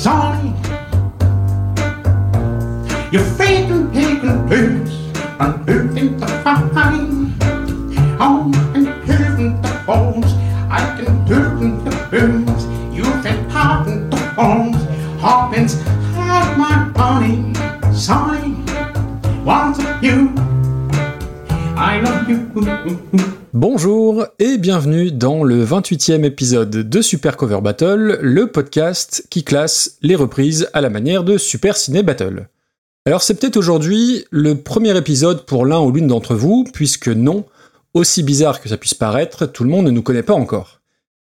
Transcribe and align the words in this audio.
sunny. 0.00 0.54
You're 3.12 3.30
faking, 3.36 3.92
taking 3.92 4.46
blues, 4.46 4.92
unmoving 5.38 6.16
the 6.18 6.26
fine. 6.42 7.36
On 8.18 8.54
and 8.74 8.88
hearing 9.04 9.60
the 9.60 9.82
bones, 9.86 10.32
I 10.70 10.80
can 10.96 11.26
turn 11.26 11.84
the 11.84 11.90
blues. 12.08 12.64
You've 12.96 13.22
been 13.22 13.46
popping 13.50 14.08
the 14.08 14.32
bones, 14.34 14.82
Hawkins 15.20 15.74
had 16.14 16.56
my 16.56 16.90
honey, 16.96 17.52
sunny. 17.94 18.54
Want 19.44 19.76
you, 20.02 20.32
I 21.76 22.00
love 22.00 22.26
you. 22.30 23.36
Bonjour 23.52 24.26
et 24.38 24.58
bienvenue 24.58 25.10
dans 25.10 25.42
le 25.42 25.64
28e 25.64 26.22
épisode 26.22 26.70
de 26.70 27.02
Super 27.02 27.36
Cover 27.36 27.60
Battle, 27.60 28.20
le 28.22 28.46
podcast 28.46 29.26
qui 29.28 29.42
classe 29.42 29.96
les 30.02 30.14
reprises 30.14 30.70
à 30.72 30.80
la 30.80 30.88
manière 30.88 31.24
de 31.24 31.36
Super 31.36 31.76
Ciné 31.76 32.04
Battle. 32.04 32.46
Alors 33.06 33.22
c'est 33.22 33.34
peut-être 33.34 33.56
aujourd'hui 33.56 34.24
le 34.30 34.54
premier 34.54 34.96
épisode 34.96 35.46
pour 35.46 35.66
l'un 35.66 35.80
ou 35.80 35.90
l'une 35.90 36.06
d'entre 36.06 36.36
vous, 36.36 36.62
puisque 36.72 37.08
non, 37.08 37.44
aussi 37.92 38.22
bizarre 38.22 38.60
que 38.60 38.68
ça 38.68 38.76
puisse 38.76 38.94
paraître, 38.94 39.46
tout 39.46 39.64
le 39.64 39.70
monde 39.70 39.86
ne 39.86 39.90
nous 39.90 40.02
connaît 40.02 40.22
pas 40.22 40.34
encore. 40.34 40.80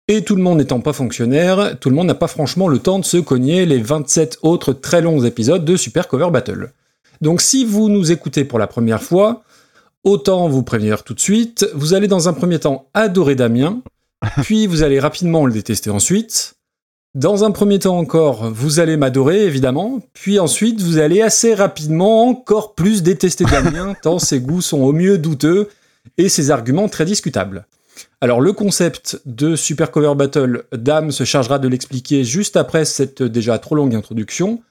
Et 0.10 0.22
tout 0.22 0.36
le 0.36 0.44
monde 0.44 0.58
n'étant 0.58 0.82
pas 0.82 0.92
fonctionnaire, 0.92 1.80
tout 1.80 1.90
le 1.90 1.96
monde 1.96 2.08
n'a 2.08 2.14
pas 2.14 2.28
franchement 2.28 2.68
le 2.68 2.80
temps 2.80 3.00
de 3.00 3.06
se 3.06 3.16
cogner 3.16 3.66
les 3.66 3.80
27 3.80 4.40
autres 4.42 4.74
très 4.74 5.02
longs 5.02 5.24
épisodes 5.24 5.64
de 5.64 5.78
Super 5.78 6.10
Cover 6.10 6.30
Battle. 6.30 6.74
Donc 7.22 7.40
si 7.40 7.64
vous 7.64 7.88
nous 7.88 8.12
écoutez 8.12 8.44
pour 8.44 8.60
la 8.60 8.68
première 8.68 9.02
fois, 9.02 9.44
autant 10.08 10.48
vous 10.48 10.64
prévenir 10.64 11.04
tout 11.04 11.14
de 11.14 11.20
suite, 11.20 11.68
vous 11.74 11.94
allez 11.94 12.08
dans 12.08 12.30
un 12.30 12.34
premier 12.34 12.60
temps 12.60 12.88
adorer 12.94 13.36
Damien, 13.36 13.82
puis 14.42 14.66
vous 14.66 14.82
allez 14.82 15.02
rapidement 15.02 15.46
le 15.46 15.52
détester 15.52 15.90
ensuite. 15.90 16.56
Dans 17.14 17.44
un 17.44 17.52
premier 17.52 17.80
temps 17.80 17.98
encore, 17.98 18.50
vous 18.50 18.80
allez 18.80 18.96
m'adorer 18.96 19.44
évidemment, 19.44 20.00
puis 20.14 20.40
ensuite 20.40 20.82
vous 20.82 20.98
allez 20.98 21.22
assez 21.22 21.54
rapidement 21.54 22.26
encore 22.30 22.74
plus 22.74 23.04
détester 23.04 23.44
Damien, 23.52 23.96
tant 24.02 24.18
ses 24.18 24.40
goûts 24.40 24.62
sont 24.62 24.80
au 24.80 24.94
mieux 24.94 25.18
douteux 25.18 25.68
et 26.18 26.30
ses 26.30 26.52
arguments 26.52 26.88
très 26.88 27.04
discutables. 27.04 27.66
Alors 28.22 28.40
le 28.40 28.54
concept 28.54 29.22
de 29.26 29.58
Super 29.58 29.92
Cover 29.92 30.16
Battle, 30.16 30.64
Dame 30.72 31.12
se 31.12 31.26
chargera 31.26 31.60
de 31.60 31.68
l'expliquer 31.68 32.24
juste 32.24 32.56
après 32.56 32.86
cette 32.86 33.24
déjà 33.24 33.60
trop 33.60 33.76
longue 33.76 33.94
introduction, 33.94 34.62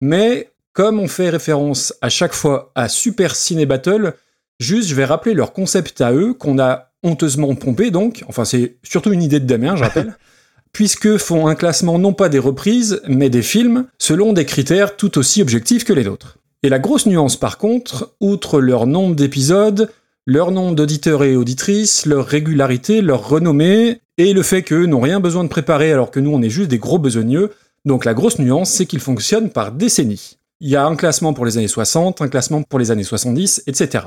mais 0.00 0.50
comme 0.72 0.98
on 0.98 1.06
fait 1.06 1.30
référence 1.30 1.94
à 2.00 2.08
chaque 2.08 2.34
fois 2.34 2.72
à 2.74 2.88
Super 2.88 3.36
Ciné 3.36 3.66
Battle, 3.66 4.14
juste 4.60 4.88
je 4.88 4.94
vais 4.94 5.04
rappeler 5.04 5.34
leur 5.34 5.52
concept 5.52 6.00
à 6.00 6.12
eux 6.12 6.34
qu'on 6.34 6.60
a 6.60 6.92
honteusement 7.02 7.54
pompé 7.56 7.90
donc, 7.90 8.22
enfin 8.28 8.44
c'est 8.44 8.76
surtout 8.84 9.12
une 9.12 9.22
idée 9.22 9.40
de 9.40 9.46
Damien, 9.46 9.74
je 9.74 9.82
rappelle, 9.82 10.16
puisque 10.72 11.16
font 11.16 11.48
un 11.48 11.56
classement 11.56 11.98
non 11.98 12.12
pas 12.12 12.28
des 12.28 12.38
reprises, 12.38 13.00
mais 13.08 13.30
des 13.30 13.42
films, 13.42 13.86
selon 13.98 14.32
des 14.32 14.44
critères 14.44 14.96
tout 14.96 15.18
aussi 15.18 15.42
objectifs 15.42 15.84
que 15.84 15.92
les 15.92 16.04
nôtres. 16.04 16.38
Et 16.62 16.68
la 16.68 16.78
grosse 16.78 17.06
nuance 17.06 17.36
par 17.36 17.58
contre, 17.58 18.14
outre 18.20 18.60
leur 18.60 18.86
nombre 18.86 19.16
d'épisodes, 19.16 19.90
leur 20.26 20.52
nombre 20.52 20.76
d'auditeurs 20.76 21.24
et 21.24 21.34
auditrices, 21.34 22.06
leur 22.06 22.26
régularité, 22.26 23.00
leur 23.00 23.28
renommée, 23.28 24.00
et 24.18 24.34
le 24.34 24.42
fait 24.42 24.62
qu'eux 24.62 24.84
n'ont 24.84 25.00
rien 25.00 25.18
besoin 25.18 25.42
de 25.42 25.48
préparer 25.48 25.90
alors 25.92 26.10
que 26.10 26.20
nous 26.20 26.30
on 26.30 26.42
est 26.42 26.50
juste 26.50 26.70
des 26.70 26.78
gros 26.78 26.98
besogneux, 26.98 27.50
donc 27.86 28.04
la 28.04 28.12
grosse 28.12 28.38
nuance 28.38 28.70
c'est 28.70 28.84
qu'ils 28.84 29.00
fonctionnent 29.00 29.50
par 29.50 29.72
décennies. 29.72 30.36
Il 30.60 30.68
y 30.68 30.76
a 30.76 30.84
un 30.84 30.94
classement 30.94 31.32
pour 31.32 31.46
les 31.46 31.56
années 31.56 31.68
60, 31.68 32.20
un 32.20 32.28
classement 32.28 32.62
pour 32.62 32.78
les 32.78 32.90
années 32.90 33.02
70, 33.02 33.62
etc. 33.66 34.04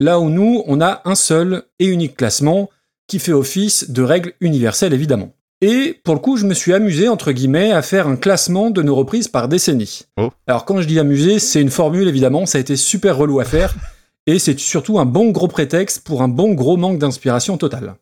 Là 0.00 0.18
où 0.18 0.30
nous, 0.30 0.62
on 0.66 0.80
a 0.80 1.02
un 1.04 1.14
seul 1.14 1.64
et 1.78 1.86
unique 1.86 2.16
classement 2.16 2.70
qui 3.06 3.18
fait 3.18 3.32
office 3.32 3.90
de 3.90 4.02
règle 4.02 4.32
universelle 4.40 4.94
évidemment. 4.94 5.32
Et 5.60 6.00
pour 6.04 6.14
le 6.14 6.20
coup, 6.20 6.38
je 6.38 6.46
me 6.46 6.54
suis 6.54 6.72
amusé, 6.72 7.08
entre 7.08 7.32
guillemets, 7.32 7.72
à 7.72 7.82
faire 7.82 8.08
un 8.08 8.16
classement 8.16 8.70
de 8.70 8.80
nos 8.80 8.94
reprises 8.94 9.28
par 9.28 9.46
décennie. 9.46 10.02
Oh. 10.16 10.30
Alors 10.46 10.64
quand 10.64 10.80
je 10.80 10.86
dis 10.86 10.98
amusé, 10.98 11.38
c'est 11.38 11.60
une 11.60 11.70
formule 11.70 12.08
évidemment, 12.08 12.46
ça 12.46 12.56
a 12.56 12.62
été 12.62 12.76
super 12.76 13.18
relou 13.18 13.40
à 13.40 13.44
faire, 13.44 13.74
et 14.26 14.38
c'est 14.38 14.58
surtout 14.58 14.98
un 14.98 15.04
bon 15.04 15.32
gros 15.32 15.48
prétexte 15.48 16.02
pour 16.02 16.22
un 16.22 16.28
bon 16.28 16.54
gros 16.54 16.78
manque 16.78 16.98
d'inspiration 16.98 17.58
totale. 17.58 17.96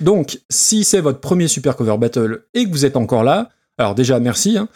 Donc, 0.00 0.40
si 0.48 0.82
c'est 0.82 1.00
votre 1.00 1.20
premier 1.20 1.48
Super 1.48 1.76
Cover 1.76 1.96
Battle 1.98 2.44
et 2.54 2.64
que 2.64 2.70
vous 2.70 2.84
êtes 2.84 2.96
encore 2.96 3.24
là, 3.24 3.50
alors 3.78 3.94
déjà 3.94 4.18
merci, 4.18 4.58
hein, 4.58 4.68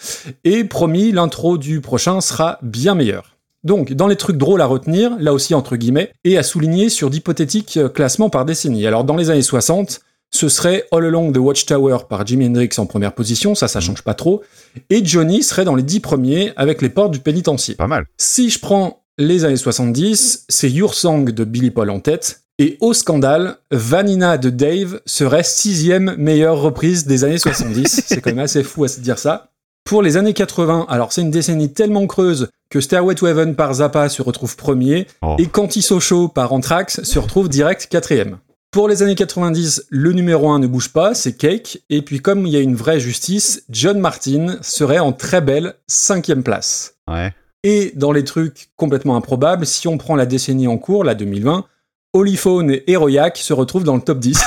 et 0.44 0.62
promis, 0.62 1.10
l'intro 1.10 1.58
du 1.58 1.80
prochain 1.80 2.20
sera 2.20 2.58
bien 2.62 2.94
meilleur. 2.94 3.31
Donc, 3.64 3.92
dans 3.92 4.08
les 4.08 4.16
trucs 4.16 4.36
drôles 4.36 4.60
à 4.60 4.66
retenir, 4.66 5.16
là 5.18 5.32
aussi 5.32 5.54
entre 5.54 5.76
guillemets, 5.76 6.12
et 6.24 6.36
à 6.36 6.42
souligner 6.42 6.88
sur 6.88 7.10
d'hypothétiques 7.10 7.76
euh, 7.76 7.88
classements 7.88 8.30
par 8.30 8.44
décennie. 8.44 8.86
Alors 8.86 9.04
dans 9.04 9.16
les 9.16 9.30
années 9.30 9.42
60, 9.42 10.00
ce 10.30 10.48
serait 10.48 10.84
All 10.90 11.04
Along 11.04 11.32
the 11.32 11.38
Watchtower 11.38 11.98
par 12.08 12.26
Jimi 12.26 12.46
Hendrix 12.46 12.70
en 12.78 12.86
première 12.86 13.14
position, 13.14 13.54
ça 13.54 13.68
ça 13.68 13.80
change 13.80 14.02
pas 14.02 14.14
trop, 14.14 14.42
et 14.90 15.04
Johnny 15.04 15.42
serait 15.42 15.64
dans 15.64 15.74
les 15.74 15.82
dix 15.82 16.00
premiers 16.00 16.52
avec 16.56 16.82
les 16.82 16.88
portes 16.88 17.12
du 17.12 17.20
pénitencier. 17.20 17.74
Pas 17.74 17.86
mal. 17.86 18.06
Si 18.16 18.50
je 18.50 18.58
prends 18.58 19.04
les 19.18 19.44
années 19.44 19.56
70, 19.56 20.46
c'est 20.48 20.70
Your 20.70 20.94
Song 20.94 21.30
de 21.30 21.44
Billy 21.44 21.70
Paul 21.70 21.90
en 21.90 22.00
tête, 22.00 22.42
et 22.58 22.76
au 22.80 22.94
scandale, 22.94 23.56
Vanina 23.70 24.38
de 24.38 24.50
Dave 24.50 25.00
serait 25.06 25.42
sixième 25.42 26.14
meilleure 26.16 26.60
reprise 26.60 27.06
des 27.06 27.24
années 27.24 27.38
70. 27.38 28.02
c'est 28.06 28.20
quand 28.20 28.30
même 28.30 28.40
assez 28.40 28.62
fou 28.62 28.84
à 28.84 28.88
se 28.88 29.00
dire 29.00 29.18
ça. 29.18 29.51
Pour 29.84 30.02
les 30.02 30.16
années 30.16 30.32
80, 30.32 30.86
alors 30.88 31.12
c'est 31.12 31.22
une 31.22 31.30
décennie 31.30 31.72
tellement 31.72 32.06
creuse 32.06 32.48
que 32.70 32.80
Stairway 32.80 33.14
to 33.14 33.26
Heaven 33.26 33.54
par 33.56 33.74
Zappa 33.74 34.08
se 34.08 34.22
retrouve 34.22 34.56
premier, 34.56 35.06
Oh. 35.22 35.36
et 35.38 35.46
Canti-So-Show 35.46 36.28
par 36.28 36.52
Anthrax 36.52 37.02
se 37.02 37.18
retrouve 37.18 37.48
direct 37.48 37.86
quatrième. 37.90 38.38
Pour 38.70 38.88
les 38.88 39.02
années 39.02 39.14
90, 39.16 39.86
le 39.90 40.12
numéro 40.12 40.48
1 40.50 40.60
ne 40.60 40.66
bouge 40.66 40.90
pas, 40.92 41.12
c'est 41.14 41.34
Cake, 41.34 41.82
et 41.90 42.00
puis 42.00 42.20
comme 42.20 42.46
il 42.46 42.52
y 42.52 42.56
a 42.56 42.60
une 42.60 42.74
vraie 42.74 43.00
justice, 43.00 43.64
John 43.68 43.98
Martin 43.98 44.56
serait 44.62 44.98
en 45.00 45.12
très 45.12 45.42
belle 45.42 45.74
cinquième 45.88 46.42
place. 46.42 46.94
Ouais. 47.10 47.34
Et 47.64 47.92
dans 47.96 48.12
les 48.12 48.24
trucs 48.24 48.70
complètement 48.76 49.16
improbables, 49.16 49.66
si 49.66 49.88
on 49.88 49.98
prend 49.98 50.16
la 50.16 50.24
décennie 50.26 50.68
en 50.68 50.78
cours, 50.78 51.04
la 51.04 51.14
2020, 51.14 51.66
Oliphone 52.14 52.70
et 52.70 52.90
Heroiac 52.90 53.36
se 53.36 53.52
retrouvent 53.52 53.84
dans 53.84 53.96
le 53.96 54.02
top 54.02 54.18
10. 54.20 54.40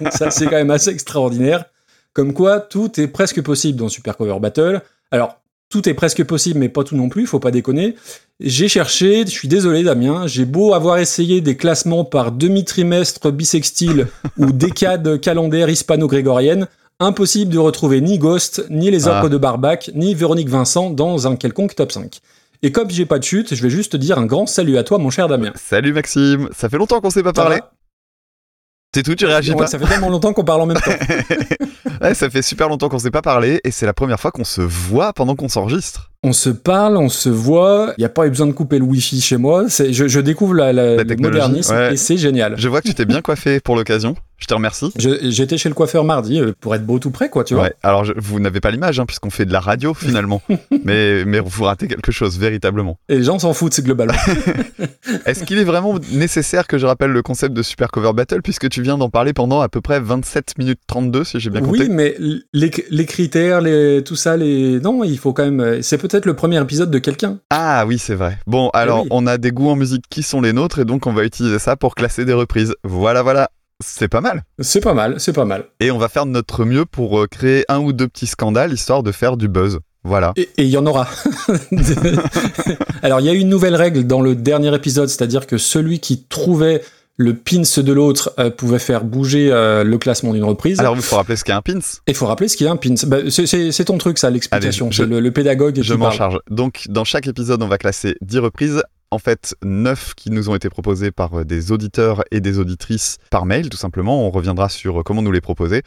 Donc 0.00 0.12
ça, 0.12 0.30
c'est 0.30 0.46
quand 0.46 0.56
même 0.56 0.70
assez 0.70 0.90
extraordinaire. 0.90 1.64
Comme 2.12 2.32
quoi, 2.32 2.60
tout 2.60 3.00
est 3.00 3.06
presque 3.06 3.40
possible 3.42 3.78
dans 3.78 3.88
Super 3.88 4.16
Cover 4.16 4.38
Battle. 4.40 4.82
Alors, 5.10 5.36
tout 5.68 5.88
est 5.88 5.94
presque 5.94 6.24
possible, 6.24 6.58
mais 6.58 6.68
pas 6.68 6.82
tout 6.82 6.96
non 6.96 7.08
plus, 7.08 7.26
faut 7.26 7.38
pas 7.38 7.52
déconner. 7.52 7.94
J'ai 8.40 8.68
cherché, 8.68 9.20
je 9.24 9.30
suis 9.30 9.46
désolé 9.46 9.84
Damien, 9.84 10.26
j'ai 10.26 10.44
beau 10.44 10.74
avoir 10.74 10.98
essayé 10.98 11.40
des 11.40 11.56
classements 11.56 12.04
par 12.04 12.32
demi-trimestre 12.32 13.30
bisextile 13.30 14.08
ou 14.38 14.50
décade 14.50 15.20
calendaire 15.20 15.68
hispano-grégorienne, 15.68 16.66
impossible 16.98 17.52
de 17.52 17.58
retrouver 17.58 18.00
ni 18.00 18.18
Ghost, 18.18 18.66
ni 18.70 18.90
les 18.90 19.06
orques 19.06 19.26
Ah. 19.26 19.28
de 19.28 19.36
Barbac, 19.38 19.90
ni 19.94 20.14
Véronique 20.14 20.48
Vincent 20.48 20.90
dans 20.90 21.28
un 21.28 21.36
quelconque 21.36 21.76
top 21.76 21.92
5. 21.92 22.18
Et 22.62 22.72
comme 22.72 22.90
j'ai 22.90 23.06
pas 23.06 23.18
de 23.18 23.24
chute, 23.24 23.54
je 23.54 23.62
vais 23.62 23.70
juste 23.70 23.92
te 23.92 23.96
dire 23.96 24.18
un 24.18 24.26
grand 24.26 24.46
salut 24.46 24.76
à 24.76 24.82
toi, 24.84 24.98
mon 24.98 25.10
cher 25.10 25.28
Damien. 25.28 25.52
Salut 25.54 25.92
Maxime, 25.92 26.48
ça 26.54 26.68
fait 26.68 26.76
longtemps 26.78 27.00
qu'on 27.00 27.10
s'est 27.10 27.22
pas 27.22 27.32
parlé. 27.32 27.58
C'est 28.94 29.02
tout, 29.04 29.14
tu 29.14 29.24
réagis 29.24 29.54
pas 29.54 29.68
Ça 29.68 29.78
fait 29.78 29.86
tellement 29.86 30.08
longtemps 30.08 30.32
qu'on 30.32 30.44
parle 30.44 30.62
en 30.62 30.66
même 30.66 30.78
temps. 30.80 30.90
Ouais, 32.02 32.14
ça 32.14 32.30
fait 32.30 32.40
super 32.40 32.70
longtemps 32.70 32.88
qu'on 32.88 32.98
s'est 32.98 33.10
pas 33.10 33.20
parlé 33.20 33.60
et 33.62 33.70
c'est 33.70 33.84
la 33.84 33.92
première 33.92 34.18
fois 34.18 34.30
qu'on 34.30 34.44
se 34.44 34.62
voit 34.62 35.12
pendant 35.12 35.36
qu'on 35.36 35.50
s'enregistre. 35.50 36.10
On 36.22 36.32
se 36.32 36.48
parle, 36.48 36.96
on 36.96 37.10
se 37.10 37.28
voit, 37.28 37.92
il 37.98 38.00
n'y 38.00 38.06
a 38.06 38.08
pas 38.08 38.26
eu 38.26 38.30
besoin 38.30 38.46
de 38.46 38.52
couper 38.52 38.78
le 38.78 38.84
wifi 38.86 39.20
chez 39.20 39.36
moi, 39.36 39.66
je, 39.68 40.08
je 40.08 40.20
découvre 40.20 40.54
la, 40.54 40.72
la- 40.72 40.96
La 40.96 41.02
le 41.02 41.06
technologie, 41.06 41.38
modernisme 41.40 41.74
ouais. 41.74 41.92
et 41.92 41.96
c'est 41.98 42.16
génial. 42.16 42.54
Je 42.56 42.68
vois 42.68 42.80
que 42.80 42.88
tu 42.88 42.94
t'es 42.94 43.04
bien 43.04 43.20
coiffé 43.20 43.60
pour 43.60 43.76
l'occasion. 43.76 44.16
Je 44.40 44.46
te 44.46 44.54
remercie. 44.54 44.92
J'étais 44.96 45.58
chez 45.58 45.68
le 45.68 45.74
coiffeur 45.74 46.02
mardi 46.04 46.40
euh, 46.40 46.52
pour 46.60 46.74
être 46.74 46.84
beau 46.84 46.98
tout 46.98 47.10
près, 47.10 47.28
quoi, 47.28 47.44
tu 47.44 47.54
vois. 47.54 47.64
Ouais. 47.64 47.74
Alors 47.82 48.04
je- 48.04 48.12
vous 48.16 48.40
n'avez 48.40 48.60
pas 48.60 48.70
l'image 48.70 48.98
hein, 48.98 49.06
puisqu'on 49.06 49.30
fait 49.30 49.44
de 49.44 49.52
la 49.52 49.60
radio 49.60 49.94
finalement, 49.94 50.42
mais 50.84 51.24
mais 51.24 51.40
vous 51.40 51.64
ratez 51.64 51.86
quelque 51.88 52.10
chose 52.12 52.38
véritablement. 52.38 52.98
Et 53.08 53.16
les 53.18 53.22
gens 53.24 53.38
s'en 53.38 53.52
foutent, 53.52 53.74
c'est 53.74 53.84
globalement. 53.84 54.14
Est-ce 55.26 55.44
qu'il 55.44 55.58
est 55.58 55.64
vraiment 55.64 55.94
nécessaire 56.12 56.66
que 56.66 56.78
je 56.78 56.86
rappelle 56.86 57.10
le 57.10 57.22
concept 57.22 57.54
de 57.54 57.62
Super 57.62 57.90
Cover 57.90 58.12
Battle 58.14 58.42
puisque 58.42 58.68
tu 58.68 58.82
viens 58.82 58.96
d'en 58.98 59.10
parler 59.10 59.32
pendant 59.32 59.60
à 59.60 59.68
peu 59.68 59.80
près 59.80 60.00
27 60.00 60.58
minutes 60.58 60.80
32 60.86 61.24
si 61.24 61.40
j'ai 61.40 61.50
bien 61.50 61.60
compté 61.60 61.80
oui, 61.82 61.88
mais 61.90 62.16
les, 62.52 62.70
les 62.90 63.06
critères, 63.06 63.60
les, 63.60 64.02
tout 64.04 64.16
ça, 64.16 64.36
les. 64.36 64.80
Non, 64.80 65.04
il 65.04 65.18
faut 65.18 65.32
quand 65.32 65.44
même. 65.44 65.60
euh, 65.60 65.82
C'est 65.82 65.98
peut-être 65.98 66.26
le 66.26 66.34
premier 66.34 66.60
épisode 66.60 66.90
de 66.90 66.98
quelqu'un. 66.98 67.38
Ah 67.50 67.84
oui, 67.86 67.98
c'est 67.98 68.14
vrai. 68.14 68.38
Bon, 68.46 68.70
alors 68.70 69.02
oui. 69.02 69.08
on 69.10 69.26
a 69.26 69.38
des 69.38 69.50
goûts 69.50 69.68
en 69.70 69.76
musique 69.76 70.04
qui 70.10 70.22
sont 70.22 70.40
les 70.40 70.52
nôtres 70.52 70.78
et 70.78 70.84
donc 70.84 71.06
on 71.06 71.12
va 71.12 71.24
utiliser 71.24 71.58
ça 71.58 71.76
pour 71.76 71.94
classer 71.94 72.24
des 72.24 72.32
reprises. 72.32 72.74
Voilà, 72.84 73.22
voilà. 73.22 73.50
C'est 73.80 74.08
pas 74.08 74.20
mal. 74.20 74.44
C'est 74.58 74.80
pas 74.80 74.94
mal, 74.94 75.14
c'est 75.18 75.32
pas 75.32 75.44
mal. 75.44 75.64
Et 75.80 75.90
on 75.90 75.98
va 75.98 76.08
faire 76.08 76.26
de 76.26 76.30
notre 76.30 76.64
mieux 76.64 76.84
pour 76.84 77.20
euh, 77.20 77.26
créer 77.26 77.64
un 77.68 77.78
ou 77.78 77.92
deux 77.92 78.08
petits 78.08 78.26
scandales 78.26 78.72
histoire 78.72 79.02
de 79.02 79.12
faire 79.12 79.36
du 79.36 79.48
buzz. 79.48 79.78
Voilà. 80.04 80.32
Et 80.36 80.48
il 80.58 80.68
y 80.68 80.76
en 80.78 80.86
aura. 80.86 81.06
Alors, 83.02 83.20
il 83.20 83.26
y 83.26 83.28
a 83.28 83.32
eu 83.32 83.38
une 83.38 83.48
nouvelle 83.48 83.74
règle 83.76 84.04
dans 84.06 84.20
le 84.20 84.34
dernier 84.34 84.74
épisode, 84.74 85.08
c'est-à-dire 85.08 85.46
que 85.46 85.58
celui 85.58 86.00
qui 86.00 86.24
trouvait 86.24 86.82
le 87.16 87.34
pins 87.34 87.60
de 87.82 87.92
l'autre 87.92 88.32
euh, 88.38 88.50
pouvait 88.50 88.78
faire 88.78 89.04
bouger 89.04 89.50
euh, 89.52 89.84
le 89.84 89.98
classement 89.98 90.32
d'une 90.32 90.44
reprise. 90.44 90.80
Alors 90.80 90.96
il 90.96 91.02
faut 91.02 91.16
rappeler 91.16 91.36
ce 91.36 91.44
qu'est 91.44 91.52
un 91.52 91.60
pins. 91.60 91.78
Et 92.06 92.12
il 92.12 92.14
faut 92.14 92.26
rappeler 92.26 92.48
ce 92.48 92.64
a 92.64 92.70
un 92.70 92.76
pins. 92.76 92.94
Bah, 93.06 93.18
c'est- 93.28 93.84
ton 93.84 93.98
truc, 93.98 94.16
ça, 94.16 94.30
l'explication. 94.30 94.90
C'est 94.90 95.04
le, 95.04 95.20
le 95.20 95.30
pédagogue 95.30 95.80
Je 95.82 95.94
m'en 95.94 96.10
charge. 96.10 96.38
Donc, 96.48 96.86
dans 96.88 97.04
chaque 97.04 97.26
épisode, 97.26 97.62
on 97.62 97.68
va 97.68 97.76
classer 97.76 98.16
10 98.22 98.38
reprises. 98.38 98.82
En 99.12 99.18
fait, 99.18 99.56
9 99.64 100.14
qui 100.14 100.30
nous 100.30 100.50
ont 100.50 100.54
été 100.54 100.70
proposées 100.70 101.10
par 101.10 101.40
euh, 101.40 101.44
des 101.44 101.72
auditeurs 101.72 102.22
et 102.30 102.40
des 102.40 102.60
auditrices 102.60 103.18
par 103.30 103.44
mail, 103.44 103.68
tout 103.68 103.76
simplement. 103.76 104.24
On 104.24 104.30
reviendra 104.30 104.68
sur 104.68 105.00
euh, 105.00 105.02
comment 105.02 105.20
nous 105.20 105.32
les 105.32 105.40
proposer. 105.40 105.82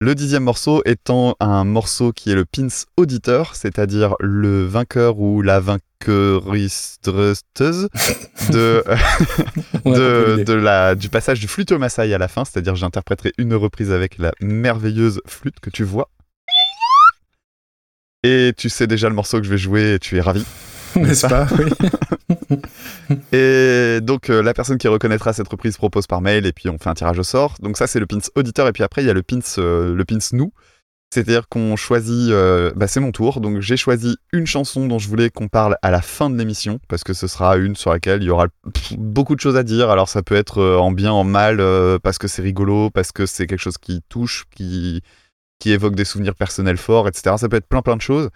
Le 0.00 0.16
dixième 0.16 0.42
morceau 0.42 0.82
étant 0.84 1.36
un 1.40 1.64
morceau 1.64 2.12
qui 2.12 2.30
est 2.30 2.34
le 2.34 2.44
pins 2.44 2.66
auditeur, 2.96 3.54
c'est-à-dire 3.54 4.16
le 4.20 4.66
vainqueur 4.66 5.20
ou 5.20 5.42
la 5.42 5.60
vainqueuristeuse 5.60 7.88
de, 8.50 8.84
compris 9.84 10.44
de, 10.44 10.52
la, 10.52 10.96
du 10.96 11.08
passage 11.08 11.40
du 11.40 11.48
flûte 11.48 11.72
au 11.72 11.78
Maasai 11.78 12.12
à 12.12 12.18
la 12.18 12.28
fin, 12.28 12.44
c'est-à-dire 12.44 12.74
j'interpréterai 12.74 13.32
une 13.38 13.54
reprise 13.54 13.90
avec 13.90 14.18
la 14.18 14.32
merveilleuse 14.40 15.22
flûte 15.26 15.60
que 15.60 15.70
tu 15.70 15.84
vois. 15.84 16.10
Et 18.22 18.52
tu 18.56 18.68
sais 18.68 18.86
déjà 18.86 19.08
le 19.08 19.14
morceau 19.14 19.38
que 19.38 19.44
je 19.44 19.50
vais 19.50 19.56
jouer 19.56 19.94
et 19.94 19.98
tu 19.98 20.18
es 20.18 20.20
ravi. 20.20 20.44
N'est-ce 20.96 21.26
pas 21.26 21.46
Oui. 21.58 21.70
Et 23.32 24.00
donc 24.02 24.30
euh, 24.30 24.42
la 24.42 24.54
personne 24.54 24.78
qui 24.78 24.88
reconnaîtra 24.88 25.32
cette 25.32 25.48
reprise 25.48 25.76
propose 25.76 26.06
par 26.06 26.20
mail 26.20 26.46
et 26.46 26.52
puis 26.52 26.68
on 26.68 26.78
fait 26.78 26.88
un 26.88 26.94
tirage 26.94 27.18
au 27.18 27.22
sort. 27.22 27.54
Donc 27.60 27.76
ça 27.76 27.86
c'est 27.86 28.00
le 28.00 28.06
pins 28.06 28.18
auditeur 28.34 28.68
et 28.68 28.72
puis 28.72 28.82
après 28.82 29.02
il 29.02 29.06
y 29.06 29.10
a 29.10 29.14
le 29.14 29.22
pins 29.22 29.38
euh, 29.58 29.94
le 29.94 30.04
pins 30.04 30.18
nous. 30.32 30.52
C'est-à-dire 31.14 31.48
qu'on 31.48 31.76
choisit, 31.76 32.30
euh, 32.32 32.72
bah, 32.74 32.88
c'est 32.88 32.98
mon 32.98 33.12
tour, 33.12 33.40
donc 33.40 33.60
j'ai 33.60 33.76
choisi 33.76 34.16
une 34.32 34.44
chanson 34.44 34.86
dont 34.88 34.98
je 34.98 35.08
voulais 35.08 35.30
qu'on 35.30 35.46
parle 35.46 35.76
à 35.80 35.92
la 35.92 36.02
fin 36.02 36.28
de 36.28 36.36
l'émission, 36.36 36.80
parce 36.88 37.04
que 37.04 37.14
ce 37.14 37.28
sera 37.28 37.56
une 37.58 37.76
sur 37.76 37.92
laquelle 37.92 38.24
il 38.24 38.26
y 38.26 38.30
aura 38.30 38.48
beaucoup 38.98 39.36
de 39.36 39.40
choses 39.40 39.56
à 39.56 39.62
dire. 39.62 39.88
Alors 39.88 40.08
ça 40.08 40.24
peut 40.24 40.34
être 40.34 40.60
en 40.60 40.90
bien, 40.90 41.12
en 41.12 41.22
mal, 41.22 41.58
parce 42.02 42.18
que 42.18 42.26
c'est 42.26 42.42
rigolo, 42.42 42.90
parce 42.90 43.12
que 43.12 43.24
c'est 43.24 43.46
quelque 43.46 43.60
chose 43.60 43.78
qui 43.78 44.02
touche, 44.08 44.46
qui, 44.50 45.00
qui 45.60 45.70
évoque 45.70 45.94
des 45.94 46.04
souvenirs 46.04 46.34
personnels 46.34 46.76
forts, 46.76 47.06
etc. 47.06 47.36
Ça 47.38 47.48
peut 47.48 47.56
être 47.56 47.68
plein 47.68 47.82
plein 47.82 47.96
de 47.96 48.02
choses. 48.02 48.30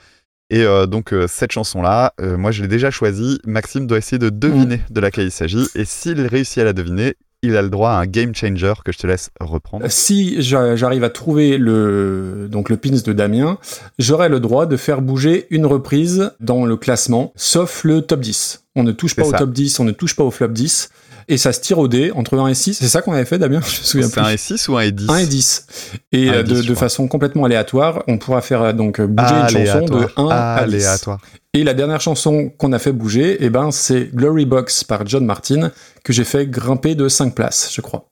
Et 0.51 0.65
euh, 0.65 0.87
donc 0.87 1.13
euh, 1.13 1.27
cette 1.29 1.53
chanson-là, 1.53 2.13
euh, 2.21 2.37
moi 2.37 2.51
je 2.51 2.63
l'ai 2.63 2.69
déjà 2.69 2.91
choisie. 2.91 3.39
Maxime 3.47 3.87
doit 3.87 3.99
essayer 3.99 4.19
de 4.19 4.31
deviner 4.31 4.81
de 4.91 5.01
laquelle 5.01 5.25
il 5.27 5.31
s'agit. 5.31 5.67
Et 5.75 5.85
s'il 5.85 6.21
réussit 6.27 6.59
à 6.59 6.65
la 6.65 6.73
deviner, 6.73 7.15
il 7.43 7.57
a 7.57 7.63
le 7.63 7.71
droit 7.71 7.91
à 7.93 7.95
un 8.01 8.07
game 8.07 8.35
changer 8.35 8.75
que 8.85 8.93
je 8.93 8.99
te 8.99 9.07
laisse 9.07 9.31
reprendre. 9.41 9.87
Si 9.89 10.43
j'a- 10.43 10.77
j'arrive 10.77 11.05
à 11.05 11.09
trouver 11.11 11.57
le 11.57 12.49
donc 12.51 12.69
le 12.69 12.77
pins 12.77 12.91
de 12.91 13.13
Damien, 13.13 13.59
j'aurai 13.99 14.29
le 14.29 14.41
droit 14.41 14.67
de 14.67 14.77
faire 14.77 15.01
bouger 15.01 15.47
une 15.51 15.65
reprise 15.67 16.33
dans 16.41 16.67
le 16.67 16.77
classement, 16.77 17.33
sauf 17.37 17.85
le 17.85 18.03
top 18.03 18.21
10. 18.21 18.65
On 18.77 18.83
ne 18.83 18.93
touche 18.93 19.15
pas 19.17 19.23
au 19.23 19.33
top 19.39 19.53
10, 19.53 19.81
on 19.81 19.85
ne 19.85 19.93
touche 19.93 20.15
pas 20.17 20.25
au 20.25 20.31
flop 20.31 20.49
10, 20.49 20.91
et 21.31 21.39
ça 21.39 21.53
se 21.53 21.61
tire 21.61 21.79
au 21.79 21.89
dé 21.89 22.11
entre 22.13 22.37
1 22.37 22.49
et 22.49 22.55
6. 22.55 22.75
C'est 22.75 22.89
ça 22.89 23.03
qu'on 23.03 23.13
avait 23.13 23.25
fait, 23.25 23.39
Damien 23.39 23.61
Je 23.65 23.81
me 23.81 23.85
souviens 23.85 24.07
C'est 24.09 24.13
plus. 24.13 24.21
un 24.21 24.35
E6 24.35 24.71
ou 24.71 24.77
un 24.77 24.85
E10 24.85 25.11
1 25.11 25.17
et 25.17 25.27
10. 25.27 25.67
Et 26.13 26.29
Un 26.29 26.33
et 26.33 26.37
euh, 26.37 26.43
10, 26.43 26.51
de, 26.51 26.63
je 26.63 26.69
de 26.69 26.75
façon 26.75 27.09
complètement 27.09 27.45
aléatoire, 27.45 28.03
on 28.09 28.19
pourra 28.19 28.41
faire 28.41 28.63
euh, 28.63 28.73
donc 28.73 29.01
euh, 29.01 29.07
bouger 29.07 29.35
une 29.35 29.49
chanson 29.49 29.85
de 29.87 30.07
1 30.17 30.29
à 30.29 30.65
10. 30.67 30.75
Aléatoire. 30.75 31.21
Et 31.55 31.65
la 31.65 31.75
dernière 31.75 32.01
chanson 32.01 32.51
qu'on 32.59 32.73
a 32.73 32.79
fait 32.79 32.93
bouger, 32.93 33.39
eh 33.41 33.49
ben, 33.51 33.71
c'est 33.71 34.15
Glory 34.15 34.45
Box 34.45 34.85
par 34.85 35.07
John 35.07 35.25
Martin, 35.25 35.71
que 36.05 36.13
j'ai 36.13 36.25
fait 36.25 36.47
grimper 36.47 36.95
de 36.95 37.09
5 37.09 37.35
places, 37.35 37.71
je 37.73 37.81
crois. 37.81 38.07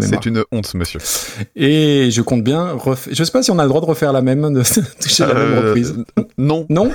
C'est 0.00 0.26
une 0.26 0.42
honte, 0.52 0.72
monsieur. 0.74 1.00
Et 1.56 2.10
je 2.10 2.22
compte 2.22 2.42
bien 2.42 2.72
refaire. 2.72 3.14
Je 3.14 3.22
sais 3.24 3.30
pas 3.32 3.42
si 3.42 3.50
on 3.50 3.58
a 3.58 3.62
le 3.62 3.68
droit 3.68 3.80
de 3.80 3.86
refaire 3.86 4.12
la 4.12 4.22
même, 4.22 4.40
de 4.54 4.62
toucher 5.00 5.26
la 5.26 5.34
même 5.34 5.52
Euh, 5.52 5.68
reprise. 5.68 5.94
Non. 6.38 6.66
Non? 6.70 6.90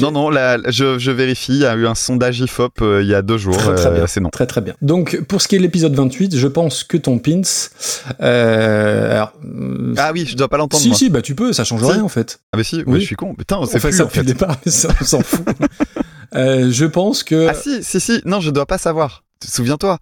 Non, 0.00 0.10
non, 0.10 0.30
la- 0.30 0.58
je, 0.70 0.98
je 0.98 1.10
vérifie. 1.10 1.52
Il 1.52 1.58
y 1.60 1.66
a 1.66 1.74
eu 1.74 1.86
un 1.86 1.94
sondage 1.94 2.40
IFOP 2.40 2.82
euh, 2.82 3.02
il 3.02 3.08
y 3.08 3.14
a 3.14 3.22
deux 3.22 3.38
jours. 3.38 3.56
Très, 3.56 3.74
très 3.74 3.86
euh, 3.88 3.94
bien. 3.94 4.06
c'est 4.06 4.20
non. 4.20 4.28
Très 4.30 4.46
très 4.46 4.60
bien. 4.60 4.74
Donc 4.82 5.20
pour 5.28 5.40
ce 5.40 5.48
qui 5.48 5.54
est 5.54 5.58
de 5.58 5.62
l'épisode 5.62 5.94
28, 5.94 6.36
je 6.36 6.46
pense 6.48 6.84
que 6.84 6.96
ton 6.96 7.18
pins. 7.18 7.40
Alors, 8.18 9.32
euh, 9.44 9.94
Ah 9.96 10.10
oui, 10.12 10.26
je 10.26 10.36
dois 10.36 10.48
pas 10.48 10.56
l'entendre. 10.58 10.82
si 10.82 10.88
moi. 10.88 10.96
si, 10.98 11.10
bah 11.10 11.22
tu 11.22 11.34
peux, 11.34 11.52
ça 11.52 11.64
change 11.64 11.82
Si. 11.84 11.90
rien 11.92 12.02
en 12.02 12.08
fait. 12.08 12.40
Ah, 12.52 12.56
mais 12.58 12.64
si, 12.64 12.82
Oui. 12.86 12.94
ouais, 12.94 13.00
je 13.00 13.06
suis 13.06 13.16
con. 13.16 13.34
Putain, 13.34 13.58
On 13.60 13.66
c'est 13.66 13.80
fait 13.80 13.92
ça 13.92 14.04
depuis 14.04 14.16
fait. 14.20 14.20
le 14.20 14.26
départ, 14.26 14.56
mais 14.64 14.72
ça 14.72 14.88
on 15.00 15.04
s'en 15.04 15.20
fout. 15.22 15.44
Je 16.34 16.84
pense 16.86 17.22
que. 17.24 17.48
Ah 17.48 17.54
si, 17.54 17.82
si, 17.82 18.00
si. 18.00 18.20
Non, 18.24 18.40
je 18.40 18.50
dois 18.50 18.66
pas 18.66 18.78
savoir. 18.78 19.24
Souviens-toi. 19.44 19.98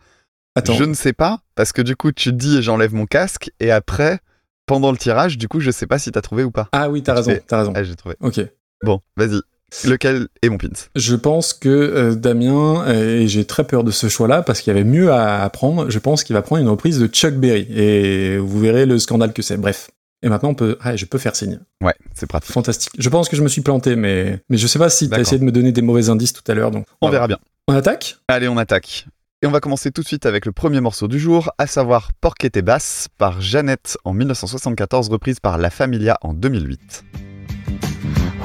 Attends. 0.59 0.75
Je 0.75 0.85
ne 0.85 0.95
sais 0.95 1.13
pas 1.13 1.41
parce 1.55 1.73
que 1.73 1.83
du 1.83 1.97
coup, 1.97 2.13
tu 2.13 2.33
dis 2.33 2.63
j'enlève 2.63 2.95
mon 2.95 3.07
casque 3.07 3.51
et 3.61 3.71
après, 3.71 4.21
pendant 4.67 4.91
le 4.91 4.99
tirage, 4.99 5.39
du 5.39 5.49
coup, 5.49 5.61
je 5.61 5.71
sais 5.71 5.87
pas 5.87 5.99
si 5.99 6.11
t'as 6.13 6.21
trouvé 6.21 6.45
ou 6.45 6.51
pas. 6.51 6.69
Ah 6.73 6.91
oui, 6.91 7.03
t'as 7.03 7.15
raison, 7.15 7.33
t'as 7.47 7.59
raison. 7.61 7.73
Ah, 7.75 7.85
j'ai 7.85 7.95
trouvé. 7.95 8.17
Ok. 8.21 8.41
Bon, 8.85 9.01
vas-y. 9.17 9.41
Lequel 9.85 10.29
est 10.41 10.49
mon 10.49 10.57
pins? 10.57 10.69
Je 10.95 11.15
pense 11.15 11.53
que 11.53 11.69
euh, 11.69 12.15
Damien, 12.15 12.87
euh, 12.87 13.21
et 13.21 13.29
j'ai 13.29 13.45
très 13.45 13.65
peur 13.65 13.85
de 13.85 13.91
ce 13.91 14.09
choix-là 14.09 14.43
parce 14.43 14.61
qu'il 14.61 14.73
y 14.73 14.77
avait 14.77 14.89
mieux 14.89 15.13
à 15.13 15.43
apprendre, 15.45 15.91
je 15.91 15.99
pense 15.99 16.25
qu'il 16.25 16.35
va 16.35 16.41
prendre 16.43 16.63
une 16.63 16.69
reprise 16.69 16.99
de 16.99 17.07
Chuck 17.07 17.35
Berry. 17.35 17.67
Et 17.71 18.39
vous 18.39 18.61
verrez 18.61 18.87
le 18.87 18.99
scandale 18.99 19.33
que 19.33 19.43
c'est. 19.43 19.59
Bref. 19.59 19.91
Et 20.23 20.29
maintenant, 20.29 20.49
on 20.49 20.55
peut... 20.55 20.79
ah, 20.81 20.97
je 20.97 21.05
peux 21.05 21.19
faire 21.19 21.37
signe. 21.37 21.61
Ouais, 21.83 21.95
c'est 22.15 22.27
pratique. 22.27 22.51
Fantastique. 22.51 22.93
Je 22.99 23.09
pense 23.09 23.29
que 23.29 23.37
je 23.37 23.43
me 23.43 23.49
suis 23.49 23.61
planté, 23.61 23.95
mais, 23.95 24.41
mais 24.49 24.57
je 24.57 24.67
sais 24.67 24.79
pas 24.79 24.91
si 24.91 25.09
t'as 25.09 25.21
essayé 25.21 25.39
de 25.39 25.45
me 25.45 25.53
donner 25.53 25.71
des 25.71 25.83
mauvais 25.83 26.09
indices 26.09 26.33
tout 26.33 26.51
à 26.51 26.55
l'heure. 26.55 26.71
Donc 26.71 26.87
On 27.01 27.11
verra 27.11 27.29
bien. 27.29 27.39
On 27.69 27.75
attaque? 27.75 28.17
Allez, 28.27 28.49
on 28.49 28.57
attaque. 28.57 29.07
Et 29.41 29.47
on 29.47 29.53
va 29.53 29.61
commencer 29.61 29.93
tout 29.93 30.03
de 30.03 30.07
suite 30.07 30.27
avec 30.27 30.47
le 30.47 30.53
premier 30.53 30.81
morceau 30.81 31.07
du 31.07 31.21
jour, 31.21 31.53
à 31.59 31.69
savoir 31.69 32.13
Porquet 32.21 32.51
et 32.57 32.63
Basse 32.63 33.07
par 33.19 33.41
Jeannette 33.41 33.97
en 34.03 34.13
1974, 34.13 35.11
reprise 35.11 35.39
par 35.39 35.59
La 35.59 35.71
Familia 35.71 36.19
en 36.23 36.35
2008. 36.35 37.05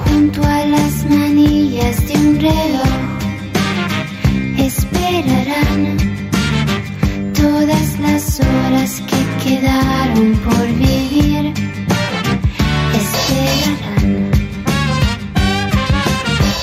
Junto 0.06 0.40
a 0.40 0.66
las 0.66 1.04
manillas 1.10 1.96
de 2.06 2.14
todas 7.34 7.98
las 7.98 8.38
horas 8.38 9.02
que 9.08 9.18
quedaron 9.42 10.36
por 10.44 10.66
vivir. 10.78 11.52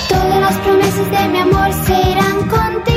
Todas 0.07 0.39
las 0.39 1.11
de 1.11 1.27
mi 1.27 1.37
amor. 1.37 2.90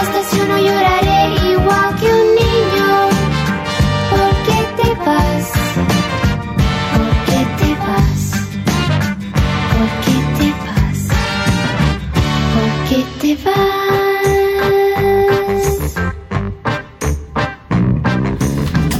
La 0.00 0.06
estación 0.06 0.48
no 0.48 0.56
lloraré 0.58 1.20
igual 1.52 1.94
que 2.00 2.06
un 2.06 2.34
niño. 2.40 2.90
¿Por 4.10 4.32
qué 4.46 4.58
te 4.78 4.88
vas? 5.04 5.46
¿Por 6.94 7.10
qué 7.26 7.40
te 7.58 7.70
vas? 7.86 8.22
¿Por 9.74 9.88
qué 10.04 10.16
te 10.38 10.48
vas? 10.64 11.00
¿Por 12.54 12.70
qué 12.88 13.00
te 13.20 13.30
vas? 13.44 14.04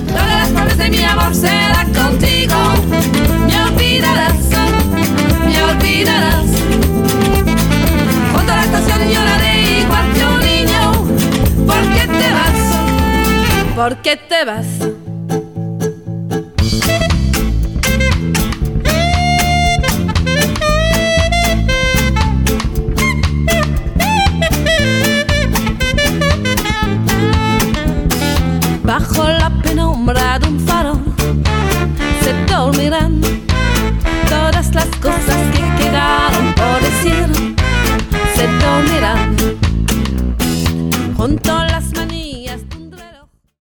Todas 0.06 0.26
las 0.40 0.48
flores 0.50 0.78
de 0.78 0.88
mi 0.90 1.02
amor 1.02 1.34
serán 1.34 1.94
contigo. 1.94 2.58
Me 3.48 3.56
olvidarás, 3.62 4.40
me 5.46 5.62
olvidarás. 5.62 6.49
¿Por 13.90 14.02
qué 14.02 14.16
te 14.16 14.44
vas? 14.44 14.66
Bajo 28.84 29.24
la 29.24 29.50
penumbra 29.60 30.38
de 30.38 30.46
un 30.46 30.60
farol 30.60 31.02
se 32.22 32.32
dormirán 32.44 33.20
todas 34.28 34.72
las 34.72 34.86
cosas 34.98 35.36
que 35.52 35.82
quedaron 35.82 36.54
por 36.54 36.80
decir. 36.80 37.56
Se 38.36 38.46
dormirán 38.46 39.36
junto 41.16 41.52
a 41.52 41.64
las 41.66 41.99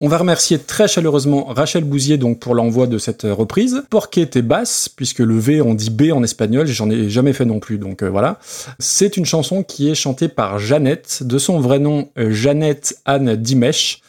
On 0.02 0.08
va 0.08 0.18
remercier 0.18 0.60
très 0.60 0.88
chaleureusement 0.88 1.44
Rachel 1.44 1.84
Bouzier 1.84 2.16
donc 2.16 2.40
pour 2.40 2.56
l'envoi 2.56 2.88
de 2.88 2.98
cette 2.98 3.26
euh, 3.26 3.34
reprise. 3.34 3.84
Porquet 3.90 4.30
et 4.36 4.42
basse, 4.42 4.88
puisque 4.88 5.20
le 5.20 5.38
V 5.38 5.62
on 5.62 5.74
dit 5.74 5.90
B 5.90 6.14
en 6.14 6.24
espagnol, 6.24 6.68
j'en 6.68 6.90
ai 6.90 7.10
jamais 7.10 7.34
fait 7.34 7.44
non 7.44 7.60
plus, 7.60 7.78
donc 7.80 8.02
euh, 8.02 8.10
voilà. 8.10 8.40
C'est 8.80 9.18
une 9.18 9.26
chanson 9.26 9.62
qui 9.62 9.90
est 9.90 9.96
chantée 9.96 10.30
par 10.30 10.58
Jeannette, 10.58 11.24
de 11.24 11.38
son 11.38 11.60
vrai 11.60 11.80
nom 11.80 12.08
euh, 12.18 12.32
Jeannette 12.32 12.98
Anne 13.04 13.36
Dimesh, 13.36 14.02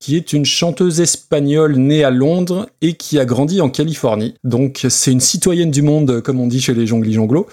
qui 0.00 0.16
est 0.16 0.32
une 0.32 0.44
chanteuse 0.44 1.00
espagnole 1.00 1.76
née 1.76 2.04
à 2.04 2.10
Londres 2.10 2.68
et 2.82 2.94
qui 2.94 3.18
a 3.18 3.24
grandi 3.24 3.60
en 3.60 3.68
Californie. 3.68 4.34
Donc 4.44 4.86
c'est 4.88 5.10
une 5.10 5.20
citoyenne 5.20 5.70
du 5.70 5.82
monde, 5.82 6.20
comme 6.20 6.40
on 6.40 6.46
dit 6.46 6.60
chez 6.60 6.74
les 6.74 6.86
jonglis 6.86 7.14
jonglos. 7.14 7.46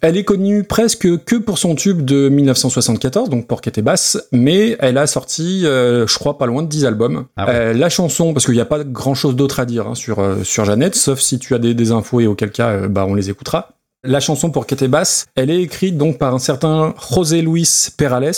Elle 0.00 0.16
est 0.16 0.24
connue 0.24 0.64
presque 0.64 1.24
que 1.24 1.36
pour 1.36 1.58
son 1.58 1.74
tube 1.74 2.04
de 2.04 2.28
1974, 2.28 3.30
donc 3.30 3.46
Porquet 3.46 3.72
et 3.76 3.82
basse, 3.82 4.18
mais 4.32 4.76
elle 4.80 4.98
a 4.98 5.06
sorti, 5.06 5.64
euh, 5.64 6.06
je 6.06 6.18
crois, 6.18 6.38
pas 6.38 6.46
loin 6.46 6.62
de 6.62 6.68
10 6.68 6.86
albums. 6.86 7.26
Ah 7.36 7.46
ouais. 7.46 7.54
Euh, 7.54 7.72
la 7.72 7.88
chanson, 7.88 8.32
parce 8.32 8.46
qu'il 8.46 8.54
n'y 8.54 8.60
a 8.60 8.66
pas 8.66 8.82
grand 8.82 9.14
chose 9.14 9.36
d'autre 9.36 9.60
à 9.60 9.64
dire 9.64 9.86
hein, 9.86 9.94
sur, 9.94 10.18
euh, 10.18 10.42
sur 10.42 10.64
Jeannette, 10.64 10.96
sauf 10.96 11.20
si 11.20 11.38
tu 11.38 11.54
as 11.54 11.58
des, 11.58 11.74
des 11.74 11.92
infos 11.92 12.20
et 12.20 12.26
auquel 12.26 12.50
cas, 12.50 12.88
bah, 12.88 13.06
on 13.08 13.14
les 13.14 13.30
écoutera. 13.30 13.70
La 14.04 14.18
chanson 14.18 14.50
pour 14.50 14.66
et 14.68 14.88
basse, 14.88 15.26
elle 15.36 15.50
est 15.50 15.62
écrite 15.62 15.96
donc 15.96 16.18
par 16.18 16.34
un 16.34 16.40
certain 16.40 16.94
José 17.14 17.40
Luis 17.40 17.88
Perales, 17.96 18.32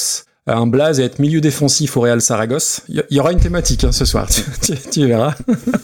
un 0.46 0.66
blaze 0.66 1.00
à 1.00 1.04
être 1.04 1.18
milieu 1.18 1.40
défensif 1.40 1.96
au 1.96 2.00
Real 2.02 2.20
Saragosse. 2.20 2.82
Il 2.88 3.02
y, 3.10 3.18
aura 3.20 3.32
une 3.32 3.40
thématique 3.40 3.84
hein, 3.84 3.92
ce 3.92 4.04
soir, 4.04 4.28
tu, 4.28 4.42
tu- 4.60 4.90
tu 4.90 5.06
verras. 5.06 5.34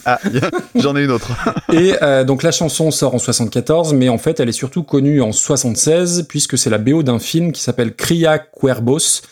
Ah, 0.04 0.18
j'en 0.74 0.96
ai 0.96 1.04
une 1.04 1.10
autre. 1.10 1.30
Et 1.72 1.94
euh, 2.02 2.24
donc 2.24 2.42
la 2.42 2.52
chanson 2.52 2.90
sort 2.90 3.14
en 3.14 3.18
74, 3.18 3.94
mais 3.94 4.08
en 4.08 4.18
fait 4.18 4.38
elle 4.40 4.48
est 4.48 4.52
surtout 4.52 4.82
connue 4.82 5.22
en 5.22 5.32
76 5.32 6.26
puisque 6.28 6.58
c'est 6.58 6.70
la 6.70 6.78
BO 6.78 7.02
d'un 7.02 7.18
film 7.18 7.52
qui 7.52 7.62
s'appelle 7.62 7.94
Cria 7.94 8.38
Cuervos, 8.38 9.22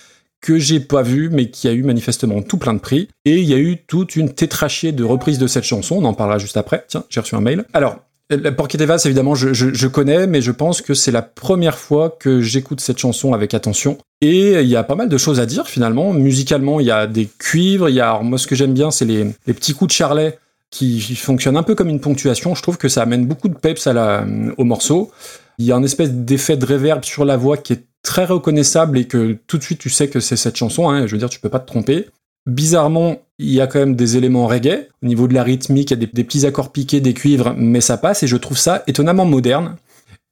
que 0.40 0.58
j'ai 0.58 0.80
pas 0.80 1.02
vu, 1.02 1.30
mais 1.30 1.50
qui 1.50 1.68
a 1.68 1.72
eu 1.72 1.82
manifestement 1.82 2.40
tout 2.42 2.58
plein 2.58 2.72
de 2.74 2.78
prix. 2.78 3.08
Et 3.24 3.38
il 3.38 3.44
y 3.44 3.54
a 3.54 3.58
eu 3.58 3.78
toute 3.86 4.16
une 4.16 4.32
tétrachée 4.32 4.92
de 4.92 5.02
reprises 5.04 5.38
de 5.38 5.46
cette 5.46 5.64
chanson, 5.64 5.96
on 5.96 6.04
en 6.04 6.14
parlera 6.14 6.38
juste 6.38 6.56
après. 6.56 6.84
Tiens, 6.88 7.04
j'ai 7.10 7.20
reçu 7.20 7.34
un 7.34 7.40
mail. 7.40 7.64
Alors, 7.72 7.96
la 8.30 8.50
Evans, 8.50 8.98
évidemment, 9.04 9.34
je, 9.34 9.52
je, 9.52 9.72
je 9.72 9.86
connais, 9.86 10.26
mais 10.26 10.40
je 10.40 10.52
pense 10.52 10.82
que 10.82 10.94
c'est 10.94 11.10
la 11.10 11.22
première 11.22 11.78
fois 11.78 12.16
que 12.18 12.40
j'écoute 12.40 12.80
cette 12.80 12.98
chanson 12.98 13.32
avec 13.32 13.54
attention. 13.54 13.98
Et 14.20 14.60
il 14.60 14.68
y 14.68 14.76
a 14.76 14.82
pas 14.82 14.96
mal 14.96 15.08
de 15.08 15.18
choses 15.18 15.40
à 15.40 15.46
dire, 15.46 15.66
finalement. 15.66 16.12
Musicalement, 16.12 16.80
il 16.80 16.86
y 16.86 16.90
a 16.90 17.06
des 17.06 17.28
cuivres, 17.38 17.88
il 17.88 17.94
y 17.94 18.00
a, 18.00 18.10
alors, 18.10 18.24
moi, 18.24 18.38
ce 18.38 18.46
que 18.46 18.54
j'aime 18.54 18.74
bien, 18.74 18.90
c'est 18.90 19.04
les, 19.04 19.24
les 19.46 19.54
petits 19.54 19.74
coups 19.74 19.88
de 19.88 19.94
charlet 19.94 20.38
qui 20.70 21.00
fonctionnent 21.16 21.56
un 21.56 21.62
peu 21.62 21.74
comme 21.74 21.88
une 21.88 22.00
ponctuation. 22.00 22.54
Je 22.54 22.62
trouve 22.62 22.76
que 22.76 22.88
ça 22.88 23.02
amène 23.02 23.26
beaucoup 23.26 23.48
de 23.48 23.54
peps 23.54 23.86
à 23.86 23.92
la, 23.92 24.26
au 24.58 24.64
morceau. 24.64 25.10
Il 25.58 25.64
y 25.64 25.72
a 25.72 25.76
un 25.76 25.82
espèce 25.82 26.12
d'effet 26.12 26.56
de 26.56 26.66
réverb 26.66 27.04
sur 27.04 27.24
la 27.24 27.36
voix 27.36 27.56
qui 27.56 27.72
est 27.72 27.84
très 28.02 28.24
reconnaissable 28.24 28.98
et 28.98 29.06
que 29.06 29.38
tout 29.46 29.58
de 29.58 29.62
suite 29.62 29.78
tu 29.78 29.90
sais 29.90 30.08
que 30.08 30.20
c'est 30.20 30.36
cette 30.36 30.56
chanson, 30.56 30.88
hein, 30.88 31.06
je 31.06 31.12
veux 31.12 31.18
dire, 31.18 31.28
tu 31.28 31.40
peux 31.40 31.48
pas 31.48 31.58
te 31.58 31.66
tromper. 31.66 32.06
Bizarrement, 32.48 33.18
il 33.38 33.52
y 33.52 33.60
a 33.60 33.66
quand 33.66 33.78
même 33.78 33.94
des 33.94 34.16
éléments 34.16 34.46
reggae. 34.46 34.88
Au 35.02 35.06
niveau 35.06 35.28
de 35.28 35.34
la 35.34 35.42
rythmique, 35.42 35.90
il 35.90 36.00
y 36.00 36.02
a 36.02 36.06
des, 36.10 36.24
petits 36.24 36.46
accords 36.46 36.72
piqués, 36.72 37.02
des 37.02 37.12
cuivres, 37.12 37.54
mais 37.58 37.82
ça 37.82 37.98
passe 37.98 38.22
et 38.22 38.26
je 38.26 38.38
trouve 38.38 38.56
ça 38.56 38.84
étonnamment 38.86 39.26
moderne. 39.26 39.76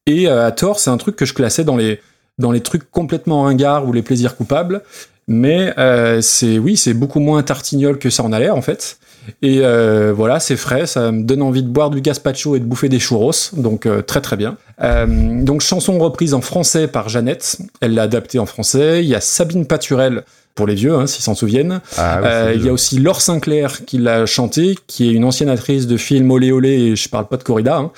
Et 0.06 0.26
euh, 0.26 0.46
à 0.46 0.50
tort, 0.50 0.78
c'est 0.78 0.88
un 0.88 0.96
truc 0.96 1.14
que 1.14 1.26
je 1.26 1.34
classais 1.34 1.62
dans 1.62 1.76
les, 1.76 2.00
dans 2.38 2.52
les 2.52 2.62
trucs 2.62 2.90
complètement 2.90 3.42
ringards 3.42 3.86
ou 3.86 3.92
les 3.92 4.00
plaisirs 4.00 4.34
coupables. 4.34 4.80
Mais 5.28 5.74
euh, 5.76 6.22
c'est 6.22 6.58
oui, 6.58 6.78
c'est 6.78 6.94
beaucoup 6.94 7.20
moins 7.20 7.42
tartignol 7.42 7.98
que 7.98 8.08
ça 8.08 8.22
en 8.22 8.32
a 8.32 8.38
l'air 8.38 8.56
en 8.56 8.62
fait. 8.62 8.96
Et 9.42 9.58
euh, 9.60 10.14
voilà, 10.16 10.40
c'est 10.40 10.56
frais, 10.56 10.86
ça 10.86 11.12
me 11.12 11.22
donne 11.22 11.42
envie 11.42 11.64
de 11.64 11.68
boire 11.68 11.90
du 11.90 12.00
gazpacho 12.00 12.56
et 12.56 12.60
de 12.60 12.64
bouffer 12.64 12.88
des 12.88 13.00
churros, 13.00 13.32
donc 13.54 13.88
très 14.06 14.20
très 14.20 14.36
bien. 14.36 14.56
Donc 14.78 15.62
chanson 15.62 15.98
reprise 15.98 16.32
en 16.32 16.40
français 16.40 16.86
par 16.86 17.08
Jeannette, 17.08 17.58
elle 17.80 17.94
l'a 17.94 18.02
adaptée 18.02 18.38
en 18.38 18.46
français. 18.46 19.02
Il 19.02 19.08
y 19.08 19.16
a 19.16 19.20
Sabine 19.20 19.66
Paturel 19.66 20.22
pour 20.56 20.66
les 20.66 20.74
vieux, 20.74 20.94
hein, 20.94 21.06
s'ils 21.06 21.22
s'en 21.22 21.36
souviennent. 21.36 21.80
Ah, 21.96 22.18
oui, 22.20 22.28
Euh, 22.28 22.52
il 22.56 22.64
y 22.64 22.68
a 22.68 22.72
aussi 22.72 22.98
Laure 22.98 23.20
Sinclair 23.20 23.84
qui 23.84 23.98
l'a 23.98 24.26
chanté, 24.26 24.76
qui 24.88 25.08
est 25.08 25.12
une 25.12 25.24
ancienne 25.24 25.50
actrice 25.50 25.86
de 25.86 25.96
film 25.96 26.30
Olé 26.32 26.50
Olé, 26.50 26.70
et 26.70 26.96
je 26.96 27.08
parle 27.08 27.28
pas 27.28 27.36
de 27.36 27.44
corrida, 27.44 27.76
hein. 27.76 27.92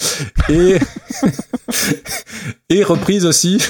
et 0.50 0.78
et 2.68 2.82
reprise 2.84 3.24
aussi. 3.24 3.62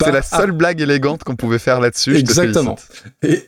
C'est 0.00 0.12
la 0.12 0.22
seule 0.22 0.52
blague 0.52 0.80
élégante 0.80 1.24
qu'on 1.24 1.36
pouvait 1.36 1.58
faire 1.58 1.80
là-dessus. 1.80 2.16
Exactement. 2.16 2.76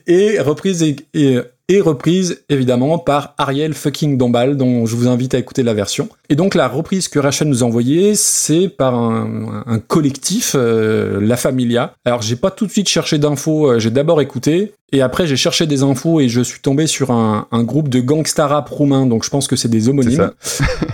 et 0.07 0.39
reprise 0.39 0.83
et, 0.83 0.95
et, 1.13 1.39
et 1.71 1.79
reprise 1.79 2.43
évidemment 2.49 2.97
par 2.99 3.33
Ariel 3.37 3.73
fucking 3.73 4.17
Dombal, 4.17 4.57
dont 4.57 4.85
je 4.85 4.95
vous 4.97 5.07
invite 5.07 5.33
à 5.33 5.37
écouter 5.37 5.63
la 5.63 5.73
version. 5.73 6.09
Et 6.29 6.35
donc 6.35 6.53
la 6.53 6.67
reprise 6.67 7.07
que 7.07 7.17
Rachel 7.17 7.47
nous 7.47 7.63
a 7.63 7.65
envoyée, 7.65 8.13
c'est 8.15 8.67
par 8.67 8.93
un, 8.93 9.63
un 9.65 9.79
collectif, 9.79 10.53
euh, 10.55 11.19
La 11.21 11.37
Familia. 11.37 11.93
Alors 12.03 12.21
j'ai 12.21 12.35
pas 12.35 12.51
tout 12.51 12.65
de 12.65 12.71
suite 12.71 12.89
cherché 12.89 13.17
d'infos, 13.19 13.67
euh, 13.71 13.79
j'ai 13.79 13.89
d'abord 13.89 14.19
écouté, 14.19 14.73
et 14.91 15.01
après 15.01 15.27
j'ai 15.27 15.37
cherché 15.37 15.65
des 15.65 15.81
infos 15.81 16.19
et 16.19 16.27
je 16.27 16.41
suis 16.41 16.59
tombé 16.59 16.87
sur 16.87 17.11
un, 17.11 17.47
un 17.53 17.63
groupe 17.63 17.87
de 17.87 18.01
gangsta 18.01 18.47
rap 18.47 18.67
roumain, 18.67 19.05
donc 19.05 19.23
je 19.23 19.29
pense 19.29 19.47
que 19.47 19.55
c'est 19.55 19.69
des 19.69 19.87
homonymes. 19.87 20.31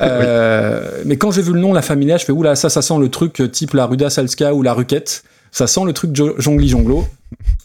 Euh, 0.02 1.02
Mais 1.06 1.18
quand 1.18 1.32
j'ai 1.32 1.42
vu 1.42 1.54
le 1.54 1.60
nom 1.60 1.74
La 1.74 1.82
Familia, 1.82 2.18
je 2.18 2.26
fais 2.26 2.32
oula, 2.32 2.56
ça, 2.56 2.70
ça 2.70 2.82
sent 2.84 3.00
le 3.00 3.10
truc 3.10 3.42
type 3.52 3.74
la 3.74 3.86
Ruda 3.88 4.10
Salska 4.10 4.54
ou 4.54 4.62
la 4.62 4.74
Ruquette. 4.74 5.24
Ça 5.52 5.66
sent 5.66 5.82
le 5.86 5.94
truc 5.94 6.16
jo- 6.16 6.36
jongli 6.38 6.68
jonglo. 6.70 7.06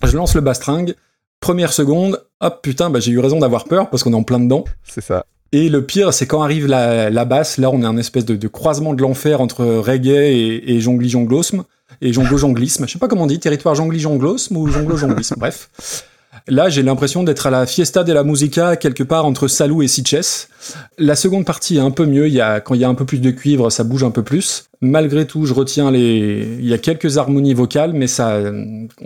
Je 0.03 0.17
lance 0.17 0.35
le 0.35 0.41
bastringue. 0.41 0.95
Première 1.41 1.73
seconde, 1.73 2.23
hop 2.43 2.61
putain, 2.63 2.91
bah, 2.91 3.01
j'ai 3.01 3.13
eu 3.13 3.19
raison 3.19 3.39
d'avoir 3.39 3.65
peur 3.65 3.89
parce 3.89 4.03
qu'on 4.03 4.13
est 4.13 4.17
en 4.17 4.23
plein 4.23 4.41
dedans. 4.41 4.65
C'est 4.85 5.01
ça. 5.01 5.25
Et 5.53 5.69
le 5.69 5.85
pire, 5.85 6.15
c'est 6.15 6.27
quand 6.27 6.43
arrive 6.43 6.67
la, 6.67 7.11
la 7.11 7.25
basse. 7.25 7.59
Là, 7.59 7.71
on 7.71 7.83
est 7.83 7.87
un 7.87 7.99
espèce 7.99 8.25
de, 8.25 8.37
de 8.37 8.49
croisement 8.49 8.95
de 8.95 9.03
l'enfer 9.03 9.41
entre 9.41 9.65
reggae 9.65 10.09
et, 10.09 10.75
et 10.75 10.81
jongli 10.81 11.11
jonglosme 11.11 11.65
et 12.01 12.13
jonglo 12.13 12.39
jonglisme. 12.39 12.87
Je 12.87 12.93
sais 12.93 12.99
pas 12.99 13.09
comment 13.09 13.25
on 13.25 13.27
dit, 13.27 13.39
territoire 13.39 13.75
jongli 13.75 14.01
jonglosme 14.01 14.57
ou 14.57 14.67
jonglo 14.69 14.97
jonglisme. 14.97 15.35
Bref. 15.39 15.69
Là, 16.49 16.69
j'ai 16.69 16.83
l'impression 16.83 17.23
d'être 17.23 17.47
à 17.47 17.51
la 17.51 17.67
Fiesta 17.67 18.03
de 18.03 18.13
la 18.13 18.25
Musica, 18.25 18.77
quelque 18.77 19.05
part 19.05 19.25
entre 19.27 19.47
Salou 19.47 19.83
et 19.83 19.89
Sitges. 19.89 20.49
La 20.99 21.15
seconde 21.15 21.45
partie 21.45 21.77
est 21.77 21.81
un 21.81 21.93
peu 21.93 22.05
mieux. 22.05 22.27
Il 22.27 22.35
y 22.35 22.41
a, 22.41 22.61
quand 22.61 22.75
il 22.75 22.81
y 22.81 22.85
a 22.85 22.89
un 22.89 22.95
peu 22.95 23.05
plus 23.05 23.21
de 23.21 23.31
cuivre, 23.31 23.71
ça 23.71 23.85
bouge 23.85 24.03
un 24.03 24.11
peu 24.11 24.23
plus. 24.23 24.65
Malgré 24.81 25.27
tout, 25.27 25.47
je 25.47 25.55
retiens 25.55 25.91
les. 25.93 26.59
Il 26.59 26.67
y 26.67 26.75
a 26.75 26.79
quelques 26.79 27.17
harmonies 27.17 27.55
vocales, 27.55 27.93
mais 27.93 28.09
ça, 28.09 28.41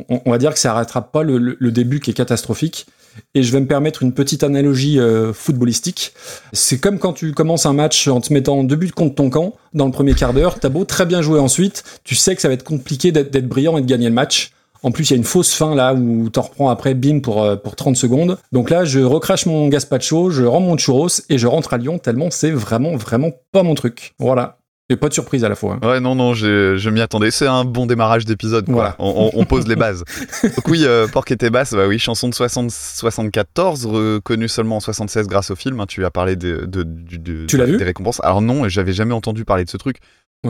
on, 0.08 0.30
va 0.30 0.38
dire 0.38 0.54
que 0.54 0.58
ça 0.58 0.72
rattrape 0.72 1.12
pas 1.12 1.22
le, 1.22 1.70
début 1.70 2.00
qui 2.00 2.10
est 2.10 2.14
catastrophique. 2.14 2.86
Et 3.34 3.42
je 3.42 3.52
vais 3.52 3.60
me 3.60 3.66
permettre 3.66 4.02
une 4.02 4.12
petite 4.12 4.42
analogie 4.42 4.98
euh, 4.98 5.32
footballistique. 5.32 6.12
C'est 6.52 6.78
comme 6.78 6.98
quand 6.98 7.14
tu 7.14 7.32
commences 7.32 7.64
un 7.64 7.72
match 7.72 8.08
en 8.08 8.20
te 8.20 8.32
mettant 8.32 8.62
deux 8.62 8.76
buts 8.76 8.90
contre 8.90 9.14
ton 9.14 9.30
camp 9.30 9.54
dans 9.72 9.86
le 9.86 9.92
premier 9.92 10.14
quart 10.14 10.34
d'heure. 10.34 10.58
T'as 10.58 10.68
beau 10.68 10.84
très 10.84 11.06
bien 11.06 11.22
jouer 11.22 11.40
ensuite, 11.40 11.82
tu 12.04 12.14
sais 12.14 12.34
que 12.34 12.42
ça 12.42 12.48
va 12.48 12.54
être 12.54 12.64
compliqué 12.64 13.12
d'être 13.12 13.48
brillant 13.48 13.78
et 13.78 13.80
de 13.80 13.86
gagner 13.86 14.08
le 14.08 14.14
match. 14.14 14.52
En 14.86 14.92
plus, 14.92 15.10
il 15.10 15.14
y 15.14 15.14
a 15.14 15.16
une 15.16 15.24
fausse 15.24 15.52
fin 15.52 15.74
là 15.74 15.94
où 15.94 16.28
t'en 16.30 16.42
reprends 16.42 16.70
après, 16.70 16.94
bim, 16.94 17.18
pour, 17.18 17.42
euh, 17.42 17.56
pour 17.56 17.74
30 17.74 17.96
secondes. 17.96 18.38
Donc 18.52 18.70
là, 18.70 18.84
je 18.84 19.00
recrache 19.00 19.44
mon 19.44 19.66
gazpacho, 19.66 20.30
je 20.30 20.44
rends 20.44 20.60
mon 20.60 20.76
churros 20.76 21.08
et 21.28 21.38
je 21.38 21.46
rentre 21.48 21.74
à 21.74 21.78
Lyon 21.78 21.98
tellement 21.98 22.30
c'est 22.30 22.52
vraiment, 22.52 22.96
vraiment 22.96 23.32
pas 23.50 23.64
mon 23.64 23.74
truc. 23.74 24.14
Voilà. 24.20 24.58
Et 24.88 24.94
pas 24.94 25.08
de 25.08 25.12
surprise 25.14 25.42
à 25.42 25.48
la 25.48 25.56
fois. 25.56 25.78
hein. 25.82 25.84
Ouais, 25.88 25.98
non, 25.98 26.14
non, 26.14 26.32
je 26.34 26.88
m'y 26.90 27.00
attendais. 27.00 27.32
C'est 27.32 27.48
un 27.48 27.64
bon 27.64 27.86
démarrage 27.86 28.24
d'épisode. 28.24 28.66
Voilà. 28.68 28.94
On, 29.00 29.30
on- 29.34 29.40
on 29.40 29.44
pose 29.44 29.66
les 29.66 29.74
bases. 29.74 30.04
Donc 30.44 30.68
oui, 30.68 30.82
euh, 30.84 31.08
Porc 31.08 31.24
et 31.30 31.36
tes 31.36 31.50
basses, 31.50 31.74
bah 31.74 31.88
oui, 31.88 31.98
chanson 31.98 32.28
de 32.28 32.34
60 32.34 32.70
74, 32.70 33.86
reconnue 33.86 34.48
seulement 34.48 34.76
en 34.76 34.80
76 34.80 35.26
grâce 35.26 35.50
au 35.50 35.56
film. 35.56 35.80
hein. 35.80 35.86
tu 35.88 36.04
as 36.04 36.10
parlé 36.12 36.36
de, 36.36 36.64
de- 36.66 36.84
de- 36.84 37.46
Tu 37.46 37.56
l'as 37.56 37.64
vu? 37.64 37.76
des 37.76 37.84
récompenses. 37.84 38.20
Alors 38.22 38.40
non, 38.42 38.68
j'avais 38.68 38.92
jamais 38.92 39.14
entendu 39.14 39.44
parler 39.44 39.64
de 39.64 39.70
ce 39.70 39.76
truc. 39.76 39.96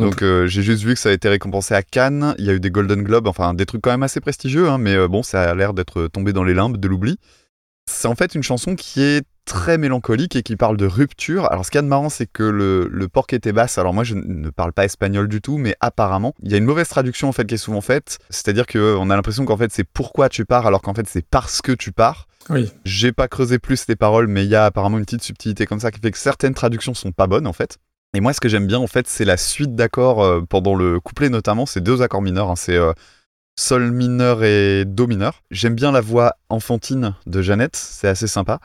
Donc 0.00 0.22
euh, 0.22 0.46
j'ai 0.46 0.62
juste 0.62 0.82
vu 0.82 0.94
que 0.94 1.00
ça 1.00 1.10
a 1.10 1.12
été 1.12 1.28
récompensé 1.28 1.74
à 1.74 1.82
Cannes. 1.82 2.34
Il 2.38 2.44
y 2.44 2.50
a 2.50 2.54
eu 2.54 2.60
des 2.60 2.70
Golden 2.70 3.02
Globes, 3.02 3.26
enfin 3.26 3.54
des 3.54 3.66
trucs 3.66 3.82
quand 3.82 3.90
même 3.90 4.02
assez 4.02 4.20
prestigieux, 4.20 4.68
hein, 4.68 4.78
mais 4.78 4.94
euh, 4.94 5.08
bon, 5.08 5.22
ça 5.22 5.42
a 5.42 5.54
l'air 5.54 5.74
d'être 5.74 6.08
tombé 6.08 6.32
dans 6.32 6.44
les 6.44 6.54
limbes 6.54 6.76
de 6.76 6.88
l'oubli. 6.88 7.18
C'est 7.88 8.08
en 8.08 8.14
fait 8.14 8.34
une 8.34 8.42
chanson 8.42 8.74
qui 8.74 9.02
est 9.02 9.24
très 9.44 9.78
mélancolique 9.78 10.34
et 10.34 10.42
qui 10.42 10.56
parle 10.56 10.76
de 10.76 10.86
rupture. 10.86 11.50
Alors 11.50 11.64
ce 11.64 11.70
qu'il 11.70 11.78
y 11.78 11.80
a 11.80 11.82
de 11.82 11.86
marrant, 11.86 12.08
c'est 12.08 12.26
que 12.26 12.42
le, 12.42 12.88
le 12.90 13.08
porc 13.08 13.28
était 13.30 13.52
basse. 13.52 13.78
Alors 13.78 13.94
moi, 13.94 14.02
je 14.02 14.16
ne 14.16 14.50
parle 14.50 14.72
pas 14.72 14.84
espagnol 14.84 15.28
du 15.28 15.40
tout, 15.40 15.56
mais 15.56 15.76
apparemment, 15.80 16.34
il 16.42 16.50
y 16.50 16.54
a 16.54 16.58
une 16.58 16.64
mauvaise 16.64 16.88
traduction 16.88 17.28
en 17.28 17.32
fait 17.32 17.46
qui 17.46 17.54
est 17.54 17.58
souvent 17.58 17.80
faite. 17.80 18.18
C'est-à-dire 18.28 18.66
qu'on 18.66 19.08
a 19.08 19.16
l'impression 19.16 19.44
qu'en 19.44 19.56
fait 19.56 19.72
c'est 19.72 19.84
pourquoi 19.84 20.28
tu 20.28 20.44
pars, 20.44 20.66
alors 20.66 20.82
qu'en 20.82 20.94
fait 20.94 21.08
c'est 21.08 21.24
parce 21.24 21.62
que 21.62 21.72
tu 21.72 21.92
pars. 21.92 22.26
Oui. 22.50 22.72
J'ai 22.84 23.12
pas 23.12 23.28
creusé 23.28 23.58
plus 23.58 23.86
les 23.88 23.96
paroles, 23.96 24.26
mais 24.26 24.44
il 24.44 24.50
y 24.50 24.56
a 24.56 24.66
apparemment 24.66 24.98
une 24.98 25.04
petite 25.04 25.22
subtilité 25.22 25.66
comme 25.66 25.80
ça 25.80 25.90
qui 25.90 26.00
fait 26.00 26.10
que 26.10 26.18
certaines 26.18 26.54
traductions 26.54 26.94
sont 26.94 27.12
pas 27.12 27.28
bonnes 27.28 27.46
en 27.46 27.52
fait. 27.52 27.78
Et 28.14 28.20
moi, 28.20 28.32
ce 28.32 28.40
que 28.40 28.48
j'aime 28.48 28.66
bien 28.66 28.78
en 28.78 28.86
fait, 28.86 29.06
c'est 29.08 29.24
la 29.24 29.36
suite 29.36 29.74
d'accords 29.74 30.22
euh, 30.22 30.40
pendant 30.48 30.74
le 30.74 31.00
couplet 31.00 31.28
notamment. 31.28 31.66
C'est 31.66 31.80
deux 31.82 32.02
accords 32.02 32.22
mineurs. 32.22 32.50
hein. 32.50 32.56
c'est 32.56 32.76
euh, 32.76 32.92
sol 33.58 33.90
mineur 33.90 34.44
et 34.44 34.84
do 34.86 35.06
mineur. 35.06 35.42
J'aime 35.50 35.74
bien 35.74 35.92
la 35.92 36.00
voix 36.00 36.36
enfantine 36.48 37.14
de 37.26 37.42
Jeannette. 37.42 37.76
C'est 37.76 38.08
assez 38.08 38.26
sympa. 38.26 38.60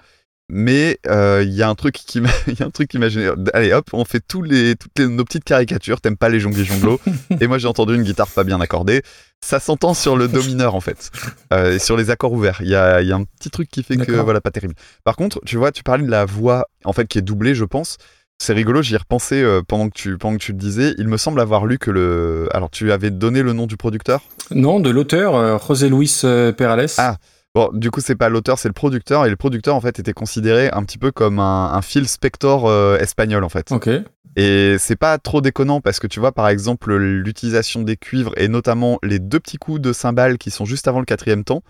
Mais 0.54 1.00
euh, 1.08 1.44
il 1.46 1.54
y 1.54 1.64
a 1.64 1.70
un 1.70 1.76
truc 1.76 1.94
qui 1.96 2.20
m'a, 2.20 2.30
il 2.48 2.60
y 2.60 2.64
a 2.64 2.66
un 2.66 2.72
truc 2.72 2.90
qui 2.90 2.98
m'a 2.98 3.08
gêné. 3.08 3.30
Allez 3.54 3.72
hop, 3.72 3.90
on 3.94 4.04
fait 4.04 4.20
tous 4.20 4.42
les, 4.42 4.76
toutes 4.76 4.92
les, 5.00 5.08
nos 5.08 5.24
petites 5.24 5.46
caricatures. 5.46 6.02
T'aimes 6.02 6.18
pas 6.18 6.28
les 6.30 6.42
jonglis 6.42 6.66
jonglos 6.66 7.00
Et 7.40 7.48
moi 7.48 7.58
j'ai 7.58 7.68
entendu 7.68 7.96
une 7.96 8.04
guitare 8.04 8.28
pas 8.28 8.44
bien 8.44 8.60
accordée. 8.60 9.02
Ça 9.44 9.60
s'entend 9.60 9.94
sur 9.94 10.18
le 10.18 10.28
do 10.28 10.44
mineur 10.44 10.76
en 10.76 10.82
fait, 10.82 11.10
euh, 11.52 11.76
et 11.76 11.80
sur 11.80 11.98
les 11.98 12.10
accords 12.12 12.32
ouverts. 12.34 12.60
Il 12.62 12.68
y 12.68 12.76
a, 12.76 13.02
il 13.02 13.08
y 13.08 13.12
a 13.12 13.16
un 13.16 13.24
petit 13.24 13.50
truc 13.50 13.70
qui 13.72 13.82
fait 13.82 13.98
que 13.98 14.12
voilà 14.12 14.40
pas 14.40 14.52
terrible. 14.52 14.76
Par 15.04 15.16
contre, 15.16 15.40
tu 15.46 15.58
vois, 15.58 15.72
tu 15.72 15.82
parlais 15.84 16.06
de 16.06 16.12
la 16.12 16.26
voix 16.26 16.68
en 16.84 16.94
fait 16.94 17.08
qui 17.08 17.18
est 17.18 17.24
doublée, 17.24 17.56
je 17.56 17.66
pense. 17.66 17.98
C'est 18.42 18.54
rigolo, 18.54 18.82
j'y 18.82 18.96
ai 18.96 18.98
repensé 18.98 19.44
euh, 19.44 19.62
pendant 19.62 19.88
que 19.88 19.94
tu 19.94 20.18
pendant 20.18 20.36
que 20.36 20.42
tu 20.42 20.52
le 20.52 20.58
disais. 20.58 20.96
Il 20.98 21.08
me 21.08 21.18
semble 21.18 21.40
avoir 21.42 21.68
lu 21.68 21.78
que 21.78 21.92
le. 21.92 22.50
Alors 22.54 22.72
tu 22.72 22.92
avais 22.92 23.12
donné 23.12 23.44
le 23.44 23.54
nom 23.54 23.68
du 23.68 23.78
producteur? 23.78 24.24
Non, 24.50 24.80
de 24.80 24.90
l'auteur, 24.90 25.36
euh, 25.36 25.60
José 25.60 25.90
Luis 25.90 26.22
euh, 26.24 26.52
Perales. 26.52 26.88
Ah. 26.98 27.18
Bon, 27.54 27.70
du 27.72 27.92
coup, 27.92 28.02
c'est 28.02 28.16
pas 28.16 28.30
l'auteur, 28.30 28.58
c'est 28.58 28.68
le 28.68 28.74
producteur. 28.74 29.28
Et 29.28 29.30
le 29.30 29.36
producteur, 29.36 29.76
en 29.76 29.82
fait, 29.82 30.00
était 30.00 30.14
considéré 30.14 30.72
un 30.74 30.84
petit 30.86 30.98
peu 30.98 31.12
comme 31.12 31.38
un, 31.38 31.72
un 31.72 31.82
Phil 31.84 32.08
Spector 32.08 32.66
euh, 32.66 32.98
espagnol, 32.98 33.44
en 33.44 33.50
fait. 33.50 33.72
Ok. 33.72 33.90
Et 34.36 34.76
c'est 34.80 34.96
pas 34.96 35.20
trop 35.20 35.42
déconnant 35.42 35.80
parce 35.80 36.00
que 36.00 36.08
tu 36.08 36.20
vois, 36.20 36.32
par 36.32 36.50
exemple, 36.50 36.96
l'utilisation 36.96 37.84
des 37.84 37.96
cuivres 37.96 38.34
et 38.38 38.48
notamment 38.48 38.98
les 39.04 39.20
deux 39.20 39.40
petits 39.40 39.58
coups 39.58 39.82
de 39.82 39.94
cymbales 39.94 40.40
qui 40.40 40.50
sont 40.50 40.66
juste 40.66 40.88
avant 40.88 41.00
le 41.00 41.06
quatrième 41.06 41.44
temps, 41.44 41.62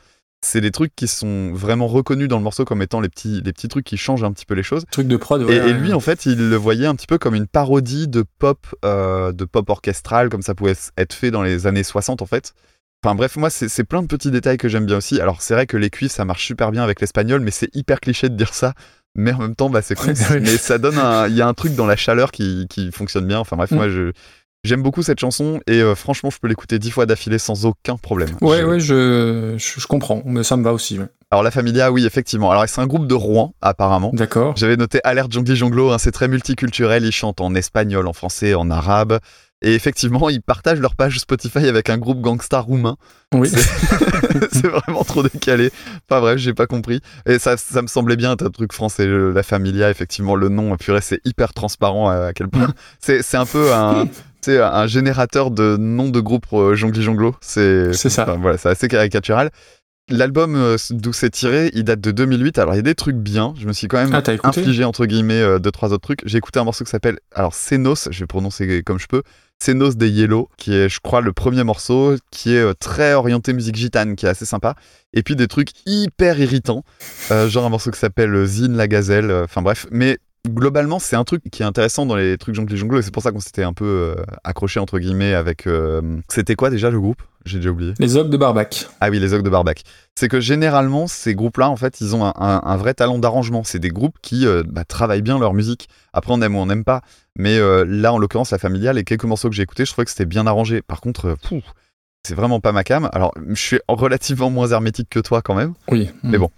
c'est 0.44 0.62
des 0.62 0.72
trucs 0.72 0.96
qui 0.96 1.08
sont 1.08 1.52
vraiment 1.54 1.88
reconnus 1.88 2.28
dans 2.28 2.38
le 2.38 2.44
morceau 2.44 2.66
comme 2.66 2.82
étant 2.82 3.00
les 3.00 3.10
petits, 3.10 3.42
les 3.44 3.54
petits 3.54 3.68
trucs 3.68 3.86
qui 3.86 3.98
changent 3.98 4.24
un 4.24 4.32
petit 4.32 4.46
peu 4.46 4.56
les 4.56 4.64
choses. 4.64 4.86
Truc 4.92 5.08
de 5.08 5.18
prod. 5.18 5.42
Et, 5.42 5.46
ouais, 5.46 5.70
et 5.70 5.74
lui, 5.74 5.94
en 5.94 6.00
fait, 6.00 6.26
il 6.26 6.50
le 6.50 6.56
voyait 6.56 6.88
un 6.88 6.96
petit 6.96 7.08
peu 7.08 7.18
comme 7.18 7.36
une 7.36 7.48
parodie 7.48 8.08
de 8.08 8.24
pop, 8.40 8.60
euh, 8.84 9.32
de 9.32 9.46
pop 9.46 9.70
orchestral, 9.70 10.30
comme 10.30 10.42
ça 10.42 10.56
pouvait 10.56 10.74
être 10.98 11.14
fait 11.14 11.30
dans 11.32 11.44
les 11.44 11.68
années 11.68 11.84
60, 11.84 12.22
en 12.22 12.26
fait. 12.26 12.54
Enfin 13.04 13.16
bref, 13.16 13.36
moi, 13.36 13.50
c'est 13.50 13.84
plein 13.84 14.04
de 14.04 14.08
petits 14.08 14.30
détails 14.30 14.58
que 14.58 14.70
j'aime 14.70 14.86
bien 14.86 14.98
aussi. 14.98 15.20
Alors, 15.20 15.42
c'est 15.42 15.54
vrai 15.56 15.66
que 15.66 15.78
les 15.78 15.90
cuivres, 15.90 16.12
ça 16.12 16.24
marche 16.26 16.46
super 16.46 16.72
bien 16.72 16.84
avec 16.84 17.02
l'espagnol, 17.02 17.42
mais 17.42 17.50
c'est 17.52 17.76
hyper 17.76 18.00
cliché 18.00 18.30
de 18.30 18.36
dire 18.36 18.54
ça. 18.54 18.74
Mais 19.16 19.34
en 19.34 19.40
même 19.40 19.56
temps, 19.56 19.70
bah, 19.70 19.82
c'est. 19.82 20.00
Ouais. 20.06 20.40
mais 20.40 20.58
ça 20.58 20.78
donne 20.78 20.98
un... 20.98 21.28
Il 21.28 21.36
y 21.36 21.42
a 21.42 21.48
un 21.48 21.54
truc 21.54 21.76
dans 21.76 21.86
la 21.88 21.96
chaleur 21.96 22.32
qui, 22.32 22.68
qui 22.70 22.92
fonctionne 22.92 23.26
bien. 23.28 23.40
Enfin 23.40 23.58
bref, 23.58 23.72
Mm. 23.72 23.76
moi, 23.76 23.90
je... 23.90 24.12
J'aime 24.64 24.84
beaucoup 24.84 25.02
cette 25.02 25.20
chanson 25.20 25.60
et 25.66 25.82
euh, 25.82 25.96
franchement, 25.96 26.30
je 26.30 26.38
peux 26.38 26.48
l'écouter 26.48 26.78
dix 26.78 26.92
fois 26.92 27.08
d'affilée 27.08 27.40
sans 27.40 27.66
aucun 27.66 27.98
problème. 27.98 28.30
Ouais, 28.42 28.60
Je- 28.60 28.66
ouais, 28.66 28.80
je, 28.80 29.56
je, 29.58 29.80
je 29.82 29.88
comprends, 29.88 30.22
mais 30.24 30.44
ça 30.44 30.56
me 30.56 30.64
va 30.64 30.72
aussi. 30.72 31.00
ouais. 31.00 31.08
Alors, 31.32 31.42
La 31.44 31.50
Familia, 31.50 31.92
oui, 31.92 32.06
effectivement. 32.06 32.52
Alors, 32.52 32.66
c'est 32.68 32.80
un 32.82 32.86
groupe 32.86 33.08
de 33.08 33.16
Rouen, 33.16 33.56
apparemment. 33.62 34.12
D'accord. 34.14 34.54
J'avais 34.58 34.76
noté 34.78 35.00
Alerte 35.04 35.32
Jongli 35.32 35.56
Jonglo, 35.56 35.90
hein, 35.92 35.98
c'est 35.98 36.12
très 36.12 36.28
multiculturel, 36.28 37.04
ils 37.06 37.12
chantent 37.12 37.42
en 37.42 37.56
espagnol, 37.56 38.06
en 38.08 38.14
français, 38.14 38.54
en 38.54 38.70
arabe. 38.70 39.18
Et 39.64 39.74
effectivement, 39.74 40.30
ils 40.30 40.42
partagent 40.42 40.80
leur 40.80 40.96
page 40.96 41.18
Spotify 41.20 41.68
avec 41.68 41.90
un 41.90 41.98
groupe 41.98 42.20
gangsta 42.22 42.60
roumain. 42.60 42.98
Oui. 43.34 43.50
c'est 43.50 44.68
vraiment 44.68 45.04
trop 45.04 45.24
décalé. 45.24 45.72
Pas 46.08 46.20
bref, 46.20 46.38
j'ai 46.38 46.54
pas 46.54 46.68
compris. 46.68 47.00
Et 47.26 47.40
ça, 47.40 47.58
ça 47.58 47.82
me 47.82 47.88
semblait 47.88 48.16
bien, 48.16 48.32
un 48.32 48.36
truc 48.36 48.74
français, 48.74 49.08
la 49.08 49.44
Familia, 49.44 49.90
effectivement, 49.90 50.36
le 50.36 50.50
nom, 50.50 50.76
purée, 50.78 51.02
c'est 51.02 51.22
hyper 51.26 51.54
transparent 51.54 52.10
à, 52.10 52.34
quel 52.34 52.48
point. 52.48 52.74
C'est 53.00 53.24
un 53.38 53.46
peu 53.46 53.74
un. 53.74 54.06
C'est 54.44 54.60
un 54.60 54.88
générateur 54.88 55.52
de 55.52 55.78
noms 55.78 56.10
de 56.10 56.20
groupes 56.20 56.46
euh, 56.54 56.76
jongli 56.76 57.02
jonglo. 57.02 57.36
C'est 57.42 57.94
C'est 57.94 58.10
ça. 58.10 58.24
enfin, 58.24 58.38
voilà, 58.42 58.58
c'est 58.58 58.70
assez 58.70 58.88
caricatural. 58.88 59.52
L'album 60.10 60.56
euh, 60.56 60.76
d'où 60.90 61.14
c'est 61.14 61.30
tiré, 61.30 61.70
il 61.74 61.84
date 61.86 62.02
de 62.02 62.12
2008. 62.12 62.58
Alors 62.58 62.74
il 62.74 62.78
y 62.78 62.80
a 62.80 62.84
des 62.84 62.96
trucs 62.96 63.16
bien. 63.16 63.54
Je 63.58 63.66
me 63.68 63.72
suis 63.72 63.88
quand 63.88 63.98
même 63.98 64.14
Ah, 64.14 64.24
infligé 64.44 64.84
entre 64.84 65.06
guillemets 65.06 65.42
euh, 65.42 65.60
deux 65.60 65.72
trois 65.72 65.94
autres 65.94 66.02
trucs. 66.02 66.22
J'ai 66.26 66.38
écouté 66.40 66.60
un 66.60 66.64
morceau 66.66 66.84
qui 66.84 66.90
s'appelle 66.90 67.20
alors 67.34 67.54
Senos, 67.54 68.10
je 68.10 68.20
vais 68.20 68.26
prononcer 68.28 68.84
comme 68.84 69.00
je 69.00 69.08
peux. 69.08 69.22
Senos 69.64 69.92
des 69.92 70.10
Yellow, 70.10 70.50
qui 70.58 70.74
est 70.74 70.90
je 70.90 71.00
crois 71.02 71.22
le 71.22 71.32
premier 71.34 71.64
morceau, 71.64 72.16
qui 72.32 72.56
est 72.56 72.74
très 72.80 73.14
orienté 73.14 73.54
musique 73.54 73.76
gitane, 73.76 74.16
qui 74.16 74.26
est 74.26 74.30
assez 74.30 74.46
sympa. 74.46 74.74
Et 75.14 75.22
puis 75.22 75.36
des 75.36 75.48
trucs 75.48 75.70
hyper 75.86 76.40
irritants, 76.40 76.84
euh, 77.30 77.48
genre 77.48 77.66
un 77.66 77.70
morceau 77.70 77.92
qui 77.92 78.00
s'appelle 78.00 78.44
Zine 78.46 78.76
la 78.76 78.88
gazelle. 78.88 79.32
Enfin 79.32 79.62
bref, 79.62 79.86
mais 79.92 80.18
globalement 80.48 81.00
c'est 81.00 81.16
un 81.16 81.24
truc 81.24 81.44
qui 81.52 81.62
est 81.62 81.66
intéressant 81.66 82.06
dans 82.06 82.16
les 82.16 82.38
trucs 82.38 82.56
jongli 82.56 82.76
jonglo 82.78 83.00
et 83.00 83.02
c'est 83.02 83.14
pour 83.14 83.24
ça 83.24 83.32
qu'on 83.32 83.40
s'était 83.40 83.64
un 83.64 83.74
peu 83.74 84.16
euh, 84.18 84.24
accroché 84.44 84.80
entre 84.80 85.00
guillemets 85.00 85.34
avec. 85.34 85.68
euh, 85.68 86.02
C'était 86.30 86.56
quoi 86.56 86.70
déjà 86.70 86.90
le 86.90 87.00
groupe? 87.00 87.22
J'ai 87.46 87.58
déjà 87.58 87.72
oublié. 87.72 87.94
Les 87.98 88.18
ogres 88.18 88.30
de 88.30 88.38
Barbac. 88.38 88.88
Ah 89.00 89.10
oui, 89.10 89.20
les 89.20 89.34
Ogres 89.34 89.44
de 89.44 89.50
Barbac. 89.50 89.82
C'est 90.14 90.28
que 90.28 90.40
généralement, 90.40 91.08
ces 91.08 91.34
groupes-là, 91.34 91.72
en 91.72 91.76
fait, 91.76 92.00
ils 92.00 92.16
ont 92.16 92.24
un, 92.24 92.34
un- 92.36 92.62
un 92.64 92.78
vrai 92.78 92.94
talent 92.94 93.18
d'arrangement. 93.18 93.64
C'est 93.64 93.80
des 93.80 93.90
groupes 93.90 94.18
qui 94.22 94.46
euh, 94.46 94.62
bah, 94.68 94.84
travaillent 94.86 95.24
bien 95.24 95.40
leur 95.40 95.56
musique. 95.56 95.90
Après, 96.14 96.32
on 96.34 96.42
aime 96.44 96.56
ou 96.56 96.60
on 96.60 96.68
n'aime 96.68 96.84
pas. 96.84 97.02
Mais 97.36 97.58
euh, 97.58 97.84
là, 97.88 98.14
en 98.14 98.20
l'occurrence, 98.20 98.52
la 98.52 98.60
familiale, 98.60 98.98
les 98.98 99.04
quelques 99.04 99.24
morceaux 99.24 99.50
que 99.50 99.56
j'ai 99.56 99.64
écoutés, 99.64 99.86
je 99.86 99.92
trouvais 99.92 100.06
que 100.06 100.12
c'était 100.12 100.28
bien 100.28 100.46
arrangé. 100.46 100.84
Par 100.84 101.02
contre, 101.02 101.36
pouf, 101.42 101.64
c'est 102.28 102.36
vraiment 102.36 102.60
pas 102.60 102.72
ma 102.74 102.84
cam. 102.84 103.10
Alors, 103.12 103.34
je 103.50 103.56
suis 103.60 103.80
relativement 103.90 104.52
moins 104.52 104.68
hermétique 104.70 105.10
que 105.10 105.20
toi 105.20 105.42
quand 105.42 105.56
même. 105.56 105.74
Oui. 105.90 106.12
Mais 106.22 106.38
bon. 106.38 106.52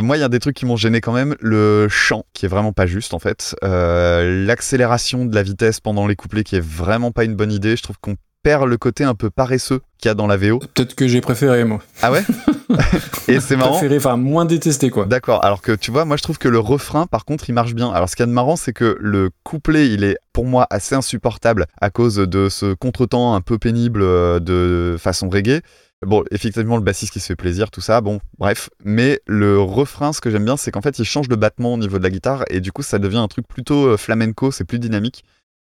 Moi, 0.00 0.16
il 0.16 0.20
y 0.20 0.24
a 0.24 0.28
des 0.28 0.38
trucs 0.38 0.56
qui 0.56 0.66
m'ont 0.66 0.76
gêné 0.76 1.00
quand 1.00 1.12
même. 1.12 1.36
Le 1.40 1.86
chant, 1.88 2.24
qui 2.32 2.46
est 2.46 2.48
vraiment 2.48 2.72
pas 2.72 2.86
juste, 2.86 3.12
en 3.14 3.18
fait. 3.18 3.54
Euh, 3.64 4.44
L'accélération 4.46 5.24
de 5.26 5.34
la 5.34 5.42
vitesse 5.42 5.80
pendant 5.80 6.06
les 6.06 6.16
couplets, 6.16 6.44
qui 6.44 6.56
est 6.56 6.64
vraiment 6.64 7.10
pas 7.10 7.24
une 7.24 7.34
bonne 7.34 7.52
idée. 7.52 7.76
Je 7.76 7.82
trouve 7.82 7.98
qu'on 8.00 8.16
perd 8.42 8.66
le 8.66 8.78
côté 8.78 9.04
un 9.04 9.14
peu 9.14 9.28
paresseux 9.28 9.80
qu'il 9.98 10.08
y 10.08 10.10
a 10.10 10.14
dans 10.14 10.26
la 10.26 10.38
VO. 10.38 10.58
Peut-être 10.58 10.94
que 10.94 11.06
j'ai 11.06 11.20
préféré, 11.20 11.64
moi. 11.64 11.80
Ah 12.00 12.10
ouais 12.10 12.24
Et 13.28 13.40
c'est 13.40 13.56
marrant. 13.56 13.72
Préféré, 13.72 13.98
enfin, 13.98 14.16
moins 14.16 14.46
détesté, 14.46 14.88
quoi. 14.88 15.04
D'accord. 15.04 15.44
Alors 15.44 15.60
que 15.60 15.72
tu 15.72 15.90
vois, 15.90 16.06
moi 16.06 16.16
je 16.16 16.22
trouve 16.22 16.38
que 16.38 16.48
le 16.48 16.58
refrain, 16.58 17.06
par 17.06 17.26
contre, 17.26 17.50
il 17.50 17.52
marche 17.52 17.74
bien. 17.74 17.90
Alors 17.90 18.08
ce 18.08 18.16
qu'il 18.16 18.22
y 18.22 18.24
a 18.24 18.26
de 18.28 18.32
marrant, 18.32 18.56
c'est 18.56 18.72
que 18.72 18.96
le 18.98 19.30
couplet, 19.44 19.90
il 19.90 20.04
est 20.04 20.16
pour 20.32 20.46
moi 20.46 20.66
assez 20.70 20.94
insupportable 20.94 21.66
à 21.80 21.90
cause 21.90 22.16
de 22.16 22.48
ce 22.48 22.72
contretemps 22.72 23.34
un 23.34 23.40
peu 23.42 23.58
pénible 23.58 24.00
euh, 24.02 24.40
de 24.40 24.96
façon 24.98 25.28
reggae. 25.28 25.60
Bon, 26.06 26.24
effectivement, 26.30 26.76
le 26.76 26.82
bassiste 26.82 27.12
qui 27.12 27.20
se 27.20 27.26
fait 27.26 27.36
plaisir, 27.36 27.70
tout 27.70 27.82
ça, 27.82 28.00
bon, 28.00 28.20
bref. 28.38 28.70
Mais 28.82 29.20
le 29.26 29.60
refrain, 29.60 30.14
ce 30.14 30.22
que 30.22 30.30
j'aime 30.30 30.46
bien, 30.46 30.56
c'est 30.56 30.70
qu'en 30.70 30.80
fait, 30.80 30.98
il 30.98 31.04
change 31.04 31.28
de 31.28 31.36
battement 31.36 31.74
au 31.74 31.76
niveau 31.76 31.98
de 31.98 32.02
la 32.02 32.10
guitare 32.10 32.44
et 32.48 32.60
du 32.60 32.72
coup, 32.72 32.82
ça 32.82 32.98
devient 32.98 33.18
un 33.18 33.28
truc 33.28 33.46
plutôt 33.46 33.86
euh, 33.86 33.96
flamenco, 33.98 34.50
c'est 34.50 34.64
plus 34.64 34.78
dynamique. 34.78 35.24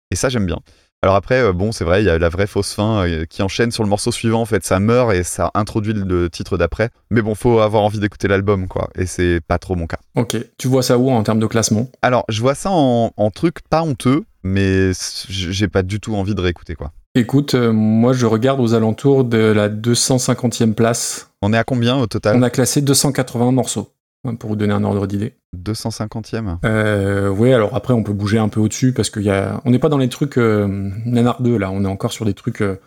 Et 0.10 0.16
ça, 0.16 0.30
j'aime 0.30 0.46
bien. 0.46 0.60
Alors 1.04 1.16
après, 1.16 1.42
euh, 1.42 1.52
bon, 1.52 1.72
c'est 1.72 1.84
vrai, 1.84 2.02
il 2.02 2.06
y 2.06 2.10
a 2.10 2.18
la 2.18 2.30
vraie 2.30 2.48
fausse 2.48 2.74
fin 2.74 3.06
euh, 3.08 3.26
qui 3.26 3.42
enchaîne 3.42 3.72
sur 3.72 3.84
le 3.84 3.90
morceau 3.90 4.12
suivant. 4.12 4.40
En 4.40 4.46
fait, 4.46 4.64
ça 4.64 4.80
meurt 4.80 5.12
et 5.14 5.24
ça 5.24 5.52
introduit 5.54 5.94
le 5.94 6.30
titre 6.30 6.58
d'après. 6.58 6.92
Mais 7.10 7.22
bon, 7.22 7.36
faut 7.36 7.60
avoir 7.60 7.84
envie 7.84 8.00
d'écouter 8.00 8.28
l'album, 8.28 8.68
quoi. 8.68 8.90
Et 8.96 9.08
c'est 9.08 9.42
pas 9.46 9.58
trop 9.58 9.76
mon 9.76 9.88
cas. 9.88 10.00
Ok. 10.16 10.38
Tu 10.58 10.68
vois 10.68 10.84
ça 10.84 10.98
où 10.98 11.10
en 11.10 11.24
termes 11.24 11.40
de 11.40 11.48
classement? 11.48 11.90
Alors, 12.02 12.24
je 12.30 12.40
vois 12.40 12.56
ça 12.56 12.70
en, 12.72 13.12
en 13.18 13.32
truc 13.32 13.68
pas 13.70 13.82
honteux, 13.82 14.24
mais 14.44 14.92
j'ai 15.28 15.68
pas 15.68 15.84
du 15.84 16.00
tout 16.00 16.16
envie 16.16 16.36
de 16.36 16.42
réécouter, 16.42 16.76
quoi. 16.76 16.94
Écoute, 17.14 17.56
euh, 17.56 17.74
moi, 17.74 18.14
je 18.14 18.26
regarde 18.26 18.62
aux 18.62 18.74
alentours 18.74 19.26
de 19.26 19.38
la 19.38 19.68
250e 19.68 20.74
place. 20.74 21.30
On 21.42 21.52
est 21.52 21.58
à 21.58 21.66
combien 21.66 21.98
au 21.98 22.08
total 22.08 22.38
On 22.38 22.42
a 22.42 22.50
classé 22.50 22.82
280 22.82 23.52
morceaux, 23.52 23.92
hein, 24.24 24.36
pour 24.36 24.52
vous 24.52 24.56
donner 24.56 24.72
un 24.72 24.86
ordre 24.86 25.08
d'idée. 25.08 25.36
250e 25.58 26.60
Euh, 26.64 27.28
oui, 27.28 27.52
alors 27.52 27.76
après, 27.76 27.94
on 27.94 28.04
peut 28.04 28.14
bouger 28.14 28.38
un 28.38 28.48
peu 28.48 28.62
au-dessus 28.62 28.94
parce 28.94 29.10
qu'il 29.10 29.24
y 29.24 29.30
a... 29.30 29.60
on 29.66 29.72
n'est 29.72 29.80
pas 29.80 29.90
dans 29.90 29.98
les 29.98 30.08
trucs 30.08 30.38
euh, 30.38 30.68
nanar 31.06 31.42
2 31.42 31.58
là, 31.58 31.70
on 31.72 31.84
est 31.84 31.88
encore 31.88 32.14
sur 32.14 32.24
des 32.24 32.34
trucs 32.34 32.62
euh, 32.62 32.80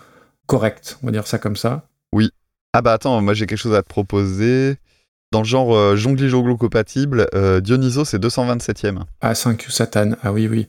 corrects, 0.46 0.96
on 1.02 1.06
va 1.06 1.12
dire 1.12 1.26
ça 1.26 1.38
comme 1.38 1.56
ça. 1.56 1.86
Ah 2.76 2.82
bah 2.82 2.92
attends, 2.94 3.20
moi 3.20 3.34
j'ai 3.34 3.46
quelque 3.46 3.58
chose 3.58 3.74
à 3.74 3.82
te 3.82 3.88
proposer. 3.88 4.78
Dans 5.30 5.40
le 5.40 5.44
genre 5.44 5.76
euh, 5.76 5.94
jongli 5.94 6.28
jonglo 6.28 6.56
compatible, 6.56 7.28
Dionyso 7.62 8.04
c'est 8.04 8.20
227e. 8.20 9.02
Ah, 9.20 9.34
5 9.36 9.62
Satan, 9.68 10.12
ah 10.24 10.32
oui, 10.32 10.48
oui. 10.48 10.66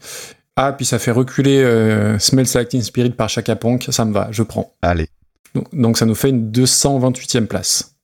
Ah, 0.58 0.72
puis 0.74 0.86
ça 0.86 1.00
fait 1.00 1.12
reculer 1.12 1.62
euh, 1.64 2.18
Smells 2.18 2.48
Like 2.54 2.70
Teen 2.70 2.82
Spirit 2.82 3.10
par 3.12 3.28
Chaka 3.30 3.56
Ponk, 3.56 3.88
ça 3.90 4.06
me 4.06 4.14
va, 4.14 4.30
je 4.32 4.42
prends. 4.42 4.74
Allez, 4.82 5.10
Donc, 5.54 5.68
donc 5.76 5.98
ça 5.98 6.06
nous 6.06 6.16
fait 6.16 6.30
une 6.30 6.50
228e 6.52 7.46
place. 7.46 7.96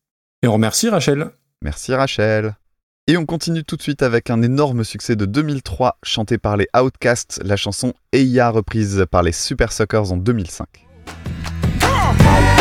Et 0.43 0.47
on 0.47 0.53
remercie 0.53 0.89
Rachel. 0.89 1.29
merci 1.61 1.93
Rachel. 1.93 2.55
Et 3.07 3.17
on 3.17 3.25
continue 3.25 3.63
tout 3.63 3.77
de 3.77 3.81
suite 3.81 4.03
avec 4.03 4.29
un 4.29 4.41
énorme 4.41 4.83
succès 4.83 5.15
de 5.15 5.25
2003 5.25 5.97
chanté 6.03 6.37
par 6.37 6.57
les 6.57 6.67
Outcasts, 6.77 7.41
la 7.43 7.55
chanson 7.55 7.93
Eya 8.11 8.49
reprise 8.49 9.05
par 9.09 9.23
les 9.23 9.31
Super 9.31 9.71
Suckers 9.71 10.11
en 10.11 10.17
2005. 10.17 10.67
You 11.81 12.60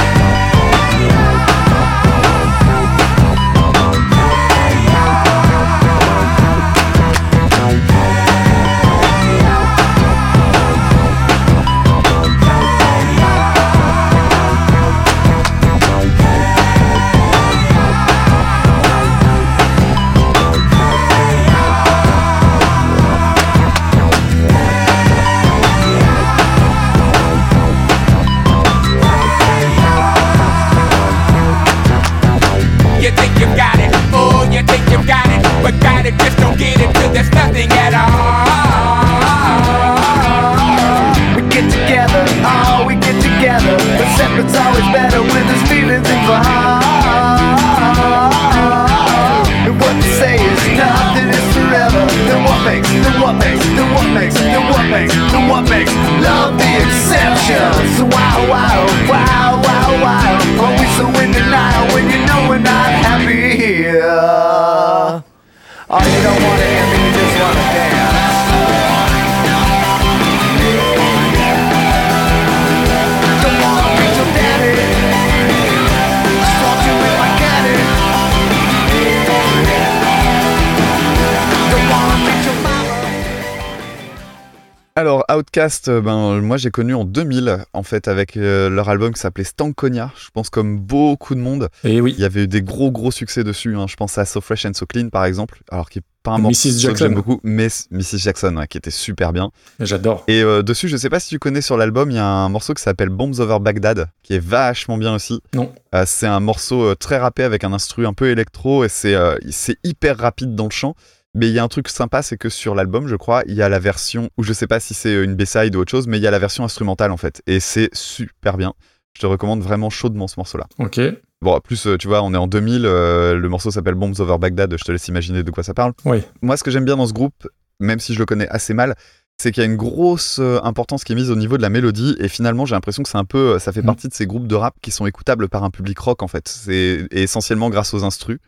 Outcast, 85.41 85.89
euh, 85.89 86.01
ben 86.01 86.41
moi 86.41 86.57
j'ai 86.57 86.71
connu 86.71 86.95
en 86.95 87.05
2000 87.05 87.65
en 87.73 87.83
fait 87.83 88.09
avec 88.09 88.37
euh, 88.37 88.69
leur 88.71 88.89
album 88.89 89.13
qui 89.13 89.21
s'appelait 89.21 89.45
Stankonia. 89.45 90.13
Je 90.23 90.29
pense 90.33 90.51
comme 90.51 90.79
beaucoup 90.79 91.35
de 91.35 91.41
monde, 91.41 91.69
Et 91.85 92.01
oui, 92.01 92.15
il 92.17 92.21
y 92.21 92.25
avait 92.25 92.45
eu 92.45 92.49
des 92.49 92.63
gros 92.63 92.91
gros 92.91 93.11
succès 93.11 93.43
dessus. 93.43 93.77
hein. 93.77 93.87
Je 93.89 93.97
pense 93.97 94.19
à 94.19 94.25
So 94.25 94.41
Fresh 94.41 94.67
and 94.67 94.75
So 94.75 94.87
Clean 94.87 95.09
par 95.09 95.25
exemple, 95.25 95.63
alors 95.71 95.89
qui 95.91 95.99
est 96.01 96.03
pas 96.23 96.33
un 96.33 96.39
morceau 96.39 96.69
que 96.69 96.97
j'aime 96.99 97.15
beaucoup, 97.15 97.41
mais 97.43 97.69
Mrs 97.91 98.19
Jackson 98.19 98.55
ouais, 98.59 98.69
qui 98.69 98.77
était 98.77 98.91
super 98.91 99.33
bien. 99.33 99.51
j'adore. 99.81 100.23
Et 100.29 100.43
euh, 100.43 100.63
dessus, 100.63 100.87
je 100.89 100.99
sais 100.99 101.09
pas 101.09 101.19
si 101.19 101.31
tu 101.31 101.39
connais 101.39 101.63
sur 101.63 101.79
l'album, 101.79 102.11
il 102.11 102.17
y 102.17 102.19
a 102.19 102.27
un 102.27 102.51
morceau 102.51 102.75
qui 102.75 102.83
s'appelle 102.83 103.09
Bombs 103.09 103.41
Over 103.41 103.59
Baghdad, 103.61 104.09
qui 104.23 104.35
est 104.35 104.39
vachement 104.45 104.99
bien 104.99 105.15
aussi. 105.15 105.41
Non. 105.55 105.73
Euh, 105.95 106.05
c'est 106.07 106.27
un 106.27 106.41
morceau 106.41 106.95
très 106.95 107.17
rappé 107.17 107.43
avec 107.43 107.65
un 107.65 107.73
instru 107.73 108.07
un 108.07 108.13
peu 108.13 108.29
électro 108.29 108.85
et 108.85 108.91
c'est 108.91 109.17
c'est 109.49 109.79
hyper 109.83 110.19
rapide 110.19 110.55
dans 110.55 110.65
le 110.67 110.71
chant. 110.71 110.95
Mais 111.35 111.49
il 111.49 111.53
y 111.55 111.59
a 111.59 111.65
un 111.65 111.69
truc 111.69 111.89
sympa, 111.89 112.23
c'est 112.23 112.37
que 112.37 112.49
sur 112.49 112.75
l'album, 112.75 113.07
je 113.07 113.15
crois, 113.17 113.43
il 113.47 113.55
y 113.55 113.63
a 113.63 113.69
la 113.69 113.79
version, 113.79 114.31
ou 114.37 114.43
je 114.43 114.53
sais 114.53 114.67
pas 114.67 114.81
si 114.81 114.95
c'est 114.95 115.23
une 115.23 115.35
B-side 115.37 115.77
ou 115.77 115.81
autre 115.81 115.91
chose, 115.91 116.07
mais 116.09 116.19
il 116.19 116.23
y 116.23 116.27
a 116.27 116.31
la 116.31 116.39
version 116.41 116.65
instrumentale 116.65 117.13
en 117.13 117.17
fait. 117.17 117.41
Et 117.47 117.61
c'est 117.61 117.89
super 117.93 118.57
bien. 118.57 118.73
Je 119.17 119.21
te 119.23 119.27
recommande 119.27 119.61
vraiment 119.63 119.91
chaudement 119.91 120.27
ce 120.29 120.35
morceau-là. 120.39 120.67
Ok, 120.79 121.01
Bon, 121.43 121.55
en 121.55 121.61
plus, 121.61 121.87
euh, 121.87 121.97
tu 121.97 122.07
vois, 122.07 122.23
on 122.23 122.35
est 122.35 122.37
en 122.37 122.47
2000, 122.47 122.85
euh, 122.85 123.35
le 123.35 123.49
morceau 123.49 123.71
s'appelle 123.71 123.95
Bombs 123.95 124.13
Over 124.19 124.37
Baghdad, 124.39 124.75
je 124.79 124.85
te 124.85 124.93
laisse 124.93 125.09
imaginer 125.09 125.43
de 125.43 125.51
quoi 125.51 125.63
ça 125.63 125.73
parle. 125.73 125.93
oui. 126.05 126.23
Moi, 126.43 126.57
ce 126.59 126.63
que 126.65 126.71
j'aime 126.71 126.85
bien 126.85 126.97
dans 126.97 127.07
ce 127.07 127.15
groupe, 127.15 127.49
même 127.81 127.99
si 127.99 128.13
je 128.13 128.19
le 128.19 128.27
connais 128.27 128.47
assez 128.49 128.75
mal, 128.75 128.95
c'est 129.41 129.51
qu'il 129.53 129.63
y 129.63 129.67
a 129.67 129.71
une 129.71 129.77
grosse 129.79 130.39
euh, 130.39 130.61
importance 130.65 131.03
qui 131.03 131.13
est 131.13 131.15
mise 131.15 131.31
au 131.31 131.37
niveau 131.37 131.57
de 131.57 131.63
la 131.63 131.71
mélodie 131.71 132.15
et 132.19 132.29
finalement 132.29 132.67
j'ai 132.67 132.75
l'impression 132.75 133.03
que 133.03 133.09
c'est 133.09 133.17
un 133.17 133.25
peu, 133.25 133.59
ça 133.59 133.73
fait 133.73 133.81
Mm. 133.81 133.87
partie 133.87 134.09
de 134.09 134.13
ces 134.13 134.27
groupes 134.27 134.47
de 134.47 134.55
rap 134.55 134.75
qui 134.83 134.91
sont 134.91 135.07
écoutables 135.07 135.49
par 135.49 135.65
un 135.65 135.71
public 135.71 135.99
rock 135.99 136.23
en 136.23 136.29
fait. 136.29 136.47
C'est 136.47 137.07
essentiellement 137.11 137.71
grâce 137.71 137.95
aux 137.95 138.05
instrus. 138.05 138.39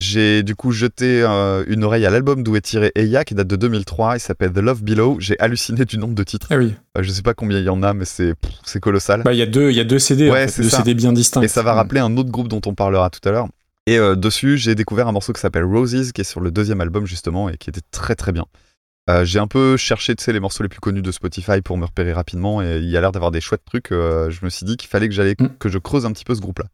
J'ai 0.00 0.42
du 0.42 0.54
coup 0.54 0.72
jeté 0.72 1.22
euh, 1.22 1.64
une 1.68 1.82
oreille 1.82 2.04
à 2.04 2.10
l'album 2.10 2.42
d'où 2.42 2.54
est 2.54 2.60
tiré 2.60 2.92
Eya 2.96 3.24
qui 3.24 3.34
date 3.34 3.46
de 3.46 3.56
2003. 3.56 4.16
Il 4.16 4.20
s'appelle 4.20 4.52
The 4.52 4.58
Love 4.58 4.82
Below. 4.82 5.16
J'ai 5.20 5.38
halluciné 5.40 5.86
du 5.86 5.96
nombre 5.96 6.14
de 6.14 6.22
titres. 6.22 6.48
Ah 6.50 6.58
oui. 6.58 6.74
Euh, 6.98 7.02
je 7.02 7.10
sais 7.10 7.22
pas 7.22 7.32
combien 7.32 7.58
il 7.58 7.64
y 7.64 7.70
en 7.70 7.82
a, 7.82 7.94
mais 7.94 8.04
c'est 8.04 8.34
colossal. 8.80 9.22
Bah, 9.22 9.32
il 9.32 9.38
y 9.38 9.42
a 9.42 9.46
deux, 9.46 9.70
il 9.70 9.76
y 9.76 9.80
a 9.80 9.84
deux 9.84 9.98
CD, 9.98 10.28
en 10.28 10.34
Ouais, 10.34 10.46
fait, 10.46 10.52
c'est 10.52 10.62
deux 10.62 10.68
ça. 10.68 10.78
CD 10.78 10.92
bien 10.94 11.14
distincts. 11.14 11.40
Et 11.42 11.48
ça 11.48 11.62
va 11.62 11.72
rappeler 11.72 12.00
un 12.00 12.14
autre 12.18 12.30
groupe 12.30 12.48
dont 12.48 12.60
on 12.66 12.74
parlera 12.74 13.08
tout 13.08 13.26
à 13.26 13.32
l'heure. 13.32 13.48
Et 13.86 13.98
euh, 13.98 14.16
dessus, 14.16 14.58
j'ai 14.58 14.74
découvert 14.74 15.08
un 15.08 15.12
morceau 15.12 15.32
qui 15.32 15.40
s'appelle 15.40 15.64
Roses, 15.64 16.12
qui 16.12 16.20
est 16.20 16.24
sur 16.24 16.40
le 16.40 16.50
deuxième 16.50 16.80
album 16.82 17.06
justement, 17.06 17.48
et 17.48 17.56
qui 17.56 17.70
était 17.70 17.80
très 17.90 18.14
très 18.16 18.32
bien. 18.32 18.44
Euh, 19.08 19.24
j'ai 19.24 19.38
un 19.38 19.46
peu 19.46 19.76
cherché, 19.78 20.14
tu 20.14 20.24
sais, 20.24 20.32
les 20.32 20.40
morceaux 20.40 20.62
les 20.64 20.68
plus 20.68 20.80
connus 20.80 21.00
de 21.02 21.12
Spotify 21.12 21.62
pour 21.62 21.78
me 21.78 21.84
repérer 21.86 22.12
rapidement, 22.12 22.60
et 22.60 22.78
il 22.78 22.90
y 22.90 22.96
a 22.96 23.00
l'air 23.00 23.12
d'avoir 23.12 23.30
des 23.30 23.40
chouettes 23.40 23.64
trucs. 23.64 23.88
je 23.92 24.44
me 24.44 24.50
suis 24.50 24.66
dit 24.66 24.76
qu'il 24.76 24.90
fallait 24.90 25.08
que 25.08 25.14
j'allais 25.14 25.36
Mm. 25.38 25.48
que 25.58 25.68
je 25.70 25.78
creuse 25.78 26.04
un 26.04 26.12
petit 26.12 26.24
peu 26.24 26.34
ce 26.34 26.40
groupe-là. 26.40 26.66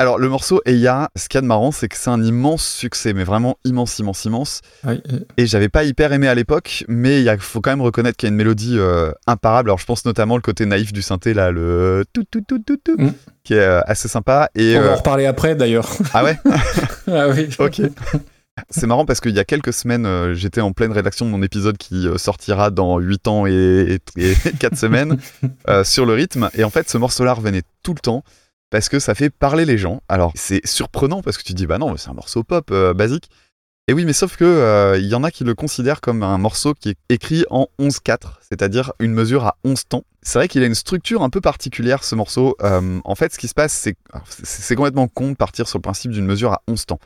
Alors 0.00 0.18
le 0.18 0.30
morceau 0.30 0.62
Eya, 0.64 1.10
ce 1.14 1.28
qu'il 1.28 1.36
y 1.36 1.40
a 1.40 1.42
de 1.42 1.46
marrant, 1.46 1.72
c'est 1.72 1.86
que 1.86 1.94
c'est 1.94 2.08
un 2.08 2.22
immense 2.22 2.66
succès, 2.66 3.12
mais 3.12 3.22
vraiment 3.22 3.58
immense, 3.66 3.98
immense, 3.98 4.24
immense. 4.24 4.62
Euh, 4.86 4.96
Et 5.36 5.46
j'avais 5.46 5.68
pas 5.68 5.84
hyper 5.84 6.14
aimé 6.14 6.26
à 6.26 6.34
l'époque, 6.34 6.84
mais 6.88 7.20
il 7.22 7.36
faut 7.38 7.60
quand 7.60 7.68
même 7.68 7.82
reconnaître 7.82 8.16
qu'il 8.16 8.26
y 8.26 8.30
a 8.30 8.32
une 8.32 8.36
mélodie 8.38 8.78
euh, 8.78 9.12
imparable. 9.26 9.68
Alors 9.68 9.78
je 9.78 9.84
pense 9.84 10.06
notamment 10.06 10.36
le 10.36 10.40
côté 10.42 10.64
naïf 10.64 10.94
du 10.94 11.02
synthé 11.02 11.34
là, 11.34 11.50
le 11.50 12.06
tout 12.14 12.24
tout 12.30 12.40
tout 12.40 12.60
tout 12.60 12.78
tout, 12.82 12.96
Mm. 12.96 13.12
qui 13.44 13.52
est 13.52 13.58
euh, 13.58 13.82
assez 13.84 14.08
sympa. 14.08 14.48
Et 14.54 14.74
on 14.78 14.80
va 14.80 14.86
euh, 14.86 14.92
en 14.94 14.96
reparler 14.96 15.26
après, 15.26 15.54
d'ailleurs. 15.54 15.90
ah 16.14 16.24
ouais, 16.24 16.38
ah 17.06 17.28
oui. 17.28 17.50
ok. 17.58 17.82
C'est 18.68 18.86
marrant 18.86 19.04
parce 19.06 19.20
qu'il 19.20 19.34
y 19.34 19.38
a 19.38 19.44
quelques 19.44 19.72
semaines, 19.72 20.06
euh, 20.06 20.34
j'étais 20.34 20.60
en 20.60 20.72
pleine 20.72 20.92
rédaction 20.92 21.24
de 21.26 21.30
mon 21.30 21.42
épisode 21.42 21.78
qui 21.78 22.06
euh, 22.06 22.18
sortira 22.18 22.70
dans 22.70 22.98
8 22.98 23.28
ans 23.28 23.46
et, 23.46 23.98
et, 24.16 24.34
4 24.58 24.76
semaines 24.78 25.18
euh, 25.68 25.84
sur 25.84 26.04
le 26.06 26.14
rythme. 26.14 26.50
Et 26.54 26.64
en 26.64 26.70
fait, 26.70 26.88
ce 26.90 26.98
morceau-là 26.98 27.34
revenait 27.34 27.62
tout 27.82 27.94
le 27.94 28.00
temps 28.00 28.22
parce 28.70 28.88
que 28.88 28.98
ça 28.98 29.14
fait 29.14 29.30
parler 29.30 29.64
les 29.64 29.78
gens. 29.78 30.02
Alors, 30.08 30.32
c'est 30.34 30.64
surprenant 30.66 31.22
parce 31.22 31.36
que 31.36 31.42
tu 31.42 31.54
dis, 31.54 31.66
bah 31.66 31.78
non, 31.78 31.96
c'est 31.96 32.08
un 32.08 32.14
morceau 32.14 32.44
pop 32.44 32.70
euh, 32.70 32.94
basique. 32.94 33.28
Et 33.90 33.92
oui, 33.92 34.04
mais 34.04 34.12
sauf 34.12 34.36
que 34.36 34.44
euh, 34.44 34.98
il 34.98 35.06
y 35.06 35.16
en 35.16 35.24
a 35.24 35.32
qui 35.32 35.42
le 35.42 35.54
considèrent 35.54 36.00
comme 36.00 36.22
un 36.22 36.38
morceau 36.38 36.74
qui 36.74 36.90
est 36.90 36.96
écrit 37.08 37.44
en 37.50 37.66
11-4, 37.80 38.36
c'est-à-dire 38.48 38.92
une 39.00 39.12
mesure 39.12 39.44
à 39.44 39.56
11 39.64 39.88
temps. 39.88 40.04
C'est 40.22 40.38
vrai 40.38 40.46
qu'il 40.46 40.62
a 40.62 40.66
une 40.66 40.76
structure 40.76 41.22
un 41.22 41.28
peu 41.28 41.40
particulière, 41.40 42.04
ce 42.04 42.14
morceau. 42.14 42.54
Euh, 42.62 43.00
en 43.04 43.14
fait, 43.16 43.32
ce 43.32 43.38
qui 43.40 43.48
se 43.48 43.54
passe, 43.54 43.72
c'est 43.72 43.96
c'est 44.44 44.76
complètement 44.76 45.08
con 45.08 45.32
de 45.32 45.36
partir 45.36 45.66
sur 45.66 45.78
le 45.78 45.82
principe 45.82 46.12
d'une 46.12 46.24
mesure 46.24 46.52
à 46.52 46.62
11 46.68 46.86
temps. 46.86 47.00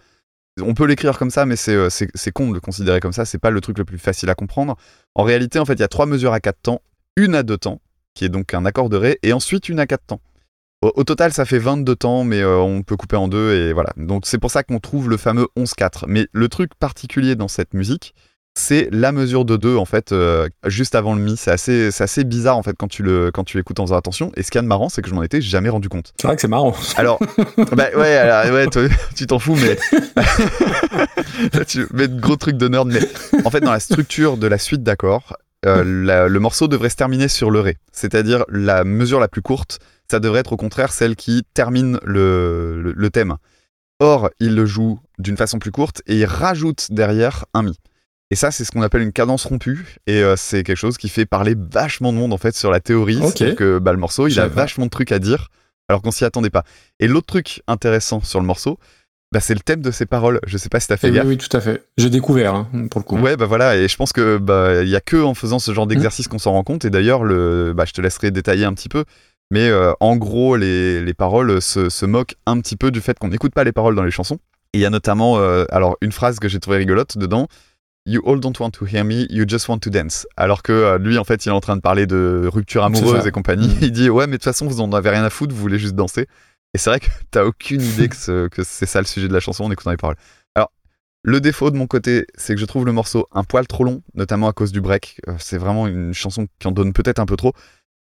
On 0.60 0.74
peut 0.74 0.84
l'écrire 0.84 1.18
comme 1.18 1.30
ça, 1.30 1.46
mais 1.46 1.56
euh, 1.68 1.88
c'est 1.88 2.32
con 2.32 2.50
de 2.50 2.54
le 2.54 2.60
considérer 2.60 3.00
comme 3.00 3.14
ça. 3.14 3.24
C'est 3.24 3.38
pas 3.38 3.50
le 3.50 3.62
truc 3.62 3.78
le 3.78 3.86
plus 3.86 3.98
facile 3.98 4.28
à 4.28 4.34
comprendre. 4.34 4.76
En 5.14 5.22
réalité, 5.22 5.58
en 5.58 5.64
fait, 5.64 5.74
il 5.74 5.80
y 5.80 5.84
a 5.84 5.88
trois 5.88 6.04
mesures 6.04 6.34
à 6.34 6.40
4 6.40 6.60
temps, 6.60 6.82
une 7.16 7.34
à 7.34 7.42
2 7.42 7.56
temps, 7.56 7.80
qui 8.12 8.26
est 8.26 8.28
donc 8.28 8.52
un 8.52 8.66
accord 8.66 8.90
de 8.90 8.98
Ré, 8.98 9.18
et 9.22 9.32
ensuite 9.32 9.70
une 9.70 9.80
à 9.80 9.86
4 9.86 10.04
temps. 10.06 10.20
Au, 10.84 10.92
au 11.00 11.04
total, 11.04 11.32
ça 11.32 11.44
fait 11.44 11.58
22 11.58 11.96
temps, 11.96 12.24
mais 12.24 12.40
euh, 12.40 12.58
on 12.58 12.82
peut 12.82 12.96
couper 12.96 13.16
en 13.16 13.28
deux, 13.28 13.54
et 13.54 13.72
voilà. 13.72 13.90
Donc 13.96 14.24
c'est 14.26 14.38
pour 14.38 14.50
ça 14.50 14.62
qu'on 14.62 14.80
trouve 14.80 15.08
le 15.08 15.16
fameux 15.16 15.46
11-4. 15.56 16.04
Mais 16.06 16.26
le 16.32 16.48
truc 16.48 16.70
particulier 16.78 17.36
dans 17.36 17.48
cette 17.48 17.72
musique, 17.74 18.14
c'est 18.56 18.88
la 18.92 19.10
mesure 19.10 19.44
de 19.44 19.56
2, 19.56 19.76
en 19.76 19.84
fait, 19.84 20.12
euh, 20.12 20.48
juste 20.66 20.94
avant 20.94 21.14
le 21.16 21.20
mi. 21.20 21.36
C'est 21.36 21.50
assez, 21.50 21.88
assez 22.00 22.22
bizarre, 22.22 22.56
en 22.56 22.62
fait, 22.62 22.76
quand 22.78 22.86
tu 22.86 23.02
le- 23.02 23.32
quand 23.32 23.42
tu 23.42 23.56
l'écoutes 23.56 23.80
en 23.80 23.84
faisant 23.86 23.96
attention. 23.96 24.30
Et 24.36 24.44
ce 24.44 24.50
qui 24.52 24.58
est 24.58 24.62
de 24.62 24.66
marrant, 24.68 24.88
c'est 24.88 25.02
que 25.02 25.08
je 25.08 25.14
m'en 25.14 25.24
étais 25.24 25.40
jamais 25.40 25.70
rendu 25.70 25.88
compte. 25.88 26.12
C'est 26.20 26.28
vrai 26.28 26.36
que 26.36 26.42
c'est 26.42 26.46
marrant. 26.48 26.72
Alors, 26.96 27.18
bah 27.72 27.88
ouais, 27.96 28.14
alors, 28.14 28.54
ouais, 28.54 28.66
toi, 28.68 28.82
tu 29.16 29.26
t'en 29.26 29.40
fous, 29.40 29.56
mais 29.56 29.76
Là, 31.52 31.64
tu 31.64 31.86
mets 31.92 32.08
de 32.08 32.20
gros 32.20 32.36
trucs 32.36 32.56
de 32.56 32.68
nerd. 32.68 32.88
Mais 32.92 33.00
en 33.44 33.50
fait, 33.50 33.60
dans 33.60 33.72
la 33.72 33.80
structure 33.80 34.36
de 34.36 34.46
la 34.46 34.58
suite 34.58 34.82
d'accords, 34.82 35.36
euh, 35.66 36.28
le 36.28 36.40
morceau 36.40 36.68
devrait 36.68 36.90
se 36.90 36.96
terminer 36.96 37.28
sur 37.28 37.50
le 37.50 37.60
ré, 37.60 37.78
c'est-à-dire 37.92 38.44
la 38.48 38.84
mesure 38.84 39.18
la 39.20 39.28
plus 39.28 39.42
courte. 39.42 39.78
Ça 40.10 40.20
devrait 40.20 40.40
être 40.40 40.52
au 40.52 40.56
contraire 40.56 40.92
celle 40.92 41.16
qui 41.16 41.42
termine 41.54 41.98
le, 42.04 42.80
le- 42.82 42.92
le 42.92 43.10
thème. 43.10 43.36
Or, 44.00 44.30
il 44.40 44.54
le 44.54 44.66
joue 44.66 45.00
d'une 45.18 45.36
façon 45.36 45.58
plus 45.58 45.70
courte 45.70 46.02
et 46.06 46.16
il 46.18 46.24
rajoute 46.26 46.88
derrière 46.90 47.44
un 47.54 47.62
mi. 47.62 47.78
Et 48.30 48.36
ça, 48.36 48.50
c'est 48.50 48.64
ce 48.64 48.70
qu'on 48.72 48.82
appelle 48.82 49.02
une 49.02 49.12
cadence 49.12 49.44
rompue. 49.44 49.96
Et 50.06 50.22
euh, 50.22 50.34
c'est 50.36 50.62
quelque 50.64 50.76
chose 50.76 50.98
qui 50.98 51.08
fait 51.08 51.26
parler 51.26 51.54
vachement 51.56 52.12
de 52.12 52.18
monde 52.18 52.32
en 52.32 52.38
fait 52.38 52.54
sur 52.54 52.70
la 52.70 52.80
théorie. 52.80 53.20
Ok. 53.22 53.34
C'est 53.36 53.54
que 53.54 53.78
bah, 53.78 53.92
le 53.92 53.98
morceau, 53.98 54.26
il 54.26 54.38
a 54.40 54.48
vachement 54.48 54.86
de 54.86 54.90
trucs 54.90 55.12
à 55.12 55.18
dire 55.18 55.48
alors 55.88 56.02
qu'on 56.02 56.10
s'y 56.10 56.24
attendait 56.24 56.50
pas. 56.50 56.64
Et 56.98 57.06
l'autre 57.06 57.26
truc 57.26 57.62
intéressant 57.68 58.20
sur 58.22 58.40
le 58.40 58.46
morceau, 58.46 58.78
bah, 59.32 59.40
c'est 59.40 59.54
le 59.54 59.60
thème 59.60 59.82
de 59.82 59.90
ses 59.90 60.06
paroles. 60.06 60.40
Je 60.46 60.56
sais 60.58 60.68
pas 60.70 60.80
si 60.80 60.88
t'as 60.88 60.96
fait 60.96 61.08
Eh 61.08 61.10
oui, 61.10 61.16
gaffe. 61.16 61.26
oui, 61.26 61.38
tout 61.38 61.54
à 61.56 61.60
fait. 61.60 61.84
J'ai 61.98 62.08
découvert, 62.10 62.54
hein, 62.54 62.68
pour 62.90 63.00
le 63.00 63.04
coup. 63.04 63.18
Ouais, 63.18 63.36
bah 63.36 63.46
voilà, 63.46 63.76
et 63.76 63.86
je 63.88 63.96
pense 63.96 64.12
que 64.12 64.38
bah 64.38 64.82
il 64.82 64.88
y 64.88 64.96
a 64.96 65.00
que 65.00 65.22
en 65.22 65.34
faisant 65.34 65.58
ce 65.58 65.72
genre 65.74 65.86
d'exercice 65.86 66.26
qu'on 66.28 66.38
s'en 66.38 66.52
rend 66.52 66.62
compte. 66.64 66.84
Et 66.84 66.90
d'ailleurs, 66.90 67.22
le, 67.22 67.72
bah, 67.76 67.84
je 67.84 67.92
te 67.92 68.00
laisserai 68.00 68.30
détailler 68.30 68.64
un 68.64 68.72
petit 68.72 68.88
peu. 68.88 69.04
Mais 69.50 69.68
euh, 69.68 69.92
en 70.00 70.16
gros, 70.16 70.56
les, 70.56 71.00
les 71.02 71.14
paroles 71.14 71.60
se, 71.62 71.88
se 71.88 72.06
moquent 72.06 72.34
un 72.46 72.60
petit 72.60 72.76
peu 72.76 72.90
du 72.90 73.00
fait 73.00 73.18
qu'on 73.18 73.28
n'écoute 73.28 73.52
pas 73.54 73.64
les 73.64 73.72
paroles 73.72 73.94
dans 73.94 74.02
les 74.04 74.10
chansons. 74.10 74.38
Et 74.72 74.78
il 74.78 74.80
y 74.80 74.86
a 74.86 74.90
notamment, 74.90 75.38
euh, 75.38 75.64
alors 75.70 75.96
une 76.00 76.12
phrase 76.12 76.38
que 76.40 76.48
j'ai 76.48 76.58
trouvée 76.60 76.78
rigolote 76.78 77.16
dedans. 77.18 77.46
You 78.06 78.20
all 78.26 78.38
don't 78.40 78.52
want 78.60 78.70
to 78.72 78.86
hear 78.86 79.04
me, 79.04 79.24
you 79.30 79.44
just 79.48 79.68
want 79.68 79.78
to 79.78 79.90
dance. 79.90 80.26
Alors 80.36 80.62
que 80.62 80.72
euh, 80.72 80.98
lui, 80.98 81.16
en 81.16 81.24
fait, 81.24 81.46
il 81.46 81.48
est 81.48 81.52
en 81.52 81.60
train 81.60 81.76
de 81.76 81.80
parler 81.80 82.06
de 82.06 82.48
rupture 82.52 82.82
amoureuse 82.84 83.26
et 83.26 83.30
compagnie. 83.30 83.68
Mm. 83.68 83.78
Il 83.82 83.92
dit 83.92 84.10
ouais, 84.10 84.26
mais 84.26 84.32
de 84.32 84.36
toute 84.38 84.44
façon, 84.44 84.66
vous 84.66 84.80
en 84.80 84.92
avez 84.92 85.08
rien 85.10 85.24
à 85.24 85.30
foutre, 85.30 85.54
vous 85.54 85.60
voulez 85.60 85.78
juste 85.78 85.94
danser. 85.94 86.26
Et 86.74 86.78
c'est 86.78 86.90
vrai 86.90 87.00
que 87.00 87.06
t'as 87.30 87.44
aucune 87.44 87.80
idée 87.80 88.08
que, 88.08 88.16
ce- 88.16 88.48
que 88.48 88.62
c'est 88.64 88.84
ça 88.86 89.00
le 89.00 89.06
sujet 89.06 89.28
de 89.28 89.32
la 89.32 89.40
chanson 89.40 89.64
en 89.64 89.70
écoutant 89.70 89.90
les 89.90 89.96
paroles. 89.96 90.16
Alors, 90.54 90.70
le 91.22 91.40
défaut 91.40 91.70
de 91.70 91.76
mon 91.78 91.86
côté, 91.86 92.26
c'est 92.34 92.54
que 92.54 92.60
je 92.60 92.66
trouve 92.66 92.84
le 92.84 92.92
morceau 92.92 93.26
un 93.32 93.44
poil 93.44 93.66
trop 93.66 93.84
long, 93.84 94.02
notamment 94.14 94.48
à 94.48 94.52
cause 94.52 94.72
du 94.72 94.80
break. 94.82 95.20
Euh, 95.28 95.34
C'est 95.38 95.56
vraiment 95.58 95.86
une 95.86 96.12
chanson 96.12 96.46
qui 96.58 96.66
en 96.66 96.72
donne 96.72 96.92
peut-être 96.92 97.20
un 97.20 97.26
peu 97.26 97.36
trop. 97.36 97.52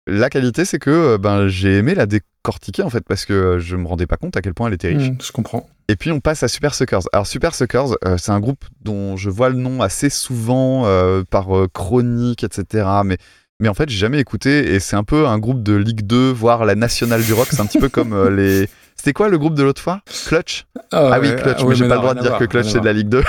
La 0.06 0.30
qualité, 0.30 0.64
c'est 0.64 0.78
que 0.78 0.90
euh, 0.90 1.18
ben, 1.18 1.48
j'ai 1.48 1.76
aimé 1.78 1.94
la 1.94 2.06
décortiquer 2.06 2.82
en 2.82 2.90
fait, 2.90 3.04
parce 3.06 3.24
que 3.24 3.32
euh, 3.32 3.58
je 3.58 3.76
me 3.76 3.86
rendais 3.86 4.06
pas 4.06 4.16
compte 4.16 4.36
à 4.36 4.42
quel 4.42 4.54
point 4.54 4.68
elle 4.68 4.74
était 4.74 4.88
riche. 4.88 5.10
Mmh, 5.10 5.18
je 5.22 5.32
comprends. 5.32 5.68
Et 5.92 5.96
puis 5.96 6.10
on 6.10 6.20
passe 6.20 6.42
à 6.42 6.48
Super 6.48 6.74
Suckers. 6.74 7.02
Alors 7.12 7.26
Super 7.26 7.54
Suckers, 7.54 7.96
euh, 8.06 8.16
c'est 8.16 8.32
un 8.32 8.40
groupe 8.40 8.64
dont 8.80 9.16
je 9.16 9.28
vois 9.28 9.50
le 9.50 9.56
nom 9.56 9.82
assez 9.82 10.08
souvent 10.08 10.86
euh, 10.86 11.22
par 11.28 11.54
euh, 11.54 11.68
chronique, 11.72 12.44
etc. 12.44 12.86
Mais, 13.04 13.18
mais 13.60 13.68
en 13.68 13.74
fait, 13.74 13.90
j'ai 13.90 13.98
jamais 13.98 14.18
écouté 14.18 14.72
et 14.72 14.80
c'est 14.80 14.96
un 14.96 15.04
peu 15.04 15.26
un 15.26 15.38
groupe 15.38 15.62
de 15.62 15.74
Ligue 15.74 16.06
2, 16.06 16.30
voire 16.30 16.64
la 16.64 16.76
nationale 16.76 17.22
du 17.22 17.32
rock. 17.32 17.48
C'est 17.50 17.60
un 17.60 17.66
petit 17.66 17.78
peu 17.78 17.88
comme 17.90 18.28
les. 18.28 18.68
C'était 18.96 19.12
quoi 19.12 19.28
le 19.28 19.38
groupe 19.38 19.54
de 19.54 19.62
l'autre 19.62 19.82
fois? 19.82 20.00
Clutch? 20.26 20.66
Ah 20.92 21.18
oui, 21.20 21.28
ouais, 21.28 21.36
Clutch, 21.36 21.60
ouais, 21.62 21.68
mais 21.68 21.74
j'ai 21.74 21.88
pas 21.88 21.96
le 21.96 22.00
droit 22.00 22.14
de 22.14 22.20
dire 22.20 22.38
que 22.38 22.44
Clutch 22.44 22.68
c'est 22.68 22.80
de 22.80 22.86
la 22.86 22.92
Ligue 22.94 23.08
2. 23.08 23.22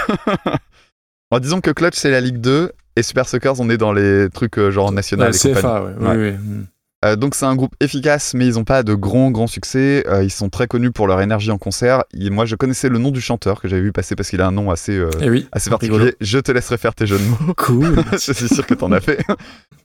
en 1.32 1.40
disant 1.40 1.60
que 1.60 1.72
Clutch 1.72 1.96
c'est 1.96 2.12
la 2.12 2.22
Ligue 2.22 2.40
2 2.40 2.72
et 2.96 3.04
Super 3.04 3.28
Suckers 3.28 3.60
on 3.60 3.70
est 3.70 3.78
dans 3.78 3.94
les 3.94 4.30
trucs 4.30 4.58
euh, 4.58 4.72
genre 4.72 4.92
national 4.92 5.32
Ouais, 5.32 5.36
et 5.36 5.40
compagnie. 5.40 5.56
CFA, 5.56 5.84
ouais. 5.84 5.92
oui, 6.00 6.08
Ouais. 6.08 6.16
oui. 6.18 6.32
Mmh. 6.32 6.66
Euh, 7.06 7.18
donc 7.18 7.36
c'est 7.36 7.44
un 7.46 7.56
groupe 7.58 7.76
efficace, 7.82 8.34
mais 8.34 8.48
ils 8.48 8.54
n'ont 8.54 8.64
pas 8.64 8.82
de 8.82 8.94
grands 8.94 9.30
grands 9.30 9.46
succès. 9.48 10.06
Euh, 10.08 10.24
ils 10.24 10.30
sont 10.32 10.48
très 10.48 10.68
connus 10.68 10.92
pour 10.94 11.06
leur 11.06 11.20
énergie 11.20 11.52
en 11.52 11.58
concert. 11.58 12.06
Et 12.18 12.30
moi, 12.30 12.46
je 12.46 12.56
connaissais 12.56 12.88
le 12.88 12.98
nom 12.98 13.12
du 13.12 13.20
chanteur 13.20 13.60
que 13.60 13.68
j'avais 13.68 13.82
vu 13.82 13.92
passer 13.92 14.16
parce 14.16 14.30
qu'il 14.30 14.40
a 14.40 14.48
un 14.48 14.54
nom 14.54 14.72
assez 14.72 14.98
euh, 14.98 15.10
Eh 15.20 15.30
oui, 15.30 15.46
assez 15.52 15.70
rigolo. 15.70 15.98
particulier. 15.98 16.16
Je 16.22 16.40
te 16.40 16.54
laisserai 16.54 16.78
faire 16.78 16.96
tes 16.96 17.06
jeux 17.06 17.18
de 17.20 17.26
mots. 17.26 17.54
Cool. 17.58 17.96
je 18.14 18.32
suis 18.32 18.48
sûr 18.48 18.66
que 18.66 18.74
t'en 18.74 18.92
as 18.94 19.02
fait. 19.02 19.20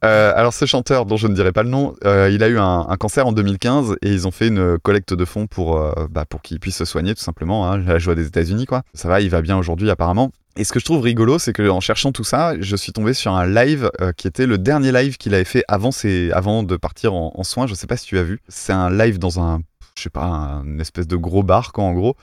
Euh, 0.05 0.33
alors 0.37 0.53
ce 0.55 0.65
chanteur, 0.65 1.07
dont 1.07 1.17
je 1.17 1.27
ne 1.27 1.35
dirai 1.35 1.51
pas 1.51 1.65
le 1.65 1.71
nom, 1.71 1.93
euh, 2.05 2.31
il 2.33 2.45
a 2.45 2.49
eu 2.49 2.57
un, 2.57 2.87
un 2.89 2.97
cancer 2.97 3.27
en 3.27 3.33
2015 3.33 3.97
et 4.01 4.13
ils 4.13 4.29
ont 4.29 4.31
fait 4.31 4.47
une 4.47 4.79
collecte 4.79 5.13
de 5.13 5.25
fonds 5.25 5.49
pour 5.49 5.77
euh, 5.77 5.93
bah, 6.09 6.25
pour 6.25 6.41
qu'il 6.41 6.61
puisse 6.61 6.77
se 6.77 6.85
soigner 6.85 7.17
tout 7.17 7.21
simplement. 7.23 7.69
Hein, 7.69 7.79
la 7.79 7.99
joie 7.99 8.15
des 8.15 8.29
États-Unis 8.29 8.67
quoi. 8.67 8.83
Ça 8.95 9.09
va, 9.09 9.21
il 9.21 9.29
va 9.29 9.43
bien 9.43 9.59
aujourd'hui 9.59 9.91
apparemment. 9.91 10.31
Et 10.57 10.65
ce 10.65 10.73
que 10.73 10.81
je 10.81 10.85
trouve 10.85 11.01
rigolo, 11.03 11.39
c'est 11.39 11.53
que 11.53 11.69
en 11.69 11.81
cherchant 11.81 12.11
tout 12.11 12.25
ça, 12.25 12.55
je 12.61 12.75
suis 12.77 12.93
tombé 12.93 13.15
sur 13.15 13.33
un 13.33 13.47
live 13.47 13.91
euh, 14.01 14.13
qui 14.17 14.27
était 14.27 14.47
le 14.47 14.59
dernier 14.59 14.91
live 14.91 15.17
qu'il 15.17 15.35
avait 15.35 15.45
fait 15.45 15.63
avant, 15.69 15.93
ses, 15.93 16.33
avant 16.33 16.65
de 16.65 16.77
partir 16.77 17.15
en, 17.15 17.33
en 17.37 17.45
soins. 17.45 17.67
Je 17.69 17.75
sais 17.75 17.87
pas 17.87 17.97
si 17.97 18.07
tu 18.07 18.19
as 18.19 18.25
vu. 18.25 18.41
C'est 18.49 18.73
un 18.73 18.91
live 18.91 19.19
dans 19.21 19.41
un, 19.41 19.61
je 19.97 20.03
sais 20.03 20.11
pas, 20.11 20.25
un 20.25 20.79
espèce 20.81 21.07
de 21.07 21.17
gros 21.17 21.45
bar, 21.45 21.73
quoi, 21.73 21.85
en 21.85 21.93
gros, 21.93 22.17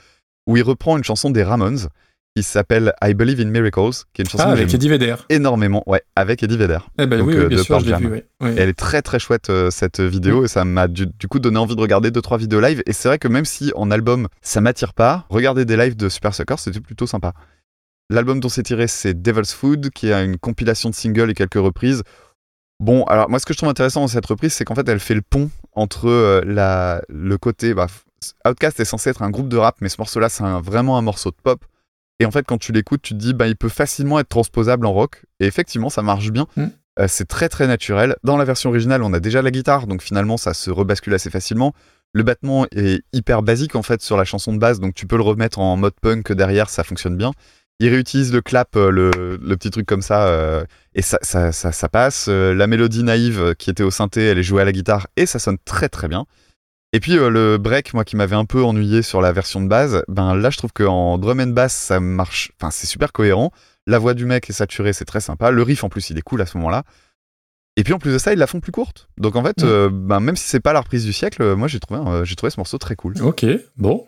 où 0.48 0.58
il 0.58 0.64
reprend 0.64 0.98
une 0.98 1.04
chanson 1.06 1.30
des 1.30 1.44
Ramones 1.44 1.88
qui 2.36 2.44
s'appelle 2.44 2.92
I 3.02 3.14
Believe 3.14 3.40
in 3.40 3.46
Miracles, 3.46 4.04
qui 4.14 4.22
est 4.22 4.26
une 4.26 4.30
chanson 4.30 4.44
Ah, 4.46 4.52
avec 4.52 4.74
Eddie 4.74 4.90
Vedder. 4.90 5.16
énormément, 5.30 5.82
ouais, 5.88 6.02
avec 6.18 6.44
Eddie 6.44 6.58
Vedder. 6.58 6.80
Eh 7.00 7.06
ben 7.06 7.20
Donc, 7.20 7.30
oui, 7.30 7.36
euh, 7.36 7.44
oui, 7.44 7.48
bien 7.48 7.58
de 7.60 7.64
sûr, 7.64 7.80
je 7.80 7.86
l'ai 7.86 7.96
vu, 7.96 8.08
oui. 8.12 8.24
Oui. 8.42 8.50
Et 8.50 8.60
elle 8.60 8.68
est 8.68 8.74
très 8.78 9.02
très 9.02 9.20
chouette 9.20 9.50
euh, 9.50 9.72
cette 9.72 10.02
vidéo 10.02 10.44
et 10.44 10.50
ça 10.50 10.66
m'a 10.66 10.90
du, 10.90 11.08
du 11.08 11.30
coup 11.30 11.40
donné 11.40 11.58
envie 11.58 11.78
de 11.78 11.82
regarder 11.82 12.12
deux 12.12 12.22
trois 12.22 12.38
vidéos 12.38 12.60
live. 12.60 12.84
Et 12.88 12.92
c'est 12.92 13.08
vrai 13.08 13.20
que 13.20 13.30
même 13.30 13.46
si 13.46 13.72
en 13.76 13.90
album 13.90 14.28
ça 14.42 14.60
m'attire 14.60 14.94
pas, 14.94 15.26
regarder 15.30 15.64
des 15.64 15.78
lives 15.78 15.96
de 15.96 16.10
Super 16.10 16.36
Sucker 16.36 16.56
c'était 16.58 16.82
plutôt 16.82 17.08
sympa. 17.08 17.32
L'album 18.10 18.40
dont 18.40 18.50
c'est 18.50 18.64
tiré 18.64 18.88
c'est 18.88 19.20
Devil's 19.20 19.54
Food 19.54 19.90
qui 19.90 20.12
a 20.12 20.24
une 20.24 20.38
compilation 20.38 20.90
de 20.90 20.96
singles 20.96 21.32
et 21.32 21.34
quelques 21.34 21.56
reprises. 21.56 22.04
Bon, 22.80 23.04
alors 23.06 23.30
moi 23.30 23.40
ce 23.40 23.46
que 23.46 23.54
je 23.54 23.58
trouve 23.58 23.70
intéressant 23.70 24.02
dans 24.02 24.08
cette 24.08 24.26
reprise 24.26 24.54
c'est 24.54 24.66
qu'en 24.66 24.76
fait 24.76 24.88
elle 24.88 25.00
fait 25.00 25.16
le 25.16 25.22
pont 25.22 25.50
entre 25.74 26.08
euh, 26.08 26.42
la, 26.46 27.02
le 27.10 27.38
côté. 27.38 27.74
Bah, 27.74 27.88
Outcast 28.48 28.80
est 28.80 28.86
censé 28.86 29.10
être 29.10 29.22
un 29.22 29.30
groupe 29.30 29.50
de 29.50 29.58
rap, 29.58 29.78
mais 29.82 29.90
ce 29.90 29.96
morceau-là 30.00 30.30
c'est 30.30 30.44
vraiment 30.62 30.98
un 30.98 31.02
morceau 31.02 31.32
de 31.32 31.38
pop. 31.42 31.64
Et 32.20 32.26
en 32.26 32.32
fait, 32.32 32.46
quand 32.46 32.58
tu 32.58 32.72
l'écoutes, 32.72 33.02
tu 33.02 33.14
te 33.14 33.20
dis, 33.20 33.34
bah, 33.34 33.48
il 33.48 33.58
peut 33.58 33.70
facilement 33.70 34.20
être 34.20 34.30
transposable 34.30 34.86
en 34.86 34.94
rock. 34.94 35.24
Et 35.40 35.46
effectivement, 35.46 35.90
ça 35.90 36.02
marche 36.02 36.32
bien. 36.32 36.48
Mm. 36.56 36.68
Euh, 37.00 37.06
c'est 37.10 37.28
très 37.28 37.50
très 37.50 37.68
naturel. 37.68 38.16
Dans 38.24 38.38
la 38.38 38.46
version 38.46 38.70
originale, 38.70 39.04
on 39.04 39.12
a 39.14 39.20
déjà 39.20 39.42
la 39.42 39.52
guitare, 39.52 39.86
donc 39.88 40.02
finalement, 40.02 40.38
ça 40.38 40.54
se 40.54 40.72
rebascule 40.72 41.14
assez 41.14 41.30
facilement. 41.30 41.74
Le 42.14 42.24
battement 42.24 42.66
est 42.72 43.04
hyper 43.12 43.44
basique 43.44 43.76
en 43.76 43.84
fait 43.84 44.02
sur 44.02 44.16
la 44.16 44.24
chanson 44.24 44.54
de 44.54 44.58
base, 44.58 44.80
donc 44.80 44.94
tu 44.94 45.06
peux 45.06 45.18
le 45.18 45.24
remettre 45.24 45.60
en 45.60 45.76
mode 45.76 45.96
punk 46.02 46.32
derrière, 46.32 46.70
ça 46.70 46.86
fonctionne 46.86 47.18
bien. 47.18 47.34
Il 47.80 47.90
réutilise 47.90 48.34
le 48.34 48.42
clap, 48.42 48.76
euh, 48.76 48.90
le, 48.90 49.56
petit 49.58 49.70
truc 49.70 49.86
comme 49.86 50.02
ça, 50.02 50.28
euh, 50.28 50.64
et 50.94 51.02
ça, 51.02 51.20
passe. 51.92 52.28
Euh, 52.30 52.54
la 52.54 52.68
mélodie 52.68 53.04
naïve 53.04 53.56
qui 53.56 53.70
était 53.70 53.84
au 53.84 53.92
synthé, 53.92 54.26
elle 54.26 54.38
est 54.38 54.44
jouée 54.44 54.62
à 54.62 54.66
la 54.66 54.72
guitare, 54.72 55.08
et 55.18 55.26
ça 55.26 55.40
sonne 55.40 55.58
très 55.66 55.90
très 55.90 56.08
bien. 56.08 56.26
Et 56.94 57.02
puis 57.02 57.16
le 57.16 57.58
break, 57.58 57.94
moi 57.94 58.06
qui 58.06 58.16
m'avait 58.16 58.38
un 58.38 58.46
peu 58.46 58.64
ennuyé 58.64 59.02
sur 59.02 59.20
la 59.22 59.34
version 59.34 59.62
de 59.62 59.68
base, 59.68 60.04
ben 60.08 60.34
là 60.34 60.50
je 60.50 60.58
trouve 60.58 60.72
qu'en 60.72 61.18
drum 61.18 61.42
and 61.42 61.48
bass 61.48 61.74
ça 61.74 62.00
marche, 62.00 62.54
enfin 62.58 62.72
c'est 62.72 62.88
super 62.88 63.12
cohérent. 63.12 63.52
La 63.86 64.00
voix 64.00 64.14
du 64.14 64.26
mec 64.26 64.50
est 64.50 64.54
saturée, 64.54 64.94
c'est 64.94 65.04
très 65.04 65.20
sympa. 65.20 65.52
Le 65.52 65.62
riff 65.62 65.84
en 65.84 65.90
plus 65.90 66.10
il 66.10 66.18
est 66.18 66.22
cool 66.22 66.42
à 66.42 66.46
ce 66.46 66.58
moment-là. 66.58 66.84
Et 67.78 67.84
puis 67.84 67.92
en 67.94 68.00
plus 68.00 68.14
de 68.14 68.18
ça, 68.18 68.32
ils 68.32 68.40
la 68.40 68.48
font 68.48 68.62
plus 68.62 68.72
courte. 68.72 69.10
Donc 69.18 69.36
en 69.36 69.44
fait, 69.44 69.62
Mm. 69.62 69.66
euh, 69.68 69.90
ben, 69.92 70.22
même 70.22 70.38
si 70.38 70.48
c'est 70.48 70.62
pas 70.62 70.72
la 70.72 70.80
reprise 70.80 71.04
du 71.04 71.12
siècle, 71.12 71.42
euh, 71.42 71.56
moi 71.58 71.68
j'ai 71.68 71.80
trouvé, 71.82 72.00
un- 72.00 72.24
j'ai 72.24 72.36
trouvé 72.36 72.50
ce 72.50 72.58
morceau 72.58 72.78
très 72.78 72.96
cool. 72.96 73.16
Ok, 73.22 73.46
bon, 73.78 74.06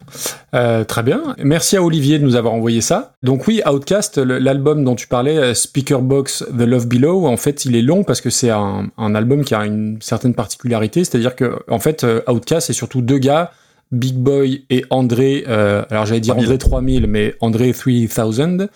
Euh, 0.56 0.86
très 0.86 1.04
bien. 1.04 1.36
Merci 1.40 1.76
à 1.76 1.84
Olivier 1.84 2.18
de 2.18 2.24
nous 2.24 2.36
avoir 2.36 2.54
envoyé 2.54 2.80
ça. 2.80 3.14
Donc 3.24 3.46
oui, 3.46 3.62
Outcast, 3.70 4.18
l'album 4.20 4.86
dont 4.86 4.96
tu 4.96 5.08
parlais, 5.08 5.38
euh, 5.38 5.54
Speaker 5.54 6.02
Box 6.02 6.46
The 6.58 6.62
Love 6.62 6.88
Below, 6.88 7.28
en 7.28 7.36
fait, 7.36 7.66
il 7.66 7.76
est 7.76 7.82
long 7.82 8.06
parce 8.06 8.22
que 8.22 8.30
c'est 8.30 8.50
un, 8.52 8.90
un 8.98 9.16
album 9.16 9.44
qui 9.44 9.54
a 9.54 9.66
une 9.66 9.98
certaine 10.02 10.34
particularité, 10.34 11.04
c'est-à-dire 11.04 11.36
que 11.36 11.60
en 11.70 11.80
fait, 11.80 12.06
euh, 12.06 12.22
Outcast, 12.30 12.68
c'est 12.68 12.74
surtout 12.74 13.02
deux 13.02 13.18
gars, 13.18 13.52
Big 13.92 14.16
Boy 14.16 14.66
et 14.70 14.86
André. 14.90 15.44
euh, 15.50 15.84
alors 15.90 16.06
j'allais 16.06 16.22
dire 16.22 16.36
3000. 16.36 16.46
André 16.48 16.58
3000, 16.58 17.08
mais 17.08 17.36
André 17.42 17.74
3000. 17.74 18.70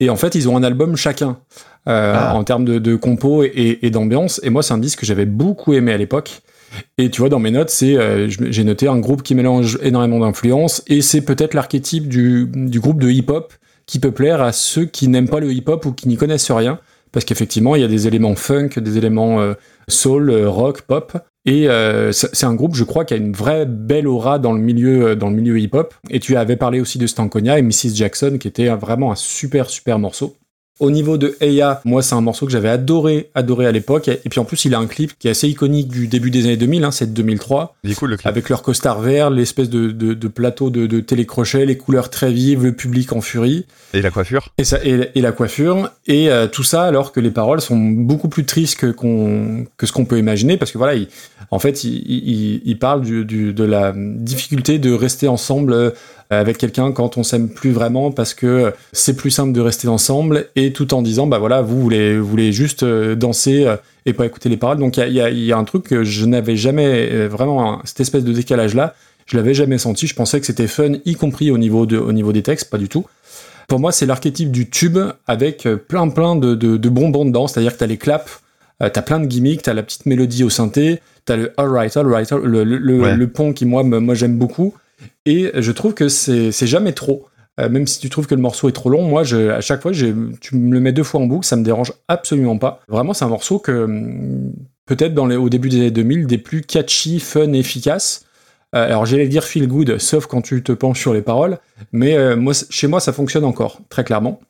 Et 0.00 0.10
en 0.10 0.16
fait, 0.16 0.34
ils 0.34 0.48
ont 0.48 0.56
un 0.56 0.64
album 0.64 0.96
chacun. 0.96 1.38
Euh, 1.88 2.14
Ah. 2.16 2.34
en 2.34 2.44
termes 2.44 2.64
de, 2.64 2.78
de 2.78 2.96
compo 2.96 3.42
et, 3.42 3.78
et 3.82 3.90
d'ambiance. 3.90 4.40
Et 4.42 4.50
moi, 4.50 4.62
c'est 4.62 4.74
un 4.74 4.78
disque 4.78 5.00
que 5.00 5.06
j'avais 5.06 5.26
beaucoup 5.26 5.72
aimé 5.74 5.92
à 5.92 5.96
l'époque. 5.96 6.42
Et 6.98 7.10
tu 7.10 7.20
vois, 7.20 7.28
dans 7.28 7.38
mes 7.38 7.50
notes, 7.50 7.70
c'est 7.70 7.96
euh, 7.96 8.28
j'ai 8.28 8.64
noté 8.64 8.88
un 8.88 8.98
groupe 8.98 9.22
qui 9.22 9.34
mélange 9.34 9.78
énormément 9.82 10.18
d'influences 10.20 10.82
et 10.88 11.02
c'est 11.02 11.20
peut-être 11.20 11.54
l'archétype 11.54 12.08
du, 12.08 12.48
du 12.52 12.80
groupe 12.80 13.00
de 13.00 13.10
hip-hop 13.10 13.52
qui 13.86 14.00
peut 14.00 14.10
plaire 14.10 14.40
à 14.42 14.50
ceux 14.52 14.84
qui 14.86 15.06
n'aiment 15.08 15.28
pas 15.28 15.40
le 15.40 15.52
hip-hop 15.52 15.84
ou 15.86 15.92
qui 15.92 16.08
n'y 16.08 16.16
connaissent 16.16 16.50
rien. 16.50 16.80
Parce 17.12 17.24
qu'effectivement, 17.24 17.76
il 17.76 17.82
y 17.82 17.84
a 17.84 17.88
des 17.88 18.08
éléments 18.08 18.34
funk, 18.34 18.70
des 18.78 18.98
éléments 18.98 19.40
euh, 19.40 19.54
soul, 19.86 20.30
euh, 20.30 20.48
rock, 20.48 20.82
pop. 20.82 21.16
Et 21.46 21.68
euh, 21.68 22.10
c'est 22.10 22.44
un 22.44 22.54
groupe, 22.54 22.74
je 22.74 22.82
crois, 22.82 23.04
qui 23.04 23.14
a 23.14 23.18
une 23.18 23.32
vraie 23.34 23.66
belle 23.66 24.08
aura 24.08 24.40
dans 24.40 24.52
le 24.52 24.58
milieu, 24.58 25.14
dans 25.14 25.28
le 25.28 25.36
milieu 25.36 25.60
hip-hop. 25.60 25.94
Et 26.10 26.18
tu 26.18 26.34
avais 26.36 26.56
parlé 26.56 26.80
aussi 26.80 26.98
de 26.98 27.06
Stankonia 27.06 27.58
et 27.58 27.62
Mrs. 27.62 27.94
Jackson, 27.94 28.38
qui 28.40 28.48
était 28.48 28.68
vraiment 28.70 29.12
un 29.12 29.14
super, 29.14 29.70
super 29.70 30.00
morceau. 30.00 30.34
Au 30.80 30.90
niveau 30.90 31.18
de 31.18 31.36
Eya, 31.40 31.80
moi 31.84 32.02
c'est 32.02 32.16
un 32.16 32.20
morceau 32.20 32.46
que 32.46 32.52
j'avais 32.52 32.68
adoré, 32.68 33.30
adoré 33.34 33.66
à 33.66 33.72
l'époque. 33.72 34.08
Et 34.08 34.28
puis 34.28 34.40
en 34.40 34.44
plus 34.44 34.64
il 34.64 34.74
a 34.74 34.78
un 34.78 34.86
clip 34.86 35.12
qui 35.18 35.28
est 35.28 35.30
assez 35.30 35.48
iconique 35.48 35.86
du 35.88 36.08
début 36.08 36.30
des 36.32 36.44
années 36.46 36.56
2000, 36.56 36.82
hein, 36.84 36.90
c'est 36.90 37.06
de 37.06 37.12
2003, 37.12 37.76
Il 37.84 37.92
est 37.92 37.94
cool 37.94 38.10
le 38.10 38.16
clip. 38.16 38.26
avec 38.26 38.48
leur 38.48 38.62
costard 38.62 39.00
vert, 39.00 39.30
l'espèce 39.30 39.70
de, 39.70 39.92
de, 39.92 40.14
de 40.14 40.28
plateau 40.28 40.70
de, 40.70 40.86
de 40.86 40.98
télécrochet, 41.00 41.64
les 41.64 41.78
couleurs 41.78 42.10
très 42.10 42.32
vives, 42.32 42.64
le 42.64 42.72
public 42.72 43.12
en 43.12 43.20
furie, 43.20 43.66
Et 43.92 44.02
la 44.02 44.10
coiffure. 44.10 44.48
et, 44.58 44.64
ça, 44.64 44.78
et, 44.84 45.10
et 45.14 45.20
la 45.20 45.30
coiffure, 45.30 45.90
et 46.08 46.28
euh, 46.30 46.48
tout 46.48 46.64
ça 46.64 46.82
alors 46.84 47.12
que 47.12 47.20
les 47.20 47.30
paroles 47.30 47.60
sont 47.60 47.76
beaucoup 47.78 48.28
plus 48.28 48.44
tristes 48.44 48.76
que, 48.78 48.88
ce 49.86 49.92
qu'on 49.92 50.04
peut 50.04 50.18
imaginer, 50.18 50.56
parce 50.56 50.72
que 50.72 50.78
voilà, 50.78 50.94
il, 50.96 51.06
en 51.52 51.60
fait 51.60 51.84
il, 51.84 51.94
il, 52.08 52.62
il 52.64 52.78
parle 52.80 53.02
du, 53.02 53.24
du, 53.24 53.52
de 53.52 53.64
la 53.64 53.92
difficulté 53.96 54.78
de 54.80 54.92
rester 54.92 55.28
ensemble 55.28 55.92
avec 56.40 56.58
quelqu'un 56.58 56.92
quand 56.92 57.16
on 57.16 57.22
s'aime 57.22 57.48
plus 57.48 57.70
vraiment 57.72 58.10
parce 58.10 58.34
que 58.34 58.72
c'est 58.92 59.16
plus 59.16 59.30
simple 59.30 59.52
de 59.52 59.60
rester 59.60 59.88
ensemble 59.88 60.46
et 60.56 60.72
tout 60.72 60.94
en 60.94 61.02
disant 61.02 61.26
bah 61.26 61.38
voilà 61.38 61.62
vous 61.62 61.80
voulez 61.80 62.18
vous 62.18 62.26
voulez 62.26 62.52
juste 62.52 62.82
euh, 62.82 63.14
danser 63.14 63.66
euh, 63.66 63.76
et 64.06 64.12
pas 64.12 64.26
écouter 64.26 64.48
les 64.48 64.56
paroles. 64.56 64.78
Donc 64.78 64.96
il 64.96 65.00
y 65.00 65.02
a, 65.02 65.08
y, 65.08 65.20
a, 65.20 65.30
y 65.30 65.52
a 65.52 65.56
un 65.58 65.64
truc 65.64 65.84
que 65.84 66.04
je 66.04 66.26
n'avais 66.26 66.56
jamais 66.56 67.08
euh, 67.12 67.28
vraiment 67.28 67.72
un- 67.74 67.80
cette 67.84 68.00
espèce 68.00 68.24
de 68.24 68.32
décalage 68.32 68.74
là 68.74 68.94
je 69.26 69.36
l'avais 69.38 69.54
jamais 69.54 69.78
senti. 69.78 70.06
Je 70.06 70.14
pensais 70.14 70.38
que 70.38 70.44
c'était 70.46 70.66
fun 70.66 70.92
y 71.06 71.14
compris 71.14 71.50
au 71.50 71.56
niveau 71.58 71.86
de 71.86 71.96
au 71.96 72.12
niveau 72.12 72.32
des 72.32 72.42
textes 72.42 72.70
pas 72.70 72.78
du 72.78 72.88
tout. 72.88 73.06
Pour 73.68 73.80
moi 73.80 73.92
c'est 73.92 74.06
l'archétype 74.06 74.50
du 74.50 74.68
tube 74.68 74.98
avec 75.26 75.66
euh, 75.66 75.76
plein 75.76 76.08
plein 76.08 76.36
de, 76.36 76.54
de, 76.54 76.76
de 76.76 76.88
bonbons 76.88 77.24
dedans. 77.24 77.46
C'est 77.48 77.60
à 77.60 77.62
dire 77.62 77.72
que 77.72 77.78
t'as 77.78 77.86
les 77.86 77.96
claps 77.96 78.40
euh, 78.82 78.90
t'as 78.92 79.02
plein 79.02 79.20
de 79.20 79.26
gimmicks 79.26 79.62
t'as 79.62 79.72
la 79.72 79.82
petite 79.82 80.04
mélodie 80.06 80.44
au 80.44 80.50
synthé 80.50 81.00
t'as 81.24 81.36
le 81.36 81.52
alright 81.56 81.96
alright 81.96 82.30
le, 82.32 82.64
le, 82.64 82.76
le, 82.76 83.00
Ouais. 83.00 83.16
le 83.16 83.28
pont 83.28 83.52
qui 83.52 83.64
moi 83.64 83.82
moi 83.84 84.14
j'aime 84.14 84.36
beaucoup 84.36 84.74
et 85.26 85.50
je 85.54 85.72
trouve 85.72 85.94
que 85.94 86.08
c'est 86.08 86.66
jamais 86.66 86.92
trop. 86.92 87.26
Euh, 87.60 87.68
même 87.68 87.86
si 87.86 88.00
tu 88.00 88.10
trouves 88.10 88.26
que 88.26 88.34
le 88.34 88.40
morceau 88.40 88.68
est 88.68 88.72
trop 88.72 88.90
long, 88.90 89.02
moi, 89.02 89.22
à 89.22 89.60
chaque 89.60 89.82
fois, 89.82 89.92
tu 89.92 90.56
me 90.56 90.72
le 90.72 90.80
mets 90.80 90.92
deux 90.92 91.04
fois 91.04 91.20
en 91.20 91.26
boucle, 91.26 91.46
ça 91.46 91.56
me 91.56 91.62
dérange 91.62 91.92
absolument 92.08 92.58
pas. 92.58 92.80
Vraiment, 92.88 93.14
c'est 93.14 93.24
un 93.24 93.28
morceau 93.28 93.58
que, 93.58 93.84
hum, 93.84 94.52
peut-être 94.86 95.16
au 95.18 95.48
début 95.48 95.68
des 95.68 95.76
années 95.76 95.90
2000, 95.90 96.26
des 96.26 96.38
plus 96.38 96.62
catchy, 96.62 97.20
fun, 97.20 97.52
efficaces. 97.52 98.26
Euh, 98.74 98.86
alors, 98.86 99.06
j'allais 99.06 99.28
dire 99.28 99.44
feel 99.44 99.68
good, 99.68 99.98
sauf 99.98 100.26
quand 100.26 100.42
tu 100.42 100.62
te 100.64 100.72
penches 100.72 101.00
sur 101.00 101.14
les 101.14 101.22
paroles. 101.22 101.58
Mais 101.92 102.16
euh, 102.16 102.52
chez 102.70 102.88
moi, 102.88 102.98
ça 102.98 103.12
fonctionne 103.12 103.44
encore, 103.44 103.80
très 103.88 104.04
clairement. 104.04 104.40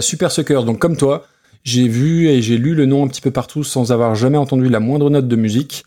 Super 0.00 0.30
Sucker, 0.30 0.62
donc 0.64 0.78
comme 0.78 0.96
toi, 0.96 1.26
j'ai 1.64 1.88
vu 1.88 2.28
et 2.28 2.40
j'ai 2.40 2.56
lu 2.56 2.76
le 2.76 2.86
nom 2.86 3.04
un 3.04 3.08
petit 3.08 3.20
peu 3.20 3.32
partout 3.32 3.64
sans 3.64 3.90
avoir 3.90 4.14
jamais 4.14 4.38
entendu 4.38 4.68
la 4.68 4.78
moindre 4.78 5.10
note 5.10 5.26
de 5.26 5.34
musique. 5.34 5.84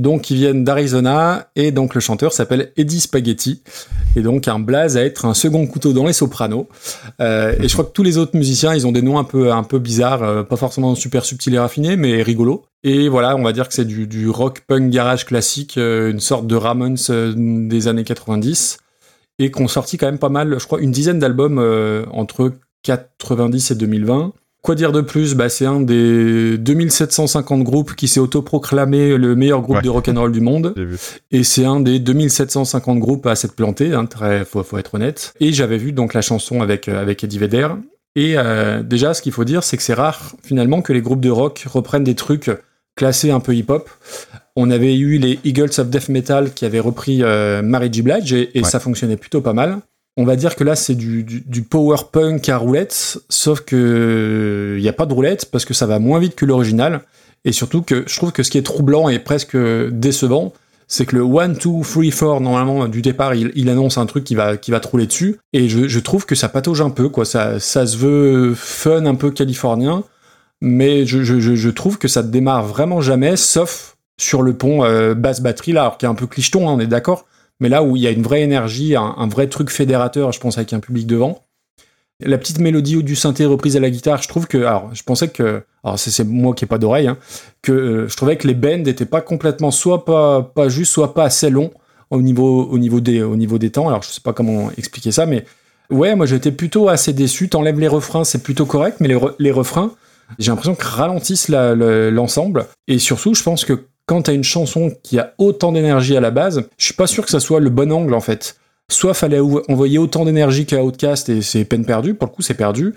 Donc 0.00 0.30
ils 0.30 0.36
viennent 0.36 0.64
d'Arizona 0.64 1.50
et 1.56 1.72
donc 1.72 1.94
le 1.94 2.00
chanteur 2.00 2.32
s'appelle 2.32 2.72
Eddie 2.78 3.00
Spaghetti 3.00 3.62
et 4.16 4.22
donc 4.22 4.48
un 4.48 4.58
blaze 4.58 4.96
à 4.96 5.04
être 5.04 5.26
un 5.26 5.34
second 5.34 5.66
couteau 5.66 5.92
dans 5.92 6.06
les 6.06 6.14
sopranos. 6.14 6.68
Euh, 7.20 7.54
et 7.60 7.68
je 7.68 7.72
crois 7.74 7.84
que 7.84 7.92
tous 7.92 8.02
les 8.02 8.16
autres 8.16 8.34
musiciens 8.34 8.74
ils 8.74 8.86
ont 8.86 8.92
des 8.92 9.02
noms 9.02 9.18
un 9.18 9.24
peu 9.24 9.78
bizarres, 9.78 10.22
euh, 10.22 10.42
pas 10.42 10.56
forcément 10.56 10.94
super 10.94 11.26
subtils 11.26 11.54
et 11.54 11.58
raffinés 11.58 11.98
mais 11.98 12.22
rigolos. 12.22 12.64
Et 12.82 13.10
voilà, 13.10 13.36
on 13.36 13.42
va 13.42 13.52
dire 13.52 13.68
que 13.68 13.74
c'est 13.74 13.84
du, 13.84 14.30
rock 14.30 14.62
punk 14.66 14.90
garage 14.90 15.26
classique, 15.26 15.76
euh, 15.76 16.10
une 16.10 16.20
sorte 16.20 16.46
de 16.46 16.56
Ramones 16.56 16.96
des 17.36 17.86
années 17.86 18.04
90 18.04 18.78
et 19.38 19.50
qu'on 19.50 19.68
sorti 19.68 19.98
quand 19.98 20.06
même 20.06 20.18
pas 20.18 20.30
mal, 20.30 20.58
je 20.58 20.64
crois 20.64 20.80
une 20.80 20.92
dizaine 20.92 21.18
d'albums 21.18 21.58
entre 22.10 22.52
90 22.84 23.70
et 23.70 23.74
2020. 23.74 24.32
Quoi 24.62 24.74
dire 24.74 24.92
de 24.92 25.00
plus? 25.00 25.34
Bah, 25.34 25.48
C'est 25.48 25.64
un 25.66 25.80
des 25.80 26.58
2750 26.58 27.62
groupes 27.64 27.94
qui 27.94 28.08
s'est 28.08 28.20
autoproclamé 28.20 29.16
le 29.16 29.34
meilleur 29.34 29.62
groupe 29.62 29.76
Ouais. 29.76 29.82
de 29.82 29.88
rock'n'roll 29.88 30.32
du 30.32 30.40
monde. 30.40 30.74
Et 31.30 31.44
c'est 31.44 31.64
un 31.64 31.80
des 31.80 31.98
2750 31.98 32.98
groupes 32.98 33.26
à 33.26 33.34
s'être 33.36 33.54
planté, 33.54 33.94
hein, 33.94 34.04
très, 34.06 34.44
faut, 34.44 34.62
faut 34.62 34.76
être 34.78 34.94
honnête. 34.94 35.32
Et 35.40 35.52
j'avais 35.52 35.78
vu 35.78 35.92
donc 35.92 36.12
la 36.14 36.20
chanson 36.22 36.60
avec, 36.60 36.88
euh, 36.88 37.00
avec 37.00 37.24
Eddie 37.24 37.38
Vedder. 37.38 37.68
Et 38.16 38.34
euh, 38.36 38.82
déjà, 38.82 39.14
ce 39.14 39.22
qu'il 39.22 39.32
faut 39.32 39.44
dire, 39.44 39.62
c'est 39.62 39.76
que 39.76 39.82
c'est 39.82 39.94
rare 39.94 40.34
finalement 40.42 40.82
que 40.82 40.92
les 40.92 41.00
groupes 41.00 41.20
de 41.20 41.30
rock 41.30 41.64
reprennent 41.66 42.04
des 42.04 42.16
trucs 42.16 42.50
classés 42.96 43.30
un 43.30 43.40
peu 43.40 43.54
hip-hop. 43.54 43.88
On 44.56 44.70
avait 44.70 44.96
eu 44.96 45.16
les 45.18 45.38
Eagles 45.44 45.70
of 45.78 45.88
Death 45.88 46.08
Metal 46.10 46.52
qui 46.52 46.64
avaient 46.66 46.80
repris 46.80 47.22
euh, 47.22 47.62
Mary 47.62 47.88
J. 47.90 48.02
Blige 48.02 48.32
et, 48.32 48.50
et 48.58 48.62
Ouais. 48.62 48.68
ça 48.68 48.80
fonctionnait 48.80 49.16
plutôt 49.16 49.40
pas 49.40 49.52
mal. 49.54 49.78
On 50.20 50.24
va 50.24 50.36
dire 50.36 50.54
que 50.54 50.64
là, 50.64 50.76
c'est 50.76 50.94
du, 50.94 51.62
power 51.62 51.96
punk 52.12 52.46
à 52.50 52.58
roulette, 52.58 53.18
sauf 53.30 53.60
que 53.60 54.74
il 54.76 54.82
n'y 54.82 54.88
a 54.88 54.92
pas 54.92 55.06
de 55.06 55.14
roulette 55.14 55.46
parce 55.50 55.64
que 55.64 55.72
ça 55.72 55.86
va 55.86 55.98
moins 55.98 56.18
vite 56.18 56.34
que 56.34 56.44
l'original. 56.44 57.00
Et 57.46 57.52
surtout 57.52 57.80
que 57.80 58.04
je 58.06 58.16
trouve 58.16 58.30
que 58.30 58.42
ce 58.42 58.50
qui 58.50 58.58
est 58.58 58.62
troublant 58.62 59.08
et 59.08 59.18
presque 59.18 59.56
décevant, 59.56 60.52
c'est 60.88 61.06
que 61.06 61.16
le 61.16 61.22
1, 61.22 61.48
2, 61.48 61.58
3, 61.58 62.02
4, 62.10 62.40
normalement, 62.40 62.86
du 62.86 63.00
départ, 63.00 63.34
il, 63.34 63.68
annonce 63.70 63.96
un 63.96 64.04
truc 64.04 64.24
qui 64.24 64.34
va, 64.34 64.58
qui 64.58 64.70
va 64.70 64.80
te 64.80 64.88
rouler 64.88 65.06
dessus. 65.06 65.38
Et 65.54 65.70
je, 65.70 65.98
trouve 66.00 66.26
que 66.26 66.34
ça 66.34 66.50
patauge 66.50 66.82
un 66.82 66.90
peu, 66.90 67.08
quoi. 67.08 67.24
Ça, 67.24 67.58
ça 67.58 67.86
se 67.86 67.96
veut 67.96 68.52
fun, 68.54 69.06
un 69.06 69.14
peu 69.14 69.30
californien. 69.30 70.04
Mais 70.60 71.06
je, 71.06 71.70
trouve 71.70 71.96
que 71.96 72.08
ça 72.08 72.22
démarre 72.22 72.66
vraiment 72.66 73.00
jamais, 73.00 73.36
sauf 73.36 73.96
sur 74.18 74.42
le 74.42 74.52
pont 74.52 74.84
euh, 74.84 75.14
basse 75.14 75.40
batterie, 75.40 75.72
là, 75.72 75.96
qui 75.98 76.04
est 76.04 76.08
un 76.10 76.14
peu 76.14 76.26
clicheton, 76.26 76.68
hein, 76.68 76.74
on 76.74 76.80
est 76.80 76.86
d'accord. 76.86 77.24
Mais 77.60 77.68
là 77.68 77.82
où 77.82 77.96
il 77.96 78.02
y 78.02 78.06
a 78.06 78.10
une 78.10 78.22
vraie 78.22 78.40
énergie, 78.40 78.96
un, 78.96 79.28
vrai 79.28 79.46
truc 79.48 79.70
fédérateur, 79.70 80.32
je 80.32 80.40
pense, 80.40 80.56
avec 80.56 80.72
un 80.72 80.80
public 80.80 81.06
devant. 81.06 81.44
La 82.22 82.36
petite 82.36 82.58
mélodie 82.58 83.02
du 83.02 83.16
synthé 83.16 83.46
reprise 83.46 83.76
à 83.76 83.80
la 83.80 83.88
guitare, 83.88 84.22
je 84.22 84.28
trouve 84.28 84.46
que, 84.46 84.58
alors, 84.58 84.90
je 84.94 85.02
pensais 85.02 85.28
que, 85.28 85.62
alors 85.82 85.98
c'est 85.98 86.24
moi 86.24 86.54
qui 86.54 86.64
ai 86.64 86.68
pas 86.68 86.76
d'oreille, 86.76 87.08
hein, 87.08 87.16
que 87.62 87.72
euh, 87.72 88.08
je 88.08 88.16
trouvais 88.16 88.36
que 88.36 88.46
les 88.46 88.54
bends 88.54 88.84
étaient 88.84 89.06
pas 89.06 89.22
complètement, 89.22 89.70
soit 89.70 90.04
pas, 90.04 90.42
pas 90.42 90.68
juste, 90.68 90.92
soit 90.92 91.14
pas 91.14 91.24
assez 91.24 91.48
longs 91.48 91.70
au 92.10 92.20
niveau, 92.20 92.64
au 92.64 92.78
niveau 92.78 93.00
des, 93.00 93.22
au 93.22 93.36
niveau 93.36 93.58
des 93.58 93.70
temps. 93.70 93.88
Alors 93.88 94.02
je 94.02 94.08
sais 94.08 94.20
pas 94.20 94.34
comment 94.34 94.70
expliquer 94.76 95.12
ça, 95.12 95.24
mais 95.24 95.46
ouais, 95.90 96.14
moi 96.14 96.26
j'étais 96.26 96.52
plutôt 96.52 96.90
assez 96.90 97.14
déçu. 97.14 97.48
T'enlèves 97.48 97.80
les 97.80 97.88
refrains, 97.88 98.24
c'est 98.24 98.42
plutôt 98.42 98.66
correct, 98.66 98.98
mais 99.00 99.08
les, 99.08 99.18
les 99.38 99.50
refrains, 99.50 99.92
j'ai 100.38 100.50
l'impression 100.50 100.74
que 100.74 100.84
ralentissent 100.84 101.48
l'ensemble. 101.48 102.66
Et 102.86 102.98
surtout, 102.98 103.34
je 103.34 103.42
pense 103.42 103.64
que 103.64 103.84
quand 104.10 104.22
t'as 104.22 104.34
une 104.34 104.42
chanson 104.42 104.90
qui 105.04 105.20
a 105.20 105.34
autant 105.38 105.70
d'énergie 105.70 106.16
à 106.16 106.20
la 106.20 106.32
base, 106.32 106.64
je 106.78 106.84
suis 106.84 106.94
pas 106.94 107.06
sûr 107.06 107.24
que 107.24 107.30
ça 107.30 107.38
soit 107.38 107.60
le 107.60 107.70
bon 107.70 107.92
angle 107.92 108.12
en 108.12 108.20
fait. 108.20 108.56
Soit 108.88 109.14
fallait 109.14 109.38
envoyer 109.38 109.98
autant 109.98 110.24
d'énergie 110.24 110.66
qu'à 110.66 110.82
Outcast 110.82 111.28
et 111.28 111.42
c'est 111.42 111.64
peine 111.64 111.84
perdue, 111.84 112.14
pour 112.14 112.26
le 112.26 112.32
coup 112.32 112.42
c'est 112.42 112.54
perdu. 112.54 112.96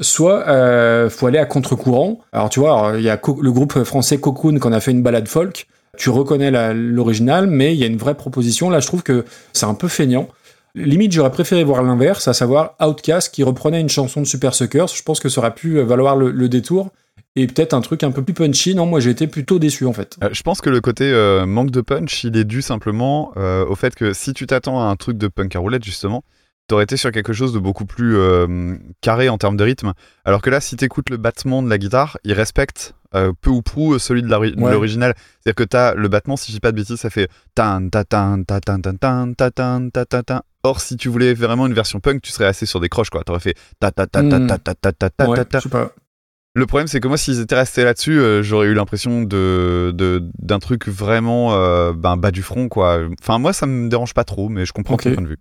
Soit 0.00 0.48
euh, 0.48 1.10
faut 1.10 1.26
aller 1.26 1.36
à 1.36 1.44
contre-courant. 1.44 2.20
Alors 2.32 2.48
tu 2.48 2.60
vois, 2.60 2.94
il 2.96 3.02
y 3.02 3.10
a 3.10 3.20
le 3.42 3.52
groupe 3.52 3.84
français 3.84 4.16
Cocoon 4.16 4.58
qu'on 4.58 4.72
a 4.72 4.80
fait 4.80 4.92
une 4.92 5.02
balade 5.02 5.28
folk. 5.28 5.66
Tu 5.98 6.08
reconnais 6.08 6.50
l'original, 6.72 7.46
mais 7.46 7.74
il 7.74 7.78
y 7.78 7.84
a 7.84 7.86
une 7.86 7.98
vraie 7.98 8.14
proposition. 8.14 8.70
Là, 8.70 8.80
je 8.80 8.86
trouve 8.86 9.02
que 9.02 9.26
c'est 9.52 9.66
un 9.66 9.74
peu 9.74 9.88
feignant. 9.88 10.28
Limite, 10.74 11.12
j'aurais 11.12 11.30
préféré 11.30 11.62
voir 11.62 11.82
l'inverse, 11.82 12.26
à 12.26 12.32
savoir 12.32 12.74
Outcast 12.80 13.34
qui 13.34 13.42
reprenait 13.42 13.82
une 13.82 13.90
chanson 13.90 14.22
de 14.22 14.26
Super 14.26 14.54
Suckers. 14.54 14.88
Je 14.88 15.02
pense 15.02 15.20
que 15.20 15.28
ça 15.28 15.42
aurait 15.42 15.54
pu 15.54 15.78
valoir 15.82 16.16
le 16.16 16.48
détour. 16.48 16.90
Et 17.36 17.46
peut-être 17.48 17.74
un 17.74 17.80
truc 17.80 18.04
un 18.04 18.12
peu 18.12 18.22
plus 18.22 18.34
punchy. 18.34 18.74
Non, 18.76 18.86
moi 18.86 19.00
j'ai 19.00 19.10
été 19.10 19.26
plutôt 19.26 19.58
déçu 19.58 19.86
en 19.86 19.92
fait. 19.92 20.16
Euh, 20.22 20.28
je 20.32 20.42
pense 20.42 20.60
que 20.60 20.70
le 20.70 20.80
côté 20.80 21.10
euh, 21.12 21.46
manque 21.46 21.70
de 21.72 21.80
punch, 21.80 22.22
il 22.24 22.36
est 22.36 22.44
dû 22.44 22.62
simplement 22.62 23.32
euh, 23.36 23.64
au 23.66 23.74
fait 23.74 23.94
que 23.96 24.12
si 24.12 24.32
tu 24.34 24.46
t'attends 24.46 24.80
à 24.80 24.84
un 24.84 24.94
truc 24.96 25.18
de 25.18 25.26
punk 25.26 25.56
à 25.56 25.58
roulette, 25.58 25.82
justement, 25.84 26.22
t'aurais 26.68 26.84
été 26.84 26.96
sur 26.96 27.10
quelque 27.10 27.32
chose 27.32 27.52
de 27.52 27.58
beaucoup 27.58 27.86
plus 27.86 28.16
carré 29.00 29.28
en 29.28 29.36
termes 29.36 29.56
de 29.56 29.64
rythme. 29.64 29.92
Alors 30.24 30.42
que 30.42 30.50
là, 30.50 30.60
si 30.60 30.76
t'écoutes 30.76 31.10
le 31.10 31.16
battement 31.16 31.60
de 31.62 31.68
la 31.68 31.76
guitare, 31.78 32.18
il 32.24 32.32
respecte 32.34 32.94
peu 33.40 33.50
ou 33.50 33.62
prou 33.62 33.98
celui 33.98 34.22
de 34.22 34.28
de 34.28 34.34
Ouais. 34.34 34.70
l'original. 34.72 35.14
C'est-à-dire 35.40 35.54
que 35.56 35.64
t'as 35.64 35.94
le 35.94 36.08
battement, 36.08 36.36
si 36.36 36.52
je 36.52 36.56
dis 36.56 36.60
pas 36.60 36.70
de 36.72 36.76
bêtises, 36.76 36.96
ça 37.00 37.10
fait 37.10 37.28
tan 37.54 37.88
ta 37.88 38.04
tan 38.04 38.44
ta 38.44 38.60
tan 38.60 38.80
ta 38.80 38.92
tan 38.92 39.32
ta 39.34 39.50
tan 39.50 39.88
ta 39.90 40.04
ta 40.04 40.22
tan. 40.22 40.40
Or, 40.62 40.80
si 40.80 40.96
tu 40.96 41.08
voulais 41.08 41.34
vraiment 41.34 41.66
une 41.66 41.74
version 41.74 42.00
punk, 42.00 42.22
tu 42.22 42.30
serais 42.30 42.46
assez 42.46 42.64
sur 42.64 42.80
des 42.80 42.88
croches, 42.88 43.10
quoi. 43.10 43.22
T'aurais 43.24 43.40
fait 43.40 43.54
ta 43.80 43.90
ta 43.90 44.06
ta 44.06 44.22
ta 44.22 44.38
Hmm. 44.38 44.46
ta 44.46 44.58
ta 44.58 44.74
ta 44.74 44.92
ta 44.92 45.10
ta 45.10 45.44
ta 45.44 45.92
Le 46.56 46.66
problème, 46.66 46.86
c'est 46.86 47.00
que 47.00 47.08
moi, 47.08 47.16
s'ils 47.16 47.40
étaient 47.40 47.56
restés 47.56 47.82
là-dessus, 47.82 48.20
euh, 48.20 48.42
j'aurais 48.42 48.68
eu 48.68 48.74
l'impression 48.74 49.22
de 49.22 49.92
d'un 50.38 50.58
truc 50.60 50.86
vraiment 50.86 51.52
euh, 51.54 51.92
ben, 51.92 52.16
bas 52.16 52.30
du 52.30 52.42
front, 52.42 52.68
quoi. 52.68 53.00
Enfin, 53.20 53.38
moi, 53.38 53.52
ça 53.52 53.66
me 53.66 53.88
dérange 53.88 54.14
pas 54.14 54.24
trop, 54.24 54.48
mais 54.48 54.64
je 54.64 54.72
comprends 54.72 54.96
ton 54.96 55.14
point 55.14 55.22
de 55.22 55.28
vue. 55.28 55.38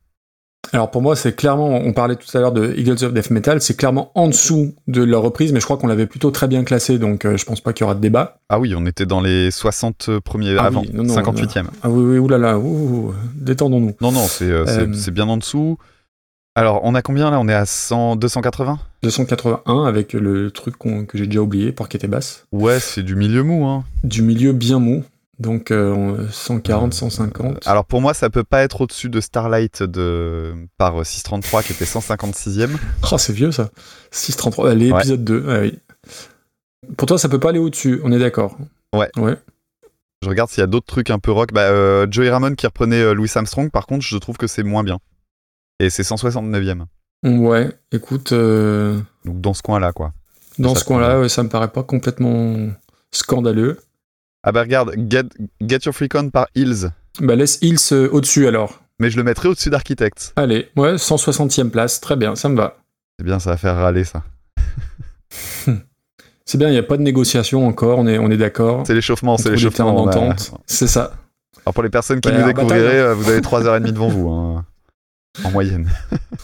Alors 0.71 0.89
pour 0.89 1.01
moi, 1.01 1.15
c'est 1.15 1.35
clairement, 1.35 1.69
on 1.69 1.91
parlait 1.91 2.15
tout 2.15 2.35
à 2.35 2.39
l'heure 2.39 2.53
de 2.53 2.73
Eagles 2.77 3.03
of 3.03 3.13
Death 3.13 3.31
Metal, 3.31 3.61
c'est 3.61 3.75
clairement 3.75 4.11
en 4.15 4.27
dessous 4.27 4.73
de 4.87 5.03
leur 5.03 5.21
reprise, 5.21 5.51
mais 5.51 5.59
je 5.59 5.65
crois 5.65 5.77
qu'on 5.77 5.87
l'avait 5.87 6.07
plutôt 6.07 6.31
très 6.31 6.47
bien 6.47 6.63
classé, 6.63 6.97
donc 6.97 7.25
euh, 7.25 7.35
je 7.35 7.45
pense 7.45 7.59
pas 7.59 7.73
qu'il 7.73 7.83
y 7.83 7.85
aura 7.85 7.95
de 7.95 7.99
débat. 7.99 8.39
Ah 8.49 8.59
oui, 8.59 8.73
on 8.75 8.85
était 8.85 9.05
dans 9.05 9.19
les 9.19 9.51
60 9.51 10.19
premiers 10.19 10.55
Ah 10.57 10.65
avant, 10.65 10.81
oui, 10.81 10.89
non, 10.93 11.03
non, 11.03 11.15
58e. 11.15 11.65
Ah 11.83 11.89
oui, 11.89 12.13
oui, 12.13 12.17
oulala, 12.17 12.57
ouh, 12.57 13.13
détendons-nous. 13.35 13.93
Non, 13.99 14.13
non, 14.13 14.25
euh, 14.41 14.87
c'est 14.93 15.11
bien 15.11 15.27
en 15.27 15.37
dessous. 15.37 15.77
Alors, 16.55 16.81
on 16.83 16.93
a 16.93 17.01
combien 17.01 17.31
là? 17.31 17.39
On 17.39 17.47
est 17.47 17.53
à 17.53 17.65
100, 17.65 18.15
280 18.17 18.79
281 19.01 19.85
avec 19.85 20.13
le 20.13 20.51
truc 20.51 20.77
que 20.77 21.17
j'ai 21.17 21.25
déjà 21.25 21.41
oublié, 21.41 21.71
Porquet 21.71 21.99
et 22.03 22.07
basse. 22.07 22.45
Ouais, 22.51 22.79
c'est 22.79 23.01
du 23.01 23.15
milieu 23.15 23.41
mou. 23.41 23.65
Hein. 23.65 23.83
Du 24.03 24.21
milieu 24.21 24.53
bien 24.53 24.77
mou, 24.77 25.03
donc 25.39 25.71
euh, 25.71 26.27
140, 26.29 26.93
150. 26.93 27.67
Alors 27.67 27.85
pour 27.85 28.01
moi, 28.01 28.13
ça 28.13 28.29
peut 28.29 28.43
pas 28.43 28.61
être 28.61 28.81
au-dessus 28.81 29.09
de 29.09 29.19
Starlight 29.19 29.81
de... 29.81 30.53
par 30.77 31.03
633 31.03 31.63
qui 31.63 31.73
était 31.73 31.85
156e. 31.85 32.69
Oh, 33.11 33.17
c'est 33.17 33.33
vieux 33.33 33.51
ça. 33.51 33.71
633, 34.11 34.69
euh, 34.69 34.73
l'épisode 34.75 35.23
2, 35.23 35.45
ah 35.49 35.59
oui. 35.61 35.79
Pour 36.97 37.07
toi, 37.07 37.17
ça 37.17 37.29
peut 37.29 37.39
pas 37.39 37.49
aller 37.49 37.59
au-dessus, 37.59 37.99
on 38.03 38.11
est 38.11 38.19
d'accord. 38.19 38.57
Ouais. 38.95 39.09
Ouais. 39.17 39.37
Je 40.21 40.29
regarde 40.29 40.49
s'il 40.49 40.61
y 40.61 40.63
a 40.63 40.67
d'autres 40.67 40.85
trucs 40.85 41.09
un 41.09 41.19
peu 41.19 41.31
rock. 41.31 41.51
Bah, 41.51 41.63
euh, 41.63 42.07
Joey 42.09 42.29
Ramone 42.29 42.55
qui 42.55 42.65
reprenait 42.65 43.01
euh, 43.01 43.13
Louis 43.13 43.29
Armstrong, 43.33 43.69
par 43.71 43.87
contre, 43.87 44.05
je 44.05 44.17
trouve 44.17 44.37
que 44.37 44.47
c'est 44.47 44.63
moins 44.63 44.83
bien. 44.83 44.99
Et 45.79 45.89
c'est 45.89 46.03
169e. 46.03 46.85
Ouais, 47.23 47.71
écoute, 47.91 48.31
euh, 48.33 48.99
Donc 49.25 49.39
dans 49.41 49.53
ce 49.53 49.61
coin-là, 49.61 49.91
quoi. 49.93 50.13
dans 50.59 50.73
Ça 50.75 50.81
ce 50.81 50.85
coin-là, 50.85 51.19
ouais, 51.21 51.29
ça 51.29 51.43
me 51.43 51.49
paraît 51.49 51.71
pas 51.71 51.83
complètement 51.83 52.55
scandaleux. 53.11 53.79
Ah 54.43 54.51
bah 54.51 54.61
regarde, 54.61 54.93
Get, 55.09 55.23
Get 55.61 55.79
Your 55.85 55.95
Freak 55.95 56.15
On 56.15 56.29
par 56.29 56.47
Hills. 56.55 56.89
Bah 57.21 57.35
laisse 57.35 57.59
Hills 57.61 57.77
euh, 57.93 58.09
au-dessus 58.11 58.47
alors. 58.47 58.81
Mais 58.99 59.09
je 59.09 59.17
le 59.17 59.23
mettrais 59.23 59.47
au-dessus 59.49 59.69
d'Architects. 59.69 60.33
Allez, 60.35 60.69
ouais, 60.75 60.95
160e 60.95 61.69
place, 61.69 62.01
très 62.01 62.15
bien, 62.17 62.35
ça 62.35 62.49
me 62.49 62.57
va. 62.57 62.77
C'est 63.17 63.25
bien, 63.25 63.39
ça 63.39 63.51
va 63.51 63.57
faire 63.57 63.75
râler 63.75 64.03
ça. 64.03 64.23
C'est 66.45 66.57
bien, 66.57 66.67
il 66.67 66.73
n'y 66.73 66.77
a 66.77 66.83
pas 66.83 66.97
de 66.97 67.01
négociation 67.03 67.65
encore, 67.65 67.99
on 67.99 68.05
est, 68.07 68.19
on 68.19 68.29
est 68.29 68.37
d'accord. 68.37 68.83
C'est 68.85 68.93
l'échauffement, 68.93 69.37
c'est 69.37 69.49
l'échauffement. 69.49 70.07
a- 70.07 70.11
d'entente. 70.13 70.51
C'est 70.67 70.87
ça. 70.87 71.13
Alors 71.65 71.73
pour 71.73 71.83
les 71.83 71.89
personnes 71.89 72.19
qui 72.19 72.27
Ouais, 72.29 72.37
nous 72.37 72.45
découvriraient, 72.45 72.83
bataille, 72.83 72.97
euh, 72.99 73.13
vous 73.13 73.29
avez 73.29 73.39
3h30 73.39 73.83
devant 73.93 74.09
vous, 74.09 74.29
hein, 74.29 74.65
en 75.43 75.51
moyenne. 75.51 75.89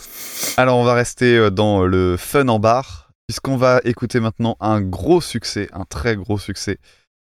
Alors 0.58 0.78
on 0.78 0.84
va 0.84 0.94
rester 0.94 1.38
euh, 1.38 1.50
dans 1.50 1.86
le 1.86 2.18
fun 2.18 2.48
en 2.48 2.60
bar, 2.60 3.12
puisqu'on 3.28 3.58
va 3.58 3.82
écouter 3.84 4.20
maintenant 4.20 4.58
un 4.60 4.82
gros 4.82 5.22
succès, 5.22 5.70
un 5.74 5.86
très 5.86 6.16
gros 6.16 6.40
succès 6.40 6.78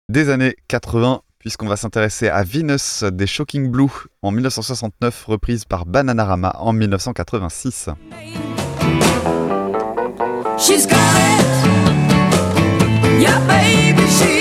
des 0.09 0.29
années 0.29 0.55
80, 0.67 1.21
puisqu'on 1.37 1.67
va 1.67 1.75
s'intéresser 1.75 2.29
à 2.29 2.43
Venus 2.43 3.03
des 3.03 3.27
Shocking 3.27 3.69
Blue 3.69 3.91
en 4.21 4.31
1969, 4.31 5.25
reprise 5.25 5.65
par 5.65 5.85
Bananarama 5.85 6.55
en 6.59 6.73
1986. 6.73 7.89
She's 10.57 10.85
got 10.85 10.95
it. 10.95 11.45
Yeah, 13.21 13.39
baby, 13.47 14.07
she's 14.07 14.38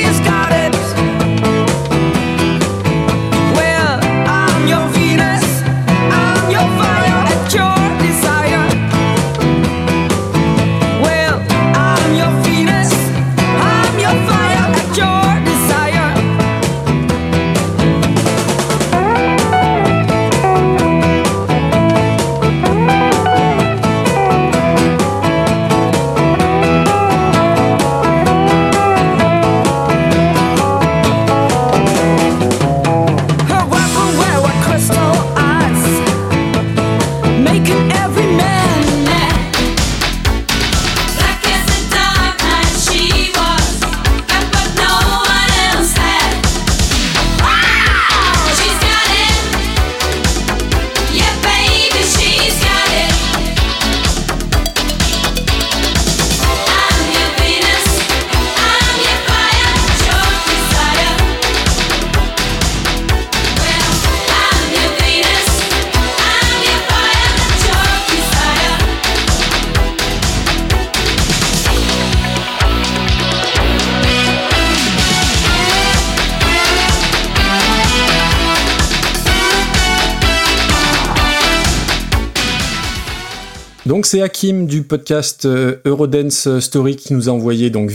Donc 83.88 84.04
c'est 84.04 84.20
Hakim 84.20 84.66
du 84.66 84.82
podcast 84.82 85.46
euh, 85.46 85.76
Eurodance 85.86 86.58
Story 86.60 86.94
qui 86.94 87.14
nous 87.14 87.30
a 87.30 87.32
envoyé 87.32 87.70
donc 87.70 87.90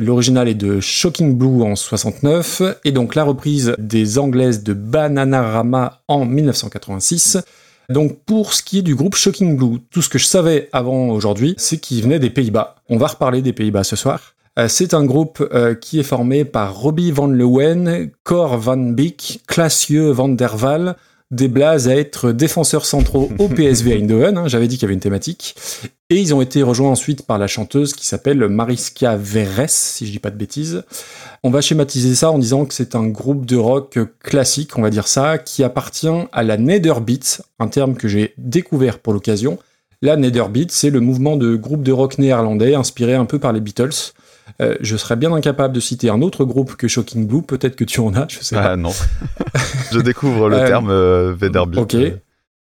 l'original 0.00 0.48
est 0.48 0.54
de 0.54 0.80
Shocking 0.80 1.36
Blue 1.36 1.60
en 1.60 1.76
69 1.76 2.62
et 2.86 2.92
donc 2.92 3.14
la 3.14 3.24
reprise 3.24 3.74
des 3.76 4.18
anglaises 4.18 4.62
de 4.62 4.72
Bananarama 4.72 6.00
en 6.08 6.24
1986. 6.24 7.36
Donc 7.90 8.20
pour 8.24 8.54
ce 8.54 8.62
qui 8.62 8.78
est 8.78 8.82
du 8.82 8.94
groupe 8.94 9.16
Shocking 9.16 9.58
Blue, 9.58 9.80
tout 9.90 10.00
ce 10.00 10.08
que 10.08 10.18
je 10.18 10.24
savais 10.24 10.70
avant 10.72 11.08
aujourd'hui, 11.10 11.54
c'est 11.58 11.76
qu'il 11.76 12.02
venait 12.02 12.18
des 12.18 12.30
Pays-Bas. 12.30 12.76
On 12.88 12.96
va 12.96 13.08
reparler 13.08 13.42
des 13.42 13.52
Pays-Bas 13.52 13.84
ce 13.84 13.96
soir. 13.96 14.34
Euh, 14.58 14.66
C'est 14.68 14.94
un 14.94 15.04
groupe 15.04 15.46
euh, 15.52 15.74
qui 15.74 16.00
est 16.00 16.04
formé 16.04 16.46
par 16.46 16.74
Robbie 16.74 17.12
Van 17.12 17.26
Leeuwen, 17.26 18.10
Cor 18.24 18.56
Van 18.56 18.78
Beek, 18.78 19.42
Classieux 19.46 20.10
Van 20.10 20.30
der 20.30 20.54
Waal, 20.62 20.96
des 21.30 21.48
blazes 21.48 21.88
à 21.88 21.96
être 21.96 22.32
défenseurs 22.32 22.86
centraux 22.86 23.30
au 23.38 23.48
PSV 23.48 23.98
Eindhoven, 23.98 24.38
hein, 24.38 24.48
j'avais 24.48 24.66
dit 24.66 24.76
qu'il 24.76 24.82
y 24.82 24.86
avait 24.86 24.94
une 24.94 25.00
thématique, 25.00 25.56
et 26.10 26.16
ils 26.16 26.34
ont 26.34 26.40
été 26.40 26.62
rejoints 26.62 26.90
ensuite 26.90 27.26
par 27.26 27.38
la 27.38 27.46
chanteuse 27.46 27.92
qui 27.92 28.06
s'appelle 28.06 28.48
Mariska 28.48 29.16
Veres, 29.16 29.68
si 29.68 30.06
je 30.06 30.12
dis 30.12 30.18
pas 30.18 30.30
de 30.30 30.36
bêtises. 30.36 30.84
On 31.42 31.50
va 31.50 31.60
schématiser 31.60 32.14
ça 32.14 32.30
en 32.30 32.38
disant 32.38 32.64
que 32.64 32.72
c'est 32.72 32.94
un 32.94 33.06
groupe 33.06 33.44
de 33.44 33.56
rock 33.56 33.98
classique, 34.20 34.78
on 34.78 34.82
va 34.82 34.90
dire 34.90 35.06
ça, 35.06 35.36
qui 35.36 35.62
appartient 35.62 36.08
à 36.32 36.42
la 36.42 36.56
Netherbeat, 36.56 37.42
un 37.58 37.68
terme 37.68 37.94
que 37.94 38.08
j'ai 38.08 38.32
découvert 38.38 38.98
pour 38.98 39.12
l'occasion. 39.12 39.58
La 40.00 40.16
Netherbeat, 40.16 40.70
c'est 40.70 40.90
le 40.90 41.00
mouvement 41.00 41.36
de 41.36 41.56
groupe 41.56 41.82
de 41.82 41.92
rock 41.92 42.18
néerlandais 42.18 42.74
inspiré 42.74 43.14
un 43.14 43.24
peu 43.24 43.38
par 43.38 43.52
les 43.52 43.60
Beatles. 43.60 44.12
Euh, 44.60 44.76
je 44.80 44.96
serais 44.96 45.16
bien 45.16 45.32
incapable 45.32 45.74
de 45.74 45.80
citer 45.80 46.10
un 46.10 46.20
autre 46.22 46.44
groupe 46.44 46.74
que 46.76 46.88
Shocking 46.88 47.26
Blue, 47.26 47.42
peut-être 47.42 47.76
que 47.76 47.84
tu 47.84 48.00
en 48.00 48.14
as, 48.14 48.26
je 48.28 48.40
sais 48.40 48.54
pas. 48.56 48.72
Ah 48.72 48.76
non. 48.76 48.92
Je 49.92 50.00
découvre 50.00 50.48
le 50.48 50.56
Euh, 50.56 50.66
terme 50.66 50.90
euh, 50.90 51.34
Vederbeat. 51.38 51.78
ok. 51.80 51.94
Euh, 51.94 52.10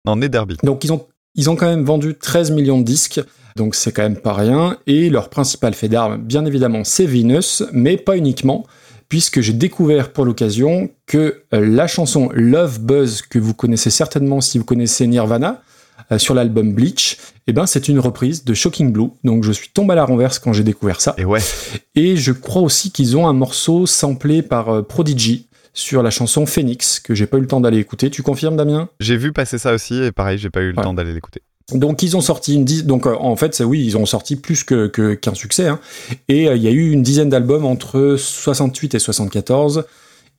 Non. 0.06 0.16
Donc 0.62 0.84
ils 0.84 0.92
ont, 0.92 1.06
ils 1.34 1.50
ont 1.50 1.56
quand 1.56 1.66
même 1.66 1.84
vendu 1.84 2.14
13 2.14 2.50
millions 2.52 2.78
de 2.78 2.84
disques, 2.84 3.20
donc 3.56 3.74
c'est 3.74 3.92
quand 3.92 4.02
même 4.02 4.16
pas 4.16 4.32
rien, 4.34 4.76
et 4.86 5.10
leur 5.10 5.28
principal 5.28 5.74
fait 5.74 5.88
d'armes, 5.88 6.18
bien 6.18 6.44
évidemment, 6.46 6.84
c'est 6.84 7.06
Venus, 7.06 7.62
mais 7.72 7.96
pas 7.96 8.16
uniquement, 8.16 8.66
puisque 9.08 9.40
j'ai 9.40 9.52
découvert 9.52 10.12
pour 10.12 10.24
l'occasion 10.24 10.90
que 11.06 11.42
la 11.52 11.86
chanson 11.86 12.30
Love 12.34 12.80
Buzz, 12.80 13.22
que 13.22 13.38
vous 13.38 13.54
connaissez 13.54 13.90
certainement 13.90 14.40
si 14.40 14.58
vous 14.58 14.64
connaissez 14.64 15.06
Nirvana, 15.06 15.62
euh, 16.12 16.18
sur 16.18 16.34
l'album 16.34 16.72
Bleach, 16.72 17.18
eh 17.48 17.52
ben 17.52 17.66
c'est 17.66 17.88
une 17.88 17.98
reprise 17.98 18.44
de 18.44 18.54
Shocking 18.54 18.92
Blue, 18.92 19.08
donc 19.24 19.42
je 19.42 19.50
suis 19.52 19.70
tombé 19.70 19.92
à 19.92 19.96
la 19.96 20.04
renverse 20.04 20.38
quand 20.38 20.52
j'ai 20.52 20.62
découvert 20.64 21.00
ça. 21.00 21.14
Et 21.18 21.24
ouais, 21.24 21.40
Et 21.96 22.16
je 22.16 22.30
crois 22.32 22.62
aussi 22.62 22.92
qu'ils 22.92 23.16
ont 23.16 23.26
un 23.26 23.32
morceau 23.32 23.86
samplé 23.86 24.42
par 24.42 24.68
euh, 24.68 24.82
Prodigy 24.82 25.46
sur 25.74 26.02
la 26.02 26.10
chanson 26.10 26.44
Phoenix, 26.46 27.00
que 27.00 27.14
j'ai 27.14 27.26
pas 27.26 27.38
eu 27.38 27.40
le 27.40 27.46
temps 27.46 27.60
d'aller 27.60 27.78
écouter. 27.78 28.10
Tu 28.10 28.22
confirmes, 28.22 28.56
Damien? 28.56 28.88
J'ai 29.00 29.16
vu 29.16 29.32
passer 29.32 29.58
ça 29.58 29.72
aussi, 29.74 30.02
et 30.02 30.12
pareil, 30.12 30.36
j'ai 30.38 30.50
pas 30.50 30.60
eu 30.60 30.72
le 30.72 30.76
Ouais. 30.78 30.82
temps 30.84 30.92
d'aller 30.94 31.14
l'écouter. 31.14 31.40
Donc 31.72 32.02
ils 32.02 32.16
ont 32.16 32.20
sorti 32.22 32.54
une 32.54 32.64
dizaine, 32.64 32.86
donc 32.86 33.06
euh, 33.06 33.14
en 33.18 33.36
fait 33.36 33.54
c'est 33.54 33.62
oui 33.64 33.84
ils 33.84 33.96
ont 33.98 34.06
sorti 34.06 34.36
plus 34.36 34.64
que 34.64 34.86
que- 34.86 35.12
qu'un 35.12 35.34
succès 35.34 35.66
hein. 35.68 35.78
et 36.28 36.48
euh, 36.48 36.56
il 36.56 36.62
y 36.62 36.66
a 36.66 36.70
eu 36.70 36.90
une 36.92 37.02
dizaine 37.02 37.28
d'albums 37.28 37.66
entre 37.66 38.16
68 38.18 38.94
et 38.94 38.98
74. 38.98 39.84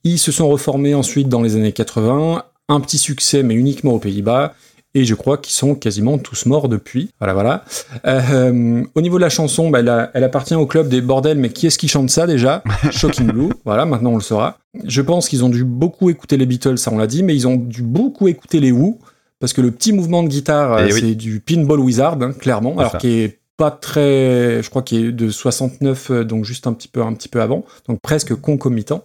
Ils 0.04 0.18
se 0.18 0.32
sont 0.32 0.48
reformés 0.50 0.96
ensuite 0.96 1.30
dans 1.30 1.42
les 1.44 1.56
années 1.56 1.72
80, 1.72 2.44
un 2.70 2.80
petit 2.80 2.98
succès 2.98 3.44
mais 3.44 3.54
uniquement 3.54 3.92
aux 3.94 4.00
Pays-Bas 4.00 4.56
et 4.96 5.06
je 5.06 5.14
crois 5.16 5.38
qu'ils 5.38 5.54
sont 5.54 5.76
quasiment 5.76 6.18
tous 6.18 6.46
morts 6.46 6.68
depuis. 6.70 7.12
Voilà 7.20 7.34
voilà. 7.34 7.64
Euh, 8.06 8.84
au 8.96 9.02
niveau 9.02 9.18
de 9.18 9.22
la 9.22 9.30
chanson, 9.30 9.70
bah, 9.70 9.80
elle, 9.80 9.90
a- 9.90 10.12
elle 10.14 10.24
appartient 10.24 10.56
au 10.56 10.66
club 10.66 10.90
des 10.90 11.02
bordels 11.02 11.38
mais 11.38 11.50
qui 11.50 11.68
est-ce 11.68 11.78
qui 11.78 11.88
chante 11.88 12.10
ça 12.10 12.26
déjà? 12.28 12.64
Shocking 12.92 13.28
Blue. 13.28 13.50
Voilà 13.66 13.86
maintenant 13.86 14.12
on 14.12 14.16
le 14.16 14.22
saura. 14.22 14.58
Je 14.86 15.02
pense 15.02 15.30
qu'ils 15.30 15.44
ont 15.44 15.50
dû 15.50 15.64
beaucoup 15.64 16.10
écouter 16.10 16.38
les 16.38 16.46
Beatles, 16.46 16.78
ça 16.78 16.92
on 16.92 16.98
l'a 16.98 17.08
dit, 17.08 17.24
mais 17.24 17.36
ils 17.36 17.48
ont 17.48 17.56
dû 17.56 17.82
beaucoup 17.84 18.28
écouter 18.28 18.60
les 18.60 18.72
Who 18.72 18.98
parce 19.40 19.54
que 19.54 19.62
le 19.62 19.72
petit 19.72 19.94
mouvement 19.94 20.22
de 20.24 20.28
guitare, 20.28 20.74
euh, 20.74 20.86
Eh 20.90 20.94
oui. 20.94 21.00
c'est 21.00 21.16
du 21.16 21.40
Pinball 21.40 21.80
Wizard, 21.80 22.18
hein, 22.22 22.34
clairement, 22.34 22.78
alors 22.78 22.98
qui 22.98 23.08
est 23.22 23.40
pas 23.56 23.72
très, 23.72 24.62
je 24.64 24.70
crois 24.70 24.82
qu'il 24.82 25.06
est 25.06 25.12
de 25.12 25.30
69, 25.30 26.12
euh, 26.12 26.24
donc 26.26 26.44
juste 26.46 26.68
un 26.68 26.74
petit 26.74 26.88
peu, 26.90 27.02
un 27.02 27.14
petit 27.14 27.28
peu 27.30 27.42
avant, 27.42 27.64
donc 27.88 28.00
presque 28.02 28.34
concomitant. 28.36 29.04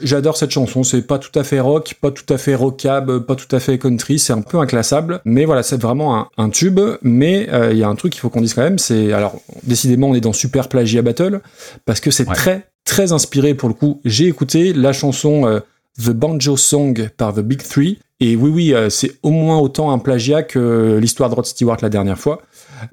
J'adore 0.00 0.36
cette 0.36 0.50
chanson, 0.50 0.82
c'est 0.82 1.02
pas 1.02 1.18
tout 1.18 1.36
à 1.38 1.44
fait 1.44 1.60
rock, 1.60 1.94
pas 2.00 2.10
tout 2.10 2.32
à 2.32 2.38
fait 2.38 2.54
rockab, 2.54 3.18
pas 3.20 3.34
tout 3.36 3.54
à 3.54 3.60
fait 3.60 3.78
country, 3.78 4.18
c'est 4.18 4.32
un 4.32 4.42
peu 4.42 4.58
inclassable, 4.58 5.20
mais 5.24 5.44
voilà, 5.44 5.62
c'est 5.62 5.80
vraiment 5.80 6.16
un, 6.18 6.28
un 6.36 6.50
tube, 6.50 6.80
mais 7.02 7.48
euh, 7.52 7.72
il 7.72 7.78
y 7.78 7.82
a 7.84 7.88
un 7.88 7.94
truc 7.94 8.12
qu'il 8.12 8.20
faut 8.20 8.30
qu'on 8.30 8.40
dise 8.40 8.54
quand 8.54 8.62
même, 8.62 8.78
c'est, 8.78 9.12
alors, 9.12 9.40
décidément, 9.62 10.08
on 10.08 10.14
est 10.14 10.20
dans 10.20 10.32
Super 10.32 10.68
Plagia 10.68 11.02
Battle, 11.02 11.40
parce 11.84 12.00
que 12.00 12.10
c'est 12.10 12.28
Ouais. 12.28 12.34
très, 12.34 12.68
très 12.84 13.12
inspiré 13.12 13.54
pour 13.54 13.68
le 13.68 13.74
coup. 13.74 14.00
J'ai 14.04 14.26
écouté 14.26 14.72
la 14.72 14.92
chanson 14.92 15.46
euh, 15.46 15.60
The 16.02 16.10
Banjo 16.10 16.56
Song 16.56 17.08
par 17.16 17.34
The 17.34 17.40
Big 17.40 17.62
Three, 17.62 17.98
et 18.20 18.36
oui, 18.36 18.50
oui, 18.50 18.74
euh, 18.74 18.90
c'est 18.90 19.12
au 19.22 19.30
moins 19.30 19.58
autant 19.58 19.90
un 19.90 19.98
plagiat 19.98 20.42
que 20.44 20.98
l'histoire 21.00 21.28
de 21.30 21.34
Rod 21.34 21.46
Stewart 21.46 21.76
la 21.82 21.88
dernière 21.88 22.18
fois. 22.18 22.40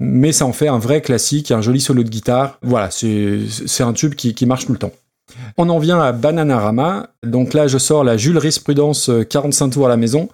Mais 0.00 0.32
ça 0.32 0.46
en 0.46 0.52
fait 0.52 0.68
un 0.68 0.78
vrai 0.78 1.00
classique, 1.00 1.50
un 1.50 1.60
joli 1.62 1.80
solo 1.80 2.02
de 2.02 2.08
guitare. 2.08 2.58
Voilà, 2.62 2.90
c'est 2.90 3.38
c'est 3.66 3.82
un 3.82 3.92
tube 3.92 4.14
qui, 4.14 4.34
qui 4.34 4.46
marche 4.46 4.66
tout 4.66 4.72
le 4.72 4.78
temps. 4.78 4.92
On 5.56 5.68
en 5.68 5.78
vient 5.78 6.00
à 6.00 6.12
Bananarama. 6.12 7.10
Donc 7.24 7.54
là, 7.54 7.66
je 7.66 7.78
sors 7.78 8.04
la 8.04 8.16
Jules 8.16 8.38
Prudence 8.64 9.10
45 9.30 9.70
tours 9.70 9.86
à 9.86 9.88
la 9.88 9.96
maison. 9.96 10.28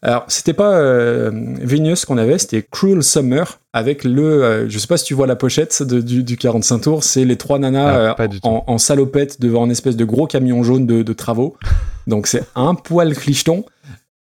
Alors, 0.00 0.24
c'était 0.28 0.52
pas 0.52 0.74
euh, 0.78 1.30
Venus 1.60 2.04
qu'on 2.04 2.18
avait, 2.18 2.38
c'était 2.38 2.62
Cruel 2.62 3.02
Summer 3.02 3.58
avec 3.72 4.04
le. 4.04 4.44
euh, 4.44 4.68
je 4.68 4.78
sais 4.78 4.86
pas 4.86 4.96
si 4.96 5.04
tu 5.04 5.14
vois 5.14 5.26
la 5.26 5.34
pochette 5.34 5.82
de- 5.82 6.00
du, 6.00 6.22
du 6.22 6.36
45 6.36 6.78
tours, 6.78 7.02
c'est 7.02 7.24
les 7.24 7.34
trois 7.34 7.58
nanas 7.58 7.88
Ah, 7.88 7.98
euh, 7.98 8.14
en, 8.44 8.62
en 8.68 8.78
salopette 8.78 9.40
devant 9.40 9.64
un 9.64 9.70
espèce 9.70 9.96
de 9.96 10.04
gros 10.04 10.28
camion 10.28 10.62
jaune 10.62 10.86
de, 10.86 11.02
de 11.02 11.12
travaux. 11.12 11.56
Donc 12.06 12.28
c'est 12.28 12.44
un 12.54 12.74
poil 12.76 13.12
clicheton. 13.16 13.64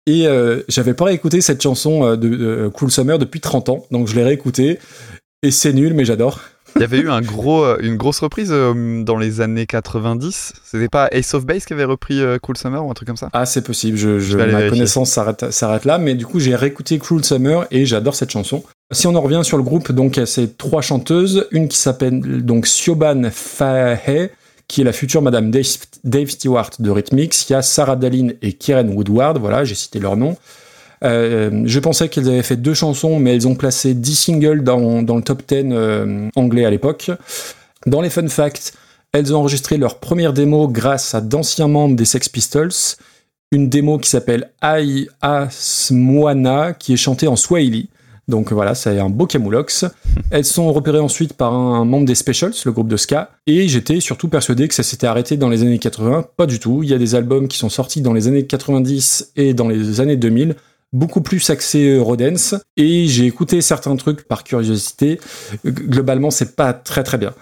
Et 0.07 0.28
euh, 0.28 0.61
j'avais 0.70 0.93
pas 0.93 1.05
réécouté 1.05 1.41
cette 1.41 1.61
chanson 1.61 2.05
euh, 2.05 2.16
de, 2.16 2.30
de 2.30 2.72
Cruel 2.74 2.91
Summer 2.91 3.20
depuis 3.20 3.41
30 3.41 3.70
ans, 3.70 3.86
donc 3.91 4.07
je 4.07 4.16
l'ai 4.16 4.24
réécoutée. 4.24 4.80
Et 5.43 5.51
c'est 5.51 5.74
nul, 5.74 5.93
mais 5.93 6.05
j'adore. 6.05 6.39
Il 6.76 6.82
y 6.82 6.84
avait 6.84 6.99
eu 6.99 7.09
un 7.09 7.21
gros, 7.21 7.63
euh, 7.63 7.78
une 7.82 7.95
grosse 7.95 8.19
reprise 8.19 8.49
euh, 8.51 9.01
dans 9.01 9.15
les 9.15 9.39
années 9.39 9.65
90. 9.65 10.53
C'était 10.63 10.89
pas 10.89 11.07
Ace 11.11 11.34
of 11.34 11.45
Base 11.45 11.63
qui 11.65 11.71
avait 11.71 11.86
repris 11.86 12.19
euh, 12.19 12.38
Cool 12.38 12.57
Summer 12.57 12.86
ou 12.86 12.91
un 12.91 12.93
truc 12.93 13.07
comme 13.07 13.15
ça? 13.15 13.30
Ah, 13.32 13.45
c'est 13.45 13.63
possible, 13.63 13.97
je, 13.97 14.36
ma 14.36 14.45
vérifier. 14.45 14.69
connaissance 14.69 15.11
s'arrête 15.11 15.86
là, 15.86 15.97
mais 15.97 16.15
du 16.15 16.26
coup, 16.26 16.39
j'ai 16.39 16.53
réécouté 16.53 16.99
Cruel 16.99 17.23
Summer 17.23 17.65
et 17.71 17.86
j'adore 17.86 18.13
cette 18.13 18.32
chanson. 18.32 18.61
Si 18.91 19.07
on 19.07 19.15
en 19.15 19.21
revient 19.21 19.41
sur 19.43 19.55
le 19.55 19.63
groupe, 19.63 19.93
donc, 19.93 20.19
c'est 20.26 20.57
trois 20.57 20.82
chanteuses, 20.82 21.47
une 21.51 21.69
qui 21.69 21.78
s'appelle 21.78 22.43
donc 22.43 22.67
Siobhan 22.67 23.30
Fahey, 23.32 24.32
qui 24.67 24.82
est 24.82 24.84
la 24.84 24.93
future 24.93 25.21
Madame 25.21 25.51
Dave, 25.51 25.65
Dave 26.03 26.28
Stewart 26.30 26.71
de 26.80 26.89
Rhythmix. 26.89 27.49
Il 27.49 27.53
y 27.53 27.55
a 27.55 27.61
Sarah 27.61 27.95
Dallin 27.95 28.30
et 28.41 28.51
Kieran 28.51 28.88
Woodward, 28.88 29.39
voilà, 29.39 29.63
j'ai 29.63 29.76
cité 29.76 29.99
leur 29.99 30.17
nom. 30.17 30.36
Euh, 31.05 31.63
je 31.65 31.79
pensais 31.79 32.09
qu'elles 32.09 32.27
avaient 32.27 32.43
fait 32.43 32.55
deux 32.55 32.73
chansons, 32.73 33.19
mais 33.19 33.35
elles 33.35 33.47
ont 33.47 33.55
placé 33.55 33.93
10 33.93 34.15
singles 34.15 34.63
dans, 34.63 35.03
dans 35.03 35.15
le 35.15 35.21
top 35.21 35.43
10 35.47 35.65
euh, 35.71 36.29
anglais 36.35 36.65
à 36.65 36.69
l'époque. 36.69 37.11
Dans 37.85 38.01
les 38.01 38.09
fun 38.09 38.27
facts, 38.27 38.73
elles 39.11 39.33
ont 39.33 39.39
enregistré 39.39 39.77
leur 39.77 39.99
première 39.99 40.33
démo 40.33 40.67
grâce 40.67 41.13
à 41.13 41.21
d'anciens 41.21 41.67
membres 41.67 41.95
des 41.95 42.05
Sex 42.05 42.27
Pistols, 42.27 42.71
une 43.51 43.69
démo 43.69 43.99
qui 43.99 44.09
s'appelle 44.09 44.49
Ai 44.63 45.07
Asmoana, 45.21 46.73
qui 46.73 46.93
est 46.93 46.97
chantée 46.97 47.27
en 47.27 47.35
Swahili. 47.35 47.89
Donc 48.27 48.51
voilà, 48.51 48.73
c'est 48.73 48.99
un 48.99 49.09
beau 49.09 49.27
camoulox. 49.27 49.85
Elles 50.31 50.45
sont 50.45 50.73
repérées 50.73 50.99
ensuite 50.99 51.33
par 51.33 51.53
un 51.53 51.85
membre 51.85 52.05
des 52.05 52.15
Specials, 52.15 52.53
le 52.65 52.71
groupe 52.71 52.87
de 52.87 52.97
ska, 52.97 53.29
et 53.45 53.67
j'étais 53.67 53.99
surtout 53.99 54.29
persuadé 54.29 54.67
que 54.67 54.73
ça 54.73 54.81
s'était 54.81 55.05
arrêté 55.05 55.37
dans 55.37 55.49
les 55.49 55.61
années 55.61 55.77
80. 55.77 56.25
Pas 56.35 56.47
du 56.47 56.59
tout. 56.59 56.81
Il 56.81 56.89
y 56.89 56.93
a 56.93 56.97
des 56.97 57.13
albums 57.13 57.47
qui 57.47 57.59
sont 57.59 57.69
sortis 57.69 58.01
dans 58.01 58.13
les 58.13 58.27
années 58.27 58.45
90 58.47 59.33
et 59.35 59.53
dans 59.53 59.67
les 59.67 60.01
années 60.01 60.17
2000, 60.17 60.55
beaucoup 60.93 61.21
plus 61.21 61.49
axés 61.49 61.99
Rodens, 61.99 62.59
et 62.77 63.07
j'ai 63.07 63.25
écouté 63.25 63.61
certains 63.61 63.95
trucs 63.95 64.27
par 64.27 64.43
curiosité. 64.43 65.19
Globalement, 65.65 66.31
c'est 66.31 66.55
pas 66.55 66.73
très 66.73 67.03
très 67.03 67.17
bien. 67.17 67.33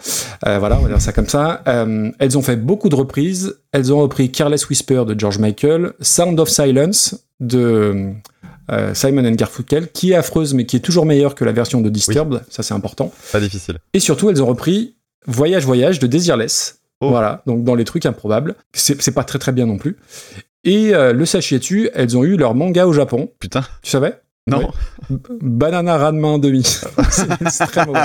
Euh, 0.48 0.60
voilà, 0.60 0.80
on 0.80 0.84
va 0.84 0.90
dire 0.90 1.02
ça 1.02 1.14
comme 1.14 1.28
ça. 1.28 1.62
Euh, 1.68 2.12
elles 2.20 2.38
ont 2.38 2.42
fait 2.42 2.56
beaucoup 2.56 2.90
de 2.90 2.96
reprises. 2.96 3.60
Elles 3.72 3.94
ont 3.94 4.00
repris 4.00 4.32
Careless 4.32 4.68
Whisper 4.70 5.04
de 5.06 5.20
George 5.20 5.38
Michael, 5.38 5.94
Sound 6.00 6.40
of 6.40 6.50
Silence 6.50 7.26
de 7.40 8.14
euh, 8.72 8.94
Simon 8.94 9.26
and 9.26 9.36
Garfunkel, 9.36 9.92
qui 9.92 10.12
est 10.12 10.16
affreuse 10.16 10.54
mais 10.54 10.66
qui 10.66 10.78
est 10.78 10.82
toujours 10.82 11.06
meilleure 11.06 11.36
que 11.36 11.46
la 11.46 11.52
version 11.52 11.82
de 11.82 11.90
Disturbed. 11.90 12.42
Ça, 12.50 12.64
c'est 12.64 12.74
important. 12.74 13.12
Pas 13.32 13.40
difficile. 13.40 13.78
Et 13.94 14.00
surtout, 14.00 14.30
elles 14.30 14.42
ont 14.42 14.48
repris 14.48 14.96
Voyage 15.28 15.66
Voyage 15.66 16.00
de 16.00 16.08
Desireless. 16.08 16.80
Oh. 17.02 17.10
Voilà, 17.10 17.44
donc 17.46 17.64
dans 17.64 17.76
les 17.76 17.84
trucs 17.84 18.06
improbables. 18.06 18.56
C'est 18.74 19.14
pas 19.14 19.24
très 19.24 19.38
très 19.38 19.52
bien 19.52 19.66
non 19.66 19.78
plus. 19.78 19.98
Et 20.64 20.96
euh, 20.96 21.12
le 21.14 21.26
sachiez-tu, 21.26 21.90
elles 21.94 22.18
ont 22.18 22.24
eu 22.24 22.38
leur 22.38 22.56
manga 22.56 22.86
au 22.88 22.94
Japon. 22.94 23.30
Putain, 23.40 23.62
Tu 23.82 23.92
savais? 23.92 24.20
Non. 24.48 24.58
Ouais. 25.10 25.18
Banana 25.42 25.98
Ranma 25.98 26.38
1,5. 26.38 27.50
c'est 27.50 27.66
très 27.68 27.86
mauvais. 27.86 28.02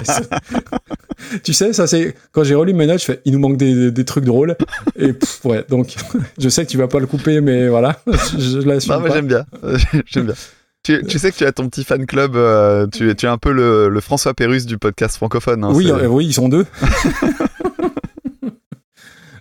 tu 1.42 1.52
sais, 1.52 1.72
ça 1.72 1.86
c'est. 1.88 2.14
Quand 2.30 2.44
j'ai 2.44 2.54
relu 2.54 2.74
mes 2.74 2.86
notes, 2.86 3.00
je 3.00 3.06
fais 3.06 3.20
il 3.24 3.32
nous 3.32 3.40
manque 3.40 3.56
des, 3.56 3.74
des- 3.74 3.90
des 3.90 4.04
trucs 4.04 4.24
drôles. 4.24 4.56
Et 4.96 5.12
pff, 5.14 5.44
ouais, 5.44 5.64
donc 5.68 5.96
je 6.38 6.48
sais 6.48 6.64
que 6.64 6.70
tu 6.70 6.76
vas 6.78 6.86
pas 6.86 7.00
le 7.00 7.06
couper, 7.06 7.40
mais 7.40 7.68
voilà. 7.68 8.00
je, 8.06 8.60
je 8.60 8.68
l'assume. 8.68 8.92
Non, 8.94 9.00
mais 9.00 9.10
j'aime 9.12 9.26
bien. 9.26 9.44
j'aime 10.06 10.26
bien. 10.26 10.34
Tu, 10.84 11.02
tu 11.06 11.18
sais 11.18 11.32
que 11.32 11.36
tu 11.36 11.44
as 11.44 11.50
ton 11.50 11.68
petit 11.68 11.82
fan 11.82 12.06
club, 12.06 12.36
euh, 12.36 12.86
tu, 12.86 13.10
es- 13.10 13.14
tu 13.16 13.26
es 13.26 13.28
un 13.28 13.36
peu 13.38 13.50
le, 13.52 13.88
le 13.88 14.00
François 14.00 14.32
Pérus 14.32 14.64
du 14.64 14.78
podcast 14.78 15.16
francophone. 15.16 15.64
hein, 15.64 15.70
oui, 15.74 15.90
euh, 15.90 16.06
oui, 16.06 16.26
ils 16.26 16.34
sont 16.34 16.48
deux. 16.48 16.66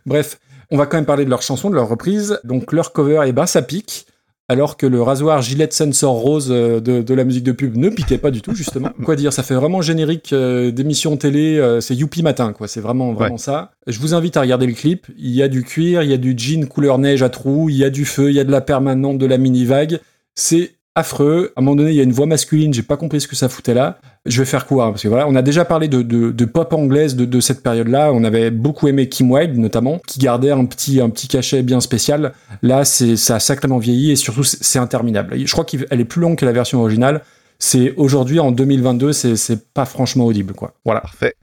Bref, 0.05 0.39
on 0.71 0.77
va 0.77 0.85
quand 0.85 0.97
même 0.97 1.05
parler 1.05 1.25
de 1.25 1.29
leur 1.29 1.41
chanson, 1.41 1.69
de 1.69 1.75
leur 1.75 1.87
reprise. 1.87 2.39
Donc 2.43 2.71
leur 2.73 2.93
cover, 2.93 3.21
et 3.25 3.31
ben 3.31 3.45
ça 3.45 3.61
pique. 3.61 4.07
Alors 4.49 4.77
que 4.77 4.85
le 4.85 5.01
rasoir 5.01 5.41
Gillette 5.41 5.73
Sensor 5.73 6.13
Rose 6.13 6.47
euh, 6.51 6.79
de, 6.79 7.01
de 7.01 7.13
la 7.13 7.25
musique 7.25 7.43
de 7.43 7.51
pub 7.51 7.75
ne 7.75 7.89
piquait 7.89 8.17
pas 8.17 8.31
du 8.31 8.41
tout, 8.41 8.55
justement. 8.55 8.91
Quoi 9.03 9.17
dire, 9.17 9.33
ça 9.33 9.43
fait 9.43 9.55
vraiment 9.55 9.81
générique 9.81 10.31
euh, 10.31 10.71
d'émission 10.71 11.17
télé, 11.17 11.57
euh, 11.57 11.81
c'est 11.81 11.95
Youpi 11.95 12.23
Matin, 12.23 12.53
quoi. 12.53 12.69
C'est 12.69 12.79
vraiment, 12.79 13.11
vraiment 13.11 13.37
ça. 13.37 13.71
Je 13.87 13.99
vous 13.99 14.13
invite 14.13 14.37
à 14.37 14.41
regarder 14.41 14.65
le 14.65 14.73
clip. 14.73 15.07
Il 15.17 15.31
y 15.31 15.43
a 15.43 15.49
du 15.49 15.63
cuir, 15.63 16.01
il 16.01 16.09
y 16.09 16.13
a 16.13 16.17
du 16.17 16.33
jean 16.37 16.65
couleur 16.65 16.97
neige 16.97 17.23
à 17.23 17.29
trous, 17.29 17.69
il 17.69 17.75
y 17.75 17.83
a 17.83 17.89
du 17.89 18.05
feu, 18.05 18.29
il 18.29 18.35
y 18.35 18.39
a 18.39 18.45
de 18.45 18.51
la 18.51 18.61
permanente, 18.61 19.17
de 19.17 19.25
la 19.25 19.37
mini-vague. 19.37 19.99
C'est 20.33 20.76
affreux. 20.97 21.53
À 21.55 21.59
un 21.59 21.63
moment 21.63 21.75
donné, 21.75 21.91
il 21.91 21.95
y 21.95 21.99
a 21.99 22.03
une 22.03 22.11
voix 22.11 22.25
masculine, 22.25 22.73
j'ai 22.73 22.81
pas 22.81 22.97
compris 22.97 23.21
ce 23.21 23.27
que 23.27 23.35
ça 23.35 23.49
foutait 23.49 23.75
là. 23.75 23.99
Je 24.25 24.41
vais 24.41 24.45
faire 24.45 24.65
quoi 24.65 24.85
hein, 24.85 24.89
Parce 24.89 25.03
que 25.03 25.07
voilà, 25.07 25.27
on 25.27 25.35
a 25.35 25.43
déjà 25.43 25.63
parlé 25.63 25.87
de, 25.87 26.45
pop 26.45 26.73
anglaise 26.73 27.15
de, 27.15 27.39
cette 27.39 27.61
période-là. 27.61 28.11
On 28.11 28.23
avait 28.23 28.49
beaucoup 28.49 28.87
aimé 28.87 29.07
Kim 29.07 29.31
Wilde, 29.31 29.57
notamment, 29.57 29.99
qui 30.07 30.19
gardait 30.19 30.51
un 30.51 30.65
petit, 30.65 30.99
cachet 31.29 31.61
bien 31.61 31.79
spécial. 31.79 32.33
Là, 32.63 32.83
c'est, 32.83 33.15
ça 33.15 33.35
a 33.35 33.39
sacrément 33.39 33.77
vieilli 33.77 34.11
et 34.11 34.15
surtout, 34.15 34.43
c'est 34.43 34.79
interminable. 34.79 35.37
Je 35.37 35.51
crois 35.51 35.65
qu'elle 35.65 35.85
est 35.91 36.05
plus 36.05 36.21
longue 36.21 36.35
que 36.35 36.45
la 36.45 36.51
version 36.51 36.81
originale. 36.81 37.21
C'est 37.59 37.93
aujourd'hui, 37.95 38.39
en 38.39 38.51
2022, 38.51 39.13
c'est, 39.13 39.35
c'est 39.35 39.71
pas 39.73 39.85
franchement 39.85 40.25
audible, 40.25 40.53
quoi. 40.53 40.73
Voilà. 40.83 41.01
Parfait. 41.01 41.35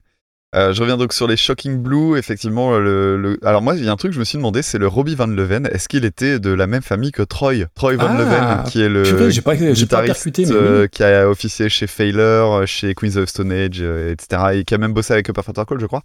Euh, 0.55 0.72
je 0.72 0.80
reviens 0.82 0.96
donc 0.96 1.12
sur 1.12 1.26
les 1.26 1.36
Shocking 1.36 1.78
Blue. 1.82 2.16
Effectivement, 2.16 2.78
le, 2.78 3.16
le- 3.16 3.38
alors 3.44 3.61
moi, 3.61 3.74
il 3.76 3.84
y 3.84 3.88
a 3.88 3.92
un 3.92 3.96
truc 3.96 4.11
que 4.12 4.14
je 4.14 4.20
me 4.20 4.24
suis 4.24 4.38
demandé, 4.38 4.62
c'est 4.62 4.78
le 4.78 4.86
Robbie 4.86 5.14
Van 5.16 5.26
Leven. 5.26 5.66
Est-ce 5.72 5.88
qu'il 5.88 6.05
était 6.05 6.38
de 6.38 6.50
la 6.50 6.66
même 6.66 6.82
famille 6.82 7.11
que 7.12 7.22
Troy? 7.22 7.64
Troy 7.74 7.96
Van 7.96 8.07
Ah, 8.11 8.18
Leven, 8.18 8.70
qui 8.70 8.80
est 8.82 8.88
le 8.88 9.02
Purée, 9.02 9.30
j'ai 9.32 9.40
pas, 9.42 9.55
j'ai 9.57 9.64
pas 9.64 9.72
guitariste 9.72 10.07
percuté, 10.24 10.46
mais 10.46 10.52
euh, 10.55 10.86
qui 10.86 11.02
a 11.02 11.28
officié 11.28 11.68
chez 11.68 11.86
Failure, 11.86 12.62
chez 12.66 12.94
Queens 12.94 13.16
of 13.16 13.28
Stone 13.28 13.50
Age, 13.52 13.78
euh, 13.80 14.12
etc. 14.12 14.42
Et 14.55 14.64
qui 14.64 14.74
a 14.74 14.78
même 14.78 14.92
bossé 14.92 15.12
avec 15.12 15.28
Upper 15.28 15.42
Frontal 15.42 15.66
Call, 15.66 15.80
je 15.80 15.86
crois. 15.86 16.02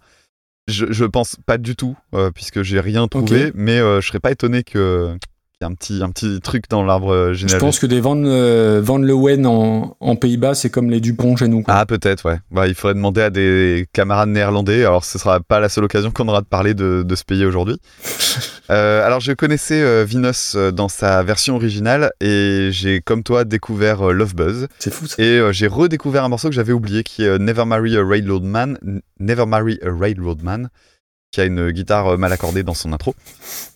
Je, 0.68 0.86
je 0.90 1.04
pense 1.04 1.36
pas 1.46 1.56
du 1.58 1.74
tout, 1.76 1.96
euh, 2.14 2.30
puisque 2.32 2.62
j'ai 2.62 2.80
rien 2.80 3.08
trouvé, 3.08 3.52
mais 3.54 3.78
euh, 3.80 4.00
je 4.00 4.06
serais 4.08 4.20
pas 4.20 4.30
étonné 4.30 4.62
que 4.62 5.16
y 5.60 5.64
ait 5.64 5.70
un 5.70 5.74
petit, 5.74 6.00
un 6.02 6.08
petit 6.10 6.40
truc 6.40 6.64
dans 6.70 6.82
l'arbre 6.84 7.12
euh, 7.12 7.28
Je 7.34 7.40
généalogique. 7.40 7.60
pense 7.60 7.78
que 7.78 7.86
des 7.86 8.00
Van, 8.00 8.16
euh, 8.24 8.80
Van 8.82 8.96
Leeuwen 8.96 9.46
en, 9.46 9.94
en 10.00 10.16
Pays-Bas, 10.16 10.54
c'est 10.54 10.70
comme 10.70 10.90
les 10.90 11.00
Dupont 11.00 11.36
chez 11.36 11.48
nous. 11.48 11.62
quoi. 11.62 11.74
Ah 11.74 11.84
peut-être 11.86 12.24
ouais. 12.30 12.38
Bah, 12.50 12.66
il 12.66 12.74
faudrait 12.74 12.94
demander 12.94 13.20
à 13.20 13.28
des 13.30 13.86
camarades 13.92 14.30
néerlandais. 14.30 14.84
Alors 14.84 15.04
ce 15.04 15.18
sera 15.18 15.40
pas 15.40 15.60
la 15.60 15.68
seule 15.68 15.84
occasion 15.84 16.10
qu'on 16.10 16.28
aura 16.28 16.40
de 16.40 16.46
parler 16.46 16.72
de, 16.72 17.02
de 17.06 17.14
ce 17.14 17.24
pays 17.24 17.44
aujourd'hui. 17.44 17.76
Euh, 18.70 19.04
alors 19.04 19.18
je 19.18 19.32
connaissais 19.32 19.82
euh, 19.82 20.04
Vinos 20.04 20.54
euh, 20.54 20.70
dans 20.70 20.86
sa 20.86 21.24
version 21.24 21.56
originale 21.56 22.12
et 22.20 22.68
j'ai 22.70 23.00
comme 23.00 23.24
toi 23.24 23.42
découvert 23.42 24.12
Love 24.12 24.36
Buzz 24.36 24.68
C'est 24.78 24.92
fou, 24.92 25.08
ça. 25.08 25.20
et 25.20 25.40
j'ai 25.50 25.66
redécouvert 25.66 26.22
un 26.22 26.28
morceau 26.28 26.48
que 26.50 26.54
j'avais 26.54 26.72
oublié 26.72 27.02
qui 27.02 27.24
est 27.24 27.38
Never 27.40 27.64
Marry 27.64 27.96
a 27.96 28.04
Railroad 28.06 28.44
Man. 28.44 28.78
Never 29.18 29.44
Marry 29.46 29.80
a 29.84 29.88
Railroad 29.90 30.44
Man 30.44 30.68
qui 31.30 31.40
a 31.40 31.44
une 31.44 31.70
guitare 31.70 32.08
euh, 32.08 32.16
mal 32.16 32.32
accordée 32.32 32.62
dans 32.62 32.74
son 32.74 32.92
intro. 32.92 33.14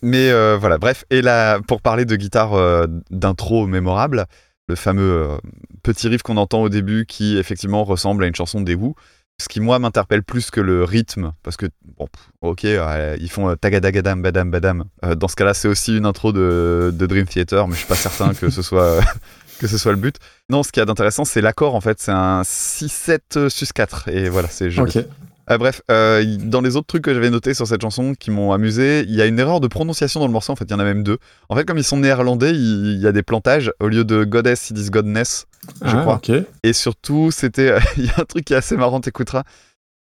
Mais 0.03 0.31
euh, 0.31 0.57
voilà, 0.59 0.79
bref. 0.79 1.05
Et 1.11 1.23
là, 1.23 1.61
pour 1.61 1.81
parler 1.81 2.05
de 2.05 2.17
guitare 2.17 2.55
euh, 2.55 2.87
d'intro 3.11 3.67
mémorable, 3.67 4.27
le 4.69 4.77
fameux 4.77 5.39
petit 5.83 6.09
riff 6.09 6.23
qu'on 6.23 6.39
entend 6.39 6.63
au 6.63 6.69
début 6.71 7.05
qui 7.07 7.37
effectivement 7.37 7.85
ressemble 7.85 8.25
à 8.25 8.27
une 8.27 8.35
chanson 8.35 8.61
des 8.61 8.75
Who. 8.75 8.95
Ce 9.43 9.49
qui 9.49 9.61
moi 9.61 9.81
m'interpelle 9.81 10.23
plus 10.23 10.51
que 10.51 10.61
le 10.61 10.85
rythme, 10.85 11.33
parce 11.43 11.57
que 11.57 11.67
bon, 11.99 12.07
ok, 12.41 12.63
ils 12.63 13.29
font 13.29 13.55
tagadagadam 13.57 14.23
badam 14.23 14.51
badam. 14.51 14.85
Dans 15.17 15.27
ce 15.27 15.35
cas-là, 15.35 15.55
c'est 15.55 15.67
aussi 15.67 15.97
une 15.97 16.07
intro 16.07 16.33
de, 16.33 16.95
Dream 16.97 17.27
Theater, 17.27 17.67
mais 17.67 17.75
je 17.75 17.81
suis 17.81 17.89
pas 17.89 17.97
certain 17.97 18.33
que 18.33 18.49
ce 18.49 18.63
soit 18.63 19.01
que 19.59 19.67
ce 19.67 19.77
soit 19.77 19.91
le 19.91 19.99
but. 19.99 20.17
Non, 20.49 20.63
ce 20.63 20.71
qu'il 20.71 20.81
y 20.81 20.83
a 20.83 20.87
d'intéressant, 20.87 21.25
c'est 21.25 21.41
l'accord 21.41 21.75
en 21.75 21.81
fait, 21.81 22.01
c'est 22.01 22.13
un 22.13 22.43
6-7 22.43 23.49
sus 23.49 23.67
4 23.75 24.09
et 24.09 24.29
voilà, 24.29 24.49
c'est 24.49 24.71
joli. 24.71 25.05
Euh, 25.51 25.59
bref, 25.59 25.83
euh, 25.91 26.25
dans 26.39 26.61
les 26.61 26.77
autres 26.77 26.87
trucs 26.87 27.03
que 27.03 27.13
j'avais 27.13 27.31
notés 27.31 27.53
sur 27.55 27.67
cette 27.67 27.83
chanson 27.83 28.15
qui 28.15 28.31
m'ont 28.31 28.53
amusé, 28.53 29.01
il 29.07 29.15
y 29.15 29.21
a 29.21 29.27
une 29.27 29.39
erreur 29.39 29.61
de 29.61 29.69
prononciation 29.69 30.21
dans 30.21 30.27
le 30.27 30.33
morceau. 30.33 30.53
En 30.53 30.57
fait, 30.57 30.65
il 30.65 30.71
y 30.71 30.75
en 30.75 30.79
a 30.79 30.85
même 30.85 31.03
deux. 31.03 31.19
En 31.49 31.57
fait, 31.57 31.65
comme 31.65 31.77
ils 31.79 31.85
sont 31.85 31.99
néerlandais, 31.99 32.53
il 32.53 32.99
y, 32.99 33.07
a 33.07 33.13
des 33.13 33.23
plantages. 33.23 33.73
Au 33.81 33.89
lieu 33.89 34.05
de 34.05 34.25
goddess, 34.25 34.71
ils 34.71 34.75
disent 34.75 34.91
godness. 34.91 35.47
Je 35.85 35.97
Ah, 35.97 36.01
crois. 36.01 36.21
Et 36.63 36.73
surtout, 36.73 37.31
c'était, 37.31 37.77
il 37.97 38.07
y 38.07 38.11
a 38.11 38.21
un 38.21 38.25
truc 38.25 38.45
qui 38.47 38.55
est 38.55 38.57
assez 38.57 38.77
marrant, 38.77 39.01
t'écouteras. 39.01 39.45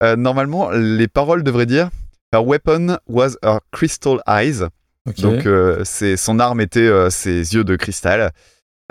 Euh, 0.04 0.16
normalement, 0.16 0.70
les 0.72 1.08
paroles 1.08 1.44
devraient 1.44 1.66
dire 1.66 1.90
Her 2.34 2.46
weapon 2.46 2.98
was 3.08 3.38
her 3.44 3.60
crystal 3.72 4.20
eyes. 4.28 4.64
ok. 5.08 5.22
Donc, 5.22 5.46
euh, 5.46 5.84
son 5.86 6.40
arme 6.40 6.62
était 6.62 6.80
euh, 6.82 7.10
ses 7.10 7.54
yeux 7.54 7.64
de 7.64 7.76
cristal, 7.76 8.32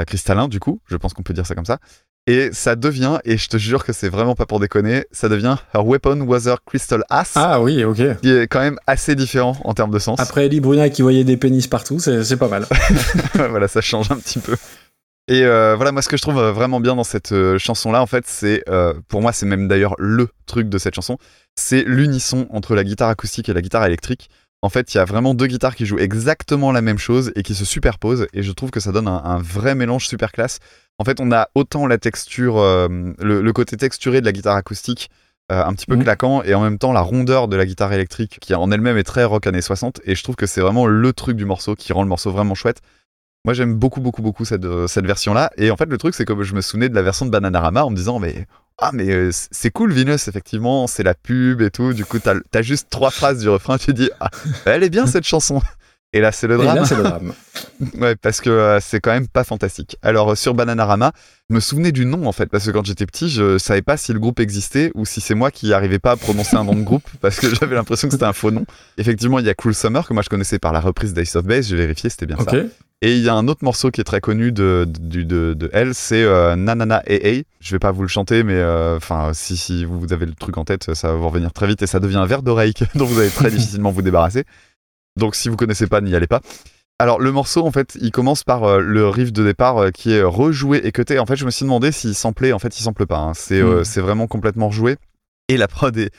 euh, 0.01 0.05
cristallin 0.05 0.49
du 0.49 0.61
coup. 0.61 0.81
Je 0.87 0.97
pense 0.97 1.13
qu'on 1.13 1.23
peut 1.23 1.35
dire 1.35 1.47
ça 1.47 1.55
comme 1.55 1.67
ça. 1.67 1.79
Et 2.27 2.51
ça 2.53 2.75
devient, 2.75 3.19
et 3.27 3.37
je 3.37 3.49
te 3.49 3.59
jure 3.59 3.85
que 3.85 3.93
c'est 3.93 4.09
vraiment 4.09 4.35
pas 4.35 4.47
pour 4.47 4.59
déconner, 4.59 5.05
ça 5.13 5.29
devient 5.29 5.57
Her 5.75 5.85
weapon 5.85 6.23
was 6.23 6.47
her 6.49 6.57
crystal 6.65 7.05
ass, 7.11 7.33
ah 7.35 7.61
oui, 7.61 7.85
ok. 7.85 8.19
qui 8.23 8.31
est 8.31 8.47
quand 8.47 8.61
même 8.61 8.79
assez 8.87 9.15
différent 9.15 9.59
en 9.63 9.75
termes 9.75 9.91
de 9.91 9.99
sens. 9.99 10.19
Après 10.21 10.47
Elie 10.47 10.61
Bruna 10.61 10.89
qui 10.89 11.03
voyait 11.03 11.25
des 11.25 11.37
pénis 11.37 11.67
partout, 11.67 11.99
c'est 11.99 12.37
pas 12.39 12.49
mal. 12.49 12.67
voilà, 13.35 13.69
ça 13.69 13.83
change 13.83 14.11
un 14.11 14.17
petit 14.17 14.39
peu. 14.39 14.57
Et 15.29 15.43
euh, 15.45 15.75
voilà, 15.77 15.93
moi, 15.93 16.03
ce 16.03 16.09
que 16.09 16.17
je 16.17 16.23
trouve 16.23 16.39
euh, 16.39 16.53
vraiment 16.53 16.81
bien 16.81 16.97
dans 16.97 17.05
cette 17.05 17.33
euh, 17.33 17.59
chanson-là, 17.59 18.03
en 18.03 18.07
fait, 18.07 18.25
c'est, 18.27 18.63
euh, 18.69 18.93
pour 19.09 19.23
moi, 19.23 19.33
c'est 19.33 19.47
même 19.47 19.69
d'ailleurs 19.69 19.95
le 19.99 20.29
truc 20.47 20.69
de 20.69 20.77
cette 20.77 20.95
chanson, 20.95 21.17
c'est 21.57 21.83
l'unisson 21.83 22.47
entre 22.51 22.75
la 22.75 22.85
guitare 22.85 23.09
acoustique 23.09 23.49
et 23.49 23.55
la 23.55 23.63
guitare 23.63 23.85
électrique. 23.87 24.29
En 24.61 24.69
fait, 24.71 24.95
il 24.95 24.99
y 24.99 25.01
a 25.01 25.05
vraiment 25.05 25.35
deux 25.35 25.47
guitares 25.47 25.77
qui 25.77 25.85
jouent 25.87 25.99
exactement 25.99 26.73
la 26.73 26.81
même 26.81 26.99
chose 26.99 27.33
et 27.37 27.43
qui 27.43 27.55
se 27.55 27.65
superposent, 27.67 28.27
et 28.33 28.43
je 28.43 28.53
trouve 28.53 28.71
que 28.71 28.81
ça 28.81 28.93
donne 28.93 29.09
un, 29.09 29.23
un 29.25 29.39
vrai 29.39 29.75
mélange 29.75 30.09
super 30.09 30.33
classe. 30.33 30.59
En 30.99 31.05
fait, 31.05 31.21
on 31.21 31.33
a 31.33 31.49
autant 31.55 31.87
la 31.87 31.99
texture, 31.99 32.59
euh, 32.59 32.89
le, 33.19 33.41
le 33.43 33.53
côté 33.53 33.77
texturé 33.77 34.21
de 34.21 34.27
la 34.27 34.33
guitare 34.33 34.57
acoustique, 34.57 35.11
euh, 35.53 35.65
un 35.65 35.75
petit 35.75 35.87
peu 35.87 35.97
Mhm. 35.97 36.05
claquant, 36.05 36.43
et 36.43 36.55
en 36.55 36.63
même 36.63 36.79
temps 36.79 36.93
la 36.93 37.01
rondeur 37.01 37.49
de 37.49 37.57
la 37.57 37.67
guitare 37.67 37.93
électrique, 37.93 38.39
qui 38.41 38.55
en 38.55 38.71
elle-même 38.71 38.97
est 38.97 39.03
très 39.05 39.25
rock 39.25 39.47
années 39.47 39.61
60, 39.61 40.01
et 40.05 40.15
je 40.15 40.23
trouve 40.23 40.37
que 40.37 40.47
c'est 40.47 40.61
vraiment 40.61 40.87
le 40.87 41.13
truc 41.13 41.37
du 41.37 41.45
morceau 41.45 41.75
qui 41.75 41.93
rend 41.93 42.03
le 42.03 42.09
morceau 42.09 42.31
vraiment 42.31 42.55
chouette. 42.55 42.81
Moi, 43.45 43.53
j'aime 43.53 43.75
beaucoup, 43.75 44.01
beaucoup, 44.01 44.23
beaucoup 44.23 44.47
cette, 44.47 44.65
euh, 44.65 44.87
cette 44.87 45.05
version-là. 45.05 45.51
Et 45.59 45.71
en 45.71 45.77
fait, 45.77 45.85
le 45.85 45.99
truc, 45.99 46.15
c'est 46.15 46.25
que 46.25 46.43
je 46.43 46.55
me 46.55 46.63
souvenais 46.63 46.89
de 46.89 46.95
la 46.95 47.03
version 47.03 47.27
de 47.27 47.31
Bananarama 47.31 47.85
en 47.85 47.91
me 47.91 47.97
disant, 47.97 48.19
mais 48.19 48.47
ah, 48.79 48.91
mais 48.95 49.29
c'est 49.33 49.71
cool, 49.71 49.93
Venus, 49.93 50.29
effectivement, 50.29 50.87
c'est 50.87 51.03
la 51.03 51.15
pub 51.15 51.61
et 51.61 51.71
tout. 51.71 51.93
Du 51.93 52.05
coup, 52.07 52.19
t'as 52.21 52.35
as 52.55 52.63
juste 52.63 52.89
trois 52.89 53.11
phrases 53.11 53.41
du 53.41 53.49
refrain, 53.51 53.77
tu 53.77 53.93
dis, 53.93 54.11
ah, 54.21 54.31
elle 54.65 54.83
est 54.83 54.89
bien 54.91 55.07
cette 55.07 55.25
chanson. 55.25 55.61
Et 56.15 56.21
là, 56.21 56.33
c'est 56.33 56.47
le 56.47 56.55
Et 56.55 56.59
drame. 56.59 56.77
là, 56.77 56.85
c'est 56.87 56.97
le 56.97 57.03
drame. 57.03 57.33
Ouais, 57.99 58.15
parce 58.15 58.41
que 58.41 58.51
euh, 58.51 58.79
c'est 58.81 59.01
quand 59.01 59.11
même 59.11 59.27
pas 59.27 59.43
fantastique. 59.43 59.97
Alors, 60.01 60.33
euh, 60.33 60.35
sur 60.37 60.55
Bananarama, 60.55 61.11
je 61.51 61.55
me 61.57 61.61
souvenais 61.61 61.91
du 61.91 62.07
nom, 62.07 62.27
en 62.27 62.33
fait, 62.33 62.47
parce 62.47 62.65
que 62.65 62.71
quand 62.71 62.85
j'étais 62.87 63.05
petit, 63.05 63.29
je 63.29 63.59
savais 63.59 63.83
pas 63.83 63.97
si 63.97 64.13
le 64.13 64.21
groupe 64.21 64.39
existait 64.39 64.93
ou 64.95 65.05
si 65.05 65.21
c'est 65.21 65.35
moi 65.35 65.51
qui 65.51 65.73
arrivais 65.73 65.99
pas 65.99 66.13
à 66.13 66.17
prononcer 66.17 66.57
un 66.57 66.63
nom 66.65 66.75
de 66.75 66.83
groupe, 66.85 67.03
parce 67.21 67.41
que 67.41 67.53
j'avais 67.53 67.75
l'impression 67.75 68.09
que 68.09 68.13
c'était 68.13 68.25
un 68.25 68.33
faux 68.33 68.53
nom. 68.53 68.65
Effectivement, 68.97 69.41
il 69.41 69.47
y 69.47 69.51
a 69.51 69.55
Cruel 69.55 69.75
Summer, 69.75 70.07
que 70.07 70.15
moi 70.15 70.23
je 70.23 70.29
connaissais 70.29 70.61
par 70.61 70.73
la 70.73 70.81
reprise 70.81 71.15
d'Ace 71.15 71.35
of 71.35 71.45
Base, 71.45 71.67
j'ai 71.69 71.77
vérifié, 71.77 72.11
c'était 72.11 72.27
bien 72.27 72.37
ça. 72.37 72.53
Et 73.03 73.17
il 73.17 73.23
y 73.23 73.29
a 73.29 73.35
un 73.35 73.49
autre 73.49 73.65
morceau 73.65 73.91
qui 73.91 74.01
est 74.01 74.05
très 74.05 74.21
connu 74.21 74.51
de, 74.53 74.87
de, 74.89 75.23
de, 75.25 75.53
de 75.55 75.71
elle, 75.75 75.95
c'est 75.95 76.23
euh, 76.23 76.55
Nanana 76.57 77.03
AA. 77.09 77.43
Je 77.61 77.73
vais 77.73 77.79
pas 77.81 77.91
vous 77.91 78.03
le 78.03 78.09
chanter, 78.09 78.45
mais 78.45 78.55
euh, 78.55 78.97
enfin, 78.97 79.33
si, 79.35 79.57
si 79.57 79.85
vous 79.85 80.13
avez 80.13 80.25
le 80.27 80.33
truc 80.33 80.57
en 80.59 80.65
tête, 80.65 80.95
ça 80.95 81.09
va 81.09 81.15
vous 81.15 81.29
revenir 81.29 81.53
très 81.53 81.67
vite 81.67 81.83
et 81.83 81.87
ça 81.87 81.99
devient 82.01 82.17
un 82.17 82.27
verre 82.27 82.43
d'oreille 82.43 82.73
dont 82.95 83.05
vous 83.05 83.19
allez 83.19 83.29
très 83.31 83.51
difficilement 83.51 83.91
vous 83.91 84.01
débarrasser. 84.01 84.45
Donc 85.17 85.35
si 85.35 85.49
vous 85.49 85.57
connaissez 85.57 85.87
pas, 85.87 86.01
n'y 86.01 86.15
allez 86.15 86.27
pas. 86.27 86.41
Alors 86.99 87.19
le 87.21 87.33
morceau, 87.33 87.67
en 87.67 87.73
fait, 87.73 87.97
il 88.01 88.11
commence 88.13 88.45
par 88.45 88.65
euh, 88.65 88.81
le 88.81 89.09
riff 89.09 89.33
de 89.33 89.43
départ 89.45 89.79
euh, 89.79 89.91
qui 89.91 90.13
est 90.13 90.23
rejoué 90.23 90.81
et 90.87 90.93
cuté. 90.93 91.19
En 91.19 91.27
fait, 91.27 91.37
je 91.37 91.45
me 91.45 91.51
suis 91.51 91.65
demandé 91.65 91.91
s'il 91.93 92.15
samplait. 92.15 92.53
En 92.53 92.59
fait, 92.59 92.79
il 92.79 92.83
sample 92.83 93.07
pas. 93.07 93.19
hein. 93.19 93.33
C'est 93.35 93.61
euh, 93.61 93.81
Hmm. 93.81 93.85
c'est 93.85 94.01
vraiment 94.01 94.27
complètement 94.27 94.69
rejoué. 94.69 94.97
Et 95.49 95.57
la 95.57 95.69
prod 95.69 95.97
est... 95.97 96.11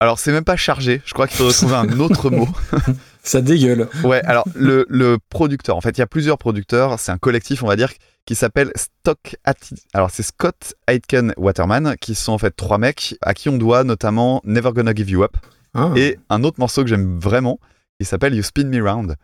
Alors 0.00 0.18
c'est 0.18 0.32
même 0.32 0.44
pas 0.44 0.56
chargé. 0.56 1.00
Je 1.04 1.12
crois 1.12 1.26
qu'il 1.26 1.36
faudrait 1.36 1.52
trouver 1.52 1.74
un 1.74 2.00
autre 2.00 2.30
mot. 2.30 2.48
Ça 3.22 3.40
dégueule. 3.40 3.86
Ouais, 4.02 4.20
alors 4.24 4.44
le, 4.54 4.86
le 4.88 5.18
producteur, 5.28 5.76
en 5.76 5.80
fait, 5.80 5.90
il 5.90 5.98
y 5.98 6.02
a 6.02 6.06
plusieurs 6.06 6.38
producteurs, 6.38 6.98
c'est 6.98 7.12
un 7.12 7.18
collectif, 7.18 7.62
on 7.62 7.66
va 7.66 7.76
dire, 7.76 7.92
qui 8.24 8.34
s'appelle 8.34 8.72
Stock 8.76 9.36
Atti- 9.46 9.74
Alors, 9.92 10.10
c'est 10.10 10.22
Scott 10.22 10.74
Aitken 10.88 11.34
Waterman, 11.36 11.96
qui 12.00 12.14
sont 12.14 12.32
en 12.32 12.38
fait 12.38 12.50
trois 12.56 12.78
mecs 12.78 13.16
à 13.20 13.34
qui 13.34 13.48
on 13.50 13.58
doit 13.58 13.84
notamment 13.84 14.40
Never 14.44 14.70
Gonna 14.72 14.94
Give 14.94 15.10
You 15.10 15.22
Up 15.22 15.36
Ah. 15.74 15.90
et 15.96 16.18
un 16.30 16.42
autre 16.44 16.58
morceau 16.60 16.82
que 16.82 16.88
j'aime 16.88 17.18
vraiment, 17.18 17.58
qui 18.00 18.08
s'appelle 18.08 18.34
You 18.34 18.42
Spin 18.42 18.64
Me 18.64 18.82
Round. 18.82 19.16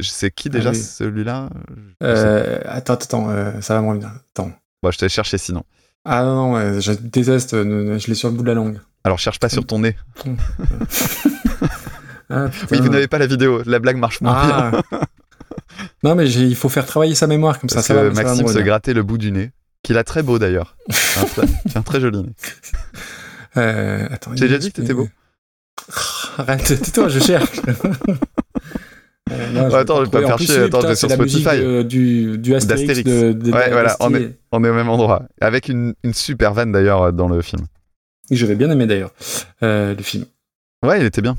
C'est- 0.00 0.30
qui 0.30 0.48
déjà 0.50 0.68
Ah 0.68 0.72
oui. 0.72 0.78
celui-là? 0.80 1.50
Euh, 2.02 2.60
attends, 2.66 2.94
attends, 2.94 3.28
euh, 3.30 3.60
ça 3.60 3.74
va 3.74 3.82
me 3.82 3.88
revenir. 3.88 4.08
Attends. 4.30 4.52
Bon, 4.82 4.90
je 4.92 4.98
te 4.98 5.08
chercher 5.08 5.36
sinon. 5.36 5.64
Ah 6.04 6.22
non, 6.22 6.52
non, 6.56 6.80
je 6.80 6.92
déteste, 6.92 7.50
je 7.54 8.06
l'ai 8.06 8.14
sur 8.14 8.28
le 8.30 8.36
bout 8.36 8.42
de 8.42 8.48
la 8.48 8.54
langue. 8.54 8.78
Alors, 9.04 9.18
cherche 9.18 9.38
pas 9.40 9.48
sur 9.48 9.66
ton 9.66 9.80
nez. 9.80 9.96
Ah, 12.32 12.46
Oui, 12.70 12.78
vous 12.80 12.88
n'avez 12.88 13.08
pas 13.08 13.18
la 13.18 13.26
vidéo, 13.26 13.60
la 13.66 13.80
blague 13.80 13.96
marche 13.96 14.20
moins 14.20 14.46
bien. 14.46 14.80
Ah. 14.92 15.00
non, 16.04 16.14
mais 16.14 16.30
il 16.30 16.54
faut 16.54 16.68
faire 16.68 16.86
travailler 16.86 17.16
sa 17.16 17.26
mémoire 17.26 17.58
comme 17.58 17.68
ça. 17.68 17.76
Parce 17.76 17.88
ça 17.88 17.94
va, 17.94 18.08
que 18.08 18.14
ça 18.14 18.22
va 18.22 18.28
me 18.30 18.36
Maxime 18.36 18.46
se 18.46 18.58
grattait 18.60 18.94
le 18.94 19.02
bout 19.02 19.18
du 19.18 19.32
nez, 19.32 19.50
qu'il 19.82 19.98
a 19.98 20.04
très 20.04 20.22
beau 20.22 20.38
d'ailleurs. 20.38 20.76
un, 20.88 21.42
il 21.66 21.76
un 21.78 21.82
très 21.82 22.00
joli 22.00 22.22
nez. 22.22 22.32
Euh, 23.56 24.08
J'ai 24.36 24.46
déjà 24.46 24.58
dit 24.58 24.70
que 24.70 24.80
t'étais 24.80 24.94
beau. 24.94 25.08
Arrête, 26.38 26.64
tais-toi, 26.82 27.08
je 27.08 27.18
cherche. 27.20 27.60
Euh, 29.32 29.52
non, 29.52 29.62
Ouais, 29.62 29.68
vais 29.68 29.74
attends, 29.76 29.98
je 30.00 30.04
vais 30.06 30.10
pas 30.10 30.18
oui, 30.18 30.24
attends, 30.64 30.80
je 30.80 30.86
vais 30.88 30.96
sur 30.96 31.08
Spotify. 31.08 31.58
de- 31.60 31.82
du, 31.82 32.36
du 32.36 32.52
Astérix. 32.56 32.86
D'Astérix. 32.88 33.08
De, 33.08 33.32
de- 33.32 33.52
Ouais, 33.52 33.70
voilà, 33.70 33.96
on 34.00 34.12
est 34.12 34.34
au 34.50 34.58
même 34.58 34.88
endroit. 34.88 35.22
Avec 35.40 35.68
une, 35.68 35.94
une 36.02 36.14
super 36.14 36.52
vanne 36.52 36.72
d'ailleurs 36.72 37.00
euh, 37.02 37.12
dans 37.12 37.28
le 37.28 37.40
film. 37.40 37.64
Et 38.32 38.34
Je 38.36 38.44
vais 38.44 38.56
bien 38.56 38.68
aimer 38.72 38.88
d'ailleurs 38.88 39.12
euh, 39.62 39.94
le 39.94 40.02
film. 40.02 40.24
Ouais, 40.84 40.98
il 40.98 41.06
était 41.06 41.22
bien. 41.22 41.36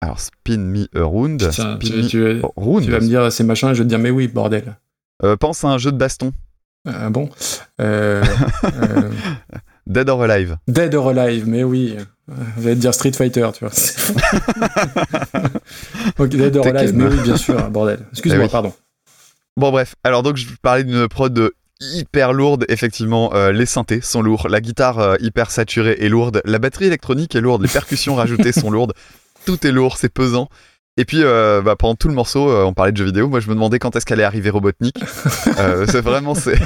Alors, 0.00 0.20
Spin 0.20 0.58
Me 0.58 0.86
Around. 0.94 1.40
Putain, 1.40 1.50
Spin 1.50 1.78
tu, 1.80 1.92
Me 1.96 2.06
tu- 2.08 2.42
Around. 2.56 2.84
tu 2.84 2.90
vas 2.92 3.00
me 3.00 3.06
dire 3.06 3.32
c'est 3.32 3.42
machin, 3.42 3.72
et 3.72 3.74
je 3.74 3.78
vais 3.80 3.84
te 3.86 3.88
dire 3.88 3.98
mais 3.98 4.10
oui, 4.10 4.28
bordel. 4.28 4.76
Euh, 5.24 5.36
pense 5.36 5.64
à 5.64 5.68
un 5.68 5.78
jeu 5.78 5.90
de 5.90 5.96
baston. 5.98 6.30
Ah 6.86 7.10
bon 7.10 7.28
Dead 9.90 10.08
or 10.08 10.22
Alive. 10.22 10.56
Dead 10.68 10.94
or 10.94 11.08
Alive, 11.10 11.48
mais 11.48 11.64
oui. 11.64 11.96
Vais 12.56 12.76
te 12.76 12.80
dire 12.80 12.94
Street 12.94 13.12
Fighter, 13.12 13.48
tu 13.52 13.64
vois. 13.64 13.72
ok, 16.18 16.28
Dead 16.28 16.56
or. 16.56 16.66
Alive, 16.66 16.94
mais 16.94 17.06
oui, 17.06 17.16
bien 17.22 17.36
sûr, 17.36 17.70
bordel. 17.70 17.98
Excuse-moi, 18.12 18.42
Eh 18.42 18.46
oui. 18.46 18.50
pardon. 18.50 18.72
Bon, 19.56 19.70
bref. 19.72 19.96
Alors, 20.04 20.22
donc, 20.22 20.36
je 20.36 20.46
parlais 20.62 20.84
d'une 20.84 21.08
prod 21.08 21.50
hyper 21.80 22.32
lourde. 22.32 22.64
Effectivement, 22.68 23.34
euh, 23.34 23.50
les 23.52 23.66
synthés 23.66 24.00
sont 24.00 24.22
lourds. 24.22 24.48
La 24.48 24.60
guitare 24.60 24.98
euh, 25.00 25.16
hyper 25.20 25.50
saturée 25.50 25.96
est 26.00 26.08
lourde. 26.08 26.40
La 26.44 26.58
batterie 26.60 26.86
électronique 26.86 27.34
est 27.34 27.40
lourde. 27.40 27.62
Les 27.62 27.68
percussions 27.68 28.14
rajoutées 28.14 28.52
sont 28.52 28.70
lourdes. 28.70 28.92
Tout 29.44 29.66
est 29.66 29.72
lourd, 29.72 29.96
c'est 29.96 30.08
pesant. 30.10 30.48
Et 30.96 31.04
puis, 31.04 31.22
euh, 31.22 31.62
bah, 31.62 31.76
pendant 31.76 31.94
tout 31.94 32.08
le 32.08 32.14
morceau, 32.14 32.50
euh, 32.50 32.64
on 32.64 32.74
parlait 32.74 32.92
de 32.92 32.96
jeux 32.96 33.04
vidéo. 33.06 33.28
Moi, 33.28 33.40
je 33.40 33.48
me 33.48 33.54
demandais 33.54 33.78
quand 33.78 33.94
est-ce 33.96 34.04
qu'allait 34.04 34.24
arriver 34.24 34.50
Robotnik. 34.50 34.96
Euh, 35.58 35.84
c'est 35.88 36.00
vraiment, 36.00 36.34
c'est 36.34 36.58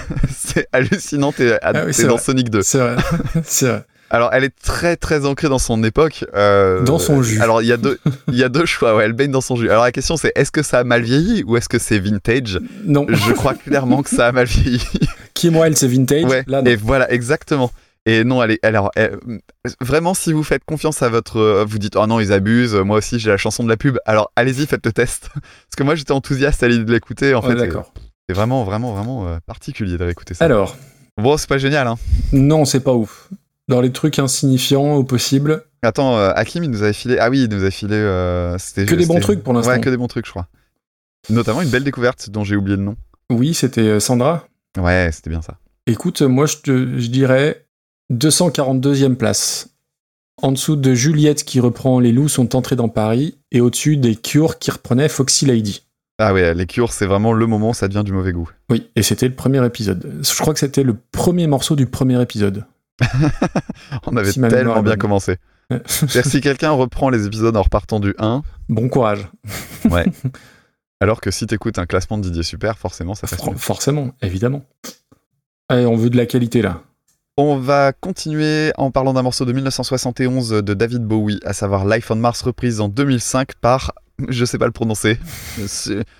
hallucinant. 0.73 1.33
T'es 1.33 1.59
Ah 1.63 1.73
oui, 1.87 1.93
dans 2.05 2.09
vrai. 2.15 2.19
Sonic 2.23 2.49
2. 2.51 2.63
C'est 2.63 2.79
vrai. 2.79 2.97
c'est 3.45 3.67
vrai. 3.69 3.85
Alors, 4.11 4.31
elle 4.33 4.45
est 4.45 4.55
très 4.63 4.97
très 4.97 5.27
ancrée 5.27 5.49
dans 5.49 5.59
son 5.59 5.83
époque. 5.83 6.25
euh, 6.35 6.83
Dans 6.83 6.99
son 7.01 7.23
jus. 7.23 7.41
Alors, 7.41 7.61
il 7.63 7.67
y 7.67 7.73
a 7.73 7.77
deux, 7.77 7.99
il 8.29 8.37
y 8.37 8.45
a 8.45 8.49
deux 8.49 8.67
choix. 8.67 8.95
Ouais, 8.95 9.05
elle 9.05 9.15
baigne 9.15 9.33
dans 9.33 9.41
son 9.41 9.57
jus. 9.57 9.69
Alors, 9.71 9.83
la 9.83 9.91
question 9.91 10.17
c'est 10.17 10.33
est-ce 10.37 10.53
que 10.53 10.63
ça 10.63 10.79
a 10.81 10.85
mal 10.85 11.03
vieilli 11.03 11.43
ou 11.45 11.57
est-ce 11.57 11.69
que 11.69 11.79
c'est 11.81 11.99
vintage? 11.99 12.61
Non. 12.85 13.07
Je 13.09 13.33
crois 13.33 13.55
clairement 13.55 14.03
que 14.03 14.11
ça 14.11 14.27
a 14.29 14.33
mal 14.33 14.47
vieilli. 14.47 14.81
Qui 15.33 15.51
moi, 15.51 15.67
elle, 15.67 15.77
c'est 15.77 15.89
vintage. 15.89 16.25
ouais. 16.25 16.45
Là, 16.47 16.63
non. 16.63 16.71
Et 16.71 16.77
voilà, 16.77 17.11
exactement. 17.11 17.73
Et 18.07 18.23
non, 18.25 18.43
est. 18.43 18.59
Alors, 18.65 18.91
elle- 18.97 19.19
vraiment, 19.81 20.13
si 20.15 20.33
vous 20.33 20.43
faites 20.43 20.65
confiance 20.65 21.03
à 21.03 21.09
votre, 21.09 21.39
euh, 21.39 21.65
vous 21.67 21.79
dites 21.79 21.97
oh 21.97 22.07
non, 22.07 22.21
ils 22.21 22.33
abusent. 22.33 22.75
Moi 22.75 22.99
aussi, 22.99 23.19
j'ai 23.19 23.31
la 23.31 23.37
chanson 23.39 23.65
de 23.65 23.69
la 23.69 23.77
pub. 23.77 23.99
Alors, 24.05 24.31
allez-y, 24.37 24.67
faites 24.67 24.85
le 24.85 24.93
test. 24.93 25.31
Parce 25.35 25.77
que 25.77 25.83
moi, 25.83 25.95
j'étais 25.95 26.13
enthousiaste 26.13 26.63
à 26.63 26.69
l'idée 26.69 26.85
de 26.85 26.93
l'écouter. 26.93 27.35
En 27.35 27.41
Ouais, 27.43 27.51
fait, 27.51 27.55
d'accord. 27.57 27.93
c'est 28.29 28.35
vraiment, 28.35 28.65
vraiment, 28.65 28.93
vraiment 28.93 29.27
euh, 29.29 29.39
particulier 29.47 29.97
de 29.97 30.05
réécouter 30.05 30.35
ça. 30.35 30.45
Alors, 30.45 30.77
Bon, 31.17 31.37
c'est 31.37 31.49
pas 31.49 31.59
génial, 31.59 31.87
hein. 31.87 31.95
non, 32.33 32.65
c'est 32.65 32.81
pas 32.81 32.93
ouf. 32.93 33.31
Dans 33.69 33.81
les 33.81 33.93
trucs 33.93 34.19
insignifiants 34.19 34.95
au 34.95 35.05
possible, 35.05 35.65
Attends, 35.83 36.17
euh, 36.17 36.33
Hakim, 36.35 36.65
il 36.65 36.71
nous 36.71 36.83
avait 36.83 36.93
filé. 36.95 37.19
Ah 37.21 37.29
oui, 37.31 37.45
il 37.45 37.51
nous 37.51 37.61
avait 37.61 37.71
filé. 37.71 37.95
euh, 37.95 38.57
c'était- 38.59 38.85
que 38.87 38.95
des 38.95 39.05
bons 39.07 39.21
trucs 39.21 39.43
pour 39.45 39.53
l'instant. 39.53 39.71
Ouais, 39.73 39.81
que 39.81 39.91
des 39.91 39.97
bons 39.99 40.09
trucs, 40.09 40.25
je 40.27 40.31
crois. 40.31 40.49
Notamment 41.31 41.63
une 41.63 41.69
belle 41.71 41.85
découverte 41.85 42.31
dont 42.31 42.43
j'ai 42.45 42.57
oublié 42.57 42.77
le 42.77 42.83
nom. 42.83 42.97
Oui, 43.31 43.55
c'était 43.55 44.01
Sandra. 44.01 44.47
Ouais, 44.79 45.11
c'était 45.13 45.31
bien 45.31 45.41
ça. 45.43 45.57
Écoute, 45.87 46.23
moi, 46.23 46.47
je, 46.47 46.57
te- 46.57 46.99
je 46.99 47.07
dirais 47.09 47.64
242e 48.13 49.15
place. 49.17 49.71
En 50.43 50.51
dessous 50.53 50.77
de 50.77 50.95
Juliette 50.95 51.45
qui 51.45 51.61
reprend 51.61 52.01
Les 52.01 52.11
loups 52.13 52.29
sont 52.29 52.57
entrés 52.57 52.77
dans 52.77 52.89
Paris 52.89 53.39
et 53.53 53.61
au-dessus 53.61 53.97
des 53.97 54.17
Cure 54.17 54.59
qui 54.59 54.71
reprenaient 54.71 55.09
Foxy 55.09 55.47
Lady. 55.47 55.83
Ah 56.19 56.33
ouais, 56.33 56.55
les 56.55 56.67
cures, 56.67 56.93
c'est 56.93 57.07
vraiment 57.07 57.33
le 57.33 57.47
moment 57.47 57.71
où 57.71 57.75
ça 57.75 57.89
devient 57.89 58.05
du 58.05 58.13
mauvais 58.13 58.33
goût. 58.33 58.49
Oui, 58.71 58.89
et 58.95 59.03
c'était 59.03 59.27
le 59.27 59.35
premier 59.35 59.65
épisode. 59.67 60.21
Je 60.23 60.41
crois 60.41 60.55
que 60.55 60.61
c'était 60.61 60.85
le 60.85 60.97
premier 61.13 61.47
morceau 61.49 61.75
du 61.75 61.87
premier 61.87 62.21
épisode. 62.23 62.67
On 64.07 64.17
avait 64.17 64.31
Si 64.31 64.41
tellement 64.41 64.83
bien 64.83 64.97
commencé. 64.97 65.39
Si 65.89 66.41
quelqu'un 66.43 66.71
reprend 66.73 67.09
les 67.11 67.27
épisodes 67.27 67.57
en 67.57 67.63
repartant 67.63 67.99
du 67.99 68.15
1, 68.19 68.43
bon 68.69 68.89
courage. 68.89 69.27
ouais. 69.91 70.05
Alors 71.01 71.21
que 71.21 71.31
si 71.31 71.47
t'écoutes 71.47 71.79
un 71.79 71.87
classement 71.87 72.19
de 72.19 72.23
Didier 72.23 72.43
Super, 72.45 72.79
forcément, 72.79 73.15
ça 73.15 73.27
passe 73.27 73.41
For- 73.41 73.57
forcément, 73.57 74.13
évidemment. 74.23 74.63
Allez, 75.69 75.87
on 75.87 75.97
veut 75.97 76.11
de 76.11 76.17
la 76.17 76.27
qualité 76.27 76.61
là. 76.63 76.83
On 77.37 77.57
va 77.57 77.93
continuer 77.93 78.73
en 78.79 78.93
parlant 78.93 79.13
d'un 79.13 79.23
morceau 79.23 79.45
de 79.45 79.53
1971 79.53 80.51
de 80.51 80.75
David 80.75 81.03
Bowie, 81.03 81.41
à 81.45 81.53
savoir 81.53 81.85
Life 81.85 82.13
on 82.13 82.15
Mars, 82.15 82.43
reprise 82.43 82.81
en 82.81 82.87
2005 82.87 83.55
par, 83.61 83.93
je 84.29 84.45
sais 84.45 84.57
pas 84.57 84.67
le 84.67 84.73
prononcer. 84.73 85.19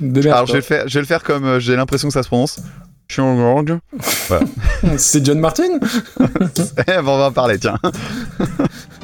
Alors, 0.01 0.47
je 0.47 0.53
vais, 0.55 0.59
le 0.59 0.63
faire, 0.63 0.89
je 0.89 0.95
vais 0.95 1.01
le 1.01 1.07
faire 1.07 1.23
comme 1.23 1.45
euh, 1.45 1.61
j'ai 1.61 1.77
l'impression 1.77 2.09
que 2.09 2.15
ça 2.15 2.25
se 2.25 2.27
prononce. 2.27 2.59
Voilà. 4.27 4.45
C'est 4.99 5.25
John 5.25 5.39
Martin? 5.39 5.79
Eh, 6.89 7.01
bon, 7.01 7.13
on 7.13 7.19
va 7.19 7.27
en 7.27 7.33
parler, 7.33 7.61
tiens. 7.61 7.79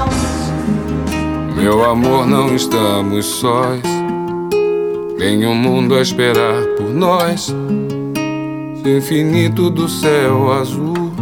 Meu 1.61 1.85
amor, 1.87 2.25
não 2.25 2.55
estamos 2.55 3.23
sós. 3.23 3.83
Tem 5.19 5.45
um 5.45 5.53
mundo 5.53 5.93
a 5.93 6.01
esperar 6.01 6.65
por 6.75 6.89
nós. 6.89 7.53
Infinito 8.83 9.69
do 9.69 9.87
céu 9.87 10.51
azul 10.51 11.13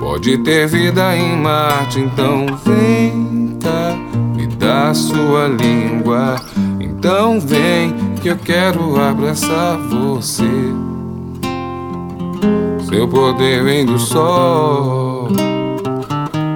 pode 0.00 0.36
ter 0.38 0.66
vida 0.66 1.16
em 1.16 1.36
Marte, 1.36 2.00
então 2.00 2.44
vem 2.64 3.56
cá, 3.62 3.96
me 4.34 4.48
dá 4.48 4.92
sua 4.92 5.46
língua. 5.46 6.34
Então 6.80 7.38
vem 7.40 7.94
que 8.20 8.30
eu 8.30 8.36
quero 8.36 9.00
abraçar 9.00 9.78
você. 9.78 10.42
Seu 12.88 13.06
poder 13.06 13.62
vem 13.62 13.86
do 13.86 13.96
sol, 13.96 15.28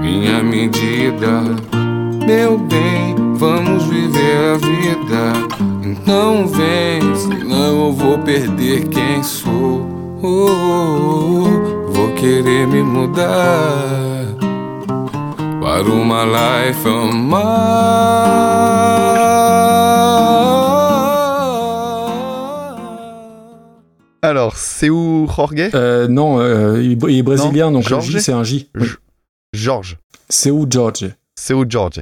minha 0.03 0.43
medida. 0.43 1.74
Meu 2.27 2.59
bem, 2.59 3.15
vamos 3.37 3.85
viver 3.85 4.55
a 4.55 4.57
vida. 4.57 5.33
Então 5.83 6.47
vem, 6.47 7.15
senão 7.17 7.87
eu 7.89 7.93
vou 7.93 8.19
perder 8.21 8.89
quem 8.89 9.23
sou. 9.23 9.87
Oh, 10.23 10.47
oh, 10.49 11.45
oh, 11.45 11.93
vou 11.93 12.15
querer 12.15 12.67
me 12.67 12.83
mudar 12.83 14.25
para 15.61 15.85
uma 15.85 16.25
life 16.25 16.89
on 16.89 17.13
Mars. 17.13 17.65
Alors, 24.23 24.57
c'est 24.57 24.89
où 24.89 25.27
Jorge 25.35 25.71
Euh, 25.75 26.09
Non, 26.09 26.39
euh, 26.41 26.83
il 26.83 26.93
est 26.93 27.23
brésilien, 27.23 27.71
donc 27.71 27.85
le 27.85 27.89
Jorge 27.91 28.11
J 28.11 28.21
c'est 28.21 28.33
un 28.33 28.43
J. 28.45 28.71
J- 28.75 28.95
Georges. 29.53 29.99
C'est 30.31 30.51
où 30.51 30.67
George 30.69 31.11
C'est 31.37 31.53
où 31.53 31.65
George 31.69 32.01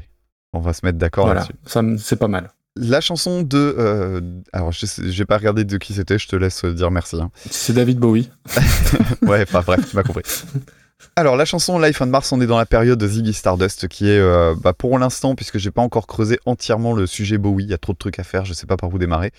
On 0.52 0.60
va 0.60 0.72
se 0.72 0.84
mettre 0.84 0.98
d'accord 0.98 1.26
Voilà, 1.26 1.40
là-dessus. 1.40 1.98
c'est 1.98 2.16
pas 2.16 2.28
mal. 2.28 2.50
La 2.76 3.00
chanson 3.02 3.42
de. 3.42 3.74
euh, 3.78 4.20
alors, 4.52 4.72
j'ai 4.72 5.24
pas 5.26 5.36
regardé 5.36 5.64
de 5.64 5.76
qui 5.76 5.92
c'était, 5.94 6.18
je 6.18 6.26
te 6.28 6.36
laisse 6.36 6.64
dire 6.64 6.90
merci. 6.90 7.16
hein. 7.16 7.30
C'est 7.50 7.74
David 7.74 7.98
Bowie. 7.98 8.30
Ouais, 9.22 9.42
enfin 9.42 9.62
bref, 9.64 9.88
tu 9.90 9.96
m'as 9.96 10.02
compris. 10.02 10.22
Alors, 11.16 11.36
la 11.36 11.44
chanson 11.44 11.78
Life 11.78 12.00
on 12.00 12.06
Mars, 12.06 12.32
on 12.32 12.40
est 12.40 12.46
dans 12.46 12.56
la 12.56 12.64
période 12.64 12.98
de 12.98 13.06
Ziggy 13.08 13.32
Stardust, 13.34 13.88
qui 13.88 14.08
est, 14.08 14.18
euh, 14.18 14.54
bah, 14.62 14.72
pour 14.72 14.98
l'instant, 14.98 15.34
puisque 15.34 15.58
j'ai 15.58 15.70
pas 15.70 15.82
encore 15.82 16.06
creusé 16.06 16.38
entièrement 16.46 16.94
le 16.94 17.06
sujet 17.06 17.38
Bowie, 17.38 17.64
il 17.64 17.70
y 17.70 17.74
a 17.74 17.78
trop 17.78 17.92
de 17.92 17.98
trucs 17.98 18.18
à 18.18 18.22
faire, 18.24 18.44
je 18.44 18.54
sais 18.54 18.66
pas 18.66 18.76
par 18.76 18.88
où 18.94 18.98
démarrer, 18.98 19.32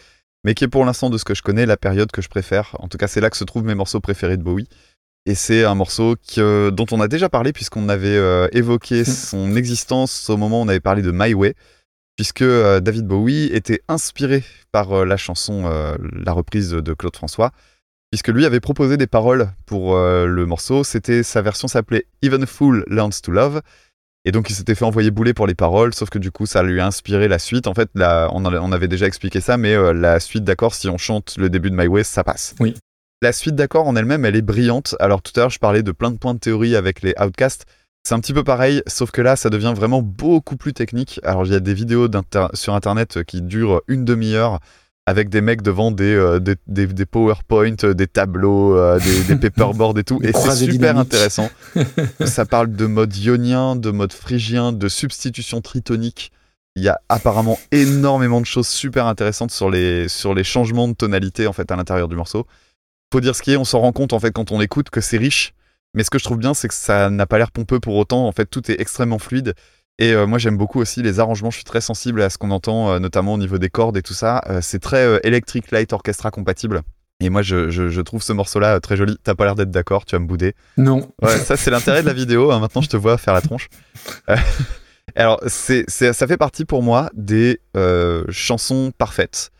mais 0.44 0.54
qui 0.56 0.66
est 0.66 0.68
pour 0.68 0.84
l'instant, 0.86 1.10
de 1.10 1.18
ce 1.18 1.24
que 1.24 1.34
je 1.34 1.42
connais, 1.42 1.66
la 1.66 1.78
période 1.78 2.12
que 2.12 2.22
je 2.22 2.28
préfère. 2.30 2.76
En 2.80 2.88
tout 2.90 2.98
cas, 2.98 3.08
c'est 3.08 3.22
là 3.22 3.30
que 3.30 3.38
se 3.38 3.46
trouvent 3.46 3.64
mes 3.64 3.76
morceaux 3.76 4.02
préférés 4.02 4.38
de 4.38 4.44
Bowie. 4.44 4.68
Et 5.26 5.36
c'est 5.36 5.64
un 5.64 5.76
morceau 5.76 6.16
que- 6.36 6.70
dont 6.70 6.86
on 6.92 7.00
a 7.00 7.08
déjà 7.08 7.30
parlé, 7.30 7.54
puisqu'on 7.54 7.88
avait 7.90 8.18
euh, 8.18 8.48
évoqué 8.52 9.04
son 9.06 9.56
existence 9.56 10.30
au 10.30 10.38
moment 10.38 10.62
où 10.62 10.66
on 10.66 10.68
avait 10.68 10.80
parlé 10.82 11.02
de 11.02 11.12
My 11.14 11.34
Way, 11.34 11.56
puisque 12.18 12.42
euh, 12.42 12.80
David 12.80 13.06
Bowie 13.08 13.46
était 13.54 13.82
inspiré 13.88 14.44
par 14.72 14.92
euh, 14.92 15.06
la 15.06 15.18
chanson, 15.18 15.64
la 16.14 16.32
reprise 16.34 16.72
de 16.72 16.94
Claude 16.94 17.16
François 17.16 17.52
puisque 18.12 18.28
lui 18.28 18.46
avait 18.46 18.60
proposé 18.60 18.96
des 18.96 19.08
paroles 19.08 19.50
pour 19.66 19.96
le 19.98 20.46
morceau. 20.46 20.84
C'était 20.84 21.24
sa 21.24 21.42
version 21.42 21.68
s'appelait 21.68 22.06
Even 22.22 22.44
a 22.44 22.46
Fool 22.46 22.84
Learns 22.88 23.20
to 23.24 23.32
Love. 23.32 23.62
Et 24.24 24.32
donc 24.32 24.52
il 24.52 24.54
s'était 24.54 24.76
fait 24.76 24.86
envoyer 24.86 25.10
bouler 25.10 25.34
pour 25.34 25.48
les 25.48 25.56
paroles, 25.56 25.96
sauf 25.96 26.12
que 26.12 26.20
du 26.20 26.30
coup 26.30 26.46
ça 26.46 26.62
lui 26.62 26.80
a 26.80 26.86
inspiré 26.86 27.28
la 27.28 27.40
suite. 27.40 27.66
En 27.66 27.74
fait, 27.74 27.90
la- 27.96 28.30
on, 28.32 28.46
a- 28.46 28.60
on 28.60 28.72
avait 28.72 28.88
déjà 28.88 29.08
expliqué 29.08 29.42
ça, 29.42 29.58
mais 29.58 29.76
la 29.96 30.20
suite 30.20 30.44
d'accords, 30.44 30.76
si 30.76 30.88
on 30.90 31.00
chante 31.00 31.38
le 31.40 31.50
début 31.50 31.72
de 31.72 31.76
My 31.76 31.88
Way, 31.88 32.04
ça 32.04 32.24
passe. 32.24 32.54
Oui. 32.60 32.76
La 33.24 33.32
suite 33.32 33.56
d'accords 33.56 33.88
en 33.88 33.96
elle-même, 33.96 34.26
elle 34.26 34.36
est 34.36 34.42
brillante. 34.42 34.98
Alors 35.00 35.22
tout 35.22 35.32
à 35.38 35.40
l'heure, 35.40 35.50
je 35.50 35.58
parlais 35.58 35.82
de 35.82 35.94
plein 35.94 36.12
de 36.12 36.18
points 36.18 36.34
de 36.34 36.40
théorie 36.40 36.76
avec 36.76 37.02
les 37.02 37.14
Outcasts. 37.18 37.64
C'est 38.06 38.14
un 38.14 38.20
petit 38.20 38.34
peu 38.34 38.44
pareil, 38.44 38.84
sauf 38.86 39.12
que 39.12 39.22
là, 39.22 39.38
ça 39.38 39.50
devient 39.50 39.72
vraiment 39.74 40.02
beaucoup 40.02 40.58
plus 40.58 40.74
technique. 40.74 41.22
Alors 41.24 41.46
il 41.46 41.54
y 41.54 41.56
a 41.56 41.62
des 41.62 41.74
vidéos 41.74 42.10
sur 42.54 42.76
Internet 42.76 43.24
qui 43.24 43.42
durent 43.42 43.82
une 43.88 44.04
demi-heure 44.04 44.60
avec 45.06 45.30
des 45.30 45.40
mecs 45.40 45.62
devant 45.62 45.92
des, 45.92 46.14
euh, 46.14 46.40
des, 46.40 46.56
des, 46.68 46.86
des 46.86 47.06
PowerPoint, 47.06 47.78
euh, 47.86 47.94
des 47.94 48.08
tableaux, 48.08 48.78
euh, 48.78 49.00
des, 49.00 49.36
des 49.36 49.36
paperboards 49.50 49.98
et 49.98 50.04
tout. 50.04 50.20
Et 50.22 50.34
c'est 50.34 50.66
super 50.66 50.98
intéressant. 50.98 51.50
Ça 52.26 52.44
parle 52.44 52.74
de 52.74 52.86
mode 52.88 53.16
ionien, 53.16 53.78
de 53.78 53.92
mode 53.92 54.12
phrygien, 54.12 54.74
de 54.74 54.90
substitution 54.90 55.62
tritonique. 55.62 56.34
Il 56.76 56.84
y 56.84 56.90
a 56.90 57.00
apparemment 57.08 57.58
énormément 57.72 58.42
de 58.42 58.46
choses 58.46 58.68
super 58.68 59.08
intéressantes 59.08 59.52
sur 59.52 59.70
les, 59.70 60.10
sur 60.10 60.34
les 60.34 60.44
changements 60.44 60.90
de 60.90 60.94
tonalité 60.94 61.48
en 61.48 61.54
fait 61.54 61.72
à 61.72 61.78
l'intérieur 61.78 62.10
du 62.10 62.18
morceau. 62.18 62.46
Faut 63.14 63.22
dire 63.22 63.36
ce 63.36 63.44
qui 63.44 63.52
est, 63.54 63.58
on 63.58 63.64
s'en 63.64 63.80
rend 63.80 63.92
compte 63.92 64.12
en 64.12 64.20
fait 64.20 64.32
quand 64.32 64.52
on 64.52 64.60
écoute 64.60 64.90
que 64.90 65.00
c'est 65.00 65.18
riche. 65.18 65.54
Mais 65.94 66.04
ce 66.04 66.10
que 66.10 66.18
je 66.18 66.24
trouve 66.24 66.40
bien, 66.40 66.56
c'est 66.56 66.68
que 66.68 66.74
ça 66.74 67.12
n'a 67.12 67.28
pas 67.28 67.38
l'air 67.38 67.52
pompeux 67.52 67.80
pour 67.80 67.96
autant. 67.96 68.26
En 68.28 68.32
fait, 68.32 68.46
tout 68.48 68.72
est 68.72 68.82
extrêmement 68.82 69.20
fluide. 69.20 69.54
Et 70.00 70.14
euh, 70.14 70.26
moi, 70.26 70.40
j'aime 70.40 70.58
beaucoup 70.58 70.80
aussi 70.80 71.04
les 71.04 71.20
arrangements. 71.20 71.52
Je 71.52 71.58
suis 71.58 71.64
très 71.64 71.80
sensible 71.82 72.24
à 72.24 72.32
ce 72.32 72.40
qu'on 72.40 72.50
entend, 72.50 72.90
euh, 72.90 72.98
notamment 72.98 73.36
au 73.36 73.38
niveau 73.38 73.60
des 73.60 73.70
cordes 73.70 73.96
et 73.98 74.02
tout 74.02 74.16
ça. 74.16 74.42
Euh, 74.50 74.62
c'est 74.64 74.80
très 74.80 75.20
Electric 75.24 75.70
Light 75.70 75.94
Orchestra 75.94 76.32
compatible. 76.32 76.82
Et 77.20 77.30
moi, 77.30 77.44
je, 77.44 77.70
je- 77.70 77.90
je 77.90 78.02
trouve 78.02 78.24
ce 78.24 78.34
morceau-là 78.34 78.80
très 78.80 78.98
joli. 78.98 79.16
T'as 79.24 79.36
pas 79.36 79.46
l'air 79.46 79.54
d'être 79.54 79.70
d'accord, 79.70 80.06
tu 80.06 80.16
vas 80.16 80.20
me 80.20 80.26
bouder. 80.26 80.56
Non. 80.78 81.12
Ouais, 81.22 81.38
ça, 81.38 81.56
c'est 81.56 81.70
l'intérêt 81.70 82.02
de 82.02 82.08
la 82.08 82.14
vidéo. 82.14 82.52
hein. 82.52 82.60
Maintenant, 82.60 82.82
je 82.82 82.90
te 82.90 82.98
vois 82.98 83.20
faire 83.20 83.36
la 83.36 83.42
tronche. 83.42 83.68
Alors, 85.16 85.40
c'est, 85.46 85.86
c'est- 85.88 86.14
ça 86.14 86.26
fait 86.26 86.38
partie 86.38 86.66
pour 86.66 86.82
moi 86.82 87.12
des 87.14 87.60
chansons 88.30 88.92
parfaites. 88.98 89.52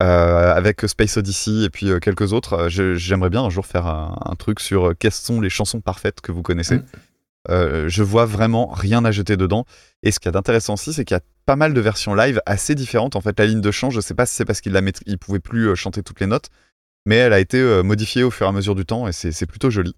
Euh, 0.00 0.54
avec 0.54 0.82
Space 0.86 1.16
Odyssey 1.16 1.64
et 1.64 1.70
puis 1.70 1.90
euh, 1.90 1.98
quelques 1.98 2.32
autres. 2.32 2.68
Euh, 2.68 2.94
j'aimerais 2.96 3.30
bien 3.30 3.42
un 3.42 3.50
jour 3.50 3.66
faire 3.66 3.86
un, 3.86 4.16
un 4.24 4.34
truc 4.36 4.60
sur 4.60 4.94
quelles 4.96 5.10
sont 5.10 5.40
les 5.40 5.50
chansons 5.50 5.80
parfaites 5.80 6.20
que 6.20 6.30
vous 6.30 6.42
connaissez. 6.42 6.76
Mm. 6.76 6.84
Euh, 7.50 7.88
je 7.88 8.02
vois 8.02 8.24
vraiment 8.24 8.68
rien 8.68 9.04
à 9.04 9.10
jeter 9.10 9.36
dedans. 9.36 9.64
Et 10.02 10.12
ce 10.12 10.20
qu'il 10.20 10.28
y 10.28 10.30
a 10.30 10.32
d'intéressant 10.32 10.74
aussi, 10.74 10.92
c'est 10.92 11.04
qu'il 11.04 11.16
y 11.16 11.18
a 11.18 11.22
pas 11.46 11.56
mal 11.56 11.74
de 11.74 11.80
versions 11.80 12.14
live 12.14 12.40
assez 12.46 12.74
différentes. 12.74 13.16
En 13.16 13.20
fait, 13.20 13.38
la 13.38 13.46
ligne 13.46 13.60
de 13.60 13.70
chant, 13.70 13.90
je 13.90 14.00
sais 14.00 14.14
pas 14.14 14.26
si 14.26 14.34
c'est 14.36 14.44
parce 14.44 14.60
qu'il 14.60 14.78
il 15.06 15.18
pouvait 15.18 15.40
plus 15.40 15.74
chanter 15.74 16.02
toutes 16.02 16.20
les 16.20 16.26
notes, 16.26 16.50
mais 17.06 17.16
elle 17.16 17.32
a 17.32 17.40
été 17.40 17.82
modifiée 17.82 18.22
au 18.22 18.30
fur 18.30 18.46
et 18.46 18.48
à 18.50 18.52
mesure 18.52 18.74
du 18.74 18.84
temps 18.84 19.08
et 19.08 19.12
c'est 19.12 19.32
c'est 19.32 19.46
plutôt 19.46 19.70
joli. 19.70 19.94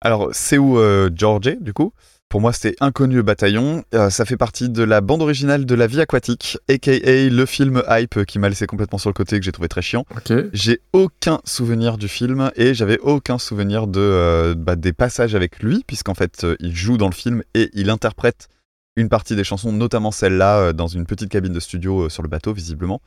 Alors, 0.00 0.28
c'est 0.32 0.58
où 0.58 0.78
euh, 0.78 1.10
Georgie, 1.14 1.56
du 1.60 1.72
coup? 1.72 1.92
Pour 2.28 2.42
moi, 2.42 2.52
c'était 2.52 2.76
Inconnu 2.80 3.22
bataillon. 3.22 3.84
Euh, 3.94 4.10
ça 4.10 4.26
fait 4.26 4.36
partie 4.36 4.68
de 4.68 4.82
la 4.82 5.00
bande 5.00 5.22
originale 5.22 5.64
de 5.64 5.74
La 5.74 5.86
vie 5.86 6.02
aquatique, 6.02 6.58
aka 6.68 6.92
le 7.30 7.46
film 7.46 7.82
Hype 7.88 8.26
qui 8.26 8.38
m'a 8.38 8.50
laissé 8.50 8.66
complètement 8.66 8.98
sur 8.98 9.08
le 9.08 9.14
côté 9.14 9.36
et 9.36 9.38
que 9.38 9.46
j'ai 9.46 9.52
trouvé 9.52 9.68
très 9.68 9.80
chiant. 9.80 10.04
J'ai 10.52 10.82
aucun 10.92 11.40
souvenir 11.44 11.96
du 11.96 12.06
film 12.06 12.50
et 12.54 12.74
j'avais 12.74 12.98
aucun 12.98 13.38
souvenir 13.38 13.86
de, 13.86 14.00
euh, 14.00 14.54
bah, 14.54 14.76
des 14.76 14.92
passages 14.92 15.34
avec 15.34 15.62
lui, 15.62 15.84
puisqu'en 15.86 16.12
fait, 16.12 16.44
euh, 16.44 16.54
il 16.60 16.76
joue 16.76 16.98
dans 16.98 17.08
le 17.08 17.14
film 17.14 17.42
et 17.54 17.70
il 17.72 17.88
interprète 17.88 18.48
une 18.96 19.08
partie 19.08 19.34
des 19.34 19.44
chansons, 19.44 19.72
notamment 19.72 20.10
celle-là, 20.10 20.74
dans 20.74 20.88
une 20.88 21.06
petite 21.06 21.30
cabine 21.30 21.52
de 21.54 21.60
studio 21.60 22.10
sur 22.10 22.22
le 22.22 22.28
bateau, 22.28 22.52
visiblement. 22.52 23.00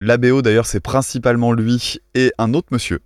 La 0.00 0.16
BO, 0.16 0.42
d'ailleurs, 0.42 0.66
c'est 0.66 0.80
principalement 0.80 1.52
lui 1.52 1.98
et 2.14 2.32
un 2.38 2.52
autre 2.52 2.68
monsieur, 2.70 3.00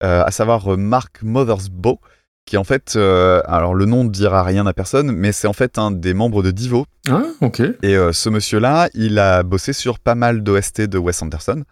à 0.00 0.30
savoir 0.30 0.78
Mark 0.78 1.22
Mothersbaugh, 1.22 1.98
qui 2.46 2.56
en 2.56 2.64
fait, 2.64 2.94
euh, 2.96 3.40
alors 3.46 3.74
le 3.74 3.86
nom 3.86 4.04
ne 4.04 4.10
dira 4.10 4.42
rien 4.42 4.66
à 4.66 4.72
personne, 4.72 5.12
mais 5.12 5.32
c'est 5.32 5.46
en 5.46 5.52
fait 5.52 5.78
un 5.78 5.90
des 5.90 6.14
membres 6.14 6.42
de 6.42 6.50
Divo. 6.50 6.86
Ah, 7.08 7.24
ok. 7.40 7.60
Et 7.82 7.96
euh, 7.96 8.12
ce 8.12 8.28
monsieur-là, 8.28 8.88
il 8.94 9.18
a 9.18 9.42
bossé 9.42 9.72
sur 9.72 9.98
pas 9.98 10.14
mal 10.14 10.42
d'OST 10.42 10.82
de 10.82 10.98
Wes 10.98 11.22
Anderson. 11.22 11.64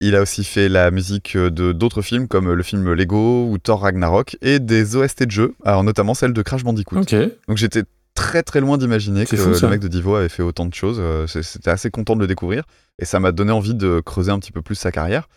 Il 0.00 0.14
a 0.14 0.22
aussi 0.22 0.44
fait 0.44 0.68
la 0.68 0.90
musique 0.90 1.36
euh, 1.36 1.50
de 1.50 1.72
d'autres 1.72 2.02
films 2.02 2.28
comme 2.28 2.52
le 2.52 2.62
film 2.62 2.92
Lego 2.92 3.48
ou 3.48 3.58
Thor 3.58 3.82
Ragnarok 3.82 4.36
et 4.42 4.58
des 4.58 4.96
OST 4.96 5.24
de 5.24 5.30
jeux, 5.30 5.54
alors 5.64 5.84
notamment 5.84 6.14
celle 6.14 6.32
de 6.32 6.42
Crash 6.42 6.64
Bandicoot. 6.64 6.98
Ok. 7.00 7.14
Donc 7.46 7.56
j'étais 7.56 7.84
très 8.14 8.42
très 8.42 8.60
loin 8.60 8.76
d'imaginer 8.76 9.24
que 9.24 9.36
fou, 9.36 9.50
le 9.50 9.68
mec 9.68 9.80
de 9.80 9.86
Divo 9.86 10.16
avait 10.16 10.28
fait 10.28 10.42
autant 10.42 10.66
de 10.66 10.74
choses. 10.74 11.00
C'était 11.28 11.70
assez 11.70 11.90
content 11.90 12.16
de 12.16 12.20
le 12.20 12.26
découvrir 12.26 12.64
et 12.98 13.04
ça 13.04 13.20
m'a 13.20 13.30
donné 13.30 13.52
envie 13.52 13.74
de 13.74 14.00
creuser 14.00 14.32
un 14.32 14.40
petit 14.40 14.50
peu 14.50 14.62
plus 14.62 14.74
sa 14.74 14.90
carrière. 14.90 15.28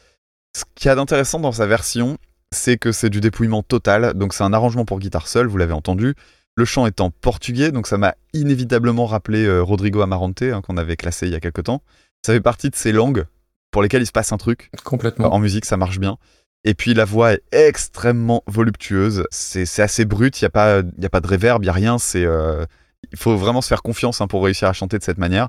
Ce 0.57 0.63
qu'il 0.75 0.87
y 0.87 0.89
a 0.89 0.95
d'intéressant 0.95 1.39
dans 1.39 1.51
sa 1.51 1.67
version, 1.67 2.17
c'est 2.53 2.77
que 2.77 2.91
c'est 2.91 3.09
du 3.09 3.21
dépouillement 3.21 3.63
total. 3.63 4.13
Donc 4.13 4.33
c'est 4.33 4.43
un 4.43 4.53
arrangement 4.53 4.85
pour 4.85 4.99
guitare 4.99 5.27
seule, 5.27 5.47
vous 5.47 5.57
l'avez 5.57 5.73
entendu. 5.73 6.15
Le 6.55 6.65
chant 6.65 6.85
est 6.85 6.99
en 6.99 7.09
portugais, 7.11 7.71
donc 7.71 7.87
ça 7.87 7.97
m'a 7.97 8.15
inévitablement 8.33 9.05
rappelé 9.05 9.45
euh, 9.45 9.61
Rodrigo 9.61 10.01
Amarante 10.01 10.41
hein, 10.41 10.61
qu'on 10.61 10.77
avait 10.77 10.97
classé 10.97 11.27
il 11.27 11.31
y 11.31 11.35
a 11.35 11.39
quelque 11.39 11.61
temps. 11.61 11.81
Ça 12.25 12.33
fait 12.33 12.41
partie 12.41 12.69
de 12.69 12.75
ces 12.75 12.91
langues 12.91 13.25
pour 13.71 13.81
lesquelles 13.81 14.01
il 14.03 14.07
se 14.07 14.11
passe 14.11 14.33
un 14.33 14.37
truc. 14.37 14.69
Complètement. 14.83 15.33
En 15.33 15.39
musique, 15.39 15.65
ça 15.65 15.77
marche 15.77 15.99
bien. 15.99 16.17
Et 16.63 16.73
puis 16.73 16.93
la 16.93 17.05
voix 17.05 17.33
est 17.33 17.41
extrêmement 17.51 18.43
voluptueuse. 18.47 19.25
C'est 19.31 19.81
assez 19.81 20.05
brut. 20.05 20.39
Il 20.41 20.43
n'y 20.43 20.47
a, 20.47 20.51
pas- 20.51 20.81
y 20.99 21.05
a 21.05 21.09
pas 21.09 21.21
de 21.21 21.27
réverb, 21.27 21.63
il 21.63 21.65
n'y 21.65 21.69
a 21.69 21.73
rien. 21.73 21.97
C'est, 21.97 22.25
euh, 22.25 22.65
il 23.11 23.17
faut 23.17 23.35
vraiment 23.37 23.61
se 23.61 23.67
faire 23.67 23.81
confiance 23.81 24.21
hein, 24.21 24.27
pour 24.27 24.43
réussir 24.43 24.67
à 24.67 24.73
chanter 24.73 24.99
de 24.99 25.03
cette 25.03 25.17
manière. 25.17 25.47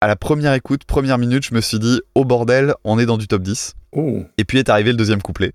À 0.00 0.06
la 0.06 0.16
première 0.16 0.52
écoute, 0.52 0.84
première 0.84 1.16
minute, 1.16 1.44
je 1.46 1.54
me 1.54 1.60
suis 1.62 1.78
dit, 1.78 2.02
oh 2.14 2.24
bordel, 2.26 2.74
on 2.84 2.98
est 2.98 3.06
dans 3.06 3.16
du 3.16 3.26
top 3.26 3.42
10. 3.42 3.74
Oh. 3.92 4.22
Et 4.36 4.44
puis 4.44 4.58
est 4.58 4.68
arrivé 4.68 4.90
le 4.92 4.98
deuxième 4.98 5.22
couplet. 5.22 5.52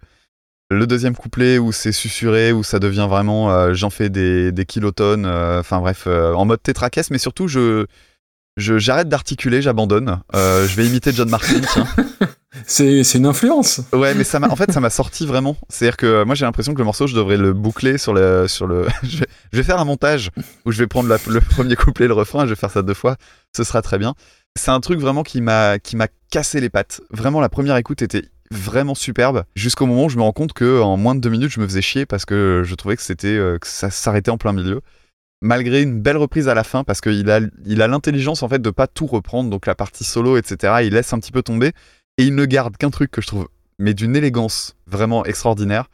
Le 0.71 0.85
deuxième 0.85 1.15
couplet 1.15 1.57
où 1.57 1.71
c'est 1.71 1.91
susurré, 1.91 2.51
où 2.51 2.63
ça 2.63 2.77
devient 2.79 3.07
vraiment 3.09 3.49
euh, 3.51 3.73
j'en 3.73 3.89
fais 3.89 4.09
des, 4.09 4.51
des 4.51 4.65
kilotonnes, 4.65 5.25
euh, 5.25 5.59
enfin 5.61 5.79
bref, 5.79 6.03
euh, 6.05 6.33
en 6.33 6.45
mode 6.45 6.61
tétraquesse, 6.61 7.09
mais 7.09 7.17
surtout 7.17 7.47
je 7.47 7.85
je- 8.57 8.77
j'arrête 8.77 9.07
d'articuler, 9.09 9.61
j'abandonne. 9.61 10.19
Je 10.33 10.75
vais 10.75 10.85
imiter 10.85 11.11
John 11.13 11.29
Martin. 11.29 11.61
C'est 12.65 13.01
une 13.15 13.25
influence. 13.25 13.79
Ouais, 13.93 14.13
mais 14.15 14.23
ça 14.25 14.39
m'a, 14.39 14.49
en 14.49 14.55
fait, 14.55 14.71
ça 14.71 14.79
m'a 14.81 14.89
sorti 14.89 15.25
vraiment. 15.25 15.55
C'est-à-dire 15.69 15.95
que 15.97 16.23
moi, 16.23 16.35
j'ai 16.35 16.45
l'impression 16.45 16.73
que 16.73 16.79
le 16.79 16.83
morceau, 16.83 17.07
je 17.07 17.15
devrais 17.15 17.37
le 17.37 17.53
boucler 17.53 17.97
sur 17.97 18.13
le, 18.13 18.47
sur 18.49 18.67
le. 18.67 18.87
je, 19.03 19.19
vais, 19.19 19.27
je 19.53 19.57
vais 19.57 19.63
faire 19.63 19.79
un 19.79 19.85
montage 19.85 20.29
où 20.65 20.71
je 20.71 20.79
vais 20.79 20.87
prendre 20.87 21.07
la- 21.07 21.17
le 21.29 21.39
premier 21.39 21.75
couplet, 21.77 22.07
le 22.07 22.13
refrain, 22.13 22.43
je 22.45 22.49
vais 22.49 22.55
faire 22.55 22.71
ça 22.71 22.81
deux 22.81 22.93
fois. 22.93 23.15
Ce 23.55 23.63
sera 23.63 23.81
très 23.81 23.97
bien. 23.97 24.13
C'est 24.57 24.71
un 24.71 24.79
truc 24.81 24.99
vraiment 24.99 25.23
qui 25.23 25.39
m'a, 25.41 25.79
qui 25.79 25.95
m'a 25.95 26.07
cassé 26.31 26.59
les 26.59 26.69
pattes. 26.69 26.99
Vraiment, 27.11 27.39
la 27.39 27.49
première 27.49 27.77
écoute 27.77 28.01
était 28.01 28.23
vraiment 28.51 28.95
superbe 28.95 29.43
jusqu'au 29.55 29.85
moment 29.85 30.05
où 30.05 30.09
je 30.09 30.17
me 30.17 30.23
rends 30.23 30.31
compte 30.31 30.53
que 30.53 30.81
en 30.81 30.97
moins 30.97 31.15
de 31.15 31.19
deux 31.19 31.29
minutes, 31.29 31.51
je 31.51 31.59
me 31.59 31.67
faisais 31.67 31.81
chier 31.81 32.05
parce 32.05 32.25
que 32.25 32.63
je 32.65 32.75
trouvais 32.75 32.95
que 32.95 33.03
c'était, 33.03 33.27
euh, 33.27 33.57
que 33.57 33.67
ça 33.67 33.89
s'arrêtait 33.89 34.31
en 34.31 34.37
plein 34.37 34.53
milieu. 34.53 34.81
Malgré 35.41 35.81
une 35.81 36.01
belle 36.01 36.17
reprise 36.17 36.49
à 36.49 36.53
la 36.53 36.65
fin, 36.65 36.83
parce 36.83 36.99
qu'il 36.99 37.29
a, 37.29 37.39
il 37.65 37.81
a 37.81 37.87
l'intelligence 37.87 38.43
en 38.43 38.49
fait 38.49 38.61
de 38.61 38.69
pas 38.69 38.87
tout 38.87 39.07
reprendre, 39.07 39.49
donc 39.49 39.65
la 39.65 39.75
partie 39.75 40.03
solo, 40.03 40.35
etc. 40.37 40.79
Il 40.83 40.93
laisse 40.93 41.13
un 41.13 41.19
petit 41.19 41.31
peu 41.31 41.41
tomber 41.41 41.71
et 42.17 42.25
il 42.25 42.35
ne 42.35 42.43
garde 42.45 42.75
qu'un 42.75 42.89
truc 42.89 43.11
que 43.11 43.21
je 43.21 43.27
trouve 43.27 43.47
mais 43.79 43.93
d'une 43.93 44.15
élégance 44.15 44.75
vraiment 44.85 45.25
extraordinaire. 45.25 45.89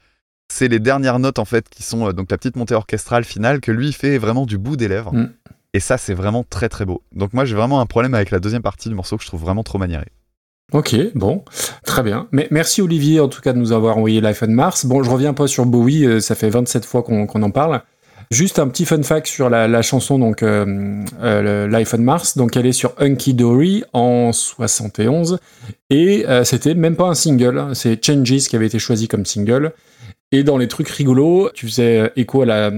C'est 0.51 0.67
les 0.67 0.79
dernières 0.79 1.19
notes 1.19 1.39
en 1.39 1.45
fait 1.45 1.69
qui 1.69 1.83
sont 1.83 2.09
euh, 2.09 2.11
donc 2.11 2.29
la 2.29 2.37
petite 2.37 2.55
montée 2.55 2.75
orchestrale 2.75 3.23
finale 3.23 3.61
que 3.61 3.71
lui 3.71 3.93
fait 3.93 4.17
vraiment 4.17 4.45
du 4.45 4.57
bout 4.57 4.75
des 4.75 4.87
lèvres. 4.87 5.13
Mm. 5.13 5.31
Et 5.73 5.79
ça 5.79 5.97
c'est 5.97 6.13
vraiment 6.13 6.43
très 6.43 6.67
très 6.67 6.85
beau. 6.85 7.03
Donc 7.13 7.33
moi 7.33 7.45
j'ai 7.45 7.55
vraiment 7.55 7.79
un 7.79 7.85
problème 7.85 8.13
avec 8.13 8.31
la 8.31 8.39
deuxième 8.39 8.61
partie 8.61 8.89
du 8.89 8.95
morceau 8.95 9.17
que 9.17 9.23
je 9.23 9.27
trouve 9.27 9.41
vraiment 9.41 9.63
trop 9.63 9.77
maniéré. 9.77 10.07
Ok, 10.73 10.95
bon, 11.13 11.43
très 11.85 12.03
bien. 12.03 12.27
Merci 12.31 12.81
Olivier 12.81 13.19
en 13.19 13.27
tout 13.27 13.41
cas 13.41 13.53
de 13.53 13.59
nous 13.59 13.71
avoir 13.71 13.97
envoyé 13.97 14.19
Life 14.19 14.43
on 14.43 14.51
Mars. 14.51 14.85
Bon, 14.85 15.03
je 15.03 15.09
reviens 15.09 15.33
pas 15.33 15.47
sur 15.47 15.65
Bowie, 15.65 16.05
euh, 16.05 16.19
ça 16.19 16.35
fait 16.35 16.49
27 16.49 16.85
fois 16.85 17.03
qu'on 17.03 17.27
en 17.27 17.51
parle. 17.51 17.81
Juste 18.31 18.57
un 18.57 18.67
petit 18.67 18.85
fun 18.85 19.03
fact 19.03 19.27
sur 19.27 19.49
la, 19.49 19.81
chanson 19.81 20.17
donc 20.17 20.41
euh, 20.41 21.03
euh, 21.21 21.85
on 21.93 21.97
Mars. 21.99 22.37
Donc 22.37 22.57
elle 22.57 22.65
est 22.65 22.71
sur 22.71 22.93
Hunky 22.97 23.33
Dory 23.33 23.83
en 23.93 24.31
71 24.33 25.37
et 25.89 26.25
euh, 26.27 26.43
c'était 26.43 26.73
même 26.73 26.95
pas 26.95 27.05
un 27.05 27.13
single. 27.13 27.59
hein. 27.59 27.73
C'est 27.73 28.03
Changes 28.03 28.47
qui 28.47 28.55
avait 28.55 28.65
été 28.65 28.79
choisi 28.79 29.07
comme 29.07 29.25
single. 29.25 29.73
Et 30.31 30.43
dans 30.43 30.57
les 30.57 30.67
trucs 30.67 30.89
rigolos, 30.89 31.51
tu 31.53 31.67
faisais 31.67 31.99
euh, 31.99 32.09
écho 32.15 32.43
à, 32.49 32.71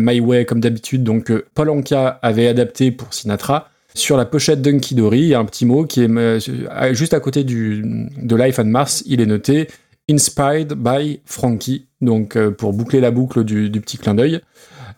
My 0.00 0.20
Way 0.20 0.44
comme 0.44 0.60
d'habitude. 0.60 1.02
Donc 1.02 1.32
Paul 1.54 1.70
Anka 1.70 2.18
avait 2.22 2.46
adapté 2.46 2.90
pour 2.92 3.14
Sinatra. 3.14 3.68
Sur 3.94 4.16
la 4.16 4.24
pochette 4.24 4.62
d'Unky 4.62 4.94
Dory, 4.94 5.20
il 5.20 5.26
y 5.28 5.34
a 5.34 5.38
un 5.40 5.44
petit 5.44 5.66
mot 5.66 5.84
qui 5.84 6.02
est 6.02 6.08
euh, 6.08 6.38
juste 6.94 7.12
à 7.14 7.20
côté 7.20 7.44
de 7.44 8.36
Life 8.36 8.58
on 8.58 8.64
Mars. 8.64 9.02
Il 9.06 9.20
est 9.20 9.26
noté 9.26 9.68
Inspired 10.08 10.74
by 10.74 11.20
Frankie, 11.24 11.86
donc 12.00 12.36
euh, 12.36 12.50
pour 12.50 12.72
boucler 12.72 13.00
la 13.00 13.10
boucle 13.10 13.44
du, 13.44 13.70
petit 13.80 13.98
clin 13.98 14.14
d'œil. 14.14 14.40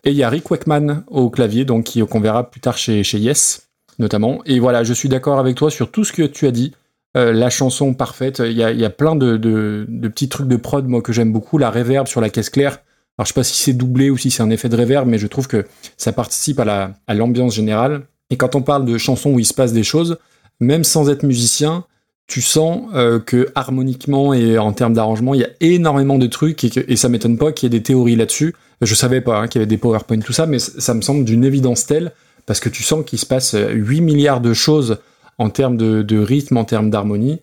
Et 0.05 0.11
il 0.11 0.16
y 0.16 0.22
a 0.22 0.28
Rick 0.28 0.51
Wakeman 0.51 1.05
au 1.07 1.30
clavier, 1.30 1.64
donc 1.64 1.99
qu'on 2.09 2.20
verra 2.20 2.51
plus 2.51 2.61
tard 2.61 2.76
chez, 2.76 3.03
chez 3.03 3.18
Yes, 3.18 3.68
notamment. 3.99 4.40
Et 4.47 4.59
voilà, 4.59 4.84
je 4.84 4.93
suis 4.93 5.09
d'accord 5.09 5.38
avec 5.38 5.57
toi 5.57 5.70
sur 5.70 5.90
tout 5.90 6.05
ce 6.05 6.12
que 6.12 6.22
tu 6.22 6.47
as 6.47 6.51
dit. 6.51 6.72
Euh, 7.16 7.32
la 7.32 7.51
chanson 7.51 7.95
parfaite, 7.95 8.43
il 8.45 8.53
y 8.57 8.62
a, 8.64 8.72
y 8.72 8.84
a 8.84 8.90
plein 8.90 9.14
de, 9.16 9.36
de- 9.36 9.86
petits 10.09 10.28
trucs 10.28 10.49
de 10.49 10.57
prod, 10.57 10.86
moi, 10.88 11.03
que 11.03 11.12
j'aime 11.12 11.32
beaucoup. 11.32 11.57
La 11.59 11.70
reverb 11.70 12.07
sur 12.09 12.20
la 12.20 12.30
caisse 12.30 12.51
claire. 12.51 12.78
Alors, 13.18 13.26
je 13.26 13.28
sais 13.28 13.34
pas 13.34 13.45
si 13.45 13.62
c'est 13.62 13.74
doublé 13.74 14.09
ou 14.11 14.16
si 14.16 14.30
c'est 14.30 14.43
un 14.43 14.51
effet 14.51 14.68
de 14.70 14.76
reverb, 14.76 15.07
mais 15.07 15.18
je 15.18 15.26
trouve 15.26 15.47
que 15.47 15.66
ça 15.99 16.12
participe 16.12 16.59
à 16.59 16.64
la- 16.64 16.95
à 17.07 17.14
l'ambiance 17.14 17.55
générale. 17.55 18.03
Et 18.33 18.37
quand 18.37 18.57
on 18.57 18.62
parle 18.62 18.85
de 18.85 18.97
chansons 18.99 19.30
où 19.30 19.39
il 19.39 19.45
se 19.45 19.55
passe 19.55 19.72
des 19.72 19.85
choses, 19.85 20.16
même 20.59 20.83
sans 20.85 21.09
être 21.11 21.22
musicien, 21.22 21.85
tu 22.26 22.41
sens 22.41 22.89
euh, 22.95 23.20
que 23.20 23.51
harmoniquement 23.55 24.33
et 24.33 24.57
en 24.59 24.72
termes 24.72 24.95
d'arrangement, 24.95 25.35
il 25.35 25.43
y 25.43 25.45
a 25.45 25.51
énormément 25.61 26.18
de 26.18 26.26
trucs 26.26 26.64
et, 26.64 26.70
que, 26.70 26.80
et 26.89 26.97
ça 26.97 27.09
m'étonne 27.11 27.37
pas 27.37 27.53
qu'il 27.53 27.66
y 27.70 27.76
ait 27.76 27.78
des 27.78 27.83
théories 27.83 28.16
là-dessus. 28.16 28.55
Je 28.80 28.95
savais 28.95 29.20
pas 29.20 29.39
hein, 29.39 29.49
qu'il 29.49 29.61
y 29.61 29.62
avait 29.62 29.68
des 29.68 29.76
PowerPoint, 29.76 30.18
tout 30.20 30.33
ça, 30.33 30.47
mais 30.47 30.59
ça 30.59 30.95
me 30.95 31.03
semble 31.03 31.24
d'une 31.24 31.45
évidence 31.45 31.85
telle 31.87 32.12
parce 32.47 32.59
que 32.59 32.68
tu 32.70 32.83
sens 32.83 33.05
qu'il 33.05 33.18
se 33.18 33.26
passe 33.26 33.55
euh, 33.55 33.70
8 33.72 34.01
milliards 34.01 34.41
de 34.41 34.55
choses 34.55 34.99
en 35.39 35.51
termes 35.51 35.76
de, 35.76 36.03
de 36.03 36.18
rythme, 36.18 36.57
en 36.57 36.64
termes 36.64 36.89
d'harmonie. 36.91 37.41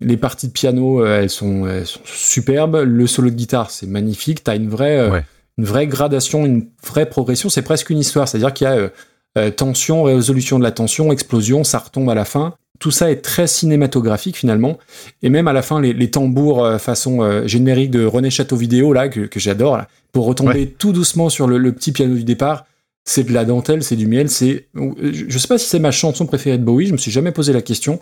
Les 0.00 0.16
parties 0.16 0.48
de 0.48 0.52
piano, 0.52 1.04
euh, 1.04 1.20
elles, 1.20 1.30
sont, 1.30 1.66
elles 1.68 1.86
sont 1.86 2.00
superbes. 2.04 2.82
Le 2.84 3.06
solo 3.06 3.30
de 3.30 3.36
guitare, 3.36 3.70
c'est 3.70 3.86
magnifique. 3.86 4.42
T'as 4.42 4.56
une 4.56 4.68
vraie, 4.68 4.98
euh, 4.98 5.10
Ouais. 5.12 5.24
une 5.58 5.64
vraie 5.64 5.86
gradation, 5.86 6.44
une 6.44 6.66
vraie 6.84 7.06
progression. 7.08 7.48
C'est 7.48 7.62
presque 7.62 7.90
une 7.90 7.98
histoire. 7.98 8.26
C'est-à-dire 8.26 8.52
qu'il 8.52 8.66
y 8.66 8.70
a 8.70 8.90
euh, 9.38 9.50
tension, 9.50 10.02
résolution 10.04 10.58
de 10.58 10.64
la 10.64 10.72
tension, 10.72 11.12
explosion, 11.12 11.64
ça 11.64 11.78
retombe 11.78 12.10
à 12.10 12.14
la 12.14 12.24
fin. 12.24 12.54
Tout 12.78 12.90
ça 12.90 13.10
est 13.10 13.22
très 13.22 13.46
cinématographique 13.46 14.36
finalement. 14.36 14.78
Et 15.22 15.30
même 15.30 15.48
à 15.48 15.52
la 15.52 15.62
fin, 15.62 15.80
les, 15.80 15.92
les 15.92 16.10
tambours 16.10 16.64
euh, 16.64 16.78
façon 16.78 17.22
euh, 17.22 17.46
générique 17.46 17.90
de 17.90 18.04
René 18.04 18.30
Château 18.30 18.56
vidéo 18.56 18.92
là 18.92 19.08
que, 19.08 19.20
que 19.20 19.40
j'adore, 19.40 19.76
là, 19.76 19.88
pour 20.12 20.26
retomber 20.26 20.66
tout 20.66 20.92
doucement 20.92 21.30
sur 21.30 21.46
le, 21.46 21.58
le 21.58 21.72
petit 21.72 21.92
piano 21.92 22.14
du 22.14 22.24
départ, 22.24 22.66
c'est 23.04 23.24
de 23.24 23.32
la 23.32 23.44
dentelle, 23.44 23.82
c'est 23.82 23.96
du 23.96 24.06
miel. 24.06 24.28
C'est, 24.28 24.66
je 24.74 25.24
je 25.28 25.38
sais 25.38 25.48
pas 25.48 25.58
si 25.58 25.66
c'est 25.66 25.78
ma 25.78 25.90
chanson 25.90 26.26
préférée 26.26 26.58
de 26.58 26.64
Bowie, 26.64 26.86
je 26.86 26.92
me 26.92 26.98
suis 26.98 27.10
jamais 27.10 27.32
posé 27.32 27.52
la 27.52 27.62
question, 27.62 28.00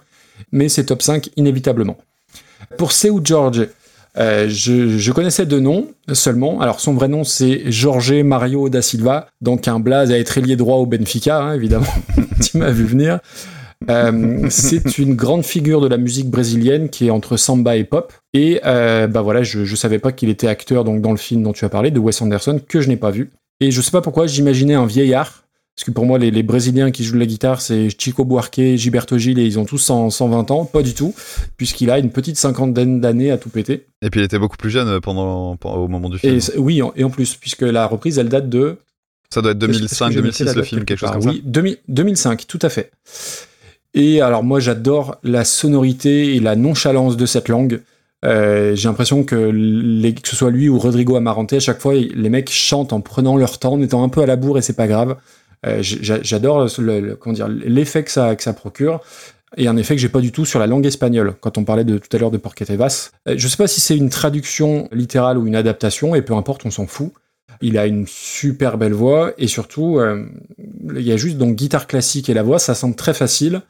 mais 0.51 0.69
c'est 0.69 0.87
top 0.87 1.03
5 1.03 1.31
inévitablement. 1.37 1.97
Pour 2.77 2.93
Seu 2.93 3.21
George, 3.23 3.69
euh, 4.19 4.49
je, 4.49 5.13
connaissais 5.13 5.47
deux 5.47 5.61
noms 5.61 5.89
seulement. 6.13 6.61
Alors 6.61 6.81
son 6.81 6.95
vrai 6.95 7.09
nom 7.09 7.25
c'est 7.25 7.71
Jorge 7.71 8.13
Mario 8.13 8.69
da 8.69 8.83
Silva, 8.83 9.29
donc 9.41 9.69
un 9.69 9.81
blaze 9.81 10.11
à 10.11 10.19
être 10.19 10.37
ailier 10.39 10.57
droit 10.57 10.77
au 10.77 10.87
Benfica, 10.87 11.41
hein, 11.41 11.55
évidemment. 11.55 11.87
tu 12.43 12.59
m'as 12.59 12.71
vu 12.71 12.85
venir. 12.85 13.21
Euh, 13.89 14.47
c'est 14.51 14.99
une 14.99 15.15
grande 15.15 15.43
figure 15.43 15.81
de 15.81 15.89
la 15.89 15.97
musique 15.97 16.29
brésilienne 16.29 16.91
qui 16.91 17.07
est 17.07 17.11
entre 17.11 17.37
samba 17.37 17.77
et 17.77 17.85
pop. 17.85 18.13
Et 18.35 18.61
euh, 18.67 19.07
bah 19.07 19.23
voilà, 19.23 19.43
je, 19.43 19.65
je 19.65 19.77
savais 19.77 19.99
pas 19.99 20.13
qu'il 20.13 20.29
était 20.29 20.49
acteur 20.49 20.85
donc 20.85 21.01
dans 21.01 21.13
le 21.13 21.17
film 21.17 21.43
dont 21.43 21.53
tu 21.53 21.65
as 21.65 21.71
parlé 21.71 21.91
de 21.91 21.99
Wes 21.99 22.21
Anderson 22.21 22.61
que 22.67 22.81
je 22.81 22.89
n'ai 22.89 22.97
pas 22.97 23.11
vu. 23.11 23.31
Et 23.61 23.71
je 23.71 23.81
sais 23.81 23.91
pas 23.91 24.01
pourquoi 24.01 24.27
j'imaginais 24.27 24.75
un 24.75 24.87
vieillard. 24.87 25.45
Parce 25.81 25.87
que 25.87 25.91
pour 25.93 26.05
moi, 26.05 26.19
les, 26.19 26.31
les 26.31 26.43
Brésiliens 26.43 26.91
qui 26.91 27.05
jouent 27.05 27.15
de 27.15 27.21
la 27.21 27.25
guitare, 27.27 27.63
c'est 27.63 27.89
Chico 27.99 28.27
Buarque, 28.27 28.61
Gilberto 28.77 29.17
Gil, 29.17 29.39
et 29.39 29.47
ils 29.47 29.59
ont 29.59 29.65
tous 29.65 29.79
100, 29.79 30.11
120 30.11 30.51
ans. 30.51 30.67
Pas 30.67 30.83
du 30.83 30.93
tout, 30.93 31.15
puisqu'il 31.57 31.91
a 31.91 31.99
une 31.99 32.11
petite 32.11 32.37
cinquantaine 32.37 33.01
d'années 33.01 33.31
à 33.31 33.39
tout 33.39 33.49
péter. 33.49 33.87
Et 34.03 34.11
puis 34.11 34.21
il 34.21 34.25
était 34.25 34.39
beaucoup 34.39 34.59
plus 34.59 34.69
jeune 34.69 34.89
euh, 34.89 35.01
pendant, 35.01 35.57
au 35.65 35.89
moment 35.89 36.11
du 36.11 36.19
film. 36.19 36.37
Et 36.37 36.59
oui, 36.59 36.83
et 36.97 37.03
en 37.05 37.09
plus, 37.09 37.35
puisque 37.35 37.63
la 37.63 37.87
reprise, 37.87 38.19
elle 38.19 38.29
date 38.29 38.51
de 38.51 38.77
ça 39.33 39.41
doit 39.41 39.53
être 39.53 39.63
est-ce 39.71 39.79
que- 39.79 39.85
est-ce 39.87 40.05
que 40.05 40.13
j'ai 40.13 40.21
noté 40.21 40.45
2005-2006 40.45 40.45
la 40.45 40.53
le 40.53 40.57
date 40.61 40.65
film, 40.67 40.85
quelque 40.85 40.99
chose 40.99 41.11
part 41.11 41.19
comme 41.19 41.31
Oui, 41.31 41.43
2000 41.47 41.77
2005, 41.89 42.47
tout 42.47 42.59
à 42.61 42.69
fait. 42.69 42.91
Et 43.95 44.21
alors 44.21 44.43
moi 44.45 44.61
j'adore 44.61 45.17
la 45.25 45.45
sonorité 45.47 46.37
et 46.37 46.41
la 46.41 46.57
nonchalance 46.57 47.17
de 47.17 47.25
cette 47.27 47.49
langue. 47.49 47.81
Euh, 48.25 48.75
J'ai 48.77 48.87
l'impression 48.89 49.25
que, 49.25 49.35
les- 49.35 50.13
que 50.15 50.29
ce 50.29 50.37
soit 50.37 50.51
lui 50.51 50.69
ou 50.69 50.79
Rodrigo 50.79 51.17
Amarante, 51.17 51.55
à 51.55 51.61
chaque 51.61 51.81
fois 51.81 51.95
les 51.95 52.29
mecs 52.29 52.51
chantent 52.51 52.93
en 52.93 53.01
prenant 53.01 53.37
leur 53.39 53.59
temps, 53.59 53.73
en 53.73 53.81
étant 53.81 54.05
un 54.05 54.11
peu 54.11 54.21
à 54.21 54.27
la 54.27 54.37
bourre 54.37 54.59
et 54.59 54.63
c'est 54.63 54.75
pas 54.77 54.87
grave. 54.87 55.17
Euh, 55.67 55.79
j'a- 55.83 56.23
J'adore 56.23 56.67
le- 56.79 57.19
l'effet 57.67 58.03
que 58.05 58.11
ça, 58.11 58.35
procure. 58.53 59.01
Et 59.57 59.67
un 59.67 59.77
effet 59.77 59.97
que 59.97 60.01
j'ai 60.01 60.09
pas 60.09 60.21
du 60.21 60.31
tout 60.31 60.45
sur 60.45 60.61
la 60.61 60.67
langue 60.69 60.87
espagnole, 60.87 61.35
quand 61.41 61.59
on 61.59 61.65
parlait 61.65 61.85
de 61.85 61.99
tout 61.99 62.15
à 62.17 62.21
l'heure 62.21 62.31
de 62.31 62.39
Porquete 62.39 62.71
Vas. 62.71 63.11
Euh, 63.29 63.35
je 63.37 63.49
sais 63.49 63.57
pas 63.57 63.67
si 63.67 63.81
c'est 63.81 63.97
une 63.97 64.09
traduction 64.09 64.89
littérale 64.93 65.39
ou 65.39 65.47
une 65.47 65.57
adaptation, 65.57 66.15
et 66.15 66.23
peu 66.23 66.35
importe, 66.35 66.65
on 66.65 66.71
s'en 66.71 66.87
fout. 66.87 67.13
Il 67.61 67.77
a 67.77 67.87
une 67.87 68.07
super 68.07 68.79
belle 68.79 68.93
voix 68.95 69.33
et 69.39 69.49
surtout, 69.49 69.99
euh, 69.99 70.25
il 70.95 71.03
y 71.03 71.13
a 71.13 71.17
juste 71.17 71.37
donc 71.37 71.57
guitare 71.57 71.87
classique 71.89 72.29
et 72.31 72.35
la 72.35 72.43
voix, 72.45 72.59
ça 72.61 72.75
semble 72.75 72.95
très 72.95 73.13
facile. 73.13 73.61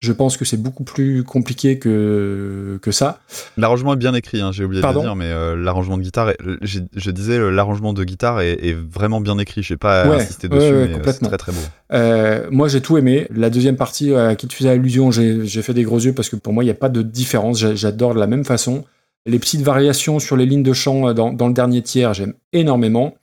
Je 0.00 0.12
pense 0.12 0.36
que 0.36 0.44
c'est 0.44 0.58
beaucoup 0.62 0.84
plus 0.84 1.24
compliqué 1.24 1.78
que, 1.78 2.78
que 2.82 2.90
ça. 2.92 3.20
L'arrangement 3.56 3.94
est 3.94 3.98
bien 3.98 4.12
écrit, 4.14 4.40
hein, 4.42 4.50
j'ai 4.52 4.62
oublié 4.64 4.82
Pardon 4.82 5.00
de 5.00 5.04
le 5.06 5.08
dire, 5.10 5.16
mais 5.16 5.30
euh, 5.32 5.56
l'arrangement 5.56 5.96
de 5.96 6.02
guitare, 6.02 6.30
est- 6.30 6.36
je 6.62 7.10
disais, 7.10 7.38
l'arrangement 7.50 7.94
de 7.94 8.04
guitare 8.04 8.40
est, 8.42 8.58
est 8.62 8.74
vraiment 8.74 9.20
bien 9.22 9.38
écrit. 9.38 9.62
Je 9.62 9.68
sais 9.68 9.76
pas 9.78 10.06
Ouais, 10.06 10.16
ouais, 10.50 10.58
dessus, 10.58 10.72
ouais, 10.72 10.88
mais 10.88 10.94
euh, 10.94 11.12
c'est 11.12 11.26
très 11.28 11.38
très 11.38 11.52
beau. 11.52 11.58
Euh, 11.94 12.46
moi, 12.50 12.68
j'ai 12.68 12.82
tout 12.82 12.98
aimé. 12.98 13.26
La 13.34 13.48
deuxième 13.48 13.76
partie 13.76 14.14
à 14.14 14.34
qui 14.36 14.46
tu 14.46 14.56
faisais 14.56 14.68
allusion, 14.70 15.10
j'ai 15.10 15.62
fait 15.62 15.72
des 15.74 15.82
gros 15.84 15.98
yeux 15.98 16.12
parce 16.12 16.28
que 16.28 16.36
pour 16.36 16.52
moi, 16.52 16.62
il 16.62 16.66
n'y 16.66 16.70
a 16.72 16.74
pas 16.74 16.90
de 16.90 17.00
différence. 17.02 17.58
J'a- 17.58 17.74
J'adore 17.74 18.14
de 18.14 18.20
la 18.20 18.26
même 18.26 18.44
façon. 18.44 18.84
Les 19.24 19.38
petites 19.38 19.62
variations 19.62 20.18
sur 20.18 20.36
les 20.36 20.44
lignes 20.46 20.62
de 20.62 20.72
chant 20.74 21.12
dans, 21.14 21.32
dans 21.32 21.48
le 21.48 21.54
dernier 21.54 21.82
tiers, 21.82 22.12
j'aime 22.14 22.34
énormément. 22.52 23.14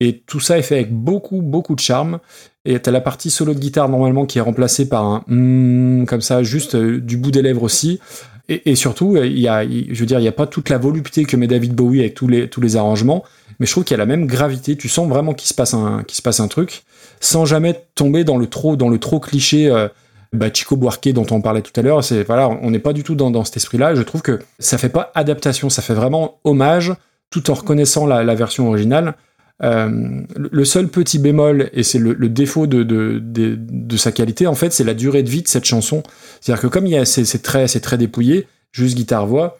Et 0.00 0.18
tout 0.26 0.40
ça 0.40 0.58
est 0.58 0.62
fait 0.62 0.76
avec 0.76 0.92
beaucoup, 0.92 1.40
beaucoup 1.42 1.74
de 1.74 1.80
charme. 1.80 2.18
Et 2.64 2.78
t'as 2.80 2.90
la 2.90 3.00
partie 3.00 3.30
solo 3.30 3.54
de 3.54 3.58
guitare 3.58 3.88
normalement 3.88 4.26
qui 4.26 4.38
est 4.38 4.42
remplacée 4.42 4.88
par 4.88 5.04
un 5.04 5.24
mm, 5.26 6.06
comme 6.06 6.20
ça, 6.20 6.42
juste 6.42 6.74
euh, 6.74 7.00
du 7.00 7.16
bout 7.16 7.30
des 7.30 7.42
lèvres 7.42 7.62
aussi. 7.62 8.00
Et, 8.48 8.76
surtout, 8.76 9.16
euh, 9.16 9.26
il 9.26 9.40
y 9.40 9.48
a, 9.48 9.64
je 9.64 9.98
veux 9.98 10.06
il 10.20 10.22
n'y 10.22 10.28
a 10.28 10.32
pas 10.32 10.46
toute 10.46 10.68
la 10.68 10.78
volupté 10.78 11.24
que 11.24 11.36
met 11.36 11.48
David 11.48 11.74
Bowie 11.74 12.00
avec 12.00 12.14
tous 12.14 12.28
les, 12.28 12.48
tous 12.48 12.60
les 12.60 12.76
arrangements, 12.76 13.24
mais 13.58 13.66
je 13.66 13.72
trouve 13.72 13.82
qu'il 13.82 13.94
y 13.94 13.96
a 13.96 13.98
la 13.98 14.06
même 14.06 14.26
gravité. 14.26 14.76
Tu 14.76 14.88
sens 14.88 15.08
vraiment 15.08 15.34
qu'il 15.34 15.48
se 15.48 15.54
passe 15.54 15.74
un, 15.74 16.04
qu'il 16.04 16.48
truc, 16.48 16.84
sans 17.18 17.44
jamais 17.44 17.82
tomber 17.96 18.22
dans 18.22 18.38
le 18.38 18.46
trop, 18.46 18.76
dans 18.76 18.88
le 18.88 18.98
trop 18.98 19.18
cliché. 19.18 19.68
euh, 19.68 19.88
bah, 20.32 20.48
Chico 20.52 20.76
dont 20.76 21.26
on 21.30 21.40
parlait 21.40 21.62
tout 21.62 21.72
à 21.74 21.82
l'heure, 21.82 22.04
c'est 22.04 22.22
voilà, 22.22 22.48
on 22.48 22.70
n'est 22.70 22.78
pas 22.78 22.92
du 22.92 23.02
tout 23.02 23.14
dans, 23.14 23.30
dans 23.32 23.44
cet 23.44 23.56
esprit-là. 23.56 23.94
Je 23.94 24.02
trouve 24.02 24.22
que 24.22 24.38
ça 24.60 24.78
fait 24.78 24.90
pas 24.90 25.10
adaptation, 25.14 25.68
ça 25.68 25.82
fait 25.82 25.94
vraiment 25.94 26.38
hommage, 26.44 26.92
tout 27.30 27.50
en 27.50 27.54
reconnaissant 27.54 28.06
la 28.06 28.34
version 28.36 28.68
originale. 28.68 29.14
Euh, 29.62 30.20
le 30.36 30.64
seul 30.64 30.88
petit 30.88 31.18
bémol, 31.18 31.70
et 31.72 31.82
c'est 31.82 31.98
le, 31.98 32.14
défaut 32.28 32.66
de, 32.66 32.82
de, 32.82 33.18
de, 33.22 33.56
de 33.58 33.96
sa 33.96 34.12
qualité, 34.12 34.46
en 34.46 34.54
fait, 34.54 34.72
c'est 34.72 34.84
la 34.84 34.94
durée 34.94 35.22
de 35.22 35.30
vie 35.30 35.42
de 35.42 35.48
cette 35.48 35.64
chanson. 35.64 36.02
C'est-à-dire 36.40 36.62
que 36.62 36.66
comme 36.66 36.86
il 36.86 37.00
y 37.00 37.06
c'est, 37.06 37.42
très, 37.42 37.66
très 37.66 37.96
dépouillé, 37.98 38.46
juste 38.72 38.96
guitare-voix, 38.96 39.58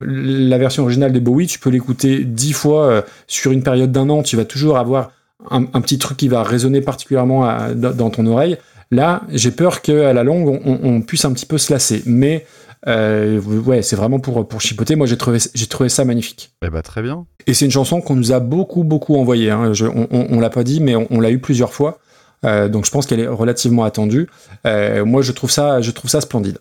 la 0.00 0.58
version 0.58 0.84
originale 0.84 1.12
des 1.12 1.20
Bowie, 1.20 1.46
tu 1.46 1.58
peux 1.58 1.70
l'écouter 1.70 2.24
dix 2.24 2.52
fois 2.52 2.86
euh, 2.86 3.02
sur 3.26 3.50
une 3.52 3.62
période 3.62 3.90
d'un 3.90 4.08
an, 4.10 4.22
tu 4.22 4.36
vas 4.36 4.44
toujours 4.44 4.78
avoir 4.78 5.10
un, 5.50 5.62
petit 5.64 5.98
truc 5.98 6.18
qui 6.18 6.28
va 6.28 6.42
résonner 6.42 6.80
particulièrement 6.80 7.48
dans 7.74 8.10
ton 8.10 8.26
oreille. 8.26 8.58
Là, 8.90 9.22
j'ai 9.32 9.50
peur 9.50 9.82
qu'à 9.82 10.12
la 10.12 10.24
longue, 10.24 10.48
on, 10.48 10.60
on- 10.64 10.80
on 10.82 11.00
puisse 11.02 11.24
un 11.24 11.32
petit 11.32 11.46
peu 11.46 11.58
se 11.58 11.72
lasser. 11.72 12.02
Mais 12.06 12.44
euh, 12.86 13.40
ouais, 13.40 13.82
c'est 13.82 13.96
vraiment 13.96 14.20
pour, 14.20 14.46
pour 14.46 14.60
chipoter. 14.60 14.94
Moi, 14.96 15.06
j'ai 15.06 15.16
trouvé, 15.18 15.38
j'ai 15.54 15.66
trouvé 15.66 15.88
ça 15.88 16.04
magnifique. 16.04 16.54
Eh 16.64 16.70
bah, 16.70 16.82
très 16.82 17.02
bien. 17.02 17.26
Et 17.46 17.54
c'est 17.54 17.64
une 17.64 17.70
chanson 17.70 18.00
qu'on 18.00 18.14
nous 18.14 18.32
a 18.32 18.40
beaucoup, 18.40 18.84
beaucoup 18.84 19.16
envoyée. 19.16 19.50
Hein. 19.50 19.72
Je- 19.72 19.86
on 19.86 20.06
on, 20.10 20.26
on 20.30 20.40
l'a 20.40 20.50
pas 20.50 20.64
dit, 20.64 20.80
mais 20.80 20.94
on, 20.96 21.06
on 21.10 21.20
l'a 21.20 21.30
eu 21.30 21.40
plusieurs 21.40 21.72
fois. 21.72 21.98
Euh, 22.44 22.68
donc 22.68 22.84
je 22.86 22.90
pense 22.92 23.06
qu'elle 23.06 23.18
est 23.20 23.26
relativement 23.26 23.82
attendue. 23.84 24.28
Euh, 24.66 25.04
moi, 25.04 25.22
je 25.22 25.32
trouve 25.32 25.50
ça, 25.50 25.80
je 25.80 25.90
trouve 25.90 26.10
ça 26.10 26.20
splendide. 26.20 26.58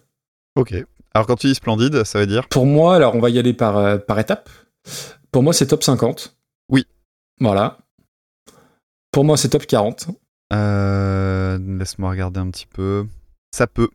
Ok. 0.55 0.73
Alors 1.13 1.27
quand 1.27 1.35
tu 1.35 1.47
dis 1.47 1.55
splendide, 1.55 2.03
ça 2.03 2.19
veut 2.19 2.27
dire? 2.27 2.47
Pour 2.47 2.65
moi, 2.65 2.95
alors 2.95 3.15
on 3.15 3.19
va 3.19 3.29
y 3.29 3.37
aller 3.37 3.53
par, 3.53 4.03
par 4.05 4.17
étapes. 4.19 4.49
Pour 5.31 5.43
moi, 5.43 5.53
c'est 5.53 5.67
top 5.67 5.83
50. 5.83 6.35
Oui. 6.69 6.85
Voilà. 7.39 7.77
Pour 9.11 9.23
moi, 9.23 9.37
c'est 9.37 9.49
top 9.49 9.65
40. 9.67 10.07
Euh, 10.53 11.57
Laisse-moi 11.79 12.09
regarder 12.09 12.39
un 12.39 12.49
petit 12.49 12.67
peu. 12.67 13.05
Ça 13.51 13.67
peut. 13.67 13.89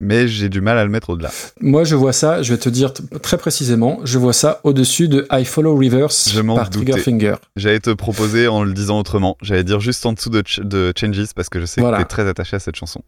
Mais 0.00 0.28
j'ai 0.28 0.48
du 0.48 0.60
mal 0.62 0.78
à 0.78 0.84
le 0.84 0.90
mettre 0.90 1.10
au-delà. 1.10 1.30
Moi, 1.60 1.84
je 1.84 1.94
vois 1.94 2.12
ça, 2.14 2.42
je 2.42 2.52
vais 2.54 2.58
te 2.58 2.68
dire 2.70 2.92
très 3.22 3.36
précisément, 3.36 4.00
je 4.04 4.18
vois 4.18 4.32
ça 4.32 4.60
au-dessus 4.64 5.08
de 5.08 5.26
I 5.30 5.44
Follow 5.44 5.76
Rivers 5.76 6.08
Je 6.10 6.40
par. 6.40 6.70
Triggerfinger. 6.70 7.34
J'allais 7.56 7.80
te 7.80 7.90
proposer 7.90 8.48
en 8.48 8.64
le 8.64 8.72
disant 8.72 8.98
autrement. 8.98 9.36
J'allais 9.42 9.64
dire 9.64 9.78
juste 9.80 10.06
en 10.06 10.14
dessous 10.14 10.30
de, 10.30 10.42
Ch- 10.46 10.64
de 10.66 10.92
Changes 10.98 11.34
parce 11.36 11.50
que 11.50 11.60
je 11.60 11.66
sais 11.66 11.80
Voilà. 11.82 11.98
que 11.98 12.02
t'es 12.02 12.08
très 12.08 12.26
attaché 12.26 12.56
à 12.56 12.58
cette 12.60 12.76
chanson. 12.76 13.02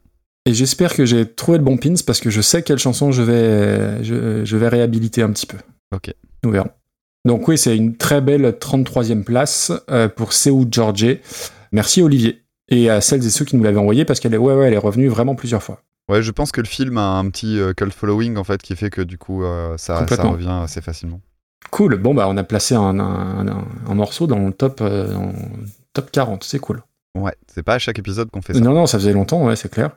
Et 0.45 0.53
j'espère 0.55 0.95
que 0.95 1.07
j'ai 1.07 1.25
trouvé 1.25 1.57
le 1.59 1.65
bon 1.65 1.77
pins 1.79 1.95
parce 2.07 2.21
que 2.21 2.29
je 2.29 2.41
sais 2.41 2.63
quelle 2.63 2.79
chanson 2.79 3.11
je 3.13 3.23
vais, 3.23 4.05
je, 4.05 4.45
je 4.45 4.57
vais 4.57 4.69
réhabiliter 4.69 5.23
un 5.23 5.31
petit 5.31 5.47
peu. 5.47 5.57
Ok. 5.95 6.13
Nous 6.45 6.51
verrons. 6.51 6.71
Donc 7.25 7.47
oui, 7.49 7.57
c'est 7.57 7.77
une 7.77 7.97
très 7.97 8.21
belle 8.21 8.45
33e 8.61 9.23
place 9.23 9.73
euh, 9.91 10.09
pour 10.09 10.33
Seu 10.33 10.67
George. 10.71 11.07
Merci 11.71 12.03
Olivier. 12.03 12.43
Et 12.69 12.91
à 12.91 13.01
celles 13.01 13.25
et 13.25 13.31
ceux 13.31 13.45
qui 13.45 13.57
nous 13.57 13.63
l'avaient 13.63 13.79
envoyé 13.79 14.05
parce 14.05 14.19
qu'elle 14.21 14.35
est, 14.35 14.39
ouais, 14.39 14.55
ouais, 14.55 14.67
elle 14.67 14.75
est 14.75 14.79
revenue 14.79 15.09
vraiment 15.09 15.35
plusieurs 15.37 15.63
fois. 15.63 15.81
Ouais, 16.13 16.23
je 16.23 16.31
pense 16.31 16.53
que 16.53 16.61
le 16.61 16.67
film 16.67 16.99
a 16.99 17.19
un 17.19 17.29
petit 17.31 17.59
euh, 17.59 17.73
cult 17.73 17.93
following 17.93 18.37
en 18.37 18.45
fait 18.45 18.61
qui 18.61 18.77
fait 18.77 18.91
que 18.91 19.01
du 19.03 19.17
coup 19.19 19.45
euh, 19.45 19.77
ça, 19.79 20.07
ça 20.17 20.23
revient 20.33 20.59
assez 20.63 20.81
facilement. 20.83 21.21
Cool. 21.71 21.97
Bon, 21.97 22.13
bah, 22.15 22.27
on 22.29 22.37
a 22.37 22.45
placé 22.45 22.75
un, 22.75 22.99
un, 23.01 23.49
un- 23.49 23.65
un 23.89 23.95
morceau 23.95 24.27
dans 24.27 24.39
le 24.39 24.53
top, 24.53 24.81
euh, 24.83 25.13
dans 25.13 25.27
le 25.27 25.33
top 25.95 26.11
40. 26.11 26.45
C'est 26.45 26.59
cool. 26.59 26.83
Ouais, 27.19 27.35
c'est 27.47 27.63
pas 27.63 27.75
à 27.75 27.79
chaque 27.79 27.99
épisode 27.99 28.31
qu'on 28.31 28.43
fait 28.43 28.53
ça. 28.55 28.61
Non, 28.61 28.75
non, 28.75 28.87
ça 28.87 28.99
faisait 28.99 29.13
longtemps, 29.13 29.45
ouais, 29.47 29.57
c'est 29.57 29.71
clair. 29.71 29.91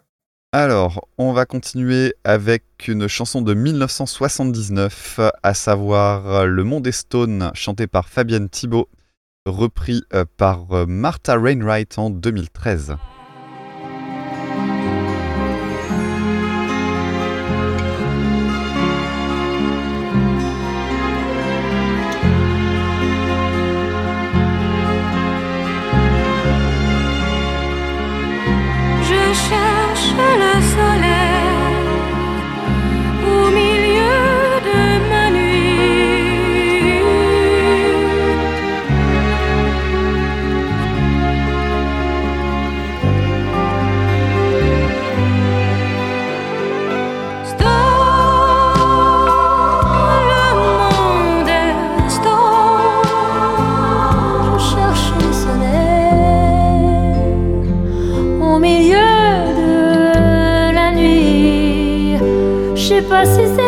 Alors, 0.53 1.07
on 1.17 1.33
va 1.33 1.45
continuer 1.45 2.13
avec 2.23 2.63
une 2.87 3.07
chanson 3.09 3.41
de 3.41 3.53
1979, 3.53 5.19
à 5.43 5.53
savoir 5.53 6.45
Le 6.47 6.63
Monde 6.63 6.87
est 6.87 6.91
Stone, 6.93 7.51
chanté 7.53 7.87
par 7.87 8.07
Fabienne 8.07 8.47
Thibault, 8.47 8.87
repris 9.45 10.03
par 10.37 10.87
Martha 10.87 11.37
Rainwright 11.37 11.97
en 11.99 12.09
2013. 12.09 12.95
Cherche 30.15 30.44
Je 63.25 63.47
sais 63.55 63.64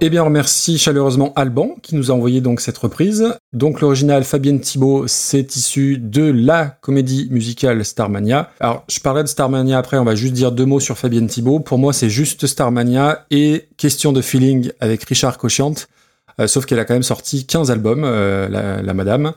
Eh 0.00 0.10
bien, 0.10 0.24
remercie 0.24 0.78
chaleureusement 0.78 1.32
Alban 1.36 1.76
qui 1.80 1.94
nous 1.94 2.10
a 2.10 2.14
envoyé 2.14 2.40
donc 2.40 2.60
cette 2.60 2.76
reprise. 2.76 3.36
Donc 3.52 3.80
l'original 3.80 4.24
Fabienne 4.24 4.58
Thibault, 4.58 5.06
c'est 5.06 5.54
issu 5.54 5.98
de 5.98 6.24
la 6.24 6.66
comédie 6.80 7.28
musicale 7.30 7.84
Starmania. 7.84 8.50
Alors, 8.58 8.82
je 8.88 8.98
parlerai 8.98 9.22
de 9.22 9.28
Starmania 9.28 9.78
après, 9.78 9.96
on 9.96 10.04
va 10.04 10.16
juste 10.16 10.32
dire 10.32 10.50
deux 10.50 10.66
mots 10.66 10.80
sur 10.80 10.98
Fabienne 10.98 11.28
Thibault. 11.28 11.60
Pour 11.60 11.78
moi, 11.78 11.92
c'est 11.92 12.10
juste 12.10 12.48
Starmania 12.48 13.26
et 13.30 13.68
question 13.76 14.12
de 14.12 14.20
feeling 14.20 14.72
avec 14.80 15.04
Richard 15.04 15.38
Cochiant. 15.38 15.74
Euh, 16.40 16.48
sauf 16.48 16.66
qu'elle 16.66 16.80
a 16.80 16.84
quand 16.84 16.94
même 16.94 17.04
sorti 17.04 17.46
15 17.46 17.70
albums, 17.70 18.02
euh, 18.04 18.82
la 18.82 18.94
madame. 18.94 19.34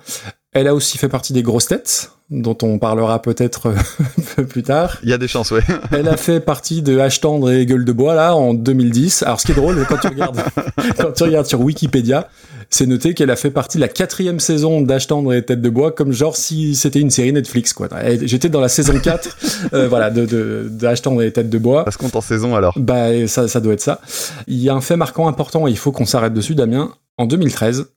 Elle 0.53 0.67
a 0.67 0.75
aussi 0.75 0.97
fait 0.97 1.09
partie 1.09 1.33
des 1.33 1.41
grosses 1.41 1.65
têtes, 1.65 2.11
dont 2.29 2.57
on 2.61 2.77
parlera 2.77 3.21
peut-être 3.21 3.67
euh, 3.67 3.75
un 4.19 4.21
peu 4.35 4.45
plus 4.45 4.63
tard. 4.63 4.97
Il 5.03 5.09
y 5.09 5.13
a 5.13 5.17
des 5.17 5.27
chances, 5.27 5.51
ouais. 5.51 5.63
Elle 5.91 6.07
a 6.07 6.17
fait 6.17 6.39
partie 6.39 6.81
de 6.81 6.97
H 6.97 7.21
tendre 7.21 7.51
et 7.51 7.65
Gueule 7.65 7.85
de 7.85 7.91
bois 7.91 8.13
là 8.13 8.35
en 8.35 8.53
2010. 8.53 9.23
Alors 9.23 9.39
ce 9.39 9.47
qui 9.47 9.51
est 9.51 9.55
drôle, 9.55 9.83
quand 9.89 9.97
tu 9.97 10.07
regardes, 10.07 10.43
quand 10.97 11.11
tu 11.11 11.23
regardes 11.23 11.47
sur 11.47 11.59
Wikipédia, 11.61 12.29
c'est 12.69 12.85
noté 12.85 13.13
qu'elle 13.13 13.31
a 13.31 13.35
fait 13.35 13.49
partie 13.49 13.77
de 13.77 13.81
la 13.81 13.87
quatrième 13.87 14.39
saison 14.39 14.81
d'H 14.81 15.07
tendre 15.07 15.33
et 15.33 15.43
Tête 15.43 15.61
de 15.61 15.69
bois, 15.69 15.91
comme 15.91 16.11
genre 16.11 16.35
si 16.35 16.75
c'était 16.75 16.99
une 16.99 17.09
série 17.09 17.33
Netflix 17.33 17.73
quoi. 17.73 17.89
J'étais 18.21 18.49
dans 18.49 18.61
la 18.61 18.69
saison 18.69 18.99
4, 18.99 19.37
euh, 19.73 19.87
voilà, 19.87 20.09
de, 20.11 20.25
de, 20.25 20.95
tendre 21.01 21.21
et 21.23 21.31
Tête 21.31 21.49
de 21.49 21.57
bois. 21.57 21.83
Ça 21.85 21.91
se 21.91 21.97
compte 21.97 22.15
en 22.15 22.21
saison 22.21 22.55
alors. 22.55 22.73
Bah 22.77 23.27
ça, 23.27 23.47
ça 23.47 23.59
doit 23.59 23.73
être 23.73 23.81
ça. 23.81 24.01
Il 24.47 24.57
y 24.57 24.69
a 24.69 24.75
un 24.75 24.81
fait 24.81 24.97
marquant 24.97 25.27
important 25.27 25.67
et 25.67 25.71
il 25.71 25.77
faut 25.77 25.91
qu'on 25.91 26.05
s'arrête 26.05 26.33
dessus, 26.33 26.55
Damien. 26.55 26.91
En 27.17 27.25
2013, 27.25 27.87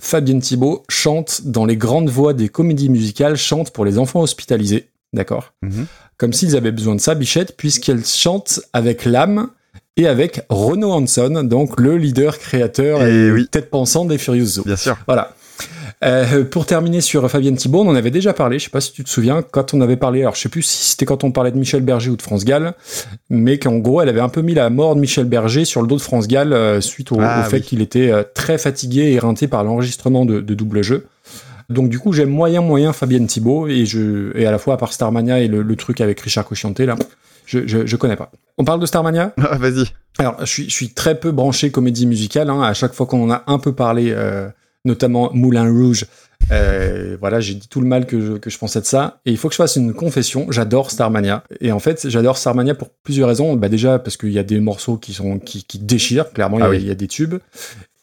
Fabienne 0.00 0.40
Thibault 0.40 0.82
chante 0.88 1.42
dans 1.44 1.66
les 1.66 1.76
grandes 1.76 2.08
voix 2.08 2.32
des 2.32 2.48
comédies 2.48 2.88
musicales, 2.88 3.36
chante 3.36 3.70
pour 3.70 3.84
les 3.84 3.98
enfants 3.98 4.22
hospitalisés, 4.22 4.88
d'accord? 5.12 5.52
Mhm. 5.62 5.86
Comme 6.16 6.32
s'ils 6.32 6.56
avaient 6.56 6.72
besoin 6.72 6.96
de 6.96 7.00
ça, 7.00 7.14
Bichette, 7.14 7.56
puisqu'elle 7.56 8.04
chante 8.04 8.60
avec 8.72 9.04
l'âme 9.04 9.50
et 9.96 10.06
avec 10.06 10.42
Renaud 10.48 10.92
Hanson, 10.92 11.42
donc 11.44 11.78
le 11.78 11.96
leader 11.96 12.38
créateur 12.38 13.02
et 13.02 13.30
oui. 13.30 13.48
tête 13.48 13.70
pensante 13.70 14.08
des 14.08 14.18
Furious 14.18 14.46
Zoo. 14.46 14.62
Bien 14.64 14.76
sûr. 14.76 14.96
Voilà. 15.06 15.34
Euh, 16.02 16.44
pour 16.44 16.64
terminer 16.64 17.02
sur 17.02 17.30
Fabienne 17.30 17.56
Thibault, 17.56 17.80
on 17.82 17.88
en 17.88 17.94
avait 17.94 18.10
déjà 18.10 18.32
parlé, 18.32 18.58
je 18.58 18.64
sais 18.64 18.70
pas 18.70 18.80
si 18.80 18.92
tu 18.92 19.04
te 19.04 19.10
souviens, 19.10 19.42
quand 19.42 19.74
on 19.74 19.82
avait 19.82 19.98
parlé, 19.98 20.22
alors 20.22 20.34
je 20.34 20.40
sais 20.40 20.48
plus 20.48 20.62
si 20.62 20.90
c'était 20.92 21.04
quand 21.04 21.24
on 21.24 21.30
parlait 21.30 21.50
de 21.52 21.58
Michel 21.58 21.82
Berger 21.82 22.08
ou 22.10 22.16
de 22.16 22.22
France 22.22 22.44
Gall, 22.46 22.72
mais 23.28 23.58
qu'en 23.58 23.76
gros, 23.76 24.00
elle 24.00 24.08
avait 24.08 24.20
un 24.20 24.30
peu 24.30 24.40
mis 24.40 24.54
la 24.54 24.70
mort 24.70 24.94
de 24.94 25.00
Michel 25.00 25.26
Berger 25.26 25.66
sur 25.66 25.82
le 25.82 25.88
dos 25.88 25.96
de 25.96 26.00
France 26.00 26.26
Gall 26.26 26.54
euh, 26.54 26.80
suite 26.80 27.12
au, 27.12 27.18
Ah, 27.20 27.42
au 27.44 27.50
fait 27.50 27.56
oui. 27.58 27.62
qu'il 27.62 27.82
était 27.82 28.10
euh, 28.10 28.22
très 28.34 28.56
fatigué 28.56 29.02
et 29.02 29.12
éreinté 29.12 29.46
par 29.46 29.62
l'enregistrement 29.62 30.24
de, 30.24 30.40
de 30.40 30.54
double 30.54 30.82
jeu. 30.82 31.06
Donc 31.68 31.90
du 31.90 31.98
coup, 31.98 32.12
j'aime 32.14 32.30
moyen 32.30 32.62
moyen 32.62 32.92
Fabienne 32.94 33.26
Thibault 33.26 33.68
et 33.68 33.84
je 33.84 34.36
et 34.36 34.46
à 34.46 34.50
la 34.50 34.58
fois 34.58 34.74
à 34.74 34.76
part 34.78 34.92
Starmania 34.94 35.38
et 35.40 35.48
le, 35.48 35.62
le 35.62 35.76
truc 35.76 36.00
avec 36.00 36.18
Richard 36.20 36.44
Cochianté 36.46 36.84
là, 36.86 36.96
je, 37.46 37.66
je 37.66 37.86
je 37.86 37.96
connais 37.96 38.16
pas. 38.16 38.32
On 38.58 38.64
parle 38.64 38.80
de 38.80 38.86
Starmania? 38.86 39.32
Ah, 39.38 39.56
Vas-y. 39.58 39.84
alors, 40.18 40.36
je 40.40 40.46
suis, 40.46 40.64
je 40.64 40.74
suis 40.74 40.88
très 40.94 41.14
peu 41.20 41.30
branché 41.30 41.70
comédie 41.70 42.06
musicale. 42.06 42.48
Hein. 42.50 42.62
À 42.62 42.72
chaque 42.74 42.92
fois 42.94 43.06
qu'on 43.06 43.22
en 43.24 43.30
a 43.30 43.44
un 43.46 43.58
peu 43.58 43.72
parlé, 43.72 44.10
euh, 44.16 44.48
notamment 44.84 45.30
Moulin 45.32 45.70
Rouge, 45.70 46.06
euh, 46.52 47.16
voilà, 47.20 47.40
j'ai 47.40 47.54
dit 47.54 47.68
tout 47.68 47.80
le 47.80 47.86
mal 47.86 48.06
que 48.06 48.20
je, 48.20 48.32
que 48.34 48.50
je 48.50 48.58
pensais 48.58 48.80
de 48.80 48.86
ça. 48.86 49.20
Et 49.26 49.30
il 49.30 49.36
faut 49.36 49.48
que 49.48 49.54
je 49.54 49.58
fasse 49.58 49.76
une 49.76 49.92
confession. 49.94 50.46
J'adore 50.50 50.90
Starmania. 50.90 51.44
Et 51.60 51.70
en 51.72 51.78
fait, 51.78 52.08
j'adore 52.08 52.38
Starmania 52.38 52.74
pour 52.74 52.88
plusieurs 53.04 53.28
raisons. 53.28 53.54
Bah 53.56 53.68
déjà 53.68 53.98
parce 53.98 54.16
qu'il 54.16 54.32
y 54.32 54.38
a 54.38 54.42
des 54.42 54.58
morceaux 54.60 54.96
qui 54.96 55.12
sont 55.12 55.38
qui, 55.38 55.64
qui 55.64 55.78
déchirent. 55.78 56.32
Clairement, 56.32 56.58
il 56.58 56.60
y 56.60 56.64
a- 56.64 56.66
Ah 56.66 56.70
oui. 56.70 56.78
il 56.80 56.86
y, 56.88 56.90
a 56.90 56.94
des 56.94 57.08
tubes. 57.08 57.36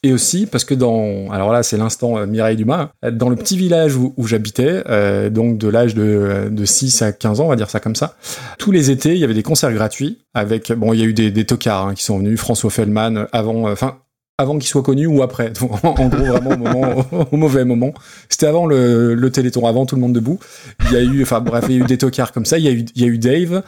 Et 0.03 0.13
aussi 0.13 0.45
parce 0.45 0.63
que 0.63 0.75
dans, 0.75 1.29
alors 1.31 1.51
là, 1.51 1.63
c'est 1.63 1.75
l'instant 1.75 2.17
euh, 2.19 2.27
Mireille 2.27 2.55
Dumas, 2.55 2.91
dans 3.11 3.29
le 3.29 3.35
petit 3.35 3.57
village 3.57 3.95
où, 3.95 4.13
où 4.15 4.27
j'habitais, 4.27 4.83
euh, 4.87 5.31
donc 5.31 5.57
de 5.57 5.67
l'âge 5.67 5.95
de, 5.95 6.47
de 6.51 6.65
6 6.65 7.01
à 7.01 7.11
15 7.11 7.41
ans, 7.41 7.45
on 7.45 7.49
va 7.49 7.55
dire 7.55 7.69
ça 7.71 7.79
comme 7.79 7.95
ça, 7.95 8.15
tous 8.59 8.71
les 8.71 8.91
étés, 8.91 9.13
il 9.13 9.17
y 9.17 9.23
avait 9.23 9.33
des 9.33 9.41
concerts 9.43 9.73
gratuits 9.73 10.19
avec, 10.35 10.71
bon, 10.71 10.93
il 10.93 10.99
y 10.99 11.01
a 11.03 11.05
eu 11.05 11.13
des, 11.13 11.31
des 11.31 11.45
tocards 11.45 11.87
hein, 11.87 11.93
qui 11.95 12.03
sont 12.03 12.19
venus, 12.19 12.39
François 12.39 12.69
Fellman, 12.69 13.15
euh, 13.17 13.25
avant, 13.33 13.67
euh, 13.67 13.73
enfin, 13.73 13.97
avant 14.37 14.57
qu'il 14.57 14.67
soit 14.67 14.83
connu 14.83 15.07
ou 15.07 15.23
après. 15.23 15.49
Donc, 15.61 15.83
en 15.83 16.07
gros, 16.07 16.07
vraiment 16.25 16.51
au, 16.51 16.57
moment, 16.57 17.05
au 17.31 17.37
mauvais 17.37 17.65
moment. 17.65 17.93
C'était 18.29 18.45
avant 18.47 18.65
le, 18.65 19.13
le 19.15 19.31
Téléthon, 19.31 19.65
avant 19.65 19.85
tout 19.85 19.95
le 19.95 20.01
monde 20.01 20.13
debout. 20.13 20.39
Il 20.85 20.93
y 20.93 20.95
a 20.95 21.01
eu, 21.01 21.23
enfin 21.23 21.41
bref, 21.41 21.65
il 21.69 21.75
y 21.75 21.81
a 21.81 21.83
eu 21.83 21.87
des 21.87 21.97
tocards 21.97 22.31
comme 22.31 22.45
ça. 22.45 22.57
Il 22.57 22.65
y 22.65 22.67
a 22.67 22.71
eu, 22.71 22.85
il 22.95 23.01
y 23.01 23.05
a 23.05 23.07
eu 23.07 23.17
Dave 23.17 23.63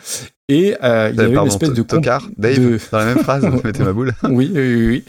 et 0.47 0.75
euh, 0.83 1.09
il 1.11 1.17
y 1.17 1.21
avait 1.21 1.35
une 1.35 1.47
espèce 1.47 1.73
de 1.73 1.83
tocard, 1.83 2.27
Dave, 2.37 2.59
de- 2.59 2.79
dans 2.91 2.97
la 2.97 3.05
même 3.05 3.19
phrase, 3.19 3.45
mettez 3.63 3.83
ma 3.83 3.93
boule. 3.93 4.13
oui, 4.23 4.51
oui, 4.53 4.75
oui, 4.75 4.87
oui. 4.87 5.03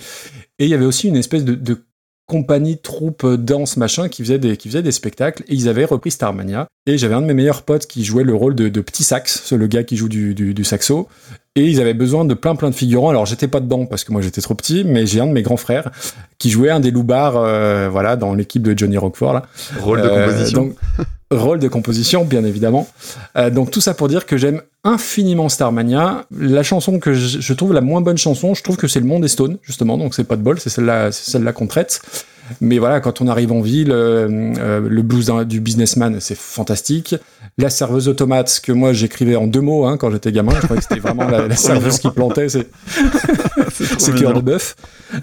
Et 0.58 0.64
il 0.64 0.70
y 0.70 0.74
avait 0.74 0.84
aussi 0.84 1.08
une 1.08 1.16
espèce 1.16 1.44
de, 1.44 1.54
de 1.54 1.78
compagnie, 2.26 2.78
troupe, 2.78 3.24
euh, 3.24 3.36
danse, 3.36 3.76
machin, 3.76 4.08
qui 4.08 4.22
faisait, 4.22 4.38
des, 4.38 4.56
qui 4.56 4.68
faisait 4.68 4.82
des 4.82 4.92
spectacles. 4.92 5.42
Et 5.48 5.54
ils 5.54 5.68
avaient 5.68 5.84
repris 5.84 6.10
Starmania. 6.10 6.68
Et 6.86 6.96
j'avais 6.96 7.14
un 7.14 7.22
de 7.22 7.26
mes 7.26 7.34
meilleurs 7.34 7.62
potes 7.62 7.86
qui 7.86 8.04
jouait 8.04 8.22
le 8.22 8.34
rôle 8.34 8.54
de, 8.54 8.68
de 8.68 8.80
Petit 8.80 9.02
Sax, 9.02 9.52
le 9.52 9.66
gars 9.66 9.82
qui 9.82 9.96
joue 9.96 10.08
du, 10.08 10.34
du, 10.34 10.54
du 10.54 10.64
saxo. 10.64 11.08
Et 11.56 11.64
ils 11.66 11.80
avaient 11.80 11.94
besoin 11.94 12.24
de 12.24 12.34
plein 12.34 12.54
plein 12.54 12.70
de 12.70 12.74
figurants. 12.74 13.10
Alors 13.10 13.26
j'étais 13.26 13.48
pas 13.48 13.58
dedans 13.58 13.84
parce 13.84 14.04
que 14.04 14.12
moi 14.12 14.22
j'étais 14.22 14.40
trop 14.40 14.54
petit, 14.54 14.84
mais 14.84 15.04
j'ai 15.06 15.18
un 15.20 15.26
de 15.26 15.32
mes 15.32 15.42
grands 15.42 15.56
frères 15.56 15.90
qui 16.38 16.48
jouait 16.48 16.70
un 16.70 16.78
des 16.78 16.92
loupards, 16.92 17.36
euh, 17.36 17.88
voilà, 17.90 18.14
dans 18.14 18.34
l'équipe 18.34 18.62
de 18.62 18.76
Johnny 18.78 18.94
là. 18.94 19.42
Rôle 19.80 20.00
de 20.00 20.06
Euh, 20.08 20.26
composition. 20.26 20.62
donc, 20.62 20.74
rôle 21.32 21.58
de 21.58 21.66
composition, 21.66 22.24
bien 22.24 22.44
évidemment. 22.44 22.86
Euh, 23.36 23.50
donc 23.50 23.72
tout 23.72 23.80
ça 23.80 23.94
pour 23.94 24.06
dire 24.06 24.26
que 24.26 24.36
j'aime 24.36 24.62
infiniment 24.84 25.48
Starmania. 25.48 26.24
La 26.38 26.62
chanson 26.62 27.00
que 27.00 27.14
je, 27.14 27.40
je 27.40 27.52
trouve 27.52 27.72
la 27.72 27.80
moins 27.80 28.00
bonne 28.00 28.18
chanson, 28.18 28.54
je 28.54 28.62
trouve 28.62 28.76
que 28.76 28.86
c'est 28.86 29.00
le 29.00 29.06
Monde 29.06 29.22
des 29.22 29.28
Stones, 29.28 29.58
justement. 29.62 29.98
Donc 29.98 30.14
c'est 30.14 30.24
pas 30.24 30.36
de 30.36 30.42
bol, 30.42 30.60
c'est 30.60 30.70
celle-là, 30.70 31.10
c'est 31.10 31.32
celle-là 31.32 31.52
qu'on 31.52 31.66
traite. 31.66 32.00
Mais 32.60 32.78
voilà, 32.78 33.00
quand 33.00 33.20
on 33.20 33.28
arrive 33.28 33.52
en 33.52 33.60
ville, 33.60 33.92
euh, 33.92 34.54
euh, 34.58 34.80
le 34.88 35.02
blues 35.02 35.32
du 35.46 35.60
businessman, 35.60 36.16
c'est 36.20 36.36
fantastique. 36.36 37.14
La 37.58 37.70
serveuse 37.70 38.08
automate, 38.08 38.60
que 38.62 38.72
moi 38.72 38.92
j'écrivais 38.92 39.36
en 39.36 39.46
deux 39.46 39.60
mots 39.60 39.86
hein, 39.86 39.96
quand 39.96 40.10
j'étais 40.10 40.32
gamin, 40.32 40.52
je 40.54 40.64
croyais 40.64 40.80
que 40.80 40.86
c'était 40.88 41.00
vraiment 41.00 41.28
la, 41.28 41.46
la 41.46 41.56
serveuse 41.56 41.98
qui 41.98 42.10
plantait, 42.10 42.48
c'est 42.48 42.68
c'est 43.98 44.14
cœur 44.14 44.34
de 44.34 44.40
bœuf. 44.40 44.76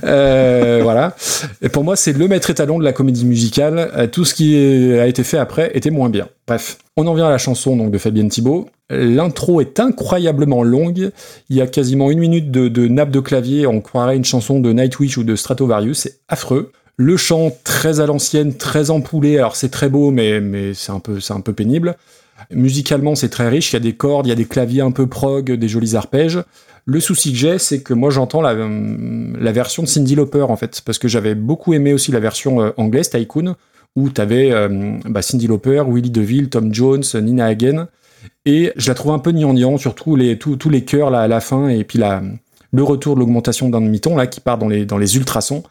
Euh, 0.04 0.80
voilà. 0.84 1.16
Et 1.62 1.70
pour 1.70 1.84
moi, 1.84 1.96
c'est 1.96 2.14
le 2.14 2.28
maître 2.28 2.50
étalon 2.50 2.80
de 2.80 2.84
la 2.84 2.94
comédie 2.94 3.26
musicale. 3.26 4.10
Tout 4.12 4.26
ce 4.26 4.34
qui 4.34 4.56
a 4.94 5.08
été 5.08 5.24
fait 5.24 5.38
après 5.38 5.72
était 5.74 5.90
moins 5.90 6.10
bien. 6.10 6.28
Bref, 6.48 6.78
on 6.96 7.06
en 7.08 7.14
vient 7.14 7.28
à 7.28 7.32
la 7.32 7.38
chanson 7.38 7.76
donc 7.76 7.92
de 7.92 7.98
Fabienne 7.98 8.30
Thibault. 8.30 8.70
L'intro 8.90 9.60
est 9.60 9.80
incroyablement 9.80 10.64
longue. 10.64 11.12
Il 11.50 11.56
y 11.56 11.62
a 11.62 11.68
quasiment 11.68 12.10
une 12.10 12.20
minute 12.20 12.52
de, 12.52 12.70
de 12.70 12.88
nappe 12.88 13.12
de 13.12 13.20
clavier. 13.20 13.68
On 13.68 13.82
croirait 13.82 14.16
une 14.16 14.26
chanson 14.26 14.60
de 14.60 14.72
Nightwish 14.72 15.18
ou 15.18 15.24
de 15.24 15.36
Stratovarius. 15.36 16.00
C'est 16.00 16.20
affreux. 16.30 16.72
Le 17.00 17.16
chant 17.16 17.52
très 17.64 18.00
à 18.00 18.08
l'ancienne, 18.08 18.58
très 18.58 18.90
empoulé. 18.90 19.38
Alors 19.38 19.56
c'est 19.56 19.70
très 19.70 19.88
beau, 19.88 20.10
mais, 20.10 20.74
c'est 20.74 20.92
un 20.92 21.00
peu, 21.00 21.54
pénible. 21.54 21.96
Musicalement, 22.52 23.14
c'est 23.14 23.30
très 23.30 23.48
riche. 23.50 23.72
Il 23.72 23.76
y 23.76 23.78
a 23.78 23.82
des 23.82 23.94
cordes, 23.94 24.26
il 24.26 24.30
y 24.30 24.34
a 24.34 24.36
des 24.36 24.46
claviers 24.46 24.82
un 24.82 24.92
peu 24.92 25.06
prog, 25.06 25.52
des 25.52 25.68
jolis 25.68 25.96
arpèges. 25.96 26.40
Le 26.86 27.00
souci 27.00 27.34
que 27.34 27.38
j'ai, 27.38 27.60
c'est 27.60 27.82
que 27.82 27.94
moi 27.94 28.10
j'entends 28.10 28.42
la, 28.42 28.56
la 28.56 29.52
version 29.52 29.84
de 29.84 29.88
Cindy 29.88 30.16
Lauper 30.16 30.44
en 30.44 30.56
fait, 30.56 30.82
parce 30.86 30.98
que 30.98 31.08
j'avais 31.08 31.36
beaucoup 31.36 31.74
aimé 31.74 31.94
aussi 31.94 32.12
la 32.12 32.22
version 32.22 32.62
euh, 32.62 32.72
anglaise 32.78 33.10
Tycoon, 33.10 33.56
où 33.98 34.10
t'avais 34.10 34.54
euh, 34.54 34.98
bah, 35.04 35.22
Cindy 35.22 35.48
Lauper, 35.48 35.84
Willie 35.86 36.12
DeVille, 36.12 36.50
Tom 36.50 36.74
Jones, 36.74 37.04
Nina 37.16 37.48
Hagen, 37.48 37.88
et 38.46 38.72
je 38.78 38.88
la 38.88 38.96
trouve 38.96 39.12
un 39.12 39.20
peu 39.20 39.34
gnangnan, 39.34 39.78
surtout 39.78 40.18
tous 40.56 40.70
les 40.70 40.86
chœurs 40.86 41.10
là 41.10 41.20
à 41.20 41.28
la 41.28 41.42
fin, 41.42 41.68
et 41.68 41.84
puis 41.84 42.00
le 42.00 42.84
retour 42.84 43.16
de 43.16 43.20
l'augmentation 43.20 43.68
d'un 43.68 43.82
demi-ton 43.82 44.16
là 44.16 44.26
qui 44.26 44.40
part 44.40 44.58
dans 44.58 44.68
les 44.70 45.18
ultrasons, 45.18 45.64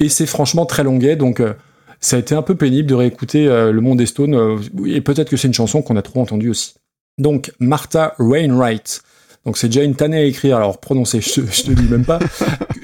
et 0.00 0.08
c'est 0.08 0.26
franchement 0.26 0.66
très 0.66 0.82
longuet, 0.82 1.14
donc 1.14 1.40
euh, 1.40 1.52
ça 2.00 2.16
a 2.16 2.18
été 2.18 2.34
un 2.34 2.42
peu 2.42 2.54
pénible 2.54 2.88
de 2.88 2.94
réécouter 2.94 3.46
euh, 3.46 3.70
Le 3.70 3.80
Monde 3.80 3.98
des 3.98 4.06
Stones, 4.06 4.34
euh, 4.34 4.58
et 4.86 5.00
peut-être 5.00 5.30
que 5.30 5.36
c'est 5.36 5.46
une 5.46 5.54
chanson 5.54 5.82
qu'on 5.82 5.96
a 5.96 6.02
trop 6.02 6.20
entendue 6.20 6.48
aussi. 6.48 6.74
Donc 7.18 7.52
Martha 7.60 8.14
Wainwright, 8.18 9.02
donc 9.44 9.58
c'est 9.58 9.68
déjà 9.68 9.84
une 9.84 9.94
tannée 9.94 10.16
à 10.16 10.24
écrire, 10.24 10.56
alors 10.56 10.80
prononcer, 10.80 11.20
je, 11.20 11.42
je 11.42 11.62
te 11.62 11.70
dis 11.70 11.88
même 11.88 12.04
pas. 12.04 12.18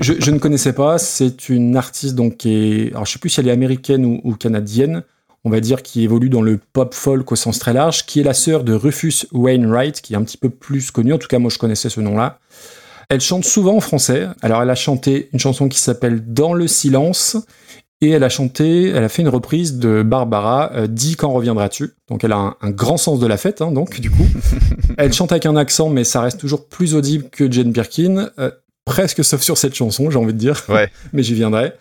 Je, 0.00 0.12
je 0.18 0.30
ne 0.30 0.38
connaissais 0.38 0.74
pas, 0.74 0.98
c'est 0.98 1.48
une 1.48 1.74
artiste 1.76 2.14
donc 2.14 2.36
qui 2.36 2.52
est, 2.52 2.90
alors 2.92 3.06
je 3.06 3.12
sais 3.12 3.18
plus 3.18 3.30
si 3.30 3.40
elle 3.40 3.48
est 3.48 3.52
américaine 3.52 4.04
ou, 4.04 4.20
ou 4.24 4.34
canadienne, 4.34 5.02
on 5.44 5.50
va 5.50 5.60
dire 5.60 5.82
qui 5.82 6.02
évolue 6.02 6.28
dans 6.28 6.42
le 6.42 6.58
pop 6.58 6.92
folk 6.92 7.32
au 7.32 7.36
sens 7.36 7.58
très 7.58 7.72
large, 7.72 8.04
qui 8.04 8.20
est 8.20 8.24
la 8.24 8.34
sœur 8.34 8.62
de 8.62 8.74
Rufus 8.74 9.26
Wainwright, 9.32 10.02
qui 10.02 10.12
est 10.12 10.16
un 10.16 10.24
petit 10.24 10.36
peu 10.36 10.50
plus 10.50 10.90
connu, 10.90 11.14
en 11.14 11.18
tout 11.18 11.28
cas 11.28 11.38
moi 11.38 11.50
je 11.50 11.56
connaissais 11.56 11.88
ce 11.88 12.00
nom-là. 12.00 12.40
Elle 13.08 13.20
chante 13.20 13.44
souvent 13.44 13.76
en 13.76 13.80
français, 13.80 14.28
alors 14.42 14.62
elle 14.62 14.70
a 14.70 14.74
chanté 14.74 15.28
une 15.32 15.38
chanson 15.38 15.68
qui 15.68 15.78
s'appelle 15.78 16.32
Dans 16.32 16.54
le 16.54 16.66
silence, 16.66 17.36
et 18.00 18.10
elle 18.10 18.24
a 18.24 18.28
chanté, 18.28 18.88
elle 18.88 19.04
a 19.04 19.08
fait 19.08 19.22
une 19.22 19.28
reprise 19.28 19.78
de 19.78 20.02
Barbara, 20.02 20.70
euh, 20.74 20.86
Dis 20.86 21.16
quand 21.16 21.30
reviendras-tu. 21.32 21.92
Donc 22.08 22.24
elle 22.24 22.32
a 22.32 22.36
un, 22.36 22.56
un 22.60 22.70
grand 22.70 22.96
sens 22.96 23.18
de 23.20 23.26
la 23.26 23.36
fête, 23.36 23.62
hein, 23.62 23.72
donc 23.72 24.00
du 24.00 24.10
coup. 24.10 24.26
elle 24.98 25.12
chante 25.12 25.32
avec 25.32 25.46
un 25.46 25.56
accent, 25.56 25.88
mais 25.88 26.04
ça 26.04 26.20
reste 26.20 26.38
toujours 26.40 26.66
plus 26.68 26.94
audible 26.94 27.30
que 27.30 27.50
Jane 27.50 27.72
Birkin. 27.72 28.30
euh, 28.38 28.50
presque 28.84 29.24
sauf 29.24 29.40
sur 29.40 29.58
cette 29.58 29.74
chanson, 29.74 30.10
j'ai 30.10 30.18
envie 30.18 30.34
de 30.34 30.38
dire. 30.38 30.64
Ouais. 30.68 30.90
mais 31.12 31.22
j'y 31.22 31.34
viendrai. 31.34 31.72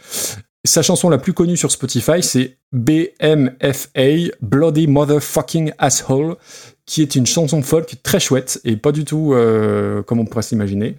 Sa 0.66 0.82
chanson 0.82 1.10
la 1.10 1.20
plus 1.20 1.34
connue 1.34 1.58
sur 1.58 1.72
Spotify, 1.72 2.24
c'est 2.24 2.58
BMFA, 2.72 4.32
Bloody 4.42 4.88
Motherfucking 4.88 5.74
Asshole, 5.78 6.38
qui 6.86 7.02
est 7.02 7.16
une 7.16 7.26
chanson 7.26 7.62
folk 7.62 7.96
très 8.04 8.20
chouette 8.20 8.60
et 8.64 8.76
pas 8.78 8.92
du 8.92 9.06
tout 9.06 9.34
euh, 9.34 10.02
comme 10.04 10.20
on 10.20 10.26
pourrait 10.26 10.44
s'imaginer. 10.44 10.96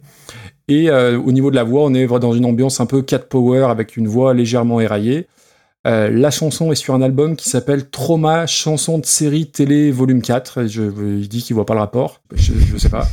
Et 0.69 0.91
euh, 0.91 1.17
au 1.19 1.31
niveau 1.31 1.51
de 1.51 1.57
la 1.57 1.63
voix, 1.65 1.85
on 1.85 1.95
est 1.95 2.07
dans 2.07 2.33
une 2.33 2.45
ambiance 2.45 2.81
un 2.81 2.87
peu 2.87 3.03
cat 3.03 3.21
power 3.21 3.67
avec 3.71 3.97
une 3.97 4.09
voix 4.09 4.35
légèrement 4.35 4.81
éraillée. 4.81 5.27
Euh, 5.87 6.11
la 6.11 6.33
chanson 6.33 6.73
est 6.73 6.75
sur 6.75 6.95
un 6.95 7.03
album 7.03 7.37
qui 7.37 7.49
s'appelle 7.49 7.89
Trauma, 7.89 8.49
chanson 8.49 8.99
de 8.99 9.07
série 9.07 9.47
télé 9.47 9.93
volume 9.93 10.21
4. 10.21 10.67
Je, 10.67 10.83
il 11.21 11.29
dit 11.29 11.41
qu'il 11.45 11.55
voit 11.55 11.67
pas 11.67 11.75
le 11.75 11.81
rapport. 11.81 12.21
Je, 12.35 12.53
je 12.55 12.77
sais 12.77 12.89
pas. 12.89 13.07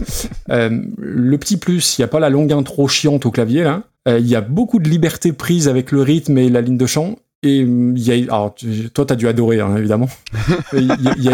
Le 0.50 1.38
petit 1.38 1.58
plus, 1.58 1.98
il 1.98 2.02
n'y 2.02 2.06
a 2.06 2.08
pas 2.08 2.20
la 2.20 2.32
longue 2.32 2.52
intro 2.52 2.88
chiante 2.88 3.28
au 3.28 3.32
clavier. 3.32 3.72
Euh, 4.08 4.18
Il 4.20 4.28
y 4.28 4.36
a 4.36 4.42
beaucoup 4.42 4.80
de 4.80 4.90
liberté 4.90 5.32
prise 5.34 5.68
avec 5.68 5.92
le 5.92 6.02
rythme 6.02 6.38
et 6.40 6.50
la 6.50 6.62
ligne 6.62 6.78
de 6.78 6.86
chant. 6.88 7.20
Et 7.44 7.64
hum, 7.64 7.96
il 7.96 8.04
y 8.04 8.12
a, 8.12 8.34
alors, 8.34 8.56
tu- 8.56 8.90
toi, 8.90 9.06
t'as 9.06 9.16
dû 9.16 9.28
adorer, 9.28 9.60
hein, 9.60 9.76
évidemment. 9.78 10.10
Il 10.74 10.88
y 10.88 10.92
a- 10.92 10.98
il 11.18 11.24
y 11.24 11.30
a- 11.30 11.34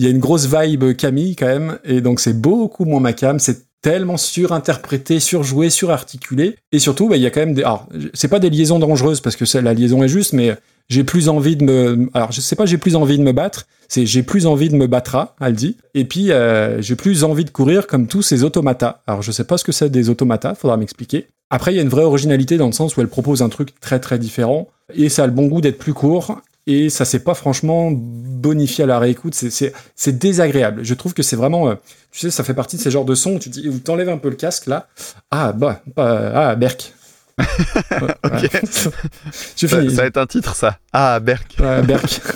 il 0.00 0.04
y 0.04 0.06
a 0.06 0.10
une 0.10 0.18
grosse 0.18 0.46
vibe 0.46 0.96
Camille 0.96 1.36
quand 1.36 1.44
même, 1.44 1.78
et 1.84 2.00
donc 2.00 2.20
c'est 2.20 2.32
beaucoup 2.32 2.86
moins 2.86 3.00
ma 3.00 3.12
cam. 3.12 3.38
C'est 3.38 3.66
tellement 3.82 4.16
surinterprété, 4.16 5.20
surjoué, 5.20 5.68
surarticulé. 5.68 6.56
Et 6.72 6.78
surtout, 6.78 7.06
bah, 7.10 7.16
il 7.16 7.22
y 7.22 7.26
a 7.26 7.30
quand 7.30 7.40
même 7.40 7.52
des. 7.52 7.62
Alors, 7.62 7.86
c'est 8.14 8.28
pas 8.28 8.38
des 8.38 8.48
liaisons 8.48 8.78
dangereuses 8.78 9.20
parce 9.20 9.36
que 9.36 9.44
la 9.58 9.74
liaison 9.74 10.02
est 10.02 10.08
juste, 10.08 10.32
mais 10.32 10.56
j'ai 10.88 11.04
plus 11.04 11.28
envie 11.28 11.54
de 11.54 11.64
me. 11.64 12.08
Alors, 12.14 12.32
je 12.32 12.40
sais 12.40 12.56
pas, 12.56 12.64
j'ai 12.64 12.78
plus 12.78 12.96
envie 12.96 13.18
de 13.18 13.22
me 13.22 13.32
battre. 13.32 13.66
C'est 13.88 14.06
j'ai 14.06 14.22
plus 14.22 14.46
envie 14.46 14.70
de 14.70 14.76
me 14.76 14.86
battre, 14.86 15.34
elle 15.38 15.52
dit. 15.52 15.76
Et 15.92 16.06
puis, 16.06 16.32
euh, 16.32 16.80
j'ai 16.80 16.96
plus 16.96 17.22
envie 17.22 17.44
de 17.44 17.50
courir 17.50 17.86
comme 17.86 18.06
tous 18.06 18.22
ces 18.22 18.42
automatas. 18.42 19.02
Alors, 19.06 19.20
je 19.20 19.32
sais 19.32 19.44
pas 19.44 19.58
ce 19.58 19.64
que 19.64 19.72
c'est 19.72 19.90
des 19.90 20.08
automatas, 20.08 20.54
faudra 20.54 20.78
m'expliquer. 20.78 21.26
Après, 21.50 21.74
il 21.74 21.76
y 21.76 21.78
a 21.78 21.82
une 21.82 21.90
vraie 21.90 22.04
originalité 22.04 22.56
dans 22.56 22.66
le 22.66 22.72
sens 22.72 22.96
où 22.96 23.02
elle 23.02 23.08
propose 23.08 23.42
un 23.42 23.50
truc 23.50 23.78
très 23.80 24.00
très 24.00 24.18
différent. 24.18 24.68
Et 24.94 25.10
ça 25.10 25.24
a 25.24 25.26
le 25.26 25.32
bon 25.32 25.46
goût 25.46 25.60
d'être 25.60 25.78
plus 25.78 25.92
court. 25.92 26.40
Et 26.70 26.88
ça 26.88 27.04
s'est 27.04 27.24
pas 27.24 27.34
franchement 27.34 27.90
bonifié 27.90 28.84
à 28.84 28.86
la 28.86 29.00
réécoute. 29.00 29.34
C'est- 29.34 29.72
désagréable. 30.18 30.84
Je 30.84 30.94
trouve 30.94 31.14
que 31.14 31.22
c'est 31.24 31.34
vraiment. 31.34 31.68
euh, 31.68 31.74
tu 32.12 32.20
sais, 32.20 32.30
ça 32.30 32.44
fait 32.44 32.54
partie 32.54 32.76
de 32.76 32.80
ces 32.82 32.92
genres 32.92 33.04
de 33.04 33.16
sons 33.16 33.34
où 33.34 33.38
tu 33.40 33.48
dis, 33.48 33.68
t'enlèves 33.80 34.08
un 34.08 34.18
peu 34.18 34.28
le 34.30 34.36
casque 34.36 34.66
là. 34.66 34.86
Ah, 35.32 35.52
bah, 35.52 35.82
bah 35.96 36.32
ah, 36.34 36.54
Berk. 36.54 36.92
Ouais, 37.38 37.44
Ok. 38.24 38.32
ouais. 38.32 38.50
Je 39.56 39.66
Ça, 39.66 39.80
va 39.80 40.04
être 40.04 40.16
un 40.16 40.26
titre, 40.26 40.54
ça. 40.54 40.78
Ah, 40.92 41.18
Berk. 41.18 41.56
Ouais, 41.58 41.82
Berk. 41.82 42.20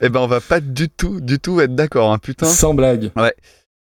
Eh 0.00 0.08
ben, 0.08 0.20
on 0.20 0.26
va 0.26 0.40
pas 0.40 0.60
du 0.60 0.88
tout, 0.88 1.20
du 1.20 1.38
tout 1.38 1.60
être 1.60 1.74
d'accord, 1.74 2.12
hein, 2.12 2.18
putain. 2.18 2.46
Sans 2.46 2.74
blague. 2.74 3.10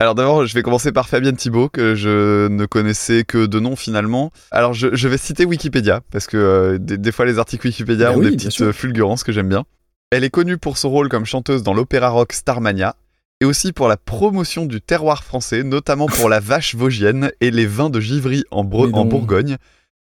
Alors 0.00 0.16
d'abord, 0.16 0.44
je 0.44 0.54
vais 0.54 0.62
commencer 0.62 0.90
par 0.90 1.08
Fabienne 1.08 1.36
Thibault, 1.36 1.68
que 1.68 1.94
je 1.94 2.48
ne 2.48 2.66
connaissais 2.66 3.22
que 3.22 3.46
de 3.46 3.60
nom 3.60 3.76
finalement. 3.76 4.32
Alors 4.50 4.74
je, 4.74 4.88
je 4.92 5.08
vais 5.08 5.18
citer 5.18 5.44
Wikipédia, 5.44 6.00
parce 6.10 6.26
que 6.26 6.36
euh, 6.36 6.78
des, 6.78 6.98
des 6.98 7.12
fois 7.12 7.24
les 7.24 7.38
articles 7.38 7.66
Wikipédia 7.66 8.10
Bah 8.10 8.16
ont 8.16 8.20
oui, 8.20 8.30
des 8.30 8.36
petites 8.36 8.60
euh, 8.60 8.72
fulgurances 8.72 9.22
que 9.22 9.30
j'aime 9.30 9.48
bien. 9.48 9.64
Elle 10.10 10.24
est 10.24 10.30
connue 10.30 10.58
pour 10.58 10.78
son 10.78 10.90
rôle 10.90 11.08
comme 11.08 11.24
chanteuse 11.24 11.62
dans 11.62 11.74
l'opéra 11.74 12.08
rock 12.08 12.32
Starmania, 12.32 12.96
et 13.40 13.44
aussi 13.44 13.72
pour 13.72 13.86
la 13.86 13.96
promotion 13.96 14.66
du 14.66 14.80
terroir 14.80 15.22
français, 15.22 15.62
notamment 15.62 16.06
pour 16.06 16.28
la 16.28 16.40
vache 16.40 16.74
vosgienne 16.74 17.30
et 17.40 17.52
les 17.52 17.66
vins 17.66 17.90
de 17.90 18.00
Givry 18.00 18.42
en, 18.50 18.64
Bre-. 18.64 19.08
Bourgogne. 19.08 19.58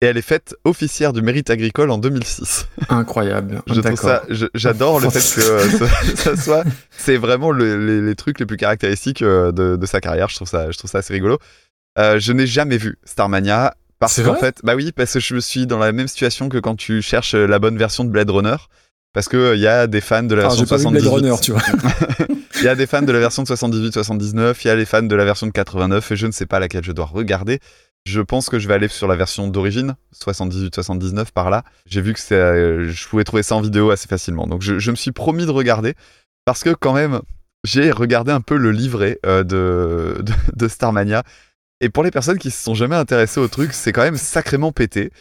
Et 0.05 0.09
elle 0.09 0.17
est 0.17 0.21
faite 0.21 0.55
officière 0.65 1.13
du 1.13 1.23
mérite 1.23 1.49
agricole 1.49 1.89
en 1.89 1.97
2006. 1.97 2.67
Incroyable. 2.89 3.63
Je 3.67 3.81
trouve 3.81 3.99
ça, 3.99 4.23
j'adore 4.53 4.99
le 4.99 5.09
fait 5.09 5.41
que 5.41 5.47
euh, 5.47 5.69
ça, 5.69 5.87
ça 6.35 6.37
soit, 6.37 6.63
c'est 6.95 7.17
vraiment 7.17 7.49
le- 7.51 7.83
les, 7.83 8.01
les 8.01 8.15
trucs 8.15 8.39
les 8.39 8.45
plus 8.45 8.57
caractéristiques 8.57 9.23
euh, 9.23 9.51
de, 9.51 9.75
de 9.77 9.85
sa 9.87 10.01
carrière. 10.01 10.29
Je 10.29 10.35
trouve 10.35 10.47
ça, 10.47 10.69
je 10.69 10.77
trouve 10.77 10.91
ça 10.91 10.99
assez 10.99 11.13
rigolo. 11.13 11.39
Euh, 11.97 12.19
je 12.19 12.33
n'ai 12.33 12.45
jamais 12.45 12.77
vu 12.77 12.99
Starmania 13.03 13.73
parce 13.97 14.21
qu'en 14.21 14.35
fait, 14.35 14.59
bah 14.63 14.75
oui, 14.75 14.91
parce 14.91 15.13
que 15.13 15.19
je 15.19 15.33
me 15.33 15.39
suis 15.39 15.65
dans 15.65 15.79
la 15.79 15.91
même 15.91 16.07
situation 16.07 16.49
que 16.49 16.57
quand 16.59 16.75
tu 16.75 17.01
cherches 17.01 17.33
la 17.33 17.57
bonne 17.57 17.77
version 17.77 18.03
de 18.03 18.09
Blade 18.11 18.29
Runner. 18.29 18.57
Parce 19.13 19.29
que 19.29 19.55
il 19.55 19.61
y 19.61 19.67
a 19.67 19.87
des 19.87 20.01
fans 20.01 20.23
de 20.23 20.35
la 20.35 20.41
Ah, 20.43 20.47
version 20.49 20.65
j'ai 20.65 20.69
pas 20.69 20.75
vu 20.75 20.83
78. 20.83 21.01
Blade 21.09 21.13
Runner, 21.13 21.41
tu 21.41 21.51
vois. 21.53 21.61
Il 22.57 22.63
y 22.65 22.67
a 22.67 22.75
des 22.75 22.85
fans 22.85 23.01
de 23.01 23.11
la 23.13 23.19
version 23.19 23.43
de 23.43 23.47
78-79, 23.47 24.55
il 24.63 24.67
y 24.67 24.69
a 24.69 24.75
les 24.75 24.85
fans 24.85 25.01
de 25.01 25.15
la 25.15 25.23
version 25.25 25.47
de 25.47 25.53
89, 25.53 26.11
et 26.11 26.15
je 26.17 26.27
ne 26.27 26.31
sais 26.33 26.45
pas 26.45 26.59
laquelle 26.59 26.83
je 26.83 26.91
dois 26.91 27.05
regarder. 27.05 27.59
Je 28.05 28.21
pense 28.21 28.49
que 28.49 28.59
je 28.59 28.67
vais 28.67 28.75
aller 28.75 28.87
sur 28.87 29.07
la 29.07 29.15
version 29.15 29.47
d'origine, 29.47 29.95
78-79 30.15 31.31
par 31.33 31.49
là. 31.49 31.63
J'ai 31.87 32.01
vu 32.01 32.13
que 32.13 32.33
euh, 32.33 32.89
je 32.89 33.07
pouvais 33.07 33.23
trouver 33.23 33.41
ça 33.41 33.55
en 33.55 33.61
vidéo 33.61 33.89
assez 33.89 34.07
facilement. 34.07 34.45
Donc 34.45 34.61
je, 34.61 34.77
je 34.77 34.91
me 34.91 34.95
suis 34.95 35.11
promis 35.11 35.45
de 35.45 35.51
regarder, 35.51 35.95
parce 36.45 36.63
que 36.63 36.69
quand 36.69 36.93
même, 36.93 37.21
j'ai 37.63 37.91
regardé 37.91 38.31
un 38.31 38.41
peu 38.41 38.57
le 38.57 38.71
livret 38.71 39.19
euh, 39.25 39.43
de, 39.43 40.21
de, 40.21 40.33
de 40.55 40.67
Starmania. 40.67 41.23
Et 41.81 41.89
pour 41.89 42.03
les 42.03 42.11
personnes 42.11 42.37
qui 42.37 42.51
se 42.51 42.63
sont 42.63 42.75
jamais 42.75 42.95
intéressées 42.95 43.39
au 43.39 43.47
truc, 43.47 43.73
c'est 43.73 43.91
quand 43.91 44.03
même 44.03 44.17
sacrément 44.17 44.71
pété. 44.71 45.11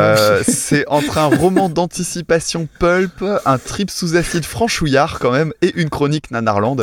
Euh, 0.00 0.42
c'est 0.48 0.84
entre 0.88 1.18
un 1.18 1.26
roman 1.26 1.68
d'anticipation 1.68 2.68
pulp, 2.80 3.24
un 3.44 3.58
trip 3.58 3.90
sous 3.90 4.16
acide 4.16 4.44
franchouillard 4.44 5.18
quand 5.20 5.30
même, 5.30 5.52
et 5.62 5.72
une 5.76 5.88
chronique 5.88 6.30
Nanarland. 6.32 6.78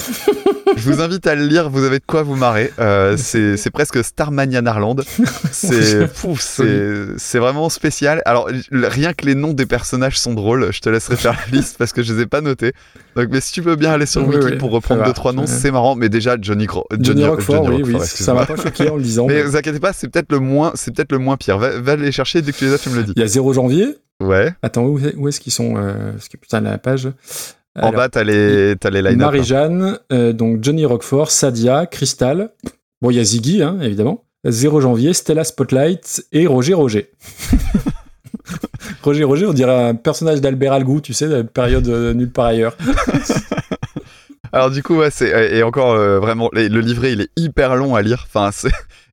Je 0.78 0.90
vous 0.90 1.02
invite 1.02 1.28
à 1.28 1.36
le 1.36 1.46
lire, 1.46 1.70
vous 1.70 1.84
avez 1.84 2.00
de 2.00 2.06
quoi 2.06 2.24
vous 2.24 2.38
marrer. 2.38 2.72
Euh, 2.80 3.18
c'est 3.18 3.70
presque 3.72 4.02
Starmania 4.04 4.62
Narland. 4.62 4.96
C'est 5.52 6.08
vraiment 7.40 7.68
spécial. 7.68 8.22
Alors 8.26 8.50
rien 8.72 9.14
que 9.14 9.26
les 9.26 9.36
noms 9.36 9.52
des 9.54 9.66
personnages 9.66 10.18
sont 10.18 10.34
drôles. 10.34 10.72
Je 10.72 10.80
te 10.80 10.90
laisserai 10.90 11.18
faire 11.18 11.34
la 11.34 11.58
liste 11.58 11.78
parce 11.78 11.92
que 11.92 12.02
je 12.04 12.14
les 12.14 12.22
ai 12.22 12.26
pas 12.26 12.40
notés. 12.40 12.72
Donc 13.18 13.28
mais 13.32 13.42
si 13.42 13.52
tu 13.52 13.60
veux 13.60 13.76
bien 13.76 13.92
aller 13.92 14.06
sur 14.06 14.26
Oui, 14.26 14.36
Wiki 14.36 14.52
oui, 14.52 14.58
pour 14.58 14.72
reprendre 14.72 15.04
deux 15.04 15.12
trois 15.14 15.34
noms, 15.34 15.48
c'est 15.48 15.72
marrant. 15.72 15.96
Mais 15.96 16.08
déjà 16.08 16.38
Johnny 16.40 16.68
Cro- 16.68 16.88
Johnny, 16.98 17.24
Johnny 17.24 17.84
oui, 17.84 17.94
oui. 17.94 18.00
Ça 18.06 18.34
m'a 18.34 18.46
pas 18.46 18.56
choqué 18.56 18.90
en 18.90 18.96
le 18.96 19.04
disant. 19.04 19.28
Mais 19.28 19.36
mais 19.42 19.44
vous 19.44 19.56
inquiétez 19.58 19.80
pas, 19.80 19.92
c'est 19.92 20.08
peut-être 20.08 20.32
le 20.32 20.40
moins, 20.40 20.72
c'est 20.76 20.96
peut-être 20.96 21.12
le 21.12 21.18
moins 21.18 21.36
pire. 21.36 21.58
Va, 21.58 21.80
va 21.80 21.96
les 21.96 22.12
chercher 22.12 22.42
dès 22.42 22.52
que 22.52 22.58
tu 22.58 22.66
les 22.66 22.74
as, 22.74 22.78
tu 22.78 22.90
me 22.90 23.01
Il 23.16 23.20
y 23.20 23.24
a 23.24 23.28
0 23.28 23.54
janvier. 23.54 23.98
Ouais. 24.22 24.54
Attends, 24.62 24.86
où, 24.86 25.00
où 25.18 25.28
est-ce 25.28 25.40
qu'ils 25.40 25.54
sont 25.54 25.76
euh, 25.78 26.12
Parce 26.12 26.30
que 26.30 26.38
putain, 26.38 26.62
la 26.62 26.78
page. 26.78 27.10
En 27.80 27.92
bas, 27.92 28.10
t'as 28.10 28.24
les, 28.24 28.76
t'as 28.80 28.90
les 28.90 29.02
line-up. 29.02 29.18
Marie-Jeanne, 29.18 30.00
euh, 30.12 30.34
donc 30.34 30.64
Johnny 30.64 30.86
Roquefort, 30.86 31.32
Sadia, 31.32 31.86
Crystal. 31.86 32.50
Bon, 33.02 33.12
il 33.12 33.18
y 33.18 33.20
a 33.20 33.24
Ziggy, 33.24 33.64
hein, 33.64 33.78
évidemment. 33.82 34.26
0 34.46 34.82
janvier, 34.82 35.14
Stella 35.14 35.44
Spotlight 35.44 36.26
et 36.32 36.48
Roger 36.48 36.74
Roger. 36.74 37.12
Roger 39.04 39.24
Roger, 39.24 39.46
on 39.46 39.54
dirait 39.54 39.90
un 39.90 39.96
personnage 39.96 40.42
d'Albert 40.42 40.74
Algou, 40.74 41.00
tu 41.02 41.14
sais, 41.14 41.28
de 41.28 41.36
la 41.36 41.44
période 41.44 41.88
euh, 41.88 42.14
nulle 42.14 42.32
part 42.32 42.46
ailleurs. 42.46 42.76
Alors 44.54 44.70
du 44.70 44.84
coup, 44.84 44.98
ouais, 44.98 45.12
c'est 45.12 45.56
et 45.56 45.64
encore 45.64 45.94
euh, 45.94 46.20
vraiment 46.20 46.50
le 46.52 46.82
livret, 46.82 47.14
il 47.14 47.22
est 47.22 47.30
hyper 47.38 47.76
long 47.78 47.96
à 47.96 48.02
lire. 48.02 48.26
Enfin, 48.28 48.50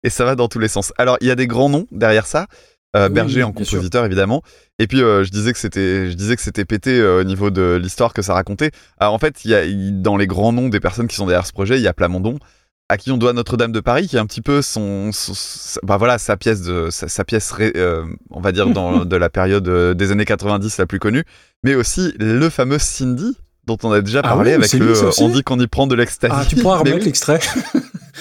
et 0.02 0.10
ça 0.10 0.24
va 0.24 0.34
dans 0.34 0.48
tous 0.48 0.58
les 0.58 0.66
sens. 0.66 0.92
Alors 0.98 1.16
il 1.20 1.28
y 1.28 1.30
a 1.30 1.36
des 1.36 1.46
grands 1.46 1.68
noms 1.68 1.86
derrière 1.92 2.26
ça. 2.26 2.48
Euh, 2.96 3.08
Berger 3.10 3.36
oui, 3.36 3.42
en 3.42 3.52
compositeur 3.52 4.04
évidemment. 4.06 4.42
Et 4.78 4.86
puis 4.86 5.02
euh, 5.02 5.22
je 5.22 5.30
disais 5.30 5.52
que 5.52 5.58
c'était, 5.58 6.10
je 6.10 6.14
disais 6.14 6.36
que 6.36 6.42
c'était 6.42 6.64
pété 6.64 6.98
euh, 6.98 7.20
au 7.20 7.24
niveau 7.24 7.50
de 7.50 7.78
l'histoire 7.80 8.14
que 8.14 8.22
ça 8.22 8.32
racontait. 8.34 8.70
Alors 8.98 9.12
en 9.14 9.18
fait, 9.18 9.44
il 9.44 9.50
y 9.50 9.54
a 9.54 9.62
dans 9.92 10.16
les 10.16 10.26
grands 10.26 10.52
noms 10.52 10.68
des 10.70 10.80
personnes 10.80 11.06
qui 11.06 11.16
sont 11.16 11.26
derrière 11.26 11.46
ce 11.46 11.52
projet, 11.52 11.76
il 11.76 11.82
y 11.82 11.86
a 11.88 11.92
Plamondon, 11.92 12.38
à 12.88 12.96
qui 12.96 13.10
on 13.10 13.18
doit 13.18 13.34
Notre-Dame 13.34 13.72
de 13.72 13.80
Paris, 13.80 14.08
qui 14.08 14.16
est 14.16 14.18
un 14.18 14.24
petit 14.24 14.40
peu 14.40 14.62
son, 14.62 15.12
son- 15.12 15.34
sa- 15.34 15.80
bah 15.82 15.98
voilà, 15.98 16.16
sa 16.16 16.38
pièce 16.38 16.62
de, 16.62 16.88
sa, 16.90 17.08
sa 17.08 17.24
pièce, 17.24 17.50
ré- 17.52 17.74
on 18.30 18.40
va 18.40 18.52
dire 18.52 18.70
dans 18.70 19.04
de 19.04 19.16
la 19.16 19.28
période 19.28 19.68
des 19.94 20.10
années 20.10 20.24
90 20.24 20.78
la 20.78 20.86
plus 20.86 20.98
connue, 20.98 21.24
mais 21.62 21.74
aussi 21.74 22.14
le 22.18 22.48
fameux 22.48 22.78
Cindy 22.78 23.36
dont 23.66 23.76
on 23.82 23.92
a 23.92 24.00
déjà 24.00 24.20
Ah 24.20 24.28
parlé 24.28 24.52
oui, 24.52 24.56
avec 24.56 24.72
le 24.72 24.94
on 25.20 25.28
dit 25.28 25.42
qu'on 25.42 25.60
y 25.60 25.66
prend 25.66 25.86
de 25.86 25.94
l'ecstasy. 25.94 26.32
Ah, 26.34 26.46
tu 26.48 26.56
pourras 26.56 26.76
remettre 26.78 26.96
oui. 27.00 27.04
l'extrait 27.04 27.38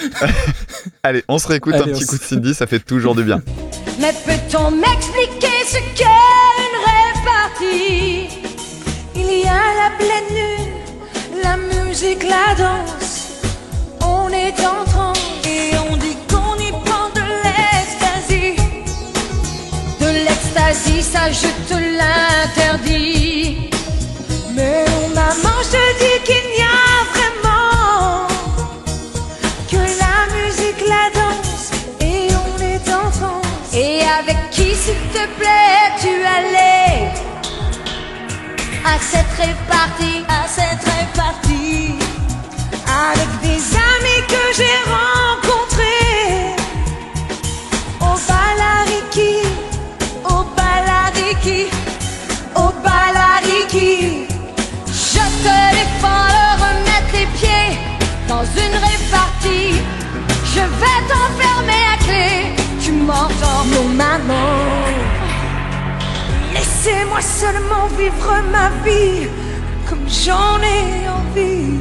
Allez, 1.02 1.24
on 1.28 1.38
se 1.38 1.48
réécoute 1.48 1.72
Allez, 1.74 1.90
un 1.90 1.94
petit 1.94 2.04
coup 2.04 2.18
de 2.18 2.22
Cindy, 2.22 2.52
ça 2.52 2.66
fait 2.66 2.80
toujours 2.80 3.14
du 3.14 3.24
bien. 3.24 3.40
Mais 3.98 4.12
peut-on 4.12 4.70
m'expliquer 4.70 5.58
ce 5.66 5.78
qu'est 5.96 6.04
une 6.66 6.78
répartie? 6.88 8.28
Il 9.16 9.40
y 9.40 9.44
a 9.44 9.64
la 9.82 9.90
pleine 9.98 10.30
lune, 10.38 11.42
la 11.42 11.56
musique, 11.56 12.22
la 12.22 12.54
danse. 12.54 13.42
On 14.00 14.28
est 14.28 14.54
en 14.60 14.84
transe 14.84 15.18
et 15.44 15.76
on 15.90 15.96
dit 15.96 16.16
qu'on 16.30 16.54
y 16.60 16.70
prend 16.84 17.08
de 17.12 17.24
l'ecstasy. 17.42 18.54
De 20.00 20.06
l'ecstasy, 20.06 21.02
ça 21.02 21.32
je 21.32 21.48
te 21.68 21.78
l'interdis. 21.98 23.70
Mais 24.54 24.84
oh, 24.86 25.08
maman, 25.12 25.56
je 25.72 25.84
dis 26.02 26.18
qu'il 26.24 26.44
n'y 26.54 26.57
s'il 34.88 35.08
te 35.16 35.24
plaît, 35.38 35.84
tu 36.00 36.12
allais 36.36 37.12
à 38.92 38.94
cette 39.10 39.32
répartie, 39.44 40.20
à 40.28 40.42
cette 40.56 40.84
répartie, 40.96 41.94
avec 43.06 43.30
des 43.42 43.60
amis 43.92 44.22
que 44.32 44.42
j'ai 44.58 44.78
rencontrés 44.96 46.56
au 48.08 48.14
Balariki, 48.30 49.34
au 50.34 50.40
Balariki, 50.56 51.60
au 52.62 52.68
Balariki. 52.84 54.26
Je 54.86 55.24
te 55.44 55.56
défends 55.78 56.28
de 56.36 56.46
remettre 56.64 57.12
les 57.18 57.28
pieds 57.38 57.72
dans 58.26 58.44
une 58.64 58.76
répartie. 58.88 59.70
Je 60.54 60.62
vais 60.80 60.98
t'enfermer 61.10 61.84
à 61.94 61.96
clé. 62.04 62.28
Tu 62.82 62.92
m'entends, 62.92 63.64
mon 63.72 63.88
maman. 64.02 64.77
Laissez-moi 66.78 67.20
seulement 67.20 67.88
vivre 67.98 68.40
ma 68.52 68.70
vie 68.84 69.26
comme 69.88 70.08
j'en 70.08 70.62
ai 70.62 71.08
envie. 71.08 71.76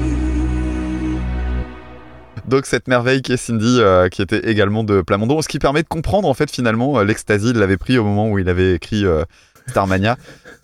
Donc 2.48 2.66
cette 2.66 2.88
merveille 2.88 3.22
qui 3.22 3.34
est 3.34 3.38
Cindy, 3.38 3.78
euh, 3.80 4.10
qui 4.10 4.24
était 4.24 4.50
également 4.50 4.84
de 4.84 5.04
Plamondon, 5.04 5.40
ce 5.44 5.48
qui 5.48 5.60
permet 5.60 5.84
de 5.84 5.88
comprendre 5.88 6.28
en 6.28 6.34
fait 6.34 6.50
finalement 6.50 6.98
euh, 6.98 7.04
l'ecstasy, 7.04 7.50
il 7.50 7.58
l'avait 7.58 7.78
pris 7.78 8.00
au 8.00 8.04
moment 8.04 8.28
où 8.28 8.40
il 8.40 8.50
avait 8.50 8.74
écrit 8.74 9.06
euh, 9.06 9.24
Starmania. 9.68 10.18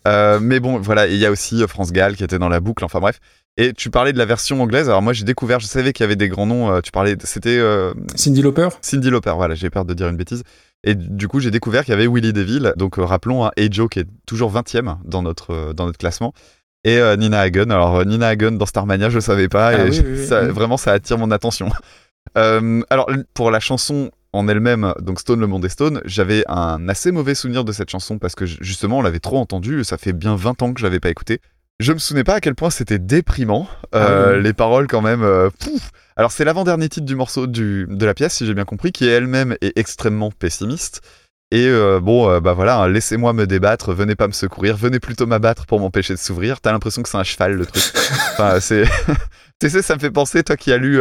Euh, 0.07 0.40
mais 0.41 0.60
bon, 0.60 0.80
voilà, 0.80 1.07
et 1.07 1.14
il 1.14 1.20
y 1.20 1.28
a 1.28 1.32
aussi 1.32 1.64
France 1.68 1.91
Gall 1.91 2.16
qui 2.16 2.24
était 2.24 2.40
dans 2.40 2.49
la 2.49 2.60
boucle, 2.60 2.84
enfin 2.84 2.99
bref. 2.99 3.20
Et 3.57 3.72
tu 3.72 3.91
parlais 3.91 4.14
de 4.14 4.18
la 4.18 4.26
version 4.26 4.60
anglaise, 4.64 4.90
alors 4.90 5.03
moi 5.03 5.14
j'ai 5.14 5.26
découvert, 5.26 5.60
je 5.60 5.68
savais 5.68 5.94
qu'il 5.94 6.03
y 6.03 6.06
avait 6.06 6.16
des 6.16 6.28
grands 6.28 6.48
noms, 6.48 6.72
euh, 6.72 6.82
tu 6.82 6.91
parlais, 6.91 7.16
c'était 7.24 7.60
euh, 7.60 7.94
Cindy 8.16 8.41
Lauper? 8.41 8.70
Cindy 8.82 9.12
Lauper, 9.12 9.34
voilà, 9.36 9.53
j'ai 9.53 9.70
peur 9.70 9.86
de 9.86 9.94
dire 9.94 10.07
une 10.07 10.18
bêtise. 10.18 10.41
Et 10.84 10.95
du 10.95 11.27
coup, 11.27 11.39
j'ai 11.39 11.51
découvert 11.51 11.85
qu'il 11.85 11.91
y 11.93 11.95
avait 11.95 12.07
Willie 12.07 12.34
DeVille, 12.34 12.73
donc 12.77 12.99
euh, 12.99 13.03
rappelons, 13.05 13.45
hein, 13.45 13.51
Joe 13.72 13.88
qui 13.89 13.99
est 13.99 14.07
toujours 14.26 14.51
20ème 14.51 14.97
dans 15.05 15.22
notre, 15.22 15.51
euh, 15.51 15.73
dans 15.73 15.85
notre 15.85 15.97
classement, 15.97 16.34
et 16.84 16.97
euh, 16.97 17.15
Nina 17.15 17.39
Hagen. 17.39 17.69
Alors, 17.72 18.05
Nina 18.05 18.27
Hagen 18.27 18.51
dans 18.53 18.65
Starmania, 18.65 19.10
je 19.10 19.15
le 19.15 19.22
savais 19.22 19.47
pas, 19.47 19.68
Ah 19.68 19.85
et 19.85 19.89
oui, 19.89 19.95
je- 19.95 20.01
oui, 20.01 20.07
oui. 20.18 20.27
ça- 20.27 20.47
vraiment, 20.47 20.76
ça 20.77 20.91
attire 20.91 21.18
mon 21.18 21.31
attention. 21.31 21.69
Euh, 22.38 22.81
alors, 22.89 23.11
pour 23.34 23.51
la 23.51 23.60
chanson 23.60 24.10
en 24.31 24.47
elle-même, 24.47 24.93
donc 25.01 25.19
Stone, 25.19 25.41
le 25.41 25.45
monde 25.45 25.65
est 25.65 25.69
Stone, 25.69 26.01
j'avais 26.05 26.43
un 26.47 26.88
assez 26.88 27.11
mauvais 27.11 27.35
souvenir 27.35 27.65
de 27.65 27.72
cette 27.73 27.89
chanson 27.89 28.18
parce 28.18 28.34
que 28.34 28.45
justement, 28.45 28.99
on 28.99 29.01
l'avait 29.01 29.19
trop 29.19 29.38
entendue. 29.38 29.84
Ça 29.84 29.97
fait 29.97 30.14
bien 30.14 30.35
20 30.35 30.60
ans 30.64 30.73
que 30.73 30.80
je 30.80 30.85
l'avais 30.85 31.01
pas 31.01 31.10
écoutée. 31.10 31.41
Je 31.84 31.93
me 31.93 31.97
souvenais 31.99 32.23
pas 32.23 32.35
à 32.35 32.39
quel 32.39 32.55
point 32.55 32.69
c'était 32.69 32.99
déprimant. 32.99 33.68
Euh, 33.93 34.31
Ah 34.31 34.38
oui. 34.38 34.43
Les 34.43 34.53
paroles, 34.53 34.88
quand 34.88 35.01
même. 35.01 35.22
euh, 35.23 35.49
pouf. 35.60 35.91
Alors, 36.15 36.31
c'est 36.31 36.45
l'avant-dernier 36.45 36.88
titre 36.89 37.05
du 37.05 37.15
morceau 37.15 37.45
du, 37.47 37.85
de 37.89 38.05
la 38.05 38.14
pièce, 38.14 38.34
si 38.35 38.45
j'ai 38.45 38.53
bien 38.53 38.65
compris, 38.65 38.91
qui 38.91 39.07
elle-même 39.07 39.55
est 39.61 39.77
extrêmement 39.77 40.31
pessimiste. 40.31 41.01
Et 41.51 41.68
euh, 41.68 41.99
bon, 41.99 42.39
bah 42.39 42.53
voilà, 42.53 42.77
hein, 42.80 42.88
laissez-moi 42.88 43.31
me 43.34 43.45
débattre, 43.45 43.93
venez 43.93 44.15
pas 44.15 44.27
me 44.27 44.31
secourir, 44.34 44.76
venez 44.76 44.99
plutôt 44.99 45.27
m'abattre 45.27 45.65
pour 45.68 45.80
m'empêcher 45.80 46.14
de 46.14 46.19
s'ouvrir. 46.19 46.61
T'as 46.61 46.72
l'impression 46.72 47.03
que 47.03 47.10
c'est 47.10 47.18
un 47.18 47.23
cheval, 47.23 47.53
le 47.53 47.65
truc. 47.68 47.84
enfin, 48.34 48.60
c'est. 48.60 48.85
tu 49.60 49.69
sais, 49.69 49.81
ça 49.84 49.93
me 49.95 49.99
fait 49.99 50.10
penser, 50.10 50.41
toi 50.43 50.55
qui 50.57 50.72
as 50.72 50.77
lu 50.77 50.97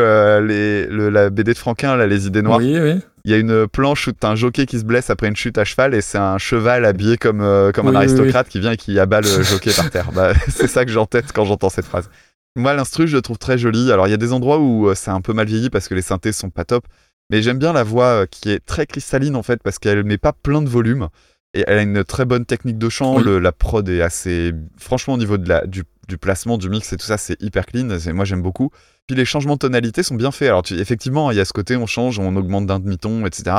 les, 0.46 0.86
le- 0.86 1.09
la 1.10 1.30
BD 1.30 1.54
de 1.54 1.59
Franquin, 1.59 1.96
là, 1.96 2.06
Les 2.06 2.26
idées 2.26 2.42
noires. 2.42 2.59
Oui, 2.59 2.78
oui. 2.78 3.00
Il 3.24 3.31
y 3.31 3.35
a 3.35 3.39
une 3.39 3.69
planche 3.69 4.09
où 4.09 4.12
t'as 4.12 4.31
un 4.31 4.35
jockey 4.35 4.66
qui 4.66 4.78
se 4.81 4.85
blesse 4.85 5.09
après 5.11 5.28
une 5.28 5.36
chute 5.36 5.57
à 5.59 5.65
cheval 5.65 5.94
et 5.94 6.01
c'est 6.01 6.19
un 6.19 6.39
cheval 6.39 6.85
habillé 6.85 7.16
comme, 7.16 7.40
euh, 7.40 7.70
comme 7.70 7.86
Oui, 7.86 7.90
un 7.90 8.01
oui, 8.01 8.05
aristocrate 8.05 8.49
qui 8.49 8.59
vient 8.61 8.73
et 8.73 8.77
qui 8.77 8.99
abat 8.99 9.20
le 9.20 9.43
jockey 9.44 9.73
par 9.73 9.90
terre. 9.90 10.11
Bah, 10.12 10.32
c'est 10.49 10.66
ça 10.66 10.85
que 10.85 10.90
j'ai 10.90 10.99
en 10.99 11.07
tête 11.07 11.32
quand 11.32 11.44
j'entends 11.44 11.70
cette 11.70 11.85
phrase. 11.86 12.11
Moi, 12.57 12.74
l'instru, 12.74 13.07
je 13.07 13.16
le 13.16 13.23
trouve 13.23 13.39
très 13.39 13.59
joli. 13.59 13.93
Alors, 13.93 14.09
il 14.09 14.11
y 14.11 14.15
a 14.15 14.19
des 14.19 14.32
endroits 14.32 14.59
où 14.59 14.89
euh, 14.89 14.94
c'est 14.94 15.11
un 15.11 15.20
peu 15.20 15.32
mal 15.32 15.47
vieilli 15.47 15.70
parce 15.70 15.89
que 15.89 15.94
les 15.94 16.03
synthés 16.03 16.32
sont 16.32 16.51
pas 16.51 16.65
top. 16.65 16.85
Mais 17.31 17.40
j'aime 17.43 17.59
bien 17.59 17.73
la 17.73 17.82
voix 17.85 18.07
euh, 18.23 18.27
qui 18.31 18.51
est 18.51 18.59
très 18.65 18.86
cristalline 18.86 19.36
en 19.36 19.43
fait 19.43 19.62
parce 19.62 19.78
qu'elle 19.78 20.05
met 20.05 20.19
pas 20.19 20.32
plein 20.32 20.61
de 20.61 20.69
volume. 20.69 21.09
Et 21.55 21.65
elle 21.66 21.78
a 21.78 21.82
une 21.82 22.03
très 22.05 22.24
bonne 22.24 22.44
technique 22.44 22.78
de 22.78 22.89
chant. 22.89 23.19
Le- 23.20 23.39
la 23.39 23.53
prod 23.53 23.89
est 23.89 24.03
assez. 24.03 24.53
Franchement, 24.78 25.15
au 25.15 25.19
niveau 25.19 25.39
de 25.39 25.49
la, 25.49 25.66
du, 25.66 25.85
du 26.09 26.19
placement, 26.19 26.59
du 26.59 26.69
mix 26.69 26.93
et 26.93 26.97
tout 26.97 27.07
ça, 27.07 27.19
c'est 27.19 27.40
hyper 27.43 27.66
clean. 27.66 27.89
Moi, 28.12 28.24
j'aime 28.24 28.43
beaucoup. 28.43 28.70
Puis 29.07 29.16
les 29.16 29.24
changements 29.24 29.55
de 29.55 29.59
tonalité 29.61 30.03
sont 30.03 30.15
bien 30.15 30.31
faits. 30.31 30.49
Alors, 30.49 30.62
tu- 30.62 30.79
effectivement, 30.79 31.31
il 31.31 31.37
y 31.37 31.41
a 31.41 31.45
ce 31.45 31.53
côté, 31.53 31.77
on 31.77 31.87
change, 31.87 32.19
on 32.19 32.35
augmente 32.37 32.66
d'un 32.66 32.79
demi-ton, 32.79 33.27
etc. 33.27 33.57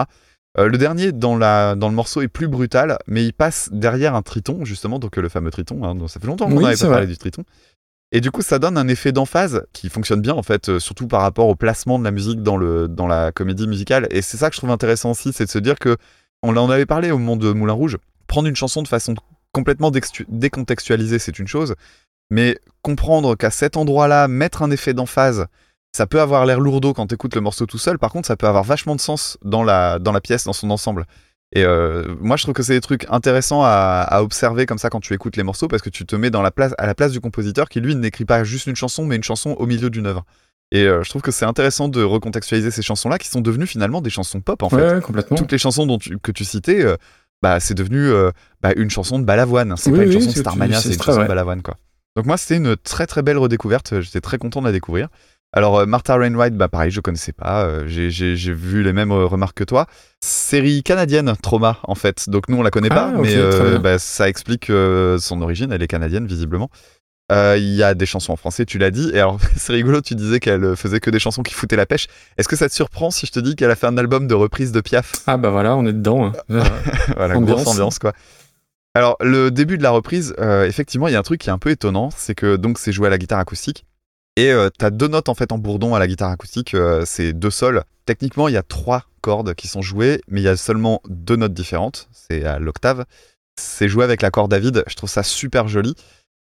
Euh, 0.58 0.68
le 0.70 0.78
dernier 0.78 1.12
dans, 1.12 1.36
la, 1.38 1.76
dans 1.76 1.90
le 1.90 1.96
morceau 1.96 2.22
est 2.22 2.28
plus 2.28 2.48
brutal, 2.48 2.98
mais 3.08 3.26
il 3.26 3.34
passe 3.34 3.70
derrière 3.72 4.16
un 4.16 4.22
triton, 4.22 4.64
justement, 4.66 5.00
donc 5.00 5.18
euh, 5.18 5.22
le 5.22 5.30
fameux 5.30 5.50
triton. 5.52 5.84
hein, 5.84 5.96
ça 6.08 6.20
fait 6.20 6.28
longtemps 6.28 6.48
qu'on 6.48 6.58
Oui, 6.58 6.64
n'avait 6.64 6.78
pas 6.78 6.90
parlé 6.90 7.08
du 7.08 7.18
triton. 7.18 7.44
Et 8.12 8.22
du 8.22 8.30
coup, 8.30 8.44
ça 8.44 8.60
donne 8.60 8.78
un 8.78 8.88
effet 8.88 9.12
d'emphase 9.12 9.64
qui 9.74 9.90
fonctionne 9.90 10.22
bien, 10.22 10.36
en 10.36 10.44
fait, 10.44 10.70
euh, 10.70 10.80
surtout 10.80 11.08
par 11.08 11.22
rapport 11.22 11.48
au 11.48 11.56
placement 11.56 11.98
de 11.98 12.04
la 12.04 12.12
musique 12.12 12.44
dans, 12.44 12.58
le, 12.58 12.88
dans 12.88 13.08
la 13.08 13.32
comédie 13.32 13.68
musicale. 13.68 14.08
Et 14.12 14.22
c'est 14.22 14.38
ça 14.38 14.50
que 14.50 14.56
je 14.56 14.60
trouve 14.60 14.70
intéressant 14.70 15.12
aussi, 15.12 15.34
c'est 15.34 15.46
de 15.46 15.50
se 15.50 15.58
dire 15.60 15.80
que, 15.80 15.98
on 16.44 16.56
en 16.56 16.70
avait 16.70 16.86
parlé 16.86 17.10
au 17.10 17.18
moment 17.18 17.36
de 17.38 17.52
Moulin 17.52 17.74
Rouge, 17.74 17.98
prendre 18.28 18.48
une 18.48 18.56
chanson 18.56 18.84
de 18.84 18.88
façon 18.88 19.16
complètement 19.52 19.92
décontextualisée, 20.30 21.20
c'est 21.20 21.40
une 21.40 21.48
chose, 21.48 21.76
mais 22.34 22.58
comprendre 22.82 23.36
qu'à 23.36 23.52
cet 23.52 23.78
endroit-là, 23.78 24.28
mettre 24.28 24.62
un 24.64 24.72
effet 24.72 24.94
d'emphase, 24.94 25.46
ça 25.96 26.08
peut 26.08 26.20
avoir 26.20 26.46
l'air 26.48 26.60
lourdeau 26.60 26.94
quand 26.94 27.06
t'écoutes 27.08 27.36
le 27.36 27.42
morceau 27.42 27.66
tout 27.68 27.78
seul, 27.78 28.00
par 28.00 28.12
contre, 28.12 28.28
ça 28.28 28.36
peut 28.36 28.48
avoir 28.48 28.64
vachement 28.64 28.96
de 28.96 29.02
sens 29.02 29.38
dans 29.44 29.64
la, 29.64 30.00
dans 30.00 30.12
la 30.12 30.20
pièce, 30.22 30.44
dans 30.46 30.54
son 30.54 30.72
ensemble. 30.72 31.06
Et 31.56 31.64
euh, 31.64 32.16
moi, 32.20 32.36
je 32.36 32.44
trouve 32.44 32.56
que 32.56 32.64
c'est 32.64 32.74
des 32.74 32.82
trucs 32.82 33.06
intéressants 33.12 33.62
à, 33.64 34.02
à 34.10 34.24
observer 34.24 34.66
comme 34.66 34.80
ça 34.80 34.90
quand 34.90 35.00
tu 35.00 35.14
écoutes 35.14 35.38
les 35.38 35.44
morceaux, 35.44 35.68
parce 35.68 35.84
que 35.84 35.92
tu 35.92 36.04
te 36.08 36.16
mets 36.16 36.32
dans 36.32 36.42
la 36.42 36.50
place, 36.50 36.74
à 36.80 36.88
la 36.88 36.96
place 36.96 37.12
du 37.12 37.20
compositeur 37.22 37.70
qui, 37.70 37.80
lui, 37.80 37.94
n'écrit 37.96 38.26
pas 38.26 38.44
juste 38.44 38.66
une 38.66 38.76
chanson, 38.76 39.06
mais 39.06 39.16
une 39.18 39.24
chanson 39.24 39.52
au 39.60 39.68
milieu 39.68 39.92
d'une 39.92 40.08
œuvre. 40.08 40.26
Et 40.72 40.86
euh, 40.88 41.04
je 41.04 41.10
trouve 41.12 41.22
que 41.22 41.30
c'est 41.30 41.46
intéressant 41.46 41.88
de 41.90 42.02
recontextualiser 42.04 42.72
ces 42.72 42.82
chansons-là, 42.82 43.20
qui 43.20 43.28
sont 43.30 43.42
devenues 43.42 43.68
finalement 43.68 44.02
des 44.02 44.10
chansons 44.10 44.42
pop, 44.42 44.64
en 44.64 44.70
fait 44.72 44.76
Ouais, 44.78 44.94
ouais, 44.96 45.02
complètement. 45.02 45.38
toutes 45.38 45.52
les 45.52 45.60
chansons 45.60 45.86
dont 45.86 46.00
tu- 46.00 46.18
que 46.18 46.32
tu 46.32 46.44
citais, 46.44 46.84
euh, 46.84 46.96
bah, 47.44 47.60
c'est 47.60 47.76
devenu 47.76 48.10
bah, 48.64 48.72
une 48.76 48.90
chanson 48.90 49.20
de 49.20 49.24
Balavoine. 49.26 49.76
C'est 49.78 49.92
Oui, 49.92 49.98
pas 49.98 50.04
une 50.06 50.10
oui, 50.10 50.16
chanson 50.16 50.32
de 50.32 50.38
Starmania, 50.40 50.82
c'est 50.82 50.94
une 50.96 51.02
chanson 51.04 51.22
de. 51.22 51.28
Balavoine. 51.28 51.62
Quoi. 51.62 51.76
Donc 52.16 52.26
moi, 52.26 52.38
c'était 52.38 52.58
une 52.58 52.76
très 52.78 53.08
très 53.08 53.22
belle 53.24 53.38
redécouverte. 53.38 54.02
J'étais 54.02 54.22
très 54.22 54.38
content 54.38 54.62
de 54.62 54.66
la 54.68 54.72
découvrir. 54.72 55.08
Alors 55.56 55.78
euh, 55.80 55.86
Martha 55.86 56.16
Rainwright, 56.16 56.56
bah 56.56 56.68
pareil, 56.68 56.90
je 56.92 57.00
connaissais 57.00 57.32
pas. 57.32 57.64
euh, 57.66 57.84
j'ai- 57.88 58.10
J'ai 58.10 58.36
j'ai 58.36 58.54
vu 58.54 58.82
les 58.84 58.94
mêmes 58.94 59.12
euh, 59.12 59.26
remarques 59.26 59.58
que 59.58 59.64
toi. 59.64 59.86
Série 60.24 60.82
canadienne, 60.84 61.34
Trauma, 61.42 61.78
en 61.84 61.96
fait. 61.96 62.30
Donc 62.30 62.50
nous, 62.50 62.58
on 62.58 62.64
la 62.64 62.72
connaît 62.72 62.90
Ah, 62.92 62.96
pas, 62.96 63.12
mais 63.12 63.36
euh, 63.36 63.78
bah, 63.80 64.00
ça 64.00 64.30
explique 64.30 64.70
euh, 64.70 65.18
son 65.20 65.42
origine. 65.42 65.72
Elle 65.72 65.84
est 65.84 65.88
canadienne, 65.88 66.26
visiblement. 66.26 66.70
Euh, 67.32 67.56
Il 67.58 67.74
y 67.76 67.84
a 67.84 67.94
des 67.94 68.06
chansons 68.08 68.34
en 68.34 68.36
français, 68.36 68.66
tu 68.66 68.78
l'as 68.80 68.90
dit. 68.92 69.12
Et 69.14 69.20
alors, 69.20 69.40
c'est 69.56 69.74
rigolo, 69.74 70.02
tu 70.02 70.16
disais 70.16 70.40
qu'elle 70.40 70.76
faisait 70.76 71.00
que 71.00 71.10
des 71.12 71.20
chansons 71.20 71.42
qui 71.44 71.54
foutaient 71.54 71.76
la 71.76 71.86
pêche. 71.86 72.08
Est-ce 72.38 72.48
que 72.48 72.56
ça 72.56 72.68
te 72.68 72.74
surprend 72.74 73.12
si 73.12 73.26
je 73.28 73.32
te 73.32 73.40
dis 73.40 73.56
qu'elle 73.56 73.72
a 73.72 73.76
fait 73.76 73.88
un 73.88 73.98
album 73.98 74.28
de 74.28 74.34
reprise 74.34 74.72
de 74.72 74.82
Piaf? 74.82 75.14
Ah 75.28 75.38
bah 75.38 75.50
voilà, 75.52 75.76
on 75.76 75.86
est 75.86 75.94
dedans. 75.94 76.26
hein. 76.26 76.34
voilà, 77.16 77.36
Ambiance. 77.38 77.62
grosse 77.64 77.68
ambiance 77.68 78.00
quoi. 78.00 78.14
Alors 78.96 79.18
le 79.22 79.50
début 79.50 79.78
de 79.78 79.84
la 79.84 79.90
reprise, 79.90 80.36
euh, 80.40 80.68
effectivement, 80.68 81.08
il 81.08 81.14
y 81.14 81.16
a 81.16 81.20
un 81.20 81.24
truc 81.24 81.42
qui 81.42 81.50
est 81.50 81.52
un 81.52 81.58
peu 81.58 81.72
étonnant, 81.72 82.12
c'est 82.16 82.36
que 82.36 82.58
donc 82.58 82.78
c'est 82.78 82.92
joué 82.92 83.08
à 83.08 83.10
la 83.10 83.18
guitare 83.18 83.40
acoustique 83.40 83.86
et 84.36 84.52
euh, 84.52 84.70
t'as 84.70 84.92
deux 84.92 85.08
notes 85.08 85.30
en 85.30 85.36
fait 85.36 85.52
en 85.52 85.58
bourdon 85.58 85.96
à 85.96 86.00
la 86.00 86.08
guitare 86.08 86.30
acoustique, 86.30 86.76
euh, 86.76 87.04
c'est 87.06 87.34
deux 87.34 87.50
sols. 87.50 87.84
Techniquement, 88.06 88.48
il 88.48 88.54
y 88.54 88.58
a 88.58 88.64
trois 88.64 89.06
cordes 89.22 89.56
qui 89.56 89.68
sont 89.68 89.82
jouées, 89.82 90.22
mais 90.28 90.42
il 90.42 90.44
y 90.44 90.48
a 90.48 90.58
seulement 90.58 91.02
deux 91.08 91.36
notes 91.36 91.54
différentes, 91.54 92.08
c'est 92.12 92.44
à 92.44 92.60
l'octave. 92.60 93.06
C'est 93.60 93.90
joué 93.90 94.04
avec 94.04 94.22
l'accord 94.22 94.48
David, 94.48 94.84
je 94.88 94.96
trouve 94.96 95.10
ça 95.10 95.24
super 95.24 95.68
joli. 95.68 95.96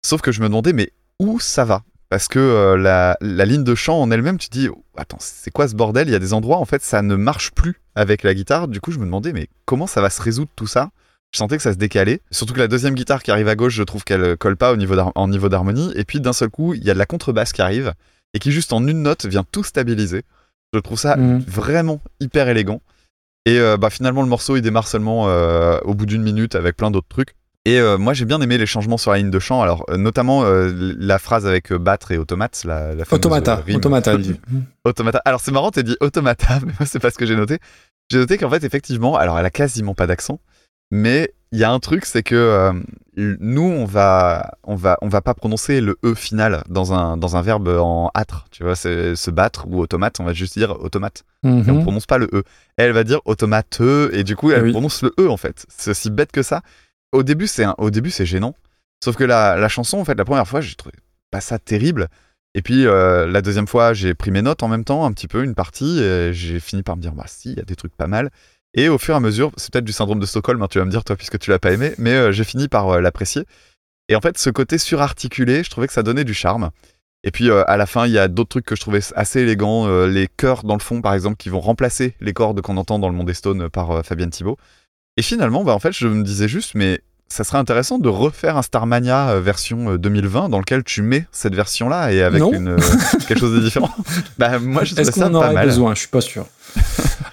Sauf 0.05 0.21
que 0.21 0.31
je 0.31 0.41
me 0.41 0.47
demandais 0.47 0.73
mais 0.73 0.91
où 1.19 1.39
ça 1.39 1.65
va? 1.65 1.83
Parce 2.09 2.27
que 2.27 2.75
la, 2.75 3.17
ligne 3.21 3.63
de 3.63 3.75
chant 3.75 3.99
en 3.99 4.11
elle-même, 4.11 4.37
tu 4.37 4.47
dis, 4.49 4.69
oh, 4.69 4.83
attends, 4.95 5.17
c'est 5.19 5.51
quoi 5.51 5.67
ce 5.67 5.75
bordel? 5.75 6.07
Il 6.07 6.11
y 6.11 6.15
a 6.15 6.19
des 6.19 6.33
endroits, 6.33 6.57
en 6.57 6.65
fait, 6.65 6.81
ça 6.81 7.01
ne 7.01 7.15
marche 7.15 7.51
plus 7.51 7.81
avec 7.95 8.23
la 8.23 8.33
guitare. 8.33 8.69
Du 8.69 8.79
coup, 8.79 8.91
je 8.91 8.99
me 8.99 9.03
demandais, 9.05 9.33
mais 9.33 9.49
comment 9.65 9.87
ça 9.87 9.99
va 9.99 10.09
se 10.09 10.21
résoudre 10.21 10.49
tout 10.55 10.67
ça? 10.67 10.91
Je 11.33 11.37
sentais 11.39 11.57
que 11.57 11.63
ça 11.63 11.73
se 11.73 11.77
décalait. 11.77 12.21
Surtout 12.31 12.53
que 12.53 12.59
la 12.59 12.67
deuxième 12.67 12.95
guitare 12.95 13.21
qui 13.21 13.31
arrive 13.31 13.47
à 13.49 13.55
gauche, 13.55 13.73
je 13.73 13.83
trouve 13.83 14.03
qu'elle 14.03 14.23
euh, 14.23 14.35
colle 14.35 14.55
pas 14.57 14.71
au 14.71 14.77
niveau 14.77 14.95
en 14.97 15.27
niveau 15.27 15.49
d'harmonie. 15.49 15.91
Et 15.95 16.03
puis, 16.05 16.21
d'un 16.21 16.33
seul 16.33 16.49
coup, 16.49 16.73
il 16.73 16.83
y 16.83 16.89
a 16.89 16.93
de 16.93 16.99
la 16.99 17.05
contrebasse 17.05 17.51
qui 17.53 17.61
arrive 17.61 17.93
et 18.33 18.39
qui, 18.39 18.51
juste 18.51 18.71
en 18.73 18.85
une 18.87 19.01
note, 19.03 19.25
vient 19.25 19.43
tout 19.51 19.63
stabiliser. 19.63 20.23
Je 20.73 20.79
trouve 20.79 20.99
ça 20.99 21.15
Mhm. 21.17 21.39
vraiment 21.47 22.01
hyper 22.19 22.47
élégant. 22.49 22.81
Et 23.45 23.59
euh, 23.59 23.77
bah, 23.77 23.89
finalement, 23.89 24.21
le 24.21 24.27
morceau, 24.27 24.55
il 24.57 24.61
démarre 24.61 24.87
seulement 24.87 25.25
euh, 25.29 25.79
au 25.83 25.93
bout 25.95 26.05
d'une 26.05 26.21
minute 26.23 26.55
avec 26.55 26.75
plein 26.77 26.91
d'autres 26.91 27.07
trucs. 27.09 27.35
Et 27.65 27.79
euh, 27.79 27.97
moi, 27.97 28.13
j'ai 28.13 28.23
bien 28.25 28.39
aimé 28.41 28.57
les 28.57 28.65
changements 28.65 28.97
sur 28.97 29.11
la 29.11 29.17
ligne 29.17 29.29
de 29.31 29.39
chant. 29.39 29.61
Alors, 29.61 29.85
notamment 29.97 30.43
la 30.45 31.19
phrase 31.19 31.45
avec 31.45 31.73
battre 31.73 32.11
et 32.11 32.17
automate, 32.17 32.61
la, 32.65 32.95
la 32.95 33.03
fameuse, 33.03 33.11
Automata, 33.19 33.55
rime. 33.57 33.75
automata, 33.77 34.13
elle 34.13 34.21
dit. 34.21 34.39
Automata. 34.85 35.21
Alors, 35.25 35.41
c'est 35.41 35.51
marrant, 35.51 35.71
t'as 35.71 35.81
dit 35.83 35.97
automata, 35.99 36.59
mais 36.65 36.71
moi, 36.79 36.85
c'est 36.85 36.99
pas 36.99 37.11
ce 37.11 37.17
que 37.17 37.25
j'ai 37.25 37.35
noté. 37.35 37.59
J'ai 38.09 38.19
noté 38.19 38.37
qu'en 38.37 38.49
fait, 38.49 38.63
effectivement, 38.63 39.17
alors 39.17 39.37
elle 39.37 39.45
a 39.45 39.49
quasiment 39.49 39.93
pas 39.95 40.07
d'accent, 40.07 40.39
mais 40.91 41.33
il 41.51 41.59
y 41.59 41.63
a 41.63 41.71
un 41.71 41.79
truc, 41.79 42.05
c'est 42.05 42.23
que 42.23 42.35
euh, 42.35 42.73
nous, 43.15 43.61
on 43.61 43.85
va, 43.85 44.57
on 44.63 44.75
va, 44.75 44.97
on 45.01 45.07
va 45.07 45.21
pas 45.21 45.33
prononcer 45.33 45.79
le 45.79 45.97
e 46.03 46.13
final 46.13 46.63
dans 46.69 46.93
un, 46.93 47.15
dans 47.17 47.37
un 47.37 47.41
verbe 47.41 47.69
en 47.69 48.11
âtre. 48.13 48.47
Tu 48.51 48.63
vois, 48.63 48.75
c'est 48.75 49.15
se 49.15 49.31
battre 49.31 49.65
ou 49.67 49.79
automate, 49.79 50.19
on 50.19 50.25
va 50.25 50.33
juste 50.33 50.57
dire 50.57 50.71
automate. 50.81 51.23
Et 51.45 51.47
on 51.47 51.51
Mhm. 51.61 51.81
prononce 51.83 52.05
pas 52.05 52.17
le 52.17 52.27
E. 52.33 52.43
Elle 52.75 52.91
va 52.91 53.03
dire 53.05 53.21
automate 53.25 53.79
et 54.11 54.23
du 54.25 54.35
coup 54.35 54.51
elle 54.51 54.63
Oui. 54.63 54.71
prononce 54.71 55.01
le 55.03 55.13
E 55.19 55.29
en 55.29 55.37
fait. 55.37 55.65
C'est 55.69 55.91
aussi 55.91 56.09
bête 56.09 56.31
que 56.33 56.43
ça. 56.43 56.61
Au 57.13 57.23
début 57.23 57.47
c'est 57.47 57.65
au 57.77 57.89
début 57.89 58.11
c'est 58.11 58.25
gênant. 58.25 58.53
Sauf 59.03 59.15
que 59.15 59.23
la, 59.23 59.55
la 59.55 59.69
chanson 59.69 59.99
en 59.99 60.03
fait 60.05 60.15
la 60.17 60.25
première 60.25 60.47
fois 60.47 60.59
j'ai 60.59 60.75
trouvé 60.75 60.95
pas 61.31 61.39
ça 61.39 61.57
terrible. 61.59 62.07
Et 62.55 62.61
puis 62.61 62.85
euh, 62.85 63.25
la 63.27 63.41
deuxième 63.41 63.67
fois 63.67 63.93
j'ai 63.93 64.13
pris 64.13 64.31
mes 64.31 64.41
notes 64.41 64.61
en 64.63 64.67
même 64.67 64.83
temps 64.83 65.05
un 65.05 65.13
petit 65.13 65.27
peu 65.29 65.43
une 65.43 65.55
partie 65.55 65.99
et 66.01 66.33
j'ai 66.33 66.59
fini 66.59 66.83
par 66.83 66.97
me 66.97 67.01
dire 67.01 67.13
bah 67.13 67.25
si 67.27 67.51
il 67.51 67.57
y 67.57 67.61
a 67.61 67.63
des 67.65 67.75
trucs 67.77 67.95
pas 67.95 68.07
mal. 68.07 68.29
Et 68.77 68.87
au 68.87 68.97
fur 68.97 69.13
et 69.13 69.17
à 69.17 69.19
mesure 69.19 69.51
c'est 69.57 69.71
peut-être 69.73 69.85
du 69.85 69.91
syndrome 69.91 70.19
de 70.19 70.25
Stockholm 70.25 70.61
hein, 70.61 70.67
tu 70.69 70.79
vas 70.79 70.85
me 70.85 70.91
dire 70.91 71.03
toi 71.03 71.17
puisque 71.17 71.37
tu 71.39 71.49
l'as 71.49 71.59
pas 71.59 71.73
aimé 71.73 71.93
mais 71.97 72.13
euh, 72.13 72.31
j'ai 72.31 72.45
fini 72.45 72.69
par 72.69 72.89
euh, 72.89 73.01
l'apprécier. 73.01 73.43
Et 74.07 74.15
en 74.15 74.21
fait 74.21 74.37
ce 74.37 74.49
côté 74.49 74.77
surarticulé 74.77 75.63
je 75.63 75.69
trouvais 75.69 75.87
que 75.87 75.93
ça 75.93 76.03
donnait 76.03 76.23
du 76.23 76.33
charme. 76.33 76.69
Et 77.23 77.31
puis 77.31 77.49
euh, 77.49 77.63
à 77.67 77.75
la 77.75 77.85
fin, 77.85 78.05
il 78.05 78.13
y 78.13 78.19
a 78.19 78.29
d'autres 78.29 78.49
trucs 78.49 78.65
que 78.65 78.75
je 78.75 78.81
trouvais 78.81 79.01
assez 79.15 79.41
élégants. 79.41 79.87
les 80.05 80.27
chœurs 80.27 80.63
dans 80.63 80.75
le 80.75 80.81
fond, 80.81 81.01
par 81.01 81.13
exemple, 81.13 81.35
qui 81.35 81.49
vont 81.49 81.59
remplacer 81.59 82.13
les 82.21 82.31
cordes 82.31 82.61
qu'on 82.61 82.77
entend 82.77 82.99
dans 82.99 83.09
le 83.09 83.15
Monde 83.15 83.27
des 83.27 83.33
Stones 83.33 83.69
par 83.69 84.05
Fabienne 84.05 84.29
Thibault. 84.29 84.57
Et 85.17 85.23
finalement, 85.23 85.63
bah, 85.63 85.73
en 85.73 85.79
fait, 85.79 85.91
je 85.91 86.07
me 86.07 86.23
disais 86.23 86.47
juste, 86.47 86.75
mais 86.75 87.01
ça 87.27 87.43
serait 87.43 87.57
intéressant 87.57 87.97
de 87.97 88.07
refaire 88.07 88.55
un 88.55 88.61
Starmania 88.61 89.39
version 89.39 89.91
euh, 89.91 89.97
2020 89.97 90.49
dans 90.49 90.59
lequel 90.59 90.83
tu 90.83 91.01
mets 91.01 91.25
cette 91.31 91.55
version-là 91.55 92.13
et 92.13 92.21
avec 92.21 92.41
une, 92.41 92.77
quelque 93.27 93.39
chose 93.39 93.55
de 93.55 93.59
différent. 93.59 93.89
bah, 94.37 94.59
moi, 94.59 94.83
je 94.83 94.93
Est-ce 94.95 95.11
trouvais 95.11 95.25
ça 95.25 95.29
qu'on 95.29 95.35
en 95.35 95.39
pas 95.39 95.45
aurait 95.47 95.55
mal. 95.55 95.65
besoin? 95.65 95.93
Je 95.95 95.99
suis 95.99 96.07
pas 96.07 96.21
sûr. 96.21 96.45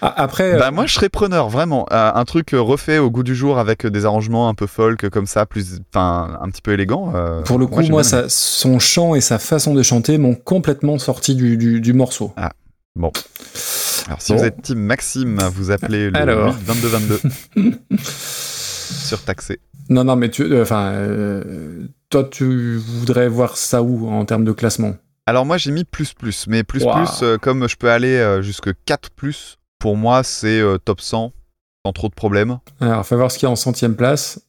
Ah, 0.02 0.12
Après, 0.22 0.58
Bah, 0.58 0.70
moi, 0.70 0.86
je 0.86 0.94
serais 0.94 1.08
preneur, 1.08 1.48
vraiment. 1.48 1.86
Euh, 1.92 2.10
un 2.14 2.24
truc 2.24 2.52
euh, 2.54 2.60
refait 2.60 2.98
au 2.98 3.10
goût 3.10 3.22
du 3.22 3.34
jour 3.34 3.58
avec 3.58 3.86
euh, 3.86 3.90
des 3.90 4.04
arrangements 4.04 4.48
un 4.48 4.54
peu 4.54 4.66
folk 4.66 5.08
comme 5.08 5.26
ça, 5.26 5.46
plus, 5.46 5.80
enfin, 5.94 6.38
un 6.42 6.48
petit 6.50 6.60
peu 6.62 6.72
élégant. 6.72 7.12
euh, 7.14 7.42
pour 7.42 7.58
le 7.58 7.66
coup, 7.66 7.80
moi, 7.88 8.04
ça, 8.04 8.24
son 8.28 8.78
chant 8.78 9.14
et 9.14 9.20
sa 9.20 9.38
façon 9.38 9.72
de 9.74 9.82
chanter 9.82 10.18
m'ont 10.18 10.34
complètement 10.34 10.98
sorti 10.98 11.34
du, 11.34 11.56
du, 11.56 11.80
du 11.80 11.92
morceau. 11.92 12.32
Alors, 12.36 14.20
si 14.20 14.32
Bon. 14.32 14.38
vous 14.38 14.44
êtes 14.44 14.60
team 14.62 14.78
Maxime, 14.78 15.40
vous 15.54 15.70
appelez 15.70 16.10
le 16.10 16.16
Alors. 16.16 16.54
8 16.54 16.62
22 16.64 16.88
22. 17.56 17.72
Surtaxé. 17.98 19.60
Non, 19.88 20.04
non, 20.04 20.16
mais 20.16 20.30
tu, 20.30 20.42
euh, 20.42 20.62
enfin, 20.62 20.92
euh, 20.92 21.86
toi, 22.10 22.24
tu 22.30 22.76
voudrais 22.76 23.28
voir 23.28 23.56
ça 23.56 23.82
où 23.82 24.08
en 24.08 24.24
termes 24.24 24.44
de 24.44 24.52
classement? 24.52 24.94
Alors 25.26 25.46
moi 25.46 25.56
j'ai 25.56 25.70
mis 25.70 25.84
plus 25.84 26.12
plus, 26.12 26.46
mais 26.48 26.64
plus 26.64 26.84
plus 26.84 27.22
euh, 27.22 27.38
comme 27.38 27.66
je 27.68 27.76
peux 27.76 27.90
aller 27.90 28.16
euh, 28.16 28.42
jusque 28.42 28.70
4 28.84 29.10
plus, 29.10 29.56
pour 29.78 29.96
moi 29.96 30.22
c'est 30.22 30.60
euh, 30.60 30.76
top 30.78 31.00
100 31.00 31.32
sans 31.86 31.92
trop 31.92 32.08
de 32.08 32.14
problèmes. 32.14 32.58
Alors, 32.80 33.04
faut 33.06 33.14
voir 33.16 33.30
ce 33.30 33.38
qu'il 33.38 33.46
y 33.46 33.48
a 33.48 33.52
en 33.52 33.56
centième 33.56 33.94
place. 33.94 34.40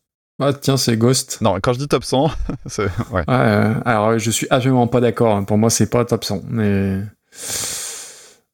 Ah, 0.42 0.54
tiens, 0.54 0.78
c'est 0.78 0.96
Ghost. 0.96 1.40
Non, 1.42 1.58
quand 1.62 1.74
je 1.74 1.80
dis 1.80 1.88
top 1.90 2.06
100, 2.06 2.30
c'est 2.66 2.84
ouais. 2.84 2.90
Ouais, 3.12 3.24
euh, 3.30 3.74
alors, 3.86 4.18
je 4.18 4.32
suis 4.32 4.48
absolument 4.50 4.88
pas 4.88 5.02
d'accord. 5.02 5.46
Pour 5.46 5.58
moi, 5.58 5.70
c'est 5.70 5.90
pas 5.90 6.06
top 6.06 6.24
100. 6.24 6.44
Mais 6.48 7.02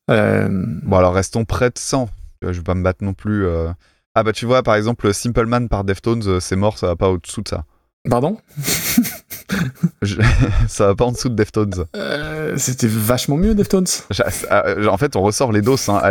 Euh, 0.10 0.48
Bon, 0.50 0.98
alors 0.98 1.14
restons 1.14 1.46
près 1.46 1.70
de 1.70 1.78
100. 1.78 2.10
Euh, 2.44 2.54
Je 2.54 2.58
vais 2.58 2.64
pas 2.64 2.74
me 2.74 2.84
battre 2.84 3.04
non 3.04 3.14
plus. 3.14 3.46
euh. 3.46 3.72
Ah, 4.16 4.24
bah, 4.24 4.34
tu 4.34 4.46
vois, 4.48 4.64
par 4.64 4.74
exemple, 4.76 5.14
Simple 5.14 5.46
Man 5.46 5.70
par 5.70 5.84
Deftones, 5.84 6.40
c'est 6.40 6.56
mort, 6.56 6.78
ça 6.80 6.88
va 6.88 6.96
pas 6.96 7.10
au-dessous 7.10 7.42
de 7.44 7.48
ça. 7.50 7.66
Pardon? 8.10 8.38
Je- 10.02 10.22
ça 10.68 10.88
va 10.88 10.96
pas 10.96 11.06
en 11.06 11.12
dessous 11.12 11.30
de 11.30 11.36
Deftones. 11.36 11.86
Euh, 11.96 12.54
C'était 12.58 12.88
vachement 12.88 13.38
mieux, 13.38 13.54
Deftones. 13.56 13.86
Euh, 14.52 14.88
En 14.88 14.98
fait, 14.98 15.16
on 15.16 15.22
ressort 15.22 15.52
les 15.52 15.62
doses. 15.62 15.88
hein. 15.90 16.02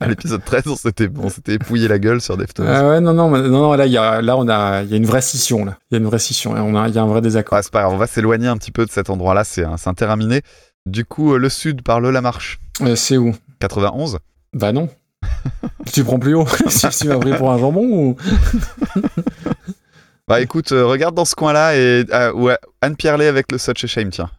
À 0.00 0.08
l'épisode 0.08 0.44
13, 0.44 0.62
on 0.66 0.76
s'était 0.76 1.08
on 1.20 1.28
s'était 1.28 1.54
épouillé 1.54 1.88
la 1.88 1.98
gueule 1.98 2.20
sur 2.20 2.36
Deftones. 2.36 2.66
Ah 2.68 2.88
ouais, 2.88 3.00
non, 3.00 3.12
non, 3.14 3.28
non, 3.30 3.48
non, 3.48 3.72
là, 3.74 3.86
il 3.86 3.92
y 3.92 3.98
a, 3.98 4.20
là, 4.22 4.36
on 4.36 4.48
a, 4.48 4.82
il 4.82 4.90
y 4.90 4.94
a 4.94 4.96
une 4.96 5.06
vraie 5.06 5.20
scission, 5.22 5.64
là. 5.64 5.78
Il 5.90 5.94
y 5.94 5.96
a 5.96 6.00
une 6.00 6.06
vraie 6.06 6.18
scission, 6.18 6.56
et 6.56 6.60
on 6.60 6.74
a, 6.76 6.88
il 6.88 6.94
y 6.94 6.98
a 6.98 7.02
un 7.02 7.06
vrai 7.06 7.20
désaccord. 7.20 7.58
Ah, 7.58 7.62
c'est 7.62 7.72
pas 7.72 7.88
on 7.88 7.96
va 7.96 8.06
s'éloigner 8.06 8.46
un 8.48 8.56
petit 8.56 8.72
peu 8.72 8.84
de 8.86 8.90
cet 8.90 9.10
endroit-là, 9.10 9.44
c'est 9.44 9.64
un, 9.64 9.76
c'est 9.76 9.88
un 9.88 9.94
terrain 9.94 10.16
miné. 10.16 10.42
Du 10.86 11.04
coup, 11.04 11.34
euh, 11.34 11.38
le 11.38 11.48
sud 11.48 11.82
par 11.82 12.00
le 12.00 12.10
La 12.10 12.20
Marche, 12.22 12.58
Euh, 12.82 12.96
c'est 12.96 13.16
où? 13.18 13.34
91. 13.60 14.18
Bah 14.54 14.72
non. 14.72 14.88
tu 15.92 16.02
prends 16.02 16.18
plus 16.18 16.34
haut 16.34 16.46
Si 16.68 16.88
tu 16.88 17.08
m'as 17.08 17.18
pris 17.18 17.34
pour 17.36 17.52
un 17.52 17.58
jambon 17.58 17.84
ou... 17.84 18.16
Bah 20.30 20.40
écoute, 20.40 20.72
euh, 20.72 20.86
regarde 20.86 21.14
dans 21.14 21.24
ce 21.24 21.34
coin-là 21.34 21.76
et 21.76 22.04
ah, 22.12 22.32
ouais, 22.34 22.56
Anne 22.80 22.96
Pierlet 22.96 23.26
avec 23.26 23.50
le 23.52 23.58
Such 23.58 23.84
a 23.84 23.86
Shame, 23.86 24.10
tiens. 24.10 24.30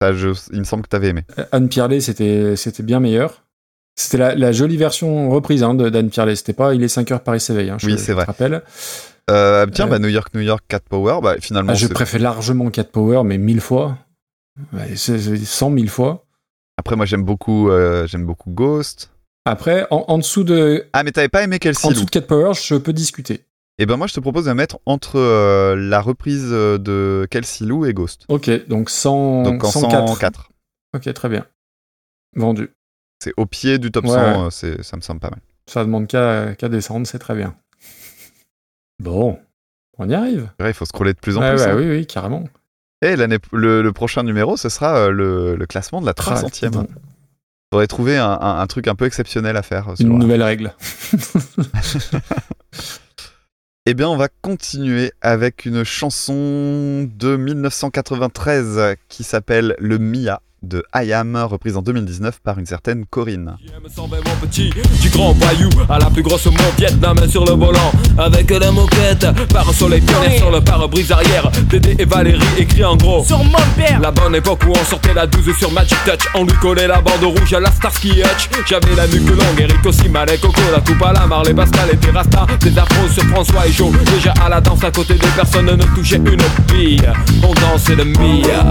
Ça, 0.00 0.12
je- 0.14 0.28
il 0.52 0.60
me 0.60 0.64
semble 0.64 0.82
que 0.84 0.88
t'avais 0.88 1.08
aimé. 1.08 1.22
Anne 1.52 1.68
Pierlet, 1.68 2.00
c'était, 2.00 2.56
c'était 2.56 2.82
bien 2.82 3.00
meilleur. 3.00 3.42
C'était 3.96 4.16
la, 4.18 4.34
la 4.34 4.52
jolie 4.52 4.76
version 4.78 5.28
reprise 5.28 5.62
hein, 5.62 5.74
d'Anne 5.74 6.08
Pierlet. 6.08 6.36
C'était 6.36 6.52
pas 6.54 6.72
Il 6.74 6.82
est 6.82 6.88
5 6.88 7.10
heures 7.12 7.22
Paris 7.22 7.40
s'éveille. 7.40 7.68
Hein, 7.70 7.76
je- 7.78 7.86
Oui, 7.86 7.92
je 7.92 7.98
c'est 7.98 8.06
te 8.06 8.12
vrai. 8.12 8.24
rappelle. 8.24 8.62
Euh, 9.30 9.66
tiens, 9.66 9.86
Euh, 9.86 9.90
bah 9.90 9.98
New 9.98 10.08
York, 10.08 10.28
New 10.34 10.40
York, 10.40 10.64
Cat 10.68 10.80
Power, 10.88 11.18
bah 11.22 11.34
finalement, 11.40 11.72
Ah, 11.72 11.76
je 11.76 11.86
préfère 11.88 12.20
largement 12.20 12.70
Cat 12.70 12.84
Power, 12.84 13.22
mais 13.24 13.36
mille 13.36 13.60
fois. 13.60 13.98
Ouais, 14.72 14.96
c'est, 14.96 15.18
c'est 15.18 15.36
100 15.36 15.72
000 15.74 15.86
fois. 15.88 16.24
après 16.78 16.96
moi 16.96 17.04
j'aime 17.06 17.22
beaucoup, 17.24 17.70
euh, 17.70 18.06
j'aime 18.06 18.24
beaucoup 18.24 18.50
Ghost. 18.50 19.10
Après, 19.44 19.86
en, 19.90 20.04
en 20.08 20.18
dessous 20.18 20.44
de, 20.44 20.86
Ah 20.92 21.02
mais 21.02 21.12
t'avais 21.12 21.28
pas 21.28 21.42
aimé 21.42 21.58
Kelsey 21.58 21.86
en 21.86 21.90
dessous 21.92 22.04
de 22.06 22.10
Cat 22.10 22.22
Power, 22.22 22.52
je 22.54 22.74
peux 22.76 22.92
discuter. 22.92 23.44
Et 23.80 23.86
ben 23.86 23.96
moi 23.96 24.06
je 24.06 24.14
te 24.14 24.20
propose 24.20 24.44
de 24.44 24.52
mettre 24.52 24.78
entre 24.86 25.18
euh, 25.18 25.74
la 25.74 26.00
reprise 26.00 26.48
euh, 26.52 26.78
de 26.78 27.26
Kelsey 27.30 27.66
Lou 27.66 27.86
et 27.86 27.94
Ghost. 27.94 28.24
Ok, 28.28 28.48
donc 28.68 28.90
100, 28.90 29.42
Donc 29.42 29.64
en 29.64 29.70
104. 29.70 30.08
104. 30.08 30.50
Ok, 30.94 31.12
très 31.14 31.28
bien. 31.28 31.46
Vendu. 32.36 32.70
C'est 33.24 33.32
au 33.36 33.46
pied 33.46 33.78
du 33.78 33.90
top 33.90 34.04
Ouais, 34.04 34.10
100, 34.10 34.16
ouais. 34.16 34.38
euh, 34.46 34.50
c'est- 34.50 34.82
ça 34.82 34.96
me 34.96 35.02
semble 35.02 35.20
pas 35.20 35.30
mal. 35.30 35.40
Ça 35.66 35.84
demande 35.84 36.06
qu'à 36.06 36.54
qu'à 36.56 36.68
descendre, 36.68 37.06
c'est 37.06 37.18
très 37.18 37.34
bien. 37.34 37.56
Bon, 39.02 39.38
on 39.96 40.10
y 40.10 40.14
arrive. 40.14 40.50
Ouais, 40.60 40.70
Il 40.70 40.74
faut 40.74 40.84
scroller 40.84 41.14
de 41.14 41.18
plus 41.18 41.38
en 41.38 41.40
plus. 41.40 41.62
hein. 41.62 41.74
oui, 41.76 41.88
oui, 41.88 42.06
carrément. 42.06 42.44
Et 43.00 43.16
l'année, 43.16 43.38
le, 43.52 43.80
le 43.80 43.92
prochain 43.92 44.22
numéro, 44.24 44.58
ce 44.58 44.68
sera 44.68 45.08
le, 45.08 45.56
le 45.56 45.66
classement 45.66 46.02
de 46.02 46.06
la 46.06 46.12
300e. 46.12 46.68
Bon, 46.68 46.86
Faudrait 47.72 47.86
trouver 47.86 48.18
un, 48.18 48.28
un- 48.30 48.60
un 48.60 48.66
truc 48.66 48.88
un 48.88 48.94
peu 48.94 49.06
exceptionnel 49.06 49.56
à 49.56 49.62
faire. 49.62 49.94
Une 50.00 50.18
nouvelle 50.18 50.42
règle. 50.42 50.74
Eh 53.90 53.94
bien, 53.94 54.08
on 54.08 54.16
va 54.16 54.28
continuer 54.28 55.10
avec 55.20 55.64
une 55.64 55.82
chanson 55.82 57.10
de 57.12 57.34
1993 57.34 58.94
qui 59.08 59.24
s'appelle 59.24 59.74
Le 59.80 59.98
Mia 59.98 60.42
de 60.62 60.82
Ayam, 60.92 61.36
reprise 61.36 61.76
en 61.76 61.82
2019 61.82 62.40
par 62.42 62.58
une 62.58 62.66
certaine 62.66 63.06
Corinne. 63.06 63.56
mon 63.96 64.46
petit 64.46 64.70
Du 65.00 65.08
grand 65.10 65.34
bayou 65.34 65.70
à 65.88 65.98
la 65.98 66.06
plus 66.10 66.22
grosse 66.22 66.46
main 66.46 67.28
sur 67.28 67.44
le 67.44 67.52
volant 67.52 67.92
avec 68.18 68.50
la 68.50 68.70
moquette 68.70 69.26
Par 69.52 69.68
un 69.68 69.72
soleil 69.72 70.00
pionnier 70.00 70.38
sur 70.38 70.50
le 70.50 70.60
pare-brise 70.60 71.12
arrière. 71.12 71.50
Dédé 71.68 71.96
et 71.98 72.04
Valérie 72.04 72.40
écrit 72.58 72.84
en 72.84 72.96
gros. 72.96 73.24
Sur 73.24 73.38
mon 73.38 73.58
père 73.76 74.00
La 74.00 74.10
bonne 74.10 74.34
époque 74.34 74.60
où 74.66 74.72
on 74.72 74.84
sortait 74.84 75.14
la 75.14 75.26
12 75.26 75.56
sur 75.56 75.72
Magic 75.72 75.96
Touch 76.04 76.28
On 76.34 76.44
lui 76.44 76.54
collait 76.54 76.86
la 76.86 77.00
bande 77.00 77.24
rouge 77.24 77.52
à 77.54 77.60
la 77.60 77.70
Starsky 77.70 78.20
Hutch. 78.20 78.48
J'avais 78.68 78.94
la 78.94 79.06
nuque 79.06 79.28
longue, 79.28 79.60
Eric 79.60 79.84
aussi, 79.86 80.08
Malek, 80.08 80.40
Coco 80.40 80.60
La 80.72 80.80
coupe 80.80 81.02
à 81.02 81.12
la 81.12 81.26
Marley, 81.26 81.54
Pascal 81.54 81.88
et 81.92 81.96
Terrasta 81.96 82.46
Des 82.60 82.76
afros 82.78 83.08
sur 83.08 83.24
François 83.24 83.66
et 83.66 83.72
Joe. 83.72 83.92
Déjà 84.14 84.34
à 84.44 84.48
la 84.48 84.60
danse 84.60 84.84
à 84.84 84.90
côté 84.90 85.14
de 85.14 85.26
personne 85.36 85.66
ne 85.66 85.94
touchait 85.94 86.16
une 86.16 86.42
bille 86.74 87.02
On 87.42 87.54
dansait 87.54 87.94
le 87.94 88.04
Mia 88.04 88.70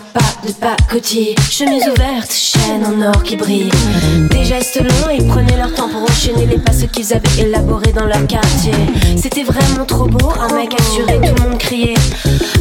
pas 0.00 0.20
de 0.46 0.52
pacotier 0.52 1.34
Chemise 1.50 1.84
ouverte, 1.88 2.32
chaîne 2.32 2.84
en 2.84 3.08
or 3.08 3.22
qui 3.22 3.36
brille. 3.36 3.70
Des 4.30 4.44
gestes 4.44 4.80
longs, 4.80 5.10
ils 5.12 5.26
prenaient 5.26 5.56
leur 5.56 5.72
temps 5.74 5.88
pour 5.88 6.02
enchaîner 6.02 6.46
les 6.46 6.58
passes 6.58 6.84
qu'ils 6.92 7.12
avaient 7.12 7.42
élaborés 7.42 7.92
dans 7.92 8.06
leur 8.06 8.26
quartier. 8.26 8.72
C'était 9.16 9.42
vraiment 9.42 9.84
trop 9.86 10.06
beau, 10.06 10.32
un 10.40 10.54
mec 10.54 10.74
assuré, 10.80 11.20
tout 11.20 11.34
le 11.42 11.48
monde 11.48 11.58
criait. 11.58 11.94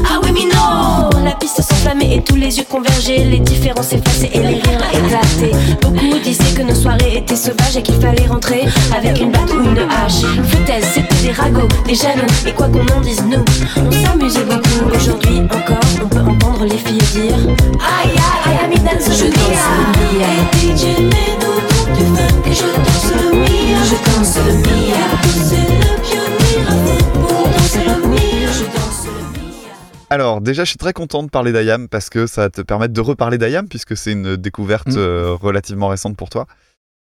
Ah 0.06 0.20
oui 0.24 0.32
mais 0.34 0.56
non 0.56 1.24
La 1.24 1.32
piste 1.36 1.62
s'enflammait 1.62 2.18
et 2.18 2.24
tous 2.24 2.36
les 2.36 2.58
yeux 2.58 2.66
convergeaient. 2.70 3.26
Les 3.26 3.40
différences 3.40 3.90
s'effaçaient 3.90 4.32
et 4.34 4.40
les 4.40 4.60
rires 4.60 4.88
éclataient. 4.94 5.56
Beaucoup 5.82 6.20
disaient 6.24 6.54
que 6.56 6.64
nos 6.64 6.76
soirées 6.76 7.18
étaient 7.18 7.36
sauvages 7.36 7.78
et 7.78 7.82
qu'il 7.82 8.00
fallait 8.02 8.28
rentrer 8.28 8.66
avec 8.96 9.20
une 9.20 9.32
batte 9.32 9.52
ou 9.52 9.64
une 9.64 9.80
hache. 9.80 10.22
Foutaise, 10.50 10.86
c'était 10.94 11.28
des 11.28 11.32
ragots, 11.32 11.68
des 11.86 11.96
jaloux 11.96 12.28
Et 12.46 12.52
quoi 12.52 12.68
qu'on 12.68 12.86
en 12.96 13.02
dise 13.02 13.24
nous, 13.26 13.44
on 13.78 13.92
s'amusait 13.92 14.44
beaucoup. 14.44 14.96
Aujourd'hui 14.96 15.40
encore, 15.40 15.80
on 16.04 16.08
peut 16.08 16.20
entendre 16.20 16.66
les 16.66 16.78
filles 16.78 17.02
dire 17.12 17.21
Aïe 17.30 18.10
aïe, 18.10 18.58
aïe, 18.62 18.70
mi 18.70 18.76
danse 18.78 19.22
le 19.22 19.30
Mia 19.30 20.28
Et 20.54 20.76
DJ 20.76 21.00
mets-nous 21.02 21.58
donc 21.62 21.98
du 21.98 22.04
funk 22.04 22.50
Et 22.50 22.54
je 22.54 22.64
danse 22.64 23.12
le 23.14 23.38
Mia 23.38 23.84
Je 23.84 23.96
danse 24.12 24.38
le 24.38 24.54
Mia 24.54 25.04
C'est 25.26 25.70
le 25.70 26.02
pionnier 26.02 26.68
à 26.68 26.72
fond 26.72 27.20
pour 27.20 27.44
danser 27.50 27.84
le 27.86 28.08
Mia 28.08 28.52
Je 28.52 28.64
danse 28.76 29.06
le 29.06 29.40
Mia 29.40 29.70
Alors, 30.10 30.42
déjà, 30.42 30.64
je 30.64 30.70
suis 30.70 30.78
très 30.80 30.94
content 30.94 31.22
de 31.22 31.30
parler 31.30 31.52
d'Ayam 31.52 31.88
parce 31.90 32.10
que 32.10 32.26
ça 32.26 32.42
va 32.42 32.50
te 32.50 32.62
permettre 32.62 32.94
de 32.94 33.02
reparler 33.02 33.38
d'Ayam 33.38 33.68
puisque 33.68 33.96
c'est 33.96 34.14
une 34.14 34.36
découverte 34.36 34.88
Mm. 34.88 34.98
euh, 34.98 35.34
relativement 35.40 35.90
récente 35.90 36.18
pour 36.18 36.30
toi. 36.30 36.48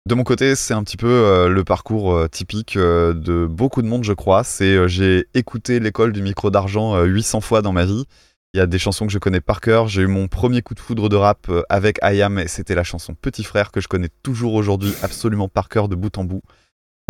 De 0.07 0.15
mon 0.15 0.23
côté, 0.23 0.55
c'est 0.55 0.73
un 0.73 0.83
petit 0.83 0.97
peu 0.97 1.07
euh, 1.09 1.49
le 1.49 1.63
parcours 1.65 2.13
euh, 2.13 2.27
typique 2.29 2.77
euh, 2.77 3.13
de 3.13 3.47
beaucoup 3.47 3.81
de 3.81 3.87
monde, 3.87 4.03
je 4.05 4.13
crois. 4.13 4.43
C'est 4.45 4.87
j'ai 4.87 5.25
écouté 5.33 5.79
l'école 5.81 6.13
du 6.13 6.21
micro 6.21 6.51
d'argent 6.51 6.95
euh, 6.95 7.03
800 7.05 7.41
fois 7.41 7.61
dans 7.61 7.73
ma 7.73 7.85
vie. 7.85 8.05
Il 8.55 8.59
y 8.59 8.61
a 8.61 8.67
des 8.67 8.79
chansons 8.79 9.05
que 9.05 9.11
je 9.11 9.19
connais 9.19 9.41
par 9.41 9.59
cœur. 9.59 9.89
J'ai 9.89 10.03
eu 10.03 10.07
mon 10.07 10.29
premier 10.29 10.61
coup 10.61 10.75
de 10.75 10.79
foudre 10.79 11.09
de 11.09 11.17
rap 11.17 11.47
euh, 11.49 11.63
avec 11.67 12.01
Ayam 12.01 12.39
et 12.39 12.47
c'était 12.47 12.73
la 12.73 12.85
chanson 12.85 13.13
Petit 13.13 13.43
Frère 13.43 13.69
que 13.69 13.81
je 13.81 13.89
connais 13.89 14.07
toujours 14.23 14.53
aujourd'hui 14.53 14.93
absolument 15.01 15.49
par 15.49 15.67
cœur 15.67 15.89
de 15.89 15.95
bout 15.95 16.17
en 16.17 16.23
bout. 16.23 16.41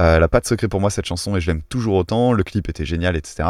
Euh, 0.02 0.16
elle 0.16 0.22
n'a 0.22 0.28
pas 0.28 0.40
de 0.40 0.48
secret 0.48 0.68
pour 0.68 0.82
moi 0.82 0.90
cette 0.90 1.06
chanson 1.06 1.38
et 1.38 1.42
je 1.42 1.46
l'aime 1.46 1.62
toujours 1.62 1.98
autant. 1.98 2.34
Le 2.34 2.42
clip 2.42 2.68
était 2.68 2.84
génial, 2.84 3.16
etc. 3.16 3.48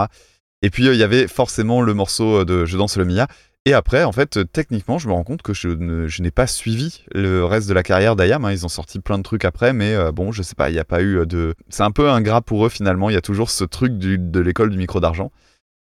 Et 0.62 0.70
puis 0.72 0.90
euh, 0.90 0.94
il 0.94 1.00
y 1.00 1.04
avait 1.04 1.30
forcément 1.30 1.82
le 1.82 1.94
morceau 1.94 2.44
de 2.44 2.66
Je 2.66 2.76
danse 2.76 2.98
le 2.98 3.06
Mia. 3.06 3.28
Et 3.64 3.72
après, 3.72 4.04
en 4.04 4.12
fait, 4.12 4.40
techniquement, 4.52 4.98
je 4.98 5.08
me 5.08 5.14
rends 5.14 5.24
compte 5.24 5.42
que 5.42 5.54
je, 5.54 6.22
n'ai 6.22 6.32
pas 6.32 6.48
suivi 6.48 7.06
le 7.14 7.46
reste 7.46 7.70
de 7.70 7.74
la 7.74 7.82
carrière 7.82 8.18
d'Ayam. 8.18 8.44
hein. 8.44 8.52
Ils 8.52 8.66
ont 8.66 8.70
sorti 8.70 9.00
plein 9.00 9.20
de 9.20 9.24
trucs 9.24 9.46
après, 9.46 9.72
mais 9.72 10.12
bon, 10.12 10.34
je 10.34 10.44
sais 10.44 10.54
pas, 10.54 10.70
il 10.70 10.74
n'y 10.74 10.80
a 10.80 10.86
pas 10.86 11.02
eu 11.02 11.26
de. 11.26 11.56
C'est 11.70 11.84
un 11.84 11.92
peu 11.92 12.10
ingrat 12.10 12.42
pour 12.42 12.66
eux 12.66 12.70
finalement. 12.70 13.10
Il 13.10 13.14
y 13.14 13.18
a 13.18 13.22
toujours 13.22 13.50
ce 13.50 13.64
truc 13.64 13.98
de 13.98 14.40
l'école 14.42 14.70
du 14.70 14.78
micro 14.78 15.00
d'argent. 15.00 15.32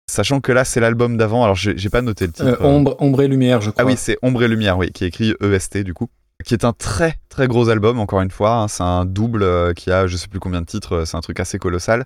Sachant 0.10 0.42
que 0.42 0.52
là, 0.52 0.66
c'est 0.66 0.80
l'album 0.80 1.18
d'avant. 1.18 1.44
Alors, 1.44 1.56
j'ai 1.56 1.90
pas 1.90 2.02
noté 2.02 2.26
le 2.26 2.34
titre. 2.34 2.48
Euh, 2.62 2.66
ombre, 2.66 2.96
ombre 3.00 3.22
et 3.22 3.28
lumière, 3.28 3.62
je 3.62 3.70
crois. 3.70 3.84
Ah 3.84 3.86
oui, 3.86 3.94
c'est 3.96 4.18
Ombre 4.22 4.44
et 4.44 4.48
Lumière, 4.48 4.78
oui, 4.78 4.92
qui 4.92 5.04
est 5.04 5.08
écrit 5.08 5.36
EST 5.42 5.78
du 5.84 5.94
coup. 5.94 6.10
Qui 6.46 6.54
est 6.54 6.66
un 6.66 6.74
très 6.74 7.16
très 7.30 7.48
gros 7.48 7.70
album, 7.70 8.00
encore 8.00 8.22
une 8.22 8.32
fois. 8.32 8.56
hein. 8.56 8.68
C'est 8.68 8.84
un 8.84 9.06
double 9.06 9.44
euh, 9.44 9.74
qui 9.74 9.92
a 9.92 10.08
je 10.08 10.16
sais 10.18 10.28
plus 10.28 10.40
combien 10.40 10.62
de 10.62 10.66
titres, 10.66 10.94
euh, 10.96 11.06
c'est 11.06 11.18
un 11.18 11.22
truc 11.22 11.40
assez 11.40 11.60
colossal. 11.60 12.06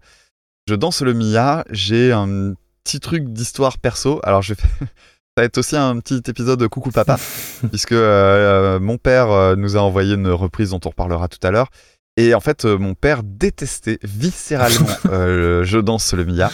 Je 0.67 0.75
danse 0.75 1.01
le 1.01 1.13
Mia, 1.13 1.63
j'ai 1.69 2.11
un 2.11 2.53
petit 2.83 2.99
truc 2.99 3.31
d'histoire 3.31 3.77
perso. 3.77 4.19
Alors 4.23 4.41
je 4.41 4.53
vais 4.55 4.61
Ça 5.35 5.41
va 5.41 5.43
être 5.45 5.57
aussi 5.57 5.75
un 5.75 5.97
petit 5.99 6.21
épisode 6.29 6.59
de 6.59 6.67
Coucou 6.67 6.91
Papa, 6.91 7.17
puisque 7.69 7.91
euh, 7.93 8.79
mon 8.79 8.97
père 8.97 9.55
nous 9.57 9.77
a 9.77 9.79
envoyé 9.79 10.13
une 10.13 10.29
reprise 10.29 10.71
dont 10.71 10.79
on 10.85 10.89
reparlera 10.89 11.27
tout 11.27 11.39
à 11.41 11.49
l'heure. 11.49 11.69
Et 12.17 12.35
en 12.35 12.39
fait, 12.39 12.65
mon 12.65 12.93
père 12.93 13.21
détestait 13.23 13.97
viscéralement 14.03 14.85
le 15.11 15.63
Je 15.63 15.79
danse 15.79 16.13
le 16.13 16.25
Mia. 16.25 16.51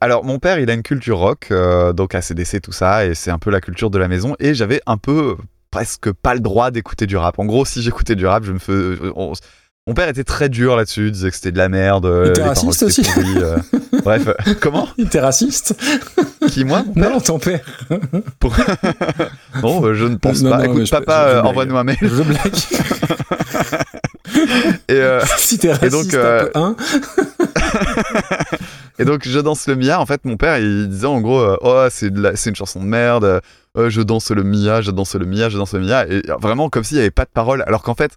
Alors, 0.00 0.24
mon 0.24 0.38
père, 0.38 0.58
il 0.58 0.70
a 0.70 0.74
une 0.74 0.82
culture 0.82 1.18
rock, 1.18 1.48
euh, 1.50 1.92
donc 1.92 2.14
ACDC, 2.14 2.60
tout 2.60 2.72
ça, 2.72 3.06
et 3.06 3.14
c'est 3.14 3.30
un 3.30 3.38
peu 3.38 3.50
la 3.50 3.60
culture 3.60 3.90
de 3.90 3.98
la 3.98 4.08
maison. 4.08 4.34
Et 4.40 4.54
j'avais 4.54 4.80
un 4.86 4.98
peu, 4.98 5.36
euh, 5.38 5.42
presque 5.70 6.12
pas 6.12 6.34
le 6.34 6.40
droit 6.40 6.70
d'écouter 6.70 7.06
du 7.06 7.16
rap. 7.16 7.38
En 7.38 7.44
gros, 7.46 7.64
si 7.64 7.82
j'écoutais 7.82 8.14
du 8.14 8.26
rap, 8.26 8.44
je 8.44 8.52
me 8.52 8.58
fais. 8.58 8.72
euh, 8.72 9.12
on- 9.16 9.32
Mon 9.88 9.94
père 9.94 10.08
était 10.08 10.24
très 10.24 10.48
dur 10.48 10.74
là-dessus, 10.74 11.06
il 11.06 11.12
disait 11.12 11.30
que 11.30 11.36
c'était 11.36 11.52
de 11.52 11.58
la 11.58 11.68
merde. 11.68 12.06
euh, 12.06 12.24
Il 12.24 12.30
était 12.30 12.40
les 12.40 12.46
paroles, 12.48 12.66
raciste 12.70 12.82
aussi. 12.82 13.06
euh. 13.36 13.56
Bref, 14.04 14.26
euh, 14.26 14.34
comment 14.60 14.88
Il 14.98 15.06
était 15.06 15.20
raciste 15.20 15.76
Qui, 16.48 16.64
moi 16.64 16.82
mon 16.84 16.92
père 16.92 17.10
Non, 17.10 17.20
ton 17.20 17.38
père. 17.38 17.60
Pour- 18.40 18.56
Bon, 19.62 19.84
euh, 19.86 19.94
je 19.94 20.06
ne 20.06 20.16
pense 20.16 20.42
Non, 20.42 20.50
pas. 20.50 20.58
non, 20.58 20.64
Écoute, 20.74 20.90
papa, 20.90 21.26
euh, 21.28 21.42
envoie-nous 21.42 21.76
un 21.76 21.84
mail. 21.84 21.98
Je 22.02 22.22
blague. 22.22 22.52
Et, 24.88 24.92
euh, 24.94 25.20
si 25.38 25.58
t'es 25.58 25.68
Et 25.68 25.72
raciste 25.72 25.92
donc, 25.92 26.14
euh, 26.14 26.48
un 26.54 26.74
peu, 26.74 26.82
hein 26.82 26.84
Et 28.98 29.04
donc, 29.04 29.26
je 29.28 29.38
danse 29.40 29.66
le 29.66 29.76
Mia. 29.76 30.00
En 30.00 30.06
fait, 30.06 30.24
mon 30.24 30.36
père, 30.36 30.58
il 30.58 30.88
disait 30.88 31.06
en 31.06 31.20
gros, 31.20 31.40
euh, 31.40 31.56
oh, 31.60 31.86
c'est 31.90 32.08
une 32.08 32.56
chanson 32.56 32.80
de 32.80 32.86
merde. 32.86 33.40
euh, 33.76 33.90
je 33.90 34.00
danse 34.02 34.30
le 34.30 34.42
Mia, 34.42 34.80
je 34.80 34.90
danse 34.90 35.14
le 35.16 35.26
Mia, 35.26 35.48
je 35.48 35.58
danse 35.58 35.74
le 35.74 35.80
Mia. 35.80 36.06
Et 36.08 36.22
vraiment, 36.40 36.68
comme 36.70 36.82
s'il 36.84 36.96
n'y 36.96 37.02
avait 37.02 37.10
pas 37.10 37.24
de 37.24 37.30
parole. 37.30 37.62
Alors 37.66 37.82
qu'en 37.82 37.94
fait, 37.94 38.12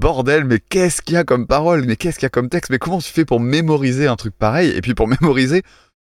bordel, 0.00 0.44
mais 0.44 0.58
qu'est-ce 0.58 1.02
qu'il 1.02 1.14
y 1.14 1.18
a 1.18 1.24
comme 1.24 1.46
parole 1.46 1.84
Mais 1.86 1.96
qu'est-ce 1.96 2.16
qu'il 2.18 2.24
y 2.24 2.26
a 2.26 2.30
comme 2.30 2.48
texte? 2.48 2.70
Mais 2.70 2.78
comment 2.78 2.98
tu 2.98 3.10
fais 3.12 3.24
pour 3.24 3.40
mémoriser 3.40 4.06
un 4.08 4.16
truc 4.16 4.34
pareil 4.36 4.70
Et 4.70 4.80
puis 4.80 4.94
pour 4.94 5.06
mémoriser 5.20 5.62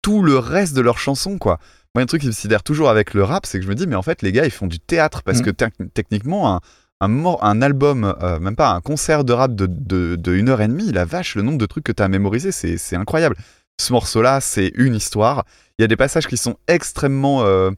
tout 0.02 0.22
le 0.22 0.38
reste 0.38 0.74
de 0.74 0.80
leurs 0.80 0.98
chansons, 0.98 1.38
quoi? 1.38 1.58
Moi, 1.94 2.02
un 2.04 2.06
truc 2.06 2.20
qui 2.20 2.28
me 2.28 2.32
sidère 2.32 2.62
toujours 2.62 2.88
avec 2.88 3.14
le 3.14 3.24
rap, 3.24 3.44
c'est 3.46 3.58
que 3.58 3.64
je 3.64 3.68
me 3.70 3.74
dis, 3.74 3.88
mais 3.88 3.96
en 3.96 4.02
fait, 4.02 4.22
les 4.22 4.30
gars, 4.30 4.44
ils 4.44 4.50
font 4.52 4.68
du 4.68 4.78
théâtre. 4.78 5.22
Parce 5.24 5.40
Mm. 5.40 5.42
que 5.42 5.50
tec- 5.50 5.92
techniquement, 5.92 6.54
un, 6.54 6.60
un, 7.00 7.62
album, 7.62 8.14
euh, 8.22 8.38
même 8.38 8.54
pas 8.54 8.70
un 8.70 8.80
concert 8.80 9.24
de 9.24 9.32
rap 9.32 9.54
de, 9.56 9.66
de, 9.66 10.14
de 10.14 10.32
une 10.32 10.48
heure 10.50 10.60
et 10.60 10.68
demie, 10.68 10.92
la 10.92 11.04
vache, 11.04 11.34
le 11.34 11.42
nombre 11.42 11.58
de 11.58 11.66
trucs 11.66 11.82
que 11.84 11.90
tu 11.92 12.02
as 12.02 12.08
mémorisé, 12.08 12.52
c'est 12.52 12.94
incroyable. 12.96 13.34
Ce 13.80 13.94
morceau-là, 13.94 14.42
c'est 14.42 14.72
une 14.74 14.94
histoire. 14.94 15.46
Il 15.78 15.82
y 15.82 15.84
a 15.84 15.88
des 15.88 15.96
passages 15.96 16.26
qui 16.26 16.36
sont 16.36 16.56
extrêmement 16.68 17.44
euh, 17.44 17.70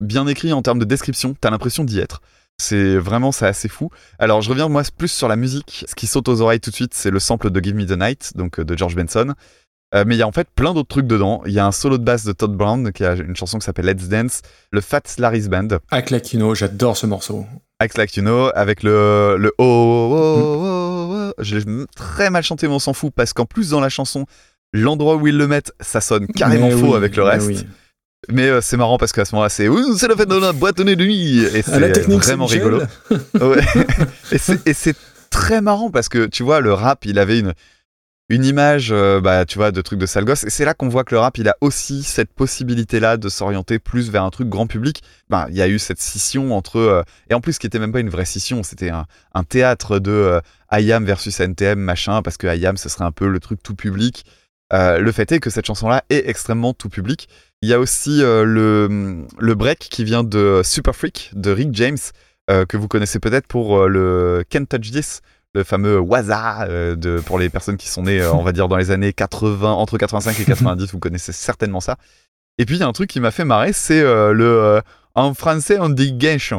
bien 0.00 0.26
écrits 0.26 0.52
en 0.52 0.62
termes 0.62 0.80
de 0.80 0.84
description. 0.84 1.36
T'as 1.40 1.50
l'impression 1.50 1.84
d'y 1.84 2.00
être. 2.00 2.22
C'est 2.60 2.96
vraiment, 2.96 3.30
c'est 3.30 3.46
assez 3.46 3.68
fou. 3.68 3.88
Alors, 4.18 4.42
je 4.42 4.50
reviens 4.50 4.68
moi 4.68 4.82
plus 4.98 5.12
sur 5.12 5.28
la 5.28 5.36
musique. 5.36 5.84
Ce 5.88 5.94
qui 5.94 6.08
saute 6.08 6.28
aux 6.28 6.40
oreilles 6.40 6.58
tout 6.58 6.70
de 6.70 6.74
suite, 6.74 6.92
c'est 6.92 7.12
le 7.12 7.20
sample 7.20 7.50
de 7.50 7.62
Give 7.62 7.76
Me 7.76 7.86
the 7.86 7.96
Night, 7.96 8.32
donc 8.34 8.58
euh, 8.58 8.64
de 8.64 8.76
George 8.76 8.96
Benson. 8.96 9.32
Euh, 9.94 10.02
mais 10.04 10.16
il 10.16 10.18
y 10.18 10.22
a 10.22 10.26
en 10.26 10.32
fait 10.32 10.48
plein 10.56 10.74
d'autres 10.74 10.88
trucs 10.88 11.06
dedans. 11.06 11.40
Il 11.46 11.52
y 11.52 11.60
a 11.60 11.66
un 11.66 11.72
solo 11.72 11.98
de 11.98 12.04
basse 12.04 12.24
de 12.24 12.32
Todd 12.32 12.56
Brown 12.56 12.90
qui 12.90 13.04
a 13.04 13.14
une 13.14 13.36
chanson 13.36 13.60
qui 13.60 13.64
s'appelle 13.64 13.86
Let's 13.86 14.08
Dance, 14.08 14.42
le 14.72 14.80
Fat 14.80 15.02
Larry's 15.18 15.46
Band, 15.46 15.68
Avec 15.92 16.10
la 16.10 16.18
Kino, 16.18 16.56
j'adore 16.56 16.96
ce 16.96 17.06
morceau. 17.06 17.46
Act 17.78 17.96
Like 17.96 18.16
You 18.16 18.22
Know, 18.22 18.50
avec 18.56 18.82
le, 18.82 19.36
le 19.38 19.52
oh, 19.58 19.62
oh, 19.64 20.16
oh, 20.16 20.66
oh, 20.66 21.32
oh. 21.38 21.42
Je 21.42 21.56
l'ai 21.56 21.86
très 21.94 22.30
mal 22.30 22.42
chanté, 22.42 22.66
mais 22.66 22.74
on 22.74 22.80
s'en 22.80 22.92
fout, 22.92 23.12
parce 23.14 23.32
qu'en 23.32 23.46
plus 23.46 23.70
dans 23.70 23.80
la 23.80 23.88
chanson, 23.88 24.26
l'endroit 24.74 25.16
où 25.16 25.26
ils 25.26 25.36
le 25.38 25.46
mettent, 25.48 25.72
ça 25.80 26.00
sonne 26.02 26.26
carrément 26.26 26.68
Mais 26.68 26.76
faux 26.76 26.90
oui, 26.90 26.96
avec 26.96 27.16
le 27.16 27.24
mais 27.24 27.30
reste. 27.30 27.46
oui. 27.46 27.66
Mais 28.30 28.48
euh, 28.48 28.60
c'est 28.60 28.76
marrant 28.76 28.96
parce 28.98 29.12
qu'à 29.12 29.24
ce 29.24 29.34
moment-là, 29.34 29.48
c'est 29.50 29.68
Ouh, 29.68 29.96
c'est 29.96 30.08
la 30.08 30.16
fête 30.16 30.28
de 30.28 30.36
la 30.36 30.52
boîte 30.52 30.78
de 30.78 30.94
nuit 30.94 31.38
et 31.44 31.62
Ah, 31.70 31.78
la 31.78 31.94
c'est 31.94 32.02
vraiment 32.08 32.46
rigolo. 32.46 32.82
Ouais. 33.40 33.62
et 34.32 34.38
c'est- 34.74 34.96
très 35.30 35.60
marrant 35.60 35.90
parce 35.90 36.08
que 36.08 36.26
tu 36.26 36.42
vois, 36.44 36.60
le 36.60 36.72
rap, 36.72 37.04
il 37.06 37.18
avait 37.18 37.40
une, 37.40 37.54
une 38.28 38.44
image, 38.44 38.90
euh, 38.92 39.20
bah, 39.20 39.44
tu 39.44 39.58
vois, 39.58 39.72
de 39.72 39.80
trucs 39.82 39.98
de 39.98 40.06
sale 40.06 40.24
gosse. 40.24 40.44
Et 40.44 40.50
c'est 40.50 40.64
là 40.64 40.74
qu'on 40.74 40.88
voit 40.88 41.02
que 41.04 41.12
le 41.14 41.18
rap, 41.18 41.36
il 41.38 41.48
a 41.48 41.56
aussi 41.60 42.02
cette 42.04 42.32
possibilité-là 42.32 43.16
de 43.16 43.28
s'orienter 43.28 43.78
plus 43.80 44.10
vers 44.10 44.22
un 44.22 44.30
truc 44.30 44.48
grand 44.48 44.66
public. 44.68 45.02
Ben, 45.30 45.46
il 45.50 45.56
y 45.56 45.60
a 45.62 45.66
eu 45.68 45.78
cette 45.80 46.00
scission 46.00 46.56
entre. 46.56 46.76
euh, 46.78 47.02
et 47.28 47.34
en 47.34 47.40
plus, 47.40 47.54
ce 47.54 47.58
qui 47.58 47.66
était 47.66 47.80
même 47.80 47.92
pas 47.92 47.98
une 48.00 48.10
vraie 48.10 48.24
scission, 48.24 48.62
c'était 48.62 48.90
un, 48.90 49.06
un 49.34 49.42
théâtre 49.44 49.98
de 49.98 50.12
euh, 50.12 50.40
IAM 50.72 51.04
versus 51.04 51.38
NTM, 51.40 51.80
machin, 51.80 52.22
parce 52.22 52.36
que 52.36 52.46
IAM, 52.46 52.76
ce 52.76 52.88
serait 52.88 53.04
un 53.04 53.12
peu 53.12 53.26
le 53.28 53.40
truc 53.40 53.60
tout 53.62 53.74
public. 53.74 54.24
Euh, 54.72 54.98
le 54.98 55.12
fait 55.12 55.30
est 55.32 55.40
que 55.40 55.50
cette 55.50 55.66
chanson-là 55.66 56.04
est 56.10 56.28
extrêmement 56.28 56.72
tout 56.72 56.88
public. 56.88 57.28
Il 57.62 57.68
y 57.68 57.74
a 57.74 57.78
aussi 57.78 58.22
euh, 58.22 58.44
le, 58.44 59.54
break 59.54 59.78
qui 59.78 60.04
vient 60.04 60.24
de 60.24 60.62
Super 60.64 60.94
Freak 60.94 61.30
de 61.34 61.50
Rick 61.50 61.70
James, 61.72 61.98
euh, 62.50 62.64
que 62.66 62.76
vous 62.76 62.88
connaissez 62.88 63.18
peut-être 63.18 63.46
pour 63.46 63.86
le 63.86 64.44
Can't 64.48 64.66
Touch 64.66 64.90
This, 64.90 65.20
le 65.54 65.64
fameux 65.64 65.98
Waza 65.98 66.66
pour 67.26 67.38
les 67.38 67.48
personnes 67.48 67.76
qui 67.76 67.88
sont 67.88 68.02
nées, 68.02 68.24
on 68.26 68.42
va 68.42 68.52
dire, 68.52 68.68
dans 68.68 68.76
les 68.76 68.90
années 68.90 69.12
80, 69.12 69.70
entre 69.70 69.98
85 69.98 70.40
et 70.40 70.44
90, 70.44 70.92
vous 70.92 70.98
connaissez 70.98 71.32
certainement 71.32 71.80
ça. 71.80 71.96
Et 72.58 72.66
puis 72.66 72.76
il 72.76 72.80
y 72.80 72.82
a 72.82 72.88
un 72.88 72.92
truc 72.92 73.10
qui 73.10 73.20
m'a 73.20 73.30
fait 73.30 73.44
marrer, 73.44 73.72
c'est 73.72 74.02
le 74.02 74.80
en 75.14 75.32
français 75.34 75.78
on 75.80 75.88
dit 75.88 76.12
guinchon. 76.12 76.58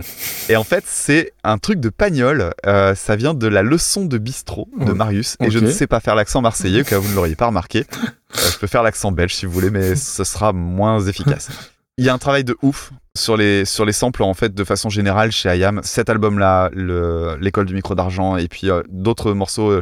Et 0.49 0.55
en 0.55 0.63
fait 0.63 0.83
c'est 0.87 1.33
un 1.43 1.57
truc 1.57 1.79
de 1.79 1.89
pagnol. 1.89 2.53
Euh, 2.65 2.95
ça 2.95 3.15
vient 3.15 3.33
de 3.33 3.47
la 3.47 3.63
leçon 3.63 4.05
de 4.05 4.17
bistrot 4.17 4.67
de 4.77 4.91
Marius. 4.93 5.35
Et 5.41 5.51
je 5.51 5.59
ne 5.59 5.69
sais 5.71 5.87
pas 5.87 5.99
faire 5.99 6.15
l'accent 6.15 6.41
marseillais, 6.41 6.83
car 6.83 7.01
vous 7.01 7.09
ne 7.09 7.15
l'auriez 7.15 7.35
pas 7.35 7.47
remarqué. 7.47 7.85
Euh, 7.93 8.49
je 8.53 8.57
peux 8.57 8.67
faire 8.67 8.83
l'accent 8.83 9.11
belge 9.11 9.33
si 9.35 9.45
vous 9.45 9.51
voulez, 9.51 9.69
mais 9.71 9.95
ce 9.95 10.23
sera 10.23 10.53
moins 10.53 10.99
efficace. 11.01 11.49
Il 11.97 12.03
y 12.05 12.09
a 12.09 12.13
un 12.13 12.17
travail 12.17 12.43
de 12.43 12.57
ouf 12.61 12.91
sur 13.15 13.37
les, 13.37 13.63
sur 13.63 13.85
les 13.85 13.93
samples 13.93 14.21
en 14.23 14.33
fait 14.33 14.53
de 14.53 14.63
façon 14.65 14.89
générale 14.89 15.31
chez 15.31 15.55
IAM. 15.57 15.79
Cet 15.83 16.09
album-là, 16.09 16.69
le- 16.73 17.37
l'école 17.39 17.65
du 17.65 17.73
micro 17.73 17.95
d'argent 17.95 18.35
et 18.35 18.47
puis 18.49 18.69
euh, 18.69 18.81
d'autres 18.89 19.31
morceaux, 19.33 19.79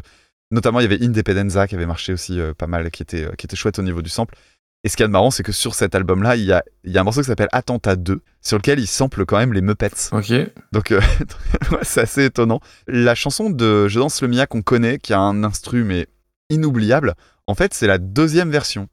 notamment 0.52 0.80
il 0.80 0.84
y 0.84 0.86
avait 0.86 1.04
Independenza 1.04 1.68
qui 1.68 1.74
avait 1.74 1.88
marché 1.88 2.14
aussi 2.14 2.40
pas 2.58 2.68
mal, 2.68 2.92
qui 2.92 3.02
était, 3.02 3.28
qui 3.38 3.48
était 3.48 3.56
chouette 3.56 3.80
au 3.80 3.82
niveau 3.84 4.04
du 4.04 4.10
sample. 4.10 4.36
Et 4.84 4.90
ce 4.90 4.98
qu'il 4.98 5.04
y 5.04 5.06
a 5.06 5.08
de 5.08 5.14
marrant, 5.14 5.32
c'est 5.32 5.44
que 5.44 5.54
sur 5.54 5.76
cet 5.76 5.96
album-là, 5.96 6.36
il 6.36 6.44
y 6.44 6.52
a, 6.52 6.64
il 6.84 6.92
y 6.92 6.98
a 6.98 7.02
un 7.02 7.04
morceau 7.06 7.22
qui 7.22 7.28
s'appelle 7.28 7.48
Attentat 7.54 7.96
2, 7.96 8.22
sur 8.42 8.58
lequel 8.58 8.80
il 8.80 8.88
sample 8.88 9.26
quand 9.26 9.38
même 9.38 9.54
les 9.54 9.62
Muppets. 9.62 10.10
Ok. 10.12 10.34
Donc 10.74 10.92
euh, 10.92 11.00
c'est 11.84 12.02
assez 12.02 12.26
étonnant. 12.26 12.60
La 12.88 13.16
chanson 13.16 13.50
de 13.50 13.88
Je 13.88 14.00
danse 14.00 14.22
le 14.22 14.28
Mia 14.28 14.46
qu'on 14.46 14.62
connaît, 14.62 15.00
qui 15.00 15.14
a 15.14 15.20
un 15.20 15.44
instru 15.44 15.84
mais 15.84 16.08
inoubliable, 16.50 17.16
en 17.48 17.56
fait 17.56 17.74
c'est 17.74 17.88
la 17.88 17.98
deuxième 17.98 18.52
version. 18.52 18.90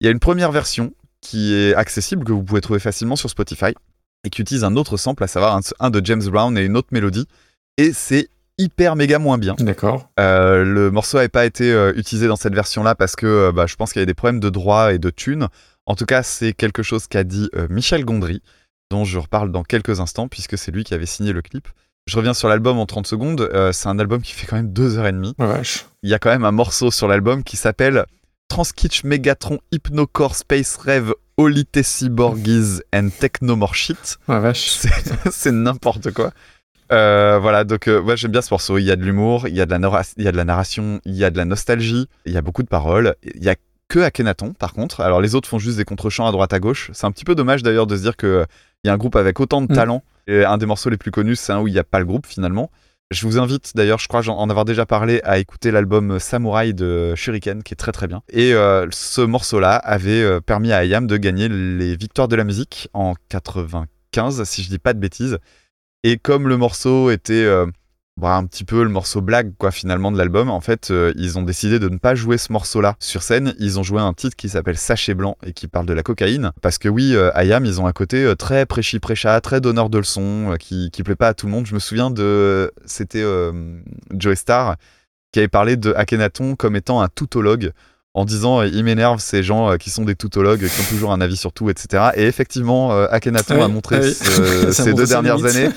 Il 0.00 0.04
y 0.04 0.08
a 0.08 0.10
une 0.12 0.20
première 0.20 0.52
version 0.52 0.94
qui 1.20 1.54
est 1.54 1.74
accessible, 1.74 2.24
que 2.24 2.32
vous 2.32 2.42
pouvez 2.42 2.60
trouver 2.60 2.80
facilement 2.80 3.16
sur 3.16 3.28
Spotify, 3.28 3.74
et 4.24 4.30
qui 4.30 4.40
utilise 4.40 4.64
un 4.64 4.76
autre 4.76 4.96
sample, 4.96 5.24
à 5.24 5.28
savoir 5.28 5.56
un, 5.56 5.60
un 5.80 5.90
de 5.90 6.04
James 6.04 6.22
Brown 6.24 6.56
et 6.56 6.64
une 6.64 6.76
autre 6.76 6.88
mélodie. 6.92 7.26
Et 7.78 7.92
c'est 7.92 8.28
hyper 8.58 8.96
méga 8.96 9.18
moins 9.18 9.38
bien. 9.38 9.54
D'accord. 9.58 10.08
Euh, 10.20 10.64
le 10.64 10.90
morceau 10.90 11.16
n'avait 11.16 11.28
pas 11.28 11.44
été 11.44 11.72
euh, 11.72 11.92
utilisé 11.96 12.26
dans 12.26 12.36
cette 12.36 12.54
version-là 12.54 12.94
parce 12.94 13.16
que 13.16 13.26
euh, 13.26 13.52
bah, 13.52 13.66
je 13.66 13.76
pense 13.76 13.92
qu'il 13.92 14.00
y 14.00 14.02
avait 14.02 14.06
des 14.06 14.14
problèmes 14.14 14.40
de 14.40 14.50
droit 14.50 14.92
et 14.92 14.98
de 14.98 15.10
thunes. 15.10 15.48
En 15.86 15.94
tout 15.94 16.06
cas, 16.06 16.22
c'est 16.22 16.52
quelque 16.52 16.82
chose 16.82 17.08
qu'a 17.08 17.24
dit 17.24 17.50
Michel 17.68 18.04
Gondry, 18.04 18.40
dont 18.90 19.04
je 19.04 19.18
reparle 19.18 19.50
dans 19.50 19.64
quelques 19.64 19.98
instants, 19.98 20.28
puisque 20.28 20.56
c'est 20.56 20.70
lui 20.70 20.84
qui 20.84 20.94
avait 20.94 21.06
signé 21.06 21.32
le 21.32 21.42
clip. 21.42 21.68
Je 22.06 22.16
reviens 22.16 22.34
sur 22.34 22.48
l'album 22.48 22.78
en 22.78 22.86
30 22.86 23.04
secondes. 23.04 23.50
C'est 23.72 23.88
un 23.88 23.98
album 23.98 24.22
qui 24.22 24.32
fait 24.32 24.46
quand 24.46 24.54
même 24.54 24.72
deux 24.72 24.96
heures 24.96 25.08
et 25.08 25.12
demie. 25.12 25.34
Oh, 25.40 25.46
vache. 25.46 25.86
Il 26.04 26.10
y 26.10 26.14
a 26.14 26.20
quand 26.20 26.30
même 26.30 26.44
un 26.44 26.52
morceau 26.52 26.92
sur 26.92 27.08
l'album 27.08 27.42
qui 27.42 27.56
s'appelle 27.56 28.04
Transkitch 28.48 29.02
Megatron 29.02 29.58
Hypnocore 29.72 30.36
Space 30.36 30.76
Rave 30.76 31.14
Olite 31.36 31.80
and 32.94 33.08
Technomore 33.18 33.74
Shit. 33.74 34.18
Oh, 34.28 34.38
vache. 34.38 34.78
C'est 35.32 35.52
n'importe 35.52 36.12
quoi. 36.12 36.32
Euh, 36.92 37.38
voilà, 37.40 37.64
donc 37.64 37.88
euh, 37.88 38.00
ouais, 38.00 38.16
j'aime 38.16 38.32
bien 38.32 38.42
ce 38.42 38.52
morceau. 38.52 38.78
Il 38.78 38.84
y 38.84 38.90
a 38.90 38.96
de 38.96 39.02
l'humour, 39.02 39.48
il 39.48 39.56
y, 39.56 39.60
a 39.60 39.66
de 39.66 39.70
la 39.70 39.78
nora- 39.78 40.02
il 40.16 40.24
y 40.24 40.28
a 40.28 40.32
de 40.32 40.36
la 40.36 40.44
narration, 40.44 41.00
il 41.04 41.14
y 41.14 41.24
a 41.24 41.30
de 41.30 41.36
la 41.38 41.44
nostalgie, 41.44 42.06
il 42.26 42.32
y 42.32 42.36
a 42.36 42.42
beaucoup 42.42 42.62
de 42.62 42.68
paroles. 42.68 43.14
Il 43.34 43.42
y 43.42 43.48
a 43.48 43.54
que 43.88 43.98
Akhenaton, 44.00 44.52
par 44.54 44.72
contre. 44.72 45.00
Alors 45.00 45.20
les 45.20 45.34
autres 45.34 45.48
font 45.48 45.58
juste 45.58 45.76
des 45.78 45.84
contre-chants 45.84 46.26
à 46.26 46.32
droite 46.32 46.52
à 46.52 46.60
gauche. 46.60 46.90
C'est 46.92 47.06
un 47.06 47.10
petit 47.12 47.24
peu 47.24 47.34
dommage 47.34 47.62
d'ailleurs 47.62 47.86
de 47.86 47.96
se 47.96 48.02
dire 48.02 48.16
qu'il 48.16 48.46
y 48.84 48.88
a 48.88 48.92
un 48.92 48.96
groupe 48.96 49.16
avec 49.16 49.38
autant 49.40 49.60
de 49.62 49.72
Mm. 49.72 49.76
talent. 49.76 50.02
Et 50.28 50.44
un 50.44 50.56
des 50.58 50.66
morceaux 50.66 50.88
les 50.90 50.96
plus 50.96 51.10
connus, 51.10 51.36
c'est 51.36 51.52
un 51.52 51.60
où 51.60 51.66
il 51.68 51.72
n'y 51.72 51.78
a 51.78 51.84
pas 51.84 51.98
le 51.98 52.04
groupe 52.04 52.26
finalement. 52.26 52.70
Je 53.10 53.26
vous 53.26 53.38
invite 53.38 53.72
d'ailleurs, 53.74 53.98
je 53.98 54.08
crois 54.08 54.26
en 54.28 54.48
avoir 54.48 54.64
déjà 54.64 54.86
parlé, 54.86 55.20
à 55.24 55.38
écouter 55.38 55.70
l'album 55.70 56.18
Samouraï 56.18 56.72
de 56.72 57.14
Shuriken, 57.14 57.62
qui 57.62 57.74
est 57.74 57.76
très 57.76 57.92
très 57.92 58.06
bien. 58.06 58.22
Et 58.30 58.54
euh, 58.54 58.86
ce 58.90 59.20
morceau-là 59.20 59.74
avait 59.76 60.22
euh, 60.22 60.40
permis 60.40 60.72
à 60.72 60.84
IAM 60.86 61.06
de 61.06 61.16
gagner 61.18 61.48
les 61.50 61.94
victoires 61.96 62.28
de 62.28 62.36
la 62.36 62.44
musique 62.44 62.88
en 62.94 63.12
95, 63.28 64.44
si 64.44 64.62
je 64.62 64.68
dis 64.70 64.78
pas 64.78 64.94
de 64.94 64.98
bêtises. 64.98 65.38
Et 66.04 66.18
comme 66.18 66.48
le 66.48 66.56
morceau 66.56 67.10
était 67.10 67.44
euh, 67.44 67.66
bah, 68.18 68.36
un 68.36 68.44
petit 68.44 68.64
peu 68.64 68.82
le 68.82 68.90
morceau 68.90 69.22
blague 69.22 69.54
quoi 69.56 69.70
finalement 69.70 70.12
de 70.12 70.18
l'album, 70.18 70.50
en 70.50 70.60
fait 70.60 70.90
euh, 70.90 71.14
ils 71.16 71.38
ont 71.38 71.42
décidé 71.42 71.78
de 71.78 71.88
ne 71.88 71.96
pas 71.96 72.14
jouer 72.14 72.36
ce 72.38 72.52
morceau-là 72.52 72.94
sur 72.98 73.22
scène. 73.22 73.54
Ils 73.58 73.80
ont 73.80 73.82
joué 73.82 74.00
un 74.00 74.12
titre 74.12 74.36
qui 74.36 74.48
s'appelle 74.50 74.76
Sachet 74.76 75.14
blanc 75.14 75.36
et 75.44 75.52
qui 75.52 75.66
parle 75.66 75.86
de 75.86 75.94
la 75.94 76.02
cocaïne. 76.02 76.52
Parce 76.60 76.78
que 76.78 76.88
oui, 76.88 77.14
euh, 77.14 77.30
IAM 77.36 77.64
ils 77.64 77.80
ont 77.80 77.86
un 77.86 77.92
côté 77.92 78.24
euh, 78.24 78.34
très 78.34 78.66
prêchi 78.66 78.98
prêcha, 78.98 79.40
très 79.40 79.60
donneur 79.60 79.88
de 79.88 79.98
leçons, 79.98 80.52
euh, 80.52 80.56
qui 80.56 80.90
qui 80.90 81.02
plaît 81.02 81.16
pas 81.16 81.28
à 81.28 81.34
tout 81.34 81.46
le 81.46 81.52
monde. 81.52 81.66
Je 81.66 81.74
me 81.74 81.80
souviens 81.80 82.10
de 82.10 82.70
c'était 82.84 83.22
euh, 83.22 83.80
Joey 84.12 84.36
Star 84.36 84.76
qui 85.32 85.38
avait 85.38 85.48
parlé 85.48 85.76
de 85.76 85.94
comme 86.58 86.76
étant 86.76 87.00
un 87.00 87.08
toutologue 87.08 87.72
en 88.14 88.24
disant 88.26 88.60
euh, 88.60 88.66
il 88.66 88.84
m'énerve 88.84 89.20
ces 89.20 89.42
gens 89.42 89.70
euh, 89.70 89.76
qui 89.78 89.88
sont 89.88 90.04
des 90.04 90.14
toutologues 90.14 90.60
qui 90.68 90.80
ont 90.80 90.84
toujours 90.90 91.12
un 91.12 91.20
avis 91.22 91.36
sur 91.36 91.52
tout 91.52 91.70
etc 91.70 92.10
et 92.14 92.24
effectivement 92.26 92.92
euh, 92.92 93.06
Akhenaton 93.10 93.62
a 93.62 93.68
montré 93.68 94.12
ce- 94.12 94.70
ces 94.72 94.92
deux 94.92 95.06
dernières 95.06 95.42
années 95.44 95.70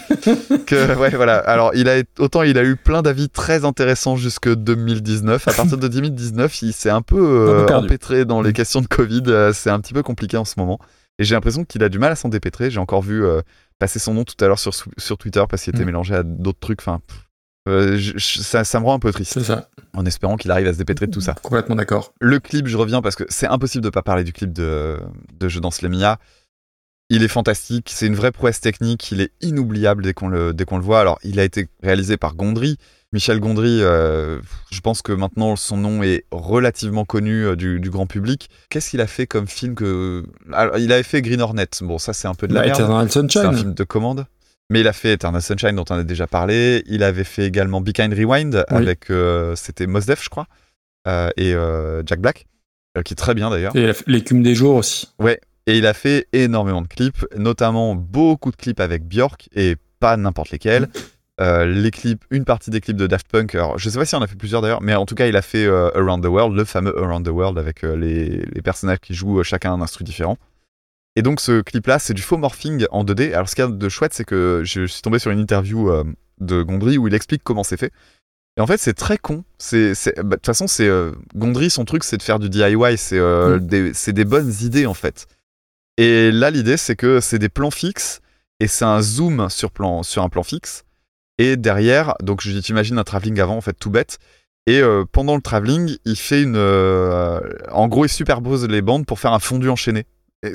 que 0.65 0.95
ouais 0.99 1.11
voilà. 1.11 1.37
Alors 1.37 1.71
il 1.75 1.87
a 1.89 2.03
autant 2.19 2.41
il 2.43 2.57
a 2.57 2.63
eu 2.63 2.75
plein 2.75 3.01
d'avis 3.01 3.29
très 3.29 3.63
intéressants 3.65 4.15
jusque 4.17 4.53
2019 4.53 5.47
à 5.47 5.53
partir 5.53 5.77
de 5.77 5.87
2019 5.87 6.61
il 6.61 6.73
s'est 6.73 6.89
un 6.89 7.01
peu 7.01 7.17
euh, 7.19 7.67
empêtré 7.73 8.25
dans 8.25 8.41
les 8.41 8.49
Mm. 8.49 8.53
questions 8.53 8.81
de 8.81 8.87
Covid. 8.87 9.23
C'est 9.53 9.69
un 9.69 9.79
petit 9.79 9.93
peu 9.93 10.03
compliqué 10.03 10.37
en 10.37 10.45
ce 10.45 10.55
moment. 10.57 10.79
Et 11.19 11.23
j'ai 11.23 11.35
l'impression 11.35 11.63
qu'il 11.63 11.83
a 11.83 11.89
du 11.89 11.97
mal 11.99 12.11
à 12.11 12.15
s'en 12.15 12.27
dépêtrer. 12.29 12.69
J'ai 12.69 12.79
encore 12.79 13.01
vu 13.01 13.23
euh, 13.23 13.41
passer 13.79 13.99
son 13.99 14.13
nom 14.13 14.23
tout 14.25 14.35
à 14.43 14.47
l'heure 14.47 14.59
sur, 14.59 14.73
sur 14.97 15.17
Twitter 15.17 15.43
parce 15.49 15.63
qu'il 15.63 15.73
était 15.73 15.83
Mm. 15.83 15.87
mélangé 15.87 16.15
à 16.15 16.23
d'autres 16.23 16.59
trucs. 16.59 16.81
Enfin 16.81 16.99
pff, 17.07 17.24
euh, 17.67 17.97
je- 17.97 18.17
je- 18.17 18.39
ça, 18.39 18.63
ça 18.63 18.79
me 18.79 18.85
rend 18.85 18.95
un 18.95 18.99
peu 18.99 19.11
triste 19.11 19.33
C'est 19.33 19.43
ça. 19.43 19.69
en 19.93 20.05
espérant 20.05 20.35
qu'il 20.37 20.51
arrive 20.51 20.67
à 20.67 20.73
se 20.73 20.77
dépêtrer 20.77 21.07
de 21.07 21.11
tout 21.11 21.21
ça 21.21 21.33
Complètement 21.41 21.75
d'accord. 21.75 22.13
le 22.21 22.39
clip, 22.39 22.67
je 22.67 22.77
reviens 22.77 23.01
parce 23.01 23.15
que 23.15 23.23
c'est 23.29 23.47
impossible 23.47 23.83
de 23.83 23.89
pas 23.89 24.01
parler 24.03 24.23
du 24.23 24.33
clip 24.33 24.53
de, 24.53 24.99
de 25.39 25.47
Je 25.49 25.59
danse 25.59 25.81
les 25.81 25.89
Mia. 25.89 26.19
Il 27.11 27.21
est 27.21 27.27
fantastique, 27.27 27.91
c'est 27.93 28.07
une 28.07 28.15
vraie 28.15 28.31
prouesse 28.31 28.59
technique, 28.61 29.11
il 29.11 29.21
est 29.21 29.31
inoubliable 29.41 30.01
dès 30.03 30.15
qu'on 30.15 30.27
le, 30.27 30.53
dès 30.55 30.65
qu'on 30.65 30.77
le 30.77 30.83
voit. 30.83 30.99
Alors, 30.99 31.19
il 31.23 31.39
a 31.39 31.43
été 31.43 31.67
réalisé 31.83 32.17
par 32.17 32.33
Gondry. 32.35 32.77
Michel 33.13 33.39
Gondry, 33.39 33.77
euh, 33.83 34.39
je 34.71 34.79
pense 34.81 35.03
que 35.03 35.11
maintenant 35.11 35.55
son 35.55 35.77
nom 35.77 36.01
est 36.01 36.25
relativement 36.31 37.05
connu 37.05 37.45
euh, 37.45 37.55
du, 37.55 37.79
du 37.79 37.91
grand 37.91 38.07
public. 38.07 38.49
Qu'est-ce 38.71 38.89
qu'il 38.89 39.01
a 39.01 39.07
fait 39.07 39.27
comme 39.27 39.47
film 39.47 39.75
que. 39.75 40.25
Alors, 40.51 40.79
il 40.79 40.91
avait 40.91 41.03
fait 41.03 41.21
Green 41.21 41.41
Hornet. 41.41 41.67
Bon, 41.81 41.99
ça, 41.99 42.11
c'est 42.11 42.27
un 42.27 42.33
peu 42.33 42.47
de 42.47 42.55
la 42.55 42.61
Bah, 42.61 42.65
merde. 42.65 43.09
C'est 43.11 43.37
un 43.37 43.53
film 43.53 43.73
de 43.75 43.83
commande. 43.83 44.25
Mais 44.69 44.79
il 44.81 44.87
a 44.87 44.93
fait 44.93 45.13
Eternal 45.13 45.41
Sunshine 45.41 45.75
dont 45.75 45.85
on 45.89 45.95
a 45.95 46.03
déjà 46.03 46.27
parlé. 46.27 46.83
Il 46.87 47.03
avait 47.03 47.23
fait 47.23 47.45
également 47.45 47.81
Be 47.81 47.91
Kind 47.91 48.13
Rewind 48.13 48.65
Oui. 48.71 48.77
avec 48.77 49.11
euh, 49.11 49.55
c'était 49.55 49.85
Mos 49.85 50.01
Def, 50.01 50.23
je 50.23 50.29
crois, 50.29 50.47
euh, 51.07 51.29
et 51.37 51.53
euh, 51.53 52.01
Jack 52.05 52.19
Black. 52.19 52.47
qui 53.03 53.13
est 53.13 53.17
très 53.17 53.35
bien 53.35 53.49
d'ailleurs. 53.49 53.75
Et 53.75 53.91
l'écume 54.07 54.41
des 54.41 54.55
jours 54.55 54.77
aussi. 54.77 55.09
Ouais, 55.19 55.39
et 55.67 55.77
il 55.77 55.85
a 55.85 55.93
fait 55.93 56.27
énormément 56.33 56.81
de 56.81 56.87
clips, 56.87 57.25
notamment 57.37 57.95
beaucoup 57.95 58.49
de 58.51 58.55
clips 58.55 58.79
avec 58.79 59.03
Björk 59.07 59.49
et 59.55 59.75
pas 59.99 60.17
n'importe 60.17 60.51
lesquels. 60.51 60.89
Les 61.37 61.91
clips, 61.91 62.23
une 62.31 62.45
partie 62.45 62.69
des 62.69 62.79
clips 62.79 62.95
de 62.95 63.07
Daft 63.07 63.27
Punk, 63.29 63.55
alors 63.55 63.77
je 63.77 63.89
sais 63.89 63.99
pas 63.99 64.05
si 64.05 64.15
on 64.15 64.21
a 64.21 64.27
fait 64.27 64.37
plusieurs 64.37 64.61
d'ailleurs, 64.61 64.81
mais 64.81 64.95
en 64.95 65.05
tout 65.05 65.15
cas 65.15 65.27
il 65.27 65.35
a 65.35 65.41
fait 65.41 65.67
Around 65.67 66.23
the 66.23 66.27
World, 66.27 66.55
le 66.55 66.63
fameux 66.63 66.97
Around 66.97 67.25
the 67.25 67.29
World 67.29 67.57
avec 67.57 67.81
les, 67.81 68.45
les 68.45 68.61
personnages 68.61 68.99
qui 69.01 69.13
jouent 69.13 69.43
chacun 69.43 69.73
un 69.73 69.81
instrument 69.81 70.05
différent. 70.05 70.37
Et 71.15 71.21
donc 71.21 71.39
ce 71.39 71.61
clip-là, 71.61 71.99
c'est 71.99 72.13
du 72.13 72.21
faux 72.21 72.37
morphing 72.37 72.85
en 72.91 73.03
2D. 73.03 73.33
Alors 73.33 73.47
ce 73.47 73.55
qu'il 73.55 73.63
y 73.63 73.67
a 73.67 73.71
de 73.71 73.89
chouette, 73.89 74.13
c'est 74.13 74.25
que 74.25 74.61
je 74.63 74.85
suis 74.85 75.01
tombé 75.01 75.19
sur 75.19 75.31
une 75.31 75.39
interview 75.39 75.89
euh, 75.89 76.03
de 76.39 76.61
Gondry 76.61 76.97
où 76.97 77.07
il 77.07 77.13
explique 77.13 77.43
comment 77.43 77.63
c'est 77.63 77.77
fait. 77.77 77.91
Et 78.57 78.61
en 78.61 78.67
fait, 78.67 78.77
c'est 78.77 78.93
très 78.93 79.17
con. 79.17 79.43
Bah, 79.59 79.77
de 79.77 80.35
toute 80.35 80.45
façon, 80.45 80.67
c'est 80.67 80.87
euh, 80.87 81.11
Gondry, 81.35 81.69
son 81.69 81.83
truc, 81.83 82.03
c'est 82.03 82.17
de 82.17 82.23
faire 82.23 82.39
du 82.39 82.49
DIY. 82.49 82.97
C'est 82.97 83.19
euh, 83.19 83.59
des, 83.59 83.93
c'est 83.93 84.13
des 84.13 84.25
bonnes 84.25 84.53
idées 84.61 84.85
en 84.85 84.93
fait. 84.93 85.27
Et 85.97 86.31
là, 86.31 86.51
l'idée, 86.51 86.77
c'est 86.77 86.95
que 86.95 87.19
c'est 87.19 87.39
des 87.39 87.49
plans 87.49 87.71
fixes 87.71 88.21
et 88.59 88.67
c'est 88.67 88.85
un 88.85 89.01
zoom 89.01 89.49
sur, 89.49 89.71
plan, 89.71 90.03
sur 90.03 90.23
un 90.23 90.29
plan 90.29 90.43
fixe. 90.43 90.83
Et 91.37 91.57
derrière, 91.57 92.15
donc 92.21 92.41
je 92.41 92.57
t'imagine 92.59 92.97
un 92.97 93.03
travelling 93.03 93.39
avant, 93.39 93.57
en 93.57 93.61
fait, 93.61 93.73
tout 93.73 93.89
bête. 93.89 94.19
Et 94.67 94.79
euh, 94.79 95.03
pendant 95.09 95.35
le 95.35 95.41
travelling, 95.41 95.97
il 96.05 96.15
fait 96.15 96.41
une. 96.41 96.57
en 96.57 97.87
gros, 97.87 98.05
il 98.05 98.09
superpose 98.09 98.67
les 98.67 98.81
bandes 98.81 99.05
pour 99.05 99.19
faire 99.19 99.33
un 99.33 99.39
fondu 99.39 99.69
enchaîné. 99.69 100.05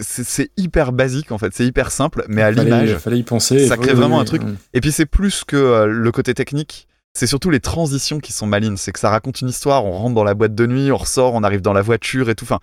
C'est 0.02 0.50
hyper 0.56 0.92
basique 0.92 1.32
en 1.32 1.38
fait, 1.38 1.52
c'est 1.54 1.64
hyper 1.66 1.90
simple, 1.90 2.24
mais 2.28 2.42
à 2.42 2.50
l'image, 2.50 2.96
fallait 2.98 3.18
y 3.18 3.22
penser. 3.22 3.66
ça 3.66 3.76
crée 3.76 3.94
vraiment 3.94 4.20
un 4.20 4.24
truc. 4.24 4.42
oui. 4.44 4.54
Et 4.74 4.80
puis 4.80 4.92
c'est 4.92 5.06
plus 5.06 5.44
que 5.44 5.56
euh, 5.56 5.86
le 5.86 6.12
côté 6.12 6.34
technique, 6.34 6.86
c'est 7.14 7.26
surtout 7.26 7.50
les 7.50 7.60
transitions 7.60 8.20
qui 8.20 8.32
sont 8.32 8.46
malines. 8.46 8.76
C'est 8.76 8.92
que 8.92 8.98
ça 9.00 9.10
raconte 9.10 9.40
une 9.40 9.48
histoire, 9.48 9.84
on 9.84 9.92
rentre 9.92 10.14
dans 10.14 10.24
la 10.24 10.34
boîte 10.34 10.54
de 10.54 10.66
nuit, 10.66 10.92
on 10.92 10.96
ressort, 10.96 11.34
on 11.34 11.42
arrive 11.42 11.60
dans 11.60 11.72
la 11.72 11.82
voiture 11.82 12.30
et 12.30 12.34
tout. 12.34 12.44
Enfin, 12.44 12.60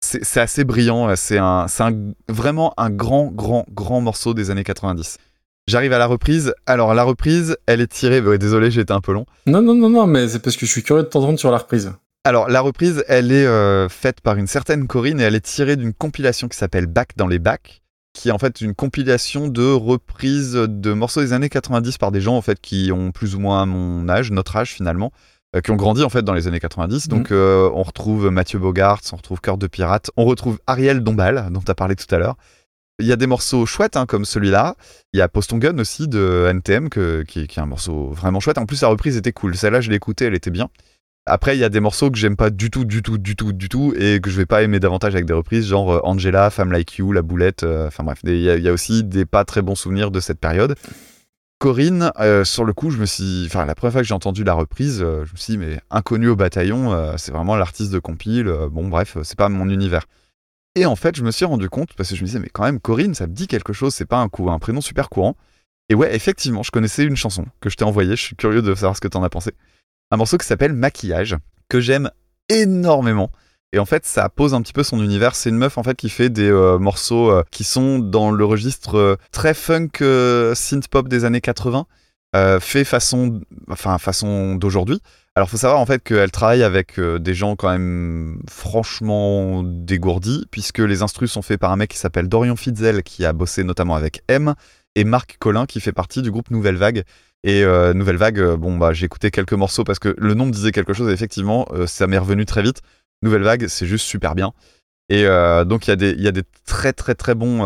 c'est 0.00 0.40
assez 0.40 0.64
brillant. 0.64 1.14
C'est 1.16 1.38
un, 1.38 1.66
c'est 1.68 1.82
un- 1.82 2.12
vraiment 2.28 2.72
un 2.76 2.90
grand, 2.90 3.26
grand, 3.32 3.64
grand 3.72 4.00
morceau 4.00 4.34
des 4.34 4.50
années 4.50 4.62
90. 4.64 5.16
J'arrive 5.66 5.92
à 5.92 5.98
la 5.98 6.06
reprise. 6.06 6.54
Alors 6.66 6.94
la 6.94 7.02
reprise, 7.02 7.56
elle 7.66 7.80
est 7.80 7.92
tirée. 7.92 8.20
désolé, 8.38 8.70
j'ai 8.70 8.82
été 8.82 8.92
un 8.92 9.00
peu 9.00 9.12
long. 9.12 9.26
Non, 9.46 9.60
non, 9.62 9.74
non, 9.74 9.90
non, 9.90 10.06
mais 10.06 10.28
c'est 10.28 10.38
parce 10.38 10.56
que 10.56 10.66
je 10.66 10.70
suis 10.70 10.82
curieux 10.82 11.02
de 11.02 11.08
t'entendre 11.08 11.38
sur 11.38 11.50
la 11.50 11.58
reprise. 11.58 11.92
Alors, 12.24 12.48
la 12.48 12.60
reprise, 12.60 13.04
elle 13.08 13.32
est 13.32 13.46
euh, 13.46 13.88
faite 13.88 14.20
par 14.20 14.36
une 14.36 14.46
certaine 14.46 14.86
Corinne 14.86 15.20
et 15.20 15.24
elle 15.24 15.34
est 15.34 15.44
tirée 15.44 15.76
d'une 15.76 15.94
compilation 15.94 16.48
qui 16.48 16.58
s'appelle 16.58 16.86
Back 16.86 17.10
dans 17.16 17.26
les 17.26 17.38
bacs, 17.38 17.80
qui 18.12 18.28
est 18.28 18.32
en 18.32 18.38
fait 18.38 18.60
une 18.60 18.74
compilation 18.74 19.48
de 19.48 19.64
reprises 19.72 20.52
de 20.54 20.92
morceaux 20.92 21.20
des 21.20 21.32
années 21.32 21.48
90 21.48 21.96
par 21.96 22.12
des 22.12 22.20
gens 22.20 22.36
en 22.36 22.42
fait 22.42 22.60
qui 22.60 22.90
ont 22.92 23.12
plus 23.12 23.34
ou 23.34 23.40
moins 23.40 23.64
mon 23.66 24.08
âge, 24.08 24.30
notre 24.30 24.56
âge 24.56 24.72
finalement, 24.74 25.10
euh, 25.56 25.60
qui 25.62 25.70
ont 25.70 25.76
grandi 25.76 26.02
en 26.02 26.10
fait 26.10 26.22
dans 26.22 26.34
les 26.34 26.46
années 26.48 26.60
90. 26.60 27.08
Donc, 27.08 27.30
euh, 27.32 27.70
on 27.72 27.82
retrouve 27.82 28.28
Mathieu 28.30 28.58
Bogart, 28.58 29.00
on 29.12 29.16
retrouve 29.16 29.40
Cœur 29.40 29.56
de 29.56 29.66
Pirate, 29.66 30.10
on 30.16 30.24
retrouve 30.26 30.58
Ariel 30.66 31.00
Dombal, 31.02 31.48
dont 31.50 31.60
tu 31.60 31.70
as 31.70 31.74
parlé 31.74 31.96
tout 31.96 32.12
à 32.14 32.18
l'heure. 32.18 32.36
Il 33.00 33.06
y 33.06 33.12
a 33.12 33.16
des 33.16 33.28
morceaux 33.28 33.64
chouettes 33.64 33.96
hein, 33.96 34.06
comme 34.06 34.24
celui-là. 34.24 34.74
Il 35.14 35.18
y 35.18 35.22
a 35.22 35.28
Poston 35.28 35.58
Gun 35.58 35.78
aussi 35.78 36.08
de 36.08 36.48
NTM, 36.50 36.88
que- 36.90 37.22
qui, 37.22 37.46
qui 37.46 37.60
est 37.60 37.62
un 37.62 37.66
morceau 37.66 38.08
vraiment 38.10 38.40
chouette. 38.40 38.58
En 38.58 38.66
plus, 38.66 38.82
la 38.82 38.88
reprise 38.88 39.16
était 39.16 39.30
cool. 39.32 39.56
Celle-là, 39.56 39.80
je 39.80 39.88
l'ai 39.88 39.96
écoutée, 39.96 40.24
elle 40.24 40.34
était 40.34 40.50
bien. 40.50 40.68
Après, 41.28 41.56
il 41.56 41.60
y 41.60 41.64
a 41.64 41.68
des 41.68 41.80
morceaux 41.80 42.10
que 42.10 42.18
j'aime 42.18 42.36
pas 42.36 42.50
du 42.50 42.70
tout, 42.70 42.84
du 42.84 43.02
tout, 43.02 43.18
du 43.18 43.36
tout, 43.36 43.52
du 43.52 43.68
tout, 43.68 43.94
et 43.96 44.20
que 44.20 44.30
je 44.30 44.36
vais 44.36 44.46
pas 44.46 44.62
aimer 44.62 44.80
davantage 44.80 45.14
avec 45.14 45.26
des 45.26 45.32
reprises, 45.34 45.66
genre 45.68 45.92
euh, 45.92 46.00
Angela, 46.04 46.50
Femme 46.50 46.72
Like 46.72 46.96
You, 46.96 47.12
La 47.12 47.22
Boulette. 47.22 47.62
euh, 47.62 47.86
Enfin 47.88 48.04
bref, 48.04 48.20
il 48.24 48.36
y, 48.40 48.68
a- 48.68 48.72
aussi 48.72 49.04
des 49.04 49.24
pas 49.24 49.44
très 49.44 49.62
bons 49.62 49.74
souvenirs 49.74 50.10
de 50.10 50.20
cette 50.20 50.40
période. 50.40 50.74
Corinne, 51.58 52.12
euh, 52.20 52.44
sur 52.44 52.64
le 52.64 52.72
coup, 52.72 52.90
je 52.90 52.98
me 52.98 53.06
suis, 53.06 53.44
enfin 53.46 53.64
la 53.64 53.74
première 53.74 53.92
fois 53.92 54.02
que 54.02 54.06
j'ai 54.06 54.14
entendu 54.14 54.44
la 54.44 54.54
reprise, 54.54 54.98
je 55.00 55.32
me 55.32 55.36
suis 55.36 55.52
dit 55.54 55.58
mais 55.58 55.80
inconnu 55.90 56.28
au 56.28 56.36
bataillon, 56.36 57.14
c'est 57.16 57.32
vraiment 57.32 57.56
l'artiste 57.56 57.90
de 57.92 57.98
compile. 57.98 58.48
bon 58.70 58.86
bref, 58.88 59.18
c'est 59.24 59.36
pas 59.36 59.48
mon 59.48 59.68
univers. 59.68 60.04
Et 60.76 60.86
en 60.86 60.94
fait, 60.94 61.16
je 61.16 61.24
me 61.24 61.32
suis 61.32 61.44
rendu 61.44 61.68
compte 61.68 61.94
parce 61.96 62.10
que 62.10 62.14
je 62.14 62.20
me 62.22 62.26
disais 62.26 62.38
mais 62.38 62.48
quand 62.52 62.62
même 62.62 62.78
Corinne, 62.78 63.14
ça 63.14 63.26
me 63.26 63.32
dit 63.32 63.48
quelque 63.48 63.72
chose, 63.72 63.92
c'est 63.92 64.04
pas 64.06 64.18
un 64.22 64.28
un 64.46 64.58
prénom 64.60 64.80
super 64.80 65.08
courant. 65.08 65.36
Et 65.88 65.94
ouais, 65.96 66.14
effectivement, 66.14 66.62
je 66.62 66.70
connaissais 66.70 67.04
une 67.04 67.16
chanson 67.16 67.44
que 67.60 67.70
je 67.70 67.76
t'ai 67.76 67.84
envoyée. 67.84 68.14
Je 68.14 68.22
suis 68.22 68.36
curieux 68.36 68.62
de 68.62 68.74
savoir 68.74 68.94
ce 68.94 69.00
que 69.00 69.08
t'en 69.08 69.22
as 69.24 69.30
pensé. 69.30 69.52
Un 70.10 70.16
morceau 70.16 70.38
qui 70.38 70.46
s'appelle 70.46 70.72
Maquillage 70.72 71.36
que 71.68 71.80
j'aime 71.80 72.10
énormément. 72.48 73.30
Et 73.72 73.78
en 73.78 73.84
fait, 73.84 74.06
ça 74.06 74.28
pose 74.30 74.54
un 74.54 74.62
petit 74.62 74.72
peu 74.72 74.82
son 74.82 75.02
univers. 75.02 75.34
C'est 75.34 75.50
une 75.50 75.58
meuf 75.58 75.76
en 75.76 75.82
fait 75.82 75.96
qui 75.96 76.08
fait 76.08 76.30
des 76.30 76.50
euh, 76.50 76.78
morceaux 76.78 77.30
euh, 77.30 77.42
qui 77.50 77.64
sont 77.64 77.98
dans 77.98 78.30
le 78.30 78.44
registre 78.44 78.96
euh, 78.96 79.16
très 79.32 79.52
funk 79.52 79.98
synth 80.54 80.88
pop 80.88 81.08
des 81.08 81.24
années 81.26 81.42
80, 81.42 81.86
euh, 82.36 82.60
fait 82.60 82.84
façon, 82.84 83.40
enfin 83.70 83.98
façon 83.98 84.54
d'aujourd'hui. 84.54 85.00
Alors, 85.34 85.50
faut 85.50 85.58
savoir 85.58 85.78
en 85.78 85.86
fait 85.86 86.02
qu'elle 86.02 86.32
travaille 86.32 86.64
avec 86.64 86.98
des 86.98 87.34
gens 87.34 87.54
quand 87.54 87.70
même 87.70 88.40
franchement 88.50 89.62
dégourdis, 89.62 90.46
puisque 90.50 90.80
les 90.80 91.02
instrus 91.02 91.30
sont 91.30 91.42
faits 91.42 91.60
par 91.60 91.70
un 91.70 91.76
mec 91.76 91.90
qui 91.90 91.98
s'appelle 91.98 92.28
Dorian 92.28 92.56
Fitzel, 92.56 93.04
qui 93.04 93.24
a 93.24 93.32
bossé 93.32 93.62
notamment 93.62 93.94
avec 93.94 94.22
M, 94.26 94.54
et 94.96 95.04
Marc 95.04 95.36
Collin, 95.38 95.66
qui 95.66 95.80
fait 95.80 95.92
partie 95.92 96.22
du 96.22 96.32
groupe 96.32 96.50
Nouvelle 96.50 96.74
Vague. 96.74 97.04
Et 97.44 97.64
euh, 97.64 97.94
Nouvelle 97.94 98.16
Vague, 98.16 98.40
euh, 98.40 98.56
bon 98.56 98.76
bah 98.76 98.92
j'ai 98.92 99.06
écouté 99.06 99.30
quelques 99.30 99.52
morceaux 99.52 99.84
parce 99.84 99.98
que 99.98 100.14
le 100.18 100.34
nom 100.34 100.46
disait 100.46 100.72
quelque 100.72 100.92
chose. 100.92 101.08
Et 101.08 101.12
effectivement, 101.12 101.66
euh, 101.72 101.86
ça 101.86 102.06
m'est 102.06 102.18
revenu 102.18 102.44
très 102.46 102.62
vite. 102.62 102.82
Nouvelle 103.22 103.42
Vague, 103.42 103.66
c'est 103.68 103.86
juste 103.86 104.06
super 104.06 104.34
bien. 104.34 104.52
Et 105.10 105.24
donc 105.64 105.88
il 105.88 105.90
y, 106.20 106.28
a 106.28 106.32
des- 106.32 106.42
très 106.66 106.92
très 106.92 107.14
très 107.14 107.34
bons 107.34 107.64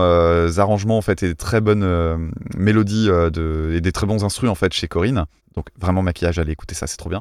arrangements 0.59 0.97
en 0.97 1.03
fait 1.03 1.25
et 1.25 1.29
des 1.29 1.35
très 1.35 1.61
bonnes 1.61 2.31
mélodies 2.57 3.11
et 3.11 3.81
des 3.81 3.91
très 3.93 4.07
bons 4.07 4.23
instrus 4.23 4.49
en 4.49 4.55
fait 4.55 4.73
chez 4.73 4.87
Corinne. 4.87 5.25
Donc 5.57 5.67
vraiment 5.77 6.03
maquillage, 6.03 6.39
allez 6.39 6.53
écouter 6.53 6.77
ça, 6.77 6.87
c'est 6.87 6.97
trop 6.99 7.11
bien. 7.11 7.21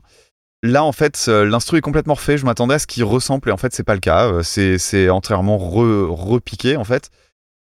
Là 0.62 0.84
en 0.84 0.92
fait, 0.92 1.26
l'instru 1.28 1.78
est 1.80 1.82
complètement 1.82 2.14
refait. 2.14 2.38
Je 2.38 2.46
m'attendais 2.46 2.76
à 2.76 2.80
ce 2.80 2.86
qu'il 2.86 3.04
ressemble 3.04 3.50
et 3.50 3.52
en 3.52 3.58
fait 3.58 3.74
c'est 3.74 3.84
pas 3.84 3.96
le 3.96 4.00
cas. 4.00 4.44
C'est 4.44 5.10
entièrement 5.10 5.58
re- 5.58 6.06
repiqué 6.12 6.78
en 6.78 6.84
fait. 6.84 7.10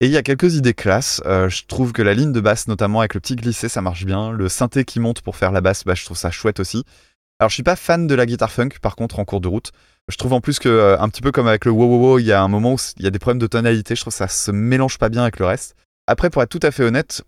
Et 0.00 0.06
il 0.06 0.12
y 0.12 0.18
a 0.18 0.22
quelques 0.22 0.54
idées 0.54 0.74
classes. 0.74 1.22
Euh, 1.24 1.48
je 1.48 1.64
trouve 1.66 1.92
que 1.92 2.02
la 2.02 2.12
ligne 2.12 2.32
de 2.32 2.40
basse, 2.40 2.68
notamment 2.68 3.00
avec 3.00 3.14
le 3.14 3.20
petit 3.20 3.36
glissé, 3.36 3.68
ça 3.68 3.80
marche 3.80 4.04
bien. 4.04 4.30
Le 4.30 4.48
synthé 4.48 4.84
qui 4.84 5.00
monte 5.00 5.22
pour 5.22 5.36
faire 5.36 5.52
la 5.52 5.62
basse, 5.62 5.84
bah, 5.84 5.94
je 5.94 6.04
trouve 6.04 6.18
ça 6.18 6.30
chouette 6.30 6.60
aussi. 6.60 6.84
Alors, 7.38 7.48
je 7.48 7.54
suis 7.54 7.62
pas 7.62 7.76
fan 7.76 8.06
de 8.06 8.14
la 8.14 8.26
guitare 8.26 8.52
funk, 8.52 8.70
par 8.82 8.94
contre, 8.94 9.18
en 9.18 9.24
cours 9.24 9.40
de 9.40 9.48
route. 9.48 9.72
Je 10.08 10.16
trouve 10.16 10.34
en 10.34 10.40
plus 10.40 10.58
que, 10.58 10.68
euh, 10.68 11.00
un 11.00 11.08
petit 11.08 11.22
peu 11.22 11.32
comme 11.32 11.48
avec 11.48 11.64
le 11.64 11.70
wow 11.70 11.86
wow 11.86 11.98
wow, 11.98 12.18
il 12.18 12.26
y 12.26 12.32
a 12.32 12.42
un 12.42 12.48
moment 12.48 12.74
où 12.74 12.78
il 12.98 13.04
y 13.04 13.06
a 13.06 13.10
des 13.10 13.18
problèmes 13.18 13.38
de 13.38 13.46
tonalité. 13.46 13.96
Je 13.96 14.02
trouve 14.02 14.12
que 14.12 14.18
ça 14.18 14.28
se 14.28 14.50
mélange 14.50 14.98
pas 14.98 15.08
bien 15.08 15.22
avec 15.22 15.38
le 15.38 15.46
reste. 15.46 15.74
Après, 16.06 16.28
pour 16.28 16.42
être 16.42 16.50
tout 16.50 16.60
à 16.62 16.70
fait 16.70 16.84
honnête, 16.84 17.24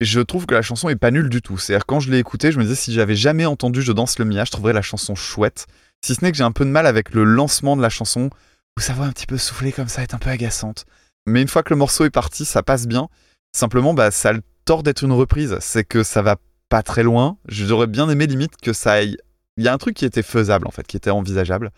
je 0.00 0.20
trouve 0.20 0.44
que 0.44 0.54
la 0.54 0.62
chanson 0.62 0.90
est 0.90 0.96
pas 0.96 1.10
nulle 1.10 1.30
du 1.30 1.40
tout. 1.40 1.56
C'est-à-dire, 1.56 1.86
quand 1.86 2.00
je 2.00 2.10
l'ai 2.10 2.18
écoutée, 2.18 2.52
je 2.52 2.58
me 2.58 2.64
disais, 2.64 2.74
si 2.74 2.92
j'avais 2.92 3.16
jamais 3.16 3.46
entendu 3.46 3.80
Je 3.80 3.92
danse 3.92 4.18
le 4.18 4.26
Mia, 4.26 4.44
je 4.44 4.50
trouverais 4.50 4.74
la 4.74 4.82
chanson 4.82 5.14
chouette. 5.14 5.66
Si 6.04 6.14
ce 6.14 6.22
n'est 6.22 6.30
que 6.30 6.36
j'ai 6.36 6.44
un 6.44 6.52
peu 6.52 6.66
de 6.66 6.70
mal 6.70 6.86
avec 6.86 7.14
le 7.14 7.24
lancement 7.24 7.76
de 7.76 7.82
la 7.82 7.88
chanson, 7.88 8.28
où 8.76 8.80
sa 8.80 8.92
voix 8.92 9.06
un 9.06 9.12
petit 9.12 9.26
peu 9.26 9.38
soufflée 9.38 9.72
comme 9.72 9.88
ça 9.88 10.02
est 10.02 10.12
un 10.12 10.18
peu 10.18 10.30
agaçante. 10.30 10.84
Mais 11.26 11.42
une 11.42 11.48
fois 11.48 11.62
que 11.62 11.72
le 11.72 11.78
morceau 11.78 12.04
est 12.04 12.10
parti, 12.10 12.44
ça 12.44 12.62
passe 12.62 12.86
bien. 12.86 13.08
Simplement, 13.52 13.94
bah, 13.94 14.10
ça 14.10 14.30
a 14.30 14.32
le 14.32 14.42
tort 14.64 14.82
d'être 14.82 15.04
une 15.04 15.12
reprise. 15.12 15.56
C'est 15.60 15.84
que 15.84 16.02
ça 16.02 16.22
va 16.22 16.36
pas 16.68 16.82
très 16.82 17.02
loin. 17.02 17.36
J'aurais 17.48 17.86
bien 17.86 18.08
aimé 18.08 18.26
limite 18.26 18.56
que 18.60 18.72
ça 18.72 18.92
aille. 18.92 19.16
Il 19.56 19.64
y 19.64 19.68
a 19.68 19.72
un 19.72 19.78
truc 19.78 19.94
qui 19.96 20.04
était 20.04 20.22
faisable, 20.22 20.66
en 20.66 20.70
fait, 20.70 20.86
qui 20.86 20.96
était 20.96 21.10
envisageable. 21.10 21.70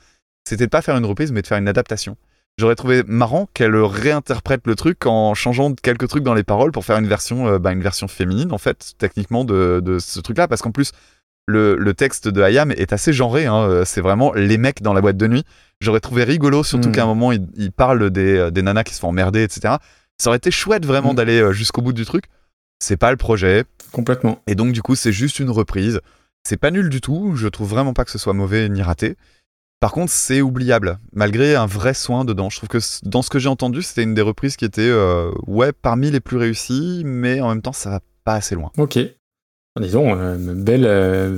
C'était 0.49 0.67
de 0.67 0.71
pas 0.71 0.83
faire 0.83 0.97
une 0.97 1.07
reprise, 1.07 1.33
mais 1.33 1.43
de 1.43 1.47
faire 1.47 1.59
une 1.59 1.69
adaptation. 1.69 2.17
J'aurais 2.57 2.77
trouvé 2.77 3.03
marrant 3.05 3.49
qu'elle 3.53 3.75
réinterprète 3.75 4.67
le 4.67 4.77
truc 4.77 5.07
en 5.07 5.35
changeant 5.35 5.75
quelques 5.75 6.07
trucs 6.07 6.23
dans 6.23 6.35
les 6.35 6.45
paroles 6.45 6.71
pour 6.71 6.85
faire 6.85 6.99
une 6.99 7.09
version, 7.09 7.49
euh, 7.49 7.59
bah, 7.59 7.73
une 7.73 7.83
version 7.83 8.07
féminine, 8.07 8.53
en 8.53 8.59
fait, 8.59 8.93
techniquement, 8.99 9.45
de, 9.45 9.81
de 9.83 9.99
ce 9.99 10.21
truc-là. 10.21 10.47
Parce 10.47 10.63
qu'en 10.63 10.71
plus, 10.71 10.93
le, 11.47 11.77
le 11.77 11.95
texte 11.95 12.29
de 12.29 12.41
Hayam 12.43 12.71
est 12.73 12.93
assez 12.93 13.13
genré. 13.13 13.47
hein. 13.47 13.63
Euh, 13.69 13.85
C'est 13.85 14.01
vraiment 14.01 14.33
les 14.33 14.59
mecs 14.59 14.83
dans 14.83 14.93
la 14.95 15.01
boîte 15.01 15.17
de 15.17 15.27
nuit. 15.27 15.45
J'aurais 15.81 16.01
trouvé 16.01 16.25
rigolo, 16.25 16.63
surtout 16.65 16.89
Mm. 16.89 16.93
qu'à 16.93 17.03
un 17.05 17.07
moment, 17.07 17.33
il, 17.33 17.47
il 17.57 17.73
parle 17.73 18.11
des, 18.11 18.37
euh, 18.37 18.51
des 18.51 18.63
nanas 18.63 18.85
qui 18.85 18.95
se 18.95 19.01
font 19.01 19.09
emmerder, 19.09 19.43
etc. 19.43 19.75
Ça 20.19 20.31
aurait 20.31 20.37
été 20.39 20.51
chouette 20.51 20.87
vraiment 20.87 21.13
Mm. 21.13 21.17
d'aller 21.17 21.41
euh, 21.41 21.53
jusqu'au 21.53 21.83
bout 21.83 21.93
du 21.93 22.05
truc. 22.05 22.25
C'est 22.81 22.97
pas 22.97 23.11
le 23.11 23.17
projet. 23.17 23.65
Complètement. 23.93 24.41
Et 24.47 24.55
donc, 24.55 24.73
du 24.73 24.83
coup, 24.83 24.95
c'est 24.95 25.13
juste 25.13 25.39
une 25.39 25.51
reprise. 25.51 26.01
C'est 26.47 26.57
pas 26.57 26.71
nul 26.71 26.89
du 26.89 27.01
tout. 27.01 27.33
Je 27.37 27.49
trouve 27.49 27.69
vraiment 27.71 27.93
pas 27.95 28.05
que 28.05 28.11
ce 28.11 28.19
soit 28.19 28.33
mauvais 28.35 28.69
ni 28.69 28.83
raté. 28.83 29.17
Par 29.81 29.93
contre, 29.93 30.13
c'est 30.13 30.41
oubliable, 30.41 30.99
malgré 31.13 31.57
un 31.57 31.67
vrai 31.67 31.93
soin 31.95 32.25
dedans. 32.25 32.49
Je 32.49 32.57
trouve 32.57 32.69
que 32.71 32.79
dans 33.05 33.21
ce 33.23 33.29
que 33.31 33.39
j'ai 33.39 33.49
entendu, 33.51 33.83
c'était 33.83 34.03
une 34.03 34.15
des 34.15 34.23
reprises 34.23 34.57
qui 34.57 34.65
était, 34.65 34.81
euh, 34.89 35.31
ouais, 35.47 35.73
parmi 35.73 36.11
les 36.11 36.21
plus 36.21 36.39
réussies, 36.39 37.03
mais 37.05 37.41
en 37.43 37.49
même 37.51 37.61
temps, 37.61 37.73
ça 37.73 37.91
va 37.91 38.01
pas 38.25 38.35
assez 38.35 38.55
loin. 38.55 38.71
Ok. 38.79 38.99
Disons, 39.81 40.17
euh, 40.17 40.37
belle. 40.39 40.85
euh, 40.87 41.37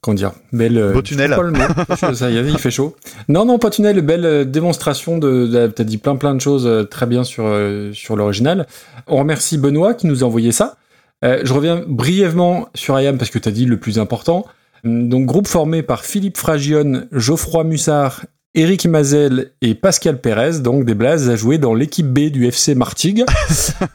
comment 0.00 0.14
dire 0.14 0.32
Belle. 0.52 0.78
euh, 0.78 0.92
Beau 0.92 1.02
tunnel. 1.02 1.30
pas 1.34 1.42
le 1.42 1.50
mot. 1.50 2.14
Ça 2.14 2.30
y 2.30 2.36
est, 2.36 2.44
il 2.46 2.58
fait 2.58 2.70
chaud. 2.70 2.94
Non, 3.28 3.44
non, 3.44 3.58
pas 3.58 3.70
tunnel, 3.70 4.00
belle 4.02 4.24
euh, 4.24 4.44
démonstration 4.44 5.18
de. 5.18 5.46
de- 5.48 5.66
T'as 5.66 5.82
dit 5.82 5.98
plein, 5.98 6.14
plein 6.14 6.34
de 6.36 6.40
choses 6.40 6.64
euh, 6.66 6.84
très 6.84 7.06
bien 7.06 7.24
sur, 7.24 7.44
euh, 7.46 7.92
sur 7.92 8.14
l'original. 8.14 8.66
On 9.08 9.16
remercie 9.16 9.58
Benoît 9.58 9.94
qui 9.94 10.06
nous 10.06 10.22
a 10.22 10.26
envoyé 10.26 10.52
ça. 10.52 10.76
Je 11.22 11.52
reviens 11.52 11.82
brièvement 11.88 12.68
sur 12.76 13.00
IAM 13.00 13.18
parce 13.18 13.30
que 13.32 13.40
t'as 13.40 13.50
dit 13.50 13.64
le 13.64 13.78
plus 13.80 13.98
important. 13.98 14.46
Donc, 14.84 15.26
groupe 15.26 15.48
formé 15.48 15.82
par 15.82 16.04
Philippe 16.04 16.36
Fragione, 16.36 17.08
Geoffroy 17.10 17.64
Mussard 17.64 18.26
Eric 18.56 18.86
Mazel 18.86 19.50
et 19.60 19.74
Pascal 19.74 20.20
Pérez, 20.20 20.60
donc 20.60 20.84
des 20.86 20.94
blazes 20.94 21.28
à 21.28 21.36
jouer 21.36 21.58
dans 21.58 21.74
l'équipe 21.74 22.06
B 22.06 22.30
du 22.30 22.46
FC 22.46 22.74
Martigues. 22.74 23.24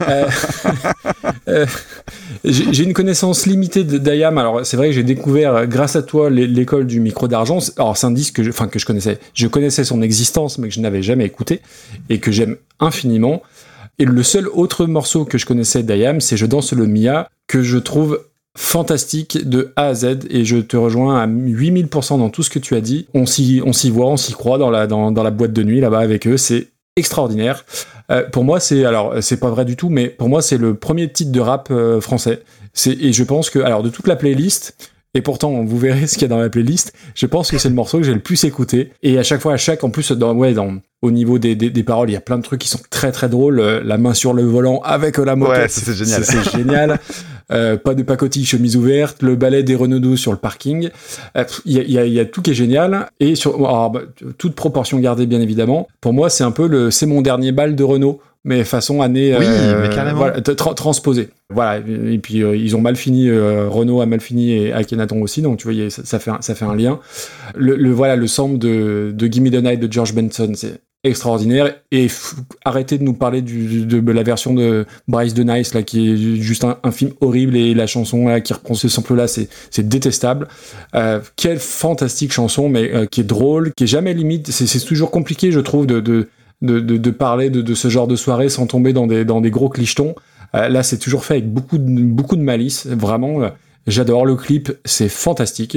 Euh, 0.08 0.28
euh, 1.48 1.66
j'ai 2.44 2.84
une 2.84 2.92
connaissance 2.92 3.46
limitée 3.46 3.82
de 3.84 3.98
d'Ayam. 3.98 4.38
Alors 4.38 4.64
c'est 4.64 4.76
vrai 4.76 4.88
que 4.88 4.92
j'ai 4.92 5.02
découvert 5.02 5.54
euh, 5.54 5.66
grâce 5.66 5.96
à 5.96 6.02
toi 6.02 6.30
l'é- 6.30 6.46
l'école 6.46 6.86
du 6.86 7.00
micro 7.00 7.26
d'argent. 7.28 7.58
Alors 7.76 7.96
c'est 7.96 8.06
un 8.06 8.10
disque 8.12 8.36
que 8.36 8.42
je, 8.44 8.50
enfin 8.50 8.68
que 8.68 8.78
je 8.78 8.86
connaissais. 8.86 9.18
Je 9.34 9.46
connaissais 9.48 9.84
son 9.84 10.02
existence, 10.02 10.58
mais 10.58 10.68
que 10.68 10.74
je 10.74 10.80
n'avais 10.80 11.02
jamais 11.02 11.24
écouté 11.24 11.60
et 12.08 12.18
que 12.18 12.30
j'aime 12.30 12.56
infiniment. 12.80 13.42
Et 13.98 14.04
le 14.04 14.22
seul 14.22 14.48
autre 14.48 14.86
morceau 14.86 15.24
que 15.24 15.38
je 15.38 15.46
connaissais 15.46 15.82
d'Ayam, 15.82 16.20
c'est 16.20 16.36
Je 16.36 16.46
danse 16.46 16.72
le 16.72 16.86
Mia, 16.86 17.28
que 17.48 17.62
je 17.62 17.78
trouve 17.78 18.20
fantastique 18.56 19.48
de 19.48 19.72
A 19.76 19.86
à 19.86 19.94
Z 19.94 20.18
et 20.30 20.44
je 20.44 20.58
te 20.58 20.76
rejoins 20.76 21.20
à 21.20 21.26
8000% 21.26 22.18
dans 22.18 22.28
tout 22.28 22.42
ce 22.42 22.50
que 22.50 22.58
tu 22.58 22.74
as 22.74 22.80
dit. 22.80 23.06
On 23.14 23.26
s'y, 23.26 23.62
on 23.64 23.72
s'y 23.72 23.90
voit, 23.90 24.06
on 24.06 24.16
s'y 24.16 24.32
croit 24.32 24.58
dans 24.58 24.70
la, 24.70 24.86
dans, 24.86 25.10
dans 25.10 25.22
la 25.22 25.30
boîte 25.30 25.52
de 25.52 25.62
nuit 25.62 25.80
là-bas 25.80 26.00
avec 26.00 26.26
eux. 26.26 26.36
C'est 26.36 26.68
extraordinaire. 26.96 27.64
Euh, 28.10 28.24
pour 28.30 28.44
moi, 28.44 28.60
c'est 28.60 28.84
alors 28.84 29.14
c'est 29.20 29.38
pas 29.38 29.48
vrai 29.50 29.64
du 29.64 29.76
tout, 29.76 29.88
mais 29.88 30.08
pour 30.08 30.28
moi 30.28 30.42
c'est 30.42 30.58
le 30.58 30.74
premier 30.74 31.10
titre 31.10 31.32
de 31.32 31.40
rap 31.40 31.68
euh, 31.70 32.00
français. 32.00 32.42
C'est 32.74 32.92
et 32.92 33.12
je 33.12 33.24
pense 33.24 33.48
que 33.48 33.58
alors 33.58 33.82
de 33.82 33.88
toute 33.88 34.06
la 34.06 34.16
playlist. 34.16 34.76
Et 35.14 35.20
pourtant, 35.20 35.62
vous 35.62 35.78
verrez 35.78 36.06
ce 36.06 36.14
qu'il 36.14 36.22
y 36.22 36.24
a 36.24 36.28
dans 36.28 36.38
la 36.38 36.48
playlist. 36.48 36.94
Je 37.14 37.26
pense 37.26 37.50
que 37.50 37.58
c'est 37.58 37.68
le 37.68 37.74
morceau 37.74 37.98
que 37.98 38.04
j'ai 38.04 38.14
le 38.14 38.20
plus 38.20 38.44
écouté. 38.44 38.92
Et 39.02 39.18
à 39.18 39.22
chaque 39.22 39.42
fois, 39.42 39.52
à 39.52 39.56
chaque, 39.58 39.84
en 39.84 39.90
plus, 39.90 40.10
dans, 40.12 40.34
ouais, 40.34 40.54
dans, 40.54 40.78
au 41.02 41.10
niveau 41.10 41.38
des, 41.38 41.54
des, 41.54 41.68
des 41.68 41.82
paroles, 41.82 42.08
il 42.08 42.14
y 42.14 42.16
a 42.16 42.20
plein 42.22 42.38
de 42.38 42.42
trucs 42.42 42.60
qui 42.60 42.68
sont 42.70 42.80
très 42.88 43.12
très 43.12 43.28
drôles. 43.28 43.60
Euh, 43.60 43.82
La 43.84 43.98
main 43.98 44.14
sur 44.14 44.32
le 44.32 44.42
volant 44.42 44.80
avec 44.82 45.18
la. 45.18 45.34
Ouais, 45.34 45.68
c'est 45.68 45.92
génial. 45.94 46.24
C'est 46.24 46.50
génial. 46.50 46.98
Euh, 47.50 47.76
pas 47.76 47.94
de 47.94 48.02
pacotille, 48.02 48.44
chemise 48.44 48.76
ouverte, 48.76 49.22
le 49.22 49.36
ballet 49.36 49.62
des 49.62 49.74
Renaudot 49.74 50.16
sur 50.16 50.30
le 50.32 50.38
parking. 50.38 50.90
Euh, 51.36 51.44
Il 51.64 51.72
y, 51.90 51.98
a, 51.98 52.04
il 52.06 52.12
y 52.12 52.20
a- 52.20 52.24
tout 52.24 52.42
qui 52.42 52.50
est 52.52 52.54
génial. 52.54 53.08
Et 53.20 53.34
sur, 53.34 53.54
alors, 53.56 53.90
bah, 53.90 54.02
toute 54.38 54.54
proportion 54.54 54.98
gardée, 55.00 55.26
bien 55.26 55.40
évidemment. 55.40 55.88
Pour 56.00 56.12
moi, 56.12 56.30
c'est 56.30 56.44
un 56.44 56.50
peu 56.52 56.66
le, 56.66 56.90
c'est 56.90 57.06
mon 57.06 57.22
dernier 57.22 57.52
bal 57.52 57.74
de 57.74 57.84
Renault. 57.84 58.20
Mais 58.44 58.64
façon 58.64 59.02
année 59.02 59.36
Oui, 59.38 59.44
euh, 59.48 59.82
mais 59.88 59.94
carrément. 59.94 60.18
voilà, 60.18 60.40
tra- 60.40 60.74
transposé. 60.74 61.28
Voilà, 61.50 61.78
et 61.78 62.18
puis 62.18 62.42
euh, 62.42 62.56
ils 62.56 62.74
ont 62.74 62.80
mal 62.80 62.96
fini, 62.96 63.28
euh, 63.28 63.68
Renault 63.68 64.00
a 64.00 64.06
mal 64.06 64.20
fini 64.20 64.50
et 64.52 64.72
Akhenaton 64.72 65.22
aussi, 65.22 65.42
donc 65.42 65.58
tu 65.58 65.70
vois, 65.70 65.80
a- 65.80 65.90
ça, 65.90 66.02
ça 66.04 66.18
fait 66.18 66.32
un, 66.32 66.38
ça 66.40 66.56
fait 66.56 66.64
un 66.64 66.74
lien. 66.74 66.98
Le, 67.54 67.76
le- 67.76 67.92
voilà, 67.92 68.16
le 68.16 68.26
sample 68.26 68.58
de, 68.58 69.12
de 69.14 69.26
Gimme 69.32 69.48
the 69.50 69.62
Night 69.62 69.78
de 69.78 69.92
George 69.92 70.12
Benson, 70.12 70.50
c'est 70.56 70.80
extraordinaire. 71.04 71.74
Et 71.90 72.08
arrêtez 72.64 72.98
de 72.98 73.02
nous 73.02 73.14
parler 73.14 73.42
de, 73.42 74.12
la 74.12 74.22
version 74.22 74.54
de 74.54 74.86
Bryce 75.08 75.34
de 75.34 75.42
Nice, 75.42 75.74
là, 75.74 75.82
qui 75.82 76.10
est 76.10 76.16
juste 76.40 76.64
un, 76.64 76.92
film 76.92 77.12
horrible, 77.20 77.56
et 77.56 77.74
la 77.74 77.86
chanson 77.86 78.28
là, 78.28 78.40
qui 78.40 78.52
reprend 78.52 78.74
ce 78.74 78.88
sample-là, 78.88 79.26
c'est 79.26 79.48
c'est 79.70 79.88
détestable. 79.88 80.48
Euh, 80.94 81.20
quelle 81.36 81.58
fantastique 81.58 82.32
chanson, 82.32 82.68
mais 82.68 82.92
euh, 82.92 83.06
qui 83.06 83.20
est 83.20 83.24
drôle, 83.24 83.72
qui 83.74 83.84
est 83.84 83.88
jamais 83.88 84.14
limite. 84.14 84.50
C'est 84.50 84.66
c'est 84.66 84.80
toujours 84.80 85.10
compliqué, 85.10 85.52
je 85.52 85.60
trouve, 85.60 85.86
de, 85.86 86.00
de, 86.00 86.28
de, 86.62 86.80
de, 86.80 87.10
parler 87.10 87.50
de, 87.50 87.62
de 87.62 87.74
ce 87.74 87.88
genre 87.88 88.06
de 88.06 88.16
soirée 88.16 88.48
sans 88.48 88.66
tomber 88.66 88.92
dans 88.92 89.06
des, 89.06 89.24
dans 89.24 89.40
des 89.40 89.50
gros 89.50 89.68
clichetons. 89.68 90.14
Euh, 90.54 90.68
là, 90.68 90.82
c'est 90.82 90.98
toujours 90.98 91.24
fait 91.24 91.34
avec 91.34 91.52
beaucoup 91.52 91.78
de, 91.78 92.02
beaucoup 92.02 92.36
de 92.36 92.42
malice. 92.42 92.86
Vraiment, 92.86 93.42
euh, 93.42 93.48
j'adore 93.86 94.26
le 94.26 94.36
clip, 94.36 94.72
c'est 94.84 95.08
fantastique. 95.08 95.76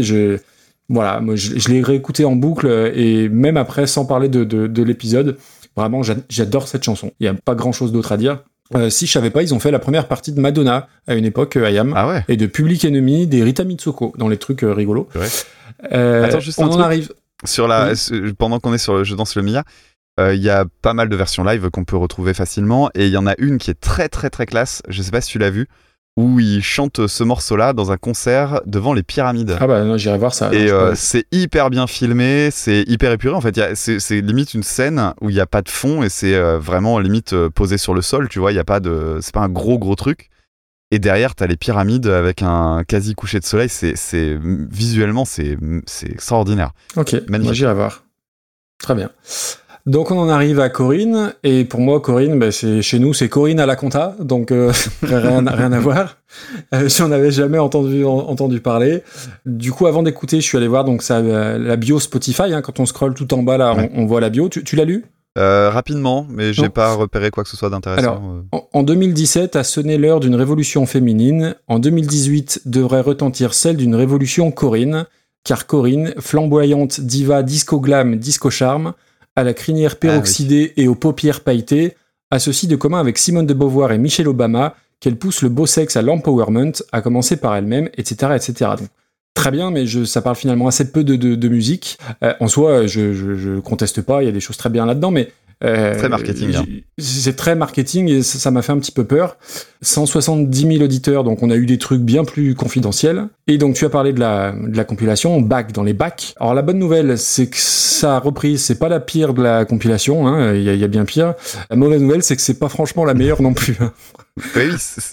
Voilà, 0.90 1.20
moi, 1.20 1.36
je, 1.36 1.58
je 1.58 1.70
l'ai 1.70 1.82
réécouté 1.82 2.26
en 2.26 2.36
boucle 2.36 2.68
euh, 2.68 2.92
et 2.94 3.28
même 3.30 3.58
après, 3.58 3.88
sans 3.88 4.06
parler 4.06 4.30
de, 4.30 4.44
de, 4.44 4.68
de 4.68 4.84
l'épisode, 4.84 5.38
vraiment, 5.76 6.04
j'a- 6.04 6.16
j'adore 6.30 6.68
cette 6.68 6.84
chanson. 6.84 7.12
Il 7.20 7.24
n'y 7.24 7.28
a 7.30 7.34
pas 7.34 7.56
grand 7.56 7.72
chose 7.72 7.92
d'autre 7.92 8.12
à 8.12 8.18
dire. 8.18 8.44
Euh, 8.76 8.90
si 8.90 9.06
je 9.06 9.12
savais 9.12 9.30
pas, 9.30 9.44
ils 9.44 9.54
ont 9.54 9.60
fait 9.60 9.70
la 9.72 9.78
première 9.80 10.08
partie 10.08 10.32
de 10.32 10.40
Madonna 10.40 10.88
à 11.08 11.16
une 11.16 11.26
époque, 11.26 11.56
euh, 11.56 11.66
Ayam, 11.66 11.94
Ah 11.96 12.08
ouais. 12.08 12.24
et 12.28 12.38
de 12.38 12.46
Public 12.48 12.84
Enemy, 12.86 13.28
des 13.28 13.44
Rita 13.44 13.64
Mitsoko, 13.64 14.14
dans 14.18 14.28
les 14.28 14.38
trucs 14.38 14.64
euh, 14.64 14.74
rigolos. 14.74 15.08
Ouais. 15.16 15.28
Euh, 15.92 16.24
Attends, 16.26 16.40
juste 16.40 16.60
on 16.60 16.64
un 16.64 16.68
en 16.68 16.72
truc. 16.72 16.84
arrive. 16.86 17.14
Sur 17.44 17.68
la, 17.68 17.92
Oui. 18.12 18.34
pendant 18.38 18.60
qu'on 18.60 18.74
est 18.74 18.78
sur 18.80 18.96
le 18.96 19.04
Je 19.04 19.14
danse 19.14 19.36
le 19.36 19.44
Mia, 19.44 19.64
euh, 20.20 20.34
il 20.34 20.42
y 20.42 20.50
a 20.50 20.66
pas 20.82 20.94
mal 20.94 21.10
de 21.10 21.16
versions 21.16 21.44
live 21.44 21.70
qu'on 21.70 21.84
peut 21.84 21.98
retrouver 21.98 22.34
facilement 22.34 22.90
et 22.96 23.06
il 23.08 23.12
y 23.12 23.18
en 23.18 23.28
a 23.28 23.34
une 23.38 23.58
qui 23.58 23.70
est 23.70 23.80
très 23.80 24.08
très 24.10 24.30
très 24.30 24.46
classe. 24.46 24.82
Je 24.88 25.02
sais 25.02 25.12
pas 25.12 25.22
si 25.22 25.30
tu 25.30 25.38
l'as 25.38 25.50
vu, 25.50 25.68
où 26.18 26.40
il 26.40 26.64
chante 26.64 27.08
ce 27.08 27.24
morceau-là 27.24 27.74
dans 27.74 27.92
un 27.92 27.98
concert 27.98 28.62
devant 28.66 28.94
les 28.94 29.04
pyramides. 29.04 29.58
Ah 29.60 29.68
bah 29.68 29.84
non, 29.84 29.98
j'irai 29.98 30.18
voir 30.18 30.34
ça. 30.34 30.54
Et 30.54 30.72
euh, 30.72 30.94
c'est 30.96 31.26
hyper 31.32 31.70
bien 31.70 31.88
filmé, 31.88 32.50
c'est 32.52 32.84
hyper 32.88 33.12
épuré. 33.12 33.36
En 33.36 33.42
fait, 33.42 33.60
c'est 33.76 34.22
limite 34.22 34.54
une 34.54 34.64
scène 34.64 35.14
où 35.20 35.30
il 35.30 35.34
n'y 35.34 35.42
a 35.42 35.46
pas 35.46 35.62
de 35.62 35.70
fond 35.70 36.04
et 36.04 36.10
c'est 36.10 36.36
euh, 36.36 36.58
vraiment 36.58 37.00
limite 37.00 37.34
euh, 37.34 37.50
posé 37.50 37.78
sur 37.78 37.94
le 37.94 38.02
sol. 38.02 38.30
Tu 38.30 38.40
vois, 38.40 38.54
il 38.54 38.56
y 38.56 38.60
a 38.60 38.64
pas 38.64 38.80
de, 38.80 39.20
c'est 39.22 39.34
pas 39.34 39.42
un 39.42 39.50
gros 39.50 39.78
gros 39.78 39.96
truc. 39.96 40.30
Et 40.92 41.00
derrière, 41.00 41.36
t'as 41.36 41.48
les 41.48 41.58
pyramides 41.58 42.08
avec 42.08 42.42
un 42.42 42.84
quasi 42.88 43.14
coucher 43.16 43.40
de 43.40 43.46
soleil. 43.46 43.68
C'est, 43.68 44.38
visuellement, 44.42 45.26
c'est, 45.26 45.58
c'est 45.86 46.12
extraordinaire. 46.12 46.72
Ok, 46.96 47.14
Magnifique. 47.14 47.44
moi 47.44 47.54
j'irai 47.54 47.74
voir. 47.74 48.06
Très 48.78 48.96
bien. 48.96 49.10
Donc 49.86 50.10
on 50.10 50.18
en 50.18 50.30
arrive 50.30 50.60
à 50.60 50.70
Corinne, 50.70 51.34
et 51.44 51.64
pour 51.64 51.80
moi 51.80 52.00
Corinne, 52.00 52.40
ben, 52.40 52.52
c'est 52.52 52.82
chez 52.82 52.98
nous 52.98 53.14
c'est 53.14 53.30
Corinne 53.30 53.60
à 53.60 53.68
la 53.68 53.76
compta, 53.76 54.16
donc 54.20 54.52
euh, 54.52 54.72
rien, 55.04 55.46
rien 55.46 55.72
à 55.72 55.80
voir. 55.80 56.18
Euh, 56.74 56.90
J'en 56.90 57.12
avais 57.12 57.30
jamais 57.30 57.60
entendu 57.60 58.04
en- 58.04 58.18
entendu 58.28 58.62
parler. 58.62 59.04
Du 59.46 59.72
coup, 59.72 59.86
avant 59.86 60.02
d'écouter, 60.02 60.38
je 60.42 60.46
suis 60.46 60.58
allé 60.58 60.68
voir 60.68 60.86
donc 60.86 61.04
ça, 61.04 61.18
euh, 61.18 61.60
la 61.60 61.76
bio 61.76 62.00
Spotify. 62.00 62.52
hein, 62.52 62.62
quand 62.64 62.80
on 62.80 62.88
scrolle 62.88 63.14
tout 63.14 63.32
en 63.36 63.44
bas 63.44 63.58
là, 63.58 63.76
Ouais. 63.76 63.92
on, 63.94 64.04
on 64.04 64.06
voit 64.08 64.22
la 64.22 64.32
bio. 64.32 64.50
Tu, 64.50 64.64
tu 64.64 64.76
l'as 64.76 64.86
lu? 64.86 65.06
Euh, 65.38 65.70
rapidement, 65.70 66.26
mais 66.30 66.52
j'ai 66.54 66.70
pas 66.70 66.94
repéré 66.96 67.30
quoi 67.30 67.44
que 67.44 67.50
ce 67.50 67.58
soit 67.58 67.70
d'intéressant. 67.70 68.02
Alors, 68.02 68.22
euh. 68.24 68.42
En- 68.54 68.80
En 68.80 68.84
2017 68.84 69.56
a 69.56 69.64
sonné 69.64 69.98
l'heure 70.00 70.20
d'une 70.20 70.36
révolution 70.36 70.86
féminine. 70.88 71.56
En 71.68 71.78
2018 71.78 72.62
devrait 72.66 73.02
retentir 73.02 73.54
celle 73.54 73.78
d'une 73.78 73.94
révolution 73.96 74.50
Corinne, 74.50 75.06
car 75.44 75.68
Corinne, 75.68 76.14
flamboyante 76.20 77.02
diva 77.02 77.44
disco 77.44 77.80
glam, 77.80 78.16
disco 78.16 78.50
charme, 78.50 78.94
à 79.36 79.44
la 79.44 79.54
crinière 79.54 79.98
peroxydée 79.98 80.74
et 80.78 80.88
aux 80.88 80.96
paupières 80.96 81.42
pailletées, 81.42 81.96
a 82.32 82.40
ceci 82.40 82.68
de 82.68 82.76
commun 82.76 83.00
avec 83.00 83.18
Simone 83.18 83.46
de 83.46 83.54
Beauvoir 83.54 83.92
et 83.92 83.98
Michelle 83.98 84.28
Obama 84.28 84.76
qu'elle 85.00 85.18
pousse 85.18 85.42
le 85.42 85.50
beau 85.50 85.66
sexe 85.66 85.98
à 85.98 86.02
l'empowerment, 86.02 86.72
à 86.92 87.02
commencer 87.02 87.38
par 87.38 87.56
elle-même, 87.56 87.90
etc., 87.98 88.34
etc. 88.36 88.72
Donc, 88.80 88.88
très 89.34 89.52
bien, 89.52 89.70
mais 89.70 89.86
je, 89.86 90.06
ça 90.06 90.22
parle 90.22 90.36
finalement 90.36 90.68
assez 90.68 90.92
peu 90.92 91.04
de, 91.04 91.16
de, 91.16 91.36
de 91.36 91.48
musique. 91.48 91.98
Euh, 92.24 92.34
en 92.40 92.48
soi, 92.48 92.88
je, 92.88 93.14
je, 93.14 93.36
je 93.36 93.60
conteste 93.60 94.02
pas, 94.02 94.24
il 94.24 94.26
y 94.26 94.30
a 94.30 94.32
des 94.32 94.40
choses 94.40 94.58
très 94.58 94.70
bien 94.70 94.86
là-dedans, 94.86 95.12
mais 95.12 95.32
euh, 95.64 95.98
Très 95.98 96.10
marketing, 96.10 96.56
hein. 96.56 96.66
C'est 96.98 97.36
très 97.36 97.56
marketing 97.56 98.10
et 98.10 98.24
ça 98.24 98.52
m'a 98.52 98.62
fait 98.62 98.74
un 98.74 98.80
petit 98.80 98.92
peu 98.92 99.06
peur. 99.06 99.38
170 99.82 100.68
000 100.74 100.84
auditeurs, 100.84 101.24
donc 101.24 101.44
on 101.44 101.50
a 101.50 101.56
eu 101.56 101.66
des 101.66 101.78
trucs 101.78 102.02
bien 102.02 102.26
plus 102.26 102.56
confidentiels. 102.56 103.28
Et 103.48 103.60
donc 103.60 103.76
tu 103.76 103.86
as 103.86 103.90
parlé 103.90 104.12
de 104.12 104.20
la, 104.20 104.54
de 104.54 104.76
la 104.76 104.84
compilation, 104.86 105.40
bac 105.40 105.72
dans 105.72 105.84
les 105.84 105.94
bacs. 105.94 106.34
Alors 106.40 106.56
la 106.56 106.64
bonne 106.64 106.80
nouvelle, 106.80 107.16
c'est 107.20 107.46
que 107.48 107.58
sa 107.60 108.18
reprise, 108.18 108.64
c'est 108.64 108.80
pas 108.80 108.90
la 108.90 109.00
pire 109.00 109.36
de 109.36 109.44
la 109.44 109.66
compilation, 109.66 110.28
hein, 110.28 110.54
il 110.56 110.64
y, 110.64 110.70
a- 110.70 110.74
y 110.74 110.84
a 110.84 110.88
bien 110.88 111.06
pire. 111.06 111.36
La 111.70 111.76
mauvaise 111.76 112.02
nouvelle, 112.02 112.24
c'est 112.24 112.36
que 112.36 112.42
c'est 112.42 112.58
pas 112.58 112.70
franchement 112.70 113.06
la 113.06 113.14
meilleure 113.14 113.44
non 113.44 113.54
plus. 113.54 113.76
hein. 113.80 113.92
Oui, 114.56 114.64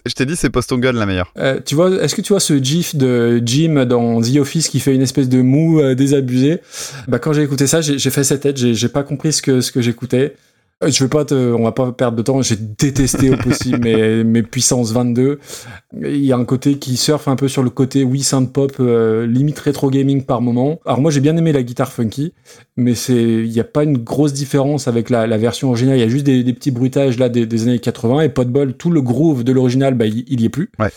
je 0.04 0.14
t'ai 0.14 0.26
dit, 0.26 0.34
c'est 0.34 0.50
Poston 0.50 0.78
Gun 0.78 0.92
la 0.94 1.06
meilleure. 1.06 1.32
Euh, 1.38 1.60
tu 1.64 1.76
vois, 1.76 1.90
est-ce 2.02 2.16
que 2.16 2.22
tu 2.22 2.32
vois 2.32 2.40
ce 2.40 2.60
gif 2.60 2.96
de 2.96 3.40
Jim 3.44 3.84
dans 3.86 4.20
The 4.20 4.38
Office 4.38 4.68
qui 4.68 4.80
fait 4.80 4.94
une 4.96 5.02
espèce 5.02 5.28
de 5.28 5.42
mou 5.42 5.78
euh, 5.80 5.94
désabusé 5.94 6.58
Bah 7.06 7.20
quand 7.20 7.32
j'ai 7.32 7.42
écouté 7.42 7.68
ça, 7.68 7.80
j'ai 7.82 8.10
fait 8.10 8.24
cette 8.24 8.40
tête, 8.40 8.56
j'ai 8.56 8.74
j'ai 8.74 8.88
pas 8.88 9.04
compris 9.04 9.32
ce 9.32 9.40
que 9.40 9.60
ce 9.60 9.70
que 9.70 9.80
j'écoutais. 9.80 10.34
Euh, 10.82 10.90
Je 10.90 11.02
veux 11.02 11.08
pas 11.08 11.24
te, 11.24 11.34
on 11.34 11.64
va 11.64 11.72
pas 11.72 11.92
perdre 11.92 12.16
de 12.16 12.22
temps. 12.22 12.42
J'ai 12.42 12.56
détesté 12.56 13.30
au 13.30 13.36
possible 13.36 13.80
mes, 13.80 14.24
mes 14.24 14.42
puissances 14.42 14.92
22. 14.92 15.38
Il 16.02 16.24
y 16.24 16.32
a 16.32 16.36
un 16.36 16.44
côté 16.44 16.78
qui 16.78 16.96
surfe 16.96 17.28
un 17.28 17.36
peu 17.36 17.48
sur 17.48 17.62
le 17.62 17.70
côté 17.70 18.04
oui 18.04 18.22
synth 18.22 18.52
pop, 18.52 18.72
euh, 18.80 19.26
limite 19.26 19.58
rétro 19.58 19.90
gaming 19.90 20.24
par 20.24 20.40
moment. 20.40 20.80
Alors 20.84 21.00
moi 21.00 21.10
j'ai 21.10 21.20
bien 21.20 21.36
aimé 21.36 21.52
la 21.52 21.62
guitare 21.62 21.92
funky, 21.92 22.32
mais 22.76 22.94
c'est, 22.94 23.14
il 23.14 23.52
y 23.52 23.60
a 23.60 23.64
pas 23.64 23.84
une 23.84 23.98
grosse 23.98 24.32
différence 24.32 24.88
avec 24.88 25.10
la, 25.10 25.26
la 25.26 25.38
version 25.38 25.68
originale. 25.68 25.96
Il 25.98 26.00
y 26.00 26.04
a 26.04 26.08
juste 26.08 26.26
des, 26.26 26.42
des 26.42 26.52
petits 26.52 26.70
bruitages 26.70 27.18
là 27.18 27.28
des, 27.28 27.46
des 27.46 27.62
années 27.64 27.78
80 27.78 28.22
et 28.22 28.28
pas 28.28 28.44
de 28.44 28.50
bol, 28.50 28.74
tout 28.74 28.90
le 28.90 29.02
groove 29.02 29.44
de 29.44 29.52
l'original, 29.52 29.94
bah 29.94 30.06
il, 30.06 30.24
il 30.28 30.40
y 30.40 30.46
est 30.46 30.50
plus. 30.50 30.70
Ouais. 30.78 30.90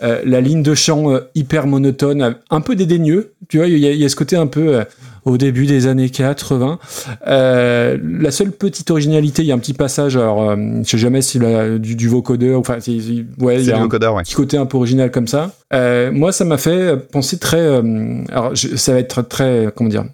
Euh, 0.00 0.22
la 0.24 0.40
ligne 0.40 0.62
de 0.62 0.74
chant 0.74 1.10
euh, 1.12 1.20
hyper 1.34 1.66
monotone, 1.66 2.22
euh, 2.22 2.30
un 2.50 2.60
peu 2.60 2.76
dédaigneux. 2.76 3.32
Tu 3.48 3.56
vois, 3.58 3.66
il 3.66 3.78
y, 3.78 3.80
y 3.98 4.04
a 4.04 4.08
ce 4.08 4.14
côté 4.14 4.36
un 4.36 4.46
peu 4.46 4.76
euh, 4.76 4.84
au 5.24 5.36
début 5.38 5.66
des 5.66 5.88
années 5.88 6.08
80. 6.08 6.78
Euh, 7.26 7.98
la 8.20 8.30
seule 8.30 8.52
petite 8.52 8.90
originalité, 8.90 9.42
il 9.42 9.46
y 9.48 9.52
a 9.52 9.54
un 9.54 9.58
petit 9.58 9.72
passage, 9.74 10.16
alors 10.16 10.50
euh, 10.50 10.56
je 10.84 10.88
sais 10.90 10.98
jamais 10.98 11.20
si 11.22 11.38
la, 11.38 11.78
du, 11.78 11.96
du 11.96 12.08
vocodeur, 12.08 12.60
enfin, 12.60 12.76
c'est- 12.80 12.92
ouais, 13.40 13.60
il 13.60 13.66
y 13.66 13.72
a 13.72 13.76
un 13.78 13.88
ouais. 14.14 14.22
petit 14.22 14.34
côté 14.34 14.56
un 14.56 14.66
peu 14.66 14.76
original 14.76 15.10
comme 15.10 15.26
ça. 15.26 15.50
Euh, 15.74 16.12
moi, 16.12 16.30
ça 16.32 16.44
m'a 16.44 16.58
fait 16.58 16.96
penser 17.10 17.38
très, 17.38 17.60
euh, 17.60 18.22
alors 18.30 18.54
je- 18.54 18.76
ça 18.76 18.92
va 18.92 19.00
être 19.00 19.22
très, 19.22 19.68
comment 19.74 19.90
dire, 19.90 20.04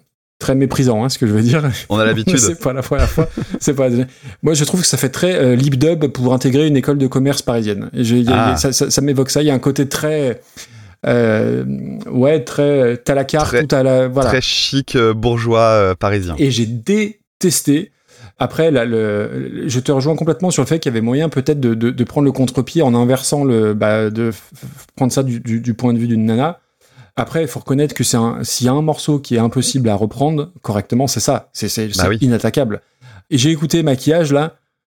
très 0.45 0.53
méprisant, 0.55 1.03
hein, 1.03 1.09
ce 1.09 1.17
que 1.17 1.25
je 1.25 1.33
veux 1.33 1.41
dire. 1.41 1.63
On 1.89 1.97
a 1.97 2.05
l'habitude. 2.09 2.37
c'est 2.37 2.59
pas 2.59 2.71
la 2.73 2.83
première 2.83 3.09
fois. 3.09 3.27
c'est 3.59 3.73
pas. 3.73 3.89
Moi, 4.43 4.53
je 4.53 4.63
trouve 4.63 4.81
que 4.81 4.87
ça 4.87 4.97
fait 4.97 5.09
très 5.09 5.35
euh, 5.35 5.55
lip 5.55 5.75
dub 5.79 6.05
pour 6.07 6.33
intégrer 6.35 6.67
une 6.67 6.77
école 6.77 6.99
de 6.99 7.07
commerce 7.07 7.41
parisienne. 7.41 7.89
Y 7.93 8.29
a- 8.29 8.49
Ah. 8.51 8.55
ça, 8.57 8.71
ça- 8.71 8.91
ça 8.91 9.01
m'évoque 9.01 9.31
ça. 9.31 9.41
Il 9.41 9.47
y 9.47 9.49
a 9.49 9.53
un 9.55 9.59
côté 9.59 9.87
très, 9.89 10.39
euh, 11.07 11.63
ouais, 12.11 12.43
très, 12.43 12.97
t'as 12.97 13.15
la 13.15 13.23
carte, 13.23 13.47
Très- 13.67 13.83
la, 13.83 14.07
voilà. 14.07 14.29
Très 14.29 14.41
chic 14.41 14.95
euh, 14.95 15.13
bourgeois 15.15 15.61
euh, 15.61 15.95
parisien. 15.95 16.35
Et 16.37 16.51
j'ai 16.51 16.67
détesté. 16.67 17.91
Après, 18.37 18.69
là, 18.69 18.83
le, 18.85 19.63
je 19.67 19.79
te 19.79 19.91
rejoins 19.91 20.15
complètement 20.15 20.51
sur 20.51 20.61
le 20.61 20.67
fait 20.67 20.77
qu'il 20.79 20.91
y 20.91 20.93
avait 20.93 21.01
moyen 21.01 21.29
peut-être 21.29 21.59
de, 21.59 21.73
de, 21.73 21.89
de 21.89 22.03
prendre 22.03 22.25
le 22.25 22.33
contre-pied 22.33 22.81
en 22.81 22.93
inversant 22.93 23.45
le, 23.45 23.73
bah, 23.73 24.09
de 24.09 24.31
prendre 24.95 25.11
ça 25.13 25.23
du, 25.23 25.39
du, 25.39 25.61
du 25.61 25.73
point 25.73 25.93
de 25.93 25.97
vue 25.99 26.07
d'une 26.07 26.25
nana. 26.25 26.59
Après, 27.17 27.41
il 27.43 27.47
faut 27.47 27.59
reconnaître 27.59 27.93
que 27.95 28.03
c'est 28.03 28.17
un, 28.17 28.43
s'il 28.43 28.65
y 28.67 28.69
a 28.69 28.73
un 28.73 28.81
morceau 28.81 29.19
qui 29.19 29.35
est 29.35 29.39
impossible 29.39 29.87
à 29.89 29.95
reprendre 29.95 30.51
correctement, 30.61 31.07
c'est 31.07 31.21
ça. 31.21 31.49
C'est, 31.53 31.69
c'est, 31.69 31.89
c'est 31.93 32.01
Bah 32.03 32.09
oui. 32.09 32.17
inattaquable. 32.21 32.81
Et 33.29 33.37
j'ai 33.37 33.51
écouté 33.51 33.83
Maquillage, 33.83 34.33
là. 34.33 34.55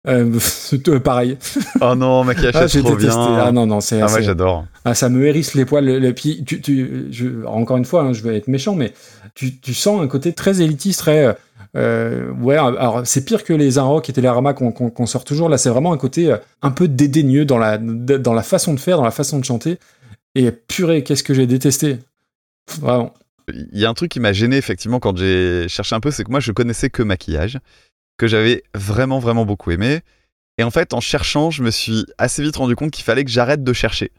Euh, 0.09 0.39
euh, 0.89 1.01
pareil. 1.01 1.37
Oh 1.81 1.95
non, 1.95 2.25
maquillage, 2.25 2.55
Ah, 2.57 2.69
c'est 2.69 2.79
j'ai 2.79 2.85
trop 2.85 2.97
détesté. 2.97 3.19
bien. 3.21 3.39
Ah 3.45 3.53
non, 3.53 3.67
non, 3.67 3.81
c'est. 3.81 4.01
Ah, 4.01 4.09
c'est- 4.09 4.23
j'adore. 4.23 4.65
ah, 4.85 4.95
ça 4.95 5.09
me 5.11 5.27
hérisse 5.27 5.55
les 5.55 5.65
poils. 5.67 5.85
Le, 5.85 5.99
le- 5.99 6.15
tu, 6.15 6.43
tu- 6.45 7.09
je- 7.11 7.45
encore 7.45 7.77
une 7.77 7.85
fois, 7.85 8.03
hein, 8.03 8.13
je 8.13 8.23
vais 8.23 8.37
être 8.37 8.49
méchant, 8.49 8.75
mais 8.77 8.93
tu, 9.35 9.59
tu 9.59 9.75
sens 9.75 10.01
un 10.01 10.07
côté 10.07 10.33
très 10.33 10.63
élitiste, 10.63 11.01
très. 11.01 11.37
euh, 11.77 12.31
ouais, 12.41 12.57
alors 12.57 13.03
c'est 13.05 13.25
pire 13.27 13.45
que 13.45 13.53
les 13.53 13.77
Inrock 13.79 14.09
et 14.09 14.13
Télérama 14.15 14.55
qu'on 14.55 14.73
qu'on- 14.73 14.89
qu'on 14.91 15.07
sort 15.07 15.25
toujours. 15.25 15.49
Là, 15.51 15.59
c'est 15.59 15.69
vraiment 15.71 15.93
un 15.93 15.99
côté 15.99 16.35
un 16.63 16.71
peu 16.71 16.89
dédaigneux 16.89 17.45
dans 17.45 17.59
la, 17.59 17.77
dans 17.77 18.33
la 18.33 18.43
façon 18.43 18.73
de 18.75 18.81
faire, 18.81 18.97
dans 18.97 19.05
la 19.05 19.11
façon 19.11 19.39
de 19.39 19.45
chanter. 19.45 19.79
Et 20.37 20.53
purée, 20.53 21.03
qu'est-ce 21.03 21.23
que 21.23 21.33
j'ai 21.33 21.47
détesté. 21.47 21.99
Vraiment. 22.79 23.15
Il 23.49 23.79
y 23.79 23.87
a 23.87 23.89
un 23.89 23.95
truc 23.95 24.11
qui 24.11 24.21
m'a 24.21 24.35
gêné 24.35 24.59
effectivement 24.59 25.01
quand 25.01 25.17
j'ai 25.17 25.67
cherché 25.67 25.95
un 25.95 26.01
peu, 26.01 26.11
c'est 26.11 26.25
que 26.25 26.31
moi 26.31 26.41
je 26.41 26.53
connaissais 26.53 26.91
que 26.91 27.03
maquillage, 27.03 27.59
que 28.19 28.27
j'avais 28.27 28.63
vraiment 28.75 29.19
vraiment 29.19 29.47
beaucoup 29.47 29.71
aimé. 29.71 30.01
Et 30.59 30.63
en 30.63 30.71
fait, 30.71 30.93
en 30.93 31.01
cherchant, 31.01 31.51
je 31.51 31.63
me 31.63 31.71
suis 31.71 32.05
assez 32.19 32.43
vite 32.43 32.57
rendu 32.57 32.77
compte 32.77 32.91
qu'il 32.91 33.05
fallait 33.05 33.25
que 33.25 33.31
j'arrête 33.31 33.65
de 33.65 33.73
chercher. 33.73 34.13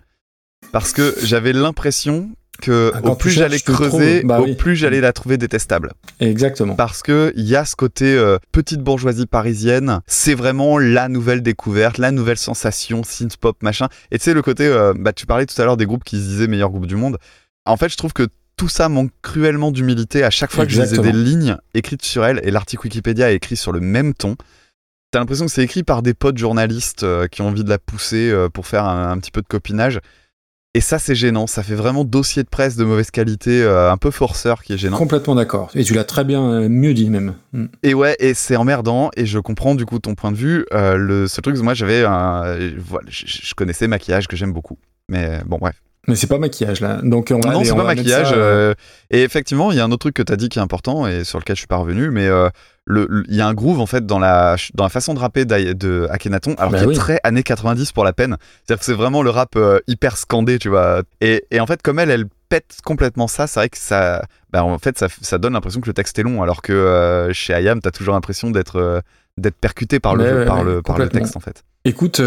Parce 0.72 0.92
que 0.92 1.14
j'avais 1.24 1.54
l'impression 1.54 2.32
que 2.58 2.92
au 3.04 3.16
plus 3.16 3.32
j'allais 3.32 3.60
creuser. 3.60 4.24
Bah 4.24 4.40
au 4.40 4.44
oui. 4.44 4.56
plus 4.56 4.76
j'allais 4.76 5.02
la 5.02 5.14
trouver 5.14 5.38
détestable. 5.38 5.94
Exactement. 6.20 6.76
Parce 6.76 7.02
que 7.02 7.34
il 7.36 7.46
y 7.46 7.56
a 7.56 7.66
ce 7.66 7.76
côté 7.76 8.16
euh, 8.16 8.38
petite 8.52 8.82
bourgeoisie 8.82 9.26
parisienne, 9.26 10.02
c'est 10.08 10.34
vraiment 10.34 10.78
la 10.78 11.10
nouvelle 11.10 11.42
découverte, 11.42 11.98
la 11.98 12.12
nouvelle 12.12 12.38
sensation, 12.38 13.04
synth 13.04 13.38
pop 13.38 13.62
machin. 13.64 13.88
Et 14.12 14.18
tu 14.18 14.26
sais 14.26 14.34
le 14.34 14.42
côté, 14.42 14.66
euh, 14.66 14.94
bah 14.98 15.14
tu 15.14 15.26
parlais 15.26 15.46
tout 15.46 15.60
à 15.62 15.66
l'heure 15.66 15.78
des 15.78 15.86
groupes 15.86 16.04
qui 16.04 16.18
se 16.18 16.24
disaient 16.24 16.48
meilleur 16.48 16.70
groupe 16.70 16.88
du 16.88 16.96
monde. 16.96 17.18
En 17.66 17.78
fait, 17.78 17.90
je 17.90 17.98
trouve 17.98 18.14
que 18.14 18.28
tout 18.56 18.70
ça 18.70 18.90
manque 18.90 19.12
cruellement 19.22 19.72
d'humilité 19.72 20.24
à 20.24 20.30
chaque 20.30 20.52
fois 20.52 20.66
que 20.66 20.72
je 20.72 20.82
lisais 20.82 20.98
des 20.98 21.12
lignes 21.12 21.58
écrites 21.74 22.04
sur 22.04 22.26
elle 22.26 22.40
et 22.44 22.52
l'article 22.52 22.84
Wikipédia 22.86 23.32
est 23.32 23.36
écrit 23.36 23.56
sur 23.56 23.72
le 23.72 23.80
même 23.80 24.14
ton. 24.14 24.36
T'as 25.12 25.20
l'impression 25.20 25.46
que 25.46 25.52
c'est 25.52 25.64
écrit 25.64 25.84
par 25.84 26.02
des 26.02 26.14
potes 26.14 26.38
journalistes 26.38 27.04
euh, 27.04 27.28
qui 27.28 27.42
ont 27.42 27.48
envie 27.48 27.64
de 27.64 27.70
la 27.70 27.78
pousser 27.78 28.34
pour 28.54 28.68
faire 28.68 28.86
un, 28.86 29.12
un 29.12 29.18
petit 29.20 29.32
peu 29.32 29.42
de 29.42 29.48
copinage. 29.48 30.00
Et 30.78 30.80
ça, 30.80 31.00
c'est 31.00 31.16
gênant. 31.16 31.48
Ça 31.48 31.64
fait 31.64 31.74
vraiment 31.74 32.04
dossier 32.04 32.44
de 32.44 32.50
presse 32.50 32.76
de 32.76 32.86
mauvaise 32.86 33.10
qualité, 33.10 33.64
euh, 33.64 33.92
un 33.92 33.98
peu 33.98 34.12
forceur 34.12 34.62
qui 34.62 34.74
est 34.74 34.78
gênant. 34.78 34.96
Complètement 35.00 35.34
d'accord. 35.34 35.72
Et 35.74 35.84
tu 35.84 35.96
l'as 35.96 36.04
très 36.04 36.24
bien 36.24 36.44
euh, 36.52 36.70
mieux 36.70 36.94
dit 36.94 37.10
même. 37.10 37.34
Mm. 37.52 37.66
Et 37.82 37.96
ouais, 37.96 38.16
et 38.20 38.36
c'est 38.36 38.56
emmerdant, 38.56 39.10
et 39.18 39.26
je 39.26 39.40
comprends 39.40 39.74
du 39.74 39.88
coup 39.88 39.98
ton 39.98 40.14
point 40.14 40.32
de 40.32 40.38
vue. 40.38 40.68
Euh, 40.74 40.96
le 40.96 41.28
seul 41.28 41.42
truc, 41.42 41.58
moi 41.58 41.74
j'avais 41.74 42.04
un. 42.06 42.44
euh, 42.46 42.72
Voilà, 42.78 43.08
je, 43.10 43.26
je 43.26 43.56
connaissais 43.56 43.88
maquillage 43.88 44.28
que 44.28 44.36
j'aime 44.38 44.54
beaucoup. 44.54 44.78
Mais 45.10 45.42
bon, 45.48 45.58
bref. 45.58 45.82
Mais 46.08 46.16
c'est 46.16 46.28
pas 46.28 46.38
maquillage 46.38 46.80
là. 46.80 47.00
Donc 47.04 47.34
on 47.36 47.40
va 47.40 47.54
non, 47.54 47.64
c'est 47.66 47.76
pas 47.76 47.84
maquillage. 47.84 48.30
ça, 48.30 48.34
euh, 48.36 48.72
euh, 48.72 48.74
et 49.12 49.24
effectivement, 49.24 49.72
il 49.72 49.78
y 49.78 49.82
a 49.82 49.84
un 49.84 49.92
autre 49.92 50.00
truc 50.00 50.16
que 50.16 50.22
t'as 50.24 50.38
dit 50.38 50.48
qui 50.50 50.58
est 50.60 50.62
important 50.62 51.06
et 51.06 51.24
sur 51.26 51.38
lequel 51.40 51.56
je 51.56 51.60
suis 51.62 51.68
pas 51.68 51.76
revenu, 51.78 52.12
mais 52.12 52.28
euh, 52.28 52.48
le- 52.86 53.26
il 53.28 53.36
y 53.36 53.42
a 53.42 53.48
un 53.48 53.54
groove 53.54 53.82
en 53.82 53.86
fait 53.88 54.06
dans 54.06 54.18
la, 54.20 54.56
dans 54.74 54.86
la 54.86 54.90
façon 54.90 55.14
de 55.14 55.20
rapper 55.20 55.44
de 55.44 56.08
Akhenaton, 56.10 56.54
alors 56.58 56.72
Bah 56.72 56.80
qui 56.80 56.86
oui. 56.86 56.96
est 56.96 56.98
très 56.98 57.20
années 57.24 57.44
90 57.44 57.92
pour 57.92 58.06
la 58.06 58.14
peine. 58.14 58.38
C'est-à-dire 58.66 58.80
que 58.80 58.86
c'est 58.86 58.94
vraiment 58.94 59.22
le 59.22 59.30
rap 59.32 59.56
euh, 59.58 59.80
hyper 59.88 60.16
scandé, 60.16 60.60
tu 60.60 60.70
vois. 60.70 61.02
Et, 61.20 61.44
et 61.52 61.60
en 61.60 61.68
fait, 61.68 61.82
comme 61.82 62.00
elle, 62.00 62.10
elle 62.12 62.26
pète 62.48 62.78
complètement 62.86 63.28
ça, 63.28 63.46
c'est 63.48 63.60
vrai 63.60 63.68
que 63.70 63.78
ça, 63.78 64.24
bah, 64.52 64.64
en 64.64 64.78
fait, 64.78 64.98
ça, 64.98 65.08
ça 65.22 65.38
donne 65.38 65.52
l'impression 65.54 65.82
que 65.82 65.88
le 65.88 65.94
texte 65.94 66.18
est 66.20 66.24
long, 66.24 66.42
alors 66.42 66.62
que 66.62 67.30
chez 67.34 67.54
Ayam, 67.54 67.82
t'as 67.82 67.92
toujours 67.92 68.14
l'impression 68.14 68.50
d'être 68.50 69.02
d'être 69.38 69.58
percuté 69.58 70.00
par 70.00 70.16
le, 70.16 70.24
Ouais, 70.24 70.46
par 70.46 70.60
ouais, 70.60 70.64
le, 70.64 70.82
par 70.82 70.98
le 70.98 71.10
texte 71.10 71.36
en 71.36 71.40
fait. 71.42 71.64
Écoute, 71.86 72.20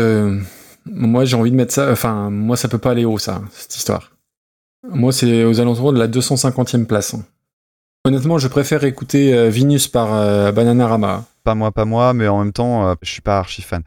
moi 0.90 1.24
j'ai 1.24 1.36
envie 1.36 1.50
de 1.50 1.56
mettre 1.56 1.72
ça. 1.72 1.90
Enfin, 1.90 2.30
moi 2.30 2.56
ça 2.56 2.68
peut 2.68 2.78
pas 2.78 2.90
aller 2.90 3.04
haut 3.04 3.18
ça, 3.18 3.42
cette 3.52 3.76
histoire. 3.76 4.12
Moi 4.88 5.12
c'est 5.12 5.44
aux 5.44 5.60
alentours 5.60 5.92
de 5.92 5.98
la 5.98 6.08
250e 6.08 6.86
place. 6.86 7.16
Honnêtement, 8.06 8.38
je 8.38 8.48
préfère 8.48 8.82
écouter 8.84 9.34
euh, 9.34 9.50
Venus 9.50 9.86
par 9.86 10.14
euh, 10.14 10.52
Bananarama. 10.52 11.24
Pas 11.44 11.54
moi, 11.54 11.70
pas 11.70 11.84
moi, 11.84 12.14
mais 12.14 12.28
en 12.28 12.38
même 12.42 12.52
temps, 12.52 12.88
euh, 12.88 12.94
je 13.02 13.10
suis 13.10 13.20
pas 13.20 13.38
archi 13.38 13.60
fan. 13.60 13.82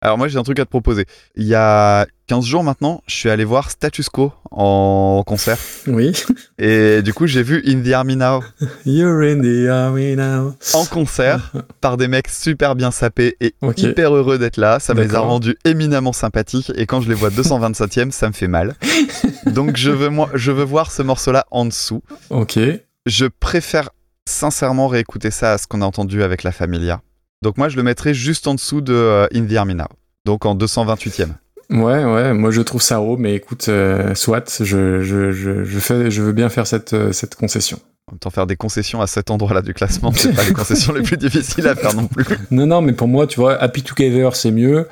Alors 0.00 0.16
moi 0.16 0.28
j'ai 0.28 0.38
un 0.38 0.44
truc 0.44 0.60
à 0.60 0.64
te 0.64 0.70
proposer. 0.70 1.06
Il 1.34 1.44
y 1.44 1.56
a 1.56 2.06
15 2.28 2.44
jours 2.44 2.62
maintenant, 2.62 3.02
je 3.08 3.14
suis 3.14 3.30
allé 3.30 3.44
voir 3.44 3.68
Status 3.70 4.08
Quo 4.08 4.32
en 4.52 5.24
concert. 5.26 5.58
Oui. 5.88 6.12
Et 6.58 7.02
du 7.02 7.12
coup 7.12 7.26
j'ai 7.26 7.42
vu 7.42 7.62
In 7.66 7.82
the 7.82 7.92
Army 7.92 8.14
Now 8.14 8.44
You're 8.86 9.22
in 9.22 9.40
the 9.40 9.68
army 9.68 10.14
now. 10.14 10.54
en 10.74 10.84
concert 10.84 11.52
par 11.80 11.96
des 11.96 12.06
mecs 12.06 12.28
super 12.28 12.76
bien 12.76 12.92
sapés 12.92 13.36
et 13.40 13.54
hyper 13.76 14.14
heureux 14.14 14.38
d'être 14.38 14.56
là. 14.56 14.78
Ça 14.78 14.94
me 14.94 15.02
les 15.02 15.16
a 15.16 15.20
rendus 15.20 15.56
éminemment 15.64 16.12
sympathiques 16.12 16.70
et 16.76 16.86
quand 16.86 17.00
je 17.00 17.08
les 17.08 17.14
vois 17.14 17.30
227e, 17.30 18.12
ça 18.12 18.28
me 18.28 18.32
fait 18.32 18.48
mal. 18.48 18.76
Donc 19.46 19.76
je 19.76 19.90
veux, 19.90 20.10
moi, 20.10 20.30
je 20.34 20.52
veux 20.52 20.64
voir 20.64 20.92
ce 20.92 21.02
morceau-là 21.02 21.44
en 21.50 21.64
dessous. 21.64 22.02
Ok. 22.30 22.58
Je 23.06 23.26
préfère 23.26 23.90
sincèrement 24.28 24.86
réécouter 24.86 25.30
ça 25.32 25.54
à 25.54 25.58
ce 25.58 25.66
qu'on 25.66 25.82
a 25.82 25.86
entendu 25.86 26.22
avec 26.22 26.44
La 26.44 26.52
Familia. 26.52 27.00
Donc 27.42 27.56
moi 27.56 27.68
je 27.68 27.76
le 27.76 27.82
mettrais 27.82 28.14
juste 28.14 28.46
en 28.46 28.54
dessous 28.54 28.80
de 28.80 28.92
euh, 28.92 29.26
In 29.34 29.46
the 29.46 29.54
Army 29.54 29.74
Now. 29.74 29.86
Donc 30.24 30.44
en 30.46 30.56
228e. 30.56 31.28
Ouais, 31.70 32.04
ouais, 32.04 32.32
moi 32.32 32.50
je 32.50 32.62
trouve 32.62 32.80
ça 32.82 33.00
haut, 33.00 33.16
mais 33.16 33.34
écoute, 33.34 33.68
euh, 33.68 34.14
soit, 34.14 34.62
je, 34.64 35.02
je, 35.02 35.32
je, 35.32 35.64
je, 35.64 35.78
fais, 35.78 36.10
je 36.10 36.22
veux 36.22 36.32
bien 36.32 36.48
faire 36.48 36.66
cette, 36.66 36.94
euh, 36.94 37.12
cette 37.12 37.34
concession. 37.34 37.78
En 38.06 38.12
même 38.12 38.18
temps, 38.20 38.30
faire 38.30 38.46
des 38.46 38.56
concessions 38.56 39.02
à 39.02 39.06
cet 39.06 39.30
endroit-là 39.30 39.60
du 39.60 39.74
classement, 39.74 40.10
c'est 40.12 40.32
pas 40.32 40.44
les 40.44 40.54
concessions 40.54 40.94
les 40.94 41.02
plus 41.02 41.18
difficiles 41.18 41.68
à 41.68 41.74
faire 41.76 41.94
non 41.94 42.06
plus. 42.06 42.24
Non, 42.50 42.66
non, 42.66 42.80
mais 42.80 42.94
pour 42.94 43.06
moi, 43.06 43.26
tu 43.26 43.38
vois, 43.38 43.54
Happy 43.62 43.82
Together, 43.82 44.34
c'est 44.34 44.50
mieux. 44.50 44.88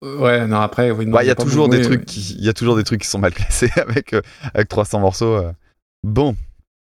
Ouais, 0.00 0.46
non, 0.46 0.60
après, 0.60 0.92
oui, 0.92 1.06
non, 1.06 1.16
Ouais, 1.16 1.24
il 1.24 1.28
y 1.28 1.30
a 1.30 1.34
toujours 1.34 1.68
des 1.68 1.80
trucs 1.80 2.04
qui, 2.04 2.36
il 2.38 2.44
y 2.44 2.48
a 2.48 2.52
toujours 2.52 2.76
des 2.76 2.84
trucs 2.84 3.00
qui 3.00 3.08
sont 3.08 3.18
mal 3.18 3.34
classés 3.34 3.70
avec 3.76 4.12
euh, 4.12 4.20
avec 4.54 4.68
300 4.68 5.00
morceaux. 5.00 5.34
euh. 5.34 5.50
Bon, 6.04 6.36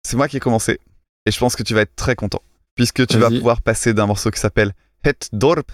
c'est 0.03 0.17
moi 0.17 0.29
qui 0.29 0.39
ai 0.39 0.41
commencé 0.41 0.81
et 1.27 1.31
je 1.31 1.39
pense 1.39 1.57
que 1.57 1.63
tu 1.63 1.75
vas 1.75 1.83
être 1.83 1.95
très 1.95 2.15
content 2.15 2.41
puisque 2.81 3.07
tu 3.07 3.19
vas 3.19 3.29
pouvoir 3.29 3.61
passer 3.61 3.93
d'un 3.93 4.07
morceau 4.07 4.31
qui 4.31 4.41
s'appelle 4.41 4.73
Het 5.05 5.29
Dorp 5.35 5.71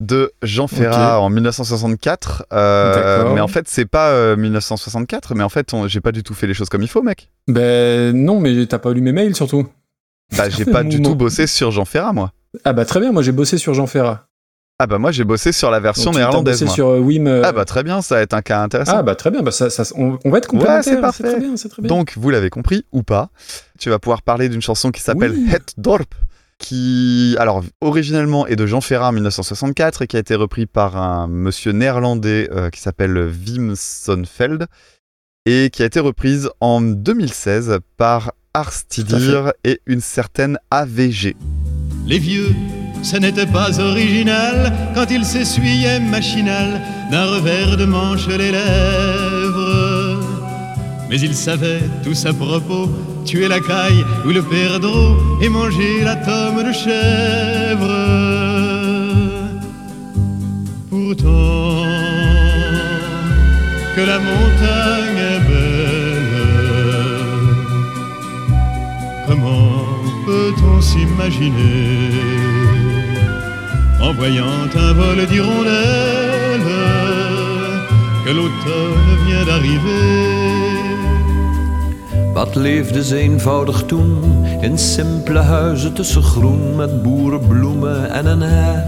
de 0.00 0.32
Jean 0.42 0.66
Ferrat 0.66 1.18
en 1.18 1.30
1964. 1.30 2.44
euh, 2.52 3.32
mais 3.34 3.40
en 3.40 3.48
fait, 3.48 3.66
c'est 3.68 3.86
pas 3.86 4.10
euh, 4.10 4.36
1964, 4.36 5.34
mais 5.34 5.42
en 5.42 5.48
fait, 5.48 5.72
j'ai 5.86 6.02
pas 6.02 6.12
du 6.12 6.22
tout 6.22 6.34
fait 6.34 6.46
les 6.46 6.52
choses 6.52 6.68
comme 6.68 6.82
il 6.82 6.88
faut, 6.88 7.02
mec. 7.02 7.30
Ben 7.48 8.14
non, 8.14 8.38
mais 8.38 8.66
t'as 8.66 8.78
pas 8.78 8.92
lu 8.92 9.00
mes 9.00 9.12
mails 9.12 9.34
surtout. 9.34 9.66
Bah, 10.36 10.50
j'ai 10.50 10.66
pas 10.66 10.82
du 10.82 11.00
tout 11.02 11.14
bossé 11.14 11.46
sur 11.46 11.70
Jean 11.70 11.86
Ferrat, 11.86 12.12
moi. 12.12 12.32
Ah 12.64 12.74
bah 12.74 12.84
très 12.84 13.00
bien, 13.00 13.12
moi 13.12 13.22
j'ai 13.22 13.32
bossé 13.32 13.56
sur 13.56 13.72
Jean 13.72 13.86
Ferrat. 13.86 14.25
Ah 14.78 14.86
bah 14.86 14.98
moi, 14.98 15.10
j'ai 15.10 15.24
bossé 15.24 15.52
sur 15.52 15.70
la 15.70 15.80
version 15.80 16.10
Donc, 16.10 16.16
néerlandaise. 16.18 16.54
bossé 16.56 16.64
moi. 16.66 16.74
sur 16.74 16.88
euh, 16.88 16.98
Wim. 16.98 17.26
euh, 17.26 17.42
Ah 17.44 17.52
bah 17.52 17.64
très 17.64 17.82
bien, 17.82 18.02
ça 18.02 18.16
va 18.16 18.20
être 18.20 18.34
un 18.34 18.42
cas 18.42 18.62
intéressant. 18.62 18.98
ah 18.98 19.02
bah 19.02 19.14
très 19.14 19.30
bien, 19.30 19.42
bah 19.42 19.50
ça, 19.50 19.70
ça- 19.70 19.84
on, 19.96 20.18
on 20.22 20.30
va 20.30 20.36
être 20.38 20.48
complémentaires. 20.48 20.84
c'est 20.84 21.00
parfait. 21.00 21.24
très 21.24 21.40
bien, 21.40 21.56
c'est 21.56 21.70
très 21.70 21.80
bien. 21.80 21.88
Donc, 21.88 22.12
vous 22.16 22.28
l'avez 22.28 22.50
compris 22.50 22.84
ou 22.92 23.02
pas, 23.02 23.30
tu 23.78 23.88
vas 23.88 23.98
pouvoir 23.98 24.20
parler 24.20 24.50
d'une 24.50 24.60
chanson 24.60 24.90
qui 24.90 25.00
s'appelle 25.00 25.30
Oui. 25.32 25.48
Het 25.50 25.62
Dorp, 25.78 26.14
qui, 26.58 27.36
alors, 27.38 27.64
originellement 27.80 28.46
est 28.46 28.56
de 28.56 28.66
Jean 28.66 28.82
Ferrat 28.82 29.08
en 29.08 29.12
1964 29.12 30.02
et 30.02 30.06
qui 30.06 30.16
a 30.16 30.20
été 30.20 30.34
repris 30.34 30.66
par 30.66 30.96
un 30.98 31.26
monsieur 31.26 31.72
néerlandais 31.72 32.50
euh, 32.52 32.68
qui 32.68 32.80
s'appelle 32.80 33.16
Wim 33.46 33.74
Sonneveld 33.76 34.66
et 35.46 35.70
qui 35.72 35.82
a 35.84 35.86
été 35.86 36.00
reprise 36.00 36.50
en 36.60 36.82
2016 36.82 37.78
par 37.96 38.32
Arstidir 38.52 39.52
et 39.64 39.80
une 39.86 40.00
certaine 40.02 40.58
AVG. 40.70 41.34
Les 42.06 42.18
vieux, 42.18 42.48
ce 43.02 43.16
n'était 43.16 43.46
pas 43.46 43.78
original 43.80 44.72
quand 44.94 45.06
ils 45.10 45.24
s'essuyaient 45.24 46.00
machinal 46.00 46.80
d'un 47.10 47.26
revers 47.26 47.76
de 47.76 47.84
manche 47.84 48.26
les 48.28 48.50
lèvres. 48.52 50.20
Mais 51.08 51.20
ils 51.20 51.34
savaient 51.34 51.82
tous 52.02 52.26
à 52.26 52.32
propos 52.32 52.88
tuer 53.24 53.48
la 53.48 53.60
caille 53.60 54.04
ou 54.24 54.30
le 54.30 54.42
perdreau 54.42 55.16
et 55.40 55.48
manger 55.48 56.02
la 56.04 56.16
tome 56.16 56.62
de 56.64 56.72
chèvre. 56.72 57.92
Pourtant, 60.90 61.84
que 63.94 64.00
la 64.00 64.18
montagne 64.18 65.22
est 65.32 65.40
belle, 65.48 66.36
comment 69.26 69.86
peut-on 70.26 70.80
s'imaginer 70.80 72.35
en 74.06 74.14
voyant 74.14 74.70
un 74.76 74.92
vol 74.94 75.26
d'hirondelles 75.26 76.68
que 78.24 78.30
l'automne 78.30 79.12
vient 79.26 79.44
d'arriver 79.48 80.46
Wat 82.34 82.54
leefde 82.54 83.04
ze 83.04 83.16
eenvoudig 83.16 83.82
toen 83.82 84.44
in 84.60 84.78
simpele 84.78 85.38
huizen 85.38 85.92
tussen 85.92 86.22
groen 86.22 86.76
met 86.76 87.02
boerenbloemen 87.02 88.10
en 88.10 88.26
een 88.26 88.40
heg. 88.40 88.84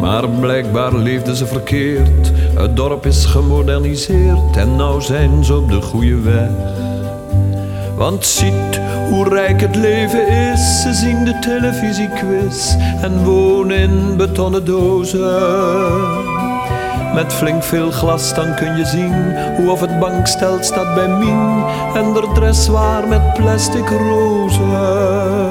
Maar 0.00 0.28
blijkbaar 0.28 0.94
leefden 0.94 1.36
ze 1.36 1.46
verkeerd. 1.46 2.32
Het 2.54 2.76
dorp 2.76 3.06
is 3.06 3.24
gemoderniseerd 3.24 4.56
en 4.56 4.76
nou 4.76 5.02
zijn 5.02 5.44
ze 5.44 5.56
op 5.56 5.70
de 5.70 5.80
goede 5.80 6.20
weg. 6.20 6.50
Want 7.96 8.26
ziet 8.26 8.80
hoe 9.08 9.28
rijk 9.28 9.60
het 9.60 9.76
leven 9.76 10.28
is. 10.28 10.82
Ze 10.82 10.92
zien 10.92 11.24
de 11.24 11.38
televisiequiz 11.38 12.74
en 13.02 13.24
wonen 13.24 13.76
in 13.76 14.16
betonnen 14.16 14.64
dozen. 14.64 16.34
met 17.14 17.32
flink 17.32 17.62
veel 17.62 17.90
glas, 17.90 18.34
dan 18.34 18.54
kun 18.54 18.76
je 18.76 18.84
zien 18.84 19.36
hoe 19.56 19.70
of 19.70 19.80
het 19.80 19.98
bankstel 19.98 20.58
staat 20.60 20.94
bij 20.94 21.08
Mien 21.08 21.64
en 21.94 22.12
de 22.12 22.30
dressoir 22.34 23.08
met 23.08 23.32
plastic 23.34 23.88
rozen. 23.88 25.46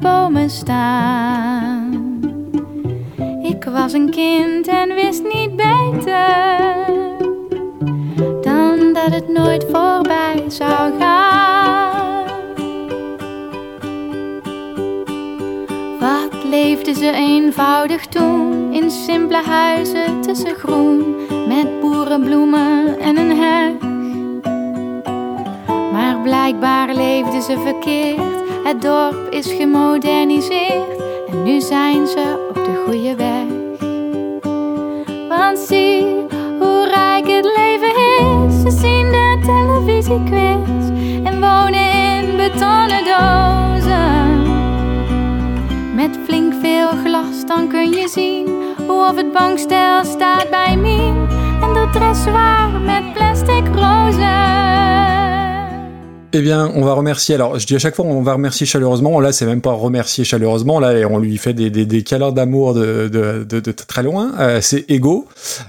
Bomen 0.00 0.50
staan. 0.50 2.20
Ik 3.42 3.64
was 3.64 3.92
een 3.92 4.10
kind 4.10 4.66
en 4.66 4.94
wist 4.94 5.22
niet 5.22 5.56
beter 5.56 6.86
dan 8.40 8.92
dat 8.92 9.10
het 9.10 9.28
nooit 9.28 9.66
voorbij 9.72 10.44
zou 10.46 10.92
gaan. 10.98 12.26
Wat 16.00 16.44
leefden 16.44 16.94
ze 16.94 17.10
eenvoudig 17.10 18.06
toen 18.06 18.72
in 18.72 18.90
simpele 18.90 19.42
huizen 19.42 20.20
tussen 20.20 20.54
groen 20.54 21.16
met 21.48 21.80
boerenbloemen 21.80 22.98
en 22.98 23.16
een 23.16 23.36
heg. 23.36 23.72
Maar 25.92 26.20
blijkbaar 26.22 26.94
leefden 26.94 27.42
ze 27.42 27.58
verkeerd. 27.58 28.47
Het 28.64 28.82
dorp 28.82 29.26
is 29.30 29.52
gemoderniseerd 29.52 30.96
en 31.30 31.42
nu 31.42 31.60
zijn 31.60 32.06
ze 32.06 32.46
op 32.48 32.54
de 32.54 32.82
goede 32.86 33.14
weg. 33.14 33.46
Want 35.28 35.58
zie 35.58 36.04
hoe 36.58 36.88
rijk 36.94 37.26
het 37.26 37.44
leven 37.44 37.94
is. 37.96 38.60
Ze 38.60 38.70
zien 38.80 39.10
de 39.10 39.38
televisiequiz 39.42 40.88
en 41.24 41.40
wonen 41.40 41.92
in 41.92 42.36
betonnen 42.36 43.04
dozen. 43.04 44.44
Met 45.94 46.18
flink 46.24 46.54
veel 46.60 46.88
glas, 47.04 47.46
dan 47.46 47.68
kun 47.68 47.92
je 47.92 48.08
zien 48.08 48.48
hoe 48.86 49.08
of 49.08 49.16
het 49.16 49.32
bankstel 49.32 50.04
staat 50.04 50.50
bij 50.50 50.76
Mien. 50.76 51.28
En 51.62 51.72
de 51.72 51.88
dressoir 51.92 52.80
met 52.80 53.12
plastic 53.12 53.66
rozen. 53.74 54.67
Eh 56.34 56.42
bien, 56.42 56.70
on 56.74 56.84
va 56.84 56.92
remercier. 56.92 57.34
Alors, 57.34 57.58
je 57.58 57.66
dis 57.66 57.74
à 57.74 57.78
chaque 57.78 57.94
fois, 57.94 58.04
on 58.04 58.20
va 58.20 58.34
remercier 58.34 58.66
chaleureusement. 58.66 59.18
Là, 59.18 59.32
c'est 59.32 59.46
même 59.46 59.62
pas 59.62 59.72
remercier 59.72 60.24
chaleureusement. 60.24 60.78
Là, 60.78 61.08
on 61.08 61.18
lui 61.18 61.38
fait 61.38 61.54
des, 61.54 61.70
des, 61.70 61.86
des 61.86 62.02
câlins 62.02 62.32
d'amour 62.32 62.74
de, 62.74 63.08
de, 63.08 63.72
très 63.72 64.02
loin. 64.02 64.32
Euh, 64.38 64.60
c'est 64.60 64.84
Ego, 64.90 65.26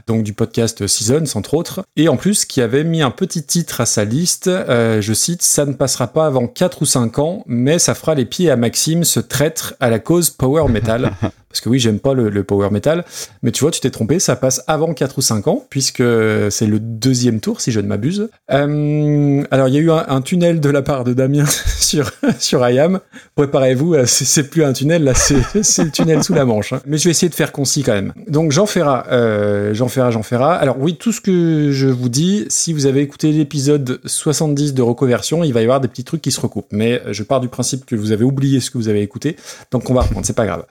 donc 0.08 0.24
du 0.24 0.34
podcast 0.34 0.86
Seasons, 0.86 1.24
entre 1.36 1.54
autres. 1.54 1.86
Et 1.96 2.10
en 2.10 2.18
plus, 2.18 2.44
qui 2.44 2.60
avait 2.62 2.84
mis 2.84 3.02
un 3.02 3.12
petit 3.12 3.44
titre 3.44 3.80
à 3.80 3.86
sa 3.86 4.04
liste. 4.04 4.48
Euh, 4.48 5.00
je 5.02 5.14
cite 5.14 5.44
Ça 5.44 5.66
ne 5.66 5.72
passera 5.72 6.08
pas 6.08 6.26
avant 6.26 6.48
4 6.48 6.82
ou 6.82 6.86
5 6.86 7.20
ans, 7.20 7.44
mais 7.48 7.80
ça 7.80 7.96
fera 7.96 8.14
les 8.14 8.26
pieds 8.26 8.52
à 8.52 8.58
Maxime, 8.58 9.06
ce 9.06 9.22
traître 9.22 9.76
à 9.80 9.90
la 9.90 10.00
cause 10.00 10.30
power 10.30 10.70
metal. 10.70 11.12
Parce 11.50 11.62
que 11.62 11.70
oui, 11.70 11.80
j'aime 11.80 12.00
pas 12.00 12.14
le, 12.14 12.44
power 12.44 12.70
metal. 12.72 13.04
Mais 13.42 13.52
tu 13.52 13.62
vois, 13.62 13.72
tu 13.72 13.80
t'es 13.80 13.90
trompé, 13.90 14.20
ça 14.20 14.36
passe 14.36 14.64
avant 14.68 14.94
4 14.94 15.18
ou 15.18 15.22
5 15.22 15.48
ans, 15.48 15.66
puisque 15.70 16.04
c'est 16.50 16.68
le 16.68 16.80
deuxième 16.80 17.40
tour, 17.40 17.60
si 17.60 17.72
je 17.72 17.80
ne 17.80 17.88
m'abuse. 17.88 18.30
Euh, 18.52 19.44
alors, 19.52 19.68
il 19.68 19.74
y 19.74 19.78
a 19.78 19.82
eu 19.82 19.92
un, 19.92 20.06
un 20.08 20.22
tunnel 20.22 20.60
de 20.60 20.70
la 20.70 20.82
part 20.82 21.04
de 21.04 21.14
Damien 21.14 21.46
sur, 21.80 22.12
sur 22.38 22.68
IAM. 22.68 23.00
Préparez-vous, 23.36 23.96
euh, 23.96 24.04
c'est 24.06 24.50
plus 24.50 24.64
un 24.64 24.74
tunnel, 24.74 25.04
là, 25.04 25.14
c'est 25.16 25.84
le 25.84 25.92
tunnel 25.92 26.24
sous 26.24 26.34
la 26.34 26.46
Manche. 26.46 26.74
hein. 26.74 26.82
Mais 26.86 26.98
je 26.98 27.06
vais 27.06 27.12
essayer 27.12 27.30
de 27.30 27.36
faire 27.36 27.52
concis 27.52 27.82
quand 27.84 27.94
même. 27.94 28.14
Donc, 28.28 28.52
Jean 28.52 28.68
Ferrat, 28.68 29.08
euh, 29.12 29.74
Jean 29.74 29.88
Ferrat, 29.88 30.12
Jean 30.12 30.24
Ferrat. 30.24 30.56
Alors, 30.56 30.78
oui, 30.80 30.98
tout 30.98 31.12
ce 31.12 31.20
que 31.20 31.72
je 31.72 31.88
vous 31.88 32.10
dis, 32.10 32.46
si 32.50 32.74
vous 32.74 32.86
avez 32.86 33.02
écouté 33.02 33.32
l'épisode 33.32 34.00
70 34.06 34.76
de 34.76 34.82
Recoversion, 34.84 35.44
il 35.44 35.54
va 35.54 35.62
y 35.62 35.64
avoir 35.64 35.82
des 35.82 35.88
petits 35.88 36.04
trucs 36.04 36.22
qui 36.22 36.32
se 36.32 36.40
recoupent. 36.40 36.72
Mais 36.72 37.02
je 37.12 37.24
pars 37.24 37.40
du 37.40 37.48
principe 37.48 37.86
que 37.86 37.96
vous 37.96 38.12
avez 38.12 38.24
oublié 38.24 38.60
ce 38.60 38.70
que 38.70 38.78
vous 38.78 38.88
avez 38.88 39.02
écouté. 39.02 39.36
Donc, 39.72 39.90
on 39.90 39.94
va 39.96 40.02
reprendre, 40.02 40.26
c'est 40.26 40.34
pas 40.34 40.46
grave. 40.46 40.66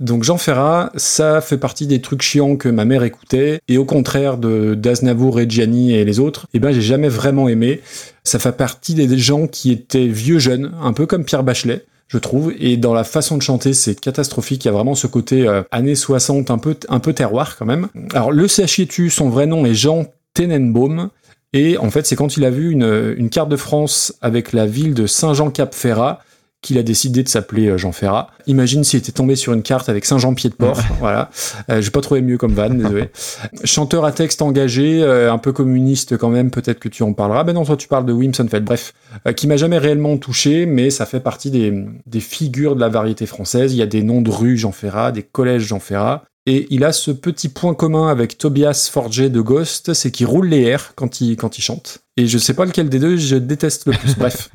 Donc 0.00 0.17
Jean 0.22 0.38
Ferrat, 0.38 0.90
ça 0.96 1.40
fait 1.40 1.58
partie 1.58 1.86
des 1.86 2.00
trucs 2.00 2.22
chiants 2.22 2.56
que 2.56 2.68
ma 2.68 2.84
mère 2.84 3.02
écoutait, 3.02 3.60
et 3.68 3.78
au 3.78 3.84
contraire 3.84 4.38
de 4.38 4.74
d'Aznavour 4.74 5.40
et 5.40 5.48
Gianni 5.48 5.94
et 5.94 6.04
les 6.04 6.20
autres, 6.20 6.46
eh 6.54 6.58
ben 6.58 6.72
j'ai 6.72 6.80
jamais 6.80 7.08
vraiment 7.08 7.48
aimé. 7.48 7.80
Ça 8.24 8.38
fait 8.38 8.52
partie 8.52 8.94
des 8.94 9.18
gens 9.18 9.46
qui 9.46 9.72
étaient 9.72 10.06
vieux 10.06 10.38
jeunes, 10.38 10.72
un 10.82 10.92
peu 10.92 11.06
comme 11.06 11.24
Pierre 11.24 11.42
Bachelet. 11.42 11.84
Je 12.08 12.16
trouve, 12.16 12.54
et 12.58 12.78
dans 12.78 12.94
la 12.94 13.04
façon 13.04 13.36
de 13.36 13.42
chanter, 13.42 13.74
c'est 13.74 13.94
catastrophique. 13.94 14.64
Il 14.64 14.68
y 14.68 14.70
a 14.70 14.72
vraiment 14.72 14.94
ce 14.94 15.06
côté 15.06 15.46
euh, 15.46 15.62
années 15.70 15.94
60, 15.94 16.50
un 16.50 16.56
peu, 16.56 16.74
un 16.88 17.00
peu 17.00 17.12
terroir 17.12 17.56
quand 17.58 17.66
même. 17.66 17.88
Alors, 18.14 18.32
le 18.32 18.48
sachiez-tu, 18.48 19.10
son 19.10 19.28
vrai 19.28 19.46
nom 19.46 19.66
est 19.66 19.74
Jean 19.74 20.06
Tenenbaum. 20.32 21.10
Et 21.52 21.76
en 21.76 21.90
fait, 21.90 22.06
c'est 22.06 22.16
quand 22.16 22.38
il 22.38 22.46
a 22.46 22.50
vu 22.50 22.70
une, 22.70 23.14
une 23.18 23.28
carte 23.28 23.50
de 23.50 23.56
France 23.56 24.14
avec 24.22 24.54
la 24.54 24.64
ville 24.64 24.94
de 24.94 25.06
Saint-Jean-Cap-Ferrat 25.06 26.20
qu'il 26.60 26.76
a 26.78 26.82
décidé 26.82 27.22
de 27.22 27.28
s'appeler 27.28 27.68
euh, 27.68 27.78
Jean 27.78 27.92
Ferrat. 27.92 28.28
Imagine 28.46 28.82
s'il 28.82 28.98
était 28.98 29.12
tombé 29.12 29.36
sur 29.36 29.52
une 29.52 29.62
carte 29.62 29.88
avec 29.88 30.04
Saint-Jean-Pied-de-Port. 30.04 30.78
voilà. 30.98 31.30
Euh, 31.70 31.80
J'ai 31.80 31.90
pas 31.90 32.00
trouvé 32.00 32.20
mieux 32.20 32.36
comme 32.36 32.52
van, 32.52 32.70
désolé. 32.70 33.10
Chanteur 33.64 34.04
à 34.04 34.12
texte 34.12 34.42
engagé, 34.42 35.02
euh, 35.02 35.32
un 35.32 35.38
peu 35.38 35.52
communiste 35.52 36.16
quand 36.16 36.30
même, 36.30 36.50
peut-être 36.50 36.80
que 36.80 36.88
tu 36.88 37.02
en 37.02 37.12
parleras. 37.12 37.44
Ben 37.44 37.52
non, 37.52 37.64
toi 37.64 37.76
tu 37.76 37.86
parles 37.88 38.06
de 38.06 38.12
Wim 38.12 38.34
Sonnefeld. 38.34 38.64
Bref, 38.64 38.92
euh, 39.26 39.32
qui 39.32 39.46
m'a 39.46 39.56
jamais 39.56 39.78
réellement 39.78 40.16
touché, 40.16 40.66
mais 40.66 40.90
ça 40.90 41.06
fait 41.06 41.20
partie 41.20 41.50
des, 41.50 41.72
des 42.06 42.20
figures 42.20 42.74
de 42.74 42.80
la 42.80 42.88
variété 42.88 43.26
française. 43.26 43.72
Il 43.72 43.76
y 43.76 43.82
a 43.82 43.86
des 43.86 44.02
noms 44.02 44.20
de 44.20 44.30
rues 44.30 44.56
Jean 44.58 44.72
Ferrat, 44.72 45.12
des 45.12 45.22
collèges 45.22 45.62
Jean 45.62 45.78
Ferrat. 45.80 46.24
Et 46.46 46.66
il 46.70 46.82
a 46.82 46.92
ce 46.92 47.10
petit 47.10 47.50
point 47.50 47.74
commun 47.74 48.08
avec 48.08 48.38
Tobias 48.38 48.88
Forger 48.90 49.28
de 49.28 49.40
Ghost, 49.42 49.92
c'est 49.92 50.10
qu'il 50.10 50.24
roule 50.26 50.48
les 50.48 50.62
airs 50.62 50.92
quand 50.94 51.20
il, 51.20 51.36
quand 51.36 51.58
il 51.58 51.62
chante. 51.62 51.98
Et 52.16 52.26
je 52.26 52.38
sais 52.38 52.54
pas 52.54 52.64
lequel 52.64 52.88
des 52.88 52.98
deux 52.98 53.18
je 53.18 53.36
déteste 53.36 53.84
le 53.86 53.92
plus. 53.92 54.14
Bref. 54.18 54.48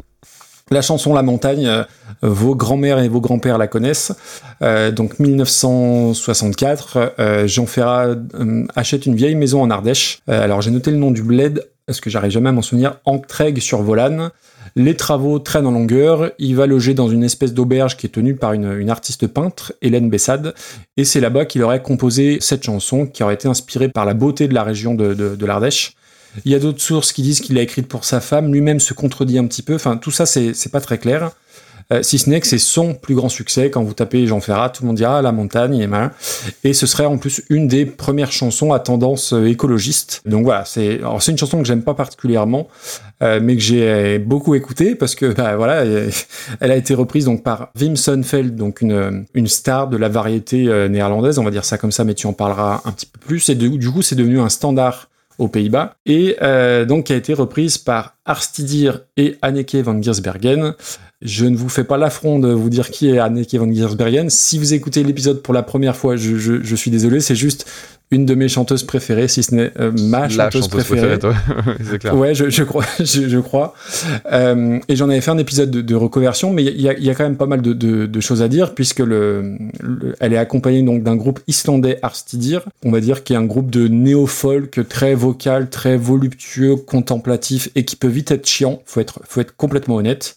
La 0.71 0.81
chanson 0.81 1.13
La 1.13 1.23
Montagne, 1.23 1.67
euh, 1.67 1.83
vos 2.21 2.55
grands-mères 2.55 2.99
et 2.99 3.07
vos 3.07 3.19
grands-pères 3.21 3.57
la 3.57 3.67
connaissent. 3.67 4.13
Euh, 4.61 4.91
donc 4.91 5.19
1964, 5.19 7.15
euh, 7.19 7.47
Jean 7.47 7.65
Ferrat 7.65 8.15
achète 8.75 9.05
une 9.05 9.15
vieille 9.15 9.35
maison 9.35 9.61
en 9.61 9.69
Ardèche. 9.69 10.19
Alors 10.27 10.61
j'ai 10.61 10.71
noté 10.71 10.91
le 10.91 10.97
nom 10.97 11.11
du 11.11 11.21
bled, 11.21 11.67
parce 11.85 11.99
que 11.99 12.09
j'arrive 12.09 12.31
jamais 12.31 12.49
à 12.49 12.51
m'en 12.53 12.61
souvenir, 12.61 12.99
Entraigue 13.03 13.59
sur 13.59 13.81
Volane. 13.81 14.31
Les 14.75 14.95
travaux 14.95 15.37
traînent 15.37 15.67
en 15.67 15.71
longueur. 15.71 16.31
Il 16.39 16.55
va 16.55 16.65
loger 16.65 16.93
dans 16.93 17.09
une 17.09 17.23
espèce 17.23 17.53
d'auberge 17.53 17.97
qui 17.97 18.07
est 18.07 18.09
tenue 18.09 18.35
par 18.35 18.53
une, 18.53 18.89
artiste 18.89 19.27
peintre, 19.27 19.73
Hélène 19.81 20.09
Bessade. 20.09 20.55
Et 20.95 21.03
c'est 21.03 21.19
là-bas 21.19 21.45
qu'il 21.45 21.61
aurait 21.61 21.83
composé 21.83 22.37
cette 22.39 22.63
chanson 22.63 23.05
qui 23.05 23.21
aurait 23.21 23.35
été 23.35 23.49
inspirée 23.49 23.89
par 23.89 24.05
la 24.05 24.13
beauté 24.13 24.47
de 24.47 24.53
la 24.53 24.63
région 24.63 24.95
de 24.95 25.45
l'Ardèche. 25.45 25.93
Il 26.45 26.51
y 26.51 26.55
a 26.55 26.59
d'autres 26.59 26.81
sources 26.81 27.11
qui 27.11 27.21
disent 27.21 27.41
qu'il 27.41 27.55
l'a 27.55 27.61
écrite 27.61 27.87
pour 27.87 28.05
sa 28.05 28.21
femme, 28.21 28.51
lui-même 28.51 28.79
se 28.79 28.93
contredit 28.93 29.37
un 29.37 29.47
petit 29.47 29.61
peu. 29.61 29.75
Enfin, 29.75 29.97
tout 29.97 30.11
ça, 30.11 30.25
c'est 30.25 30.71
pas 30.71 30.81
très 30.81 30.97
clair. 30.97 31.31
Euh, 31.91 32.01
si 32.01 32.17
ce 32.17 32.29
n'est 32.29 32.39
que 32.39 32.47
c'est 32.47 32.57
son 32.57 32.93
plus 32.93 33.15
grand 33.15 33.29
succès. 33.29 33.69
Quand 33.69 33.83
vous 33.83 33.93
tapez 33.93 34.25
Jean 34.25 34.39
Ferrat, 34.39 34.69
tout 34.69 34.83
le 34.83 34.87
monde 34.87 34.97
dira 34.97 35.19
ah, 35.19 35.21
la 35.21 35.31
montagne 35.31 35.75
et 35.75 35.87
malin. 35.87 36.11
Et 36.63 36.73
ce 36.73 36.87
serait 36.87 37.05
en 37.05 37.17
plus 37.17 37.43
une 37.49 37.67
des 37.67 37.85
premières 37.85 38.31
chansons 38.31 38.73
à 38.73 38.79
tendance 38.79 39.33
euh, 39.33 39.45
écologiste. 39.45 40.21
Donc 40.25 40.43
voilà, 40.43 40.65
c'est 40.65 41.01
une 41.27 41.37
chanson 41.37 41.59
que 41.59 41.65
j'aime 41.65 41.83
pas 41.83 41.93
particulièrement, 41.93 42.67
euh, 43.21 43.39
mais 43.41 43.55
que 43.55 43.61
j'ai 43.61 44.19
beaucoup 44.19 44.55
écoutée 44.55 44.95
parce 44.95 45.15
que 45.15 45.33
bah, 45.33 45.55
voilà, 45.55 45.83
elle 46.59 46.71
a 46.71 46.75
été 46.75 46.93
reprise 46.93 47.25
donc 47.25 47.43
par 47.43 47.69
Wim 47.79 47.95
Sonnefeld, 47.95 48.55
donc 48.55 48.81
une 48.81 49.25
une 49.33 49.47
star 49.47 49.87
de 49.87 49.97
la 49.97 50.09
variété 50.09 50.67
euh, 50.67 50.87
néerlandaise, 50.87 51.39
on 51.39 51.43
va 51.43 51.51
dire 51.51 51.65
ça 51.65 51.77
comme 51.77 51.91
ça, 51.91 52.03
mais 52.03 52.13
tu 52.13 52.27
en 52.27 52.33
parleras 52.33 52.81
un 52.85 52.91
petit 52.91 53.05
peu 53.05 53.19
plus. 53.19 53.49
Et 53.49 53.55
du 53.55 53.91
coup, 53.91 54.01
c'est 54.01 54.15
devenu 54.15 54.39
un 54.39 54.49
standard 54.49 55.09
aux 55.39 55.47
Pays-Bas, 55.47 55.95
et 56.05 56.35
euh, 56.41 56.85
donc 56.85 57.09
a 57.11 57.15
été 57.15 57.33
reprise 57.33 57.77
par 57.77 58.15
Arstidir 58.25 59.01
et 59.17 59.37
Anneke 59.41 59.75
van 59.75 60.01
Giersbergen. 60.01 60.73
Je 61.21 61.45
ne 61.45 61.55
vous 61.55 61.69
fais 61.69 61.83
pas 61.85 61.97
l'affront 61.97 62.37
de 62.39 62.49
vous 62.49 62.69
dire 62.69 62.89
qui 62.89 63.09
est 63.09 63.17
Anneke 63.19 63.53
van 63.55 63.71
Giersbergen. 63.71 64.29
Si 64.29 64.57
vous 64.59 64.73
écoutez 64.73 65.03
l'épisode 65.03 65.41
pour 65.41 65.53
la 65.53 65.63
première 65.63 65.95
fois, 65.95 66.15
je, 66.17 66.37
je- 66.37 66.61
je 66.61 66.75
suis 66.75 66.91
désolé, 66.91 67.21
c'est 67.21 67.35
juste 67.35 67.65
une 68.13 68.25
de 68.25 68.35
mes 68.35 68.47
chanteuses 68.47 68.83
préférées, 68.83 69.27
si 69.27 69.43
ce 69.43 69.53
n'est 69.55 69.71
euh, 69.79 69.91
ma 69.99 70.21
La 70.21 70.29
chanteuse, 70.29 70.63
chanteuse 70.63 70.67
préférée. 70.85 71.17
préférée, 71.17 71.19
toi. 71.19 71.73
C'est 71.89 71.99
clair. 71.99 72.15
Ouais, 72.17 72.33
je, 72.35 72.49
je 72.49 72.63
crois, 72.63 72.85
je, 72.99 73.27
je 73.27 73.39
crois. 73.39 73.73
Euh, 74.31 74.79
et 74.87 74.95
j'en 74.95 75.09
avais 75.09 75.21
fait 75.21 75.31
un 75.31 75.37
épisode 75.37 75.71
de, 75.71 75.81
de 75.81 75.95
reconversion, 75.95 76.51
mais 76.53 76.63
il 76.63 76.79
y 76.79 76.83
y 76.83 77.09
a 77.09 77.15
quand 77.15 77.23
même 77.23 77.37
pas 77.37 77.45
mal 77.45 77.61
de, 77.61 77.73
de- 77.73 78.05
de 78.05 78.19
choses 78.19 78.41
à 78.41 78.47
dire 78.47 78.73
puisque 78.75 78.99
le, 78.99 79.57
le- 79.81 80.15
elle 80.19 80.33
est 80.33 80.37
accompagnée 80.37 80.81
donc 80.83 81.03
d'un 81.03 81.15
groupe 81.15 81.39
islandais 81.47 81.99
Arstidir, 82.01 82.63
on 82.85 82.91
va 82.91 82.99
dire 83.01 83.23
qui 83.23 83.33
est 83.33 83.37
un 83.37 83.45
groupe 83.45 83.69
de 83.69 83.87
néo-folk 83.87 84.87
très 84.87 85.15
vocal, 85.15 85.69
très 85.69 85.97
voluptueux, 85.97 86.75
contemplatif 86.75 87.69
et 87.75 87.85
qui 87.85 87.95
peut 87.95 88.07
vite 88.07 88.31
être 88.31 88.47
chiant. 88.47 88.81
Faut 88.85 88.99
être, 89.01 89.19
faut 89.27 89.41
être 89.41 89.55
complètement 89.55 89.95
honnête. 89.95 90.35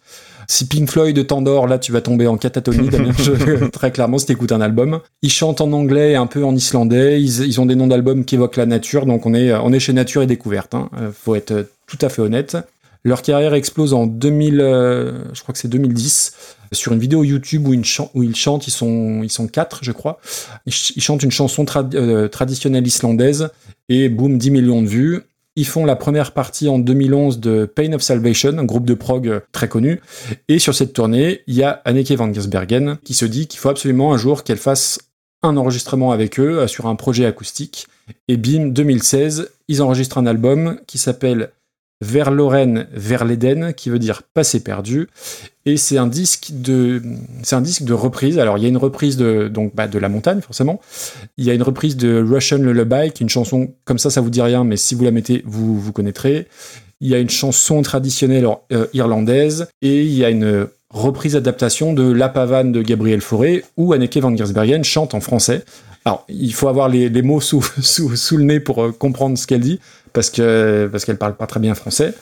Si 0.48 0.66
Pink 0.66 0.89
Floyd 0.90 1.27
t'endort, 1.27 1.66
là, 1.66 1.78
tu 1.78 1.93
vas 1.93 2.01
tomber 2.01 2.27
en 2.27 2.36
catatonie, 2.36 2.89
Damien, 2.90 3.12
je- 3.18 3.66
très 3.68 3.90
clairement, 3.90 4.18
si 4.18 4.27
t'écoutes 4.27 4.52
un 4.52 4.60
album. 4.60 5.01
Ils 5.23 5.31
chantent 5.32 5.60
en 5.60 5.73
anglais 5.73 6.12
et 6.12 6.16
un 6.16 6.27
peu 6.27 6.44
en 6.44 6.55
islandais. 6.55 7.20
Ils, 7.20 7.44
ils 7.47 7.60
ont 7.60 7.66
des 7.66 7.74
noms 7.74 7.86
d'albums 7.89 8.24
qui 8.24 8.36
évoquent 8.36 8.56
la 8.56 8.66
nature, 8.66 9.06
donc 9.06 9.27
on 9.27 9.35
est, 9.35 9.52
on 9.55 9.73
est 9.73 9.81
chez 9.81 9.93
Nature 9.93 10.23
et 10.23 10.27
Découverte. 10.27 10.74
Hein. 10.74 10.89
Euh, 11.01 11.10
Faut 11.12 11.35
être 11.35 11.51
euh, 11.52 11.62
tout 11.86 11.98
à 12.01 12.09
fait 12.09 12.23
honnête. 12.23 12.56
Leur 13.05 13.23
carrière 13.23 13.55
explose 13.55 13.94
en 13.94 14.06
2000, 14.06 14.60
euh, 14.60 15.12
je 15.32 15.40
crois 15.43 15.52
que 15.52 15.59
c'est 15.60 15.68
2010, 15.68 16.32
sur 16.73 16.93
une 16.93 16.98
vidéo 16.98 17.23
YouTube 17.23 17.68
où, 17.68 17.73
une 17.73 17.85
chan- 17.85 18.10
où 18.14 18.24
ils 18.24 18.35
chantent, 18.35 18.66
ils 18.66 18.73
sont, 18.73 19.20
ils 19.23 19.31
sont 19.31 19.47
quatre, 19.47 19.81
je 19.82 19.93
crois. 19.93 20.18
Ils, 20.66 20.73
ch- 20.73 20.93
ils 20.97 21.02
chantent 21.02 21.23
une 21.23 21.31
chanson 21.31 21.64
trad- 21.64 21.94
euh, 21.94 22.27
traditionnelle 22.27 22.85
islandaise 22.85 23.51
et 23.89 24.09
boum, 24.09 24.39
10 24.39 24.51
millions 24.51 24.82
de 24.82 24.89
vues. 24.89 25.20
Ils 25.57 25.66
font 25.66 25.87
la 25.87 25.97
première 25.97 26.33
partie 26.33 26.69
en 26.69 26.78
2011 26.78 27.41
de 27.41 27.65
Pain 27.65 27.93
of 27.95 28.03
Salvation, 28.03 28.59
un 28.59 28.65
groupe 28.65 28.87
de 28.87 28.95
prog 28.95 29.27
euh, 29.27 29.41
très 29.53 29.69
connu. 29.69 30.01
Et 30.49 30.59
sur 30.59 30.74
cette 30.74 30.93
tournée, 30.93 31.41
il 31.47 31.55
y 31.55 31.62
a 31.62 31.81
Anneke 31.87 32.12
van 32.12 32.33
Giersbergen 32.33 32.99
qui 33.03 33.15
se 33.15 33.24
dit 33.24 33.47
qu'il 33.47 33.59
faut 33.59 33.70
absolument 33.70 34.12
un 34.12 34.19
jour 34.19 34.45
qu'elle 34.45 34.59
fasse 34.59 35.01
un 35.43 35.57
enregistrement 35.57 36.12
avec 36.12 36.39
eux 36.39 36.61
euh, 36.61 36.66
sur 36.66 36.87
un 36.87 36.95
projet 36.95 37.24
acoustique. 37.24 37.87
Et 38.28 38.37
bim, 38.37 38.66
2016, 38.66 39.51
ils 39.69 39.83
enregistrent 39.83 40.19
un 40.19 40.27
album 40.27 40.78
qui 40.87 40.99
s'appelle 40.99 41.51
Vers 42.02 42.31
Lorraine, 42.31 42.86
vers 42.93 43.24
l'Éden, 43.24 43.73
qui 43.73 43.89
veut 43.89 43.98
dire 43.98 44.23
passé 44.23 44.60
perdu. 44.60 45.09
Et 45.64 45.77
c'est 45.77 45.97
un 45.97 46.06
disque 46.06 46.51
de, 46.52 47.02
c'est 47.43 47.56
un 47.56 47.60
disque 47.60 47.85
de 47.85 47.94
reprise. 47.94 48.39
Alors 48.39 48.59
il 48.59 48.62
y 48.62 48.66
a 48.66 48.68
une 48.68 48.77
reprise 48.77 49.16
de, 49.16 49.48
donc 49.48 49.74
bah, 49.74 49.89
de 49.89 49.98
la 49.98 50.09
montagne 50.09 50.40
forcément. 50.40 50.81
Il 51.39 51.44
y 51.44 51.51
a 51.51 51.55
une 51.55 51.62
reprise 51.62 51.97
de 51.97 52.23
Russian 52.23 52.59
Lullaby, 52.59 53.12
qui 53.12 53.23
est 53.23 53.24
une 53.24 53.31
chanson 53.31 53.74
comme 53.85 53.98
ça, 53.98 54.10
ça 54.10 54.20
vous 54.20 54.31
dit 54.31 54.43
rien, 54.43 54.62
mais 54.62 54.77
si 54.77 54.94
vous 54.94 55.05
la 55.05 55.10
mettez, 55.10 55.43
vous 55.47 55.81
vous 55.81 55.93
connaîtrez. 55.93 56.47
Il 57.01 57.09
y 57.09 57.14
a 57.14 57.18
une 57.18 57.31
chanson 57.31 57.82
traditionnelle 57.82 58.47
euh, 58.73 58.86
irlandaise 58.93 59.68
et 59.82 60.02
il 60.02 60.12
y 60.12 60.24
a 60.24 60.31
une 60.31 60.68
reprise 60.90 61.35
adaptation 61.35 61.93
de 61.93 62.10
La 62.10 62.28
Pavane 62.28 62.73
de 62.73 62.82
Gabriel 62.82 63.20
Fauré 63.20 63.64
où 63.77 63.93
Anneke 63.93 64.18
van 64.18 64.35
Giersbergen 64.35 64.85
chante 64.85 65.14
en 65.14 65.20
français. 65.20 65.64
Alors, 66.06 66.24
il 66.28 66.55
faut 66.55 66.68
avoir 66.68 66.89
les, 66.89 67.10
mots 67.23 67.40
sous 67.40 67.60
le 67.60 68.44
nez 68.44 68.60
pour 68.60 68.85
euh, 68.85 68.93
comprendre 68.93 69.36
ce 69.36 69.47
qu'elle 69.48 69.60
dit, 69.60 69.81
parce 70.17 70.31
que 70.31 70.89
parce 70.91 71.05
qu'elle 71.05 71.19
parle 71.19 71.37
pas 71.37 71.47
très 71.47 71.61
bien 71.61 71.75
français. 71.75 72.15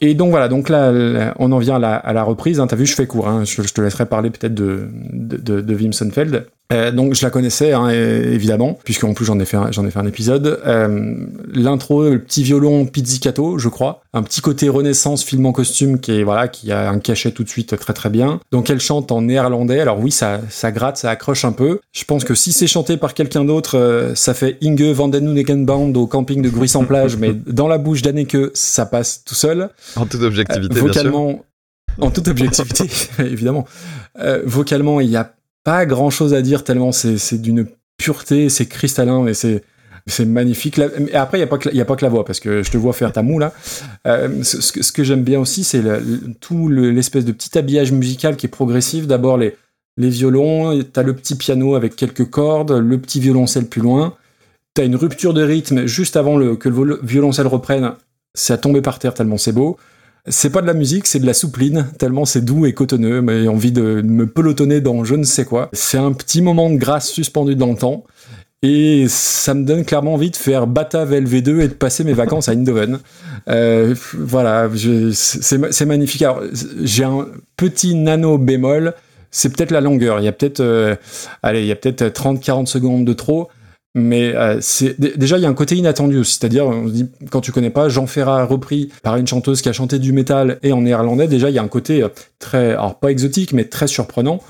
Et 0.00 0.14
donc 0.14 0.30
voilà, 0.30 0.48
donc 0.48 0.68
là, 0.68 0.92
on 1.38 1.52
en 1.52 1.58
vient 1.58 1.76
à 1.76 1.78
la, 1.78 1.94
à 1.94 2.12
la 2.12 2.24
reprise. 2.24 2.58
Hein. 2.58 2.66
T'as 2.66 2.74
vu, 2.74 2.86
je 2.86 2.94
fais 2.94 3.06
court. 3.06 3.28
Hein. 3.28 3.44
Je, 3.44 3.62
te 3.62 3.80
laisserai 3.80 4.06
parler 4.06 4.30
peut-être 4.30 4.52
de, 4.52 4.88
de, 4.92 5.60
de, 5.60 5.74
Wim 5.74 5.92
Sonnefeld. 5.92 6.46
Euh, 6.72 6.90
donc 6.90 7.14
je 7.14 7.22
la 7.22 7.30
connaissais 7.30 7.72
hein, 7.74 7.90
évidemment, 7.90 8.78
puisqu'en 8.84 9.12
plus 9.12 9.26
j'en 9.26 9.38
ai 9.38 9.44
fait 9.44 9.58
un, 9.58 9.70
j'en 9.70 9.84
ai 9.86 9.90
fait 9.90 9.98
un 9.98 10.06
épisode. 10.06 10.60
Euh, 10.66 11.14
L'intro, 11.52 12.04
le 12.04 12.18
petit 12.18 12.42
violon 12.42 12.86
pizzicato, 12.86 13.58
je 13.58 13.68
crois, 13.68 14.00
un 14.14 14.22
petit 14.22 14.40
côté 14.40 14.70
Renaissance 14.70 15.22
film 15.24 15.44
en 15.44 15.52
costume 15.52 16.00
qui 16.00 16.12
est 16.12 16.22
voilà, 16.22 16.48
qui 16.48 16.72
a 16.72 16.88
un 16.88 16.98
cachet 17.00 17.32
tout 17.32 17.44
de 17.44 17.50
suite 17.50 17.78
très 17.78 17.92
très 17.92 18.08
bien. 18.08 18.40
Donc 18.50 18.70
elle 18.70 18.80
chante 18.80 19.12
en 19.12 19.20
néerlandais. 19.22 19.78
Alors 19.80 20.00
oui, 20.00 20.10
ça 20.10 20.40
ça 20.48 20.72
gratte, 20.72 20.96
ça 20.96 21.10
accroche 21.10 21.44
un 21.44 21.52
peu. 21.52 21.80
Je 21.92 22.04
pense 22.04 22.24
que 22.24 22.34
si 22.34 22.50
c'est 22.52 22.66
chanté 22.66 22.96
par 22.96 23.12
quelqu'un 23.12 23.44
d'autre, 23.44 23.76
euh, 23.78 24.14
ça 24.14 24.32
fait 24.32 24.56
Inge 24.62 24.82
van 24.92 25.08
den 25.08 25.64
Band 25.66 25.92
au 25.94 26.06
camping 26.06 26.40
de 26.40 26.48
Gruis 26.48 26.74
en 26.76 26.84
plage, 26.84 27.18
mais 27.18 27.34
dans 27.46 27.68
la 27.68 27.76
bouche 27.76 28.00
d'Anneke, 28.00 28.36
ça 28.54 28.86
passe 28.86 29.22
tout 29.24 29.34
seul. 29.34 29.68
En 29.96 30.06
toute 30.06 30.22
objectivité, 30.22 30.64
Euh, 30.64 30.68
bien 30.68 30.78
sûr. 30.78 30.86
vocalement, 31.02 31.44
en 32.00 32.10
toute 32.10 32.28
objectivité, 32.28 32.88
évidemment. 33.18 33.66
Vocalement, 34.44 35.00
il 35.00 35.08
n'y 35.10 35.16
a 35.16 35.34
pas 35.64 35.86
grand 35.86 36.10
chose 36.10 36.34
à 36.34 36.42
dire 36.42 36.62
tellement 36.64 36.92
c'est 36.92 37.40
d'une 37.40 37.66
pureté, 37.96 38.48
c'est 38.48 38.66
cristallin 38.66 39.26
et 39.26 39.34
c'est 39.34 39.62
c'est 40.06 40.26
magnifique. 40.26 40.78
Et 40.78 41.14
après, 41.14 41.38
il 41.38 41.40
n'y 41.40 41.44
a, 41.44 41.46
pas 41.46 41.56
que 41.56 41.74
y 41.74 41.80
a 41.80 41.84
pas 41.86 41.96
que 41.96 42.04
la 42.04 42.10
voix, 42.10 42.26
parce 42.26 42.38
que 42.38 42.62
je 42.62 42.70
te 42.70 42.76
vois 42.76 42.92
faire 42.92 43.10
ta 43.10 43.22
moue. 43.22 43.40
Euh, 44.06 44.42
ce, 44.42 44.92
que- 44.92 45.02
j'aime 45.02 45.22
bien 45.22 45.40
aussi, 45.40 45.64
c'est 45.64 45.82
tout 46.40 46.68
le- 46.68 46.90
l'espèce 46.90 47.24
de 47.24 47.32
petit 47.32 47.56
habillage 47.56 47.90
musical 47.90 48.36
qui 48.36 48.44
est 48.44 48.50
progressif. 48.50 49.06
D'abord, 49.06 49.38
les, 49.38 49.56
les 49.96 50.10
violons, 50.10 50.78
t'as 50.92 51.02
le 51.02 51.14
petit 51.14 51.36
piano 51.36 51.74
avec 51.74 51.96
quelques 51.96 52.28
cordes, 52.28 52.72
le 52.72 52.98
petit 52.98 53.18
violoncelle 53.18 53.64
plus 53.66 53.80
loin. 53.80 54.14
T'as 54.74 54.84
une 54.84 54.96
rupture 54.96 55.32
de 55.32 55.42
rythme 55.42 55.86
juste 55.86 56.16
avant 56.16 56.36
le, 56.36 56.56
que 56.56 56.68
le 56.68 57.00
violoncelle 57.02 57.46
reprenne. 57.46 57.92
À 58.50 58.56
tomber 58.58 58.82
par 58.82 58.98
terre 58.98 59.14
tellement 59.14 59.38
c'est 59.38 59.52
beau. 59.52 59.78
C'est 60.26 60.48
pas 60.48 60.62
de 60.62 60.66
la 60.66 60.72
musique, 60.72 61.06
c'est 61.06 61.18
de 61.18 61.26
la 61.26 61.34
soupline, 61.34 61.88
tellement 61.98 62.24
c'est 62.24 62.42
doux 62.42 62.64
et 62.64 62.72
cotonneux, 62.72 63.20
mais 63.20 63.46
envie 63.46 63.72
de 63.72 64.00
me 64.02 64.26
pelotonner 64.26 64.80
dans 64.80 65.04
je 65.04 65.16
ne 65.16 65.24
sais 65.24 65.44
quoi. 65.44 65.68
C'est 65.74 65.98
un 65.98 66.12
petit 66.12 66.40
moment 66.40 66.70
de 66.70 66.76
grâce 66.76 67.10
suspendu 67.10 67.56
dans 67.56 67.70
le 67.70 67.76
temps. 67.76 68.04
Et 68.62 69.04
ça 69.08 69.52
me 69.52 69.64
donne 69.64 69.84
clairement 69.84 70.14
envie 70.14 70.30
de 70.30 70.36
faire 70.36 70.66
Bata 70.66 71.04
VLV2 71.04 71.60
et 71.60 71.68
de 71.68 71.74
passer 71.74 72.02
mes 72.02 72.14
vacances 72.14 72.48
à 72.48 72.52
Eindhoven. 72.52 72.98
Euh, 73.50 73.94
voilà, 74.14 74.70
c'est 75.12 75.84
magnifique. 75.84 76.22
Alors, 76.22 76.40
j'ai 76.82 77.04
un 77.04 77.26
petit 77.58 77.94
nano 77.94 78.38
bémol, 78.38 78.94
c'est 79.30 79.54
peut-être 79.54 79.70
la 79.70 79.82
longueur. 79.82 80.20
Il 80.20 80.24
y 80.24 80.28
a 80.28 80.32
peut-être, 80.32 80.60
euh, 80.60 80.96
allez, 81.42 81.60
il 81.60 81.66
y 81.66 81.72
a 81.72 81.76
peut-être 81.76 82.04
30-40 82.04 82.64
secondes 82.64 83.04
de 83.04 83.12
trop. 83.12 83.50
Mais 83.94 84.34
euh, 84.34 84.58
c'est 84.60 85.00
déjà 85.00 85.38
il 85.38 85.42
y 85.42 85.46
a 85.46 85.48
un 85.48 85.54
côté 85.54 85.76
inattendu 85.76 86.18
aussi, 86.18 86.38
c'est-à-dire 86.38 86.66
on 86.66 86.88
se 86.88 86.92
dit 86.92 87.06
quand 87.30 87.40
tu 87.40 87.52
connais 87.52 87.70
pas 87.70 87.88
Jean 87.88 88.08
Ferrat 88.08 88.44
repris 88.44 88.90
par 89.04 89.16
une 89.16 89.26
chanteuse 89.26 89.62
qui 89.62 89.68
a 89.68 89.72
chanté 89.72 90.00
du 90.00 90.12
métal 90.12 90.58
et 90.64 90.72
en 90.72 90.82
néerlandais, 90.82 91.28
déjà 91.28 91.48
il 91.48 91.54
y 91.54 91.60
a 91.60 91.62
un 91.62 91.68
côté 91.68 92.02
euh, 92.02 92.08
très 92.40 92.72
alors 92.72 92.98
pas 92.98 93.12
exotique 93.12 93.52
mais 93.52 93.66
très 93.66 93.86
surprenant 93.86 94.40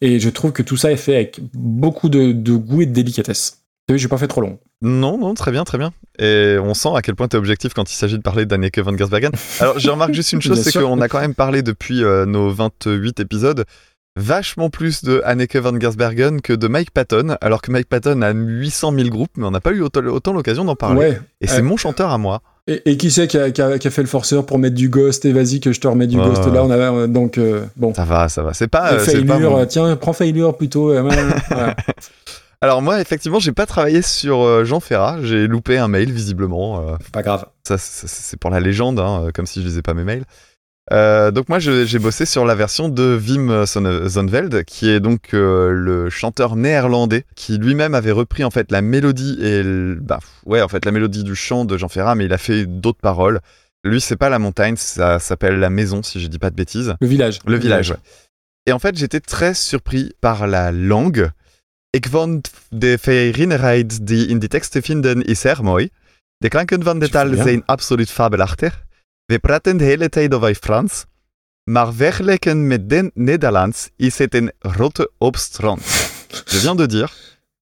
et 0.00 0.20
je 0.20 0.30
trouve 0.30 0.52
que 0.52 0.62
tout 0.62 0.76
ça 0.76 0.92
est 0.92 0.96
fait 0.96 1.16
avec 1.16 1.40
beaucoup 1.52 2.08
de, 2.08 2.30
de 2.30 2.52
goût 2.54 2.82
et 2.82 2.86
de 2.86 2.92
délicatesse. 2.92 3.62
T'as 3.86 3.94
vu, 3.94 3.98
j'ai 3.98 4.08
pas 4.08 4.18
fait 4.18 4.26
trop 4.26 4.40
long. 4.40 4.58
Non, 4.82 5.16
non, 5.16 5.34
très 5.34 5.52
bien, 5.52 5.64
très 5.64 5.78
bien. 5.78 5.92
Et 6.18 6.56
on 6.60 6.74
sent 6.74 6.90
à 6.94 7.02
quel 7.02 7.14
point 7.14 7.28
tu 7.28 7.36
es 7.36 7.38
objectif 7.38 7.72
quand 7.72 7.90
il 7.90 7.94
s'agit 7.94 8.18
de 8.18 8.22
parler 8.22 8.44
d'Anneke 8.44 8.78
van 8.80 8.96
Gersbergen. 8.96 9.30
Alors, 9.60 9.78
je 9.78 9.88
remarque 9.88 10.12
juste 10.12 10.32
une 10.32 10.42
chose, 10.42 10.60
c'est 10.60 10.78
qu'on 10.78 11.00
a 11.00 11.08
quand 11.08 11.20
même 11.20 11.34
parlé 11.34 11.62
depuis 11.62 12.02
euh, 12.02 12.26
nos 12.26 12.50
28 12.50 13.20
épisodes 13.20 13.64
vachement 14.16 14.70
plus 14.70 15.04
de 15.04 15.20
Anneke 15.24 15.56
van 15.56 15.78
Gersbergen 15.78 16.40
que 16.40 16.52
de 16.52 16.68
Mike 16.68 16.90
Patton, 16.90 17.36
alors 17.40 17.60
que 17.62 17.70
Mike 17.70 17.88
Patton 17.88 18.22
a 18.22 18.30
800 18.32 18.92
000 18.94 19.08
groupes, 19.10 19.30
mais 19.36 19.46
on 19.46 19.50
n'a 19.50 19.60
pas 19.60 19.72
eu 19.72 19.82
autant, 19.82 20.04
autant 20.06 20.32
l'occasion 20.32 20.64
d'en 20.64 20.74
parler. 20.76 20.98
Ouais. 20.98 21.20
Et 21.40 21.46
c'est 21.46 21.60
Euh, 21.60 21.62
mon 21.62 21.76
chanteur 21.76 22.10
à 22.10 22.18
moi. 22.18 22.40
Et, 22.68 22.82
et 22.90 22.96
qui 22.96 23.10
c'est 23.12 23.28
qui 23.28 23.38
a, 23.38 23.50
qui 23.52 23.62
a- 23.62 23.78
qui 23.78 23.86
a 23.86 23.90
fait 23.92 24.02
le 24.02 24.08
forceur 24.08 24.44
pour 24.44 24.58
mettre 24.58 24.74
du 24.74 24.88
ghost 24.88 25.24
et 25.24 25.32
vas-y 25.32 25.60
que 25.60 25.72
je 25.72 25.80
te 25.80 25.86
remets 25.86 26.08
du 26.08 26.16
ghost 26.16 26.44
là 26.46 26.64
on 26.64 26.70
a 26.70 26.76
euh, 26.76 27.06
donc 27.06 27.38
euh, 27.38 27.64
bon. 27.76 27.94
Ça 27.94 28.04
va, 28.04 28.28
ça 28.28 28.42
va. 28.42 28.54
C'est 28.54 28.66
pas. 28.66 28.98
C'est 28.98 29.24
pas 29.24 29.34
failure, 29.34 29.50
mon- 29.52 29.66
tiens 29.66 29.94
prends 29.96 30.12
failure 30.12 30.56
plutôt. 30.56 30.92
voilà. 30.92 31.76
Alors 32.62 32.80
moi, 32.82 33.00
effectivement, 33.00 33.38
j'ai 33.38 33.52
pas 33.52 33.66
travaillé 33.66 34.00
sur 34.02 34.64
Jean 34.64 34.80
Ferrat. 34.80 35.18
J'ai 35.22 35.46
loupé 35.46 35.76
un 35.78 35.88
mail, 35.88 36.10
visiblement. 36.10 36.96
Pas 37.12 37.22
grave. 37.22 37.44
Ça, 37.68 37.76
c'est 37.78 38.38
pour 38.40 38.50
la 38.50 38.60
légende, 38.60 38.98
hein, 38.98 39.28
comme 39.34 39.46
si 39.46 39.60
je 39.62 39.66
lisais 39.68 39.82
pas 39.82 39.92
mes 39.94 40.04
mails. 40.04 40.24
Euh, 40.92 41.32
donc 41.32 41.48
moi, 41.48 41.58
j'ai 41.58 41.98
bossé 41.98 42.26
sur 42.26 42.44
la 42.44 42.54
version 42.54 42.88
de 42.88 43.18
Wim 43.26 43.66
Son- 43.66 44.08
Zonveld, 44.08 44.64
qui 44.64 44.88
est 44.88 45.00
donc 45.00 45.34
euh, 45.34 45.72
le 45.72 46.10
chanteur 46.10 46.54
néerlandais, 46.54 47.24
qui 47.34 47.58
lui-même 47.58 47.94
avait 47.94 48.12
repris 48.12 48.44
en 48.44 48.50
fait 48.50 48.70
la 48.70 48.82
mélodie 48.82 49.36
et 49.40 49.62
le- 49.64 49.98
bah 50.00 50.20
ouais, 50.44 50.62
en 50.62 50.68
fait 50.68 50.84
la 50.84 50.92
mélodie 50.92 51.24
du 51.24 51.34
chant 51.34 51.64
de 51.64 51.76
Jean 51.76 51.88
Ferrat, 51.88 52.14
mais 52.14 52.26
il 52.26 52.32
a 52.32 52.38
fait 52.38 52.66
d'autres 52.66 53.00
paroles. 53.00 53.40
Lui, 53.84 54.00
c'est 54.00 54.16
pas 54.16 54.28
la 54.28 54.38
montagne, 54.38 54.76
ça 54.76 55.18
s'appelle 55.18 55.58
la 55.58 55.70
maison, 55.70 56.02
si 56.02 56.20
je 56.20 56.28
dis 56.28 56.38
pas 56.38 56.50
de 56.50 56.56
bêtises. 56.56 56.94
Le 57.00 57.06
village. 57.08 57.38
Le 57.46 57.56
village. 57.56 57.90
ouais. 57.90 57.96
Et 58.66 58.72
en 58.72 58.78
fait, 58.78 58.96
j'étais 58.96 59.20
très 59.20 59.54
surpris 59.54 60.12
par 60.20 60.46
la 60.46 60.70
langue. 60.72 61.30
Ik 61.92 62.08
vond 62.08 62.42
de 62.70 62.98
die 64.02 64.26
in 64.28 64.38
die 64.38 64.48
teksten 64.48 64.82
vinden 64.82 65.22
is 65.24 65.44
erg 65.44 65.62
mooi. 65.62 65.90
De 66.38 66.48
klanken 66.48 66.82
van 66.82 66.98
de 66.98 67.08
taal 67.08 67.34
zijn 67.34 67.62
absoluut 67.66 68.10
fabelachtig. 68.10 68.84
We 69.26 69.38
praten 69.38 69.76
de 69.76 69.84
hele 69.84 70.08
tijd 70.08 70.34
over 70.34 70.54
Frans. 70.54 71.04
Maar 71.64 71.92
vergelijken 71.92 72.66
met 72.66 72.88
den 72.88 73.10
Nederlands 73.14 73.90
is 73.96 74.18
het 74.18 74.34
een 74.34 74.52
grote 74.58 75.10
opstrand. 75.18 75.82
Je 76.50 76.58
viens 76.58 76.76
de 76.76 76.86
dire. 76.86 77.08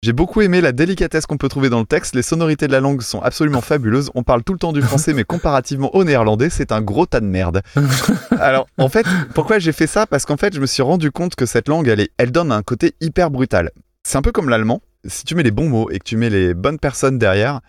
J'ai 0.01 0.15
beaucoup 0.15 0.43
aimé 0.43 0.61
la 0.61 0.73
délicatesse 0.73 1.25
qu'on 1.27 1.39
peut 1.39 1.49
trouver 1.49 1.71
dans 1.71 1.81
le 1.81 1.87
texte. 1.87 2.15
Les 2.15 2.27
sonorités 2.27 2.67
de 2.67 2.73
la 2.73 2.81
langue 2.81 3.01
sont 3.01 3.23
absolument 3.23 3.63
fabuleuses. 3.63 4.11
On 4.15 4.23
parle 4.23 4.43
tout 4.43 4.53
le 4.53 4.59
temps 4.59 4.75
du 4.75 4.83
français, 4.83 5.15
mais 5.15 5.25
comparativement 5.25 5.95
au 5.95 6.05
néerlandais, 6.05 6.51
c'est 6.51 6.71
un 6.71 6.83
gros 6.83 7.07
tas 7.07 7.21
de 7.21 7.27
merde. 7.27 7.63
Alors, 8.39 8.67
en 8.77 8.91
fait, 8.91 9.07
pourquoi 9.35 9.59
j'ai 9.59 9.73
fait 9.73 9.87
ça? 9.87 10.07
Parce 10.07 10.27
qu'en 10.27 10.37
fait, 10.37 10.55
je 10.55 10.61
me 10.61 10.67
suis 10.67 10.83
rendu 10.83 11.11
compte 11.11 11.35
que 11.35 11.47
cette 11.47 11.69
langue, 11.69 11.89
elle, 11.89 12.01
est, 12.01 12.11
elle 12.19 12.31
donne 12.31 12.53
un 12.53 12.63
côté 12.63 12.93
hyper 13.01 13.31
brutal. 13.31 13.71
C'est 14.03 14.19
un 14.19 14.23
peu 14.23 14.33
comme 14.33 14.51
l'allemand. 14.51 14.83
Si 15.07 15.25
tu 15.25 15.35
mets 15.35 15.43
les 15.43 15.51
bons 15.51 15.71
mots 15.71 15.91
et 15.91 15.99
que 15.99 16.05
tu 16.05 16.19
mets 16.19 16.29
les 16.29 16.53
bonnes 16.53 16.79
personnes 16.79 17.19
derrière, 17.19 17.61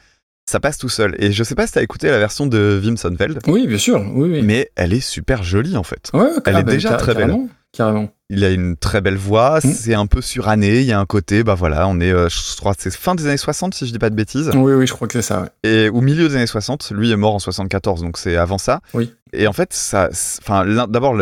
ça 0.45 0.59
passe 0.59 0.77
tout 0.77 0.89
seul. 0.89 1.15
Et 1.19 1.31
je 1.31 1.43
sais 1.43 1.55
pas 1.55 1.65
si 1.67 1.73
t'as 1.73 1.81
écouté 1.81 2.09
la 2.09 2.19
version 2.19 2.45
de 2.47 2.79
Wim 2.83 2.97
Sonneveld. 2.97 3.39
Oui, 3.47 3.65
bien 3.67 3.77
sûr. 3.77 4.03
Oui, 4.13 4.29
oui. 4.29 4.41
Mais 4.43 4.69
elle 4.75 4.93
est 4.93 4.99
super 4.99 5.43
jolie 5.43 5.77
en 5.77 5.83
fait. 5.83 6.09
Ouais, 6.13 6.27
elle 6.45 6.55
ah 6.55 6.59
est 6.59 6.63
bah, 6.63 6.71
déjà 6.71 6.93
très 6.95 7.15
belle. 7.15 7.35
carrément. 7.71 8.09
Il 8.31 8.43
a 8.43 8.49
une 8.49 8.75
très 8.75 9.01
belle 9.01 9.17
voix, 9.17 9.59
Mm. 9.63 9.71
c'est 9.71 9.93
un 9.93 10.07
peu 10.07 10.19
suranné, 10.21 10.79
il 10.79 10.85
y 10.85 10.91
a 10.91 10.99
un 10.99 11.05
côté, 11.05 11.43
bah 11.43 11.53
voilà, 11.53 11.87
on 11.87 11.99
est, 11.99 12.11
euh, 12.11 12.27
je 12.27 12.57
crois 12.57 12.73
c'est 12.75 12.91
fin 12.95 13.13
des 13.13 13.27
années 13.27 13.37
60 13.37 13.75
si 13.75 13.85
je 13.85 13.91
dis 13.91 13.99
pas 13.99 14.09
de 14.09 14.15
bêtises. 14.15 14.49
Oui, 14.55 14.73
oui, 14.73 14.87
je 14.87 14.93
crois 14.93 15.07
que 15.07 15.13
c'est 15.13 15.21
ça. 15.21 15.41
ouais. 15.41 15.49
Et 15.63 15.89
au 15.89 16.01
milieu 16.01 16.27
des 16.27 16.35
années 16.35 16.47
60, 16.47 16.91
lui 16.95 17.11
est 17.11 17.15
mort 17.17 17.35
en 17.35 17.39
74, 17.39 18.01
donc 18.01 18.17
c'est 18.17 18.35
avant 18.35 18.57
ça. 18.57 18.81
Oui. 18.95 19.13
Et 19.33 19.45
en 19.45 19.53
fait, 19.53 19.73
ça, 19.73 20.09
enfin, 20.41 20.65
d'abord 20.87 21.13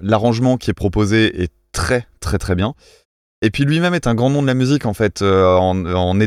l'arrangement 0.00 0.56
qui 0.58 0.70
est 0.70 0.74
proposé 0.74 1.42
est 1.42 1.50
très 1.72 2.06
très 2.20 2.38
très 2.38 2.54
bien. 2.54 2.74
Et 3.46 3.50
puis 3.50 3.64
lui-même 3.64 3.94
est 3.94 4.08
un 4.08 4.16
grand 4.16 4.28
nom 4.28 4.42
de 4.42 4.48
la 4.48 4.54
musique 4.54 4.86
en 4.86 4.92
fait 4.92 5.22
euh, 5.22 5.46
en, 5.54 5.86
en. 5.86 6.18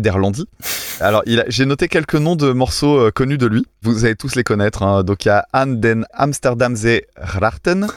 Alors 1.02 1.22
j'ai 1.26 1.66
noté 1.66 1.90
quelques 1.90 2.16
noms 2.16 2.38
de 2.38 2.54
morceaux 2.54 2.98
euh, 2.98 3.12
connus 3.12 3.38
de 3.38 3.46
lui. 3.46 3.66
Vous 3.82 4.06
allez 4.06 4.16
tous 4.16 4.36
les 4.36 4.46
connaître. 4.46 4.84
hein. 4.84 5.04
Donc 5.04 5.26
il 5.26 5.28
y 5.28 5.32
a 5.32 5.46
An 5.52 5.68
den 5.68 6.06
Amsterdamse 6.14 7.02
Grachten. 7.18 7.88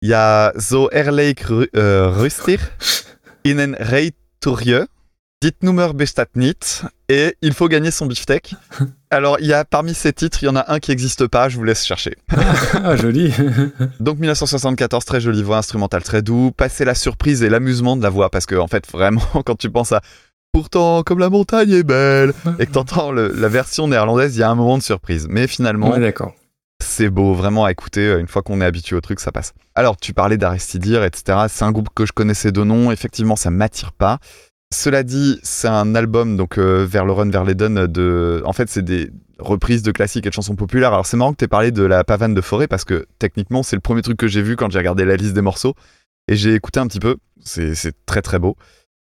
Il 0.00 0.08
y 0.08 0.14
a 0.14 0.54
Zo 0.58 0.88
Erleik 0.92 1.44
euh, 1.76 2.08
Rustig. 2.08 2.58
Innen 3.44 3.76
Reiturje. 3.78 4.86
Dit 4.86 4.93
Nummer 5.62 5.92
bestaat 5.94 6.28
niet. 6.36 6.82
Et 7.08 7.36
Il 7.42 7.52
faut 7.52 7.68
gagner 7.68 7.90
son 7.90 8.06
beefsteak. 8.06 8.54
Alors, 9.10 9.36
il 9.40 9.46
y 9.46 9.52
a 9.52 9.64
parmi 9.64 9.94
ces 9.94 10.12
titres, 10.12 10.42
il 10.42 10.46
y 10.46 10.48
en 10.48 10.56
a 10.56 10.72
un 10.72 10.78
qui 10.80 10.90
n'existe 10.90 11.26
pas, 11.26 11.48
je 11.48 11.56
vous 11.56 11.64
laisse 11.64 11.84
chercher. 11.84 12.16
Ah, 12.82 12.96
joli. 12.96 13.32
Donc 14.00 14.18
1974, 14.18 15.04
très 15.04 15.20
jolie 15.20 15.42
voix 15.42 15.58
instrumentale, 15.58 16.02
très 16.02 16.22
doux. 16.22 16.50
Passer 16.56 16.84
la 16.84 16.94
surprise 16.94 17.42
et 17.42 17.48
l'amusement 17.48 17.96
de 17.96 18.02
la 18.02 18.10
voix, 18.10 18.30
parce 18.30 18.46
que 18.46 18.54
en 18.56 18.66
fait, 18.68 18.90
vraiment, 18.90 19.22
quand 19.44 19.56
tu 19.56 19.70
penses 19.70 19.92
à 19.92 20.00
pourtant 20.52 21.02
comme 21.02 21.18
la 21.18 21.30
montagne 21.30 21.70
est 21.72 21.82
belle, 21.82 22.32
et 22.58 22.66
que 22.66 22.72
t'entends 22.72 23.12
la 23.12 23.48
version 23.48 23.88
néerlandaise, 23.88 24.36
il 24.36 24.40
y 24.40 24.42
a 24.42 24.50
un 24.50 24.54
moment 24.54 24.78
de 24.78 24.82
surprise. 24.82 25.26
Mais 25.28 25.46
finalement, 25.46 25.90
Ouais, 25.90 26.00
d'accord. 26.00 26.32
c'est 26.82 27.10
beau, 27.10 27.34
vraiment 27.34 27.64
à 27.64 27.70
écouter. 27.72 28.00
euh, 28.06 28.20
Une 28.20 28.28
fois 28.28 28.42
qu'on 28.42 28.60
est 28.60 28.64
habitué 28.64 28.94
au 28.96 29.00
truc, 29.00 29.20
ça 29.20 29.32
passe. 29.32 29.52
Alors, 29.74 29.96
tu 29.96 30.12
parlais 30.14 30.36
d'Aristidir, 30.36 31.02
etc. 31.04 31.38
C'est 31.48 31.64
un 31.64 31.72
groupe 31.72 31.88
que 31.94 32.06
je 32.06 32.12
connaissais 32.12 32.52
de 32.52 32.62
nom. 32.62 32.90
Effectivement, 32.92 33.36
ça 33.36 33.50
m'attire 33.50 33.92
pas. 33.92 34.18
Cela 34.74 35.04
dit, 35.04 35.38
c'est 35.44 35.68
un 35.68 35.94
album, 35.94 36.36
donc 36.36 36.58
euh, 36.58 36.84
vers 36.84 37.04
le 37.04 37.12
run, 37.12 37.30
vers 37.30 37.44
l'Eden, 37.44 37.86
de. 37.86 38.42
En 38.44 38.52
fait, 38.52 38.68
c'est 38.68 38.82
des 38.82 39.08
reprises 39.38 39.84
de 39.84 39.92
classiques 39.92 40.26
et 40.26 40.30
de 40.30 40.34
chansons 40.34 40.56
populaires. 40.56 40.92
Alors, 40.92 41.06
c'est 41.06 41.16
marrant 41.16 41.32
que 41.32 41.38
tu 41.38 41.46
parlé 41.46 41.70
de 41.70 41.84
la 41.84 42.02
pavane 42.02 42.34
de 42.34 42.40
forêt 42.40 42.66
parce 42.66 42.84
que 42.84 43.06
techniquement, 43.20 43.62
c'est 43.62 43.76
le 43.76 43.80
premier 43.80 44.02
truc 44.02 44.16
que 44.16 44.26
j'ai 44.26 44.42
vu 44.42 44.56
quand 44.56 44.72
j'ai 44.72 44.78
regardé 44.78 45.04
la 45.04 45.14
liste 45.14 45.32
des 45.32 45.42
morceaux. 45.42 45.74
Et 46.26 46.34
j'ai 46.34 46.54
écouté 46.54 46.80
un 46.80 46.88
petit 46.88 46.98
peu. 46.98 47.16
C'est 47.44 47.76
c'est 47.76 47.94
très 48.04 48.20
très 48.20 48.40
beau. 48.40 48.56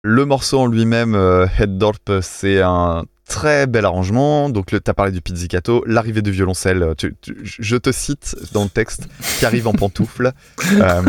Le 0.03 0.25
morceau 0.25 0.59
en 0.59 0.67
lui-même, 0.67 1.15
euh, 1.15 1.47
Head 1.57 1.79
Dorp, 1.79 2.11
c'est 2.23 2.61
un 2.61 3.05
très 3.33 3.67
bel 3.67 3.85
arrangement. 3.85 4.51
Donc, 4.51 4.67
tu 4.67 4.77
as 4.87 4.95
parlé 4.95 5.11
du 5.13 5.21
pizzicato, 5.23 5.83
l'arrivée 5.87 6.21
du 6.23 6.31
violoncelle. 6.31 6.83
euh, 6.83 6.95
tu- 6.95 7.15
tu- 7.21 7.37
je 7.43 7.77
te 7.77 7.91
cite 7.91 8.37
dans 8.53 8.65
le 8.65 8.69
texte, 8.69 9.09
qui 9.39 9.47
arrive 9.47 9.67
en 9.69 9.73
pantoufle. 9.73 10.33
Euh, 10.83 11.03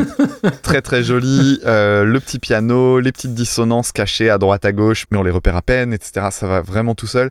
très 0.61 0.81
très 0.81 1.03
joli. 1.03 1.59
Euh, 1.65 2.03
le 2.03 2.19
petit 2.19 2.39
piano, 2.39 2.99
les 2.99 3.11
petites 3.11 3.33
dissonances 3.33 3.91
cachées 3.91 4.29
à 4.29 4.37
droite 4.37 4.65
à 4.65 4.71
gauche, 4.71 5.05
mais 5.11 5.17
on 5.17 5.23
les 5.23 5.31
repère 5.31 5.55
à 5.55 5.61
peine, 5.61 5.93
etc. 5.93 6.27
Ça 6.31 6.47
va 6.47 6.61
vraiment 6.61 6.95
tout 6.95 7.07
seul. 7.07 7.29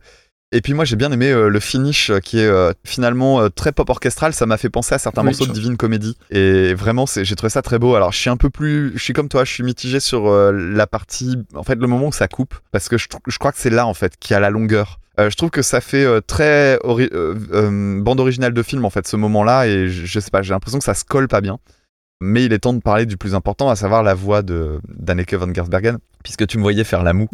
Et 0.52 0.60
puis 0.60 0.74
moi 0.74 0.84
j'ai 0.84 0.96
bien 0.96 1.10
aimé 1.10 1.30
euh, 1.30 1.48
le 1.48 1.60
finish 1.60 2.10
euh, 2.10 2.18
qui 2.20 2.38
est 2.38 2.46
euh, 2.46 2.72
finalement 2.84 3.40
euh, 3.40 3.48
très 3.48 3.72
pop 3.72 3.88
orchestral. 3.90 4.32
Ça 4.34 4.46
m'a 4.46 4.58
fait 4.58 4.68
penser 4.68 4.94
à 4.94 4.98
certains 4.98 5.22
Oui, 5.22 5.26
morceaux 5.28 5.46
de 5.46 5.52
Divine 5.52 5.76
Comedy. 5.76 6.16
Et 6.30 6.74
vraiment 6.74 7.06
c'est- 7.06 7.24
j'ai 7.24 7.34
trouvé 7.36 7.50
ça 7.50 7.62
très 7.62 7.78
beau. 7.78 7.94
Alors 7.94 8.12
je 8.12 8.18
suis 8.18 8.30
un 8.30 8.36
peu 8.36 8.50
plus, 8.50 8.92
je 8.94 9.02
suis 9.02 9.12
comme 9.14 9.28
toi, 9.28 9.44
je 9.44 9.52
suis 9.52 9.62
mitigé 9.62 9.98
sur 9.98 10.30
la 10.30 10.86
partie, 10.86 11.36
en 11.54 11.62
fait 11.62 11.76
le 11.76 11.86
moment 11.86 12.08
où 12.08 12.12
ça 12.12 12.28
coupe, 12.28 12.54
parce 12.70 12.88
que 12.88 12.98
je, 12.98 13.06
crois 13.38 13.52
que 13.52 13.58
c'est 13.58 13.70
là 13.70 13.86
en 13.86 13.94
fait 13.94 14.14
qui 14.20 14.34
a 14.34 14.40
la 14.40 14.50
longueur. 14.50 14.98
Euh, 15.20 15.28
je 15.30 15.36
trouve 15.36 15.50
que 15.50 15.62
ça 15.62 15.80
fait 15.80 16.04
euh, 16.04 16.20
très 16.20 16.78
ori- 16.84 17.10
euh, 17.12 18.00
bande 18.00 18.20
originale 18.20 18.54
de 18.54 18.62
film 18.62 18.84
en 18.84 18.90
fait 18.90 19.06
ce 19.06 19.16
moment-là 19.16 19.66
et 19.66 19.88
je, 19.88 20.06
je 20.06 20.20
sais 20.20 20.30
pas, 20.30 20.40
j'ai 20.42 20.52
l'impression 20.54 20.78
que 20.78 20.84
ça 20.84 20.94
se 20.94 21.04
colle 21.04 21.28
pas 21.28 21.40
bien. 21.40 21.58
Mais 22.20 22.44
il 22.44 22.52
est 22.52 22.60
temps 22.60 22.72
de 22.72 22.80
parler 22.80 23.04
du 23.04 23.16
plus 23.16 23.34
important, 23.34 23.68
à 23.68 23.74
savoir 23.76 24.02
la 24.04 24.14
voix 24.14 24.42
de 24.42 24.78
d'Anneke 24.88 25.34
van 25.34 25.52
Gersbergen, 25.52 25.98
puisque 26.22 26.46
tu 26.46 26.56
me 26.56 26.62
voyais 26.62 26.84
faire 26.84 27.02
la 27.02 27.12
moue. 27.14 27.28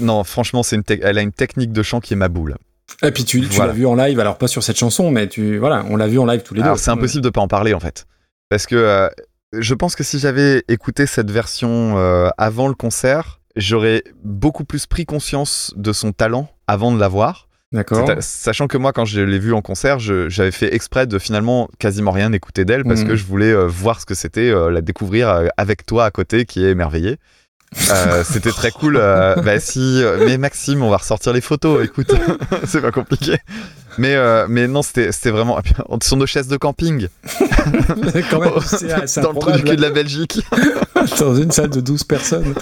Non, 0.00 0.24
franchement, 0.24 0.62
c'est 0.62 0.76
une 0.76 0.82
elle 1.02 1.18
a 1.18 1.22
une 1.22 1.32
technique 1.32 1.72
de 1.72 1.82
chant 1.82 2.00
qui 2.00 2.14
est 2.14 2.16
ma 2.16 2.28
boule. 2.28 2.56
Et 3.02 3.10
puis 3.10 3.24
tu, 3.24 3.40
tu 3.42 3.46
Voilà. 3.48 3.72
l'as 3.72 3.78
vu 3.78 3.86
en 3.86 3.94
live, 3.94 4.18
alors 4.18 4.38
pas 4.38 4.48
sur 4.48 4.62
cette 4.62 4.78
chanson, 4.78 5.10
mais 5.10 5.28
tu 5.28 5.58
voilà, 5.58 5.84
on 5.90 5.96
l'a 5.96 6.06
vu 6.08 6.18
en 6.18 6.24
live 6.26 6.42
tous 6.42 6.54
les 6.54 6.62
Alors 6.62 6.76
deux. 6.76 6.80
c'est 6.82 6.90
impossible 6.90 7.22
de 7.22 7.30
pas 7.30 7.40
en 7.42 7.48
parler 7.48 7.74
en 7.74 7.80
fait, 7.80 8.06
parce 8.48 8.66
que 8.66 8.76
euh, 8.76 9.08
je 9.52 9.74
pense 9.74 9.94
que 9.94 10.02
si 10.02 10.18
j'avais 10.18 10.62
écouté 10.68 11.06
cette 11.06 11.30
version 11.30 11.98
euh, 11.98 12.28
avant 12.38 12.66
le 12.66 12.74
concert, 12.74 13.40
j'aurais 13.56 14.02
beaucoup 14.24 14.64
plus 14.64 14.86
pris 14.86 15.04
conscience 15.04 15.72
de 15.76 15.92
son 15.92 16.12
talent 16.12 16.48
avant 16.66 16.90
de 16.92 16.98
la 16.98 17.08
voir. 17.08 17.48
D'accord. 17.72 18.08
Sachant 18.20 18.66
que 18.66 18.78
moi, 18.78 18.94
quand 18.94 19.04
je 19.04 19.20
l'ai 19.20 19.38
vue 19.38 19.52
en 19.52 19.60
concert, 19.60 19.98
j'avais 19.98 20.50
fait 20.50 20.74
exprès 20.74 21.06
de 21.06 21.18
finalement 21.18 21.68
quasiment 21.78 22.12
rien 22.12 22.32
écouter 22.32 22.64
d'elle 22.64 22.84
parce 22.84 23.02
Mhm. 23.02 23.08
que 23.08 23.14
je 23.16 23.24
voulais 23.26 23.52
euh, 23.52 23.66
voir 23.66 24.00
ce 24.00 24.06
que 24.06 24.14
c'était, 24.14 24.50
la 24.70 24.80
découvrir 24.80 25.42
avec 25.58 25.84
toi 25.84 26.06
à 26.06 26.10
côté 26.10 26.46
qui 26.46 26.64
est 26.64 26.70
émerveillé. 26.70 27.18
Euh, 27.90 28.24
c'était 28.24 28.50
très 28.50 28.70
cool. 28.70 28.96
euh, 28.96 29.36
bah 29.36 29.60
si, 29.60 30.02
euh, 30.02 30.24
mais 30.26 30.38
Maxime, 30.38 30.82
on 30.82 30.90
va 30.90 30.96
ressortir 30.98 31.32
les 31.32 31.40
photos. 31.40 31.84
Écoute, 31.84 32.12
c'est 32.64 32.80
pas 32.80 32.92
compliqué. 32.92 33.38
Mais 33.98 34.14
euh, 34.14 34.46
mais 34.48 34.68
non, 34.68 34.82
c'était 34.82 35.12
c'était 35.12 35.30
vraiment 35.30 35.58
sur 36.02 36.16
nos 36.16 36.26
chaises 36.26 36.48
de 36.48 36.56
camping. 36.56 37.08
Quand 38.30 38.40
même, 38.40 38.52
dans 39.22 39.32
le 39.32 39.38
trou 39.38 39.52
du 39.52 39.64
cul 39.64 39.76
de 39.76 39.82
la 39.82 39.90
Belgique. 39.90 40.40
Dans 41.20 41.34
une 41.36 41.50
salle 41.50 41.70
de 41.70 41.80
12 41.80 42.04
personnes. 42.04 42.54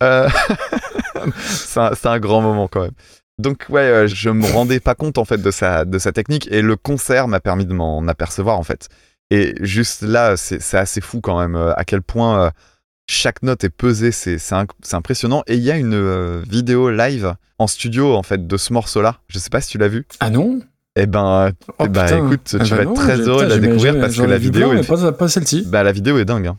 C'est 0.00 1.78
un, 1.80 1.92
un 2.04 2.18
grand 2.18 2.42
moment 2.42 2.68
quand 2.68 2.82
même. 2.82 2.92
Donc 3.38 3.66
ouais, 3.68 4.06
je 4.06 4.30
me 4.30 4.46
rendais 4.46 4.80
pas 4.80 4.94
compte 4.94 5.18
en 5.18 5.24
fait 5.24 5.40
de 5.40 5.50
sa, 5.50 5.84
de 5.84 5.98
sa 5.98 6.12
technique 6.12 6.48
et 6.50 6.60
le 6.62 6.76
concert 6.76 7.28
m'a 7.28 7.40
permis 7.40 7.66
de 7.66 7.72
m'en 7.72 8.06
apercevoir 8.08 8.58
en 8.58 8.62
fait. 8.62 8.88
Et 9.30 9.54
juste 9.60 10.02
là, 10.02 10.36
c'est 10.36 10.74
assez 10.74 11.00
fou 11.00 11.20
quand 11.20 11.38
même 11.38 11.56
à 11.56 11.84
quel 11.84 12.02
point 12.02 12.50
chaque 13.10 13.42
note 13.42 13.64
est 13.64 13.70
pesée, 13.70 14.12
c'est 14.12 14.38
impressionnant. 14.92 15.42
Et 15.48 15.56
il 15.56 15.62
y 15.62 15.70
a 15.70 15.76
une 15.76 15.94
euh, 15.94 16.42
vidéo 16.48 16.90
live 16.90 17.34
en 17.58 17.66
studio 17.66 18.14
en 18.14 18.22
fait 18.22 18.46
de 18.46 18.56
ce 18.56 18.72
morceau-là. 18.72 19.18
Je 19.28 19.38
sais 19.38 19.50
pas 19.50 19.60
si 19.60 19.68
tu 19.70 19.78
l'as 19.78 19.88
vu. 19.88 20.06
Ah 20.20 20.30
non? 20.30 20.60
Eh 20.96 21.06
ben, 21.06 21.50
Oh, 21.78 21.84
eh 21.86 21.88
ben, 21.88 22.26
écoute, 22.26 22.56
Ah 22.58 22.64
tu 22.64 22.70
bah 22.70 22.76
vas 22.76 22.84
non, 22.84 22.92
être 22.92 23.00
très 23.00 23.16
j'ai- 23.16 23.22
heureux 23.22 23.44
de 23.44 23.50
la 23.50 23.58
découvrir 23.58 23.94
parce 24.00 24.12
que 24.12 24.16
j'en 24.16 24.24
ai 24.24 24.28
la 24.28 24.38
vidéo 24.38 24.72
est 24.74 24.86
pas, 24.86 25.12
pas 25.12 25.28
celle-ci. 25.28 25.64
bah 25.68 25.82
la 25.82 25.92
vidéo 25.92 26.18
est 26.18 26.24
dingue. 26.24 26.46
hein. 26.46 26.56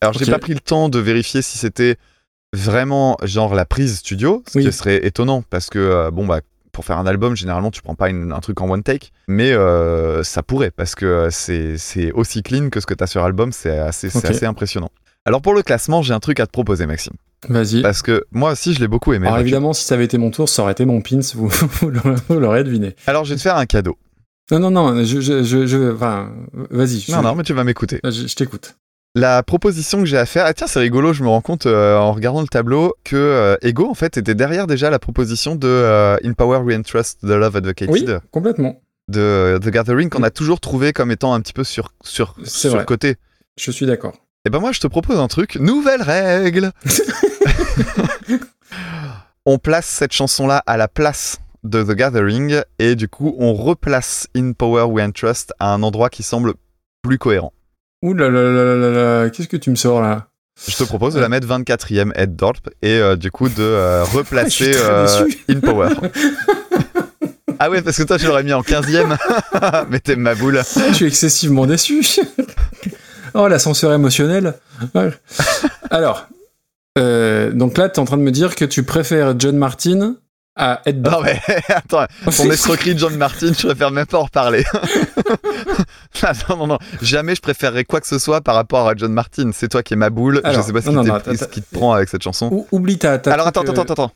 Alors 0.00 0.12
j'ai 0.12 0.24
Ok. 0.26 0.30
pas 0.30 0.38
pris 0.38 0.54
le 0.54 0.60
temps 0.60 0.88
de 0.88 0.98
vérifier 0.98 1.42
si 1.42 1.58
c'était 1.58 1.96
vraiment 2.54 3.16
genre 3.22 3.54
la 3.54 3.64
prise 3.66 3.98
studio, 3.98 4.42
ce 4.46 4.58
Oui. 4.58 4.64
qui 4.66 4.72
serait 4.72 5.06
étonnant 5.06 5.42
parce 5.50 5.68
que 5.70 5.78
euh, 5.78 6.10
bon 6.10 6.26
bah 6.26 6.40
pour 6.72 6.84
faire 6.84 6.98
un 6.98 7.06
album 7.06 7.34
généralement 7.36 7.70
tu 7.70 7.82
prends 7.82 7.94
pas 7.96 8.08
une- 8.08 8.32
un 8.32 8.40
truc 8.40 8.60
en 8.60 8.70
one 8.70 8.82
take, 8.82 9.10
mais 9.26 9.52
euh, 9.52 10.22
ça 10.22 10.42
pourrait 10.42 10.70
parce 10.70 10.94
que 10.94 11.04
euh, 11.06 11.30
c'est 11.76 12.12
aussi 12.12 12.42
clean 12.42 12.70
que 12.70 12.80
ce 12.80 12.86
que 12.86 12.94
t'as 12.94 13.06
sur 13.06 13.24
album, 13.24 13.52
c'est 13.52 13.78
assez 13.78 14.06
assez 14.26 14.46
impressionnant. 14.46 14.90
Alors 15.28 15.42
pour 15.42 15.54
le 15.54 15.62
classement 15.62 16.02
j'ai 16.02 16.14
un 16.14 16.20
truc 16.20 16.40
à 16.40 16.46
te 16.46 16.50
proposer 16.52 16.86
Maxime, 16.86 17.12
Vas-y. 17.48 17.82
parce 17.82 18.02
que 18.02 18.24
moi 18.32 18.52
aussi 18.52 18.72
je 18.74 18.80
l'ai 18.80 18.88
beaucoup 18.88 19.12
aimé. 19.12 19.26
Alors 19.26 19.38
évidemment, 19.38 19.72
si 19.72 19.84
ça 19.84 19.94
avait 19.94 20.04
été 20.06 20.18
mon 20.18 20.30
tour, 20.30 20.48
ça 20.48 20.62
aurait 20.62 20.72
été 20.72 20.84
mon 20.84 21.00
pins, 21.02 21.20
vous, 21.34 21.48
vous 21.80 21.90
l'aurez- 22.40 22.64
deviné. 22.64 22.96
Alors 23.06 23.24
je 23.24 23.30
vais 23.30 23.36
te 23.36 23.42
faire 23.42 23.56
un 23.56 23.66
cadeau. 23.66 23.96
Non, 24.50 24.58
non, 24.58 24.70
non, 24.70 25.04
je, 25.04 25.20
je, 25.20 25.42
je, 25.42 25.66
je- 25.66 25.92
enfin, 25.94 26.32
vas-y. 26.70 27.04
Non 27.12 27.22
non 27.22 27.34
mais 27.34 27.42
tu 27.44 27.52
vas 27.52 27.64
m'écouter. 27.64 28.00
Je, 28.04 28.26
je 28.26 28.34
t'écoute. 28.34 28.76
La 29.14 29.42
proposition 29.42 29.98
que 30.00 30.06
j'ai 30.06 30.18
à 30.18 30.26
faire, 30.26 30.44
ah 30.46 30.54
tiens 30.54 30.66
c'est 30.66 30.80
rigolo, 30.80 31.12
je 31.12 31.22
me 31.22 31.28
rends 31.28 31.40
compte 31.40 31.66
euh, 31.66 31.96
en 31.96 32.12
regardant 32.12 32.40
le 32.40 32.46
tableau 32.48 32.94
que 33.04 33.16
euh, 33.16 33.56
Ego 33.62 33.88
en 33.90 33.94
fait 33.94 34.16
était 34.16 34.34
derrière 34.34 34.66
déjà 34.66 34.90
la 34.90 34.98
proposition 34.98 35.56
de 35.56 35.66
euh, 35.68 36.16
In 36.24 36.32
Power 36.34 36.58
We 36.58 36.76
Entrust 36.78 37.20
The 37.20 37.24
Love 37.30 37.56
Advocated 37.56 37.90
Oui, 37.92 38.06
complètement. 38.30 38.80
de 39.08 39.58
The 39.62 39.68
Gathering 39.70 40.08
qu'on 40.10 40.22
a 40.22 40.30
toujours 40.30 40.60
trouvé 40.60 40.92
comme 40.92 41.10
étant 41.10 41.34
un 41.34 41.40
petit 41.40 41.52
peu 41.54 41.64
sur 41.64 41.90
sur 42.02 42.34
C'est 42.44 42.68
sur 42.68 42.76
vrai. 42.76 42.84
côté. 42.84 43.16
Je 43.58 43.70
suis 43.70 43.86
d'accord. 43.86 44.14
Et 44.48 44.50
ben 44.50 44.60
moi 44.60 44.72
je 44.72 44.80
te 44.80 44.86
propose 44.86 45.18
un 45.18 45.28
truc, 45.28 45.56
nouvelle 45.56 46.00
règle. 46.00 46.72
on 49.44 49.58
place 49.58 49.84
cette 49.84 50.14
chanson 50.14 50.46
là 50.46 50.62
à 50.66 50.78
la 50.78 50.88
place 50.88 51.36
de 51.64 51.82
The 51.82 51.90
Gathering 51.90 52.62
et 52.78 52.94
du 52.94 53.08
coup 53.08 53.36
on 53.38 53.52
replace 53.52 54.26
In 54.34 54.52
Power 54.52 54.84
We 54.84 55.06
Entrust 55.06 55.52
à 55.58 55.74
un 55.74 55.82
endroit 55.82 56.08
qui 56.08 56.22
semble 56.22 56.54
plus 57.02 57.18
cohérent. 57.18 57.52
Ouh 58.02 58.14
là 58.14 58.30
là 58.30 58.40
là 58.42 58.64
là 58.64 58.74
là 58.74 58.90
là, 59.24 59.28
qu'est-ce 59.28 59.48
que 59.48 59.58
tu 59.58 59.68
me 59.68 59.76
sors 59.76 60.00
là? 60.00 60.28
Je 60.66 60.74
te 60.74 60.84
propose 60.84 61.12
de 61.12 61.20
la 61.20 61.28
mettre 61.28 61.46
24e 61.46 62.12
Head 62.14 62.34
Dorp 62.34 62.70
et 62.80 62.96
euh, 63.00 63.16
du 63.16 63.30
coup 63.30 63.50
de 63.50 63.54
euh, 63.58 64.02
replacer 64.14 64.72
euh. 64.76 65.28
In 65.50 65.60
Power. 65.60 65.90
ah 67.58 67.68
ouais, 67.68 67.82
parce 67.82 67.98
que 67.98 68.04
toi 68.04 68.18
tu 68.18 68.24
l'aurais 68.24 68.44
mis 68.44 68.54
en 68.54 68.62
15e. 68.62 69.14
Mais 69.90 70.00
t'es 70.00 70.16
ma 70.16 70.34
boule. 70.34 70.62
Je 70.88 70.94
suis 70.94 71.04
excessivement 71.04 71.66
déçu. 71.66 72.02
Oh, 73.34 73.48
l'ascenseur 73.48 73.92
émotionnel. 73.92 74.54
Ouais. 74.94 75.10
Alors, 75.90 76.26
euh, 76.98 77.52
donc 77.52 77.78
là, 77.78 77.88
tu 77.88 77.96
es 77.96 77.98
en 78.00 78.04
train 78.04 78.16
de 78.16 78.22
me 78.22 78.32
dire 78.32 78.54
que 78.54 78.64
tu 78.64 78.82
préfères 78.82 79.38
John 79.38 79.56
Martin 79.56 80.16
à 80.56 80.80
Ed 80.86 81.00
Non 81.00 81.20
mais 81.22 81.40
attends, 81.68 82.06
ton 82.24 82.50
escroquerie 82.50 82.94
de 82.94 82.98
John 82.98 83.16
Martin, 83.16 83.52
je 83.56 83.66
préfère 83.66 83.92
même 83.92 84.06
pas 84.06 84.18
en 84.18 84.24
reparler. 84.24 84.64
Ah, 86.22 86.32
non, 86.48 86.56
non, 86.56 86.66
non, 86.66 86.78
jamais 87.00 87.34
je 87.36 87.40
préférerais 87.40 87.84
quoi 87.84 88.00
que 88.00 88.06
ce 88.06 88.18
soit 88.18 88.40
par 88.40 88.54
rapport 88.56 88.88
à 88.88 88.94
John 88.96 89.12
Martin. 89.12 89.50
C'est 89.52 89.68
toi 89.68 89.82
qui 89.82 89.94
es 89.94 89.96
ma 89.96 90.10
boule. 90.10 90.40
Alors, 90.42 90.62
je 90.62 90.66
sais 90.66 90.72
pas 90.72 90.80
ce 90.80 90.90
non, 90.90 91.02
qui, 91.02 91.08
non, 91.08 91.20
ce 91.24 91.44
qui 91.44 91.62
te 91.62 91.72
prend 91.72 91.92
avec 91.92 92.08
cette 92.08 92.22
chanson. 92.22 92.48
Ou- 92.50 92.66
Oublie 92.72 92.98
ta. 92.98 93.18
ta 93.18 93.32
Alors 93.32 93.46
attends, 93.46 93.60
attends, 93.60 93.76
euh, 93.76 93.82
attends, 93.82 93.92
attends. 93.92 94.12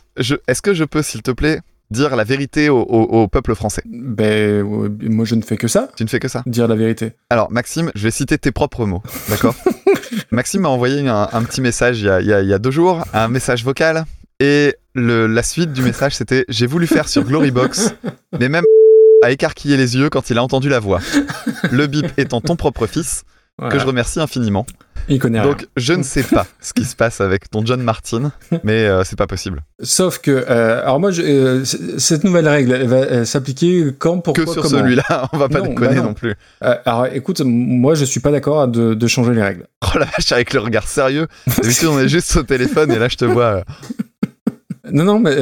Est-ce 0.48 0.62
que 0.62 0.74
je 0.74 0.84
peux, 0.84 1.02
s'il 1.02 1.22
te 1.22 1.30
plaît, 1.30 1.60
dire 1.92 2.16
la 2.16 2.24
vérité 2.24 2.68
au, 2.68 2.80
au- 2.80 3.22
au 3.22 3.28
peuple 3.28 3.54
français 3.54 3.82
Ben, 3.86 4.62
moi, 4.64 5.24
je 5.24 5.34
ne 5.36 5.42
fais 5.42 5.56
que 5.56 5.68
ça, 5.68 5.88
Tu 5.96 6.02
ne 6.04 6.08
fais 6.08 6.18
que 6.18 6.28
ça 6.28 6.42
dire 6.46 6.66
la 6.68 6.74
vérité. 6.74 7.12
Alors, 7.30 7.50
Maxime, 7.52 7.90
je 7.94 8.02
vais 8.02 8.10
citer 8.10 8.38
tes 8.38 8.50
propres 8.52 8.84
mots, 8.86 9.02
d'accord 9.28 9.54
Maxime 10.30 10.62
m'a 10.62 10.68
envoyé 10.68 11.06
un, 11.08 11.28
un 11.32 11.42
petit 11.44 11.60
message 11.60 12.00
il 12.00 12.06
y, 12.06 12.10
a, 12.10 12.20
il 12.20 12.26
y 12.26 12.32
a- 12.32 12.40
il 12.42 12.48
y 12.48 12.54
a 12.54 12.58
deux 12.58 12.70
jours, 12.70 13.04
un 13.14 13.28
message 13.28 13.64
vocal, 13.64 14.04
et 14.40 14.74
le- 14.94 15.26
la 15.26 15.42
suite 15.42 15.72
du 15.72 15.82
message 15.82 16.14
c'était 16.16 16.44
J'ai 16.48 16.66
voulu 16.66 16.86
faire 16.86 17.08
sur 17.08 17.22
Glorybox, 17.24 17.94
mais 18.38 18.48
même 18.48 18.64
a 19.22 19.30
écarquillé 19.30 19.76
les 19.76 19.96
yeux 19.96 20.10
quand 20.10 20.30
il 20.30 20.38
a 20.38 20.42
entendu 20.42 20.68
la 20.68 20.80
voix. 20.80 21.00
Le 21.70 21.86
bip 21.86 22.06
étant 22.18 22.40
ton 22.40 22.56
propre 22.56 22.86
fils, 22.86 23.22
Voilà. 23.58 23.72
que 23.74 23.80
je 23.80 23.86
remercie 23.86 24.18
infiniment. 24.20 24.66
Il 25.08 25.18
connaît 25.18 25.40
rien. 25.40 25.50
Donc, 25.50 25.66
je 25.76 25.92
ne 25.92 26.02
sais 26.02 26.22
pas 26.22 26.46
ce 26.60 26.72
qui 26.72 26.84
se 26.84 26.94
passe 26.96 27.20
avec 27.20 27.50
ton 27.50 27.64
John 27.64 27.82
Martin, 27.82 28.32
mais 28.64 28.86
euh, 28.86 29.04
c'est 29.04 29.16
pas 29.18 29.26
possible. 29.26 29.62
Sauf 29.82 30.18
que, 30.18 30.30
euh, 30.30 30.82
alors 30.82 31.00
moi, 31.00 31.10
je- 31.10 31.22
euh, 31.22 31.64
cette 31.98 32.24
nouvelle 32.24 32.48
règle, 32.48 32.72
elle 32.72 32.86
va 32.88 33.24
s'appliquer 33.24 33.86
quand, 33.98 34.18
pourquoi, 34.18 34.44
que 34.44 34.50
sur 34.52 34.62
comment 34.62 34.78
celui-là, 34.78 35.28
on 35.32 35.38
va 35.38 35.48
pas 35.48 35.60
Non, 35.60 35.66
déconner 35.68 35.88
bah 35.88 35.94
non. 35.94 36.02
non 36.08 36.14
plus. 36.14 36.34
Alors 36.60 37.06
écoute, 37.06 37.40
moi 37.44 37.94
je 37.94 38.04
suis 38.04 38.20
pas 38.20 38.30
d'accord 38.30 38.68
de, 38.68 38.94
de 38.94 39.06
changer 39.06 39.32
les 39.34 39.42
règles. 39.42 39.66
Oh 39.82 39.98
la 39.98 40.06
vache, 40.06 40.30
avec 40.32 40.52
le 40.54 40.60
regard 40.60 40.86
sérieux. 40.88 41.26
D'habitude, 41.46 41.88
on 41.88 41.98
est 41.98 42.08
juste 42.08 42.34
au 42.36 42.42
téléphone 42.42 42.90
et 42.92 42.98
là, 42.98 43.08
je 43.08 43.16
te 43.16 43.24
vois. 43.24 43.64
Non, 44.90 45.04
non, 45.04 45.20
mais 45.20 45.36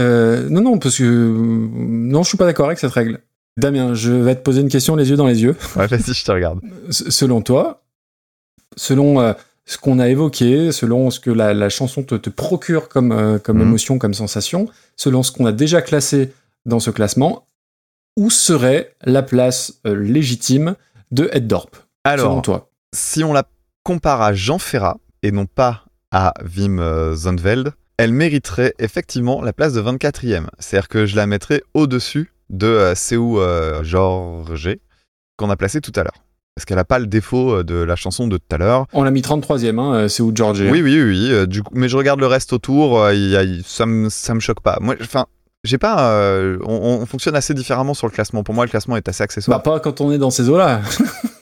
non, 0.48 0.60
non, 0.60 0.78
parce 0.78 0.98
que 0.98 1.02
non, 1.04 2.22
je 2.22 2.28
suis 2.28 2.38
pas 2.38 2.44
d'accord 2.44 2.66
avec 2.66 2.78
cette 2.78 2.92
règle. 2.92 3.18
Damien, 3.56 3.94
je 3.94 4.12
vais 4.12 4.34
te 4.36 4.42
poser 4.42 4.60
une 4.60 4.68
question 4.68 4.94
les 4.96 5.10
yeux 5.10 5.16
dans 5.16 5.26
les 5.26 5.42
yeux. 5.42 5.56
Ouais, 5.76 5.86
vas-y, 5.86 6.12
je 6.14 6.24
te 6.24 6.30
regarde. 6.30 6.60
S- 6.88 7.08
selon 7.08 7.40
toi, 7.42 7.82
selon 8.76 9.18
ce 9.70 9.78
qu'on 9.78 10.00
a 10.00 10.08
évoqué, 10.08 10.72
selon 10.72 11.10
ce 11.10 11.20
que 11.20 11.30
la, 11.30 11.54
la 11.54 11.68
chanson 11.68 12.02
te, 12.02 12.16
te 12.16 12.28
procure 12.28 12.88
comme, 12.88 13.12
euh, 13.12 13.38
comme 13.38 13.58
Mhm. 13.58 13.68
émotion, 13.68 13.98
comme 13.98 14.14
sensation, 14.14 14.68
selon 14.96 15.22
ce 15.22 15.30
qu'on 15.30 15.46
a 15.46 15.52
déjà 15.52 15.80
classé 15.80 16.32
dans 16.66 16.80
ce 16.80 16.90
classement, 16.90 17.46
où 18.16 18.30
serait 18.30 18.96
la 19.04 19.22
place 19.22 19.74
euh, 19.86 19.94
légitime 19.94 20.74
de 21.12 21.30
Ed 21.32 21.46
Dorp, 21.46 21.76
selon 21.76 21.84
Alors, 22.04 22.42
toi? 22.42 22.70
si 22.92 23.22
on 23.22 23.32
la 23.32 23.44
compare 23.84 24.22
à 24.22 24.32
Jean 24.34 24.58
Ferrat 24.58 24.98
et 25.22 25.30
non 25.30 25.46
pas 25.46 25.84
à 26.10 26.34
Wim 26.56 26.80
euh, 26.80 27.14
Zondveld, 27.14 27.72
elle 27.96 28.12
mériterait 28.12 28.74
effectivement 28.80 29.40
la 29.40 29.52
place 29.52 29.72
de 29.72 29.80
24e. 29.80 30.48
C'est-à-dire 30.58 30.88
que 30.88 31.06
je 31.06 31.14
la 31.14 31.26
mettrais 31.28 31.62
au-dessus 31.74 32.32
de 32.48 32.66
euh, 32.66 32.94
Seu 32.96 33.38
Jorge 33.84 34.76
qu'on 35.36 35.48
a 35.50 35.56
placé 35.56 35.80
tout 35.80 35.92
à 35.94 36.02
l'heure. 36.02 36.24
Parce 36.60 36.66
qu'elle 36.66 36.76
n'a 36.76 36.84
pas 36.84 36.98
le 36.98 37.06
défaut 37.06 37.54
euh, 37.54 37.64
de 37.64 37.74
la 37.76 37.96
chanson 37.96 38.28
de 38.28 38.36
tout 38.36 38.44
à 38.54 38.58
l'heure. 38.58 38.86
On 38.92 39.02
l'a 39.02 39.10
mis 39.10 39.22
33e, 39.22 39.78
hein, 39.80 39.94
euh, 39.94 40.08
c'est 40.08 40.22
où 40.22 40.30
George 40.34 40.60
Oui, 40.60 40.82
oui, 40.82 40.82
oui. 40.82 41.02
oui, 41.02 41.32
euh, 41.32 41.46
du 41.46 41.62
coup, 41.62 41.72
mais 41.74 41.88
je 41.88 41.96
regarde 41.96 42.20
le 42.20 42.26
reste 42.26 42.52
autour, 42.52 43.10
y 43.10 43.34
a- 43.34 43.62
ça 43.64 43.86
me 43.86 44.10
ça 44.10 44.34
me 44.34 44.40
choque 44.40 44.60
pas. 44.60 44.76
Moi, 44.82 44.94
enfin, 45.00 45.24
j'ai 45.64 45.78
pas. 45.78 46.10
euh, 46.12 46.58
on, 46.66 46.98
on 47.00 47.06
fonctionne 47.06 47.34
assez 47.34 47.54
différemment 47.54 47.94
sur 47.94 48.06
le 48.06 48.12
classement. 48.12 48.42
Pour 48.42 48.54
moi, 48.54 48.66
le 48.66 48.70
classement 48.70 48.96
est 48.98 49.08
assez 49.08 49.22
accessoire. 49.22 49.58
Bah, 49.58 49.62
pas 49.72 49.80
quand 49.80 50.02
on 50.02 50.12
est 50.12 50.18
dans 50.18 50.30
ces 50.30 50.48
eaux-là. 50.50 50.82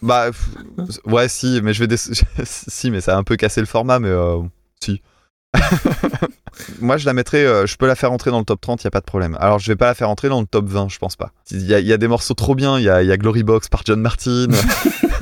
Bah, 0.00 0.26
ouais, 1.06 1.28
si, 1.28 1.58
mais 1.64 1.74
je 1.74 1.82
vais. 1.84 1.96
si, 2.44 2.90
mais 2.92 3.00
ça 3.00 3.16
a 3.16 3.18
un 3.18 3.24
peu 3.24 3.34
cassé 3.34 3.58
le 3.60 3.66
format, 3.66 3.98
mais 3.98 4.06
euh, 4.08 4.38
si. 4.80 5.02
Moi, 6.80 6.96
je 6.96 7.06
la 7.06 7.12
mettrais. 7.12 7.44
euh, 7.44 7.66
je 7.66 7.76
peux 7.76 7.86
la 7.86 7.94
faire 7.94 8.12
entrer 8.12 8.30
dans 8.30 8.38
le 8.38 8.44
top 8.44 8.60
30, 8.60 8.82
il 8.82 8.84
y 8.84 8.88
a 8.88 8.90
pas 8.90 9.00
de 9.00 9.04
problème. 9.06 9.36
Alors, 9.40 9.58
je 9.58 9.70
vais 9.70 9.76
pas 9.76 9.86
la 9.86 9.94
faire 9.94 10.08
entrer 10.10 10.28
dans 10.28 10.40
le 10.40 10.46
top 10.46 10.66
20, 10.68 10.88
je 10.88 10.98
pense 10.98 11.16
pas. 11.16 11.32
Il 11.50 11.64
y 11.66 11.74
a, 11.74 11.78
il 11.80 11.86
y 11.86 11.92
a 11.92 11.96
des 11.96 12.08
morceaux 12.08 12.34
trop 12.34 12.54
bien. 12.54 12.78
Il 12.78 12.84
y 12.84 12.88
a, 12.90 13.02
y 13.02 13.12
a 13.12 13.16
Glory 13.16 13.42
Box 13.42 13.68
par 13.68 13.82
John 13.84 14.00
Martin. 14.00 14.48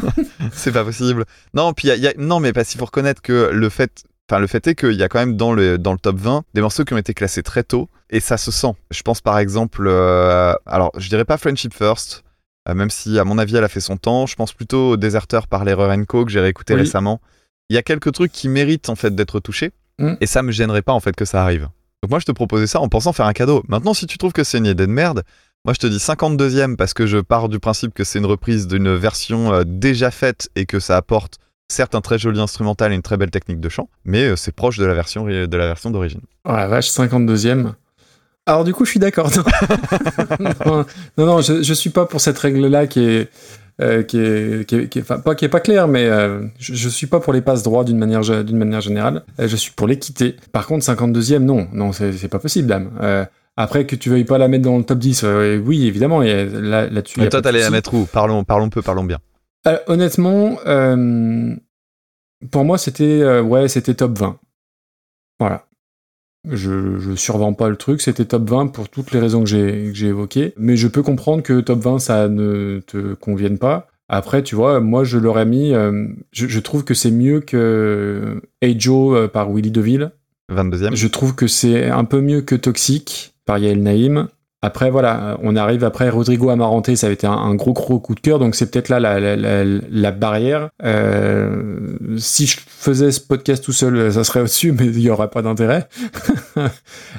c'est 0.52 0.72
pas 0.72 0.84
possible. 0.84 1.24
Non, 1.54 1.72
puis 1.72 1.88
y 1.88 1.90
a- 1.90 1.96
il 1.96 2.02
y 2.02 2.08
a- 2.08 2.14
non, 2.18 2.40
mais 2.40 2.52
parce 2.52 2.68
qu'il 2.70 2.78
faut 2.78 2.86
reconnaître 2.86 3.22
que 3.22 3.50
le 3.52 3.68
fait. 3.68 4.04
Enfin, 4.28 4.40
le 4.40 4.48
fait 4.48 4.66
est 4.66 4.74
qu'il 4.74 4.94
y 4.94 5.02
a 5.04 5.08
quand 5.08 5.20
même 5.20 5.36
dans 5.36 5.52
le, 5.52 5.78
dans 5.78 5.92
le 5.92 5.98
top 5.98 6.16
20 6.16 6.42
des 6.52 6.60
morceaux 6.60 6.84
qui 6.84 6.92
ont 6.94 6.98
été 6.98 7.14
classés 7.14 7.44
très 7.44 7.62
tôt 7.62 7.88
et 8.10 8.18
ça 8.18 8.36
se 8.36 8.50
sent. 8.50 8.72
Je 8.90 9.02
pense 9.02 9.20
par 9.20 9.38
exemple, 9.38 9.84
euh, 9.86 10.52
alors 10.66 10.90
je 10.96 11.08
dirais 11.08 11.24
pas 11.24 11.36
Friendship 11.38 11.72
First, 11.72 12.24
euh, 12.68 12.74
même 12.74 12.90
si 12.90 13.20
à 13.20 13.24
mon 13.24 13.38
avis 13.38 13.54
elle 13.56 13.62
a 13.62 13.68
fait 13.68 13.78
son 13.80 13.96
temps. 13.96 14.26
Je 14.26 14.34
pense 14.34 14.52
plutôt 14.52 14.90
au 14.90 14.96
Déserteur 14.96 15.46
par 15.46 15.64
l'erreur 15.64 15.94
Co 16.08 16.24
que 16.24 16.32
j'ai 16.32 16.40
réécouté 16.40 16.74
Oui. 16.74 16.80
récemment. 16.80 17.20
Il 17.70 17.76
y 17.76 17.78
a 17.78 17.82
quelques 17.82 18.10
trucs 18.12 18.32
qui 18.32 18.48
méritent 18.48 18.88
en 18.88 18.96
fait 18.96 19.14
d'être 19.14 19.38
touchés 19.38 19.70
Mm. 19.98 20.14
et 20.20 20.26
ça 20.26 20.42
me 20.42 20.52
gênerait 20.52 20.82
pas 20.82 20.92
en 20.92 21.00
fait 21.00 21.14
que 21.14 21.24
ça 21.24 21.42
arrive. 21.42 21.68
Donc 22.02 22.10
moi 22.10 22.18
je 22.18 22.26
te 22.26 22.32
proposais 22.32 22.66
ça 22.66 22.80
en 22.80 22.88
pensant 22.88 23.12
faire 23.12 23.26
un 23.26 23.32
cadeau. 23.32 23.62
Maintenant 23.68 23.94
si 23.94 24.06
tu 24.06 24.18
trouves 24.18 24.32
que 24.32 24.44
c'est 24.44 24.58
une 24.58 24.66
idée 24.66 24.86
de 24.86 24.92
merde, 24.92 25.22
moi 25.64 25.74
je 25.74 25.80
te 25.80 25.86
dis 25.86 25.96
52e 25.96 26.76
parce 26.76 26.94
que 26.94 27.06
je 27.06 27.18
pars 27.18 27.48
du 27.48 27.58
principe 27.58 27.94
que 27.94 28.04
c'est 28.04 28.18
une 28.18 28.26
reprise 28.26 28.66
d'une 28.66 28.94
version 28.94 29.52
euh, 29.52 29.64
déjà 29.66 30.10
faite 30.10 30.48
et 30.54 30.66
que 30.66 30.80
ça 30.80 30.96
apporte 30.96 31.38
certes 31.68 31.94
un 31.94 32.00
très 32.00 32.18
joli 32.18 32.40
instrumental 32.40 32.92
et 32.92 32.94
une 32.94 33.02
très 33.02 33.16
belle 33.16 33.30
technique 33.30 33.60
de 33.60 33.68
chant, 33.68 33.88
mais 34.04 34.24
euh, 34.24 34.36
c'est 34.36 34.52
proche 34.52 34.78
de 34.78 34.84
la 34.84 34.94
version 34.94 35.26
de 35.26 35.56
la 35.56 35.66
version 35.66 35.90
d'origine. 35.90 36.20
Oh 36.44 36.52
la 36.52 36.68
vache, 36.68 36.90
52e. 36.90 37.72
Alors 38.48 38.62
du 38.62 38.72
coup, 38.72 38.84
je 38.84 38.90
suis 38.90 39.00
d'accord. 39.00 39.28
non, 40.66 40.86
non, 41.18 41.26
non, 41.26 41.40
je, 41.40 41.64
je 41.64 41.74
suis 41.74 41.90
pas 41.90 42.06
pour 42.06 42.20
cette 42.20 42.38
règle-là 42.38 42.86
qui 42.86 43.00
est, 43.00 43.30
euh, 43.80 44.02
qui 44.02 44.18
est, 44.18 44.66
qui 44.68 44.74
est- 44.76 44.88
qui 44.88 44.98
est- 44.98 45.02
enfin, 45.02 45.18
pas 45.18 45.34
qui 45.34 45.44
est 45.44 45.48
pas 45.50 45.60
claire, 45.60 45.86
mais 45.88 46.06
euh, 46.06 46.42
je, 46.58 46.74
je 46.74 46.88
suis 46.88 47.06
pas 47.06 47.20
pour 47.20 47.32
les 47.32 47.42
passes 47.42 47.62
droits 47.62 47.84
d'une 47.84 47.98
manière, 47.98 48.22
d'une 48.44 48.56
manière 48.56 48.80
générale. 48.80 49.24
Euh, 49.38 49.48
je 49.48 49.56
suis 49.56 49.72
pour 49.72 49.86
l'équité. 49.86 50.36
Par 50.52 50.66
contre, 50.66 50.84
52e, 50.84 51.44
non, 51.44 51.68
non, 51.72 51.92
c'est 51.92 52.12
c'est 52.12 52.28
pas 52.28 52.38
possible, 52.38 52.68
dame. 52.68 52.90
Euh, 53.02 53.24
après 53.56 53.86
que 53.86 53.96
tu 53.96 54.08
veuilles 54.10 54.24
pas 54.24 54.38
la 54.38 54.48
mettre 54.48 54.64
dans 54.64 54.78
le 54.78 54.84
top 54.84 54.98
10, 54.98 55.22
euh, 55.24 55.58
oui, 55.58 55.86
évidemment, 55.86 56.22
et 56.22 56.46
là, 56.46 56.88
là-dessus. 56.88 57.20
Mais 57.20 57.28
toi 57.28 57.42
t'allais 57.42 57.60
la 57.60 57.70
mettre 57.70 57.92
où? 57.94 58.06
Parlons, 58.06 58.44
parlons 58.44 58.68
peu, 58.70 58.82
parlons 58.82 59.04
bien. 59.04 59.18
Euh, 59.66 59.78
honnêtement, 59.88 60.58
euh, 60.66 61.54
pour 62.50 62.64
moi, 62.64 62.78
c'était 62.78 63.04
euh, 63.22 63.42
ouais, 63.42 63.68
c'était 63.68 63.94
top 63.94 64.18
20. 64.18 64.38
Voilà. 65.38 65.65
Je, 66.50 66.98
je 66.98 67.14
survends 67.14 67.52
pas 67.52 67.68
le 67.68 67.76
truc, 67.76 68.00
c'était 68.00 68.24
top 68.24 68.48
20 68.48 68.68
pour 68.68 68.88
toutes 68.88 69.10
les 69.12 69.18
raisons 69.18 69.42
que 69.42 69.48
j'ai 69.48 69.88
que 69.90 69.94
j'ai 69.94 70.08
évoquées. 70.08 70.54
Mais 70.56 70.76
je 70.76 70.88
peux 70.88 71.02
comprendre 71.02 71.42
que 71.42 71.60
top 71.60 71.80
20, 71.80 71.98
ça 71.98 72.28
ne 72.28 72.80
te 72.86 73.14
convienne 73.14 73.58
pas. 73.58 73.88
Après, 74.08 74.42
tu 74.42 74.54
vois, 74.54 74.78
moi, 74.80 75.02
je 75.02 75.18
l'aurais 75.18 75.46
mis. 75.46 75.74
euh, 75.74 76.06
je, 76.32 76.46
je 76.46 76.60
trouve 76.60 76.84
que 76.84 76.94
c'est 76.94 77.10
mieux 77.10 77.40
que 77.40 78.40
Hey 78.62 78.78
Joe 78.78 79.16
euh, 79.16 79.28
par 79.28 79.50
Willy 79.52 79.70
DeVille. 79.72 80.12
22e. 80.52 80.94
Je 80.94 81.08
trouve 81.08 81.34
que 81.34 81.48
c'est 81.48 81.88
un 81.90 82.04
peu 82.04 82.20
mieux 82.20 82.40
que 82.42 82.54
Toxic 82.54 83.34
par 83.44 83.58
Yael 83.58 83.82
Naïm. 83.82 84.28
Après, 84.66 84.90
voilà, 84.90 85.38
on 85.44 85.54
arrive 85.54 85.84
après 85.84 86.08
Rodrigo 86.08 86.50
Amarante, 86.50 86.92
ça 86.96 87.06
avait 87.06 87.14
été 87.14 87.28
un, 87.28 87.54
gros 87.54 87.72
gros 87.72 88.00
coup 88.00 88.16
de 88.16 88.20
cœur, 88.20 88.40
donc 88.40 88.56
c'est 88.56 88.68
peut-être 88.68 88.88
là 88.88 88.98
la, 88.98 90.10
barrière. 90.10 90.70
Euh, 90.82 91.96
si 92.18 92.48
je 92.48 92.58
faisais 92.66 93.12
ce 93.12 93.20
podcast 93.20 93.62
tout 93.62 93.72
seul, 93.72 94.12
ça 94.12 94.24
serait 94.24 94.40
au-dessus, 94.40 94.72
mais 94.72 94.86
il 94.86 94.98
n'y 94.98 95.08
aurait 95.08 95.30
pas 95.30 95.42
d'intérêt. 95.42 95.88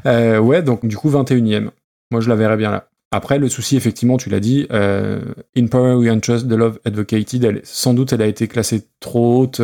Euh, 0.06 0.40
ouais, 0.40 0.61
donc 0.61 0.86
du 0.86 0.98
coup 0.98 1.10
21ème. 1.10 1.69
Moi 2.11 2.22
je 2.22 2.30
la 2.30 2.36
verrais 2.36 2.57
bien 2.57 2.72
là. 2.72 2.90
Après, 3.11 3.40
le 3.40 3.49
souci, 3.49 3.78
effectivement, 3.78 4.18
tu 4.18 4.30
l'as 4.30 4.40
dit, 4.40 4.68
euh, 4.72 5.22
In 5.56 5.68
Power 5.68 5.94
We 5.94 6.22
Trust, 6.22 6.48
The 6.48 6.53
Love 6.53 6.80
Advocated, 6.86 7.61
sans 7.64 7.94
doute 7.94 8.14
elle 8.14 8.22
a 8.22 8.28
été 8.28 8.48
classée 8.48 8.88
trop 8.99 9.41
haute 9.44 9.61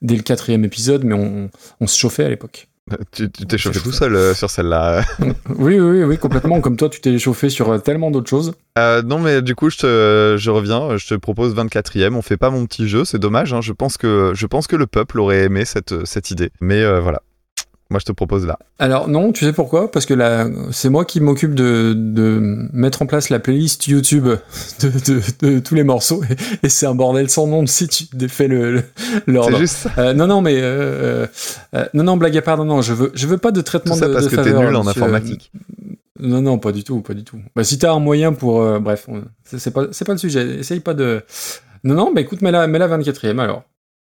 dès 0.00 0.16
le 0.16 0.22
quatrième 0.22 0.64
épisode, 0.64 1.04
mais 1.04 1.14
on, 1.14 1.50
on 1.80 1.86
se 1.86 1.98
chauffait 1.98 2.24
à 2.24 2.28
l'époque. 2.28 2.68
Tu 3.12 3.30
tu 3.30 3.46
t'es 3.46 3.58
chauffé 3.58 3.78
tout 3.80 3.92
seul 3.92 4.16
euh, 4.16 4.34
sur 4.34 4.50
celle-là. 4.50 5.04
Oui, 5.56 5.78
oui, 5.78 5.80
oui, 5.80 6.02
oui, 6.04 6.18
complètement. 6.18 6.60
Comme 6.60 6.76
toi, 6.76 6.88
tu 6.88 7.00
t'es 7.00 7.16
chauffé 7.18 7.48
sur 7.48 7.70
euh, 7.70 7.78
tellement 7.78 8.10
d'autres 8.10 8.28
choses. 8.28 8.54
Euh, 8.78 9.02
non, 9.02 9.18
mais 9.20 9.40
du 9.40 9.54
coup, 9.54 9.70
je, 9.70 9.78
te, 9.78 10.36
je 10.38 10.50
reviens, 10.50 10.96
je 10.96 11.06
te 11.06 11.14
propose 11.14 11.54
24e. 11.54 12.14
On 12.14 12.22
fait 12.22 12.36
pas 12.36 12.50
mon 12.50 12.66
petit 12.66 12.88
jeu, 12.88 13.04
c'est 13.04 13.20
dommage. 13.20 13.54
hein. 13.54 13.60
Je, 13.60 13.72
pense 13.72 13.96
que, 13.96 14.32
je 14.34 14.46
pense 14.46 14.66
que 14.66 14.74
le 14.76 14.86
peuple 14.88 15.20
aurait 15.20 15.44
aimé 15.44 15.64
cette, 15.64 16.04
cette 16.04 16.30
idée. 16.32 16.50
Mais 16.60 16.82
euh, 16.82 17.00
voilà, 17.00 17.22
moi 17.92 18.00
je 18.00 18.06
te 18.06 18.12
propose 18.12 18.46
là. 18.46 18.58
Alors 18.78 19.08
non, 19.08 19.30
tu 19.32 19.44
sais 19.44 19.52
pourquoi? 19.52 19.90
Parce 19.90 20.06
que 20.06 20.14
là, 20.14 20.48
c'est 20.72 20.88
moi 20.88 21.04
qui 21.04 21.20
m'occupe 21.20 21.54
de, 21.54 21.94
de 21.96 22.68
mettre 22.72 23.02
en 23.02 23.06
place 23.06 23.28
la 23.28 23.38
playlist 23.38 23.86
YouTube 23.86 24.26
de, 24.26 24.88
de, 24.88 25.20
de 25.40 25.58
tous 25.60 25.74
les 25.74 25.84
morceaux 25.84 26.22
et, 26.24 26.66
et 26.66 26.68
c'est 26.68 26.86
un 26.86 26.94
bordel 26.94 27.30
sans 27.30 27.46
nom 27.46 27.64
si 27.66 27.86
tu 27.86 28.04
défais 28.14 28.48
le 28.48 28.82
l'ordre. 29.26 29.58
Juste. 29.58 29.86
Euh, 29.98 30.14
non 30.14 30.26
non 30.26 30.40
mais 30.40 30.56
euh, 30.56 31.26
euh, 31.74 31.84
non 31.94 32.04
non 32.04 32.16
blague 32.16 32.36
à 32.36 32.42
part 32.42 32.56
non 32.56 32.64
non 32.64 32.82
je 32.82 32.94
veux 32.94 33.12
je 33.14 33.26
veux 33.26 33.38
pas 33.38 33.52
de 33.52 33.60
traitement 33.60 33.94
Tout 33.94 34.00
ça 34.00 34.08
de, 34.08 34.14
parce 34.14 34.28
que 34.28 34.36
t'es 34.36 34.52
nul 34.52 34.74
en 34.74 34.86
informatique. 34.86 35.52
Non 36.18 36.40
non 36.40 36.58
pas 36.58 36.72
du 36.72 36.82
tout 36.82 37.00
pas 37.00 37.14
du 37.14 37.24
tout. 37.24 37.38
Bah 37.54 37.64
si 37.64 37.78
t'as 37.78 37.92
un 37.92 38.00
moyen 38.00 38.32
pour 38.32 38.80
bref 38.80 39.08
c'est 39.44 39.72
pas 39.72 39.86
c'est 39.92 40.06
pas 40.06 40.12
le 40.12 40.18
sujet. 40.18 40.60
Essaye 40.60 40.80
pas 40.80 40.94
de 40.94 41.22
non 41.84 41.94
non 41.94 42.12
bah 42.12 42.20
écoute 42.20 42.42
mets 42.42 42.50
la 42.50 42.66
mets 42.66 42.78
la 42.78 42.88
24e 42.88 43.38
alors. 43.38 43.64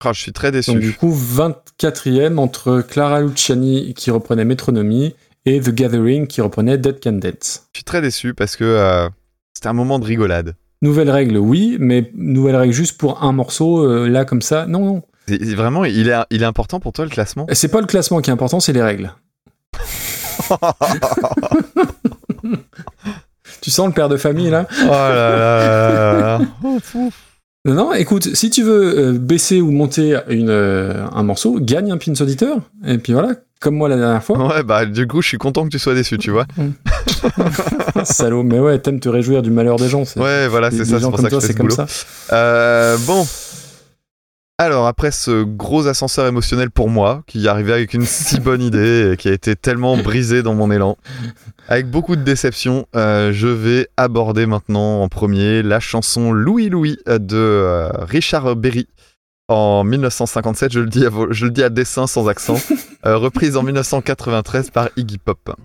Ah, 0.04 0.14
je 0.14 0.22
suis 0.22 0.32
très 0.32 0.52
déçu. 0.52 0.72
Donc 0.72 0.80
du 0.80 0.94
coup 0.94 1.14
24e 1.14 2.38
entre 2.38 2.82
Clara 2.82 3.20
Luciani 3.22 3.94
qui 3.94 4.12
reprenait 4.12 4.46
Metronomy 4.46 5.14
et 5.46 5.60
The 5.60 5.72
Gathering 5.72 6.26
qui 6.28 6.40
reprenait 6.42 6.78
Dead 6.78 7.04
Can 7.04 7.14
Dance. 7.14 7.64
Je 7.74 7.80
suis 7.80 7.84
très 7.84 8.02
déçu 8.02 8.34
parce 8.34 8.56
que 8.56 8.64
euh, 8.64 9.10
c'était 9.54 9.68
un 9.68 9.74
moment 9.74 10.00
de 10.00 10.06
rigolade. 10.06 10.56
Nouvelle 10.82 11.10
règle, 11.10 11.36
oui, 11.38 11.76
mais 11.82 12.10
nouvelle 12.16 12.56
règle 12.56 12.72
juste 12.72 12.98
pour 12.98 13.22
un 13.24 13.34
morceau, 13.34 13.84
euh, 13.86 14.08
là 14.08 14.24
comme 14.24 14.42
ça, 14.42 14.66
non, 14.68 14.86
non. 14.86 15.04
Vraiment, 15.28 15.84
il 15.84 16.08
est, 16.08 16.16
il 16.30 16.42
est 16.44 16.46
important 16.46 16.80
pour 16.80 16.94
toi 16.94 17.04
le 17.04 17.12
classement? 17.12 17.46
C'est 17.52 17.68
pas 17.68 17.82
le 17.82 17.88
classement 17.88 18.22
qui 18.22 18.30
est 18.30 18.34
important, 18.34 18.62
c'est 18.62 18.72
les 18.72 18.82
règles. 18.82 19.14
tu 23.62 23.70
sens 23.70 23.88
le 23.88 23.94
père 23.94 24.08
de 24.08 24.16
famille 24.16 24.50
là? 24.50 24.66
Oh 24.84 24.88
là 24.88 25.10
là 25.10 25.30
là 25.30 26.14
là 26.14 26.40
là. 26.40 26.40
Non, 27.66 27.74
non, 27.74 27.94
écoute, 27.94 28.36
si 28.36 28.50
tu 28.50 28.64
veux 28.64 28.98
euh, 28.98 29.12
baisser 29.20 29.60
ou 29.60 29.70
monter 29.72 30.18
une, 30.30 30.50
euh, 30.50 31.06
un 31.12 31.24
morceau, 31.24 31.60
gagne 31.60 31.92
un 31.92 31.98
pins 31.98 32.14
auditeur, 32.22 32.58
et 32.86 32.98
puis 33.00 33.12
voilà, 33.12 33.34
comme 33.60 33.76
moi 33.76 33.90
la 33.90 33.98
dernière 33.98 34.24
fois. 34.24 34.38
Ouais, 34.48 34.64
bah 34.64 34.86
du 34.86 35.06
coup, 35.08 35.22
je 35.22 35.28
suis 35.28 35.38
content 35.38 35.66
que 35.66 35.70
tu 35.70 35.78
sois 35.80 35.94
déçu, 35.94 36.18
tu 36.18 36.32
vois. 36.32 36.46
Salaud, 38.06 38.44
mais 38.44 38.60
ouais, 38.60 38.80
t'aimes 38.80 39.02
te 39.02 39.10
réjouir 39.10 39.42
du 39.42 39.52
malheur 39.52 39.76
des 39.76 39.90
gens. 39.90 40.06
c'est- 40.06 40.22
Ouais, 40.22 40.48
voilà, 40.48 40.72
c'est 40.72 40.86
ça, 40.86 41.00
c'est 41.02 41.10
pour 41.10 41.20
ça 41.20 41.30
que 41.30 41.40
c'est 41.42 41.48
ce 41.52 41.58
comme 41.58 41.68
boulot. 41.68 41.76
ça. 41.76 41.88
Euh, 42.34 42.98
bon. 43.06 43.28
Alors, 44.62 44.88
après 44.88 45.12
ce 45.12 45.44
gros 45.44 45.88
ascenseur 45.88 46.28
émotionnel 46.28 46.70
pour 46.70 46.90
moi, 46.90 47.24
qui 47.28 47.48
arrivait 47.48 47.72
avec 47.72 47.94
une 47.94 48.06
si 48.06 48.42
bonne 48.42 48.62
idée 48.62 49.12
et 49.14 49.18
qui 49.18 49.30
a 49.30 49.32
été 49.32 49.56
tellement 49.56 49.96
brisé 49.96 50.44
dans 50.44 50.54
mon 50.54 50.70
élan, 50.70 50.98
avec 51.70 51.90
beaucoup 51.90 52.18
de 52.18 52.24
déception, 52.24 52.86
euh, 52.94 53.32
je 53.32 53.48
vais 53.48 53.88
aborder 53.96 54.46
maintenant 54.46 55.02
en 55.02 55.08
premier 55.08 55.64
la 55.64 55.80
chanson 55.80 56.34
Louis 56.34 56.68
Louis 56.68 56.98
euh, 57.08 57.20
de 57.20 57.38
euh, 57.38 57.90
Richard 58.02 58.58
Berry 58.58 58.90
en 59.48 59.86
1957. 59.86 60.74
Je 60.74 60.82
le 60.82 60.88
dis 60.88 61.06
à, 61.06 61.10
je 61.30 61.46
le 61.46 61.52
dis 61.52 61.64
à 61.64 61.70
dessein 61.70 62.06
sans 62.06 62.28
accent, 62.28 62.58
euh, 63.06 63.16
reprise 63.16 63.56
en 63.56 63.64
1993 63.64 64.72
par 64.72 64.90
Iggy 64.98 65.20
Pop. 65.20 65.56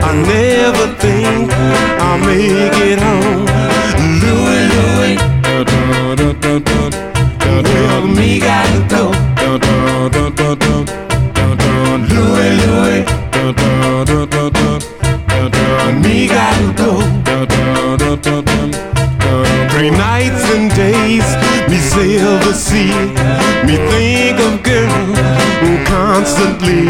I 0.00 0.12
never 0.14 0.86
think 0.96 1.52
I'll 2.00 2.18
make 2.18 2.78
it 2.90 2.98
home. 3.00 3.46
Louie, 4.22 4.64
Louie, 4.72 5.16
well, 7.74 8.06
me 8.06 8.38
gotta 8.38 8.80
go. 8.88 9.12
Me 16.02 16.26
gotta 16.28 16.72
go. 16.76 16.90
Three 19.70 19.90
nights 19.90 20.44
and 20.54 20.70
days, 20.74 21.28
me 21.68 21.78
sail 21.78 22.38
the 22.38 22.52
sea, 22.52 22.92
me 23.66 23.76
think 23.90 24.38
of 24.40 24.62
girl 24.62 25.14
constantly. 25.86 26.86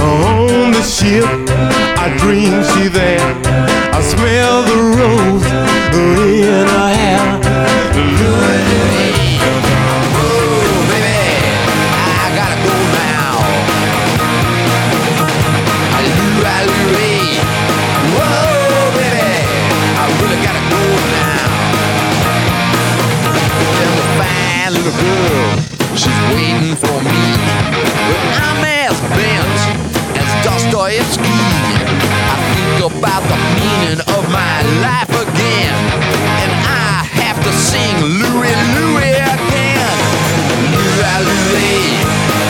Oh. 0.00 0.43
Dream 0.84 1.24
I 1.96 2.14
dream 2.18 2.62
she's 2.62 2.92
there. 2.92 3.20
I 3.92 4.00
smell 4.02 4.62
the 4.64 4.76
rose 4.96 5.46
in 5.96 6.66
her 6.68 6.88
hair. 6.92 7.20
Oh, 10.12 10.84
baby, 10.92 11.18
I 11.88 12.28
gotta 12.36 12.58
go 12.60 12.74
now. 13.00 13.32
Whoa, 18.12 18.92
baby, 18.92 19.28
I 19.96 20.04
really 20.20 20.40
gotta 20.44 20.64
go 20.68 20.82
now. 21.16 21.48
A 23.80 23.96
fine 24.20 24.72
little 24.76 24.92
girl, 25.00 25.56
she's 25.96 26.20
waiting 26.36 26.76
for 26.76 26.96
me. 27.00 27.20
I'm 28.36 28.60
as 28.64 28.96
bent 29.16 29.93
Dostoevsky. 30.44 31.24
I 31.24 32.36
think 32.52 32.92
about 32.92 33.22
the 33.32 33.38
meaning 33.56 34.00
of 34.12 34.22
my 34.30 34.60
life 34.84 35.08
again, 35.08 35.74
and 36.40 36.52
I 36.68 37.08
have 37.16 37.42
to 37.44 37.52
sing 37.52 37.96
Louis, 38.20 38.52
Louis 38.76 39.16
again. 39.24 39.96
Louis, 40.70 41.24
Louis. 41.24 42.43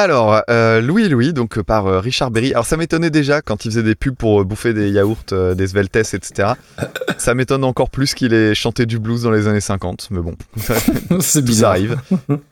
Alors, 0.00 0.42
euh, 0.48 0.80
Louis 0.80 1.08
Louis, 1.08 1.32
donc 1.32 1.58
euh, 1.58 1.64
par 1.64 1.88
euh, 1.88 1.98
Richard 1.98 2.30
Berry. 2.30 2.52
Alors, 2.52 2.66
ça 2.66 2.76
m'étonnait 2.76 3.10
déjà 3.10 3.42
quand 3.42 3.64
il 3.64 3.72
faisait 3.72 3.82
des 3.82 3.96
pubs 3.96 4.14
pour 4.14 4.42
euh, 4.42 4.44
bouffer 4.44 4.72
des 4.72 4.90
yaourts, 4.90 5.24
des 5.56 5.66
Sveltes, 5.66 5.96
etc. 5.96 6.50
ça 7.18 7.34
m'étonne 7.34 7.64
encore 7.64 7.90
plus 7.90 8.14
qu'il 8.14 8.32
ait 8.32 8.54
chanté 8.54 8.86
du 8.86 9.00
blues 9.00 9.22
dans 9.22 9.32
les 9.32 9.48
années 9.48 9.60
50, 9.60 10.10
mais 10.12 10.20
bon, 10.20 10.36
C'est 11.20 11.42
bizarre. 11.44 11.72
ça 11.74 11.80
arrive. 11.80 11.98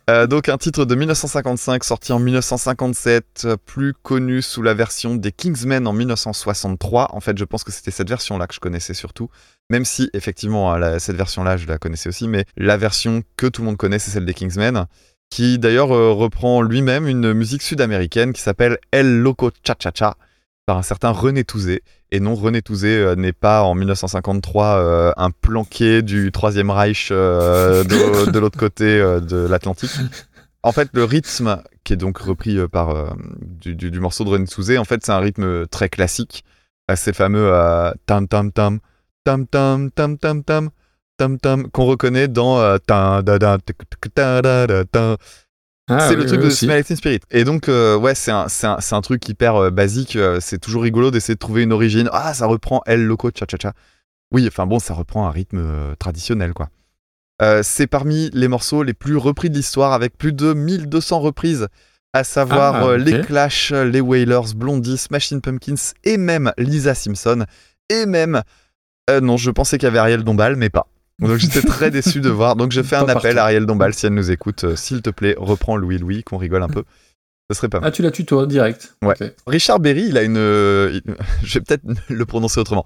Donc, 0.29 0.49
un 0.49 0.59
titre 0.59 0.85
de 0.85 0.95
1955 0.97 1.85
sorti 1.85 2.13
en 2.13 2.19
1957, 2.19 3.25
euh, 3.45 3.57
plus 3.65 3.95
connu 3.95 4.43
sous 4.43 4.63
la 4.63 4.75
version 4.75 5.15
des 5.15 5.31
Kingsmen 5.31 5.87
en 5.87 5.93
1963. 5.93 7.15
En 7.15 7.21
fait, 7.21 7.39
je 7.39 7.45
pense 7.45 7.63
que 7.63 7.71
c'était 7.71 7.93
cette 7.93 8.09
version-là 8.09 8.49
que 8.49 8.55
je 8.55 8.61
connaissais 8.61 8.93
surtout. 8.95 9.29
Même 9.71 9.85
si, 9.85 10.11
effectivement, 10.15 10.73
hein, 10.73 10.79
la- 10.81 10.99
cette 10.99 11.17
version-là, 11.17 11.57
je 11.57 11.67
la 11.69 11.79
connaissais 11.79 12.09
aussi, 12.09 12.27
mais 12.27 12.45
la 12.57 12.77
version 12.77 13.23
que 13.37 13.47
tout 13.47 13.63
le 13.63 13.67
monde 13.67 13.77
connaît, 13.77 14.01
c'est 14.01 14.11
celle 14.11 14.27
des 14.27 14.35
Kingsmen 14.35 14.87
qui 15.31 15.59
d'ailleurs 15.59 15.93
euh, 15.93 16.13
reprend 16.13 16.63
lui-même 16.63 17.07
une 17.07 17.33
musique 17.33 17.63
sud-américaine 17.63 18.33
qui 18.33 18.41
s'appelle 18.41 18.79
El 18.91 19.21
Loco 19.21 19.51
Cha 19.65 19.75
Cha 19.79 19.91
Cha 19.95 20.17
par 20.67 20.79
un 20.79 20.83
certain 20.83 21.11
René 21.11 21.45
Touzé. 21.45 21.83
Et 22.11 22.21
non, 22.21 22.35
René 22.35 22.63
Touzé 22.63 22.97
euh, 22.97 23.15
n'est 23.17 23.33
pas 23.33 23.63
en 23.63 23.75
1953 23.75 24.67
euh, 24.67 25.13
un 25.17 25.31
planqué 25.31 26.03
du 26.03 26.33
Troisième 26.33 26.71
Reich 26.71 27.11
de, 27.11 28.39
l'autre 28.39 28.59
côté 28.59 28.99
de 28.99 29.47
l'Atlantique. 29.49 29.91
En 30.63 30.73
fait, 30.73 30.89
le 30.95 31.05
rythme 31.05 31.63
qui 31.85 31.93
est 31.93 31.97
donc 31.97 32.19
repris 32.19 32.59
par 32.67 33.15
du, 33.61 34.01
morceau 34.01 34.25
de 34.25 34.31
René 34.31 34.47
Touzé, 34.47 34.79
en 34.79 34.85
fait, 34.85 35.05
c'est 35.05 35.13
un 35.13 35.21
rythme 35.21 35.69
très 35.69 35.89
classique, 35.89 36.45
assez 36.89 37.13
fameux 37.13 37.53
à 37.53 37.95
tam 38.07 38.27
tam 38.27 38.51
tam 38.51 38.81
tam 39.25 39.47
tam 39.47 39.91
tam 39.93 40.19
tam 40.19 40.43
tam 40.43 40.71
tam 41.17 41.39
tam 41.39 41.69
qu'on 41.71 41.85
reconnaît 41.87 42.29
dans 42.29 42.59
euh. 42.59 42.79
Ah, 45.89 46.09
c'est 46.09 46.17
oui, 46.17 46.23
le 46.23 46.27
truc 46.27 46.41
oui, 46.41 46.47
de. 46.47 46.51
Smell 46.51 46.85
Spirit. 46.85 47.21
Et 47.31 47.45
donc, 47.45 47.69
euh, 47.69 47.97
ouais, 47.97 48.17
c'est 48.17 48.33
un, 48.33 48.49
c'est 48.49 48.67
un, 48.67 49.01
truc 49.03 49.29
hyper 49.29 49.55
euh, 49.55 49.71
basique. 49.71 50.17
euh, 50.17 50.39
c'est 50.41 50.59
toujours 50.59 50.83
rigolo 50.83 51.13
d'essayer 51.13 51.35
de 51.35 51.39
trouver 51.39 51.63
une 51.63 51.73
origine. 51.73 52.09
Ah, 52.13 52.35
ça 52.35 52.47
reprend 52.47 52.83
El 52.87 53.05
Loco 53.05 53.31
Cha 53.33 53.47
Cha 53.49 53.57
Cha. 53.57 53.73
Oui, 54.33 54.45
enfin 54.49 54.67
bon, 54.67 54.81
ça 54.81 54.95
reprend 54.95 55.29
un 55.29 55.31
rythme 55.31 55.95
traditionnel, 56.01 56.53
quoi. 56.55 56.69
C'est 57.63 57.87
parmi 57.87 58.31
les 58.33 58.49
morceaux 58.49 58.83
les 58.83 58.95
plus 58.95 59.17
repris 59.17 59.49
de 59.51 59.55
l'histoire, 59.55 59.93
avec 59.93 60.19
plus 60.19 60.33
de 60.33 60.55
1200 60.55 61.21
reprises, 61.21 61.69
à 62.13 62.25
savoir 62.25 62.75
Ah, 62.89 62.97
les 62.97 63.21
Clash, 63.21 63.71
les 63.73 64.01
Wailers, 64.01 64.55
Blondie, 64.57 64.99
Smashing 64.99 65.41
Pumpkins 65.41 65.93
et 66.03 66.17
même 66.17 66.53
Lisa 66.59 66.95
Simpson 66.95 67.45
et 67.91 68.07
même. 68.07 68.43
euh, 69.11 69.21
non, 69.21 69.37
je 69.37 69.51
pensais 69.53 69.79
qu'il 69.79 69.87
y 69.87 69.91
avait 69.91 69.99
Ariel 69.99 70.25
Dombal, 70.25 70.57
mais 70.57 70.71
pas. 70.71 70.89
Donc 71.21 71.39
j'étais 71.39 71.63
très 71.63 71.91
déçu 71.91 72.21
de 72.21 72.29
voir. 72.29 72.57
Donc 72.57 72.73
je 72.73 72.83
fais 72.83 72.97
un 72.97 73.03
appel 73.03 73.15
partout. 73.15 73.39
à 73.39 73.43
Ariel 73.43 73.65
Dombal 73.67 73.95
si 73.95 74.07
elle 74.07 74.15
nous 74.15 74.31
écoute. 74.31 74.65
euh, 74.65 74.77
S'il 74.77 75.01
te 75.03 75.11
plaît, 75.11 75.35
reprends 75.39 75.77
Louis 75.77 75.99
Louis, 75.99 76.23
qu'on 76.23 76.37
rigole 76.37 76.63
un 76.63 76.69
peu. 76.69 76.85
Ce 77.51 77.57
serait 77.57 77.69
pas 77.69 77.81
mal. 77.81 77.89
Ah, 77.89 77.93
tu 77.93 78.03
la 78.03 78.11
tutoies 78.11 78.47
direct. 78.47 78.97
Ouais. 79.03 79.15
Richard 79.47 79.79
Berry, 79.81 80.07
il 80.09 80.19
a 80.19 80.23
une. 80.23 80.37
euh, 80.37 80.91
il- 81.07 81.15
Je 81.43 81.55
vais 81.59 81.65
peut-être 81.65 81.85
le 82.09 82.27
prononcer 82.27 82.61
autrement. 82.61 82.85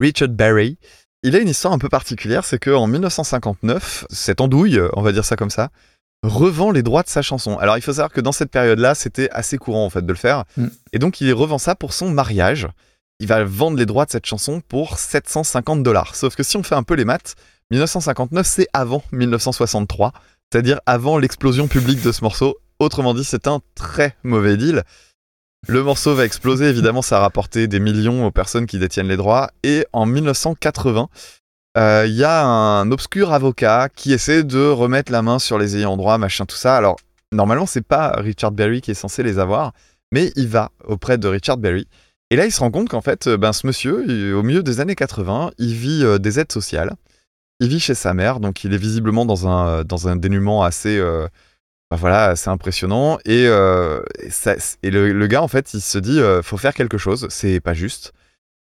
Richard 0.00 0.28
Berry, 0.28 0.78
il 1.22 1.34
a 1.34 1.38
une 1.38 1.48
histoire 1.48 1.72
un 1.72 1.78
peu 1.78 1.88
particulière, 1.88 2.44
c'est 2.44 2.58
qu'en 2.58 2.86
1959, 2.86 4.06
cette 4.10 4.40
andouille, 4.40 4.80
on 4.94 5.02
va 5.02 5.12
dire 5.12 5.24
ça 5.24 5.36
comme 5.36 5.50
ça, 5.50 5.70
revend 6.24 6.70
les 6.70 6.82
droits 6.82 7.02
de 7.02 7.08
sa 7.08 7.22
chanson. 7.22 7.56
Alors 7.58 7.76
il 7.78 7.82
faut 7.82 7.92
savoir 7.92 8.12
que 8.12 8.20
dans 8.20 8.32
cette 8.32 8.50
période-là, 8.50 8.94
c'était 8.94 9.30
assez 9.30 9.58
courant 9.58 9.84
en 9.86 9.90
fait 9.90 10.02
de 10.04 10.12
le 10.12 10.18
faire. 10.18 10.44
Mm. 10.56 10.66
Et 10.92 10.98
donc 10.98 11.20
il 11.20 11.32
revend 11.32 11.58
ça 11.58 11.74
pour 11.74 11.92
son 11.92 12.10
mariage. 12.10 12.68
Il 13.20 13.28
va 13.28 13.44
vendre 13.44 13.76
les 13.76 13.86
droits 13.86 14.04
de 14.04 14.10
cette 14.10 14.26
chanson 14.26 14.60
pour 14.68 14.98
750 14.98 15.82
dollars. 15.82 16.14
Sauf 16.16 16.34
que 16.36 16.42
si 16.42 16.56
on 16.56 16.62
fait 16.62 16.74
un 16.74 16.82
peu 16.82 16.94
les 16.94 17.04
maths, 17.04 17.34
1959 17.72 18.46
c'est 18.46 18.68
avant 18.74 19.02
1963, 19.12 20.12
c'est-à-dire 20.50 20.80
avant 20.84 21.18
l'explosion 21.18 21.68
publique 21.68 22.02
de 22.02 22.12
ce 22.12 22.22
morceau. 22.22 22.58
Autrement 22.78 23.14
dit, 23.14 23.24
c'est 23.24 23.46
un 23.46 23.60
très 23.74 24.14
mauvais 24.24 24.56
deal. 24.56 24.82
Le 25.68 25.82
morceau 25.82 26.14
va 26.14 26.24
exploser, 26.24 26.66
évidemment, 26.66 27.02
ça 27.02 27.18
a 27.18 27.20
rapporté 27.20 27.68
des 27.68 27.80
millions 27.80 28.26
aux 28.26 28.30
personnes 28.30 28.66
qui 28.66 28.78
détiennent 28.78 29.08
les 29.08 29.16
droits. 29.16 29.50
Et 29.62 29.86
en 29.92 30.06
1980, 30.06 31.08
euh, 31.78 32.04
il 32.06 32.14
y 32.14 32.24
a 32.24 32.44
un 32.44 32.90
obscur 32.90 33.32
avocat 33.32 33.88
qui 33.94 34.12
essaie 34.12 34.42
de 34.42 34.66
remettre 34.66 35.10
la 35.10 35.22
main 35.22 35.38
sur 35.38 35.58
les 35.58 35.76
ayants 35.76 35.96
droit, 35.96 36.18
machin, 36.18 36.44
tout 36.44 36.56
ça. 36.56 36.76
Alors, 36.76 36.96
normalement, 37.32 37.66
c'est 37.66 37.86
pas 37.86 38.10
Richard 38.18 38.52
Berry 38.52 38.82
qui 38.82 38.90
est 38.90 38.94
censé 38.94 39.22
les 39.22 39.38
avoir, 39.38 39.72
mais 40.10 40.32
il 40.36 40.48
va 40.48 40.72
auprès 40.84 41.16
de 41.16 41.28
Richard 41.28 41.56
Berry. 41.56 41.86
Et 42.30 42.36
là, 42.36 42.44
il 42.44 42.52
se 42.52 42.60
rend 42.60 42.70
compte 42.70 42.88
qu'en 42.88 43.00
fait, 43.00 43.28
euh, 43.28 43.36
ben, 43.38 43.52
ce 43.52 43.66
monsieur, 43.66 44.34
au 44.36 44.42
milieu 44.42 44.62
des 44.62 44.80
années 44.80 44.96
80, 44.96 45.52
il 45.58 45.74
vit 45.74 46.04
euh, 46.04 46.18
des 46.18 46.40
aides 46.40 46.52
sociales. 46.52 46.96
Il 47.60 47.68
vit 47.68 47.80
chez 47.80 47.94
sa 47.94 48.14
mère, 48.14 48.40
donc 48.40 48.64
il 48.64 48.72
est 48.74 48.78
visiblement 48.78 49.24
dans 49.24 49.46
un, 49.48 49.84
dans 49.84 50.08
un 50.08 50.16
dénuement 50.16 50.64
assez, 50.64 50.98
euh, 50.98 51.28
ben 51.90 51.96
voilà, 51.96 52.24
assez 52.26 52.50
impressionnant. 52.50 53.18
Et, 53.24 53.46
euh, 53.46 54.00
et, 54.20 54.30
ça- 54.30 54.56
et 54.82 54.90
le, 54.90 55.12
le 55.12 55.26
gars, 55.26 55.42
en 55.42 55.48
fait, 55.48 55.72
il 55.74 55.80
se 55.80 55.98
dit, 55.98 56.18
euh, 56.18 56.42
faut 56.42 56.56
faire 56.56 56.74
quelque 56.74 56.98
chose, 56.98 57.26
c'est 57.30 57.60
pas 57.60 57.74
juste. 57.74 58.12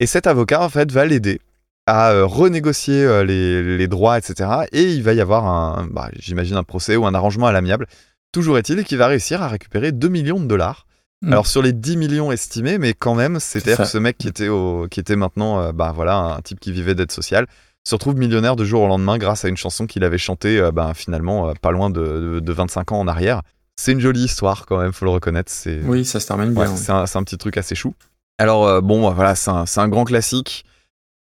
Et 0.00 0.06
cet 0.06 0.26
avocat, 0.26 0.62
en 0.62 0.68
fait, 0.68 0.90
va 0.90 1.04
l'aider 1.04 1.40
à 1.86 2.10
euh, 2.12 2.24
renégocier 2.26 3.04
euh, 3.04 3.22
les, 3.24 3.76
les 3.76 3.88
droits, 3.88 4.18
etc. 4.18 4.50
Et 4.72 4.84
il 4.92 5.02
va 5.02 5.12
y 5.12 5.20
avoir 5.20 5.46
un, 5.46 5.86
bah, 5.90 6.08
j'imagine, 6.18 6.56
un 6.56 6.62
procès 6.64 6.96
ou 6.96 7.06
un 7.06 7.14
arrangement 7.14 7.46
à 7.46 7.52
l'amiable. 7.52 7.86
Toujours 8.32 8.58
est-il 8.58 8.84
qu'il 8.84 8.98
va 8.98 9.06
réussir 9.08 9.42
à 9.42 9.48
récupérer 9.48 9.92
2 9.92 10.08
millions 10.08 10.40
de 10.40 10.46
dollars. 10.46 10.86
Mm. 11.22 11.32
Alors 11.32 11.46
sur 11.46 11.62
les 11.62 11.72
10 11.72 11.96
millions 11.96 12.32
estimés, 12.32 12.78
mais 12.78 12.94
quand 12.94 13.14
même, 13.14 13.38
que 13.60 13.84
ce 13.84 13.98
mec 13.98 14.16
qui 14.18 14.28
était, 14.28 14.48
au, 14.48 14.86
qui 14.90 15.00
était 15.00 15.16
maintenant 15.16 15.60
euh, 15.60 15.72
bah, 15.72 15.92
voilà, 15.94 16.16
un 16.16 16.40
type 16.40 16.60
qui 16.60 16.72
vivait 16.72 16.94
d'aide 16.94 17.12
sociale, 17.12 17.46
se 17.84 17.94
retrouve 17.94 18.16
millionnaire 18.16 18.56
de 18.56 18.64
jour 18.64 18.82
au 18.82 18.88
lendemain 18.88 19.16
grâce 19.18 19.44
à 19.44 19.48
une 19.48 19.56
chanson 19.56 19.86
qu'il 19.86 20.04
avait 20.04 20.18
chantée 20.18 20.58
euh, 20.60 20.70
bah, 20.70 20.92
finalement 20.94 21.48
euh, 21.48 21.52
pas 21.60 21.70
loin 21.70 21.90
de, 21.90 22.00
de- 22.00 22.40
de 22.40 22.52
25 22.52 22.92
ans 22.92 23.00
en 23.00 23.08
arrière. 23.08 23.42
C'est 23.76 23.92
une 23.92 24.00
jolie 24.00 24.24
histoire 24.24 24.66
quand 24.66 24.78
même, 24.78 24.92
faut 24.92 25.06
le 25.06 25.10
reconnaître. 25.10 25.50
C'est 25.50 25.80
Oui, 25.84 26.04
ça 26.04 26.20
se 26.20 26.26
termine 26.26 26.52
bien. 26.52 26.62
Ouais, 26.70 26.76
c'est 26.76 26.92
un, 26.92 27.06
c'est 27.06 27.18
un 27.18 27.22
petit 27.24 27.38
truc 27.38 27.56
assez 27.56 27.74
chou. 27.74 27.94
Alors 28.38 28.66
euh, 28.66 28.80
bon, 28.82 29.06
bah, 29.08 29.14
voilà, 29.14 29.34
c'est 29.34 29.50
un, 29.50 29.64
c'est 29.66 29.80
un 29.80 29.88
grand 29.88 30.04
classique 30.04 30.64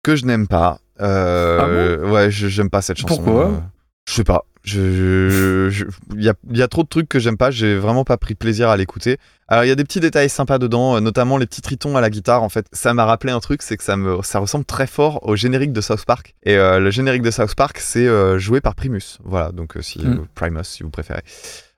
que 0.03 0.15
je 0.15 0.25
n'aime 0.25 0.47
pas. 0.47 0.79
Euh, 0.99 2.09
ouais, 2.11 2.29
je- 2.31 2.47
j'aime 2.47 2.69
pas 2.69 2.81
cette 2.81 2.97
chanson. 2.97 3.15
Ah 3.19 3.23
Pourquoi 3.23 3.63
Je 4.09 4.15
sais 4.15 4.23
pas. 4.23 4.43
Je- 4.63 5.69
je- 5.69 5.85
Il 6.15 6.23
y, 6.23 6.29
a, 6.29 6.33
il 6.49 6.57
y 6.57 6.61
a 6.63 6.67
trop 6.67 6.83
de 6.83 6.87
trucs 6.87 7.07
que 7.07 7.19
j'aime 7.19 7.37
pas. 7.37 7.51
J'ai 7.51 7.75
vraiment 7.77 8.03
pas 8.03 8.17
pris 8.17 8.33
plaisir 8.35 8.69
à 8.69 8.75
l'écouter. 8.77 9.17
Alors 9.47 9.63
il 9.63 9.67
y 9.67 9.71
a 9.71 9.75
des 9.75 9.83
petits 9.83 9.99
détails 9.99 10.29
sympas 10.29 10.57
dedans, 10.57 10.95
euh, 10.97 10.99
notamment 10.99 11.37
les 11.37 11.45
petits 11.45 11.61
tritons 11.61 11.95
à 11.95 12.01
la 12.01 12.09
guitare. 12.09 12.41
En 12.43 12.49
fait, 12.49 12.65
ça 12.73 12.93
m'a 12.93 13.05
rappelé 13.05 13.31
un 13.31 13.39
truc, 13.39 13.61
c'est 13.61 13.77
que 13.77 13.83
ça 13.83 13.95
me, 13.97 14.21
ça 14.23 14.39
ressemble 14.39 14.65
très 14.65 14.87
fort 14.87 15.25
au 15.27 15.35
générique 15.35 15.73
de 15.73 15.81
South 15.81 16.05
Park. 16.05 16.35
Et 16.43 16.55
euh, 16.57 16.79
le 16.79 16.89
générique 16.91 17.21
de 17.21 17.31
South 17.31 17.55
Park, 17.55 17.77
c'est 17.79 18.07
euh, 18.07 18.37
joué 18.39 18.61
par 18.61 18.75
Primus. 18.75 19.17
Voilà, 19.23 19.51
donc 19.51 19.77
euh, 19.77 19.81
si 19.81 19.99
Mm. 19.99 20.25
Primus, 20.35 20.63
si 20.63 20.83
vous 20.83 20.89
préférez. 20.89 21.21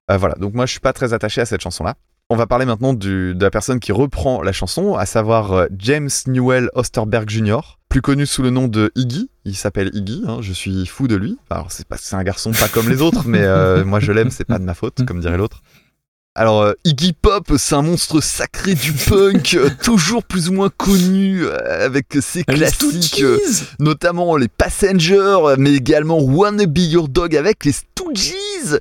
Voilà, 0.10 0.36
donc 0.36 0.54
moi 0.54 0.66
je 0.66 0.72
suis 0.72 0.80
pas 0.82 0.92
très 0.94 1.14
attaché 1.14 1.40
à 1.42 1.46
cette 1.46 1.62
chanson-là. 1.62 1.96
On 2.34 2.38
va 2.38 2.48
parler 2.48 2.66
maintenant 2.66 2.94
de 2.94 3.36
la 3.38 3.52
personne 3.52 3.82
qui 3.82 3.92
reprend 3.92 4.42
la 4.42 4.54
chanson, 4.54 4.96
à 4.96 5.06
savoir 5.06 5.52
euh, 5.52 5.68
James 5.78 6.10
Newell 6.28 6.70
Osterberg 6.76 7.28
Jr., 7.30 7.60
plus 7.90 8.02
connu 8.02 8.26
sous 8.26 8.42
le 8.42 8.52
nom 8.52 8.70
de 8.70 8.90
Iggy. 8.96 9.30
Il 9.44 9.54
s'appelle 9.54 9.90
Iggy, 9.94 10.24
hein, 10.26 10.38
je 10.40 10.54
suis 10.54 10.86
fou 10.86 11.10
de 11.10 11.18
lui. 11.18 11.38
Alors 11.50 11.74
c'est 11.74 11.86
pas, 11.86 11.98
c'est 12.00 12.16
un 12.16 12.24
garçon 12.24 12.52
pas 12.54 12.70
comme 12.70 12.88
les 12.88 13.02
autres, 13.02 13.28
mais 13.28 13.42
euh, 13.44 13.84
moi 13.84 14.00
je 14.00 14.14
l'aime, 14.14 14.30
c'est 14.30 14.46
pas 14.46 14.60
de 14.60 14.64
ma 14.64 14.74
faute, 14.74 15.04
comme 15.06 15.20
dirait 15.20 15.36
l'autre. 15.36 15.62
Alors 16.34 16.62
euh, 16.62 16.74
Iggy 16.86 17.12
Pop, 17.12 17.52
c'est 17.58 17.76
un 17.76 17.82
monstre 17.82 18.22
sacré 18.22 18.74
du 18.74 18.94
punk, 18.94 19.54
euh, 19.56 19.70
toujours 19.84 20.24
plus 20.24 20.48
ou 20.48 20.54
moins 20.54 20.70
connu 20.70 21.44
euh, 21.44 21.86
avec 21.86 22.06
ses 22.22 22.46
Les 22.48 22.56
classiques, 22.56 23.22
euh, 23.22 23.38
notamment 23.80 24.38
les 24.38 24.48
Passengers, 24.48 25.56
mais 25.58 25.74
également 25.74 26.20
Wanna 26.22 26.68
Be 26.68 26.78
Your 26.80 27.10
Dog 27.10 27.36
avec 27.36 27.66
les 27.66 27.74
Stooges. 27.74 28.80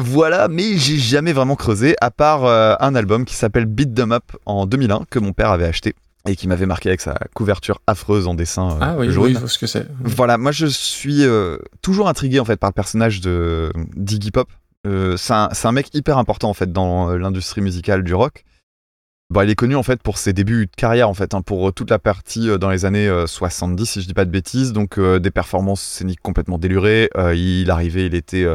Voilà, 0.00 0.48
mais 0.48 0.76
j'ai 0.76 0.98
jamais 0.98 1.32
vraiment 1.32 1.54
creusé, 1.54 1.94
à 2.00 2.10
part 2.10 2.46
un 2.46 2.94
album 2.96 3.24
qui 3.24 3.36
s'appelle 3.36 3.66
Beat 3.66 3.94
Them 3.94 4.10
Up 4.12 4.24
en 4.46 4.66
2001 4.66 5.04
que 5.08 5.20
mon 5.20 5.32
père 5.32 5.50
avait 5.52 5.66
acheté. 5.66 5.94
et 6.26 6.34
qui 6.36 6.48
m'avait 6.48 6.66
marqué 6.66 6.88
avec 6.88 7.00
sa 7.00 7.14
couverture 7.34 7.80
affreuse 7.86 8.26
en 8.26 8.34
dessin 8.34 8.70
euh, 8.72 8.78
Ah 8.80 8.94
oui, 8.98 9.10
jaune. 9.10 9.24
oui, 9.26 9.34
je 9.34 9.38
vois 9.38 9.48
ce 9.48 9.58
que 9.58 9.66
c'est. 9.66 9.86
Voilà, 10.02 10.36
moi 10.38 10.50
je 10.52 10.66
suis 10.66 11.24
euh, 11.24 11.58
toujours 11.80 12.08
intrigué 12.08 12.40
en 12.40 12.44
fait 12.44 12.56
par 12.56 12.70
le 12.70 12.74
personnage 12.74 13.20
de 13.20 13.72
d'Iggy 13.96 14.30
Pop. 14.32 14.48
Euh, 14.86 15.16
c'est 15.16 15.32
un, 15.32 15.72
mec 15.72 15.94
hyper 15.94 16.18
important 16.18 16.50
en 16.50 16.54
fait 16.54 16.72
dans 16.72 17.10
euh, 17.10 17.16
l'industrie 17.16 17.60
musicale 17.60 18.02
du 18.02 18.14
rock. 18.14 18.44
Bon, 19.30 19.42
il 19.42 19.50
est 19.50 19.54
connu 19.54 19.76
en 19.76 19.82
fait 19.82 20.02
pour 20.02 20.18
ses 20.18 20.32
débuts 20.32 20.66
de 20.66 20.76
carrière 20.76 21.08
en 21.08 21.14
fait, 21.14 21.34
hein, 21.34 21.40
pour 21.40 21.68
euh, 21.68 21.72
toute 21.72 21.88
la 21.88 21.98
partie 21.98 22.58
dans 22.58 22.68
les 22.68 22.84
années 22.84 23.08
euh, 23.08 23.26
70 23.26 23.86
si 23.86 24.02
je 24.02 24.06
dis 24.06 24.14
pas 24.14 24.24
de 24.24 24.30
bêtises, 24.30 24.72
donc 24.72 24.98
des 24.98 25.30
performances 25.30 25.80
scéniques 25.80 26.20
complètement 26.20 26.58
délurées. 26.58 27.08
Il 27.34 27.70
arrivait, 27.70 28.06
il 28.06 28.14
était 28.14 28.46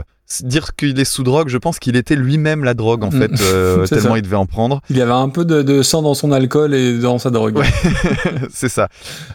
dire 0.43 0.75
qu'il 0.75 0.99
est 0.99 1.05
sous 1.05 1.23
drogue, 1.23 1.47
je 1.49 1.57
pense 1.57 1.79
qu'il 1.79 1.95
était 1.95 2.15
lui-même 2.15 2.63
la 2.63 2.73
drogue 2.73 3.03
en 3.03 3.09
Mm. 3.09 3.21
fait, 3.21 3.31
euh, 3.41 3.85
tellement 3.87 4.11
ça. 4.11 4.17
il 4.17 4.21
devait 4.21 4.35
en 4.35 4.45
prendre. 4.45 4.81
Il 4.89 4.97
y 4.97 5.01
avait 5.01 5.11
un 5.11 5.29
peu 5.29 5.45
de, 5.45 5.61
de 5.61 5.81
sang 5.81 6.01
dans 6.01 6.13
son 6.13 6.31
alcool 6.31 6.73
et 6.73 6.97
dans 6.99 7.17
sa 7.19 7.29
drogue. 7.29 7.63
c'est 8.49 8.69
ça. 8.69 8.89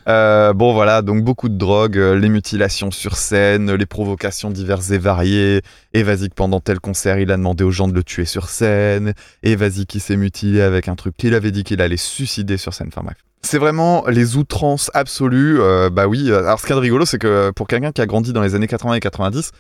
Euh, 0.09 0.53
bon 0.53 0.73
voilà, 0.73 1.03
donc 1.03 1.25
beaucoup 1.25 1.49
de 1.49 1.57
drogue, 1.57 1.97
euh, 1.99 2.19
les 2.19 2.29
mutilations 2.29 2.91
sur 2.91 3.17
scène, 3.17 3.73
les 3.73 3.87
provocations 3.87 4.51
diverses 4.51 4.91
et 4.91 4.99
variées. 4.99 5.63
Et 5.95 6.03
vas-y 6.03 6.29
que 6.29 6.35
pendant 6.35 6.61
tel 6.61 6.81
concert, 6.81 7.19
il 7.19 7.31
a 7.31 7.37
demandé 7.37 7.65
aux 7.65 7.71
gens 7.71 7.89
de 7.89 7.95
le 7.95 8.03
tuer 8.03 8.25
sur 8.25 8.49
scène. 8.49 9.15
Et 9.43 9.57
vas-y 9.57 9.87
qui 9.87 10.01
s'est 10.01 10.17
mutilé 10.17 10.61
avec 10.61 10.89
un 10.89 10.95
truc 10.95 11.17
qu'il 11.17 11.35
avait 11.35 11.51
dit 11.51 11.65
qu'il 11.65 11.81
allait 11.81 11.97
suicider 11.97 12.57
sur 12.57 12.75
scène. 12.75 12.89
Enfin 12.89 13.03
bref. 13.05 13.17
C'est 13.45 13.59
vraiment 13.59 14.05
les 14.07 14.37
outrances 14.37 14.91
absolues. 14.95 15.61
euh, 15.61 15.91
bah 15.91 16.07
oui. 16.07 16.33
Alors 16.33 16.61
ce 16.61 16.73
a 16.73 16.77
de 16.77 16.81
rigolo, 16.81 17.05
c'est 17.05 17.19
que 17.19 17.51
pour 17.51 17.67
quelqu'un 17.67 17.91
qui 17.91 18.01
a 18.01 18.07
grandi 18.07 18.33
dans 18.33 18.41
les 18.43 18.55
années 18.55 18.69
80 18.69 18.95
et 18.95 19.01
90, 19.01 19.51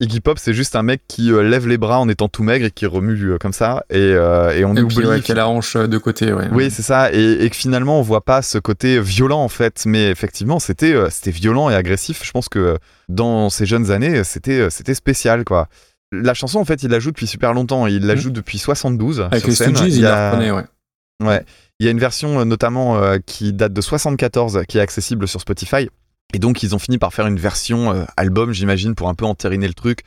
Iggy 0.00 0.20
Pop, 0.20 0.38
c'est 0.40 0.54
juste 0.54 0.74
un 0.74 0.82
mec 0.82 1.02
qui 1.06 1.30
euh, 1.30 1.42
lève 1.48 1.68
les 1.68 1.78
bras 1.78 2.00
en 2.00 2.08
étant 2.08 2.28
tout 2.28 2.42
maigre 2.42 2.66
et 2.66 2.70
qui 2.72 2.84
remue 2.84 3.30
euh, 3.30 3.38
comme 3.38 3.52
ça. 3.52 3.84
Et, 3.90 3.96
euh, 3.98 4.50
et 4.50 4.64
on 4.64 4.74
Et 4.74 4.82
oublie 4.82 5.06
ouais, 5.06 5.30
a 5.30 5.34
la 5.34 5.48
hanche 5.48 5.76
de 5.76 5.98
côté, 5.98 6.32
ouais. 6.32 6.48
oui, 6.50 6.68
c'est 6.70 6.82
ça, 6.82 7.12
et, 7.12 7.44
et 7.44 7.48
que 7.48 7.54
finalement 7.56 8.00
on 8.00 8.02
voit 8.02 8.24
pas 8.24 8.42
ce 8.42 8.58
côté 8.58 9.00
violent 9.00 9.40
en 9.40 9.48
fait, 9.48 9.84
mais 9.86 10.10
effectivement 10.10 10.58
c'était 10.58 10.92
euh, 10.92 11.08
c'était 11.10 11.30
violent 11.30 11.70
et 11.70 11.74
agressif. 11.76 12.22
Je 12.24 12.32
pense 12.32 12.48
que 12.48 12.58
euh, 12.58 12.76
dans 13.08 13.50
ces 13.50 13.66
jeunes 13.66 13.92
années 13.92 14.24
c'était 14.24 14.62
euh, 14.62 14.70
c'était 14.70 14.94
spécial 14.94 15.44
quoi. 15.44 15.68
La 16.10 16.34
chanson 16.34 16.58
en 16.58 16.64
fait 16.64 16.82
il 16.82 16.90
la 16.90 16.98
joue 16.98 17.12
depuis 17.12 17.28
super 17.28 17.54
longtemps, 17.54 17.86
il 17.86 18.04
la 18.04 18.16
joue 18.16 18.30
depuis 18.30 18.58
72 18.58 19.20
Avec 19.20 19.40
sur 19.40 19.48
les 19.48 19.54
scène. 19.54 19.76
Stooges, 19.76 19.88
Il 19.90 19.94
il 19.94 19.98
y 20.00 20.02
la 20.02 20.28
a- 20.28 20.30
reprenait, 20.32 20.50
ouais. 20.50 20.64
Ouais, 21.22 21.44
il 21.78 21.86
y 21.86 21.88
a 21.88 21.92
une 21.92 22.00
version 22.00 22.40
euh, 22.40 22.44
notamment 22.44 22.96
euh, 22.98 23.18
qui 23.24 23.52
date 23.52 23.72
de 23.72 23.80
74 23.80 24.62
qui 24.68 24.78
est 24.78 24.80
accessible 24.80 25.28
sur 25.28 25.40
Spotify. 25.40 25.88
Et 26.34 26.40
donc 26.40 26.64
ils 26.64 26.74
ont 26.74 26.80
fini 26.80 26.98
par 26.98 27.14
faire 27.14 27.26
une 27.28 27.38
version 27.38 27.92
euh, 27.94 28.04
album, 28.16 28.52
j'imagine, 28.52 28.96
pour 28.96 29.08
un 29.08 29.14
peu 29.14 29.24
entériner 29.24 29.68
le 29.68 29.72
truc 29.74 30.00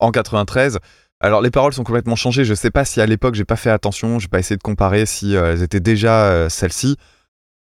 en 0.00 0.10
93. 0.10 0.78
Alors 1.20 1.42
les 1.42 1.50
paroles 1.52 1.72
sont 1.72 1.84
complètement 1.84 2.16
changées. 2.16 2.44
Je 2.44 2.54
sais 2.54 2.72
pas 2.72 2.84
si 2.84 3.00
à 3.00 3.06
l'époque 3.06 3.36
j'ai 3.36 3.44
pas 3.44 3.54
fait 3.54 3.70
attention, 3.70 4.18
j'ai 4.18 4.26
pas 4.26 4.40
essayé 4.40 4.56
de 4.56 4.62
comparer 4.62 5.06
si 5.06 5.36
euh, 5.36 5.52
elles 5.52 5.62
étaient 5.62 5.78
déjà 5.80 6.24
euh, 6.24 6.48
celles-ci. 6.48 6.96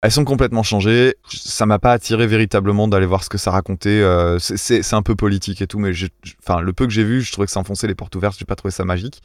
Elles 0.03 0.11
sont 0.11 0.23
complètement 0.23 0.61
changées. 0.61 1.15
Ça 1.27 1.65
m'a 1.65 1.79
pas 1.79 1.93
attiré 1.93 2.27
véritablement 2.27 2.87
d'aller 2.87 3.07
voir 3.07 3.23
ce 3.23 3.29
que 3.29 3.39
ça 3.39 3.49
racontait. 3.49 4.03
C'est- 4.37 4.93
un 4.93 5.01
peu 5.01 5.15
politique 5.15 5.63
et 5.63 5.67
tout, 5.67 5.79
mais 5.79 5.93
le 5.93 6.73
peu 6.73 6.85
que 6.85 6.91
j'ai 6.93 7.03
vu, 7.03 7.23
je 7.23 7.31
trouvais 7.31 7.47
que 7.47 7.51
ça 7.51 7.59
enfonçait 7.59 7.87
les 7.87 7.95
portes 7.95 8.15
ouvertes. 8.15 8.35
J'ai 8.37 8.45
pas 8.45 8.55
trouvé 8.55 8.71
ça 8.71 8.85
magique. 8.85 9.23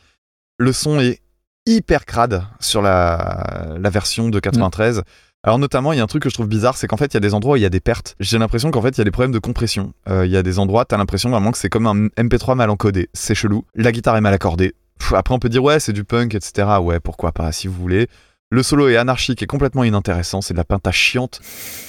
Le 0.57 0.73
son 0.73 0.98
est 0.98 1.20
hyper 1.66 2.07
crade 2.07 2.47
sur 2.61 2.81
la 2.81 3.90
version 3.90 4.31
de 4.31 4.40
93. 4.40 5.02
Alors 5.42 5.58
notamment, 5.58 5.92
il 5.92 5.96
y 5.96 6.00
a 6.00 6.02
un 6.02 6.06
truc 6.06 6.22
que 6.22 6.28
je 6.28 6.34
trouve 6.34 6.48
bizarre, 6.48 6.76
c'est 6.76 6.86
qu'en 6.86 6.98
fait, 6.98 7.06
il 7.06 7.14
y 7.14 7.16
a 7.16 7.20
des 7.20 7.32
endroits 7.32 7.54
où 7.54 7.56
il 7.56 7.62
y 7.62 7.66
a 7.66 7.70
des 7.70 7.80
pertes. 7.80 8.14
J'ai 8.20 8.38
l'impression 8.38 8.70
qu'en 8.70 8.82
fait, 8.82 8.90
il 8.90 8.98
y 8.98 9.00
a 9.00 9.04
des 9.04 9.10
problèmes 9.10 9.32
de 9.32 9.38
compression. 9.38 9.94
Euh, 10.08 10.26
Il 10.26 10.32
y 10.32 10.36
a 10.36 10.42
des 10.42 10.58
endroits, 10.58 10.84
t'as 10.84 10.98
l'impression 10.98 11.30
vraiment 11.30 11.50
que 11.50 11.56
c'est 11.58 11.70
comme 11.70 11.86
un 11.86 12.08
MP3 12.18 12.56
mal 12.56 12.68
encodé. 12.68 13.08
C'est 13.14 13.34
chelou. 13.34 13.64
La 13.74 13.90
guitare 13.92 14.16
est 14.16 14.20
mal 14.20 14.34
accordée. 14.34 14.74
Après, 15.14 15.34
on 15.34 15.38
peut 15.38 15.48
dire 15.48 15.64
ouais, 15.64 15.80
c'est 15.80 15.94
du 15.94 16.04
punk, 16.04 16.34
etc. 16.34 16.68
Ouais, 16.82 17.00
pourquoi 17.00 17.32
pas, 17.32 17.50
si 17.52 17.68
vous 17.68 17.74
voulez. 17.74 18.06
Le 18.50 18.62
solo 18.62 18.88
est 18.88 18.96
anarchique 18.96 19.42
et 19.42 19.46
complètement 19.46 19.84
inintéressant. 19.84 20.42
C'est 20.42 20.52
de 20.52 20.58
la 20.58 20.64
pinta 20.64 20.92
chiante. 20.92 21.40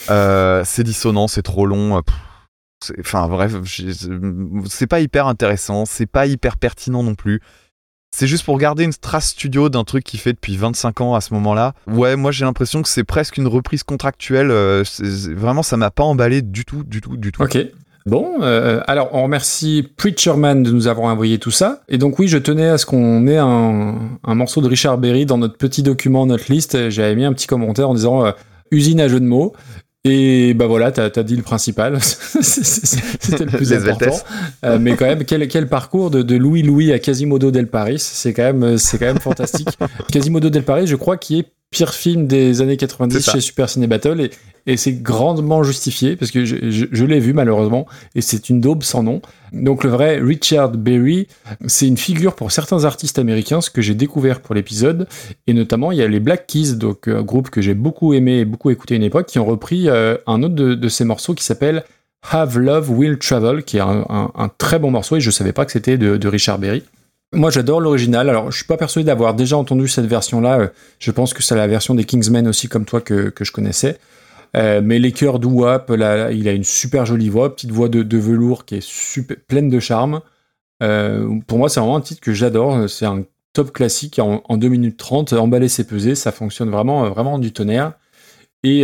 Euh, 0.09 0.63
c'est 0.65 0.83
dissonant, 0.83 1.27
c'est 1.27 1.41
trop 1.41 1.65
long. 1.65 1.97
euh, 1.97 2.01
Enfin 2.99 3.27
bref, 3.27 3.53
c'est 4.65 4.87
pas 4.87 5.01
hyper 5.01 5.27
intéressant, 5.27 5.85
c'est 5.85 6.07
pas 6.07 6.25
hyper 6.25 6.57
pertinent 6.57 7.03
non 7.03 7.13
plus. 7.13 7.39
C'est 8.13 8.27
juste 8.27 8.43
pour 8.43 8.57
garder 8.57 8.83
une 8.83 8.93
trace 8.93 9.29
studio 9.29 9.69
d'un 9.69 9.83
truc 9.83 10.03
qui 10.03 10.17
fait 10.17 10.33
depuis 10.33 10.57
25 10.57 11.01
ans 11.01 11.15
à 11.15 11.21
ce 11.21 11.33
moment-là. 11.33 11.73
Ouais, 11.87 12.15
moi 12.15 12.31
j'ai 12.31 12.43
l'impression 12.43 12.81
que 12.81 12.89
c'est 12.89 13.05
presque 13.05 13.37
une 13.37 13.47
reprise 13.47 13.83
contractuelle. 13.83 14.51
euh, 14.51 14.83
vraiment, 15.33 15.63
ça 15.63 15.77
m'a 15.77 15.91
pas 15.91 16.03
emballé 16.03 16.41
du 16.41 16.65
tout, 16.65 16.83
du 16.83 17.01
tout, 17.01 17.15
du 17.15 17.31
tout. 17.31 17.41
Ok. 17.41 17.57
Bon, 18.07 18.41
euh, 18.41 18.81
alors 18.87 19.09
on 19.13 19.23
remercie 19.23 19.87
Preacherman 19.95 20.63
de 20.63 20.71
nous 20.71 20.87
avoir 20.87 21.11
envoyé 21.11 21.37
tout 21.37 21.51
ça. 21.51 21.83
Et 21.87 21.97
donc 21.97 22.17
oui, 22.19 22.27
je 22.27 22.37
tenais 22.37 22.67
à 22.67 22.77
ce 22.77 22.85
qu'on 22.85 23.27
ait 23.27 23.37
un, 23.37 23.95
morceau 24.25 24.61
de 24.61 24.67
Richard 24.67 24.97
Berry 24.97 25.25
dans 25.25 25.37
notre 25.37 25.57
petit 25.57 25.83
document, 25.83 26.25
notre 26.25 26.51
liste. 26.51 26.89
J'avais 26.89 27.15
mis 27.15 27.25
un 27.25 27.33
petit 27.33 27.47
commentaire 27.47 27.89
en 27.89 27.93
disant 27.93 28.25
euh, 28.25 28.31
usine 28.71 28.99
à 28.99 29.07
jeu 29.07 29.19
de 29.19 29.25
mots. 29.25 29.53
Et 30.03 30.55
bah 30.55 30.65
voilà, 30.65 30.91
t'as 30.91 31.09
as 31.15 31.23
dit 31.23 31.35
le 31.35 31.43
principal. 31.43 31.97
C'était 32.01 33.45
le 33.45 33.51
plus 33.51 33.71
important. 33.71 34.17
Euh, 34.65 34.79
mais 34.79 34.95
quand 34.95 35.05
même, 35.05 35.25
quel, 35.25 35.47
quel 35.47 35.67
parcours 35.67 36.09
de, 36.09 36.23
de 36.23 36.35
Louis 36.35 36.63
Louis 36.63 36.91
à 36.91 36.97
Quasimodo 36.97 37.51
del 37.51 37.67
Paris. 37.67 37.99
C'est 37.99 38.33
quand 38.33 38.53
même, 38.53 38.77
c'est 38.79 38.97
quand 38.97 39.05
même 39.05 39.19
fantastique. 39.19 39.69
Quasimodo 40.11 40.49
del 40.49 40.63
Paris, 40.63 40.87
je 40.87 40.95
crois, 40.95 41.17
qui 41.17 41.39
est 41.39 41.51
pire 41.71 41.93
film 41.93 42.27
des 42.27 42.61
années 42.61 42.75
90 42.77 43.15
C'est 43.15 43.21
ça. 43.21 43.31
chez 43.31 43.39
Super 43.41 43.69
Ciné 43.69 43.87
Battle 43.87 44.19
et, 44.19 44.29
et 44.67 44.75
c'est 44.75 44.91
grandement 45.01 45.63
justifié 45.63 46.17
parce 46.17 46.29
que 46.29 46.43
je, 46.43 46.69
je- 46.69 46.85
je 46.91 47.05
l'ai 47.05 47.21
vu 47.21 47.31
malheureusement 47.33 47.87
et 48.13 48.19
c'est 48.21 48.49
une 48.49 48.59
daube 48.59 48.83
sans 48.83 49.03
nom. 49.03 49.21
Donc 49.53 49.85
le 49.85 49.89
vrai 49.89 50.19
Richard 50.19 50.71
Berry, 50.71 51.27
c'est 51.67 51.87
une 51.87 51.95
figure 51.97 52.35
pour 52.35 52.51
certains 52.51 52.83
artistes 52.83 53.19
américains, 53.19 53.61
ce 53.61 53.69
que 53.69 53.81
j'ai 53.81 53.95
découvert 53.95 54.41
pour 54.41 54.53
l'épisode 54.53 55.07
et 55.47 55.53
notamment 55.53 55.93
il 55.93 55.97
y 55.97 56.01
a 56.03 56.07
les 56.09 56.19
Black 56.19 56.45
Keys, 56.45 56.75
donc 56.75 57.07
un 57.07 57.21
groupe 57.23 57.49
que 57.49 57.61
j'ai 57.61 57.73
beaucoup 57.73 58.13
aimé 58.13 58.39
et 58.39 58.45
beaucoup 58.45 58.69
écouté 58.69 58.95
à 58.95 58.97
une 58.97 59.03
époque, 59.03 59.27
qui 59.27 59.39
ont 59.39 59.45
repris 59.45 59.87
euh, 59.87 60.17
un 60.27 60.43
autre 60.43 60.55
de, 60.55 60.75
de 60.75 60.89
ces 60.89 61.05
morceaux 61.05 61.33
qui 61.33 61.45
s'appelle 61.45 61.85
Have 62.29 62.59
Love 62.59 62.91
Will 62.91 63.17
Travel, 63.17 63.63
qui 63.63 63.77
est 63.77 63.81
un, 63.81 64.05
un- 64.09 64.31
un 64.35 64.49
très 64.57 64.77
bon 64.77 64.91
morceau 64.91 65.15
et 65.15 65.21
je 65.21 65.31
savais 65.31 65.53
pas 65.53 65.63
que 65.65 65.71
c'était 65.71 65.97
de, 65.97 66.17
de 66.17 66.27
Richard 66.27 66.59
Berry. 66.59 66.83
Moi, 67.33 67.49
j'adore 67.49 67.79
l'original. 67.79 68.29
Alors, 68.29 68.51
je 68.51 68.57
suis 68.57 68.65
pas 68.65 68.75
persuadé 68.75 69.05
d'avoir 69.05 69.33
déjà 69.33 69.55
entendu 69.55 69.87
cette 69.87 70.05
version-là. 70.05 70.59
Euh, 70.59 70.67
Je 70.99 71.11
pense 71.11 71.33
que 71.33 71.41
c'est 71.41 71.55
la 71.55 71.67
version 71.67 71.95
des 71.95 72.03
Kingsmen 72.03 72.45
aussi, 72.47 72.67
comme 72.67 72.83
toi, 72.83 72.99
que, 72.99 73.31
je 73.39 73.51
connaissais. 73.53 73.99
Euh, 74.57 74.81
mais 74.83 74.99
les 74.99 75.13
chœurs 75.13 75.39
d'Ouap, 75.39 75.91
il 75.95 76.03
a 76.03 76.51
une 76.51 76.65
super 76.65 77.05
jolie 77.05 77.29
voix, 77.29 77.55
petite 77.55 77.71
voix 77.71 77.87
de, 77.87 78.17
velours 78.17 78.65
qui 78.65 78.75
est 78.75 78.85
super, 78.85 79.37
pleine 79.47 79.69
de 79.69 79.79
charme. 79.79 80.19
Euh, 80.83 81.39
pour 81.47 81.57
moi, 81.57 81.69
c'est 81.69 81.79
vraiment 81.79 81.95
un 81.95 82.01
titre 82.01 82.19
que 82.19 82.33
j'adore. 82.33 82.89
C'est 82.89 83.05
un 83.05 83.23
top 83.53 83.71
classique 83.71 84.19
en, 84.19 84.43
en 84.49 84.57
2 84.57 84.67
minutes 84.67 84.97
30, 84.97 85.31
emballé 85.33 85.69
c'est 85.69 85.85
pesé, 85.85 86.15
ça 86.15 86.33
fonctionne 86.33 86.69
vraiment, 86.69 87.09
vraiment 87.09 87.39
du 87.39 87.53
tonnerre. 87.53 87.93
Et 88.63 88.81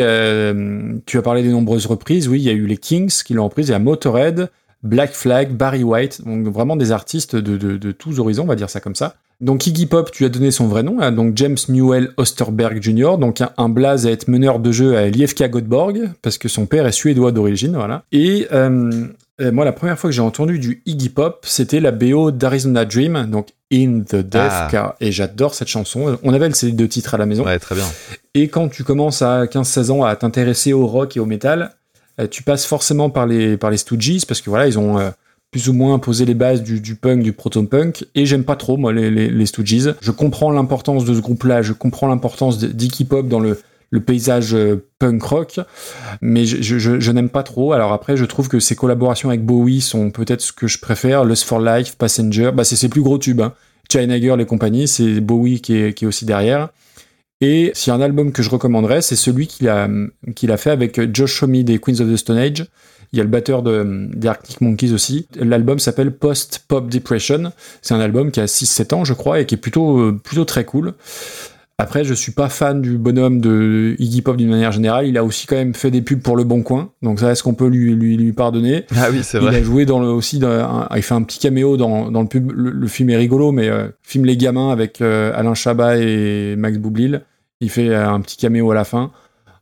tu 1.05 1.17
as 1.17 1.21
parlé 1.21 1.43
des 1.43 1.49
nombreuses 1.49 1.85
reprises. 1.85 2.29
Oui, 2.29 2.39
il 2.39 2.45
y 2.45 2.49
a 2.49 2.53
eu 2.53 2.65
les 2.65 2.77
Kings 2.77 3.11
qui 3.25 3.33
l'ont 3.33 3.45
reprise, 3.45 3.67
il 3.67 3.71
y 3.71 3.75
a 3.75 3.79
Motorhead, 3.79 4.49
Black 4.83 5.11
Flag, 5.13 5.51
Barry 5.51 5.83
White, 5.83 6.21
donc 6.25 6.47
vraiment 6.47 6.75
des 6.75 6.91
artistes 6.91 7.35
de, 7.35 7.57
de, 7.57 7.77
de 7.77 7.91
tous 7.91 8.19
horizons, 8.19 8.43
on 8.43 8.47
va 8.47 8.55
dire 8.55 8.69
ça 8.69 8.79
comme 8.79 8.95
ça. 8.95 9.15
Donc 9.39 9.67
Iggy 9.67 9.85
Pop, 9.85 10.09
tu 10.11 10.25
as 10.25 10.29
donné 10.29 10.49
son 10.49 10.67
vrai 10.67 10.81
nom, 10.81 10.99
hein, 10.99 11.11
donc 11.11 11.33
James 11.35 11.57
Newell 11.69 12.09
Osterberg 12.17 12.81
Jr., 12.81 13.17
donc 13.19 13.41
un, 13.41 13.51
un 13.57 13.69
blaze 13.69 14.07
à 14.07 14.11
être 14.11 14.27
meneur 14.27 14.59
de 14.59 14.71
jeu 14.71 14.97
à 14.97 15.07
l'IFK 15.07 15.49
Göteborg, 15.51 16.09
parce 16.23 16.37
que 16.39 16.47
son 16.47 16.65
père 16.65 16.87
est 16.87 16.91
suédois 16.91 17.31
d'origine, 17.31 17.75
voilà. 17.75 18.03
Et 18.11 18.47
euh, 18.51 19.05
euh, 19.39 19.51
moi, 19.51 19.63
la 19.65 19.73
première 19.73 19.99
fois 19.99 20.09
que 20.09 20.15
j'ai 20.15 20.21
entendu 20.23 20.57
du 20.57 20.81
Iggy 20.87 21.09
Pop, 21.09 21.45
c'était 21.47 21.79
la 21.79 21.91
BO 21.91 22.31
d'Arizona 22.31 22.85
Dream, 22.85 23.27
donc 23.29 23.49
In 23.71 23.99
the 24.07 24.15
Death, 24.15 24.41
Ah. 24.49 24.67
car, 24.71 24.95
et 25.01 25.11
j'adore 25.11 25.53
cette 25.53 25.67
chanson. 25.67 26.17
On 26.23 26.33
avait 26.33 26.47
le 26.47 26.55
CD 26.55 26.71
de 26.73 26.85
titres 26.87 27.13
à 27.13 27.17
la 27.17 27.27
maison. 27.27 27.43
Ouais, 27.45 27.59
très 27.59 27.75
bien. 27.75 27.85
Et 28.33 28.47
quand 28.47 28.69
tu 28.69 28.83
commences 28.83 29.21
à 29.21 29.45
15-16 29.45 29.91
ans 29.91 30.03
à 30.03 30.15
t'intéresser 30.15 30.73
au 30.73 30.87
rock 30.87 31.15
et 31.17 31.19
au 31.19 31.25
métal, 31.25 31.71
tu 32.25 32.41
passes 32.43 32.65
forcément 32.65 33.09
par 33.11 33.27
les, 33.27 33.57
par 33.57 33.69
les 33.69 33.77
Stooges, 33.77 34.25
parce 34.27 34.41
que 34.41 34.49
voilà, 34.49 34.67
ils 34.67 34.79
ont 34.79 34.97
euh, 34.97 35.11
plus 35.51 35.69
ou 35.69 35.73
moins 35.73 35.99
posé 35.99 36.25
les 36.25 36.33
bases 36.33 36.63
du, 36.63 36.95
punk, 36.95 37.21
du 37.21 37.31
proto-punk, 37.33 38.05
et 38.15 38.25
j'aime 38.25 38.43
pas 38.43 38.55
trop, 38.55 38.75
moi, 38.77 38.91
les, 38.91 39.11
les, 39.11 39.45
Stooges. 39.45 39.93
Je 40.01 40.11
comprends 40.11 40.51
l'importance 40.51 41.05
de 41.05 41.13
ce 41.13 41.19
groupe-là, 41.19 41.61
je 41.61 41.73
comprends 41.73 42.07
l'importance 42.07 42.57
d'Iggy 42.59 43.05
Pop 43.05 43.27
dans 43.27 43.39
le, 43.39 43.59
le 43.91 44.01
paysage 44.01 44.53
euh, 44.55 44.85
punk 44.99 45.21
rock, 45.23 45.59
mais 46.21 46.45
je- 46.45 46.77
je 46.99 47.11
n'aime 47.11 47.29
pas 47.29 47.43
trop. 47.43 47.71
Alors 47.73 47.93
après, 47.93 48.17
je 48.17 48.25
trouve 48.25 48.49
que 48.49 48.59
ses 48.59 48.75
collaborations 48.75 49.29
avec 49.29 49.45
Bowie 49.45 49.79
sont 49.81 50.11
peut-être 50.11 50.41
ce 50.41 50.51
que 50.51 50.67
je 50.67 50.79
préfère. 50.79 51.23
Lust 51.23 51.43
for 51.45 51.61
Life, 51.61 51.95
Passenger, 51.97 52.51
bah, 52.53 52.63
c'est 52.65 52.75
ses 52.75 52.89
plus 52.89 53.01
gros 53.01 53.17
tubes. 53.17 53.39
Hein. 53.41 53.53
China 53.89 54.19
Girl 54.19 54.41
et 54.41 54.45
compagnie, 54.45 54.87
c'est 54.89 55.21
Bowie 55.21 55.61
qui 55.61 55.77
est, 55.77 55.93
qui 55.93 56.03
est 56.03 56.07
aussi 56.07 56.25
derrière. 56.25 56.67
Et 57.39 57.71
s'il 57.75 57.91
y 57.91 57.93
a 57.93 57.95
un 57.95 58.01
album 58.01 58.31
que 58.31 58.41
je 58.41 58.49
recommanderais, 58.49 59.01
c'est 59.01 59.15
celui 59.15 59.47
qu'il 59.47 59.69
a, 59.69 59.87
qu'il 60.35 60.51
a 60.51 60.57
fait 60.57 60.71
avec 60.71 61.13
Josh 61.15 61.43
Homme 61.43 61.61
des 61.63 61.79
Queens 61.79 61.99
of 61.99 62.11
the 62.11 62.17
Stone 62.17 62.37
Age. 62.37 62.65
Il 63.13 63.17
y 63.17 63.19
a 63.21 63.23
le 63.23 63.29
batteur 63.29 63.63
de, 63.63 64.09
des 64.13 64.27
Arctic 64.27 64.59
Monkeys 64.59 64.91
aussi. 64.91 65.27
L'album 65.35 65.79
s'appelle 65.79 66.11
Post 66.11 66.65
Pop 66.67 66.89
Depression. 66.89 67.51
C'est 67.81 67.93
un 67.93 67.99
album 67.99 68.31
qui 68.31 68.39
a 68.39 68.45
6-7 68.45 68.93
ans, 68.95 69.05
je 69.05 69.13
crois, 69.13 69.39
et 69.39 69.45
qui 69.45 69.55
est 69.55 69.59
plutôt, 69.59 69.99
euh, 69.99 70.19
plutôt 70.21 70.45
très 70.45 70.65
cool. 70.65 70.93
Après, 71.79 72.03
je 72.03 72.15
suis 72.15 72.31
pas 72.31 72.49
fan 72.49 72.81
du 72.81 72.97
bonhomme 72.97 73.39
de 73.39 73.95
Iggy 73.99 74.23
Pop 74.23 74.35
d'une 74.35 74.49
manière 74.49 74.71
générale. 74.71 75.05
Il 75.05 75.15
a 75.15 75.23
aussi 75.23 75.45
quand 75.45 75.55
même 75.57 75.75
fait 75.75 75.91
des 75.91 76.01
pubs 76.01 76.21
pour 76.21 76.35
Le 76.35 76.43
Bon 76.43 76.63
Coin. 76.63 76.89
Donc 77.03 77.19
ça, 77.19 77.31
est-ce 77.31 77.43
qu'on 77.43 77.53
peut 77.53 77.67
lui, 77.67 77.93
lui, 77.93 78.17
lui 78.17 78.33
pardonner? 78.33 78.85
Ah 78.95 79.09
oui, 79.11 79.19
c'est 79.21 79.37
Il 79.37 79.43
vrai. 79.43 79.57
a 79.57 79.61
joué 79.63 79.85
dans 79.85 79.99
le, 79.99 80.07
aussi, 80.07 80.39
dans 80.39 80.49
un- 80.49 80.87
il 80.95 81.03
fait 81.03 81.13
un 81.13 81.21
petit 81.21 81.37
caméo 81.37 81.77
dans, 81.77 82.09
dans 82.09 82.21
le 82.23 82.27
pub. 82.27 82.51
Le, 82.51 82.71
le 82.71 82.87
film 82.87 83.11
est 83.11 83.15
rigolo, 83.17 83.51
mais 83.51 83.69
euh, 83.69 83.89
film 84.01 84.25
Les 84.25 84.37
Gamins 84.37 84.71
avec 84.71 85.01
euh, 85.01 85.31
Alain 85.35 85.53
Chabat 85.53 85.97
et 85.97 86.55
Max 86.55 86.79
Boublil. 86.79 87.21
Il 87.61 87.69
fait 87.69 87.89
euh, 87.89 88.09
un 88.09 88.21
petit 88.21 88.37
caméo 88.37 88.71
à 88.71 88.75
la 88.75 88.83
fin. 88.83 89.11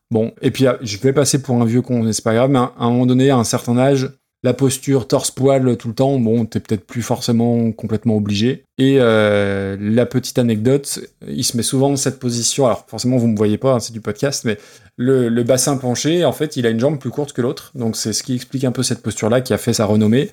Bon, 0.09 0.31
et 0.41 0.51
puis 0.51 0.67
ah, 0.67 0.77
je 0.81 0.97
vais 0.99 1.11
passer 1.11 1.41
pour 1.41 1.61
un 1.61 1.65
vieux 1.65 1.81
con, 1.81 2.09
c'est 2.13 2.23
pas 2.23 2.33
grave, 2.33 2.49
mais 2.49 2.59
à 2.59 2.71
un 2.79 2.91
moment 2.91 3.07
donné, 3.07 3.29
à 3.29 3.35
un 3.37 3.43
certain 3.43 3.77
âge, 3.77 4.09
la 4.45 4.53
posture 4.53 5.07
torse-poil 5.07 5.75
tout 5.75 5.87
le 5.87 5.95
temps, 5.95 6.19
bon, 6.19 6.45
t'es 6.45 6.59
peut-être 6.59 6.85
plus 6.85 7.01
forcément 7.01 7.71
complètement 7.71 8.15
obligé. 8.15 8.65
Et 8.77 8.97
euh, 8.99 9.75
la 9.79 10.05
petite 10.05 10.37
anecdote, 10.37 10.99
il 11.27 11.43
se 11.43 11.57
met 11.57 11.63
souvent 11.63 11.89
dans 11.89 11.95
cette 11.95 12.19
position, 12.19 12.67
alors 12.67 12.85
forcément 12.87 13.17
vous 13.17 13.27
me 13.27 13.35
voyez 13.35 13.57
pas, 13.57 13.73
hein, 13.73 13.79
c'est 13.79 13.91
du 13.91 14.01
podcast, 14.01 14.43
mais 14.45 14.59
le, 14.97 15.29
bassin 15.41 15.77
penché, 15.77 16.23
en 16.25 16.31
fait, 16.31 16.57
il 16.57 16.67
a 16.67 16.69
une 16.69 16.79
jambe 16.79 16.99
plus 16.99 17.09
courte 17.09 17.33
que 17.33 17.41
l'autre, 17.41 17.71
donc 17.73 17.97
c'est 17.97 18.13
ce 18.13 18.21
qui 18.21 18.35
explique 18.35 18.65
un 18.65 18.71
peu 18.71 18.83
cette 18.83 19.01
posture-là 19.01 19.41
qui 19.41 19.51
a 19.51 19.57
fait 19.57 19.73
sa 19.73 19.85
renommée. 19.85 20.29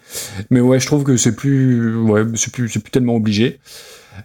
Mais 0.51 0.61
ouais, 0.61 0.79
je 0.79 0.85
trouve 0.85 1.05
que 1.05 1.17
c'est 1.17 1.35
plus, 1.35 1.97
ouais, 1.97 2.25
c'est 2.35 2.53
plus, 2.53 2.69
c'est 2.69 2.81
plus 2.81 2.91
tellement 2.91 3.15
obligé. 3.15 3.61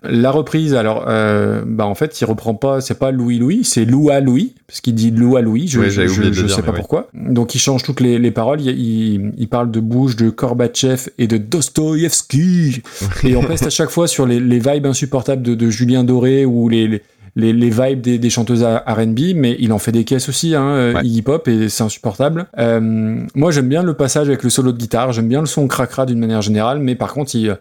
La 0.03 0.31
reprise, 0.31 0.75
alors, 0.75 1.05
euh, 1.07 1.63
bah 1.65 1.85
en 1.85 1.95
fait, 1.95 2.19
il 2.21 2.25
reprend 2.25 2.53
pas, 2.53 2.81
c'est 2.81 2.99
pas 2.99 3.11
Louis 3.11 3.39
Louis, 3.39 3.63
c'est 3.63 3.85
Loua 3.85 4.19
Louis, 4.19 4.53
parce 4.67 4.81
qu'il 4.81 4.93
dit 4.95 5.11
Loua 5.11 5.41
Louis, 5.41 5.67
je, 5.67 5.79
Ouais, 5.79 5.89
je, 5.89 6.05
je- 6.07 6.31
je 6.33 6.47
sais 6.47 6.61
pas 6.61 6.71
pourquoi. 6.73 7.07
Donc 7.13 7.55
il 7.55 7.59
change 7.59 7.83
toutes 7.83 8.01
les, 8.01 8.19
les 8.19 8.31
paroles, 8.31 8.61
il, 8.61 8.69
il, 8.77 9.31
il 9.37 9.47
parle 9.47 9.71
de 9.71 9.79
Bush, 9.79 10.15
de 10.15 10.29
Gorbatchev 10.29 11.09
et 11.17 11.27
de 11.27 11.37
Dostoïevski, 11.37 12.81
et 13.23 13.35
on 13.35 13.41
reste 13.41 13.65
à 13.65 13.69
chaque 13.69 13.89
fois 13.89 14.07
sur 14.07 14.25
les, 14.25 14.39
les 14.39 14.59
vibes 14.59 14.85
insupportables 14.85 15.41
de, 15.41 15.55
de 15.55 15.69
Julien 15.69 16.03
Doré 16.03 16.45
ou 16.45 16.69
les, 16.69 16.87
les, 16.87 17.01
les, 17.35 17.53
les 17.53 17.69
vibes 17.69 18.01
des, 18.01 18.17
des 18.19 18.29
chanteuses 18.29 18.63
R&B, 18.63 19.19
mais 19.35 19.55
il 19.59 19.71
en 19.73 19.79
fait 19.79 19.91
des 19.91 20.03
caisses 20.03 20.29
aussi, 20.29 20.55
hein, 20.55 20.67
euh, 20.69 21.01
Iggy 21.03 21.21
Pop, 21.21 21.47
et 21.47 21.69
c'est 21.69 21.83
insupportable. 21.83 22.47
Euh, 22.57 23.19
moi, 23.35 23.51
j'aime 23.51 23.67
bien 23.69 23.83
le 23.83 23.93
passage 23.93 24.27
avec 24.27 24.43
le 24.43 24.49
solo 24.49 24.71
de 24.71 24.77
guitare, 24.77 25.11
j'aime 25.11 25.27
bien 25.27 25.39
le 25.39 25.45
son 25.47 25.67
cracra 25.67 26.05
d'une 26.05 26.19
manière 26.19 26.41
générale, 26.41 26.79
mais 26.79 26.95
par 26.95 27.13
contre, 27.13 27.35
il, 27.35 27.57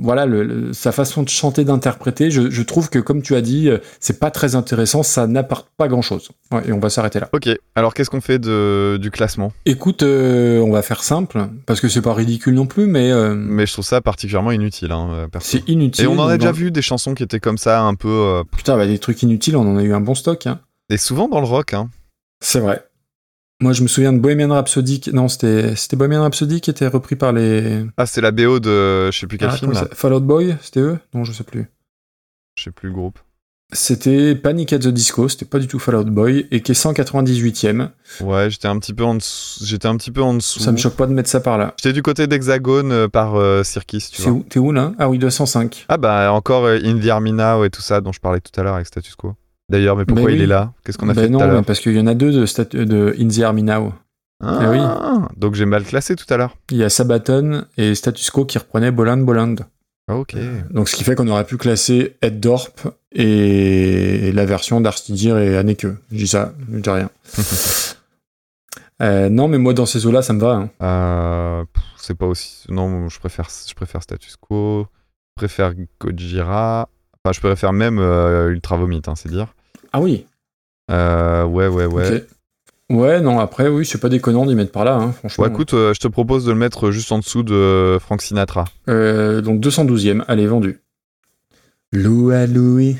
voilà, 0.00 0.26
le- 0.26 0.42
le- 0.44 0.72
sa 0.72 0.92
façon 0.92 1.22
de 1.22 1.28
chanter, 1.28 1.64
d'interpréter, 1.64 2.30
je, 2.30 2.50
je 2.50 2.62
trouve 2.62 2.90
que, 2.90 2.98
comme 2.98 3.22
tu 3.22 3.34
as 3.34 3.40
dit, 3.40 3.68
euh, 3.68 3.78
c'est 4.00 4.18
pas 4.18 4.30
très 4.30 4.54
intéressant, 4.54 5.02
ça 5.02 5.26
n'apporte 5.26 5.68
pas 5.76 5.88
grand-chose. 5.88 6.30
Ouais, 6.52 6.62
et 6.68 6.72
on 6.72 6.80
va 6.80 6.90
s'arrêter 6.90 7.20
là. 7.20 7.28
Ok, 7.32 7.48
alors 7.74 7.94
qu'est-ce 7.94 8.10
qu'on 8.10 8.20
fait 8.20 8.38
de, 8.38 8.98
du 9.00 9.10
classement? 9.10 9.52
Écoute, 9.66 10.02
euh, 10.02 10.60
on 10.60 10.70
va 10.70 10.82
faire 10.82 11.02
simple, 11.02 11.46
parce 11.66 11.80
que 11.80 11.88
c'est 11.88 12.02
pas 12.02 12.14
ridicule 12.14 12.54
non 12.54 12.66
plus, 12.66 12.86
mais... 12.86 13.10
euh, 13.10 13.34
Mais 13.34 13.66
je 13.66 13.72
trouve 13.72 13.84
ça 13.84 14.00
particulièrement 14.00 14.52
inutile. 14.52 14.92
Hein. 14.92 15.28
C'est 15.40 15.68
inutile. 15.68 16.04
Et 16.04 16.08
on 16.08 16.18
en 16.18 16.26
a 16.28 16.32
dans- 16.32 16.38
déjà 16.38 16.52
vu 16.52 16.70
des 16.70 16.82
chansons 16.82 17.14
qui 17.14 17.22
étaient 17.22 17.40
comme 17.40 17.58
ça, 17.58 17.82
un 17.82 17.94
peu. 17.94 18.08
euh, 18.08 18.42
Putain, 18.56 18.76
bah, 18.76 18.86
des 18.86 18.98
trucs 18.98 19.22
inutiles, 19.22 19.56
on 19.56 19.62
en 19.72 19.76
a 19.76 19.82
eu 19.82 19.92
un 19.92 20.00
bon 20.00 20.14
stock. 20.14 20.46
Hein. 20.46 20.60
Et 20.90 20.96
souvent 20.96 21.28
dans 21.28 21.40
le 21.40 21.46
rock. 21.46 21.74
Hein. 21.74 21.88
C'est 22.40 22.60
vrai. 22.60 22.82
Moi, 23.64 23.72
je 23.72 23.82
me 23.82 23.88
souviens 23.88 24.12
de 24.12 24.18
Bohemian 24.18 24.50
Rhapsody. 24.50 25.00
qui- 25.00 25.14
Non, 25.14 25.26
c'était 25.26 25.74
c'était 25.74 25.96
Bohemian 25.96 26.20
Rhapsody 26.20 26.60
qui 26.60 26.68
était 26.68 26.86
repris 26.86 27.16
par 27.16 27.32
les. 27.32 27.82
Ah, 27.96 28.04
c'est 28.04 28.20
la 28.20 28.30
BO 28.30 28.60
de 28.60 29.10
je 29.10 29.18
sais 29.18 29.26
plus 29.26 29.38
quel 29.38 29.48
Ah, 29.48 29.52
film. 29.52 29.70
comment 29.70 29.80
Là. 29.82 29.88
ça- 29.88 29.94
Fall 29.96 30.12
Out 30.12 30.24
Boy, 30.24 30.54
c'était 30.60 30.80
eux? 30.80 30.98
Non, 31.14 31.24
je 31.24 31.32
sais 31.32 31.44
plus. 31.44 31.66
Je 32.58 32.64
sais 32.64 32.70
plus 32.72 32.90
le 32.90 32.94
groupe. 32.94 33.18
C'était 33.72 34.34
Panic 34.34 34.74
at 34.74 34.80
the 34.80 34.88
Disco, 34.88 35.28
c'était 35.30 35.46
pas 35.46 35.58
du 35.58 35.66
tout 35.66 35.78
Fall 35.78 35.96
Out 35.96 36.08
Boy, 36.08 36.46
et 36.50 36.60
qui 36.60 36.72
est 36.72 36.74
198ème. 36.74 37.88
Ouais, 38.20 38.50
j'étais 38.50 38.68
un 38.68 38.78
petit 38.78 38.92
peu 38.92 39.02
en 39.04 39.14
dessous. 39.14 39.64
J'étais 39.64 39.88
un 39.88 39.96
petit 39.96 40.10
peu 40.10 40.22
en 40.22 40.34
dessous. 40.34 40.60
Ça 40.60 40.70
me 40.70 40.76
choque 40.76 40.94
pas 40.96 41.06
de 41.06 41.12
mettre 41.14 41.30
ça 41.30 41.40
par 41.40 41.56
là. 41.56 41.72
J'étais 41.78 41.94
du 41.94 42.02
côté 42.02 42.26
d'Hexagone 42.26 42.92
euh, 42.92 43.08
par 43.08 43.36
euh, 43.36 43.62
Circus, 43.64 44.10
tu 44.10 44.20
vois. 44.22 44.32
où? 44.32 44.44
T'es 44.48 44.58
où 44.60 44.72
là? 44.72 44.92
Ah 44.98 45.08
oui, 45.08 45.18
205. 45.18 45.86
Ah 45.88 45.96
bah 45.96 46.30
encore 46.32 46.66
euh, 46.66 46.78
In 46.84 47.00
the 47.00 47.08
Army 47.08 47.32
Now 47.32 47.64
et 47.64 47.70
tout 47.70 47.80
ça 47.82 48.02
dont 48.02 48.12
je 48.12 48.20
parlais 48.20 48.40
tout 48.40 48.52
à 48.60 48.62
l'heure 48.62 48.74
avec 48.74 48.86
Status 48.86 49.14
Quo. 49.16 49.34
D'ailleurs, 49.70 49.96
mais 49.96 50.04
pourquoi 50.04 50.26
Ben 50.26 50.34
il 50.36 50.42
est 50.42 50.46
là? 50.46 50.72
Qu'est-ce 50.84 50.98
qu'on 50.98 51.08
a 51.08 51.14
Ben 51.14 51.22
fait 51.22 51.28
non, 51.28 51.38
tout 51.38 51.44
à 51.44 51.48
l'heure? 51.48 51.64
parce 51.64 51.80
qu'il 51.80 51.96
y 51.96 52.00
en 52.00 52.06
a 52.06 52.14
deux 52.14 52.32
de, 52.32 52.84
de 52.84 53.16
In 53.18 53.28
the 53.28 53.38
Army 53.40 53.62
Now. 53.62 53.92
Ah, 54.42 54.60
Eh 54.62 54.66
oui. 54.68 54.78
Donc 55.36 55.54
j'ai 55.54 55.64
mal 55.64 55.84
classé 55.84 56.16
tout 56.16 56.26
à 56.32 56.36
l'heure. 56.36 56.56
Il 56.70 56.76
y 56.78 56.84
a 56.84 56.90
Sabaton 56.90 57.64
et 57.78 57.94
Status 57.94 58.30
Quo 58.30 58.44
qui 58.44 58.58
reprenaient 58.58 58.90
Boland 58.90 59.18
Boland. 59.18 59.54
Ok. 60.12 60.36
Donc 60.70 60.88
ce 60.90 60.96
qui 60.96 61.04
fait 61.04 61.14
qu'on 61.14 61.28
aurait 61.28 61.46
pu 61.46 61.56
classer 61.56 62.16
Ed 62.20 62.40
Dorp 62.40 62.88
et 63.12 64.32
la 64.32 64.44
version 64.44 64.82
d'Arstidir 64.82 65.38
et 65.38 65.56
Anneke. 65.56 65.86
Je 66.12 66.16
dis 66.16 66.28
ça, 66.28 66.52
je 66.72 66.78
dis 66.78 66.90
rien. 66.90 67.08
Euh, 69.02 69.28
non, 69.28 69.48
mais 69.48 69.58
moi 69.58 69.74
dans 69.74 69.86
ces 69.86 70.06
eaux-là, 70.06 70.22
ça 70.22 70.32
me 70.32 70.40
va. 70.40 70.52
hein. 70.54 70.70
Euh, 70.80 71.64
c'est 71.96 72.14
pas 72.16 72.26
aussi. 72.26 72.64
Non, 72.68 73.08
je 73.08 73.18
préfère, 73.18 73.48
je 73.68 73.74
préfère 73.74 74.02
Status 74.02 74.36
Quo. 74.36 74.86
Je 75.36 75.40
préfère 75.40 75.72
Gojira. 76.00 76.88
Enfin, 77.24 77.32
je 77.32 77.40
préfère 77.40 77.72
même 77.72 77.98
euh, 77.98 78.50
Ultra 78.50 78.76
Vomit, 78.76 79.00
hein, 79.06 79.14
c'est 79.16 79.30
dire. 79.30 79.54
Ah 79.92 80.00
oui. 80.00 80.26
Euh, 80.90 81.44
ouais, 81.44 81.68
ouais, 81.68 81.86
ouais. 81.86 82.24
Ouais, 82.90 83.20
non, 83.22 83.38
après, 83.40 83.68
oui, 83.68 83.86
c'est 83.86 83.96
pas 83.98 84.10
déconnant 84.10 84.44
d'y 84.44 84.54
mettre 84.54 84.70
par 84.72 84.84
là, 84.84 84.96
hein, 84.96 85.12
franchement. 85.12 85.46
Bon, 85.46 85.50
écoute, 85.50 85.72
euh, 85.72 85.94
je 85.94 86.00
te 86.00 86.08
propose 86.08 86.44
de 86.44 86.52
le 86.52 86.58
mettre 86.58 86.90
juste 86.90 87.10
en 87.12 87.18
dessous 87.18 87.42
de 87.42 87.96
Frank 87.98 88.20
Sinatra. 88.20 88.66
Euh, 88.90 89.40
donc 89.40 89.60
212ème, 89.60 90.22
allez, 90.28 90.46
vendu. 90.46 90.80
Loua 91.92 92.46
Louis. 92.46 92.98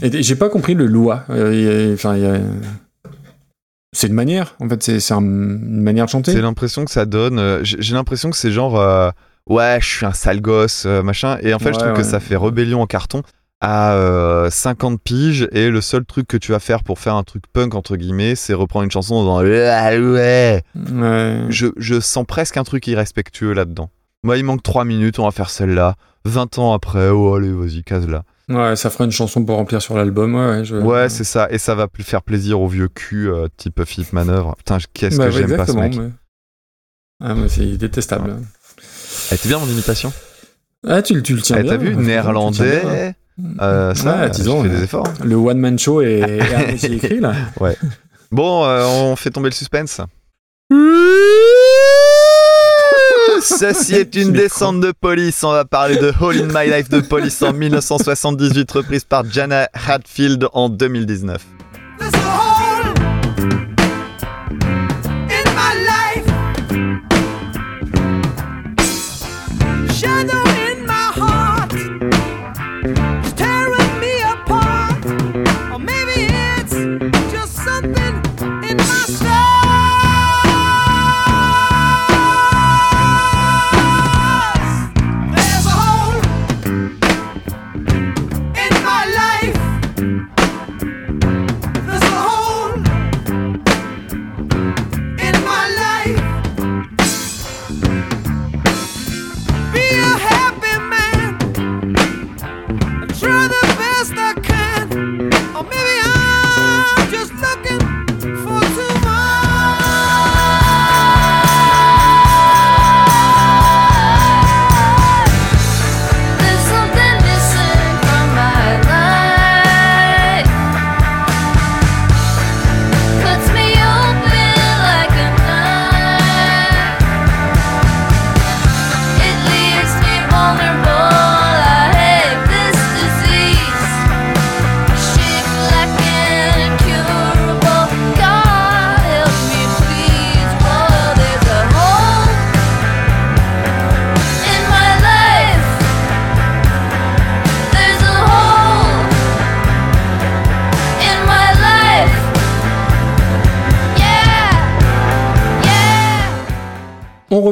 Et 0.00 0.22
j'ai 0.22 0.36
pas 0.36 0.48
compris 0.48 0.72
le 0.72 0.86
Loua. 0.86 1.24
Euh, 1.28 1.54
il 1.54 1.60
y 1.62 1.68
a- 1.90 1.92
Enfin, 1.92 2.16
il 2.16 2.22
y 2.22 2.26
a- 2.26 2.40
c'est 3.92 4.06
une 4.06 4.14
manière, 4.14 4.54
en 4.60 4.68
fait, 4.70 4.82
c'est 4.82 5.00
c'est 5.00 5.12
un- 5.12 5.20
une 5.20 5.82
manière 5.82 6.06
de 6.06 6.10
chanter. 6.10 6.32
C'est 6.32 6.40
l'impression 6.40 6.86
que 6.86 6.90
ça 6.90 7.04
donne. 7.04 7.38
euh, 7.38 7.60
J'ai 7.62 7.76
j'ai 7.80 7.92
l'impression 7.94 8.30
que 8.30 8.36
c'est 8.38 8.52
genre. 8.52 8.80
Euh, 9.50 9.54
ouais, 9.54 9.78
je 9.80 9.86
suis 9.86 10.06
un 10.06 10.12
sale 10.12 10.40
gosse, 10.40 10.84
euh, 10.86 11.02
machin. 11.02 11.38
Et 11.42 11.54
en 11.54 11.58
fait, 11.58 11.72
je 11.72 11.78
Ouais, 11.78 11.84
trouve 11.84 11.96
que 11.96 12.02
ça 12.02 12.20
fait 12.20 12.36
rébellion 12.36 12.80
en 12.82 12.86
carton 12.86 13.22
à 13.60 13.94
euh, 13.94 14.50
50 14.50 15.00
piges. 15.02 15.48
Et 15.52 15.70
le 15.70 15.80
seul 15.80 16.04
truc 16.04 16.26
que 16.28 16.36
tu 16.36 16.52
vas 16.52 16.58
faire 16.60 16.82
pour 16.84 16.98
faire 16.98 17.14
un 17.14 17.24
truc 17.24 17.44
punk, 17.52 17.74
entre 17.74 17.96
guillemets, 17.96 18.34
c'est 18.34 18.54
reprendre 18.54 18.84
une 18.84 18.90
chanson 18.90 19.24
dans. 19.24 19.40
Ouais, 19.42 19.98
ouais. 19.98 20.62
Ouais. 20.92 21.40
Je, 21.48 21.66
je 21.76 22.00
sens 22.00 22.24
presque 22.26 22.56
un 22.56 22.64
truc 22.64 22.86
irrespectueux 22.86 23.52
là-dedans. 23.52 23.90
Moi, 24.22 24.36
il 24.36 24.44
manque 24.44 24.62
3 24.62 24.84
minutes, 24.84 25.18
on 25.18 25.24
va 25.24 25.30
faire 25.30 25.50
celle-là. 25.50 25.94
20 26.24 26.58
ans 26.58 26.72
après, 26.72 27.08
oh 27.08 27.34
allez, 27.36 27.52
vas-y, 27.52 27.82
case-la. 27.84 28.24
Ouais, 28.48 28.76
ça 28.76 28.90
fera 28.90 29.04
une 29.04 29.10
chanson 29.10 29.44
pour 29.44 29.56
remplir 29.56 29.80
sur 29.82 29.96
l'album, 29.96 30.34
ouais, 30.34 30.46
ouais. 30.58 30.64
Je... 30.64 30.76
Ouais, 30.76 31.08
c'est 31.08 31.24
ça. 31.24 31.48
Et 31.50 31.58
ça 31.58 31.74
va 31.74 31.86
plus 31.86 32.02
faire 32.02 32.22
plaisir 32.22 32.60
aux 32.60 32.66
vieux 32.66 32.88
cul 32.88 33.30
euh, 33.30 33.46
type 33.56 33.84
Philippe 33.84 34.12
Manœuvre. 34.14 34.54
Putain, 34.56 34.78
qu'est-ce 34.94 35.16
Bah, 35.18 35.28
que 35.28 35.34
ouais, 35.34 35.46
j'aime 35.46 35.56
pas 35.56 35.66
ce 35.66 35.72
mec. 35.72 35.96
mais- 35.96 36.10
Ah, 37.22 37.34
mais 37.34 37.48
c'est 37.48 37.76
détestable. 37.76 38.36
Elle 39.30 39.36
était 39.36 39.48
bien 39.48 39.58
mon 39.58 39.66
imitation. 39.66 40.12
Ah, 40.86 41.02
tu, 41.02 41.14
le- 41.14 41.22
tu 41.22 41.34
le 41.34 41.42
tiens 41.42 41.60
bien. 41.60 41.72
T'as 41.72 41.76
vu, 41.78 41.92
tiens 41.92 42.02
néerlandais. 42.02 42.80
bien. 42.80 43.14
euh, 43.62 43.94
ça, 43.94 44.16
Ouais, 44.20 44.30
disons, 44.30 44.64
je 44.64 44.68
fais 44.70 44.76
des 44.76 44.82
efforts. 44.84 45.06
Le 45.24 45.34
one-man 45.36 45.78
show 45.78 46.00
est, 46.02 46.20
est 46.20 46.54
à 46.54 46.58
moitié 46.66 46.92
écrit, 46.96 47.20
là. 47.20 47.32
Ouais. 47.60 47.76
Bon, 48.30 48.64
euh, 48.64 48.84
on 48.86 49.16
fait 49.16 49.30
tomber 49.30 49.48
le 49.50 49.54
suspense. 49.54 50.00
Ceci 53.42 53.94
est 53.94 54.14
une 54.16 54.32
descente 54.32 54.80
de 54.80 54.92
police. 54.92 55.42
On 55.44 55.52
va 55.52 55.64
parler 55.64 55.96
de 55.96 56.12
All 56.20 56.40
in 56.42 56.46
My 56.52 56.68
Life 56.70 56.88
de 56.88 57.00
Police 57.00 57.40
en 57.42 57.52
1978, 57.54 58.70
reprise 58.70 59.04
par 59.04 59.24
Jana 59.30 59.68
Hatfield 59.86 60.46
en 60.52 60.68
2019. 60.68 61.40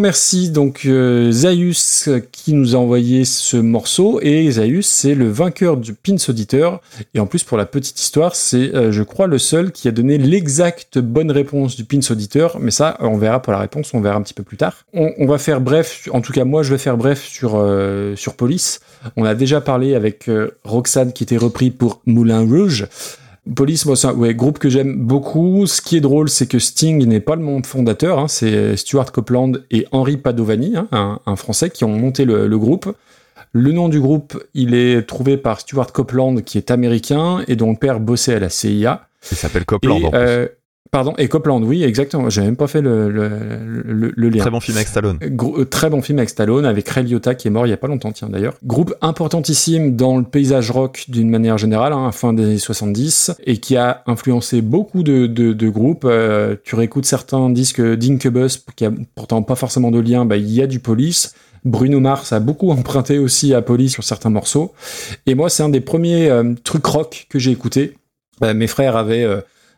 Remercie 0.06 0.50
donc 0.50 0.82
euh, 0.86 1.32
euh, 1.44 2.20
qui 2.30 2.52
nous 2.52 2.76
a 2.76 2.78
envoyé 2.78 3.24
ce 3.24 3.56
morceau 3.56 4.20
et 4.22 4.48
Zaius 4.52 4.86
c'est 4.86 5.16
le 5.16 5.28
vainqueur 5.28 5.76
du 5.76 5.94
Pins 5.94 6.14
Auditeur 6.28 6.80
et 7.12 7.18
en 7.18 7.26
plus 7.26 7.42
pour 7.42 7.58
la 7.58 7.66
petite 7.66 8.00
histoire 8.00 8.36
c'est 8.36 8.72
euh, 8.72 8.92
je 8.92 9.02
crois 9.02 9.26
le 9.26 9.38
seul 9.38 9.72
qui 9.72 9.88
a 9.88 9.90
donné 9.90 10.16
l'exacte 10.16 11.00
bonne 11.00 11.32
réponse 11.32 11.74
du 11.74 11.82
Pins 11.82 11.98
Auditeur 12.08 12.58
mais 12.60 12.70
ça 12.70 12.96
on 13.00 13.16
verra 13.16 13.42
pour 13.42 13.52
la 13.52 13.58
réponse 13.58 13.94
on 13.94 14.00
verra 14.00 14.16
un 14.16 14.22
petit 14.22 14.34
peu 14.34 14.44
plus 14.44 14.56
tard. 14.56 14.84
On, 14.92 15.26
va 15.26 15.38
faire 15.38 15.60
bref 15.60 16.08
en 16.12 16.20
tout 16.20 16.32
cas 16.32 16.44
moi 16.44 16.62
je 16.62 16.70
vais 16.70 16.78
faire 16.78 16.96
bref 16.96 17.24
sur 17.24 17.54
euh, 17.56 18.14
sur 18.14 18.34
Police. 18.36 18.80
On 19.16 19.24
a 19.24 19.34
déjà 19.34 19.60
parlé 19.60 19.94
avec 19.96 20.28
euh, 20.28 20.52
Roxane 20.62 21.12
qui 21.12 21.24
était 21.24 21.36
repris 21.36 21.70
pour 21.70 22.00
Moulin 22.06 22.40
Rouge. 22.40 22.86
Police, 23.55 23.86
moi, 23.86 23.94
c'est 23.97 24.09
un 24.09 24.14
ouais, 24.14 24.35
groupe 24.35 24.59
que 24.59 24.68
j'aime 24.68 24.97
beaucoup. 25.06 25.66
Ce 25.66 25.81
qui 25.81 25.97
est 25.97 26.01
drôle, 26.01 26.28
c'est 26.28 26.47
que 26.48 26.59
Sting 26.59 27.05
n'est 27.06 27.20
pas 27.20 27.36
le 27.36 27.43
membre 27.43 27.66
fondateur. 27.66 28.18
hein, 28.18 28.28
c'est 28.28 28.77
Stuart 28.77 29.12
Copeland 29.12 29.52
et 29.70 29.86
Henri 29.93 30.16
Padovani, 30.16 30.77
hein, 30.77 30.89
un, 30.90 31.20
un 31.27 31.36
Français, 31.36 31.70
qui 31.70 31.85
ont 31.85 31.97
monté 31.97 32.24
le, 32.24 32.48
le 32.48 32.59
groupe. 32.59 32.93
Le 33.52 33.73
nom 33.73 33.89
du 33.89 34.01
groupe, 34.01 34.43
il 34.55 34.74
est 34.74 35.02
trouvé 35.06 35.36
par 35.36 35.60
Stuart 35.60 35.93
Copeland, 35.93 36.36
qui 36.43 36.59
est 36.59 36.70
américain 36.70 37.43
et 37.47 37.55
dont 37.56 37.70
le 37.70 37.77
père 37.77 38.01
bossait 38.01 38.35
à 38.35 38.40
la 38.40 38.48
CIA. 38.51 39.09
Il 39.31 39.36
s'appelle 39.36 39.64
Copeland, 39.64 39.98
Et, 40.01 40.05
en 40.06 40.10
plus. 40.10 40.18
euh, 40.18 40.48
Pardon, 40.97 41.12
et 41.18 41.28
Copeland, 41.28 41.62
oui, 41.62 41.85
exactement. 41.85 42.31
J'avais 42.31 42.47
même 42.47 42.56
pas 42.56 42.68
fait 42.68 42.81
le, 42.81 43.10
le, 43.10 43.28
le- 43.85 44.14
le 44.16 44.28
lien. 44.31 44.40
Très 44.40 44.51
bon 44.51 44.60
film 44.60 44.78
avec 44.78 44.89
Stallone. 44.89 45.18
Euh, 45.23 45.64
très 45.66 45.90
bon 45.90 46.01
film 46.01 46.16
avec 46.18 46.31
Stallone, 46.31 46.64
avec 46.64 46.89
Ray 46.89 47.05
Liotta 47.05 47.35
qui 47.35 47.48
est 47.48 47.51
mort 47.51 47.66
il 47.66 47.68
y 47.70 47.74
a 47.74 47.77
pas 47.77 47.86
longtemps, 47.86 48.12
tiens 48.12 48.31
d'ailleurs. 48.31 48.55
Groupe 48.64 48.94
importantissime 49.02 49.94
dans 49.94 50.16
le 50.16 50.23
paysage 50.24 50.70
rock 50.70 51.05
d'une 51.09 51.28
manière 51.28 51.59
générale, 51.59 51.93
hein, 51.93 52.12
fin 52.12 52.32
des 52.32 52.44
années 52.44 52.56
70, 52.59 53.32
et 53.44 53.59
qui 53.59 53.77
a 53.77 54.05
influencé 54.06 54.62
beaucoup 54.62 55.02
de, 55.02 55.27
de, 55.27 55.52
de 55.52 55.68
groupes. 55.68 56.06
Euh, 56.06 56.56
tu 56.64 56.77
réécoutes 56.77 57.05
certains 57.05 57.51
disques 57.51 57.82
d'Incubus, 57.82 58.64
qui 58.74 58.86
a 58.86 58.90
pourtant 59.14 59.43
pas 59.43 59.55
forcément 59.55 59.90
de 59.90 60.01
lien, 60.01 60.24
bah, 60.24 60.39
il 60.39 60.51
y 60.51 60.62
a 60.62 60.66
du 60.66 60.81
Police. 60.81 61.35
Bruno 61.66 62.01
Mars 62.01 62.32
a 62.32 62.40
beaucoup 62.40 62.70
emprunté 62.70 63.18
aussi 63.18 63.52
à 63.52 63.60
Police 63.60 63.93
sur 63.93 64.02
certains 64.05 64.31
morceaux. 64.31 64.73
Et 65.27 65.35
moi, 65.35 65.51
c'est 65.51 65.62
un 65.62 65.68
des 65.68 65.82
premiers 65.82 66.31
euh, 66.31 66.55
trucs 66.64 66.86
rock 66.86 67.27
que 67.28 67.39
j'ai 67.39 67.51
écouté. 67.51 67.93
Euh, 68.43 68.55
mes 68.55 68.66
frères 68.66 68.97
avaient 68.97 69.27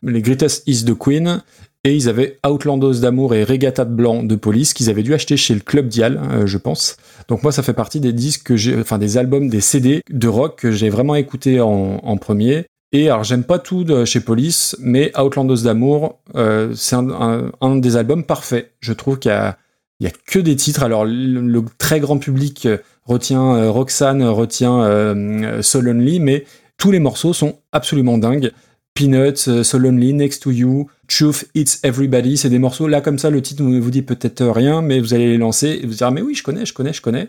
les 0.03 0.23
Greatest 0.23 0.63
Is 0.67 0.85
the 0.85 0.97
Queen, 0.97 1.43
et 1.85 1.95
ils 1.95 2.09
avaient 2.09 2.39
Outlandos 2.47 3.01
d'amour 3.01 3.35
et 3.35 3.45
Regatta 3.45 3.85
de 3.85 3.95
blanc 3.95 4.23
de 4.23 4.37
police 4.37 4.75
qu'ils 4.75 4.91
avaient 4.91 5.03
dû 5.03 5.15
acheter 5.15 5.37
chez 5.37 5.55
le 5.55 5.61
Club 5.61 5.89
Dial, 5.89 6.21
euh, 6.31 6.47
je 6.47 6.59
pense. 6.59 6.97
Donc 7.29 7.43
moi, 7.43 7.53
ça 7.53 7.63
fait 7.63 7.73
partie 7.73 8.01
des 8.01 8.13
disques 8.13 8.53
enfin 8.79 8.99
des 8.99 9.17
albums, 9.17 9.49
des 9.49 9.61
CD 9.61 10.03
de 10.11 10.29
rock 10.29 10.57
que 10.57 10.71
j'ai 10.71 10.91
vraiment 10.91 11.15
écouté 11.15 11.61
en, 11.61 12.17
premier. 12.17 12.67
Et 12.93 13.11
alors, 13.11 13.23
j'aime 13.23 13.45
pas 13.45 13.59
tout 13.59 13.85
de 13.85 14.05
chez 14.05 14.21
Police, 14.21 14.77
mais 14.81 15.13
Outlandos 15.19 15.63
d'amour, 15.63 16.21
euh, 16.35 16.73
c'est 16.75 16.97
un, 16.97 17.77
des 17.77 17.97
albums 17.97 18.25
parfaits. 18.25 18.73
Je 18.81 18.93
trouve 18.95 19.19
qu'il 19.19 19.31
y 19.31 20.07
a, 20.07 20.11
que 20.27 20.39
des 20.39 20.57
titres. 20.57 20.83
Alors, 20.83 21.05
le, 21.05 21.65
très 21.77 22.01
grand 22.01 22.19
public 22.19 22.65
euh, 22.65 22.79
retient 23.05 23.55
euh, 23.57 23.71
Roxanne, 23.71 24.23
retient 24.25 25.15
So 25.63 25.83
mais 25.83 26.45
tous 26.79 26.91
les 26.91 26.99
morceaux 26.99 27.35
sont 27.35 27.59
absolument 27.73 28.17
dingues. 28.17 28.53
Peanuts, 28.99 29.47
euh, 29.47 29.63
So 29.63 29.79
Lonely, 29.79 30.13
Next 30.13 30.43
to 30.43 30.51
You, 30.51 30.89
Truth, 31.07 31.47
It's 31.55 31.79
Everybody, 31.85 32.37
c'est 32.37 32.51
des 32.51 32.59
morceaux, 32.59 32.89
là 32.89 33.01
comme 33.01 33.17
ça, 33.17 33.31
le 33.31 33.41
titre 33.41 33.63
ne 33.63 33.79
vous 33.79 33.93
dit 33.93 34.03
peut-être 34.03 34.45
rien, 34.45 34.83
mais 34.83 34.99
vous 34.99 35.15
allez 35.15 35.29
les 35.29 35.39
lancer 35.39 35.79
et 35.81 35.87
vous 35.87 35.95
dire, 35.95 36.09
ah, 36.09 36.11
mais 36.11 36.21
oui, 36.21 36.35
je 36.35 36.43
connais, 36.43 36.67
je 36.67 36.75
connais, 36.75 36.93
je 36.93 37.01
connais. 37.01 37.29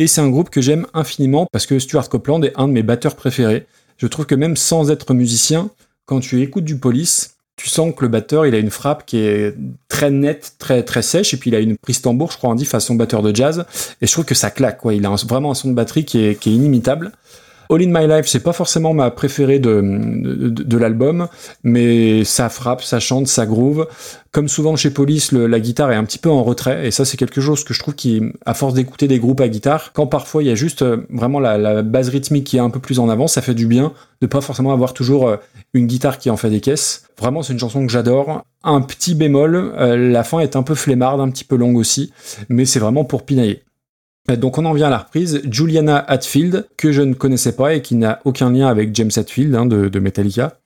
Et 0.00 0.08
c'est 0.08 0.20
un 0.20 0.28
groupe 0.28 0.50
que 0.50 0.60
j'aime 0.60 0.88
infiniment 0.92 1.46
parce 1.52 1.66
que 1.66 1.78
Stuart 1.78 2.08
Copeland 2.08 2.42
est 2.42 2.52
un 2.56 2.66
de 2.66 2.72
mes 2.72 2.82
batteurs 2.82 3.14
préférés. 3.14 3.64
Je 3.96 4.08
trouve 4.08 4.26
que 4.26 4.34
même 4.34 4.56
sans 4.56 4.90
être 4.90 5.14
musicien, 5.14 5.70
quand 6.04 6.18
tu 6.18 6.42
écoutes 6.42 6.64
du 6.64 6.78
Police, 6.78 7.36
tu 7.54 7.68
sens 7.68 7.94
que 7.96 8.04
le 8.04 8.08
batteur, 8.08 8.44
il 8.44 8.54
a 8.56 8.58
une 8.58 8.70
frappe 8.70 9.06
qui 9.06 9.18
est 9.18 9.54
très 9.86 10.10
nette, 10.10 10.54
très 10.58 10.82
très 10.82 11.02
sèche, 11.02 11.32
et 11.32 11.36
puis 11.36 11.50
il 11.50 11.54
a 11.54 11.60
une 11.60 11.76
prise 11.76 12.00
tambour, 12.00 12.32
je 12.32 12.38
crois, 12.38 12.50
en 12.50 12.56
dit 12.56 12.64
façon 12.64 12.96
batteur 12.96 13.22
de 13.22 13.32
jazz, 13.32 13.64
et 14.00 14.08
je 14.08 14.12
trouve 14.12 14.24
que 14.24 14.34
ça 14.34 14.50
claque, 14.50 14.78
quoi. 14.78 14.94
Il 14.94 15.06
a 15.06 15.14
vraiment 15.28 15.52
un 15.52 15.54
son 15.54 15.68
de 15.68 15.74
batterie 15.74 16.04
qui 16.04 16.18
est 16.18 16.44
inimitable. 16.46 17.12
All 17.70 17.82
in 17.82 17.88
My 17.88 18.06
Life, 18.06 18.26
c'est 18.26 18.42
pas 18.42 18.52
forcément 18.52 18.94
ma 18.94 19.10
préférée 19.10 19.58
de, 19.58 19.80
de, 19.82 20.78
l'album, 20.78 21.28
mais 21.62 22.24
ça 22.24 22.48
frappe, 22.48 22.82
ça 22.82 23.00
chante, 23.00 23.26
ça 23.26 23.46
groove. 23.46 23.86
Comme 24.32 24.48
souvent 24.48 24.74
chez 24.76 24.90
Police, 24.90 25.32
la 25.32 25.60
guitare 25.60 25.92
est 25.92 25.96
un 25.96 26.04
petit 26.04 26.18
peu 26.18 26.28
en 26.30 26.42
retrait, 26.42 26.86
et 26.86 26.90
ça 26.90 27.04
c'est 27.04 27.16
quelque 27.16 27.40
chose 27.40 27.64
que 27.64 27.72
je 27.72 27.78
trouve 27.78 27.94
qui, 27.94 28.20
à 28.44 28.54
force 28.54 28.74
d'écouter 28.74 29.06
des 29.06 29.18
groupes 29.18 29.40
à 29.40 29.48
guitare, 29.48 29.92
quand 29.92 30.06
parfois 30.06 30.42
il 30.42 30.46
y 30.46 30.50
a 30.50 30.54
juste 30.56 30.82
euh, 30.82 31.06
vraiment 31.10 31.40
la, 31.40 31.56
la 31.56 31.82
base 31.82 32.08
rythmique 32.08 32.44
qui 32.44 32.56
est 32.56 32.60
un 32.60 32.70
peu 32.70 32.80
plus 32.80 32.98
en 32.98 33.08
avant, 33.08 33.28
ça 33.28 33.42
fait 33.42 33.54
du 33.54 33.66
bien 33.66 33.92
de 34.20 34.26
pas 34.26 34.40
forcément 34.40 34.72
avoir 34.72 34.94
toujours 34.94 35.28
euh, 35.28 35.36
une 35.72 35.86
guitare 35.86 36.18
qui 36.18 36.30
en 36.30 36.36
fait 36.36 36.50
des 36.50 36.60
caisses. 36.60 37.04
Vraiment, 37.18 37.42
c'est 37.42 37.52
une 37.52 37.58
chanson 37.58 37.86
que 37.86 37.92
j'adore. 37.92 38.44
Un 38.62 38.80
petit 38.80 39.14
bémol, 39.14 39.54
euh, 39.54 40.10
la 40.10 40.24
fin 40.24 40.40
est 40.40 40.56
un 40.56 40.62
peu 40.62 40.74
flemmarde, 40.74 41.20
un 41.20 41.30
petit 41.30 41.44
peu 41.44 41.56
longue 41.56 41.76
aussi, 41.76 42.12
mais 42.48 42.64
c'est 42.64 42.80
vraiment 42.80 43.04
pour 43.04 43.24
pinailler. 43.24 43.62
Euh, 44.30 44.36
Donc 44.36 44.58
on 44.58 44.64
en 44.64 44.72
vient 44.72 44.86
à 44.86 44.90
la 44.90 44.98
reprise, 44.98 45.42
Juliana 45.50 45.98
Hatfield, 45.98 46.66
que 46.76 46.92
je 46.92 47.02
ne 47.02 47.14
connaissais 47.14 47.52
pas 47.52 47.74
et 47.74 47.82
qui 47.82 47.94
n'a 47.94 48.20
aucun 48.24 48.50
lien 48.50 48.68
avec 48.68 48.94
James 48.94 49.10
Hatfield 49.14 49.54
hein, 49.54 49.66
de, 49.66 49.88
de 49.88 49.98
Metallica. 50.00 50.58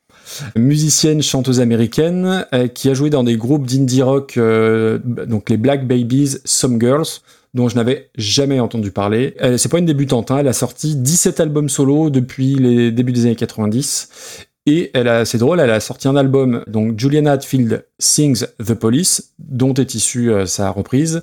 Musicienne, 0.56 1.22
chanteuse 1.22 1.60
américaine, 1.60 2.44
euh, 2.52 2.68
qui 2.68 2.90
a 2.90 2.94
joué 2.94 3.10
dans 3.10 3.24
des 3.24 3.36
groupes 3.36 3.66
d'indie 3.66 4.02
rock, 4.02 4.36
euh, 4.36 4.98
donc 4.98 5.48
les 5.48 5.56
Black 5.56 5.86
Babies, 5.86 6.36
Some 6.44 6.78
Girls, 6.78 7.22
dont 7.54 7.68
je 7.68 7.76
n'avais 7.76 8.10
jamais 8.16 8.60
entendu 8.60 8.90
parler. 8.90 9.34
Elle, 9.38 9.58
c'est 9.58 9.70
pas 9.70 9.78
une 9.78 9.86
débutante, 9.86 10.30
hein, 10.30 10.38
elle 10.38 10.48
a 10.48 10.52
sorti 10.52 10.96
17 10.96 11.40
albums 11.40 11.70
solo 11.70 12.10
depuis 12.10 12.56
les 12.56 12.92
débuts 12.92 13.12
des 13.12 13.24
années 13.24 13.36
90. 13.36 14.08
Et 14.66 14.90
elle 14.92 15.08
a, 15.08 15.24
c'est 15.24 15.38
drôle, 15.38 15.60
elle 15.60 15.70
a 15.70 15.80
sorti 15.80 16.08
un 16.08 16.16
album, 16.16 16.62
donc 16.66 16.98
Juliana 17.00 17.32
Hatfield 17.32 17.86
Sings 17.98 18.44
The 18.62 18.74
Police, 18.74 19.32
dont 19.38 19.72
est 19.72 19.94
issue 19.94 20.30
euh, 20.30 20.44
sa 20.44 20.70
reprise 20.70 21.22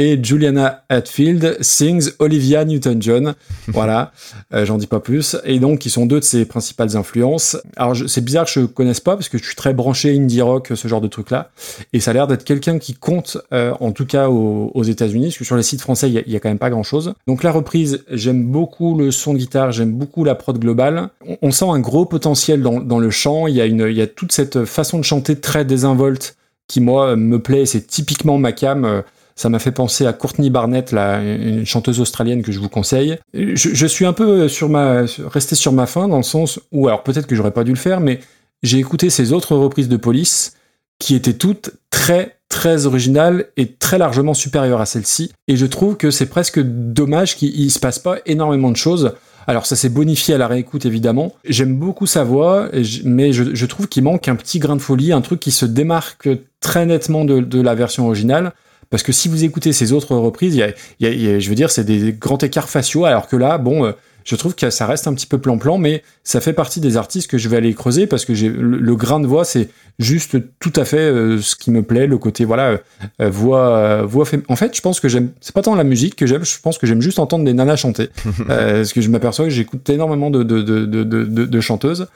et 0.00 0.18
Juliana 0.22 0.82
Hatfield 0.88 1.58
sings 1.60 2.12
Olivia 2.20 2.64
Newton-John. 2.64 3.34
voilà, 3.68 4.12
euh, 4.54 4.64
j'en 4.64 4.78
dis 4.78 4.86
pas 4.86 4.98
plus. 5.00 5.36
Et 5.44 5.58
donc, 5.58 5.84
ils 5.84 5.90
sont 5.90 6.06
deux 6.06 6.20
de 6.20 6.24
ses 6.24 6.46
principales 6.46 6.96
influences. 6.96 7.58
Alors, 7.76 7.94
c'est 8.08 8.24
bizarre 8.24 8.46
que 8.46 8.50
je 8.50 8.60
connaisse 8.64 9.00
pas 9.00 9.14
parce 9.16 9.28
que 9.28 9.36
je 9.36 9.44
suis 9.44 9.54
très 9.54 9.74
branché 9.74 10.16
indie 10.16 10.40
rock, 10.40 10.72
ce 10.74 10.88
genre 10.88 11.02
de 11.02 11.06
truc-là. 11.08 11.50
Et 11.92 12.00
ça 12.00 12.12
a 12.12 12.14
l'air 12.14 12.26
d'être 12.26 12.44
quelqu'un 12.44 12.78
qui 12.78 12.94
compte, 12.94 13.36
euh, 13.52 13.74
en 13.80 13.92
tout 13.92 14.06
cas 14.06 14.28
aux, 14.30 14.70
aux 14.74 14.82
États-Unis, 14.84 15.26
parce 15.26 15.36
que 15.38 15.44
sur 15.44 15.56
les 15.56 15.62
sites 15.62 15.82
français, 15.82 16.08
il 16.08 16.14
y 16.14 16.18
a- 16.18 16.22
il 16.26 16.32
y, 16.32 16.36
a 16.36 16.40
quand 16.40 16.48
même 16.48 16.58
pas 16.58 16.70
grand-chose. 16.70 17.12
Donc, 17.26 17.42
la 17.42 17.52
reprise, 17.52 18.02
j'aime 18.10 18.46
beaucoup 18.46 18.96
le 18.98 19.10
son 19.10 19.34
de 19.34 19.38
guitare, 19.38 19.70
j'aime 19.70 19.92
beaucoup 19.92 20.24
la 20.24 20.34
prod 20.34 20.58
globale. 20.58 21.10
On, 21.28 21.36
on 21.42 21.50
sent 21.50 21.66
un 21.68 21.78
gros 21.80 22.06
potentiel 22.06 22.62
dans, 22.62 22.80
dans 22.80 22.98
le 22.98 23.10
chant. 23.10 23.46
Il 23.48 23.54
y 23.54 23.60
a 23.60 23.66
une, 23.66 23.86
il 23.90 23.96
y 23.96 24.02
a 24.02 24.06
toute 24.06 24.32
cette 24.32 24.64
façon 24.64 24.98
de 24.98 25.04
chanter 25.04 25.36
très 25.36 25.66
désinvolte 25.66 26.36
qui 26.68 26.80
moi 26.80 27.16
me 27.16 27.38
plaît. 27.38 27.66
C'est 27.66 27.86
typiquement 27.86 28.38
ma 28.38 28.52
cam. 28.52 29.02
Ça 29.40 29.48
m'a 29.48 29.58
fait 29.58 29.72
penser 29.72 30.04
à 30.04 30.12
Courtney 30.12 30.50
Barnett, 30.50 30.92
là, 30.92 31.22
une 31.22 31.64
chanteuse 31.64 31.98
australienne 31.98 32.42
que 32.42 32.52
je 32.52 32.58
vous 32.58 32.68
conseille. 32.68 33.16
Je, 33.32 33.86
suis 33.86 34.04
un 34.04 34.12
peu 34.12 34.48
sur 34.48 34.68
ma, 34.68 35.06
resté 35.32 35.54
sur 35.54 35.72
ma 35.72 35.86
faim 35.86 36.08
dans 36.08 36.18
le 36.18 36.22
sens 36.22 36.60
où, 36.72 36.88
alors 36.88 37.02
peut-être 37.02 37.26
que 37.26 37.34
j'aurais 37.34 37.50
pas 37.50 37.64
dû 37.64 37.70
le 37.70 37.78
faire, 37.78 38.00
mais 38.00 38.20
j'ai 38.62 38.76
écouté 38.76 39.08
ces 39.08 39.32
autres 39.32 39.56
reprises 39.56 39.88
de 39.88 39.96
Police 39.96 40.58
qui 40.98 41.14
étaient 41.14 41.32
toutes 41.32 41.70
très 41.88 42.36
très 42.50 42.84
originales 42.84 43.46
et 43.56 43.72
très 43.72 43.96
largement 43.96 44.34
supérieures 44.34 44.82
à 44.82 44.84
celle-ci. 44.84 45.32
Et 45.48 45.56
je 45.56 45.64
trouve 45.64 45.96
que 45.96 46.10
c'est 46.10 46.26
presque 46.26 46.60
dommage 46.60 47.36
qu'il 47.36 47.58
il 47.58 47.70
se 47.70 47.78
passe 47.78 47.98
pas 47.98 48.18
énormément 48.26 48.70
de 48.70 48.76
choses. 48.76 49.14
Alors 49.46 49.64
ça 49.64 49.74
s'est 49.74 49.88
bonifié 49.88 50.34
à 50.34 50.38
la 50.38 50.48
réécoute 50.48 50.84
évidemment. 50.84 51.32
J'aime 51.48 51.76
beaucoup 51.76 52.06
sa 52.06 52.24
voix, 52.24 52.68
mais 53.04 53.32
je, 53.32 53.64
trouve 53.64 53.88
qu'il 53.88 54.02
manque 54.02 54.28
un 54.28 54.36
petit 54.36 54.58
grain 54.58 54.76
de 54.76 54.82
folie, 54.82 55.14
un 55.14 55.22
truc 55.22 55.40
qui 55.40 55.50
se 55.50 55.64
démarque 55.64 56.28
très 56.60 56.84
nettement 56.84 57.24
de 57.24 57.60
la 57.62 57.74
version 57.74 58.04
originale. 58.04 58.52
Parce 58.90 59.02
que 59.04 59.12
si 59.12 59.28
vous 59.28 59.44
écoutez 59.44 59.72
ces 59.72 59.92
autres 59.92 60.16
reprises, 60.16 60.54
il 60.54 60.58
y 60.58 60.62
a, 60.64 60.68
y 61.00 61.16
y 61.22 61.28
a- 61.30 61.38
je 61.38 61.48
veux 61.48 61.54
dire, 61.54 61.70
c'est 61.70 61.84
des 61.84 62.12
grands 62.12 62.38
écarts 62.38 62.68
faciaux, 62.68 63.04
alors 63.04 63.28
que 63.28 63.36
là, 63.36 63.56
bon, 63.58 63.84
euh, 63.86 63.92
je 64.24 64.36
trouve 64.36 64.54
que 64.54 64.70
ça 64.70 64.86
reste 64.86 65.06
un 65.06 65.14
petit 65.14 65.26
peu 65.26 65.38
plan-plan, 65.38 65.78
mais 65.78 66.02
ça 66.24 66.40
fait 66.40 66.52
partie 66.52 66.80
des 66.80 66.96
artistes 66.96 67.30
que 67.30 67.38
je 67.38 67.48
vais 67.48 67.56
aller 67.56 67.74
creuser 67.74 68.06
parce 68.06 68.24
que 68.24 68.34
j'ai 68.34 68.48
le, 68.48 68.78
le 68.78 68.96
grain 68.96 69.20
de 69.20 69.26
voix, 69.26 69.44
c'est 69.44 69.68
juste 69.98 70.36
tout 70.60 70.72
à 70.76 70.84
fait 70.84 70.98
euh, 70.98 71.40
ce 71.40 71.56
qui 71.56 71.70
me 71.70 71.82
plaît, 71.82 72.06
le 72.06 72.16
côté 72.18 72.44
voilà 72.44 72.70
euh, 72.70 72.78
euh, 73.22 73.30
voix 73.30 73.76
euh, 73.76 74.02
voix 74.04 74.24
fém- 74.24 74.42
En 74.48 74.56
fait, 74.56 74.74
je 74.76 74.80
pense 74.80 75.00
que 75.00 75.08
j'aime, 75.08 75.30
c'est 75.40 75.54
pas 75.54 75.62
tant 75.62 75.74
la 75.74 75.84
musique 75.84 76.16
que 76.16 76.26
j'aime, 76.26 76.44
je 76.44 76.58
pense 76.60 76.78
que 76.78 76.86
j'aime 76.86 77.02
juste 77.02 77.18
entendre 77.18 77.44
des 77.44 77.52
nanas 77.52 77.76
chanter, 77.76 78.08
parce 78.46 78.92
que 78.92 79.00
je 79.00 79.08
m'aperçois 79.10 79.44
que 79.46 79.50
j'écoute 79.50 79.88
énormément 79.90 80.30
de 80.30 80.42
de, 80.42 80.62
de, 80.62 80.84
de, 80.86 81.04
de, 81.04 81.24
de- 81.24 81.44
de 81.46 81.60
chanteuses. 81.60 82.06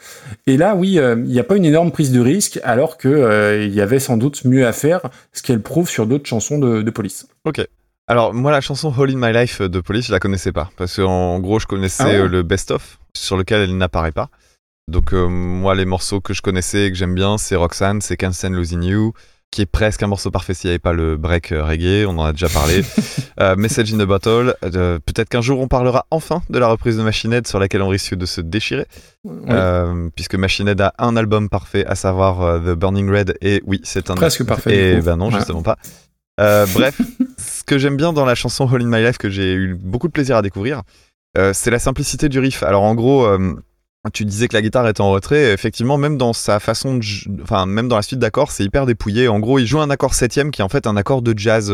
Et 0.47 0.57
là, 0.57 0.75
oui, 0.77 0.99
il 1.01 1.23
n'y 1.25 1.39
a 1.41 1.45
pas 1.45 1.57
une 1.57 1.65
énorme 1.65 1.91
prise 1.93 2.11
de 2.13 2.21
risque, 2.21 2.59
alors 2.65 2.97
que 2.97 3.63
il 3.65 3.75
y 3.75 3.81
avait 3.81 3.99
sans 3.99 4.17
doute 4.17 4.45
mieux 4.45 4.67
à 4.67 4.73
faire, 4.73 5.03
ce 5.33 5.43
qu'elle 5.43 5.61
prouve 5.61 5.89
sur 5.91 6.07
d'autres 6.07 6.27
chansons 6.27 6.59
de, 6.59 6.83
de 6.83 6.91
police. 6.91 7.27
Ok. 7.45 7.67
Alors 8.07 8.35
moi 8.35 8.51
la 8.53 8.61
chanson 8.61 8.93
All 8.99 9.11
in 9.11 9.17
My 9.17 9.33
Life 9.33 9.63
de 9.63 9.81
Police 9.81 10.07
je 10.09 10.13
la 10.13 10.21
connaissais 10.21 10.53
pas 10.53 10.71
parce 10.77 10.97
qu'en 10.97 11.39
gros 11.41 11.59
je 11.59 11.67
connaissais 11.67 12.03
Ah 12.03 12.07
ouais 12.09 12.15
euh, 12.17 12.29
le 12.29 12.43
best 12.43 12.71
of 12.71 12.99
sur 13.17 13.37
lequel 13.37 13.63
elle 13.63 13.77
n'apparaît 13.77 14.13
pas. 14.13 14.29
Donc 14.89 15.15
euh, 15.15 15.27
moi 15.27 15.75
les 15.75 15.87
morceaux 15.87 16.21
que 16.21 16.35
je 16.35 16.43
connaissais 16.43 16.87
et 16.87 16.91
que 16.91 16.97
j'aime 16.99 17.15
bien 17.15 17.39
c'est 17.39 17.57
Roxanne, 17.57 18.03
c'est 18.03 18.17
Can't 18.19 18.33
Stand 18.33 18.53
Losing 18.53 18.83
You 18.83 19.13
qui 19.51 19.63
est 19.63 19.67
presque 19.67 20.03
un 20.03 20.09
morceau 20.09 20.31
parfait 20.33 20.53
s'il 20.53 20.69
n'y 20.69 20.73
avait 20.73 20.81
pas 20.81 20.93
le 20.93 21.17
break 21.17 21.53
euh, 21.53 21.65
reggae, 21.65 22.05
on 22.07 22.19
en 22.19 22.25
a 22.25 22.33
déjà 22.33 22.49
parlé. 22.49 22.83
Euh, 23.41 23.57
Message 23.57 23.93
in 23.93 23.99
a 23.99 24.07
Bottle, 24.07 24.55
euh, 24.63 25.01
peut-être 25.05 25.29
qu'un 25.29 25.41
jour 25.41 25.59
on 25.59 25.67
parlera 25.67 26.07
enfin 26.13 26.41
de 26.51 26.59
la 26.61 26.69
reprise 26.69 26.97
de 26.97 27.03
Machine 27.03 27.33
Head 27.33 27.49
sur 27.49 27.59
laquelle 27.59 27.83
on 27.83 27.89
risque 27.89 28.15
de 28.15 28.27
se 28.27 28.41
déchirer. 28.41 28.87
Euh, 29.49 30.09
puisque 30.15 30.37
Machine 30.37 30.69
Head 30.69 30.81
a 30.81 30.95
un 30.99 31.17
album 31.17 31.49
parfait, 31.49 31.85
à 31.85 31.97
savoir 31.97 32.61
The 32.63 32.77
Burning 32.79 33.11
Red, 33.11 33.37
et 33.41 33.61
oui, 33.67 33.81
c'est 33.83 34.09
un 34.11 34.15
Presque 34.15 34.45
parfait, 34.47 34.93
Et 34.99 35.01
ben 35.01 35.17
non, 35.17 35.31
Ouais. 35.31 35.39
justement 35.39 35.63
pas. 35.65 35.79
Euh, 36.41 36.67
bref, 36.73 37.01
ce 37.39 37.63
que 37.63 37.79
j'aime 37.79 37.97
bien 37.97 38.13
dans 38.13 38.25
la 38.25 38.35
chanson 38.35 38.69
All 38.69 38.83
in 38.83 38.87
My 38.87 39.05
Life, 39.05 39.19
que 39.19 39.31
j'ai 39.31 39.55
eu 39.55 39.75
beaucoup 39.75 40.09
de 40.09 40.13
plaisir 40.13 40.37
à 40.37 40.43
découvrir, 40.43 40.83
euh, 41.39 41.53
c'est 41.55 41.71
la 41.71 41.79
simplicité 41.79 42.29
du 42.29 42.39
riff. 42.39 42.63
Alors 42.63 42.83
en 42.83 42.95
gros, 42.95 43.25
euh, 43.27 43.55
tu 44.13 44.25
disais 44.25 44.49
que 44.49 44.55
la 44.55 44.63
guitare 44.63 44.89
était 44.89 45.01
en 45.01 45.11
retrait. 45.11 45.53
Effectivement, 45.53 45.97
même 45.97 46.19
dans 46.19 46.33
sa 46.33 46.61
façon 46.61 46.97
de, 46.97 47.05
enfin 47.43 47.67
même 47.67 47.89
dans 47.89 47.97
la 47.97 48.03
suite 48.03 48.19
d'accords, 48.19 48.51
c'est 48.51 48.65
hyper 48.65 48.87
dépouillé. 48.87 49.29
En 49.29 49.41
gros, 49.41 49.59
il 49.59 49.67
joue 49.67 49.81
un 49.81 49.91
accord 49.91 50.15
septième 50.15 50.51
qui 50.51 50.61
est 50.61 50.65
en 50.65 50.69
fait 50.69 50.87
un 50.87 50.97
accord 50.97 51.23
de 51.23 51.37
jazz. 51.37 51.69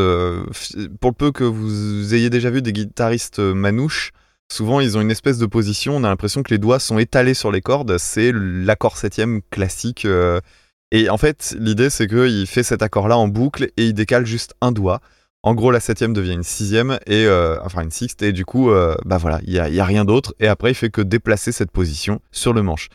pour 1.00 1.10
le 1.10 1.16
peu 1.16 1.32
que 1.32 1.44
vous 1.44 2.14
ayez 2.14 2.30
déjà 2.30 2.50
vu 2.50 2.62
des 2.62 2.72
guitaristes 2.72 3.40
manouches, 3.40 4.12
souvent 4.52 4.80
ils 4.80 4.96
ont 4.96 5.00
une 5.00 5.10
espèce 5.10 5.38
de 5.38 5.46
position. 5.46 5.96
On 5.96 6.04
a 6.04 6.08
l'impression 6.08 6.42
que 6.42 6.50
les 6.50 6.58
doigts 6.58 6.78
sont 6.78 6.98
étalés 6.98 7.34
sur 7.34 7.50
les 7.50 7.62
cordes. 7.62 7.96
C'est 7.98 8.32
l'accord 8.34 8.96
septième 8.96 9.40
classique. 9.50 10.06
Et 10.90 11.08
en 11.08 11.18
fait, 11.18 11.56
l'idée, 11.58 11.90
c'est 11.90 12.06
qu'il 12.06 12.46
fait 12.46 12.62
cet 12.62 12.82
accord-là 12.82 13.16
en 13.16 13.28
boucle 13.28 13.70
et 13.76 13.86
il 13.86 13.94
décale 13.94 14.26
juste 14.26 14.54
un 14.60 14.72
doigt. 14.72 15.00
En 15.42 15.54
gros, 15.54 15.70
la 15.70 15.80
septième 15.80 16.12
devient 16.12 16.34
une 16.34 16.42
sixième, 16.42 16.98
et, 17.06 17.24
euh, 17.24 17.56
enfin 17.64 17.82
une 17.82 17.90
sixte, 17.90 18.22
et 18.22 18.32
du 18.32 18.44
coup, 18.44 18.70
euh, 18.70 18.94
bah 19.06 19.16
voilà, 19.16 19.40
il 19.44 19.52
n'y 19.54 19.58
a, 19.58 19.68
il 19.70 19.74
y 19.74 19.80
a 19.80 19.84
rien 19.86 20.04
d'autre. 20.04 20.34
Et 20.38 20.48
après, 20.48 20.72
il 20.72 20.74
fait 20.74 20.90
que 20.90 21.00
déplacer 21.00 21.50
cette 21.50 21.70
position 21.70 22.20
sur 22.30 22.52
le 22.52 22.62
manche. 22.62 22.88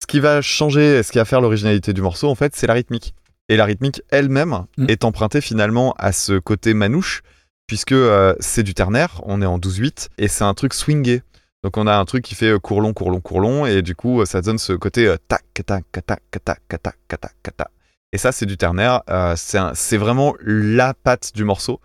Ce 0.00 0.06
qui 0.06 0.18
va 0.18 0.40
changer, 0.40 1.02
ce 1.02 1.12
qui 1.12 1.18
va 1.18 1.26
faire 1.26 1.42
l'originalité 1.42 1.92
du 1.92 2.00
morceau, 2.00 2.28
en 2.28 2.34
fait, 2.34 2.56
c'est 2.56 2.66
la 2.66 2.72
rythmique. 2.74 3.14
Et 3.50 3.56
la 3.56 3.66
rythmique 3.66 4.00
elle-même 4.08 4.64
est 4.88 5.04
empruntée 5.04 5.42
finalement 5.42 5.94
à 5.98 6.12
ce 6.12 6.38
côté 6.38 6.72
manouche, 6.72 7.22
puisque 7.66 7.92
euh, 7.92 8.34
c'est 8.40 8.62
du 8.62 8.72
ternaire, 8.72 9.20
on 9.24 9.42
est 9.42 9.46
en 9.46 9.58
12-8, 9.58 10.08
et 10.16 10.28
c'est 10.28 10.44
un 10.44 10.54
truc 10.54 10.72
swingé. 10.72 11.22
Donc 11.64 11.78
on 11.78 11.86
a 11.86 11.96
un 11.96 12.04
truc 12.04 12.22
qui 12.22 12.34
fait 12.34 12.50
euh, 12.50 12.58
court 12.58 12.82
long, 12.82 12.92
court 12.92 13.10
long, 13.10 13.20
court 13.20 13.40
long, 13.40 13.64
et 13.64 13.80
du 13.80 13.96
coup 13.96 14.20
euh, 14.20 14.26
ça 14.26 14.42
donne 14.42 14.58
ce 14.58 14.74
côté 14.74 15.08
euh, 15.08 15.16
tac, 15.28 15.42
tac, 15.54 15.82
tac, 15.90 16.04
tac, 16.06 16.20
tac, 16.44 16.60
tac, 16.68 16.98
tac, 17.08 17.56
tac. 17.56 17.68
Et 18.12 18.18
ça 18.18 18.32
c'est 18.32 18.44
du 18.44 18.58
ternaire, 18.58 19.00
c'est 19.34 19.96
vraiment 19.96 20.34
la 20.44 20.92
patte 20.94 21.32
du 21.34 21.42
morceau. 21.42 21.80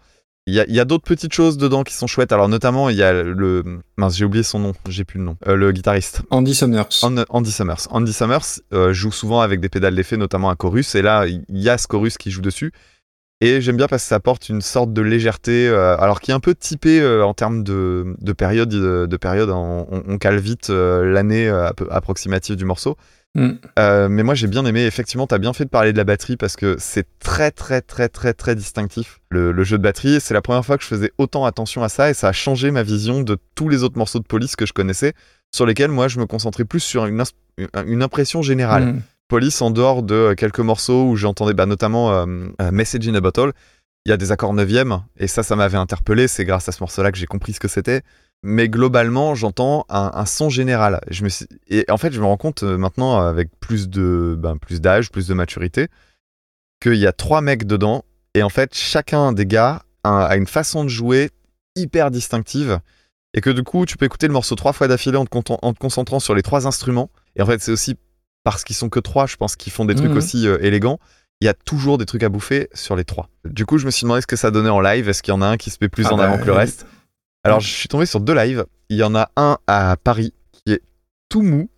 Il 0.48 0.54
y 0.54 0.80
a, 0.80 0.82
a 0.82 0.86
d'autres 0.86 1.06
petites 1.06 1.34
choses 1.34 1.58
dedans 1.58 1.84
qui 1.84 1.94
sont 1.94 2.08
chouettes. 2.08 2.32
Alors 2.32 2.50
notamment 2.50 2.90
il 2.90 2.98
y 2.98 3.04
a 3.04 3.14
le... 3.14 3.82
Mince 3.98 4.16
j'ai 4.16 4.26
oublié 4.26 4.44
son 4.44 4.60
nom, 4.60 4.74
j'ai 4.88 5.06
plus 5.06 5.18
le 5.18 5.26
nom. 5.26 5.38
Le 5.46 5.72
guitariste. 5.72 6.22
Andy 6.30 6.54
Summers. 6.54 7.04
Andy 7.30 7.52
Summers. 7.52 7.88
Andy 7.90 8.14
Summers 8.14 8.60
joue 8.92 9.12
souvent 9.12 9.42
avec 9.42 9.60
des 9.60 9.70
pédales 9.70 9.96
d'effet, 9.96 10.18
notamment 10.18 10.52
un 10.52 10.56
chorus, 10.56 10.94
et 10.94 11.02
là 11.02 11.26
il 11.26 11.44
y 11.50 11.70
a 11.70 11.78
ce 11.78 11.88
chorus 11.88 12.18
qui 12.18 12.30
joue 12.30 12.42
dessus. 12.42 12.74
Et 13.42 13.62
j'aime 13.62 13.78
bien 13.78 13.88
parce 13.88 14.04
que 14.04 14.10
ça 14.10 14.16
apporte 14.16 14.50
une 14.50 14.62
sorte 14.62 14.92
de 14.92 15.02
légèreté, 15.02 15.68
euh, 15.70 15.96
alors 15.98 16.20
qui 16.20 16.32
est 16.32 16.34
un 16.34 16.42
peu 16.42 16.54
typé 16.56 17.00
euh, 17.00 17.24
en 17.24 17.34
termes 17.34 17.64
de, 17.64 18.16
de 18.20 18.34
période. 18.34 18.68
De, 18.70 19.06
de 19.10 19.18
période 19.18 19.50
on, 19.50 19.88
on- 19.90 20.04
on 20.08 20.18
cale 20.18 20.40
vite 20.40 20.70
euh, 20.70 21.10
l'année 21.10 21.48
euh, 21.48 21.70
approximative 21.90 22.58
du 22.58 22.66
morceau. 22.66 22.98
Mm. 23.36 23.52
Euh, 23.78 24.10
mais 24.10 24.24
moi 24.24 24.34
j'ai 24.34 24.48
bien 24.48 24.66
aimé, 24.66 24.84
effectivement, 24.86 25.26
t'as 25.28 25.38
bien 25.38 25.54
fait 25.54 25.64
de 25.64 25.70
parler 25.70 25.94
de 25.94 25.98
la 25.98 26.04
batterie 26.04 26.36
parce 26.36 26.56
que 26.58 26.76
c'est 26.80 27.06
très 27.20 27.52
très 27.52 27.82
très 27.82 28.10
très 28.10 28.34
très 28.34 28.56
distinctif 28.56 29.20
le, 29.30 29.52
le 29.54 29.64
jeu 29.64 29.78
de 29.78 29.84
batterie. 29.84 30.20
C'est 30.20 30.34
la 30.34 30.42
première 30.42 30.66
fois 30.66 30.78
que 30.78 30.84
je 30.84 30.90
faisais 30.90 31.12
autant 31.18 31.46
attention 31.46 31.82
à 31.84 31.90
ça 31.90 32.10
et 32.10 32.14
ça 32.14 32.28
a 32.30 32.32
changé 32.34 32.72
ma 32.72 32.84
vision 32.84 33.22
de 33.22 33.38
tous 33.56 33.70
les 33.70 33.84
autres 33.84 33.98
morceaux 33.98 34.20
de 34.20 34.26
police 34.28 34.56
que 34.58 34.66
je 34.66 34.74
connaissais, 34.74 35.14
sur 35.56 35.66
lesquels 35.66 35.92
moi 35.92 36.08
je 36.10 36.20
me 36.20 36.26
concentrais 36.26 36.66
plus 36.66 36.80
sur 36.82 37.06
une, 37.06 37.24
une 37.86 38.04
impression 38.04 38.42
générale. 38.42 38.86
Mm. 38.86 39.02
Police, 39.30 39.62
en 39.62 39.70
dehors 39.70 40.02
de 40.02 40.16
euh, 40.16 40.36
quelques 40.36 40.60
morceaux 40.60 41.06
où 41.06 41.16
j'entendais 41.16 41.54
bah, 41.54 41.68
notamment 41.68 42.12
euh, 42.12 42.26
euh, 42.62 42.72
Message 42.72 43.08
in 43.08 43.14
a 43.14 43.22
Bottle, 43.22 43.54
il 44.06 44.10
y 44.10 44.12
a 44.12 44.18
des 44.18 44.32
accords 44.32 44.56
neuvième, 44.56 45.04
et 45.18 45.28
ça, 45.28 45.44
ça 45.44 45.56
m'avait 45.56 45.78
interpellé. 45.78 46.28
C'est 46.28 46.46
grâce 46.46 46.68
à 46.68 46.72
ce 46.72 46.82
morceau-là 46.82 47.12
que 47.12 47.18
j'ai 47.18 47.28
compris 47.28 47.54
ce 47.54 47.60
que 47.60 47.68
c'était. 47.68 48.02
Mais 48.42 48.70
globalement, 48.70 49.36
j'entends 49.36 49.86
un, 49.90 50.26
son 50.26 50.50
général. 50.50 51.02
Et 51.68 51.86
en 51.90 51.98
fait, 51.98 52.12
je 52.12 52.20
me 52.20 52.26
rends 52.26 52.38
compte 52.38 52.64
maintenant, 52.64 53.20
avec 53.20 53.50
plus 53.60 53.90
de 53.90 54.36
ben, 54.40 54.58
plus 54.58 54.80
d'âge, 54.80 55.12
plus 55.12 55.28
de 55.28 55.34
maturité, 55.34 55.90
qu'il 56.82 56.96
y 56.96 57.06
a 57.06 57.12
trois 57.12 57.42
mecs 57.42 57.68
dedans, 57.68 58.06
et 58.34 58.42
en 58.42 58.50
fait, 58.50 58.74
chacun 58.74 59.34
des 59.34 59.46
gars 59.46 59.84
a, 60.06 60.38
une 60.38 60.48
façon 60.48 60.86
de 60.86 60.90
jouer 60.90 61.30
hyper 61.76 62.10
distinctive, 62.12 62.80
et 63.34 63.42
que 63.42 63.50
du 63.50 63.64
coup, 63.64 63.86
tu 63.86 63.98
peux 63.98 64.06
écouter 64.06 64.28
le 64.28 64.34
morceau 64.34 64.56
trois 64.56 64.72
fois 64.72 64.88
d'affilée 64.88 65.18
en 65.18 65.26
te 65.26 65.80
concentrant 65.80 66.22
sur 66.22 66.34
les 66.34 66.42
trois 66.42 66.66
instruments. 66.66 67.10
Et 67.36 67.42
en 67.42 67.46
fait, 67.46 67.62
c'est 67.62 67.74
aussi 67.74 67.98
parce 68.44 68.64
qu'ils 68.64 68.76
sont 68.76 68.90
que 68.90 69.00
trois, 69.00 69.26
je 69.28 69.36
pense, 69.36 69.56
qu'ils 69.56 69.72
font 69.74 69.86
des 69.86 69.96
trucs 69.96 70.12
Mhm. 70.12 70.18
aussi 70.18 70.48
euh, 70.48 70.58
élégants. 70.62 71.00
Il 71.42 71.46
y 71.46 71.48
a 71.50 71.54
toujours 71.54 71.98
des 71.98 72.06
trucs 72.06 72.24
à 72.24 72.30
bouffer 72.30 72.68
sur 72.74 72.96
les 72.96 73.06
trois. 73.06 73.30
Du 73.46 73.66
coup, 73.66 73.78
je 73.78 73.86
me 73.86 73.92
suis 73.92 74.04
demandé 74.04 74.22
ce 74.22 74.28
que 74.28 74.36
ça 74.36 74.52
donnait 74.52 74.70
en 74.70 74.82
live. 74.82 75.08
Est-ce 75.08 75.24
qu'il 75.24 75.34
y 75.34 75.38
en 75.38 75.42
a 75.42 75.48
un 75.48 75.58
qui 75.58 75.70
se 75.70 75.78
met 75.82 75.88
plus 75.88 76.06
Ah 76.08 76.14
en 76.14 76.18
bah, 76.18 76.26
avant 76.26 76.38
que 76.38 76.46
le 76.46 76.52
reste? 76.54 76.86
Alors, 77.46 77.62
je 77.62 77.68
suis 77.70 77.88
tombé 77.88 78.06
sur 78.06 78.20
deux 78.20 78.34
lives. 78.36 78.66
Il 78.90 78.98
y 78.98 79.04
en 79.04 79.16
a 79.16 79.30
un 79.38 79.58
à 79.68 79.96
Paris 80.04 80.34
qui 80.52 80.74
est 80.74 80.82
tout 81.30 81.42
mou. 81.42 81.70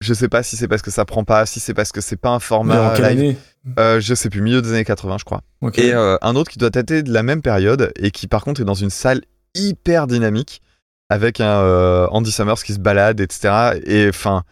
Je 0.00 0.14
sais 0.14 0.30
pas 0.30 0.42
si 0.42 0.56
c'est 0.56 0.68
parce 0.68 0.80
que 0.80 0.90
ça 0.90 1.04
prend 1.04 1.24
pas, 1.24 1.44
si 1.44 1.60
c'est 1.60 1.74
parce 1.74 1.92
que 1.92 2.00
c'est 2.00 2.16
pas 2.16 2.30
un 2.30 2.38
format 2.40 2.98
live. 2.98 3.36
Euh, 3.78 4.00
je 4.00 4.14
sais 4.14 4.30
plus, 4.30 4.40
milieu 4.40 4.62
des 4.62 4.70
années 4.70 4.84
80, 4.86 5.18
je 5.18 5.24
crois. 5.24 5.42
Et 5.74 5.92
euh, 5.92 6.16
un 6.22 6.34
autre 6.36 6.50
qui 6.50 6.58
doit 6.58 6.70
dater 6.70 7.02
de 7.02 7.12
la 7.12 7.22
même 7.22 7.42
période 7.42 7.92
et 7.96 8.10
qui, 8.10 8.26
par 8.26 8.42
contre, 8.42 8.62
est 8.62 8.64
dans 8.64 8.72
une 8.72 8.88
salle 8.88 9.20
hyper 9.54 10.06
dynamique 10.06 10.62
avec 11.10 11.42
un 11.42 11.58
euh, 11.60 12.06
Andy 12.12 12.32
Summers 12.32 12.62
qui 12.64 12.72
se 12.72 12.78
balade, 12.78 13.20
etc. 13.20 13.78
Et 13.84 14.08
enfin, 14.08 14.44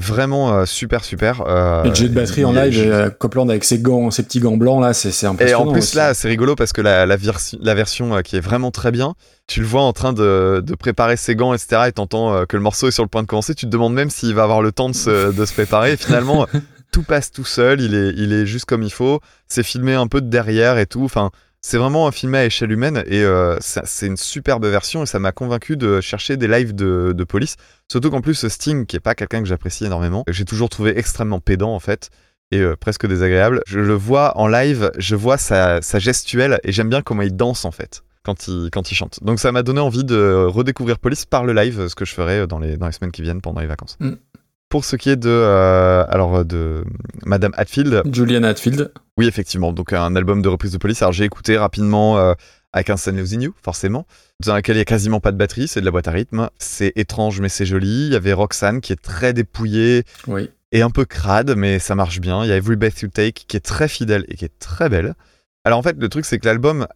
vraiment 0.00 0.52
euh, 0.54 0.64
super, 0.64 1.04
super. 1.04 1.42
euh, 1.46 1.84
le 1.84 1.94
jeu 1.94 2.08
de 2.08 2.14
batterie 2.14 2.44
en 2.44 2.52
live, 2.52 2.74
euh, 2.78 3.10
Copland 3.10 3.48
avec 3.50 3.62
ses 3.64 3.78
gants, 3.78 4.10
ses 4.10 4.22
petits 4.22 4.40
gants 4.40 4.56
blancs 4.56 4.80
là, 4.80 4.94
c'est 4.94 5.10
c'est 5.10 5.26
et 5.26 5.28
impressionnant. 5.28 5.68
en 5.68 5.72
plus 5.72 5.80
aussi. 5.82 5.96
là, 5.96 6.14
c'est 6.14 6.28
rigolo 6.28 6.54
parce 6.56 6.72
que 6.72 6.80
la, 6.80 7.04
la, 7.06 7.16
versi- 7.16 7.58
la 7.60 7.74
version 7.74 8.16
euh, 8.16 8.20
qui 8.22 8.36
est 8.36 8.40
vraiment 8.40 8.70
très 8.70 8.90
bien, 8.90 9.14
tu 9.46 9.60
le 9.60 9.66
vois 9.66 9.82
en 9.82 9.92
train 9.92 10.12
de, 10.12 10.62
de 10.64 10.74
préparer 10.74 11.16
ses 11.16 11.36
gants, 11.36 11.52
etc. 11.52 11.82
Et 11.88 11.92
t'entends 11.92 12.46
que 12.46 12.56
le 12.56 12.62
morceau 12.62 12.88
est 12.88 12.92
sur 12.92 13.02
le 13.02 13.08
point 13.08 13.22
de 13.22 13.26
commencer. 13.26 13.54
Tu 13.54 13.66
te 13.66 13.70
demandes 13.70 13.94
même 13.94 14.08
s'il 14.10 14.34
va 14.34 14.44
avoir 14.44 14.62
le 14.62 14.72
temps 14.72 14.88
de 14.88 14.94
se, 14.94 15.30
de 15.32 15.44
se 15.44 15.52
préparer. 15.52 15.92
Et 15.92 15.96
finalement, 15.98 16.46
tout 16.92 17.02
passe 17.02 17.30
tout 17.30 17.44
seul. 17.44 17.80
Il 17.80 17.94
est, 17.94 18.14
il 18.16 18.32
est 18.32 18.46
juste 18.46 18.64
comme 18.64 18.82
il 18.82 18.92
faut. 18.92 19.20
C'est 19.48 19.62
filmé 19.62 19.94
un 19.94 20.06
peu 20.06 20.20
de 20.22 20.28
derrière 20.28 20.78
et 20.78 20.86
tout. 20.86 21.04
Enfin, 21.04 21.30
c'est 21.64 21.78
vraiment 21.78 22.10
filmé 22.10 22.38
à 22.38 22.44
échelle 22.44 22.72
humaine 22.72 23.04
et 23.06 23.22
euh, 23.22 23.56
c'est 23.60 24.06
une 24.06 24.16
superbe 24.16 24.66
version. 24.66 25.04
Et 25.04 25.06
ça 25.06 25.20
m'a 25.20 25.30
convaincu 25.30 25.76
de 25.76 26.00
chercher 26.00 26.36
des 26.36 26.48
lives 26.48 26.74
de, 26.74 27.24
police. 27.24 27.56
Surtout 27.90 28.10
qu'en 28.10 28.20
plus, 28.20 28.48
Sting, 28.48 28.84
qui 28.84 28.96
est 28.96 29.00
pas 29.00 29.14
quelqu'un 29.14 29.40
que 29.40 29.48
j'apprécie 29.48 29.84
énormément, 29.84 30.24
j'ai 30.28 30.44
toujours 30.44 30.68
trouvé 30.68 30.98
extrêmement 30.98 31.38
pédant 31.38 31.72
en 31.72 31.78
fait 31.78 32.10
et 32.50 32.58
euh, 32.58 32.76
presque 32.76 33.06
désagréable. 33.06 33.62
Je 33.66 33.78
le 33.78 33.94
vois 33.94 34.36
en 34.36 34.48
live, 34.48 34.90
je 34.98 35.14
vois 35.14 35.38
sa, 35.38 35.80
gestuelle 35.80 36.58
et 36.64 36.72
j'aime 36.72 36.88
bien 36.88 37.00
comment 37.00 37.22
il 37.22 37.36
danse 37.36 37.64
en 37.64 37.70
fait 37.70 38.02
quand 38.24 38.46
il, 38.46 38.70
chante. 38.94 39.22
Donc 39.22 39.40
ça 39.40 39.50
m'a 39.50 39.62
donné 39.62 39.80
envie 39.80 40.04
de 40.04 40.44
redécouvrir 40.46 40.98
Police 40.98 41.26
par 41.26 41.44
le 41.44 41.52
live, 41.52 41.88
ce 41.88 41.94
que 41.94 42.04
je 42.04 42.14
ferai 42.14 42.46
dans 42.46 42.60
les, 42.60 42.76
dans 42.76 42.86
les 42.86 42.92
semaines 42.92 43.10
qui 43.10 43.22
viennent 43.22 43.40
pendant 43.40 43.60
les 43.60 43.66
vacances. 43.66 43.96
Mm. 43.98 44.12
Pour 44.72 44.86
ce 44.86 44.96
qui 44.96 45.10
est 45.10 45.16
de, 45.16 45.28
euh, 45.28 46.02
alors 46.08 46.46
de 46.46 46.82
Madame 47.26 47.52
Hatfield, 47.58 48.04
Julian 48.10 48.42
Hatfield. 48.42 48.90
oui 49.18 49.26
effectivement, 49.26 49.70
donc 49.70 49.92
un 49.92 50.16
album 50.16 50.40
de 50.40 50.48
reprise 50.48 50.72
de 50.72 50.78
Police. 50.78 51.02
Alors 51.02 51.12
j'ai 51.12 51.24
écouté 51.24 51.58
rapidement 51.58 52.16
euh, 52.16 52.32
avec 52.72 52.88
un 52.88 52.96
Stanley 52.96 53.18
Losing 53.20 53.42
You, 53.42 53.54
forcément, 53.62 54.06
dans 54.42 54.56
lequel 54.56 54.76
il 54.76 54.78
y 54.78 54.80
a 54.80 54.86
quasiment 54.86 55.20
pas 55.20 55.30
de 55.30 55.36
batterie, 55.36 55.68
c'est 55.68 55.80
de 55.80 55.84
la 55.84 55.90
boîte 55.90 56.08
à 56.08 56.12
rythme. 56.12 56.48
C'est 56.58 56.90
étrange 56.96 57.38
mais 57.42 57.50
c'est 57.50 57.66
joli. 57.66 58.06
Il 58.06 58.12
y 58.14 58.16
avait 58.16 58.32
Roxanne 58.32 58.80
qui 58.80 58.94
est 58.94 59.02
très 59.02 59.34
dépouillée 59.34 60.04
Oui. 60.26 60.48
et 60.72 60.80
un 60.80 60.88
peu 60.88 61.04
crade, 61.04 61.54
mais 61.54 61.78
ça 61.78 61.94
marche 61.94 62.20
bien. 62.20 62.42
Il 62.42 62.48
y 62.48 62.52
a 62.52 62.56
Every 62.56 62.76
Breath 62.76 63.02
You 63.02 63.08
Take 63.08 63.44
qui 63.46 63.58
est 63.58 63.60
très 63.60 63.88
fidèle 63.88 64.24
et 64.28 64.36
qui 64.36 64.46
est 64.46 64.58
très 64.58 64.88
belle. 64.88 65.12
Alors 65.66 65.78
en 65.80 65.82
fait, 65.82 65.98
le 65.98 66.08
truc, 66.08 66.24
c'est 66.24 66.38
que 66.38 66.46
l'album, 66.46 66.86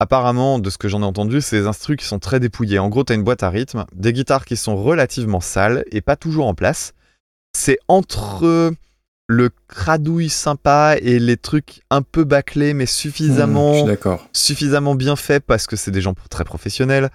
apparemment, 0.00 0.58
de 0.58 0.68
ce 0.68 0.78
que 0.78 0.88
j'en 0.88 1.00
ai 1.02 1.06
entendu, 1.06 1.40
c'est 1.40 1.60
des 1.60 1.66
instrus 1.68 1.96
qui 1.96 2.06
sont 2.06 2.18
très 2.18 2.40
dépouillés. 2.40 2.80
En 2.80 2.88
gros, 2.88 3.04
t'as 3.04 3.14
une 3.14 3.22
boîte 3.22 3.44
à 3.44 3.50
rythme, 3.50 3.84
des 3.94 4.12
guitares 4.12 4.44
qui 4.44 4.56
sont 4.56 4.74
relativement 4.74 5.40
sales 5.40 5.84
et 5.92 6.00
pas 6.00 6.16
toujours 6.16 6.48
en 6.48 6.54
place. 6.54 6.92
C'est 7.52 7.78
entre 7.88 8.72
le 9.28 9.50
cradouille 9.68 10.28
sympa 10.28 10.96
et 11.00 11.18
les 11.18 11.36
trucs 11.36 11.82
un 11.90 12.02
peu 12.02 12.24
bâclés, 12.24 12.74
mais 12.74 12.84
Hmm, 12.84 12.88
suffisamment 12.88 13.84
d'accord. 13.84 14.28
suffisamment 14.32 14.94
bien 14.94 15.16
fait 15.16 15.40
parce 15.40 15.66
que 15.66 15.76
c'est 15.76 15.90
des 15.90 16.00
gens 16.00 16.14
très 16.30 16.44
professionnels 16.44 17.10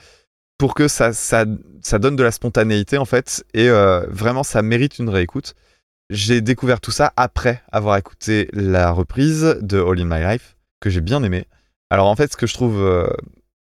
pour 0.58 0.74
que 0.74 0.88
ça, 0.88 1.12
ça, 1.12 1.46
ça 1.82 2.00
donne 2.00 2.16
de 2.16 2.24
la 2.24 2.32
spontanéité 2.32 2.98
en 2.98 3.06
fait 3.06 3.44
et 3.54 3.70
euh, 3.70 4.06
vraiment 4.10 4.44
ça 4.44 4.62
mérite 4.62 5.00
une 5.00 5.10
réécoute. 5.10 5.56
J'ai 6.10 6.40
découvert 6.42 6.80
tout 6.80 6.92
ça 6.92 7.12
après 7.18 7.62
avoir 7.72 7.98
écouté 7.98 8.48
la 8.54 8.92
reprise 8.92 9.58
de 9.62 9.80
All 9.82 10.00
in 10.00 10.06
My 10.06 10.24
Life 10.24 10.56
que 10.80 10.90
j'ai 10.90 11.02
bien 11.02 11.24
aimé. 11.24 11.46
Alors 11.90 12.08
en 12.08 12.16
fait 12.16 12.32
ce 12.32 12.38
que 12.38 12.48
je 12.48 12.54
trouve 12.54 12.82
euh, 12.82 13.08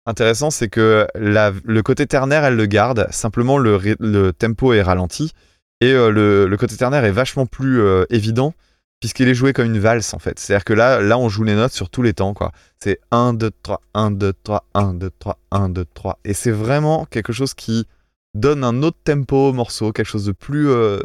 intéressant 0.06 0.50
c'est 0.50 0.68
que 0.68 1.06
la- 1.14 1.52
le 1.64 1.82
côté 1.82 2.06
ternaire 2.06 2.44
elle 2.44 2.56
le 2.56 2.66
garde, 2.66 3.06
simplement 3.10 3.58
le 3.58 4.32
tempo 4.32 4.72
est 4.72 4.82
ralenti 4.82 5.32
et 5.80 5.92
euh, 5.92 6.10
le, 6.46 6.56
côté 6.56 6.76
ternaire 6.76 7.04
est 7.04 7.10
vachement 7.10 7.46
plus 7.46 7.80
euh, 7.80 8.04
évident 8.10 8.54
puisqu'il 9.00 9.28
est 9.28 9.34
joué 9.34 9.54
comme 9.54 9.66
une 9.66 9.78
valse 9.78 10.12
en 10.12 10.18
fait. 10.18 10.38
C'est-à-dire 10.38 10.64
que 10.64 10.74
là, 10.74 11.00
là 11.00 11.18
on 11.18 11.28
joue 11.28 11.42
les 11.42 11.54
notes 11.54 11.72
sur 11.72 11.88
tous 11.88 12.02
les 12.02 12.12
temps 12.12 12.34
quoi. 12.34 12.52
C'est 12.78 13.00
1, 13.10 13.32
2, 13.32 13.50
3, 13.62 13.80
1, 13.94 14.10
2, 14.10 14.32
3, 14.44 14.66
1, 14.74 14.94
2, 14.94 15.10
3, 15.18 15.38
1, 15.50 15.68
2, 15.70 15.84
3. 15.94 16.18
Et 16.24 16.34
c'est 16.34 16.50
vraiment 16.50 17.06
quelque 17.06 17.32
chose 17.32 17.54
qui 17.54 17.86
donne 18.34 18.62
un 18.62 18.82
autre 18.82 18.98
tempo 19.02 19.48
au 19.48 19.52
morceau, 19.52 19.92
quelque 19.92 20.06
chose 20.06 20.26
de 20.26 20.32
plus 20.32 20.68
euh, 20.68 21.00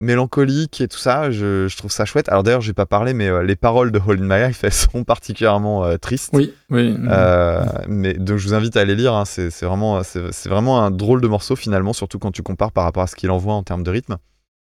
mélancolique 0.00 0.80
et 0.80 0.88
tout 0.88 0.98
ça. 0.98 1.30
Je, 1.30 1.68
je 1.68 1.76
trouve 1.76 1.90
ça 1.90 2.04
chouette. 2.04 2.28
Alors 2.28 2.42
d'ailleurs, 2.42 2.60
j'ai 2.60 2.72
pas 2.72 2.86
parlé, 2.86 3.14
mais 3.14 3.28
euh, 3.28 3.42
les 3.42 3.56
paroles 3.56 3.92
de 3.92 3.98
Hold 3.98 4.20
My 4.22 4.46
Life, 4.48 4.62
elles 4.64 4.72
sont 4.72 5.04
particulièrement 5.04 5.84
euh, 5.84 5.96
tristes. 5.96 6.30
Oui, 6.32 6.52
oui. 6.70 6.96
Euh, 7.08 7.64
mais 7.88 8.14
donc 8.14 8.38
je 8.38 8.46
vous 8.48 8.54
invite 8.54 8.76
à 8.76 8.84
les 8.84 8.94
lire. 8.94 9.14
hein. 9.14 9.24
C'est 9.24 9.50
vraiment, 9.62 10.02
c'est 10.02 10.48
vraiment 10.48 10.84
un 10.84 10.90
drôle 10.90 11.20
de 11.20 11.28
morceau 11.28 11.56
finalement, 11.56 11.92
surtout 11.92 12.18
quand 12.18 12.32
tu 12.32 12.42
compares 12.42 12.72
par 12.72 12.84
rapport 12.84 13.02
à 13.02 13.06
ce 13.06 13.16
qu'il 13.16 13.30
envoie 13.30 13.54
en 13.54 13.62
termes 13.62 13.82
de 13.82 13.90
rythme. 13.90 14.16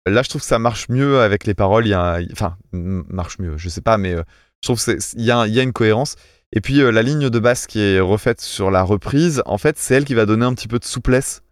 Là, 0.09 0.23
je 0.23 0.28
trouve 0.28 0.41
que 0.43 0.47
ça 0.47 0.59
marche 0.61 0.89
mieux 0.89 1.20
avec 1.20 1.47
les 1.47 1.55
paroles. 1.55 1.86
Il 1.86 1.91
y 1.91 1.95
a, 1.95 2.20
enfin, 2.31 2.57
marche 2.73 3.39
mieux. 3.41 3.55
Je 3.57 3.69
sais 3.69 3.81
pas, 3.81 3.99
mais 3.99 4.15
je 4.62 4.69
trouve 4.69 4.83
qu'il 4.83 5.23
y, 5.23 5.31
a 5.33 5.47
y 5.49 5.59
a 5.59 5.62
une 5.62 5.73
cohérence. 5.73 6.15
Et 6.53 6.61
puis 6.61 6.75
la 6.77 7.03
ligne 7.03 7.28
de 7.28 7.39
basse 7.41 7.67
qui 7.67 7.81
est 7.81 7.99
refaite 7.99 8.41
sur 8.41 8.70
la 8.70 8.85
reprise, 8.85 9.43
en 9.47 9.59
fait, 9.59 9.77
c'est 9.78 9.95
elle 9.95 10.05
qui 10.05 10.15
va 10.15 10.25
donner 10.25 10.45
un 10.45 10.55
petit 10.55 10.69
peu 10.69 10.78
de 10.78 10.85
souplesse 10.85 11.43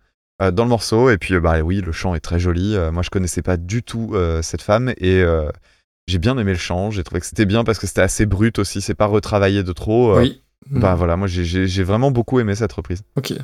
dans 0.50 0.64
le 0.64 0.70
morceau. 0.70 1.10
Et 1.10 1.18
puis, 1.18 1.34
euh, 1.34 1.40
bah 1.40 1.60
oui, 1.60 1.80
le 1.80 1.92
chant 1.92 2.14
est 2.14 2.20
très 2.20 2.38
joli. 2.38 2.74
Euh, 2.76 2.90
moi, 2.92 3.02
je 3.02 3.10
connaissais 3.10 3.42
pas 3.42 3.56
du 3.56 3.82
tout 3.82 4.10
euh, 4.14 4.42
cette 4.42 4.62
femme 4.62 4.90
et 4.98 5.22
euh, 5.22 5.48
j'ai 6.06 6.18
bien 6.18 6.36
aimé 6.38 6.52
le 6.52 6.58
chant. 6.58 6.90
J'ai 6.90 7.02
trouvé 7.04 7.20
que 7.20 7.26
c'était 7.26 7.46
bien 7.46 7.64
parce 7.64 7.78
que 7.78 7.86
c'était 7.86 8.00
assez 8.02 8.26
brut 8.26 8.58
aussi. 8.58 8.80
C'est 8.80 8.94
pas 8.94 9.06
retravaillé 9.06 9.62
de 9.62 9.72
trop. 9.72 10.12
Euh, 10.16 10.20
Oui. 10.20 10.40
Bah 10.70 10.94
Mm. 10.94 10.96
voilà, 10.96 11.16
moi 11.16 11.28
j'ai- 11.28 11.82
vraiment 11.84 12.10
beaucoup 12.10 12.40
aimé 12.40 12.54
cette 12.54 12.72
reprise. 12.72 13.02
Ok. 13.16 13.34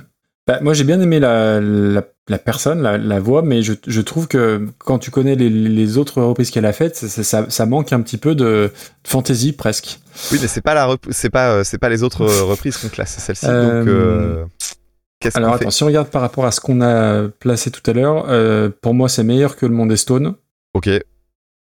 Bah, 0.46 0.58
moi, 0.62 0.72
j'ai 0.72 0.84
bien 0.84 0.98
aimé 1.02 1.20
la, 1.20 1.60
la, 1.60 2.02
la 2.28 2.38
personne, 2.38 2.80
la, 2.80 2.96
la 2.96 3.20
voix, 3.20 3.42
mais 3.42 3.62
je, 3.62 3.74
je 3.86 4.00
trouve 4.00 4.26
que 4.26 4.66
quand 4.78 4.98
tu 4.98 5.10
connais 5.10 5.34
les, 5.36 5.50
les 5.50 5.98
autres 5.98 6.22
reprises 6.22 6.50
qu'elle 6.50 6.64
a 6.64 6.72
faites, 6.72 6.96
ça, 6.96 7.44
ça- 7.50 7.66
manque 7.66 7.92
un 7.92 8.00
petit 8.00 8.16
peu 8.16 8.34
de, 8.34 8.44
de 8.44 8.72
fantaisie 9.06 9.52
presque. 9.52 10.00
Oui, 10.32 10.38
mais 10.40 10.48
c'est 10.48 10.62
pas 10.62 10.72
la 10.72 10.86
rep- 10.86 11.06
c'est 11.10 11.28
pas 11.28 11.50
euh, 11.56 11.62
c'est 11.62 11.76
pas 11.78 11.90
les 11.90 12.02
autres 12.02 12.22
euh, 12.22 12.42
reprises 12.44 12.78
qu'on 12.78 12.88
classe, 12.88 13.10
c'est 13.10 13.20
celle-ci. 13.20 13.46
Euh, 13.48 13.80
Donc 13.80 13.88
euh, 13.88 14.44
Alors 15.34 15.56
fait? 15.56 15.62
attends, 15.62 15.70
si 15.70 15.82
on 15.82 15.86
regarde 15.86 16.08
par 16.08 16.22
rapport 16.22 16.44
à 16.46 16.50
ce 16.50 16.60
qu'on 16.60 16.80
a 16.80 17.28
placé 17.28 17.70
tout 17.70 17.88
à 17.90 17.92
l'heure, 17.92 18.26
euh, 18.28 18.70
pour 18.80 18.94
moi, 18.94 19.08
c'est 19.08 19.24
meilleur 19.24 19.56
que 19.56 19.66
le 19.66 19.72
Monde 19.72 19.90
des 19.90 19.96
Stones. 19.96 20.34
Ok. 20.74 20.88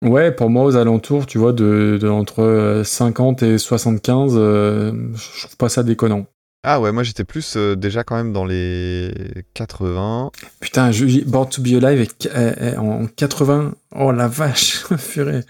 Ouais, 0.04 0.32
pour 0.32 0.50
moi, 0.52 0.64
aux 0.64 0.76
alentours, 0.76 1.26
tu 1.26 1.40
vois, 1.40 1.54
de, 1.54 1.98
de 2.00 2.08
entre 2.08 2.44
euh, 2.44 2.84
50 2.84 3.42
et 3.44 3.58
75, 3.58 4.34
euh, 4.36 4.92
je 5.16 5.42
trouve 5.46 5.58
pas 5.58 5.70
ça 5.70 5.82
déconnant. 5.84 6.28
Ah 6.64 6.82
ouais, 6.82 6.92
moi 6.92 7.04
j'étais 7.04 7.24
plus 7.24 7.56
euh, 7.56 7.76
déjà 7.76 8.04
quand 8.04 8.16
même 8.16 8.34
dans 8.34 8.44
les 8.46 9.12
80. 9.54 10.32
Putain, 10.60 10.92
je- 10.92 11.24
Born 11.24 11.48
to 11.50 11.62
be 11.62 11.82
Alive 11.84 12.02
est, 12.02 12.78
en 12.78 13.08
80. 13.08 13.74
Oh 13.96 14.12
la 14.12 14.28
vache, 14.28 14.84
purée. 15.14 15.44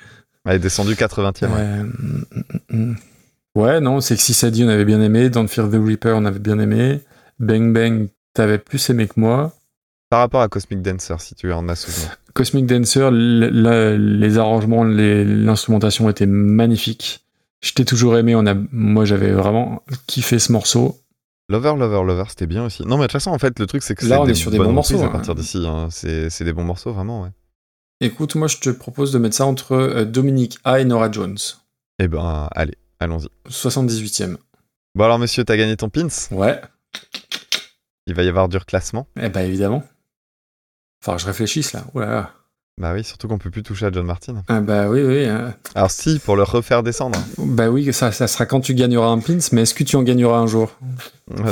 Elle 0.46 0.56
est 0.56 0.60
descendue 0.60 0.94
80e. 0.94 1.48
ouais. 1.48 1.54
Ouais, 1.54 1.66
mm, 1.84 2.24
mm, 2.70 2.78
mm. 2.92 2.96
Ouais, 3.56 3.82
non, 3.82 4.00
Sexy 4.00 4.34
Sadie, 4.34 4.64
on 4.64 4.70
avait 4.70 4.86
bien 4.86 5.02
aimé. 5.02 5.30
Don't 5.30 5.48
Fear 5.48 5.70
the 5.70 5.76
Reaper, 5.84 6.14
on 6.16 6.26
avait 6.26 6.40
bien 6.40 6.60
aimé. 6.60 7.02
Bang 7.40 7.74
Bang, 7.74 8.10
t'avais 8.34 8.58
plus 8.58 8.90
aimé 8.90 9.08
que 9.08 9.20
moi. 9.20 9.54
Par 10.10 10.20
rapport 10.20 10.42
à 10.42 10.48
Cosmic 10.48 10.82
Dancer, 10.82 11.20
si 11.20 11.36
tu 11.36 11.52
en 11.52 11.68
as 11.70 11.76
souvenir. 11.76 12.18
Cosmic 12.34 12.66
Dancer, 12.66 13.10
les 13.12 14.38
arrangements, 14.38 14.84
l'instrumentation 14.84 16.10
étaient 16.10 16.26
magnifiques. 16.26 17.26
Je 17.62 17.74
t'ai 17.74 17.84
toujours 17.86 18.18
aimé. 18.18 18.36
On 18.36 18.46
a, 18.46 18.54
moi, 18.72 19.04
j'avais 19.06 19.32
vraiment 19.32 19.84
kiffé 20.06 20.40
ce 20.40 20.52
morceau. 20.52 20.98
Lover, 21.50 21.74
Lover, 21.78 22.04
Lover, 22.06 22.24
c'était 22.30 22.46
bien 22.46 22.66
aussi. 22.66 22.84
Non, 22.84 22.98
mais 22.98 23.04
de 23.04 23.08
toute 23.08 23.14
façon, 23.14 23.32
en 23.32 23.40
fait, 23.40 23.58
le 23.60 23.66
truc, 23.66 23.82
c'est 23.84 23.96
que 23.96 24.06
Là, 24.06 24.22
on 24.22 24.28
est 24.28 24.34
sur 24.34 24.52
des 24.52 24.58
bons 24.60 24.72
morceaux, 24.72 25.02
à 25.02 25.10
partir 25.10 25.32
hein. 25.32 25.36
d'ici. 25.36 25.64
hein. 25.66 25.88
C'est 25.92 26.30
c'est 26.30 26.44
des 26.44 26.54
bons 26.54 26.64
morceaux, 26.64 26.94
vraiment, 26.94 27.24
ouais. 27.24 27.30
Écoute, 28.00 28.36
moi, 28.36 28.48
je 28.48 28.58
te 28.58 28.70
propose 28.70 29.12
de 29.12 29.18
mettre 29.18 29.36
ça 29.36 29.46
entre 29.46 29.72
euh, 29.74 30.06
Dominique 30.06 30.60
A 30.64 30.80
et 30.80 30.86
Nora 30.86 31.12
Jones. 31.12 31.38
Eh 32.00 32.08
ben, 32.08 32.48
allez, 32.54 32.76
allons-y. 33.00 33.28
78e. 33.50 34.38
Bon, 34.94 35.04
alors, 35.06 35.18
monsieur, 35.20 35.44
t'as 35.44 35.58
gagné 35.58 35.76
ton 35.78 35.90
pins? 35.90 36.08
Ouais. 36.32 36.62
Il 38.08 38.14
va 38.14 38.24
y 38.24 38.28
avoir 38.30 38.48
du 38.50 38.58
reclassement. 38.58 39.08
Eh 39.22 39.30
ben, 39.30 39.42
évidemment. 39.42 39.84
Enfin, 41.04 41.18
je 41.18 41.26
réfléchisse 41.26 41.74
là. 41.74 41.84
Là 41.96 42.06
là. 42.06 42.34
Bah 42.80 42.94
oui, 42.94 43.04
surtout 43.04 43.28
qu'on 43.28 43.40
peut 43.40 43.50
plus 43.50 43.64
toucher 43.64 43.88
à 43.88 43.92
John 43.92 44.06
Martin. 44.06 44.44
Ah 44.48 44.62
bah 44.62 44.88
oui, 44.88 45.02
oui. 45.02 45.26
hein. 45.26 45.56
Alors, 45.74 45.90
si, 45.90 46.20
pour 46.20 46.36
le 46.36 46.44
refaire 46.44 46.84
descendre. 46.84 47.20
Bah 47.40 47.70
oui, 47.70 47.92
ça, 47.92 48.12
ça 48.12 48.28
sera 48.28 48.46
quand 48.46 48.62
tu 48.62 48.76
gagneras 48.76 49.08
un 49.08 49.18
pins, 49.20 49.40
mais 49.52 49.64
est-ce 49.64 49.74
que 49.74 49.84
tu 49.84 49.96
en 49.96 50.04
gagneras 50.04 50.38
un 50.38 50.46
jour? 50.48 50.72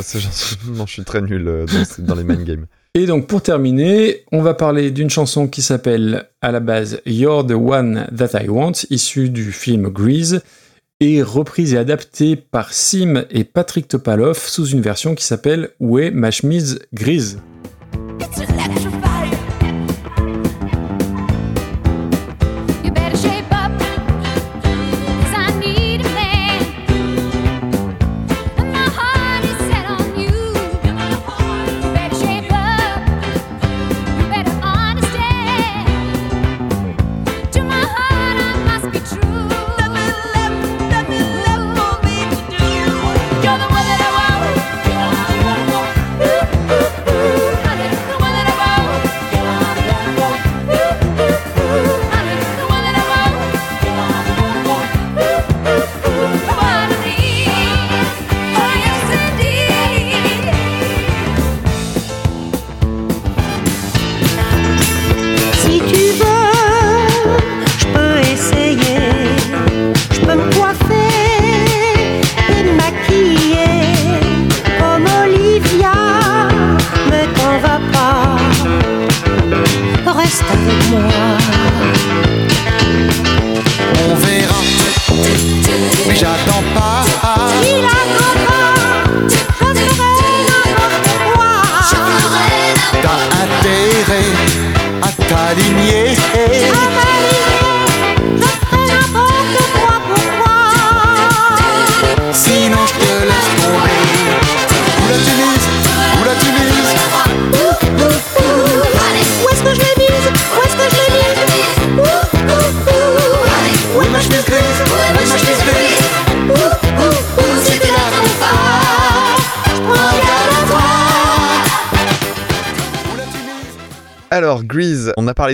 Suis- 0.03 0.57
non, 0.67 0.85
je 0.85 0.91
suis 0.93 1.03
très 1.03 1.21
nul 1.21 1.47
euh, 1.47 1.65
dans, 1.65 2.05
dans 2.05 2.15
les 2.15 2.23
main 2.23 2.35
games. 2.43 2.67
Et 2.93 3.07
donc 3.07 3.27
pour 3.27 3.41
terminer, 3.41 4.23
on 4.31 4.41
va 4.43 4.53
parler 4.53 4.91
d'une 4.91 5.09
chanson 5.09 5.47
qui 5.47 5.61
s'appelle 5.63 6.29
à 6.41 6.51
la 6.51 6.59
base 6.61 7.01
You're 7.05 7.45
the 7.45 7.51
One 7.51 8.07
That 8.15 8.39
I 8.41 8.47
Want, 8.47 8.71
issue 8.91 9.29
du 9.29 9.51
film 9.51 9.89
Grease, 9.89 10.43
et 10.99 11.21
reprise 11.21 11.73
et 11.73 11.77
adaptée 11.77 12.35
par 12.35 12.73
Sim 12.73 13.25
et 13.29 13.43
Patrick 13.43 13.87
Topalov 13.87 14.37
sous 14.37 14.67
une 14.67 14.81
version 14.81 15.15
qui 15.15 15.25
s'appelle 15.25 15.71
Où 15.79 15.99
est 15.99 16.11
ma 16.11 16.31
chemise 16.31 16.79
grise 16.93 17.39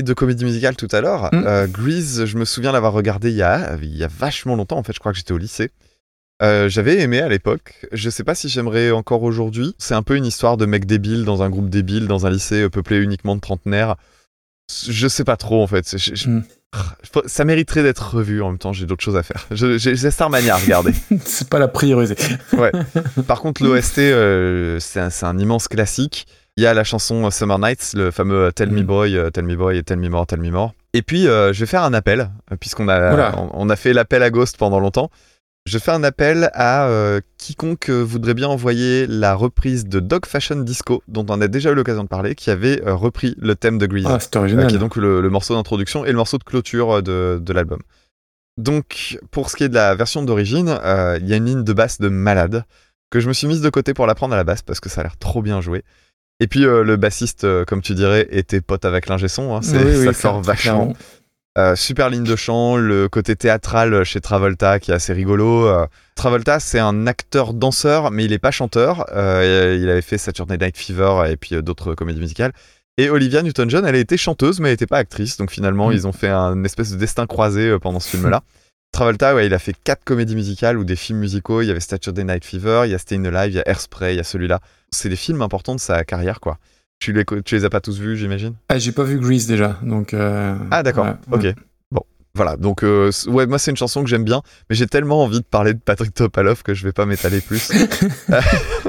De 0.04 0.14
comédie 0.14 0.46
musicale 0.46 0.76
tout 0.76 0.88
à 0.92 1.02
l'heure. 1.02 1.26
Mm. 1.34 1.44
Euh, 1.46 1.68
Grease, 1.68 2.26
je 2.26 2.38
me 2.38 2.46
souviens 2.46 2.72
l'avoir 2.72 2.94
regardé 2.94 3.30
il 3.32 3.36
y, 3.38 3.42
a, 3.44 3.76
il 3.82 3.96
y 3.96 4.04
a 4.04 4.08
vachement 4.08 4.56
longtemps. 4.56 4.78
En 4.78 4.84
fait, 4.84 4.94
je 4.94 5.00
crois 5.00 5.12
que 5.12 5.18
j'étais 5.18 5.32
au 5.34 5.38
lycée. 5.38 5.70
Euh, 6.44 6.70
J'avais 6.70 7.00
aimé 7.00 7.20
à 7.22 7.30
l'époque. 7.30 7.86
Je 7.92 8.10
sais 8.10 8.24
pas 8.24 8.34
si 8.36 8.50
j'aimerais 8.50 8.90
encore 8.92 9.22
aujourd'hui. 9.24 9.76
C'est 9.78 9.94
un 9.94 10.02
peu 10.04 10.16
une 10.16 10.26
histoire 10.26 10.58
de 10.58 10.66
mec 10.66 10.86
débile 10.86 11.24
dans 11.24 11.44
un 11.44 11.50
groupe 11.50 11.70
débile, 11.70 12.08
dans 12.08 12.26
un 12.26 12.30
lycée 12.32 12.64
euh, 12.64 12.70
peuplé 12.70 12.98
uniquement 12.98 13.36
de 13.36 13.42
trentenaires. 13.42 13.96
Je 14.88 15.08
sais 15.08 15.24
pas 15.24 15.38
trop 15.38 15.62
en 15.62 15.68
fait. 15.68 15.98
Je- 15.98 16.16
je- 16.16 16.30
Mm. 16.30 16.44
je- 17.04 17.20
Ça 17.28 17.44
mériterait 17.44 17.84
d'être 17.84 18.16
revu 18.16 18.42
en 18.42 18.50
même 18.50 18.58
temps. 18.58 18.72
J'ai 18.74 18.86
d'autres 18.86 19.04
choses 19.04 19.18
à 19.18 19.24
faire. 19.24 19.46
J'ai 19.52 20.10
Starmania 20.10 20.56
à 20.56 20.58
regarder. 20.58 20.94
C'est 21.26 21.50
pas 21.50 21.60
la 21.60 21.68
priorité. 21.68 22.16
Ouais. 22.54 22.72
Par 23.28 23.42
contre, 23.42 23.62
l'OST, 23.64 24.00
euh, 24.00 24.80
c'est 24.80 25.02
un, 25.02 25.10
c'est 25.10 25.26
un 25.26 25.38
immense 25.38 25.68
classique. 25.68 26.26
Il 26.58 26.64
y 26.64 26.68
a 26.68 26.74
la 26.74 26.84
chanson 26.84 27.30
Summer 27.32 27.58
Nights, 27.60 27.92
le 27.96 28.12
fameux 28.12 28.46
euh, 28.48 28.52
Tell 28.52 28.72
Me 28.72 28.84
Boy, 28.84 29.18
euh, 29.18 29.30
Tell 29.30 29.46
Me 29.46 29.56
Boy 29.56 29.78
et 29.78 29.84
Tell 29.84 29.98
Me 29.98 30.10
More, 30.10 30.28
Tell 30.28 30.40
Me 30.40 30.50
More. 30.52 30.74
Et 30.94 31.02
puis, 31.02 31.28
euh, 31.28 31.54
je 31.54 31.62
vais 31.62 31.66
faire 31.66 31.84
un 31.84 31.94
appel, 31.94 32.30
euh, 32.52 32.58
puisqu'on 32.60 32.90
a, 32.90 33.36
on, 33.38 33.50
on 33.54 33.70
a 33.70 33.76
fait 33.76 33.94
l'appel 33.94 34.22
à 34.22 34.30
Ghost 34.30 34.58
pendant 34.58 34.80
longtemps. 34.80 35.10
Je 35.66 35.78
fais 35.78 35.92
un 35.92 36.04
appel 36.04 36.50
à 36.54 36.88
euh, 36.88 37.22
quiconque 37.38 37.90
euh, 37.90 38.02
voudrait 38.02 38.34
bien 38.34 38.48
envoyer 38.50 39.06
la 39.08 39.36
reprise 39.36 39.86
de 39.86 40.00
Dog 40.00 40.26
Fashion 40.26 40.56
Disco, 40.58 41.04
dont 41.08 41.26
on 41.30 41.40
a 41.40 41.48
déjà 41.48 41.72
eu 41.72 41.76
l'occasion 41.76 42.04
de 42.04 42.10
parler, 42.10 42.36
qui 42.36 42.50
avait 42.50 42.86
euh, 42.86 42.96
repris 42.96 43.36
le 43.38 43.56
thème 43.56 43.78
de 43.78 43.86
Grease. 43.86 44.08
Ah, 44.10 44.20
c'est 44.20 44.36
original. 44.36 44.66
Euh, 44.66 44.68
qui 44.68 44.76
est 44.76 44.80
donc 44.80 44.96
le, 44.98 45.22
le 45.22 45.30
morceau 45.30 45.54
d'introduction 45.56 46.04
et 46.04 46.10
le 46.12 46.18
morceau 46.18 46.38
de 46.38 46.44
clôture 46.44 46.98
euh, 46.98 47.02
de, 47.02 47.40
de 47.42 47.54
l'album. 47.54 47.80
Donc, 48.58 49.20
pour 49.30 49.50
ce 49.50 49.56
qui 49.56 49.64
est 49.64 49.70
de 49.70 49.76
la 49.76 49.96
version 49.96 50.24
d'origine, 50.24 50.68
euh, 50.84 51.18
il 51.22 51.28
y 51.30 51.34
a 51.34 51.38
une 51.38 51.46
ligne 51.46 51.64
de 51.64 51.74
basse 51.74 52.02
de 52.02 52.10
malade 52.10 52.66
que 53.10 53.20
je 53.20 53.28
me 53.28 53.34
suis 53.34 53.48
mise 53.48 53.62
de 53.62 53.70
côté 53.70 53.94
pour 53.94 54.08
la 54.08 54.16
prendre 54.16 54.34
à 54.34 54.38
la 54.38 54.44
basse 54.44 54.64
parce 54.64 54.80
que 54.80 54.90
ça 54.90 55.02
a 55.02 55.04
l'air 55.04 55.18
trop 55.18 55.42
bien 55.42 55.62
joué. 55.62 55.84
Et 56.42 56.48
puis 56.48 56.66
euh, 56.66 56.84
le 56.84 56.98
bassiste, 56.98 57.44
euh, 57.46 57.64
comme 57.66 57.82
tu 57.82 57.94
dirais, 57.94 58.28
était 58.32 58.60
pote 58.60 58.84
avec 58.84 59.08
l'ingé 59.08 59.28
son. 59.30 59.56
hein, 59.56 59.62
c'est- 59.62 59.78
Oui, 59.78 59.94
oui, 60.00 60.06
ça 60.06 60.14
sort 60.14 60.42
vachement. 60.42 60.94
Euh, 61.58 61.76
super 61.76 62.10
ligne 62.10 62.24
de 62.24 62.36
chant, 62.36 62.78
le 62.78 63.08
côté 63.10 63.36
théâtral 63.36 64.04
chez 64.06 64.22
Travolta 64.22 64.80
qui 64.80 64.92
est 64.92 64.94
assez 64.94 65.14
rigolo. 65.14 65.70
Travolta, 66.16 66.60
c'est 66.60 66.80
un 66.80 67.08
acteur-danseur, 67.08 68.10
mais 68.12 68.26
il 68.26 68.34
est 68.34 68.40
pas 68.40 68.52
chanteur. 68.52 69.06
Il 69.10 69.90
avait 69.90 70.02
fait 70.02 70.18
Saturday 70.18 70.58
Night 70.58 70.78
Fever 70.78 71.24
et 71.30 71.38
puis 71.38 71.62
d'autres 71.62 71.94
comédies 71.94 72.22
musicales. 72.22 72.54
Et 72.98 73.10
Olivia 73.10 73.42
Newton-John, 73.42 73.86
elle 73.86 73.96
a 73.96 74.00
été 74.00 74.18
chanteuse, 74.18 74.60
mais 74.60 74.70
elle 74.70 74.74
n'était 74.74 74.88
pas 74.88 74.98
actrice. 74.98 75.38
Donc 75.38 75.52
finalement, 75.52 75.90
Mm. 75.90 75.94
ils 75.94 76.08
ont 76.08 76.12
fait 76.12 76.28
un 76.30 76.64
espèce 76.64 76.92
de 76.92 76.98
destin 76.98 77.26
croisé 77.28 77.78
pendant 77.80 78.00
ce 78.00 78.10
film-là. 78.10 78.44
Travolta, 78.92 79.34
ouais, 79.36 79.46
il 79.46 79.54
a 79.54 79.60
fait 79.60 79.74
quatre 79.84 80.04
comédies 80.04 80.36
musicales 80.36 80.78
ou 80.78 80.84
des 80.84 80.96
films 80.98 81.20
musicaux. 81.20 81.62
Il 81.62 81.68
y 81.68 81.72
avait 81.72 81.80
Saturday 81.80 82.24
Night 82.26 82.44
Fever, 82.44 82.82
il 82.86 82.92
y 82.92 82.94
a 82.94 82.98
Stayin' 82.98 83.26
Alive, 83.26 83.54
il 83.54 83.56
y 83.56 83.60
a 83.60 83.68
Airspray, 83.68 84.14
il 84.14 84.18
y 84.18 84.20
a 84.20 84.24
celui-là. 84.24 84.60
C'est 84.92 85.08
des 85.10 85.16
films 85.16 85.42
importants 85.42 85.76
de 85.76 85.80
sa 85.80 86.04
carrière, 86.04 86.40
quoi. 86.42 86.58
Tu 87.00 87.14
les, 87.14 87.24
tu 87.44 87.56
les 87.56 87.66
as 87.66 87.70
pas 87.70 87.80
tous 87.82 87.98
vus, 88.00 88.18
j'imagine? 88.18 88.54
Ah, 88.70 88.78
j'ai 88.78 88.92
pas 88.92 89.04
vu 89.04 89.18
Grease 89.20 89.48
déjà, 89.48 89.78
donc. 89.82 90.14
euh, 90.14 90.56
Ah 90.72 90.84
d'accord, 90.84 91.06
ouais, 91.06 91.16
ok. 91.32 91.56
Bon, 91.92 92.02
voilà, 92.36 92.58
donc 92.58 92.84
euh, 92.84 93.10
ouais, 93.28 93.48
moi 93.48 93.58
c'est 93.58 93.72
une 93.72 93.78
chanson 93.78 94.04
que 94.04 94.10
j'aime 94.10 94.24
bien, 94.24 94.42
mais 94.70 94.76
j'ai 94.76 94.86
tellement 94.88 95.24
envie 95.24 95.40
de 95.40 95.46
parler 95.46 95.74
de 95.74 95.80
Patrick 95.80 96.14
Topalov 96.14 96.62
que 96.62 96.74
je 96.76 96.84
vais 96.84 96.92
pas 96.92 97.06
m'étaler 97.08 97.42
plus. 97.42 97.72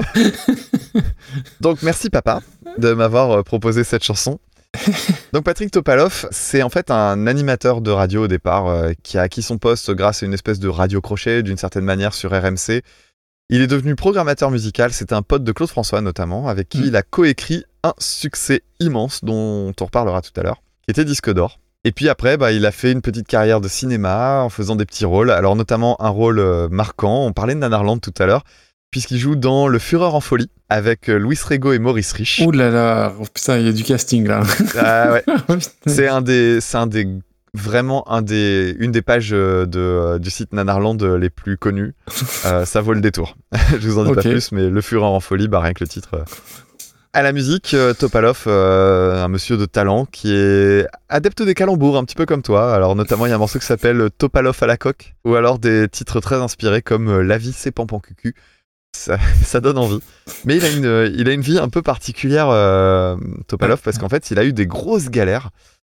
donc 1.60 1.82
merci 1.82 2.10
papa 2.10 2.42
de 2.78 2.92
m'avoir 2.92 3.30
euh, 3.30 3.42
proposé 3.42 3.84
cette 3.84 4.04
chanson. 4.04 4.38
Donc 5.32 5.44
Patrick 5.44 5.70
Topalov, 5.70 6.28
c'est 6.30 6.62
en 6.62 6.70
fait 6.70 6.90
un 6.90 7.26
animateur 7.26 7.80
de 7.80 7.90
radio 7.90 8.24
au 8.24 8.28
départ 8.28 8.68
euh, 8.68 8.92
qui 9.02 9.18
a 9.18 9.22
acquis 9.22 9.42
son 9.42 9.58
poste 9.58 9.90
grâce 9.90 10.22
à 10.22 10.26
une 10.26 10.34
espèce 10.34 10.58
de 10.58 10.68
radio 10.68 11.00
crochet 11.00 11.42
d'une 11.42 11.56
certaine 11.56 11.84
manière 11.84 12.14
sur 12.14 12.30
RMC. 12.30 12.82
Il 13.48 13.60
est 13.60 13.66
devenu 13.66 13.94
programmateur 13.96 14.50
musical, 14.50 14.92
c'était 14.92 15.14
un 15.14 15.22
pote 15.22 15.44
de 15.44 15.52
Claude 15.52 15.68
François 15.68 16.00
notamment, 16.00 16.48
avec 16.48 16.70
qui 16.70 16.86
il 16.86 16.96
a 16.96 17.02
coécrit 17.02 17.64
un 17.82 17.92
succès 17.98 18.62
immense 18.80 19.24
dont 19.24 19.72
on 19.78 19.84
reparlera 19.84 20.22
tout 20.22 20.32
à 20.36 20.42
l'heure, 20.42 20.62
qui 20.84 20.90
était 20.90 21.04
disque 21.04 21.30
d'or. 21.30 21.58
Et 21.84 21.92
puis 21.92 22.08
après, 22.08 22.36
bah, 22.36 22.52
il 22.52 22.64
a 22.64 22.70
fait 22.70 22.92
une 22.92 23.02
petite 23.02 23.26
carrière 23.26 23.60
de 23.60 23.68
cinéma 23.68 24.42
en 24.42 24.48
faisant 24.48 24.76
des 24.76 24.86
petits 24.86 25.04
rôles, 25.04 25.30
alors 25.30 25.56
notamment 25.56 26.00
un 26.00 26.08
rôle 26.08 26.38
euh, 26.38 26.68
marquant, 26.70 27.26
on 27.26 27.32
parlait 27.32 27.54
de 27.54 27.58
Nanarland 27.58 27.98
tout 27.98 28.14
à 28.18 28.26
l'heure, 28.26 28.44
puisqu'il 28.92 29.18
joue 29.18 29.34
dans 29.34 29.66
Le 29.66 29.80
Fureur 29.80 30.14
en 30.14 30.20
folie 30.20 30.48
avec 30.68 31.10
euh, 31.10 31.18
Louis 31.18 31.38
Rego 31.44 31.72
et 31.72 31.80
Maurice 31.80 32.12
Rich. 32.12 32.42
Ouh 32.46 32.52
là 32.52 32.70
là, 32.70 33.12
oh, 33.18 33.24
putain, 33.24 33.58
il 33.58 33.66
y 33.66 33.68
a 33.68 33.72
du 33.72 33.82
casting 33.82 34.28
là. 34.28 34.42
Ah 34.78 35.12
ouais. 35.12 35.24
c'est 35.86 36.06
un 36.06 36.22
des, 36.22 36.60
c'est 36.60 36.76
un 36.76 36.86
des, 36.86 37.08
vraiment 37.54 38.10
un 38.10 38.22
des, 38.22 38.76
une 38.78 38.92
des 38.92 39.02
pages 39.02 39.32
euh, 39.32 39.66
de, 39.66 39.80
euh, 39.80 40.18
du 40.18 40.30
site 40.30 40.52
Nanarland 40.52 41.02
les 41.02 41.30
plus 41.30 41.56
connues. 41.56 41.94
Euh, 42.44 42.64
ça 42.64 42.80
vaut 42.80 42.92
le 42.92 43.00
détour. 43.00 43.36
Je 43.78 43.88
vous 43.88 43.98
en 43.98 44.04
dis 44.04 44.14
pas 44.14 44.20
plus, 44.20 44.50
mais 44.50 44.68
Le 44.68 44.80
Fureur 44.80 45.12
en 45.12 45.20
folie, 45.20 45.46
bah 45.46 45.60
rien 45.60 45.74
que 45.74 45.84
le 45.84 45.88
titre. 45.88 46.24
À 47.12 47.22
la 47.22 47.32
musique, 47.32 47.76
Topalov, 47.98 48.44
euh, 48.48 49.22
un 49.22 49.28
monsieur 49.28 49.56
de 49.56 49.64
talent 49.64 50.06
qui 50.06 50.32
est 50.34 50.86
adepte 51.08 51.42
des 51.42 51.54
calembours, 51.54 51.96
un 51.96 52.04
petit 52.04 52.16
peu 52.16 52.26
comme 52.26 52.42
toi. 52.42 52.74
Alors 52.74 52.96
notamment, 52.96 53.26
il 53.26 53.28
y 53.28 53.32
a 53.32 53.36
un 53.36 53.38
morceau 53.38 53.60
qui 53.60 53.66
s'appelle 53.66 54.08
Topalov 54.18 54.58
à 54.60 54.66
la 54.66 54.76
coque, 54.76 55.14
ou 55.24 55.36
alors 55.36 55.60
des 55.60 55.88
titres 55.88 56.18
très 56.20 56.36
inspirés 56.36 56.82
comme 56.82 57.20
La 57.20 57.38
vie 57.38 57.52
c'est 57.52 57.70
pampan 57.70 58.00
cucu. 58.00 58.34
Ça, 59.44 59.60
donne 59.60 59.78
envie. 59.78 60.00
Mais 60.44 60.56
il 60.56 60.64
a 60.64 60.70
une, 60.70 60.86
euh, 60.86 61.40
vie 61.40 61.58
un 61.58 61.68
peu 61.68 61.82
particulière, 61.82 62.48
euh, 62.50 63.16
Topalov, 63.48 63.80
parce 63.82 63.98
qu'en 63.98 64.08
fait, 64.08 64.30
il 64.30 64.38
a 64.38 64.44
eu 64.44 64.52
des 64.52 64.66
grosses 64.66 65.08
galères. 65.08 65.50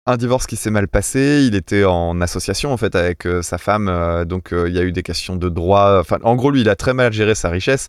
Un 0.04 0.16
divorce 0.16 0.46
qui 0.46 0.56
s'est 0.56 0.70
mal 0.70 0.88
passé, 0.88 1.44
il 1.46 1.54
était 1.54 1.84
en 1.84 2.20
association 2.20 2.72
en 2.72 2.76
fait 2.76 2.96
avec 2.96 3.24
euh, 3.24 3.40
sa 3.40 3.56
femme, 3.56 4.24
donc 4.24 4.48
il 4.52 4.72
y 4.72 4.78
a 4.78 4.82
eu 4.82 4.90
des 4.90 5.04
questions 5.04 5.36
de 5.36 5.48
droit. 5.48 6.02
En 6.22 6.34
gros, 6.34 6.50
lui, 6.50 6.62
il 6.62 6.68
a 6.68 6.74
très 6.76 6.92
mal 6.92 7.12
géré 7.12 7.34
sa 7.34 7.50
richesse. 7.50 7.88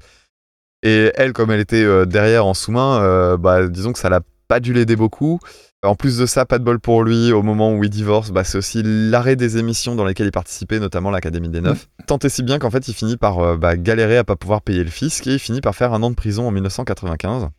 Et 0.83 1.11
elle, 1.15 1.33
comme 1.33 1.49
elle 1.49 1.61
était 1.61 2.05
derrière 2.05 2.45
en 2.45 2.53
sous-main, 2.53 3.35
bah, 3.37 3.67
disons 3.67 3.93
que 3.93 3.99
ça 3.99 4.09
l'a 4.09 4.21
pas 4.47 4.59
dû 4.59 4.73
l'aider 4.73 4.95
beaucoup. 4.95 5.39
En 5.83 5.95
plus 5.95 6.17
de 6.17 6.25
ça, 6.25 6.45
pas 6.45 6.59
de 6.59 6.63
bol 6.63 6.79
pour 6.79 7.03
lui, 7.03 7.31
au 7.33 7.43
moment 7.43 7.73
où 7.73 7.83
il 7.83 7.89
divorce, 7.89 8.31
bah, 8.31 8.43
c'est 8.45 8.57
aussi 8.57 8.81
l'arrêt 8.83 9.35
des 9.35 9.57
émissions 9.57 9.95
dans 9.95 10.05
lesquelles 10.05 10.27
il 10.27 10.31
participait, 10.31 10.79
notamment 10.79 11.11
l'Académie 11.11 11.49
des 11.49 11.59
Neufs. 11.61 11.89
Tant 12.07 12.17
et 12.19 12.29
si 12.29 12.41
bien 12.41 12.57
qu'en 12.57 12.71
fait, 12.71 12.87
il 12.87 12.93
finit 12.93 13.17
par 13.17 13.39
euh, 13.39 13.57
bah, 13.57 13.75
galérer 13.75 14.17
à 14.17 14.23
pas 14.23 14.35
pouvoir 14.37 14.61
payer 14.61 14.83
le 14.83 14.89
fisc 14.89 15.27
et 15.27 15.33
il 15.33 15.39
finit 15.39 15.59
par 15.61 15.75
faire 15.75 15.93
un 15.93 16.01
an 16.01 16.09
de 16.09 16.15
prison 16.15 16.47
en 16.47 16.51
1995. 16.51 17.49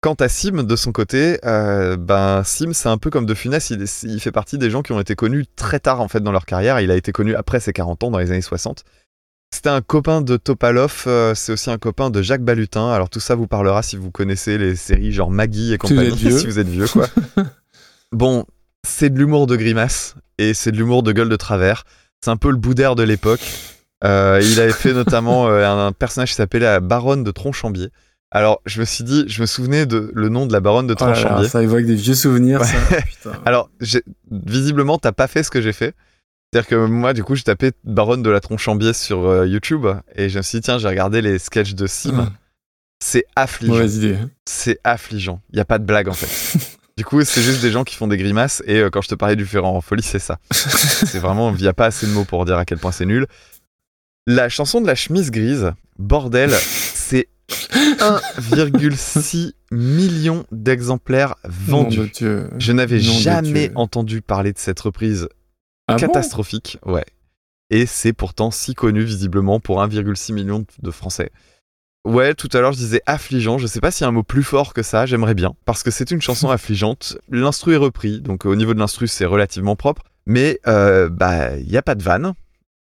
Quant 0.00 0.14
à 0.14 0.28
Sim, 0.28 0.62
de 0.64 0.76
son 0.76 0.92
côté, 0.92 1.38
euh, 1.44 1.96
ben 1.96 2.42
Sim, 2.44 2.72
c'est 2.74 2.88
un 2.88 2.98
peu 2.98 3.10
comme 3.10 3.26
De 3.26 3.34
Funès, 3.34 3.70
il, 3.70 3.84
il 4.04 4.20
fait 4.20 4.32
partie 4.32 4.58
des 4.58 4.70
gens 4.70 4.82
qui 4.82 4.92
ont 4.92 5.00
été 5.00 5.14
connus 5.14 5.46
très 5.56 5.80
tard 5.80 6.00
en 6.00 6.08
fait 6.08 6.20
dans 6.20 6.32
leur 6.32 6.44
carrière. 6.46 6.80
Il 6.80 6.90
a 6.90 6.96
été 6.96 7.10
connu 7.12 7.34
après 7.34 7.60
ses 7.60 7.72
40 7.72 8.04
ans, 8.04 8.10
dans 8.10 8.18
les 8.18 8.30
années 8.30 8.42
60. 8.42 8.84
C'était 9.54 9.70
un 9.70 9.80
copain 9.82 10.20
de 10.20 10.36
Topalov, 10.36 11.04
euh, 11.06 11.34
c'est 11.34 11.52
aussi 11.52 11.70
un 11.70 11.78
copain 11.78 12.10
de 12.10 12.20
Jacques 12.22 12.42
Balutin. 12.42 12.90
Alors 12.90 13.08
tout 13.08 13.20
ça 13.20 13.34
vous 13.34 13.46
parlera 13.46 13.82
si 13.82 13.96
vous 13.96 14.10
connaissez 14.10 14.58
les 14.58 14.74
séries 14.74 15.12
genre 15.12 15.30
Maggie 15.30 15.72
et 15.72 15.78
Si 15.84 15.94
vous 15.94 16.00
compagnie, 16.00 16.08
êtes 16.12 16.14
vieux. 16.16 16.38
si 16.38 16.46
vous 16.46 16.58
êtes 16.58 16.68
vieux 16.68 16.88
quoi. 16.88 17.06
bon, 18.14 18.46
c'est 18.86 19.10
de 19.10 19.18
l'humour 19.18 19.46
de 19.46 19.56
grimace 19.56 20.14
et 20.38 20.54
c'est 20.54 20.72
de 20.72 20.76
l'humour 20.76 21.02
de 21.02 21.12
gueule 21.12 21.28
de 21.28 21.36
travers. 21.36 21.84
C'est 22.22 22.30
un 22.30 22.36
peu 22.36 22.50
le 22.50 22.56
boudère 22.56 22.94
de 22.94 23.02
l'époque. 23.02 23.42
Euh, 24.02 24.40
il 24.42 24.60
avait 24.60 24.72
fait 24.72 24.92
notamment 24.92 25.48
euh, 25.48 25.66
un, 25.66 25.86
un 25.86 25.92
personnage 25.92 26.30
qui 26.30 26.34
s'appelait 26.36 26.60
la 26.60 26.80
baronne 26.80 27.24
de 27.24 27.30
Tronchambier. 27.30 27.90
Alors, 28.30 28.60
je 28.66 28.80
me 28.80 28.84
suis 28.84 29.04
dit, 29.04 29.24
je 29.28 29.40
me 29.40 29.46
souvenais 29.46 29.86
de 29.86 30.10
le 30.12 30.28
nom 30.28 30.46
de 30.46 30.52
la 30.52 30.58
baronne 30.60 30.88
de 30.88 30.96
Oh 30.98 31.04
là 31.04 31.10
là, 31.10 31.14
Tronchambier. 31.14 31.48
ça 31.48 31.62
évoque 31.62 31.84
des 31.84 31.94
vieux 31.94 32.14
souvenirs, 32.16 32.64
ça. 32.64 32.76
Putain. 33.06 33.40
Alors, 33.44 33.70
visiblement, 34.30 34.98
t'as 34.98 35.12
pas 35.12 35.28
fait 35.28 35.44
ce 35.44 35.50
que 35.50 35.60
j'ai 35.62 35.72
fait. 35.72 35.94
C'est-à-dire 36.52 36.68
que 36.68 36.86
moi, 36.86 37.12
du 37.12 37.22
coup, 37.22 37.36
j'ai 37.36 37.44
tapé 37.44 37.72
Baronne 37.84 38.22
de 38.22 38.30
la 38.30 38.40
Tronchambier 38.40 38.92
sur 38.92 39.24
euh, 39.26 39.46
YouTube 39.46 39.86
et 40.16 40.28
je 40.28 40.38
me 40.38 40.42
suis 40.42 40.58
dit, 40.58 40.62
tiens, 40.62 40.78
j'ai 40.78 40.88
regardé 40.88 41.22
les 41.22 41.38
sketchs 41.38 41.74
de 41.74 41.86
Sim. 41.86 42.26
Ah. 42.28 42.32
C'est 43.00 43.24
affligeant. 43.36 43.74
Mauvaise 43.74 43.96
idée. 43.96 44.18
C'est 44.46 44.78
affligeant. 44.82 45.40
Il 45.52 45.58
y 45.58 45.60
a 45.60 45.64
pas 45.64 45.78
de 45.78 45.84
blague 45.84 46.08
en 46.08 46.12
fait. 46.12 46.58
du 46.96 47.04
coup, 47.04 47.22
c'est 47.24 47.42
juste 47.42 47.60
des 47.62 47.70
gens 47.70 47.84
qui 47.84 47.96
font 47.96 48.06
des 48.06 48.16
grimaces 48.16 48.62
et 48.66 48.78
euh, 48.78 48.90
quand 48.90 49.02
je 49.02 49.08
te 49.08 49.14
parlais 49.14 49.36
du 49.36 49.46
Ferrand 49.46 49.76
en 49.76 49.80
folie, 49.80 50.02
c'est 50.02 50.18
ça. 50.18 50.38
c'est 50.52 51.18
vraiment, 51.18 51.54
il 51.54 51.60
n'y 51.60 51.68
a 51.68 51.72
pas 51.72 51.86
assez 51.86 52.06
de 52.06 52.12
mots 52.12 52.24
pour 52.24 52.44
dire 52.44 52.58
à 52.58 52.64
quel 52.64 52.78
point 52.78 52.92
c'est 52.92 53.06
nul. 53.06 53.26
La 54.26 54.48
chanson 54.48 54.80
de 54.80 54.86
la 54.86 54.94
chemise 54.94 55.30
grise, 55.30 55.72
bordel, 55.98 56.50
c'est 56.50 57.28
1,6 57.50 59.52
million 59.70 60.46
d'exemplaires 60.52 61.34
vendus. 61.44 61.98
Nom 61.98 62.04
de 62.04 62.08
Dieu. 62.10 62.50
Je 62.58 62.72
n'avais 62.72 63.00
jamais 63.00 63.70
entendu 63.74 64.22
parler 64.22 64.52
de 64.52 64.58
cette 64.58 64.80
reprise 64.80 65.28
Ah 65.88 65.94
bon? 65.94 65.98
catastrophique. 66.00 66.78
ouais. 66.86 67.04
Et 67.70 67.86
c'est 67.86 68.12
pourtant 68.12 68.50
si 68.50 68.74
connu 68.74 69.02
visiblement 69.02 69.58
pour 69.58 69.82
1,6 69.82 70.32
million 70.32 70.64
de 70.82 70.90
Français. 70.90 71.30
Ouais, 72.04 72.34
tout 72.34 72.50
à 72.52 72.60
l'heure 72.60 72.72
je 72.72 72.78
disais 72.78 73.00
affligeant. 73.06 73.56
Je 73.56 73.66
sais 73.66 73.80
pas 73.80 73.90
s'il 73.90 74.02
y 74.02 74.04
a 74.04 74.08
un 74.08 74.12
mot 74.12 74.22
plus 74.22 74.42
fort 74.42 74.74
que 74.74 74.82
ça. 74.82 75.06
J'aimerais 75.06 75.34
bien 75.34 75.54
parce 75.64 75.82
que 75.82 75.90
c'est 75.90 76.10
une 76.10 76.20
chanson 76.20 76.50
affligeante. 76.50 77.16
L'instru 77.30 77.74
est 77.74 77.78
repris, 77.78 78.20
donc 78.20 78.44
au 78.44 78.54
niveau 78.56 78.74
de 78.74 78.78
l'instru 78.78 79.08
c'est 79.08 79.24
relativement 79.24 79.76
propre. 79.76 80.02
Mais 80.26 80.60
euh, 80.66 81.08
bah 81.08 81.56
il 81.56 81.70
y 81.70 81.76
a 81.76 81.82
pas 81.82 81.94
de 81.94 82.02
vanne. 82.02 82.34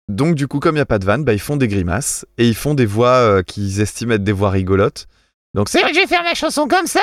Donc 0.08 0.34
du 0.34 0.48
coup 0.48 0.58
comme 0.58 0.76
il 0.76 0.78
y 0.78 0.82
a 0.82 0.86
pas 0.86 0.98
de 0.98 1.04
vanne, 1.04 1.24
bah 1.24 1.34
ils 1.34 1.40
font 1.40 1.56
des 1.56 1.68
grimaces 1.68 2.26
et 2.38 2.48
ils 2.48 2.54
font 2.54 2.74
des 2.74 2.86
voix 2.86 3.14
euh, 3.14 3.42
qu'ils 3.42 3.80
estiment 3.80 4.14
être 4.14 4.24
des 4.24 4.32
voix 4.32 4.50
rigolotes. 4.50 5.06
Donc 5.54 5.68
c'est 5.68 5.80
vrai 5.80 5.90
que 5.90 5.96
je 5.96 6.02
vais 6.02 6.06
faire 6.06 6.22
ma 6.22 6.34
chanson 6.34 6.68
comme 6.68 6.86
ça 6.86 7.00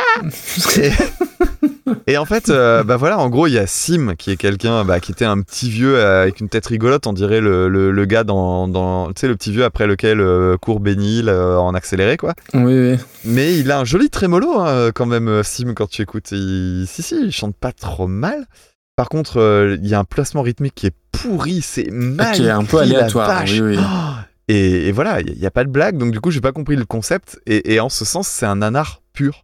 et, 0.77 0.91
et 2.13 2.17
en 2.17 2.23
fait, 2.23 2.47
euh, 2.49 2.83
bah 2.83 2.95
voilà, 2.95 3.19
en 3.19 3.29
gros, 3.29 3.47
il 3.47 3.53
y 3.53 3.57
a 3.57 3.67
Sim 3.67 4.15
qui 4.17 4.31
est 4.31 4.37
quelqu'un 4.37 4.85
bah, 4.85 5.01
qui 5.01 5.11
était 5.11 5.25
un 5.25 5.41
petit 5.41 5.69
vieux 5.69 5.97
euh, 5.97 6.21
avec 6.23 6.39
une 6.39 6.47
tête 6.47 6.65
rigolote, 6.67 7.07
on 7.07 7.13
dirait 7.13 7.41
le, 7.41 7.67
le, 7.67 7.91
le 7.91 8.05
gars 8.05 8.23
dans, 8.23 8.69
dans 8.69 9.07
tu 9.07 9.13
sais, 9.19 9.27
le 9.27 9.35
petit 9.35 9.51
vieux 9.51 9.65
après 9.65 9.85
lequel 9.85 10.21
euh, 10.21 10.55
court 10.57 10.79
Bénil 10.79 11.27
euh, 11.27 11.57
en 11.57 11.73
accéléré, 11.75 12.15
quoi. 12.15 12.35
Oui, 12.53 12.63
oui. 12.91 12.95
Mais 13.25 13.57
il 13.59 13.69
a 13.69 13.79
un 13.79 13.85
joli 13.85 14.09
trémolo 14.09 14.59
hein, 14.59 14.91
quand 14.95 15.05
même, 15.07 15.43
Sim, 15.43 15.73
quand 15.75 15.89
tu 15.89 16.01
écoutes. 16.01 16.31
Il- 16.31 16.85
Si, 16.87 17.03
si, 17.03 17.15
il 17.25 17.31
chante 17.33 17.55
pas 17.55 17.73
trop 17.73 18.07
mal. 18.07 18.45
Par 18.95 19.09
contre, 19.09 19.41
euh, 19.41 19.77
il 19.83 19.87
y 19.89 19.93
a 19.93 19.99
un 19.99 20.03
placement 20.05 20.41
rythmique 20.41 20.73
qui 20.73 20.87
est 20.87 20.95
pourri, 21.11 21.61
c'est 21.61 21.89
mal. 21.91 22.33
Qui 22.33 22.45
est 22.45 22.49
un 22.49 22.63
peu 22.63 22.77
aléatoire, 22.77 23.43
oui, 23.45 23.59
oui. 23.61 23.77
Oh 23.77 24.13
et, 24.47 24.87
et 24.87 24.91
voilà, 24.91 25.21
il 25.21 25.37
n'y 25.37 25.45
a, 25.45 25.51
pas 25.51 25.63
de 25.63 25.69
blague, 25.69 25.97
donc 25.97 26.11
du 26.11 26.21
coup, 26.21 26.31
j'ai 26.31 26.41
pas 26.41 26.51
compris 26.51 26.75
le 26.75 26.85
concept. 26.85 27.39
Et, 27.45 27.73
et 27.73 27.79
en 27.79 27.89
ce 27.89 28.05
sens, 28.05 28.27
c'est 28.27 28.45
un 28.45 28.57
nanar 28.57 29.01
pur. 29.13 29.43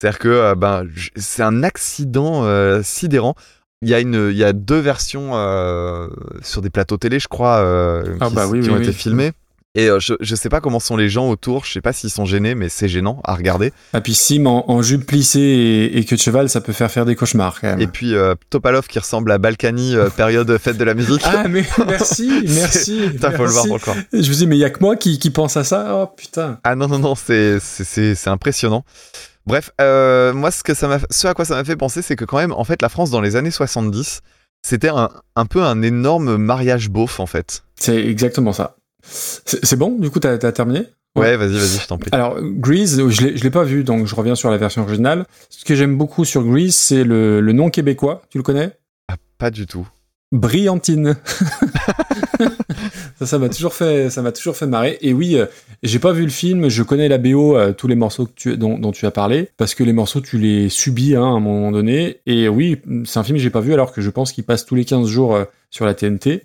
C'est-à-dire 0.00 0.18
que 0.18 0.28
euh, 0.28 0.54
ben, 0.54 0.86
c'est 1.16 1.42
un 1.42 1.62
accident 1.62 2.44
euh, 2.44 2.82
sidérant. 2.82 3.34
Il 3.82 3.88
y, 3.88 3.94
a 3.94 4.00
une, 4.00 4.28
il 4.30 4.36
y 4.36 4.44
a 4.44 4.52
deux 4.52 4.78
versions 4.78 5.30
euh, 5.34 6.06
sur 6.40 6.62
des 6.62 6.70
plateaux 6.70 6.98
télé, 6.98 7.18
je 7.18 7.26
crois, 7.26 7.58
euh, 7.58 8.16
Ah 8.20 8.28
qui, 8.28 8.34
bah 8.34 8.46
oui, 8.46 8.60
qui 8.60 8.68
oui, 8.68 8.74
ont 8.74 8.78
oui. 8.78 8.82
été 8.84 8.92
filmés. 8.92 9.32
Et 9.74 9.88
euh, 9.88 9.98
je, 9.98 10.12
je 10.20 10.34
sais 10.34 10.50
pas 10.50 10.60
comment 10.60 10.80
sont 10.80 10.98
les 10.98 11.08
gens 11.08 11.30
autour, 11.30 11.64
je 11.64 11.72
sais 11.72 11.80
pas 11.80 11.94
s'ils 11.94 12.10
sont 12.10 12.26
gênés, 12.26 12.54
mais 12.54 12.68
c'est 12.68 12.88
gênant 12.88 13.22
à 13.24 13.34
regarder. 13.34 13.72
Ah, 13.94 14.02
puis 14.02 14.12
Sim 14.12 14.44
en, 14.44 14.70
en 14.70 14.82
jupe 14.82 15.06
plissée 15.06 15.40
et, 15.40 15.98
et 15.98 16.04
queue 16.04 16.16
de 16.16 16.20
cheval, 16.20 16.50
ça 16.50 16.60
peut 16.60 16.74
faire 16.74 16.90
faire 16.90 17.06
des 17.06 17.16
cauchemars 17.16 17.58
quand 17.58 17.68
même. 17.68 17.80
Et 17.80 17.86
puis 17.86 18.14
euh, 18.14 18.34
Topalov 18.50 18.86
qui 18.86 18.98
ressemble 18.98 19.32
à 19.32 19.38
Balkany, 19.38 19.96
euh, 19.96 20.10
période 20.16 20.58
fête 20.58 20.76
de 20.76 20.84
la 20.84 20.92
musique. 20.92 21.22
Ah, 21.24 21.48
mais 21.48 21.64
merci, 21.86 22.44
merci. 22.48 23.00
Putain, 23.12 23.30
faut 23.30 23.46
le 23.46 23.50
voir 23.50 23.64
merci. 23.66 23.84
corps. 23.84 23.96
Je 24.12 24.28
vous 24.28 24.36
dis, 24.36 24.46
mais 24.46 24.56
il 24.56 24.60
y 24.60 24.64
a 24.64 24.70
que 24.70 24.80
moi 24.80 24.94
qui, 24.96 25.18
qui 25.18 25.30
pense 25.30 25.56
à 25.56 25.64
ça. 25.64 25.94
Oh 25.94 26.06
putain. 26.06 26.58
Ah 26.64 26.74
non, 26.74 26.88
non, 26.88 26.98
non, 26.98 27.14
c'est, 27.14 27.58
impressionnant. 28.26 28.84
Bref, 29.46 29.70
moi, 29.78 30.50
ce, 30.50 30.62
que 30.62 30.74
ça 30.74 30.98
ce 31.08 31.26
à 31.26 31.32
quoi 31.32 31.46
ça 31.46 31.54
m'a 31.54 31.64
fait 31.64 31.76
penser, 31.76 32.02
c'est 32.02 32.14
que 32.14 32.26
quand 32.26 32.36
même, 32.36 32.52
en 32.52 32.64
fait, 32.64 32.82
la 32.82 32.90
France, 32.90 33.10
dans 33.10 33.22
les 33.22 33.36
années 33.36 33.50
70, 33.50 34.20
c'était 34.60 34.90
un, 34.90 35.08
un 35.34 35.46
peu 35.46 35.62
un 35.62 35.80
énorme 35.80 36.36
mariage 36.36 36.90
beauf, 36.90 37.20
en 37.20 37.26
fait. 37.26 37.64
C'est 37.76 38.04
exactement 38.06 38.52
ça. 38.52 38.76
C'est 39.02 39.76
bon, 39.76 39.98
du 39.98 40.10
coup, 40.10 40.20
t'as 40.20 40.32
as 40.32 40.52
terminé? 40.52 40.86
Ouais, 41.14 41.36
vas-y, 41.36 41.52
vas-y, 41.52 41.78
je 41.82 41.86
t'en 41.86 41.98
prie. 41.98 42.08
Alors, 42.12 42.40
Grease, 42.40 42.96
je 43.08 43.20
l'ai 43.22 43.36
je 43.36 43.42
l'ai 43.44 43.50
pas 43.50 43.64
vu, 43.64 43.84
donc 43.84 44.06
je 44.06 44.14
reviens 44.14 44.34
sur 44.34 44.50
la 44.50 44.56
version 44.56 44.82
originale. 44.82 45.26
Ce 45.50 45.64
que 45.64 45.74
j'aime 45.74 45.98
beaucoup 45.98 46.24
sur 46.24 46.42
Grease, 46.42 46.74
c'est 46.74 47.04
le, 47.04 47.40
le 47.40 47.52
nom 47.52 47.68
québécois. 47.68 48.22
Tu 48.30 48.38
le 48.38 48.44
connais? 48.44 48.72
Ah, 49.08 49.16
pas 49.36 49.50
du 49.50 49.66
tout. 49.66 49.86
Brillantine. 50.32 51.16
ça, 53.18 53.26
ça 53.26 53.38
m'a 53.38 53.48
toujours 53.48 53.74
fait, 53.74 54.10
ça 54.10 54.22
m'a 54.22 54.32
toujours 54.32 54.56
fait 54.56 54.66
marrer. 54.66 54.98
Et 55.02 55.12
oui, 55.12 55.36
euh, 55.36 55.46
j'ai 55.82 55.98
pas 55.98 56.12
vu 56.12 56.24
le 56.24 56.30
film, 56.30 56.68
je 56.68 56.82
connais 56.82 57.08
la 57.08 57.18
BO, 57.18 57.56
euh, 57.56 57.72
tous 57.72 57.86
les 57.86 57.94
morceaux 57.94 58.26
que 58.26 58.32
tu, 58.34 58.56
dont, 58.56 58.78
dont 58.78 58.92
tu 58.92 59.06
as 59.06 59.10
parlé, 59.10 59.50
parce 59.58 59.74
que 59.74 59.84
les 59.84 59.92
morceaux, 59.92 60.20
tu 60.20 60.38
les 60.38 60.68
subis 60.68 61.14
hein, 61.14 61.22
à 61.22 61.26
un 61.26 61.40
moment 61.40 61.70
donné. 61.70 62.20
Et 62.26 62.48
oui, 62.48 62.80
c'est 63.04 63.18
un 63.18 63.24
film 63.24 63.36
que 63.36 63.42
j'ai 63.42 63.50
pas 63.50 63.60
vu, 63.60 63.72
alors 63.72 63.92
que 63.92 64.00
je 64.00 64.10
pense 64.10 64.32
qu'il 64.32 64.44
passe 64.44 64.64
tous 64.64 64.74
les 64.74 64.84
15 64.84 65.06
jours 65.06 65.36
euh, 65.36 65.44
sur 65.70 65.84
la 65.84 65.94
TNT. 65.94 66.44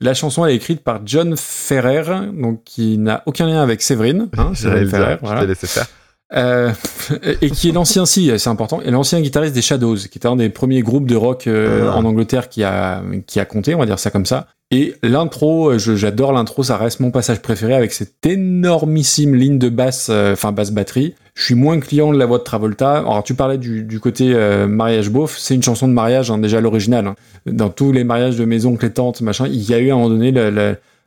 La 0.00 0.14
chanson 0.14 0.44
elle 0.44 0.52
est 0.52 0.56
écrite 0.56 0.82
par 0.82 1.00
John 1.04 1.34
Ferrer, 1.36 2.30
donc 2.32 2.62
qui 2.64 2.98
n'a 2.98 3.22
aucun 3.26 3.46
lien 3.46 3.62
avec 3.62 3.82
Séverine. 3.82 4.28
Hein, 4.36 4.52
Séverine 4.54 4.88
Ferrer, 4.88 5.16
je 5.20 5.26
voilà. 5.26 5.44
laissé 5.44 5.66
faire. 5.66 5.86
Euh, 6.32 6.70
et 7.42 7.50
qui 7.50 7.68
est 7.68 7.72
l'ancien, 7.72 8.06
si, 8.06 8.30
c'est 8.38 8.48
important, 8.50 8.80
et 8.82 8.90
l'ancien 8.90 9.20
guitariste 9.20 9.54
des 9.54 9.62
Shadows, 9.62 9.96
qui 9.96 10.18
était 10.18 10.26
un 10.26 10.36
des 10.36 10.48
premiers 10.48 10.80
groupes 10.82 11.06
de 11.06 11.16
rock 11.16 11.46
euh, 11.46 11.90
Ah. 11.92 11.96
en 11.96 12.04
Angleterre 12.04 12.48
qui 12.48 12.64
a, 12.64 13.02
qui 13.26 13.40
a 13.40 13.44
compté, 13.44 13.74
on 13.74 13.78
va 13.78 13.86
dire 13.86 13.98
ça 13.98 14.10
comme 14.10 14.26
ça. 14.26 14.48
Et 14.70 14.94
l'intro, 15.02 15.70
euh, 15.70 15.78
j'adore 15.78 16.32
l'intro, 16.32 16.62
ça 16.62 16.76
reste 16.78 16.98
mon 17.00 17.10
passage 17.10 17.40
préféré 17.42 17.74
avec 17.74 17.92
cette 17.92 18.24
énormissime 18.26 19.34
ligne 19.34 19.58
de 19.58 19.68
basse, 19.68 20.08
euh, 20.10 20.32
enfin 20.32 20.50
basse 20.52 20.72
batterie. 20.72 21.14
Je 21.34 21.44
suis 21.44 21.54
moins 21.54 21.78
client 21.78 22.12
de 22.12 22.18
la 22.18 22.26
voix 22.26 22.38
de 22.38 22.44
Travolta. 22.44 22.98
Alors 22.98 23.22
tu 23.22 23.34
parlais 23.34 23.58
du, 23.58 23.82
du 23.84 24.00
côté 24.00 24.34
mariage 24.68 25.10
beauf, 25.10 25.36
c'est 25.38 25.54
une 25.54 25.62
chanson 25.64 25.88
de 25.88 25.92
mariage 25.92 26.30
hein, 26.30 26.38
déjà 26.38 26.60
l'original. 26.60 27.08
hein. 27.08 27.14
Dans 27.46 27.68
tous 27.70 27.92
les 27.92 28.04
mariages 28.04 28.36
de 28.36 28.44
mes 28.44 28.64
oncles 28.66 28.86
et 28.86 28.92
tantes, 28.92 29.20
machin, 29.20 29.46
il 29.48 29.62
y 29.62 29.74
a 29.74 29.78
eu 29.80 29.90
à 29.90 29.94
un 29.94 29.96
moment 29.98 30.10
donné 30.10 30.32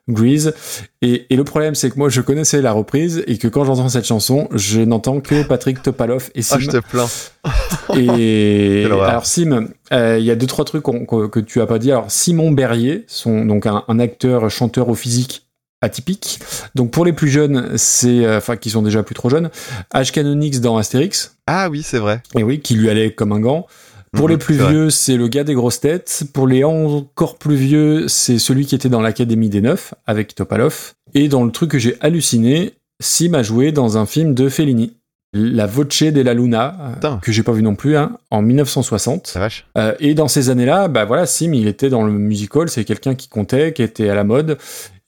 Grease. 0.10 0.54
Et, 1.02 1.26
et 1.30 1.36
le 1.36 1.44
problème, 1.44 1.76
c'est 1.76 1.90
que 1.90 1.98
moi, 1.98 2.10
je 2.10 2.22
connaissais 2.22 2.62
la 2.62 2.72
reprise 2.72 3.24
et 3.28 3.38
que 3.38 3.48
quand 3.48 3.66
j'entends 3.66 3.90
cette 3.90 4.06
chanson, 4.06 4.48
je 4.54 4.82
n'entends 4.82 5.20
que 5.20 5.44
Patrick 5.44 5.82
Topalov 5.82 6.30
et 6.36 6.42
Sim. 6.42 6.56
Ah, 6.58 6.60
je 6.60 6.70
te 6.70 6.78
plains. 6.78 7.98
Et 7.98 8.86
alors 8.92 9.26
Sim, 9.26 9.68
euh, 9.92 10.18
il 10.20 10.26
y 10.26 10.32
a 10.32 10.36
deux 10.36 10.48
trois 10.48 10.66
trucs 10.66 10.84
que 10.84 11.40
tu 11.40 11.62
as 11.62 11.66
pas 11.68 11.80
dit. 11.80 11.92
Alors 11.92 12.10
Simon 12.10 12.52
Berrier, 12.52 13.06
son, 13.08 13.46
donc 13.46 13.66
un, 13.66 13.84
un 13.88 14.00
acteur 14.00 14.50
chanteur 14.50 14.90
au 14.90 14.96
physique 14.96 15.48
atypique. 15.82 16.40
Donc 16.76 16.92
pour 16.92 17.06
les 17.06 17.14
plus 17.14 17.30
jeunes, 17.30 17.78
c'est 17.78 18.26
euh, 18.26 18.38
enfin 18.38 18.56
qui 18.56 18.70
sont 18.70 18.82
déjà 18.82 19.04
plus 19.04 19.16
trop 19.16 19.30
jeunes, 19.30 19.50
H 19.94 20.12
Canonix 20.12 20.60
dans 20.60 20.78
Astérix. 20.78 21.38
Ah 21.46 21.70
oui, 21.70 21.84
c'est 21.84 22.00
vrai. 22.00 22.22
Et 22.36 22.44
oui, 22.44 22.60
qui 22.60 22.76
lui 22.76 22.90
allait 22.90 23.12
comme 23.12 23.32
un 23.32 23.40
gant. 23.40 23.68
Pour 24.14 24.26
Mhm, 24.26 24.32
les 24.32 24.38
plus 24.38 24.56
vieux, 24.56 24.90
c'est 24.90 25.18
le 25.18 25.28
gars 25.28 25.44
des 25.44 25.54
grosses 25.54 25.80
têtes. 25.80 26.24
Pour 26.34 26.48
les 26.48 26.64
encore 26.64 27.38
plus 27.38 27.56
vieux, 27.56 28.08
c'est 28.08 28.40
celui 28.40 28.66
qui 28.66 28.76
était 28.76 28.90
dans 28.90 29.02
l'Académie 29.02 29.50
des 29.50 29.62
Neufs 29.62 29.94
avec 30.06 30.34
Topalov. 30.36 30.94
Et 31.14 31.28
dans 31.28 31.44
le 31.44 31.52
truc 31.52 31.72
que 31.72 31.80
j'ai 31.80 31.98
halluciné, 32.02 32.74
Sim 33.02 33.34
a 33.34 33.44
joué 33.44 33.72
dans 33.72 33.98
un 33.98 34.06
film 34.06 34.34
de 34.34 34.50
Fellini. 34.50 34.94
La 35.34 35.66
Voce 35.66 36.04
della 36.04 36.34
Luna, 36.34 36.96
que 37.22 37.32
j'ai 37.34 37.44
pas 37.44 37.52
vu 37.52 37.62
non 37.62 37.76
plus, 37.76 37.98
hein, 37.98 38.18
en 38.32 38.42
1960. 38.42 39.28
Euh, 39.78 39.94
et 40.00 40.14
dans 40.14 40.30
ces 40.30 40.50
années-là, 40.50 40.88
bah 40.88 41.04
voilà, 41.04 41.26
Sim, 41.26 41.52
il 41.54 41.68
était 41.68 41.90
dans 41.90 42.04
le 42.04 42.12
musical, 42.14 42.70
c'est 42.70 42.86
quelqu'un 42.86 43.14
qui 43.14 43.28
comptait, 43.28 43.74
qui 43.74 43.84
était 43.84 44.10
à 44.10 44.16
la 44.16 44.24
mode, 44.24 44.58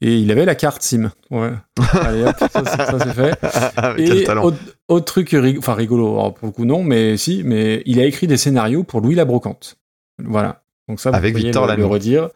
et 0.01 0.15
il 0.17 0.31
avait 0.31 0.45
la 0.45 0.55
carte 0.55 0.81
Sim. 0.81 1.11
Ouais. 1.31 1.51
Allez 2.01 2.23
hop, 2.23 2.35
ça, 2.39 2.47
c'est- 2.53 2.63
ça, 2.85 2.97
c'est 3.03 3.13
fait. 3.13 3.37
Ah, 3.77 3.93
et 3.97 4.27
autre, 4.29 4.57
autre 4.87 5.05
truc, 5.05 5.29
rig- 5.31 5.57
enfin 5.59 5.73
rigolo, 5.73 6.13
alors, 6.13 6.33
pour 6.33 6.47
le 6.47 6.51
coup 6.53 6.65
non, 6.65 6.83
mais 6.83 7.17
si, 7.17 7.41
mais 7.43 7.81
il 7.85 7.99
a 7.99 8.05
écrit 8.05 8.27
des 8.27 8.37
scénarios 8.37 8.83
pour 8.83 9.01
Louis 9.01 9.15
la 9.15 9.25
Brocante. 9.25 9.75
Voilà. 10.23 10.61
Donc 10.87 10.99
ça, 10.99 11.11
vous 11.11 11.17
Avec 11.17 11.35
Victor 11.35 11.67
le, 11.67 11.75
le 11.75 11.85
redire. 11.85 12.29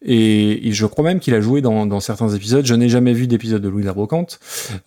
Et, 0.00 0.68
et 0.68 0.72
je 0.72 0.86
crois 0.86 1.04
même 1.04 1.18
qu'il 1.20 1.34
a 1.34 1.40
joué 1.40 1.60
dans, 1.60 1.84
dans 1.86 2.00
certains 2.00 2.28
épisodes. 2.30 2.64
Je 2.64 2.74
n'ai 2.74 2.88
jamais 2.88 3.12
vu 3.12 3.26
d'épisode 3.26 3.60
de 3.60 3.68
Louis 3.68 3.82
la 3.82 3.92
Brocante. 3.92 4.38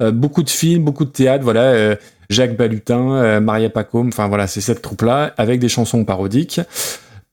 Euh, 0.01 0.11
beaucoup 0.11 0.41
de 0.41 0.49
films, 0.49 0.83
beaucoup 0.83 1.05
de 1.05 1.11
théâtre. 1.11 1.43
Voilà, 1.43 1.61
euh, 1.73 1.95
Jacques 2.29 2.55
Balutin, 2.57 3.11
euh, 3.15 3.39
Maria 3.39 3.69
Pacôme. 3.69 4.07
Enfin 4.07 4.27
voilà, 4.27 4.47
c'est 4.47 4.61
cette 4.61 4.81
troupe-là 4.81 5.33
avec 5.37 5.59
des 5.59 5.69
chansons 5.69 6.03
parodiques. 6.05 6.61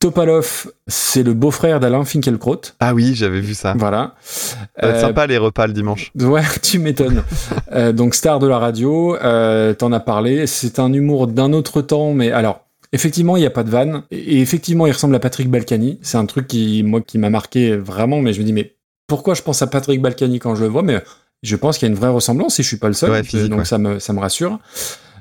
Topalov, 0.00 0.70
c'est 0.86 1.24
le 1.24 1.34
beau-frère 1.34 1.80
d'Alain 1.80 2.04
Finkielkraut. 2.04 2.60
Ah 2.78 2.94
oui, 2.94 3.14
j'avais 3.16 3.40
vu 3.40 3.54
ça. 3.54 3.74
Voilà. 3.76 4.14
Ça 4.22 4.56
va 4.80 4.88
être 4.90 4.94
Euh, 4.96 5.00
sympa 5.00 5.26
les 5.26 5.38
repas 5.38 5.66
le 5.66 5.72
dimanche. 5.72 6.12
Ouais, 6.20 6.42
tu 6.62 6.78
m'étonnes. 6.78 7.24
Euh, 7.72 7.92
donc 7.92 8.14
star 8.14 8.38
de 8.38 8.46
la 8.46 8.58
radio, 8.58 9.16
euh, 9.16 9.74
t'en 9.74 9.90
as 9.92 9.98
parlé. 10.00 10.46
C'est 10.46 10.78
un 10.78 10.92
humour 10.92 11.26
d'un 11.26 11.52
autre 11.52 11.82
temps, 11.82 12.12
mais 12.14 12.30
alors 12.30 12.64
effectivement 12.92 13.36
il 13.36 13.42
y 13.42 13.46
a 13.46 13.50
pas 13.50 13.64
de 13.64 13.70
vanne 13.70 14.02
et 14.10 14.36
et 14.36 14.40
effectivement 14.40 14.86
il 14.86 14.92
ressemble 14.92 15.16
à 15.16 15.18
Patrick 15.20 15.50
Balkany. 15.50 15.98
C'est 16.02 16.16
un 16.16 16.26
truc 16.26 16.46
qui 16.46 16.84
moi 16.84 17.00
qui 17.00 17.18
m'a 17.18 17.28
marqué 17.30 17.76
vraiment, 17.76 18.20
mais 18.20 18.32
je 18.32 18.38
me 18.40 18.44
dis 18.44 18.52
mais 18.52 18.76
pourquoi 19.08 19.34
je 19.34 19.42
pense 19.42 19.62
à 19.62 19.66
Patrick 19.66 20.00
Balkany 20.00 20.38
quand 20.38 20.54
je 20.54 20.62
le 20.62 20.68
vois, 20.68 20.82
mais 20.82 21.02
je 21.42 21.56
pense 21.56 21.76
qu'il 21.76 21.88
y 21.88 21.90
a 21.90 21.92
une 21.92 21.98
vraie 21.98 22.08
ressemblance 22.10 22.60
et 22.60 22.62
je 22.62 22.68
suis 22.68 22.76
pas 22.78 22.88
le 22.88 22.94
seul, 22.94 23.10
Ouais, 23.10 23.22
physique, 23.24 23.48
donc 23.50 23.60
ouais. 23.60 23.64
ça 23.64 23.78
me 23.78 23.98
ça 23.98 24.12
me 24.12 24.20
rassure. 24.20 24.60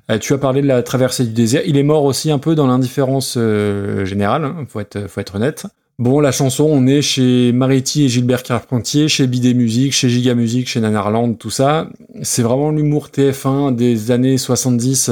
Euh, 0.10 0.18
tu 0.20 0.34
as 0.34 0.38
parlé 0.38 0.62
de 0.62 0.68
la 0.68 0.84
traversée 0.84 1.26
du 1.26 1.34
désert. 1.34 1.64
Il 1.66 1.78
est 1.78 1.84
mort 1.84 2.04
aussi 2.04 2.32
un 2.32 2.40
peu 2.40 2.56
dans 2.56 2.68
l'indifférence 2.68 3.36
euh, 3.38 4.06
générale. 4.06 4.46
hein, 4.46 4.66
faut 4.70 4.80
être 4.80 5.36
honnête. 5.36 5.68
Bon, 6.00 6.20
la 6.20 6.32
chanson, 6.32 6.66
on 6.66 6.86
est 6.86 7.02
chez 7.02 7.52
Mariti 7.52 8.06
et 8.06 8.08
Gilbert 8.08 8.44
Carpentier, 8.44 9.08
chez 9.08 9.26
Bidet 9.26 9.56
Musique, 9.56 9.94
chez 9.94 10.10
Giga 10.10 10.36
Musique, 10.36 10.70
chez 10.70 10.80
Nanarland, 10.80 11.34
tout 11.34 11.50
ça. 11.50 11.90
C'est 12.22 12.44
vraiment 12.44 12.70
l'humour 12.70 13.08
TF1 13.08 13.74
des 13.74 14.12
années 14.12 14.38
70, 14.38 15.12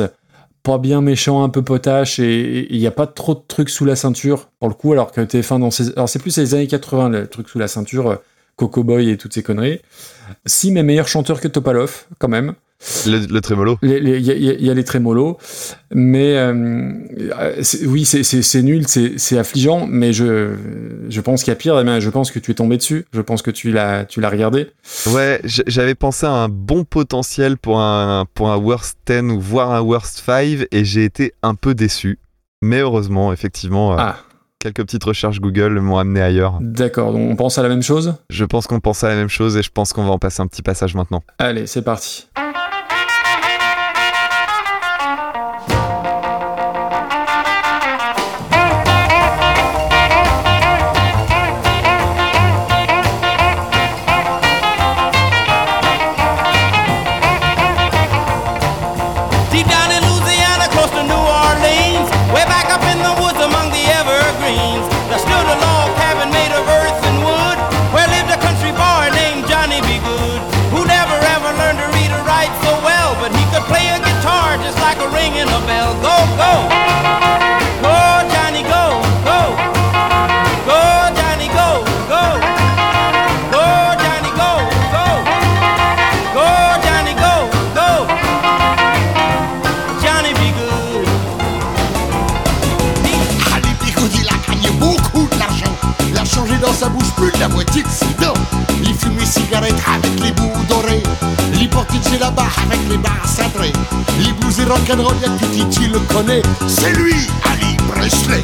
pas 0.62 0.78
bien 0.78 1.02
méchant, 1.02 1.44
un 1.44 1.50
peu 1.50 1.64
potache, 1.64 2.20
et 2.20 2.68
il 2.70 2.80
n'y 2.80 2.86
a 2.86 2.92
pas 2.92 3.08
trop 3.08 3.34
de 3.34 3.42
trucs 3.48 3.72
sous 3.72 3.84
la 3.84 3.96
ceinture, 3.96 4.50
pour 4.60 4.70
le 4.70 4.76
coup, 4.76 4.92
alors 4.94 5.12
que 5.12 5.22
TF1 5.22 5.60
dans 5.60 5.72
ces... 5.72 5.92
Alors 5.94 6.08
c'est 6.08 6.20
plus 6.20 6.38
les 6.38 6.54
années 6.54 6.68
80, 6.68 7.10
le 7.10 7.26
truc 7.26 7.50
sous 7.50 7.58
la 7.58 7.68
ceinture, 7.68 8.08
euh, 8.08 8.16
Coco 8.56 8.84
Boy 8.84 9.10
et 9.10 9.18
toutes 9.18 9.34
ces 9.34 9.42
conneries. 9.42 9.82
Si, 10.46 10.72
mais 10.72 10.84
meilleur 10.84 11.08
chanteur 11.08 11.42
que 11.42 11.48
Topalov, 11.48 12.06
quand 12.20 12.28
même. 12.28 12.54
Le, 13.08 13.26
le 13.26 13.42
trémolo. 13.42 13.78
Il 13.82 13.90
y, 13.90 14.32
a- 14.32 14.36
y 14.36 14.76
les 14.76 14.84
trémolos, 14.84 15.38
mais 15.92 16.36
euh, 16.38 16.92
euh, 17.40 17.64
oui, 17.88 18.06
c'est- 18.06 18.62
nul, 18.62 18.86
c'est 18.88 19.38
affligeant, 19.38 19.88
mais 19.88 20.14
je, 20.14 20.54
je 21.10 21.22
pense 21.22 21.44
qu'il 21.44 21.52
y 21.52 21.54
a 21.54 21.56
pire. 21.56 21.80
eh 21.80 22.02
je 22.02 22.10
pense 22.10 22.32
que 22.32 22.38
tu 22.40 22.52
es 22.52 22.54
tombé 22.54 22.78
dessus. 22.78 23.06
Je 23.14 23.22
pense 23.22 23.42
que 23.42 23.50
tu 23.52 23.72
l'as 23.72 24.06
tu 24.06 24.22
l'as 24.22 24.30
regardé. 24.30 24.68
Ouais, 25.08 25.40
j'avais 25.46 25.96
pensé 25.96 26.26
à 26.26 26.32
un 26.32 26.50
bon 26.50 26.84
potentiel 26.84 27.58
pour 27.58 27.80
un, 27.80 28.26
pour 28.34 28.52
un 28.52 28.58
worst 28.58 28.98
10 29.08 29.32
ou 29.32 29.40
voire 29.40 29.72
un 29.72 29.82
worst 29.82 30.22
5 30.26 30.68
et 30.72 30.86
j'ai 30.86 31.06
été 31.06 31.34
un 31.42 31.56
peu 31.56 31.74
déçu. 31.74 32.20
Mais 32.62 32.80
heureusement, 32.82 33.32
effectivement, 33.34 33.94
euh, 33.94 33.98
Ah. 34.00 34.18
quelques 34.60 34.82
petites 34.84 35.04
recherches 35.04 35.40
Google 35.40 35.80
m'ont 35.80 35.98
amené 35.98 36.22
ailleurs. 36.22 36.58
D'accord, 36.62 37.14
donc 37.14 37.32
on 37.32 37.36
pense 37.36 37.58
à 37.58 37.64
la 37.64 37.70
même 37.70 37.84
chose? 37.84 38.16
Je 38.30 38.46
pense 38.46 38.68
qu'on 38.68 38.80
pense 38.80 39.04
à 39.04 39.10
la 39.10 39.16
même 39.16 39.30
chose 39.30 39.56
et 39.58 39.64
je 39.64 39.72
pense 39.72 39.94
qu'on 39.94 40.04
va 40.06 40.12
en 40.12 40.20
passer 40.20 40.42
un 40.42 40.48
petit 40.48 40.62
passage 40.62 40.94
maintenant. 40.94 41.24
Allez, 41.40 41.68
c'est 41.68 41.82
parti. 41.84 42.28
Il 101.96 102.04
chez 102.04 102.18
là-bas 102.18 102.48
avec 102.66 102.80
les 102.90 102.98
barres 102.98 103.26
cintrées. 103.26 103.72
Les 104.20 104.34
blues 104.34 104.60
et 104.60 104.66
rock'n'roll, 104.66 105.16
y'a 105.22 105.30
que 105.30 105.46
Titi 105.46 105.88
le 105.88 106.00
connaît. 106.00 106.42
C'est 106.68 106.92
lui, 106.92 107.16
Ali 107.46 107.78
Presley. 107.88 108.44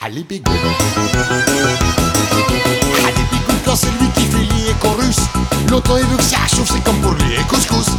Ali. 0.00 0.26
Ali 3.04 3.22
quand 3.64 3.76
c'est 3.76 3.86
lui 4.00 4.08
qui 4.14 4.24
fait 4.24 4.38
les 4.38 4.74
chorus. 4.80 5.16
Longtemps 5.70 5.96
il 5.98 6.06
veut 6.06 6.16
que 6.16 6.22
ça 6.22 6.38
chauffe, 6.48 6.70
c'est 6.72 6.82
comme 6.84 7.00
pour 7.00 7.14
les 7.14 7.42
couscous. 7.48 7.91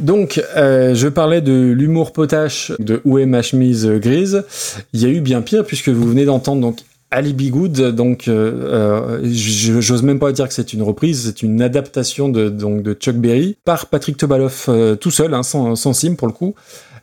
Donc, 0.00 0.42
je 0.56 1.08
parlais 1.08 1.40
de 1.40 1.70
l'humour 1.70 2.12
potache 2.12 2.72
de 2.80 3.00
Où 3.04 3.18
est 3.18 3.26
ma 3.26 3.42
chemise 3.42 3.86
grise. 3.86 4.44
Il 4.92 5.00
y 5.00 5.04
a 5.04 5.08
eu 5.08 5.20
bien 5.20 5.42
pire 5.42 5.64
puisque 5.64 5.90
vous 5.90 6.08
venez 6.08 6.24
d'entendre 6.24 6.60
donc 6.60 6.80
Ali 7.12 7.32
B. 7.34 7.50
Good. 7.50 7.94
Donc, 7.94 8.26
euh, 8.26 9.20
euh, 9.22 9.28
j'ose 9.32 10.02
même 10.02 10.18
pas 10.18 10.32
dire 10.32 10.48
que 10.48 10.54
c'est 10.54 10.72
une 10.72 10.82
reprise, 10.82 11.26
c'est 11.26 11.42
une 11.42 11.62
adaptation 11.62 12.28
de 12.28 12.48
donc 12.48 12.82
de 12.82 12.94
Chuck 12.94 13.16
Berry 13.16 13.56
par 13.64 13.86
Patrick 13.86 14.16
Tobaloff 14.16 14.66
euh, 14.68 14.96
tout 14.96 15.10
seul, 15.10 15.34
hein, 15.34 15.42
sans, 15.42 15.76
sans 15.76 15.92
sim 15.92 16.14
pour 16.16 16.26
le 16.26 16.32
coup. 16.32 16.54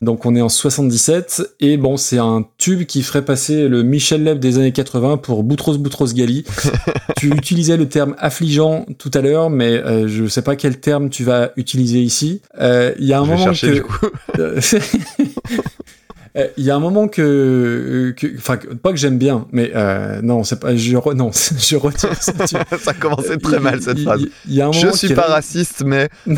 Donc 0.02 0.26
on 0.26 0.36
est 0.36 0.42
en 0.42 0.50
77 0.50 1.56
et 1.60 1.76
bon 1.76 1.98
c'est 1.98 2.20
un 2.20 2.46
tube 2.58 2.86
qui 2.86 3.04
ferait 3.04 3.26
passer 3.26 3.68
le 3.68 3.84
Michel 3.84 4.24
Leb 4.24 4.40
des 4.40 4.58
années 4.58 4.72
80 4.72 5.18
pour 5.18 5.44
Boutros 5.44 5.78
Boutros 5.78 6.14
Ghali. 6.14 6.46
tu 7.18 7.28
utilisais 7.32 7.76
le 7.76 7.90
terme 7.90 8.16
affligeant 8.18 8.86
tout 8.98 9.12
à 9.14 9.20
l'heure, 9.22 9.50
mais 9.50 9.74
euh, 9.74 10.08
je 10.08 10.26
sais 10.28 10.42
pas 10.42 10.56
quel 10.56 10.80
terme 10.80 11.10
tu 11.10 11.26
vas 11.26 11.52
utiliser 11.58 12.00
ici. 12.00 12.42
Euh, 12.62 12.94
Il 13.00 13.08
y 13.08 13.14
a 13.14 13.20
un 13.20 13.26
Je 13.26 13.30
vais 13.30 13.38
moment 13.38 13.54
chercher, 13.54 13.68
que 13.68 13.74
du 13.74 13.82
coup. 13.84 14.06
Euh, 16.38 16.48
Il 16.58 16.64
y 16.64 16.72
a 16.72 16.76
un 16.76 16.80
moment 16.80 17.08
que, 17.08 18.14
que- 18.16 18.28
enfin, 18.38 18.58
pas 18.82 18.92
que 18.92 18.98
j'aime 18.98 19.18
bien, 19.18 19.48
mais 19.52 19.72
euh, 19.76 20.22
non, 20.22 20.44
c'est 20.44 20.60
pas, 20.60 20.76
je, 20.76 20.96
re- 20.96 21.14
non, 21.16 21.32
je 21.34 21.76
retire 21.76 22.10
ça. 22.80 22.94
commençait 22.94 23.38
très 23.38 23.60
mal 23.60 23.82
cette 23.82 23.98
il- 23.98 24.04
phrase. 24.06 24.22
il- 24.48 24.56
y 24.56 24.62
a 24.62 24.68
un 24.68 24.72
je 24.72 24.90
suis 24.92 25.14
pas 25.14 25.24
raciste, 25.28 25.84
mais 25.86 26.08
non, 26.28 26.36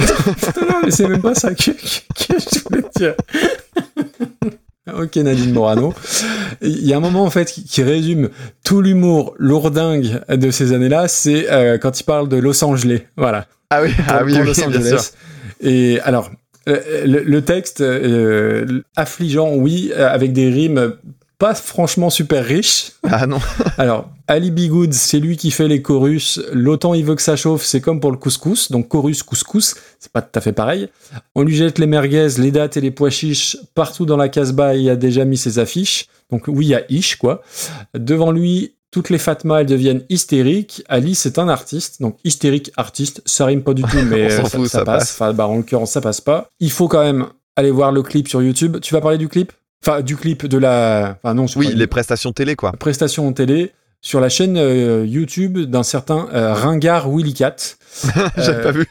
mais 0.83 0.91
c'est 0.91 1.07
même 1.07 1.21
pas 1.21 1.35
ça 1.35 1.53
que, 1.53 1.71
que- 1.71 2.25
que 2.27 2.39
je 2.39 2.59
voulais 2.69 2.83
dire. 2.95 3.15
Ok 4.93 5.15
Nadine 5.17 5.53
Morano. 5.53 5.93
Il 6.61 6.85
y 6.85 6.93
a 6.93 6.97
un 6.97 7.01
moment 7.01 7.23
en 7.23 7.29
fait 7.29 7.45
qui, 7.51 7.63
qui 7.63 7.83
résume 7.83 8.29
tout 8.63 8.81
l'humour 8.81 9.35
lourdingue 9.37 10.21
de 10.27 10.51
ces 10.51 10.73
années-là, 10.73 11.07
c'est 11.07 11.49
euh, 11.51 11.77
quand 11.77 11.99
il 11.99 12.03
parle 12.03 12.27
de 12.27 12.37
Los 12.37 12.63
Angeles. 12.63 13.03
Voilà. 13.15 13.45
Ah 13.69 13.81
oui, 13.83 13.91
ah 14.07 14.17
Pour- 14.17 14.25
oui, 14.25 14.33
pour 14.33 14.41
oui, 14.41 14.47
Los 14.47 14.53
bien 14.55 14.67
Angeles. 14.67 14.89
sûr. 14.89 15.69
Et 15.69 15.99
alors, 16.01 16.29
euh, 16.29 16.35
le, 16.67 17.23
le 17.23 17.41
texte 17.41 17.81
euh, 17.81 18.83
affligeant, 18.95 19.53
oui, 19.55 19.91
euh, 19.95 20.09
avec 20.09 20.33
des 20.33 20.49
rimes 20.49 20.95
pas 21.41 21.55
franchement 21.55 22.11
super 22.11 22.45
riches. 22.45 22.91
Ah 23.01 23.25
non. 23.25 23.39
Alors, 23.79 24.11
Ali 24.27 24.51
B. 24.51 24.67
Good, 24.67 24.93
c'est 24.93 25.19
lui 25.19 25.37
qui 25.37 25.49
fait 25.49 25.67
les 25.67 25.81
chorus. 25.81 26.39
L'autant 26.53 26.93
il 26.93 27.03
veut 27.03 27.15
que 27.15 27.21
ça 27.23 27.35
chauffe, 27.35 27.63
c'est 27.63 27.81
comme 27.81 27.99
pour 27.99 28.11
le 28.11 28.17
couscous. 28.17 28.71
Donc, 28.71 28.89
chorus, 28.89 29.23
couscous, 29.23 29.73
c'est 29.97 30.11
pas 30.11 30.21
tout 30.21 30.37
à 30.37 30.41
fait 30.41 30.51
pareil. 30.51 30.87
On 31.33 31.41
lui 31.41 31.55
jette 31.55 31.79
les 31.79 31.87
merguez, 31.87 32.27
les 32.37 32.51
dates 32.51 32.77
et 32.77 32.81
les 32.81 32.91
pois 32.91 33.09
chiches. 33.09 33.57
Partout 33.73 34.05
dans 34.05 34.17
la 34.17 34.29
casbah, 34.29 34.75
il 34.75 34.87
a 34.87 34.95
déjà 34.95 35.25
mis 35.25 35.35
ses 35.35 35.57
affiches. 35.57 36.05
Donc, 36.29 36.43
oui, 36.47 36.67
il 36.67 36.69
y 36.69 36.75
a 36.75 36.83
Ish, 36.91 37.15
quoi. 37.15 37.41
Devant 37.95 38.31
lui, 38.31 38.75
toutes 38.91 39.09
les 39.09 39.17
Fatma, 39.17 39.61
elles 39.61 39.67
deviennent 39.67 40.03
hystériques. 40.09 40.83
Ali, 40.89 41.15
c'est 41.15 41.39
un 41.39 41.47
artiste. 41.49 42.01
Donc, 42.01 42.17
hystérique, 42.23 42.71
artiste, 42.77 43.21
ça 43.25 43.45
rime 43.45 43.63
pas 43.63 43.73
du 43.73 43.83
tout, 43.83 43.97
mais 44.05 44.25
On 44.39 44.43
euh, 44.43 44.43
ça, 44.43 44.57
fout, 44.57 44.67
ça 44.67 44.79
ça 44.79 44.85
passe. 44.85 44.99
passe. 44.99 45.11
Enfin, 45.13 45.33
bah, 45.33 45.47
en 45.47 45.55
l'occurrence, 45.57 45.91
ça 45.91 46.01
passe 46.01 46.21
pas. 46.21 46.49
Il 46.59 46.71
faut 46.71 46.87
quand 46.87 47.01
même 47.03 47.27
aller 47.55 47.71
voir 47.71 47.91
le 47.91 48.03
clip 48.03 48.27
sur 48.27 48.41
YouTube. 48.41 48.77
Tu 48.81 48.93
vas 48.93 49.01
parler 49.01 49.17
du 49.17 49.27
clip? 49.29 49.51
Enfin, 49.83 50.01
du 50.01 50.15
clip 50.15 50.45
de 50.45 50.57
la. 50.57 51.17
Enfin, 51.23 51.33
non, 51.33 51.45
Oui, 51.55 51.69
pas- 51.69 51.73
les 51.73 51.87
prestations 51.87 52.31
télé, 52.33 52.55
quoi. 52.55 52.71
prestation 52.73 53.27
en 53.27 53.33
télé 53.33 53.71
sur 54.03 54.19
la 54.19 54.29
chaîne 54.29 54.57
euh, 54.57 55.05
YouTube 55.05 55.59
d'un 55.59 55.83
certain 55.83 56.27
euh, 56.33 56.53
Ringard 56.53 57.07
Willy 57.09 57.33
Cat. 57.35 57.55
J'avais 58.37 58.59
Euh, 58.59 58.63
pas 58.63 58.71
vu. 58.71 58.85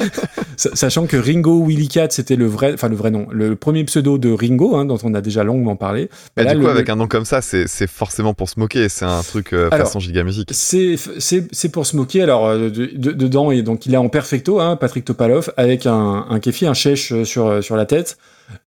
sa- 0.56 0.74
Sachant 0.74 1.06
que 1.06 1.16
Ringo 1.18 1.62
Willy 1.66 1.88
Cat, 1.88 2.08
c'était 2.10 2.36
le 2.36 2.46
vrai, 2.46 2.72
enfin 2.72 2.88
le 2.88 2.96
vrai 2.96 3.10
nom, 3.10 3.26
le 3.30 3.56
premier 3.56 3.84
pseudo 3.84 4.16
de 4.16 4.30
Ringo, 4.32 4.74
hein, 4.76 4.84
dont 4.86 4.98
on 5.02 5.12
a 5.14 5.20
déjà 5.20 5.44
longuement 5.44 5.76
parlé. 5.76 6.08
Mais 6.36 6.44
Là, 6.44 6.54
du 6.54 6.60
coup, 6.60 6.64
le- 6.66 6.70
avec 6.70 6.88
un 6.88 6.96
nom 6.96 7.06
comme 7.08 7.24
ça, 7.26 7.42
c'est 7.42 7.66
forcément 7.86 8.32
pour 8.32 8.48
se 8.48 8.58
moquer. 8.58 8.88
C'est 8.88 9.04
un 9.04 9.22
truc 9.22 9.52
euh, 9.52 9.68
Alors, 9.70 9.86
façon 9.86 10.00
giga 10.00 10.22
musique. 10.24 10.48
C'est 10.52 11.68
pour 11.72 11.84
se 11.86 11.96
moquer. 11.96 12.22
Alors 12.22 12.46
euh, 12.46 12.70
de- 12.70 12.90
de- 12.94 13.12
dedans 13.12 13.50
et 13.50 13.62
donc 13.62 13.84
il 13.86 13.92
est 13.94 13.98
en 13.98 14.08
perfecto, 14.08 14.60
hein, 14.60 14.76
Patrick 14.76 15.04
Topalov, 15.04 15.52
avec 15.56 15.84
un 15.86 16.26
un 16.30 16.40
kéfi, 16.40 16.66
un 16.66 16.74
chèche 16.74 17.12
euh, 17.12 17.24
sur 17.24 17.46
euh, 17.48 17.60
sur 17.60 17.76
la 17.76 17.84
tête. 17.86 18.16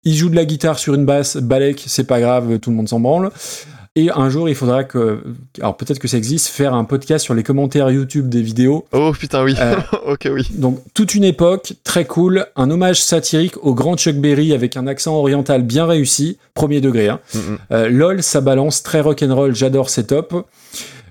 Il 0.04 0.14
joue 0.14 0.28
de 0.30 0.36
la 0.36 0.44
guitare 0.46 0.78
sur 0.78 0.94
une 0.94 1.04
basse, 1.04 1.36
Balek, 1.36 1.84
c'est 1.86 2.04
pas 2.06 2.18
grave, 2.20 2.58
tout 2.58 2.70
le 2.70 2.76
monde 2.76 2.88
s'en 2.88 2.98
branle. 3.00 3.30
Et 3.98 4.10
un 4.10 4.28
jour, 4.28 4.46
il 4.48 4.54
faudra 4.54 4.84
que, 4.84 5.20
alors 5.58 5.76
peut-être 5.78 5.98
que 5.98 6.06
ça 6.06 6.18
existe, 6.18 6.48
faire 6.48 6.74
un 6.74 6.84
podcast 6.84 7.24
sur 7.24 7.32
les 7.32 7.42
commentaires 7.42 7.90
YouTube 7.90 8.28
des 8.28 8.42
vidéos. 8.42 8.84
Oh 8.92 9.10
putain, 9.18 9.42
oui. 9.42 9.54
Euh, 9.58 9.74
ok, 10.06 10.28
oui. 10.30 10.46
Donc 10.52 10.80
toute 10.92 11.14
une 11.14 11.24
époque, 11.24 11.72
très 11.82 12.04
cool, 12.04 12.44
un 12.56 12.70
hommage 12.70 13.02
satirique 13.02 13.54
au 13.64 13.72
grand 13.74 13.96
Chuck 13.96 14.16
Berry 14.16 14.52
avec 14.52 14.76
un 14.76 14.86
accent 14.86 15.14
oriental 15.16 15.62
bien 15.62 15.86
réussi, 15.86 16.36
premier 16.52 16.82
degré. 16.82 17.08
Hein. 17.08 17.20
Mm-mm. 17.34 17.58
Euh, 17.72 17.88
LOL, 17.88 18.22
ça 18.22 18.42
balance, 18.42 18.82
très 18.82 19.00
rock'n'roll, 19.00 19.54
j'adore, 19.54 19.88
c'est 19.88 20.04
top. 20.08 20.46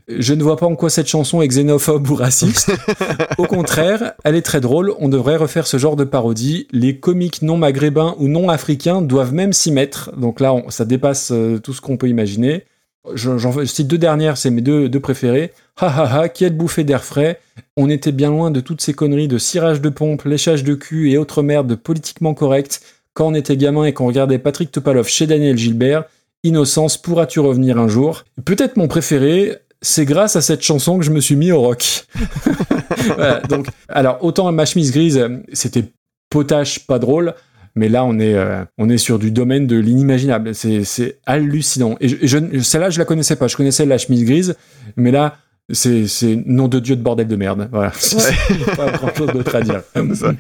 Je 0.08 0.36
ne 0.36 0.44
vois 0.44 0.56
pas 0.58 0.68
en 0.68 0.76
quoi 0.76 0.92
cette 0.92 1.08
chanson 1.08 1.42
est 1.42 1.48
xénophobe 1.48 2.08
ou 2.12 2.14
raciste. 2.14 2.72
Au 3.40 3.46
contraire, 3.48 4.14
elle 4.24 4.36
est 4.36 4.44
très 4.44 4.62
drôle, 4.62 4.94
on 5.00 5.10
devrait 5.10 5.38
refaire 5.38 5.66
ce 5.66 5.78
genre 5.78 5.96
de 5.96 6.04
parodie. 6.04 6.68
Les 6.72 7.00
comiques 7.00 7.42
non 7.42 7.58
maghrébins 7.58 8.14
ou 8.20 8.28
non 8.28 8.50
africains 8.50 9.02
doivent 9.02 9.34
même 9.34 9.52
s'y 9.54 9.72
mettre. 9.72 10.12
Donc 10.16 10.40
là, 10.40 10.54
on- 10.54 10.70
ça 10.70 10.86
dépasse 10.86 11.32
euh, 11.32 11.58
tout 11.58 11.74
ce 11.74 11.82
qu'on 11.82 11.98
peut 11.98 12.08
imaginer. 12.10 12.66
Je- 13.14 13.38
J'en 13.38 13.52
je 13.52 13.66
cite 13.66 13.88
deux 13.88 13.98
dernières, 13.98 14.38
c'est 14.38 14.50
mes 14.50 14.62
deux, 14.62 14.90
deux 14.90 15.00
préférés. 15.00 15.54
Ha 15.80 15.88
ha 15.88 16.20
ha, 16.22 16.30
quelle 16.30 16.56
bouffée 16.56 16.84
d'air 16.84 17.04
frais. 17.04 17.40
On 17.78 17.90
était 17.90 18.12
bien 18.12 18.30
loin 18.30 18.52
de 18.52 18.60
toutes 18.62 18.82
ces 18.82 18.94
conneries 18.94 19.28
de 19.28 19.38
cirage 19.38 19.82
de 19.82 19.90
pompe, 19.90 20.24
léchage 20.24 20.64
de 20.64 20.74
cul 20.74 21.12
et 21.12 21.18
autres 21.18 21.44
merdes 21.44 21.76
politiquement 21.76 22.34
correctes 22.34 22.82
quand 23.14 23.28
on 23.28 23.34
était 23.34 23.58
gamin 23.58 23.86
et 23.86 23.94
qu'on 23.94 24.08
regardait 24.08 24.40
Patrick 24.40 24.72
Topalov 24.72 25.08
chez 25.08 25.28
Daniel 25.28 25.58
Gilbert. 25.58 26.06
Innocence, 26.44 26.98
pourras-tu 26.98 27.40
revenir 27.40 27.78
un 27.78 27.88
jour? 27.88 28.24
Peut-être 28.44 28.78
mon 28.78 28.88
préféré, 28.88 29.56
c'est 29.82 30.06
grâce 30.06 30.36
à 30.36 30.42
cette 30.42 30.62
chanson 30.62 30.98
que 31.00 31.06
je 31.06 31.12
me 31.12 31.20
suis 31.20 31.36
mis 31.36 31.52
au 31.52 31.62
rock. 31.62 32.06
Donc, 33.50 33.68
alors, 33.90 34.24
autant 34.24 34.52
ma 34.52 34.66
chemise 34.66 34.92
grise, 34.92 35.28
c'était 35.54 35.86
potache, 36.30 36.86
pas 36.88 37.00
drôle. 37.00 37.34
Mais 37.76 37.90
là, 37.90 38.06
on 38.06 38.18
est, 38.20 38.34
euh, 38.36 38.64
on 38.78 38.90
est 38.90 38.98
sur 38.98 39.20
du 39.20 39.32
domaine 39.32 39.68
de 39.68 39.76
l'inimaginable. 39.78 40.56
C'est, 40.56 40.84
c'est 40.86 41.20
hallucinant. 41.26 41.98
Et, 42.00 42.08
je, 42.08 42.16
et 42.16 42.28
je- 42.28 42.60
celle-là, 42.62 42.90
je 42.90 43.00
la 43.00 43.06
connaissais 43.06 43.36
pas. 43.36 43.48
Je 43.48 43.58
connaissais 43.58 43.86
la 43.86 43.98
chemise 43.98 44.24
grise, 44.24 44.56
mais 44.96 45.12
là, 45.12 45.38
c'est, 45.72 46.08
c'est 46.08 46.42
nom 46.46 46.68
de 46.68 46.80
Dieu 46.80 46.96
de 46.96 47.02
bordel 47.02 47.28
de 47.28 47.36
merde. 47.36 47.68
Voilà. 47.72 47.92
C'est 47.98 48.76
pas 48.78 48.92
grand 48.92 49.14
chose 49.16 49.28
d'autre 49.34 49.56
à 49.56 49.62
dire. 49.62 49.82
Ça. 50.16 50.34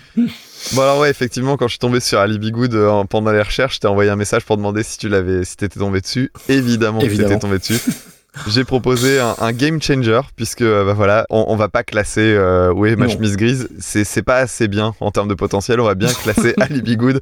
Bon 0.73 0.81
alors 0.81 0.99
ouais, 0.99 1.09
effectivement, 1.09 1.57
quand 1.57 1.67
je 1.67 1.71
suis 1.73 1.79
tombé 1.79 1.99
sur 1.99 2.19
Ali 2.19 2.37
B. 2.39 2.51
Good 2.51 2.73
euh, 2.75 2.89
en- 2.89 3.05
pendant 3.07 3.31
les 3.31 3.41
recherches, 3.41 3.75
je 3.75 3.79
t'ai 3.81 3.87
envoyé 3.87 4.09
un 4.11 4.15
message 4.15 4.45
pour 4.45 4.55
demander 4.55 4.83
si 4.83 4.97
tu 4.99 5.09
l'avais, 5.09 5.43
si 5.43 5.57
t'étais 5.57 5.79
tombé 5.79 5.99
dessus. 6.01 6.31
Évidemment, 6.47 6.99
que 6.99 7.05
Évidemment. 7.05 7.29
t'étais 7.29 7.39
tombé 7.39 7.57
dessus. 7.59 7.79
J'ai 8.47 8.63
proposé 8.63 9.19
un, 9.19 9.35
un 9.39 9.51
game 9.51 9.81
changer 9.81 10.21
puisque 10.35 10.61
euh, 10.61 10.85
bah 10.85 10.93
voilà, 10.93 11.25
on, 11.29 11.45
on 11.47 11.55
va 11.55 11.69
pas 11.69 11.83
classer 11.83 12.33
euh, 12.35 12.73
ma 12.73 13.05
Non. 13.05 13.09
chemise 13.09 13.37
grise. 13.37 13.69
C'est 13.79 14.23
pas 14.23 14.37
assez 14.37 14.67
bien 14.67 14.93
en 14.99 15.11
termes 15.11 15.27
de 15.27 15.33
potentiel. 15.33 15.79
On 15.79 15.85
va 15.85 15.95
bien 15.95 16.11
classer 16.11 16.53
Ali 16.59 16.81
B. 16.81 16.95
Good 16.97 17.21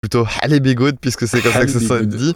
plutôt 0.00 0.26
Ali 0.40 0.60
B. 0.60 0.74
Good 0.74 0.96
puisque 1.00 1.28
c'est 1.28 1.40
comme 1.40 1.52
ça 1.52 1.64
que 1.64 1.70
ça 1.70 1.80
se 1.80 2.04
dit. 2.04 2.34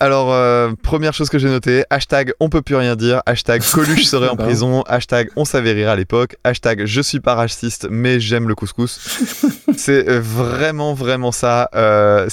Alors, 0.00 0.32
euh, 0.32 0.72
première 0.82 1.14
chose 1.14 1.30
que 1.30 1.38
j'ai 1.38 1.48
notée, 1.48 1.84
hashtag 1.88 2.32
on 2.40 2.48
peut 2.48 2.62
plus 2.62 2.74
rien 2.74 2.96
dire, 2.96 3.22
hashtag 3.26 3.62
Coluche 3.72 4.04
serait 4.04 4.28
en 4.28 4.36
prison, 4.36 4.82
hashtag 4.82 5.30
on 5.36 5.44
savait 5.44 5.72
rire 5.72 5.88
à 5.88 5.96
l'époque, 5.96 6.36
hashtag 6.42 6.84
je 6.84 7.00
suis 7.00 7.20
pas 7.20 7.34
raciste 7.34 7.86
mais 7.90 8.18
j'aime 8.18 8.48
le 8.48 8.54
couscous. 8.54 9.00
c'est 9.76 10.08
euh, 10.08 10.20
vraiment, 10.20 10.94
vraiment 10.94 11.32
ça. 11.32 11.70
Euh, 11.74 12.28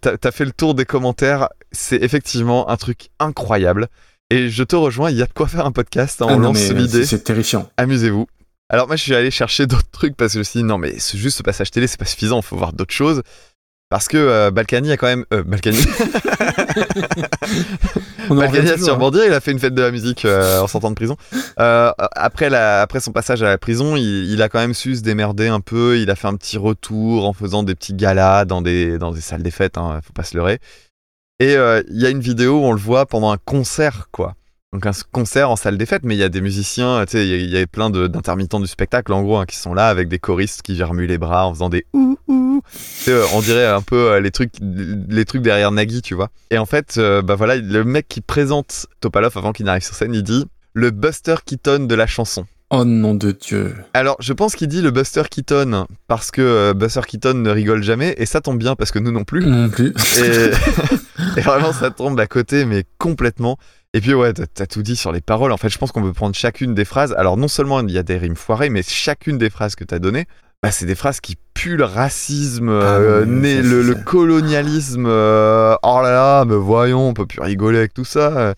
t'as 0.00 0.30
fait 0.30 0.44
le 0.44 0.52
tour 0.52 0.74
des 0.74 0.84
commentaires, 0.84 1.48
c'est 1.72 2.02
effectivement 2.02 2.68
un 2.68 2.76
truc 2.76 3.08
incroyable. 3.18 3.88
Et 4.30 4.50
je 4.50 4.64
te 4.64 4.74
rejoins, 4.74 5.10
il 5.10 5.16
y 5.16 5.22
a 5.22 5.26
de 5.26 5.32
quoi 5.32 5.46
faire 5.46 5.64
un 5.66 5.72
podcast, 5.72 6.18
Ah 6.20 6.26
on 6.28 6.38
non, 6.38 6.48
lance 6.48 6.68
l'idée. 6.70 7.04
c'est- 7.04 7.16
c'est 7.16 7.24
terrifiant. 7.24 7.70
Amusez-vous. 7.76 8.26
Alors 8.68 8.88
moi 8.88 8.96
je 8.96 9.02
suis 9.02 9.14
allé 9.14 9.30
chercher 9.30 9.66
d'autres 9.68 9.88
trucs 9.92 10.16
parce 10.16 10.32
que 10.32 10.34
je 10.34 10.38
me 10.40 10.44
suis 10.44 10.58
dit 10.60 10.64
non 10.64 10.76
mais 10.78 10.98
ce- 10.98 11.16
juste 11.16 11.38
ce 11.38 11.42
passage 11.44 11.70
télé 11.70 11.86
c'est 11.86 11.98
pas 12.00 12.04
suffisant, 12.06 12.40
il 12.40 12.44
faut 12.44 12.56
voir 12.56 12.72
d'autres 12.72 12.94
choses. 12.94 13.22
Parce 13.88 14.08
que 14.08 14.16
euh, 14.16 14.50
Balkany 14.50 14.90
a 14.90 14.96
quand 14.96 15.06
même... 15.06 15.24
Euh, 15.32 15.44
Balkany 15.44 15.78
Balkany 18.28 18.68
a 18.68 18.72
toujours, 18.72 18.84
sur 18.84 19.00
hein. 19.04 19.10
Il 19.26 19.32
a 19.32 19.38
fait 19.40 19.52
une 19.52 19.60
fête 19.60 19.74
de 19.74 19.82
la 19.82 19.92
musique 19.92 20.24
euh, 20.24 20.58
en 20.60 20.66
sortant 20.66 20.90
de 20.90 20.96
prison. 20.96 21.16
Euh, 21.60 21.92
après, 22.16 22.50
la, 22.50 22.82
après 22.82 22.98
son 22.98 23.12
passage 23.12 23.44
à 23.44 23.48
la 23.48 23.58
prison, 23.58 23.94
il, 23.94 24.24
il 24.32 24.42
a 24.42 24.48
quand 24.48 24.58
même 24.58 24.74
su 24.74 24.96
se 24.96 25.02
démerder 25.02 25.46
un 25.46 25.60
peu. 25.60 26.00
Il 26.00 26.10
a 26.10 26.16
fait 26.16 26.26
un 26.26 26.34
petit 26.34 26.58
retour 26.58 27.28
en 27.28 27.32
faisant 27.32 27.62
des 27.62 27.76
petits 27.76 27.94
galas 27.94 28.44
dans 28.44 28.60
des, 28.60 28.98
dans 28.98 29.12
des 29.12 29.20
salles 29.20 29.44
des 29.44 29.52
fêtes, 29.52 29.78
hein, 29.78 30.00
faut 30.04 30.12
pas 30.12 30.24
se 30.24 30.36
leurrer. 30.36 30.58
Et 31.38 31.54
euh, 31.56 31.82
il 31.90 32.00
y 32.00 32.06
a 32.06 32.10
une 32.10 32.20
vidéo 32.20 32.60
où 32.60 32.64
on 32.64 32.72
le 32.72 32.78
voit 32.80 33.06
pendant 33.06 33.30
un 33.30 33.36
concert, 33.36 34.08
quoi. 34.10 34.34
Donc 34.72 34.86
un 34.86 34.92
concert 35.12 35.50
en 35.50 35.56
salle 35.56 35.78
des 35.78 35.86
fêtes, 35.86 36.02
mais 36.04 36.14
il 36.16 36.18
y 36.18 36.22
a 36.22 36.28
des 36.28 36.40
musiciens, 36.40 37.04
tu 37.06 37.12
sais, 37.12 37.26
il 37.28 37.50
y 37.50 37.58
a- 37.58 37.66
plein 37.66 37.88
d'intermittents 37.90 38.58
du 38.60 38.66
spectacle, 38.66 39.12
en 39.12 39.22
gros, 39.22 39.36
hein, 39.38 39.46
qui 39.46 39.56
sont 39.56 39.74
là 39.74 39.88
avec 39.88 40.08
des 40.08 40.18
choristes 40.18 40.62
qui 40.62 40.82
remuent 40.82 41.06
les 41.06 41.18
bras 41.18 41.46
en 41.46 41.52
faisant 41.54 41.68
des 41.68 41.86
ouh 41.92 42.18
ouh. 42.26 42.62
Euh, 43.08 43.24
on 43.34 43.40
dirait 43.42 43.66
un 43.66 43.82
peu 43.82 44.12
euh, 44.12 44.20
les 44.20 44.30
trucs, 44.30 44.52
les 44.60 45.24
trucs 45.24 45.42
derrière 45.42 45.70
Nagui, 45.72 46.02
tu 46.02 46.14
vois. 46.14 46.30
Et 46.50 46.58
en 46.58 46.66
fait, 46.66 46.94
euh, 46.98 47.22
bah 47.22 47.34
voilà, 47.36 47.56
le 47.56 47.84
mec 47.84 48.08
qui 48.08 48.20
présente 48.22 48.86
Topalov 49.00 49.36
avant 49.36 49.52
qu'il 49.52 49.66
n'arrive 49.66 49.84
sur 49.84 49.94
scène, 49.94 50.14
il 50.14 50.22
dit 50.22 50.46
le 50.72 50.90
Buster 50.90 51.36
Keaton 51.44 51.86
de 51.86 51.94
la 51.94 52.06
chanson. 52.06 52.44
Oh 52.70 52.84
nom 52.84 53.14
de 53.14 53.30
Dieu. 53.30 53.76
Alors, 53.94 54.16
je 54.18 54.32
pense 54.32 54.56
qu'il 54.56 54.66
dit 54.66 54.82
le 54.82 54.90
Buster 54.90 55.22
Keaton 55.30 55.86
parce 56.08 56.32
que 56.32 56.42
euh, 56.42 56.74
Buster 56.74 57.02
Keaton 57.06 57.34
ne 57.34 57.50
rigole 57.50 57.82
jamais, 57.84 58.14
et 58.18 58.26
ça 58.26 58.40
tombe 58.40 58.58
bien 58.58 58.74
parce 58.74 58.90
que 58.90 58.98
nous 58.98 59.12
non 59.12 59.22
plus. 59.22 59.46
Non 59.46 59.68
plus. 59.68 59.92
Et, 60.18 60.50
et 61.36 61.40
vraiment, 61.42 61.72
ça 61.72 61.90
tombe 61.92 62.18
à 62.18 62.26
côté, 62.26 62.64
mais 62.64 62.84
complètement. 62.98 63.56
Et 63.94 64.00
puis, 64.00 64.14
ouais, 64.14 64.32
t'as- 64.32 64.66
tout 64.66 64.82
dit 64.82 64.96
sur 64.96 65.12
les 65.12 65.20
paroles. 65.20 65.52
En 65.52 65.56
fait, 65.56 65.68
je 65.68 65.78
pense 65.78 65.92
qu'on 65.92 66.02
peut 66.02 66.12
prendre 66.12 66.34
chacune 66.34 66.74
des 66.74 66.84
phrases. 66.84 67.14
Alors, 67.16 67.36
non 67.36 67.46
seulement 67.48 67.80
il 67.80 67.90
y 67.92 67.98
a 67.98 68.02
des 68.02 68.18
rimes 68.18 68.34
foirées, 68.36 68.68
mais 68.68 68.82
chacune 68.82 69.38
des 69.38 69.48
phrases 69.48 69.76
que 69.76 69.84
t'as 69.84 70.00
données, 70.00 70.26
bah, 70.60 70.72
c'est 70.72 70.86
des 70.86 70.96
phrases 70.96 71.20
qui 71.20 71.36
puent 71.54 71.76
le 71.76 71.84
racisme, 71.84 72.68
Ah 72.68 72.96
euh, 72.96 73.24
né- 73.26 73.62
le, 73.62 73.94
colonialisme. 73.94 75.06
euh, 75.06 75.76
oh 75.84 76.00
là 76.02 76.10
là, 76.10 76.44
mais 76.44 76.56
voyons, 76.56 77.08
on 77.08 77.14
peut 77.14 77.26
plus 77.26 77.40
rigoler 77.40 77.78
avec 77.78 77.94
tout 77.94 78.04
ça. 78.04 78.54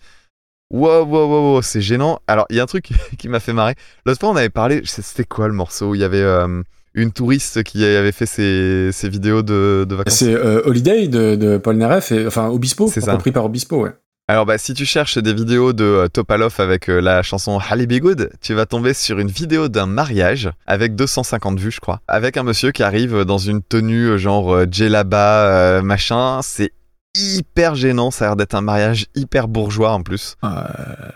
Wow, 0.71 1.03
wow, 1.05 1.27
wow, 1.27 1.53
wow, 1.53 1.61
c'est 1.63 1.81
gênant. 1.81 2.19
Alors, 2.27 2.45
il 2.51 2.57
y 2.57 2.59
a 2.59 2.63
un 2.63 2.67
truc 2.67 2.89
qui 3.17 3.27
m'a 3.27 3.39
fait 3.39 3.53
marrer. 3.53 3.73
L'autre 4.05 4.19
fois, 4.19 4.29
on 4.29 4.35
avait 4.35 4.49
parlé, 4.49 4.81
c'était 4.85 5.23
quoi 5.23 5.47
le 5.47 5.53
morceau? 5.53 5.95
Il 5.95 5.99
y 5.99 6.03
avait 6.03 6.21
euh, 6.21 6.61
une 6.93 7.11
touriste 7.11 7.63
qui 7.63 7.83
avait 7.83 8.11
fait 8.11 8.27
ses, 8.27 8.91
ses 8.91 9.09
vidéos 9.09 9.41
de, 9.41 9.85
de 9.89 9.95
vacances. 9.95 10.13
C'est 10.13 10.33
euh, 10.33 10.61
Holiday 10.65 11.07
de, 11.07 11.35
de 11.35 11.57
Paul 11.57 11.75
Naref, 11.75 12.11
et, 12.11 12.27
enfin 12.27 12.49
Obispo, 12.49 12.85
repris 12.85 13.31
par 13.31 13.45
Obispo, 13.45 13.83
ouais. 13.83 13.91
Alors 14.27 14.45
bah 14.45 14.59
si 14.59 14.75
tu 14.75 14.85
cherches 14.85 15.17
des 15.17 15.33
vidéos 15.33 15.73
de 15.73 15.83
euh, 15.83 16.07
Topalov 16.07 16.53
avec 16.59 16.85
la 16.85 17.23
chanson 17.23 17.57
Halle 17.57 17.87
Be 17.87 17.93
Good, 17.93 18.29
tu 18.41 18.53
vas 18.53 18.67
tomber 18.67 18.93
sur 18.93 19.17
une 19.17 19.29
vidéo 19.29 19.69
d'un 19.69 19.87
mariage 19.87 20.51
avec 20.67 20.95
250 20.95 21.59
vues 21.59 21.71
je 21.71 21.79
crois, 21.79 22.01
avec 22.07 22.37
un 22.37 22.43
monsieur 22.43 22.71
qui 22.71 22.83
arrive 22.83 23.23
dans 23.23 23.39
une 23.39 23.63
tenue 23.63 24.19
genre 24.19 24.65
djellaba 24.69 25.81
machin, 25.81 26.41
c'est 26.43 26.73
hyper 27.15 27.75
gênant, 27.75 28.11
ça 28.11 28.25
a 28.25 28.27
l'air 28.29 28.35
d'être 28.35 28.55
un 28.55 28.61
mariage 28.61 29.07
hyper 29.15 29.47
bourgeois 29.47 29.91
en 29.91 30.01
plus. 30.03 30.35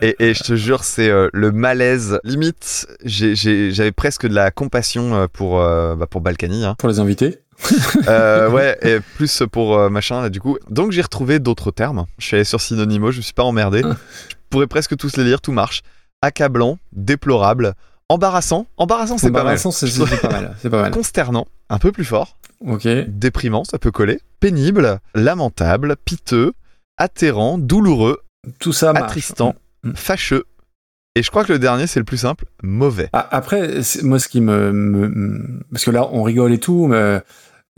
Et, 0.02 0.16
et 0.20 0.34
je 0.34 0.44
te 0.44 0.56
jure, 0.56 0.84
c'est 0.84 1.10
euh, 1.10 1.30
le 1.34 1.52
malaise. 1.52 2.20
Limite, 2.24 2.88
j'avais 3.06 3.92
presque 3.92 4.28
de 4.28 4.34
la 4.34 4.52
compassion 4.52 5.16
euh, 5.16 5.28
pour, 5.32 5.62
euh, 5.62 5.96
bah, 5.96 6.08
pour 6.08 6.22
Balkany. 6.22 6.66
hein. 6.66 6.76
Pour 6.78 6.90
les 6.90 7.00
invités 7.00 7.40
Euh, 8.08 8.50
ouais, 8.50 8.78
et 8.82 9.00
plus 9.16 9.44
pour 9.52 9.90
machin, 9.90 10.22
là, 10.22 10.30
du 10.30 10.42
coup. 10.42 10.58
Donc 10.70 10.92
j'ai 10.92 11.02
retrouvé 11.02 11.40
d'autres 11.40 11.72
termes. 11.72 12.06
Je 12.18 12.26
suis 12.26 12.36
allé 12.36 12.44
sur 12.44 12.60
Synonymo, 12.60 13.12
je 13.12 13.18
me 13.18 13.22
suis 13.22 13.34
pas 13.34 13.44
emmerdé. 13.44 13.84
Ah. 13.86 13.96
Je 14.30 14.36
pourrais 14.50 14.68
presque 14.68 14.98
tous 14.98 15.16
les 15.18 15.24
lire, 15.24 15.40
tout 15.40 15.52
marche. 15.52 15.82
Accablant, 16.22 16.80
déplorable, 16.92 17.76
embarrassant. 18.14 18.67
Embarrassant, 18.77 19.17
c'est 19.17 19.27
pas 19.27 19.40
mal. 19.40 19.42
Embarrassant, 19.58 19.72
c'est- 19.72 19.88
pas 20.22 20.30
mal, 20.32 20.56
c'est 20.61 20.69
pas 20.69 20.82
mal. 20.82 20.92
Consternant, 20.92 21.48
un 21.69 21.80
peu 21.80 21.92
plus 21.92 22.06
fort. 22.06 22.38
Ok. 22.66 22.88
Déprimant, 23.08 23.64
ça 23.64 23.77
peut 23.80 23.92
coller. 23.92 24.19
Pénible, 24.40 25.00
lamentable, 25.16 25.95
piteux, 26.06 26.53
atterrant, 26.98 27.58
douloureux, 27.58 28.22
Tout 28.59 28.74
ça 28.74 28.93
marche. 28.93 29.06
attristant, 29.06 29.56
Mm. 29.83 29.92
fâcheux. 29.95 30.43
Et 31.16 31.22
je 31.24 31.30
crois 31.30 31.43
que 31.43 31.53
le 31.53 31.59
dernier, 31.59 31.85
c'est 31.88 32.00
le 32.00 32.06
plus 32.06 32.17
simple, 32.17 32.45
mauvais. 32.64 33.09
Ah, 33.14 33.27
Après, 33.32 33.82
moi, 34.01 34.19
ce 34.19 34.27
qui 34.27 34.42
me, 34.42 35.61
Parce 35.72 35.85
que 35.85 35.92
là, 35.92 36.08
on 36.11 36.24
rigole 36.24 36.53
et 36.53 36.59
tout, 36.59 36.88
mais 36.88 37.22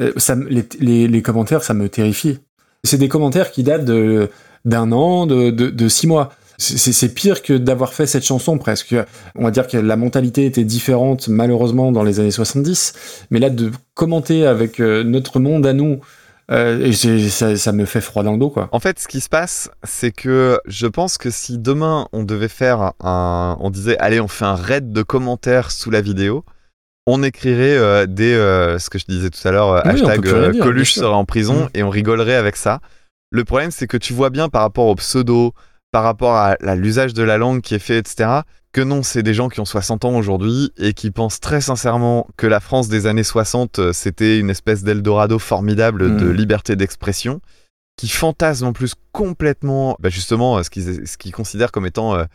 euh, 0.02 0.12
ça, 0.18 0.36
les, 0.36 0.66
les- 0.80 1.08
les 1.08 1.22
commentaires, 1.22 1.64
ça 1.64 1.74
me 1.74 1.90
terrifie. 1.90 2.40
C'est 2.84 2.98
des 2.98 3.10
commentaires 3.10 3.52
qui 3.52 3.64
datent 3.64 3.86
de- 3.86 4.30
d'un 4.66 4.92
an, 4.92 5.26
de, 5.26 5.50
de, 5.50 5.70
de 5.70 5.88
six 5.90 6.08
mois. 6.08 6.32
C'est- 6.58 7.14
pire 7.14 7.42
que 7.44 7.54
d'avoir 7.54 7.94
fait 7.94 8.06
cette 8.08 8.24
chanson 8.26 8.58
presque. 8.58 8.96
On 9.36 9.44
va 9.44 9.52
dire 9.52 9.68
que 9.68 9.78
la 9.78 9.96
mentalité 9.96 10.46
était 10.46 10.64
différente 10.64 11.28
malheureusement 11.28 11.92
dans 11.92 12.04
les 12.04 12.20
années 12.20 12.32
70, 12.32 12.94
mais 13.32 13.40
là 13.40 13.50
de 13.50 13.72
commenter 13.94 14.46
avec 14.46 14.80
euh, 14.80 15.04
notre 15.04 15.40
monde 15.40 15.66
à 15.66 15.74
nous, 15.74 16.00
euh, 16.52 16.86
et 16.86 16.94
ça, 16.94 17.56
ça 17.58 17.72
me 17.72 17.86
fait 17.86 18.02
froid 18.02 18.24
dans 18.24 18.34
le 18.34 18.38
dos 18.38 18.50
quoi. 18.50 18.70
En 18.72 18.80
fait, 18.80 19.00
ce 19.00 19.08
qui 19.08 19.20
se 19.20 19.30
passe, 19.30 19.70
c'est 19.84 20.12
que 20.12 20.60
je 20.68 20.88
pense 20.88 21.18
que 21.18 21.30
si 21.30 21.58
demain 21.58 22.08
on 22.14 22.24
devait 22.24 22.48
faire 22.48 22.94
un. 23.04 23.58
On 23.60 23.70
disait, 23.70 23.98
allez, 23.98 24.20
on 24.22 24.28
fait 24.28 24.46
un 24.46 24.56
raid 24.56 24.92
de 24.92 25.02
commentaires 25.04 25.72
sous 25.72 25.90
la 25.92 26.02
vidéo, 26.02 26.46
on 27.08 27.22
écrirait 27.24 27.76
euh, 27.78 28.06
des. 28.06 28.34
euh, 28.34 28.80
ce 28.80 28.90
que 28.90 28.98
je 29.00 29.06
disais 29.08 29.30
tout 29.30 29.46
à 29.48 29.52
l'heure, 29.52 29.82
Oui, 29.86 29.92
hashtag 29.92 30.22
dire, 30.24 30.34
Coluche 30.64 30.76
bien 30.76 30.84
sûr. 30.86 31.02
sera 31.04 31.18
en 31.18 31.26
prison 31.26 31.66
Mm. 31.66 31.70
et 31.74 31.84
on 31.84 31.90
rigolerait 31.90 32.36
avec 32.36 32.56
ça. 32.56 32.80
Le 33.32 33.44
problème, 33.44 33.72
c'est 33.72 33.88
que 33.88 33.98
tu 33.98 34.14
vois 34.14 34.30
bien 34.30 34.48
par 34.50 34.62
rapport 34.62 34.86
au 34.86 34.96
pseudo, 34.96 35.54
par 35.96 36.04
rapport 36.04 36.36
à 36.36 36.58
l'usage 36.76 37.14
de 37.14 37.24
la 37.24 37.38
langue 37.38 37.62
qui 37.62 37.74
est 37.74 37.80
fait, 37.80 37.98
etc., 38.00 38.42
que 38.74 38.82
non, 38.82 39.02
c'est 39.02 39.24
des 39.24 39.34
gens 39.34 39.48
qui 39.48 39.62
ont 39.62 39.66
60 39.66 40.04
ans 40.04 40.18
aujourd'hui 40.18 40.74
et 40.78 40.92
qui 40.92 41.10
pensent 41.10 41.40
très 41.40 41.62
sincèrement 41.62 42.28
que 42.36 42.48
la 42.48 42.60
France 42.60 42.90
des 42.90 43.08
années 43.08 43.24
60, 43.24 43.80
euh, 43.80 43.94
c'était 43.94 44.38
une 44.38 44.50
espèce 44.50 44.84
d'Eldorado 44.84 45.40
formidable 45.40 46.18
de 46.18 46.26
Mm. 46.26 46.32
liberté 46.34 46.76
d'expression, 46.76 47.40
qui 47.96 48.10
fantasment 48.10 48.68
en 48.68 48.74
plus 48.74 48.96
complètement, 49.14 49.96
bah, 50.02 50.10
justement, 50.10 50.58
euh, 50.58 50.64
ce 50.64 50.70
qu'ils 50.70 51.08
ce 51.08 51.32
considèrent 51.32 51.72
comme 51.72 51.86
étant 51.86 52.14
euh, 52.18 52.26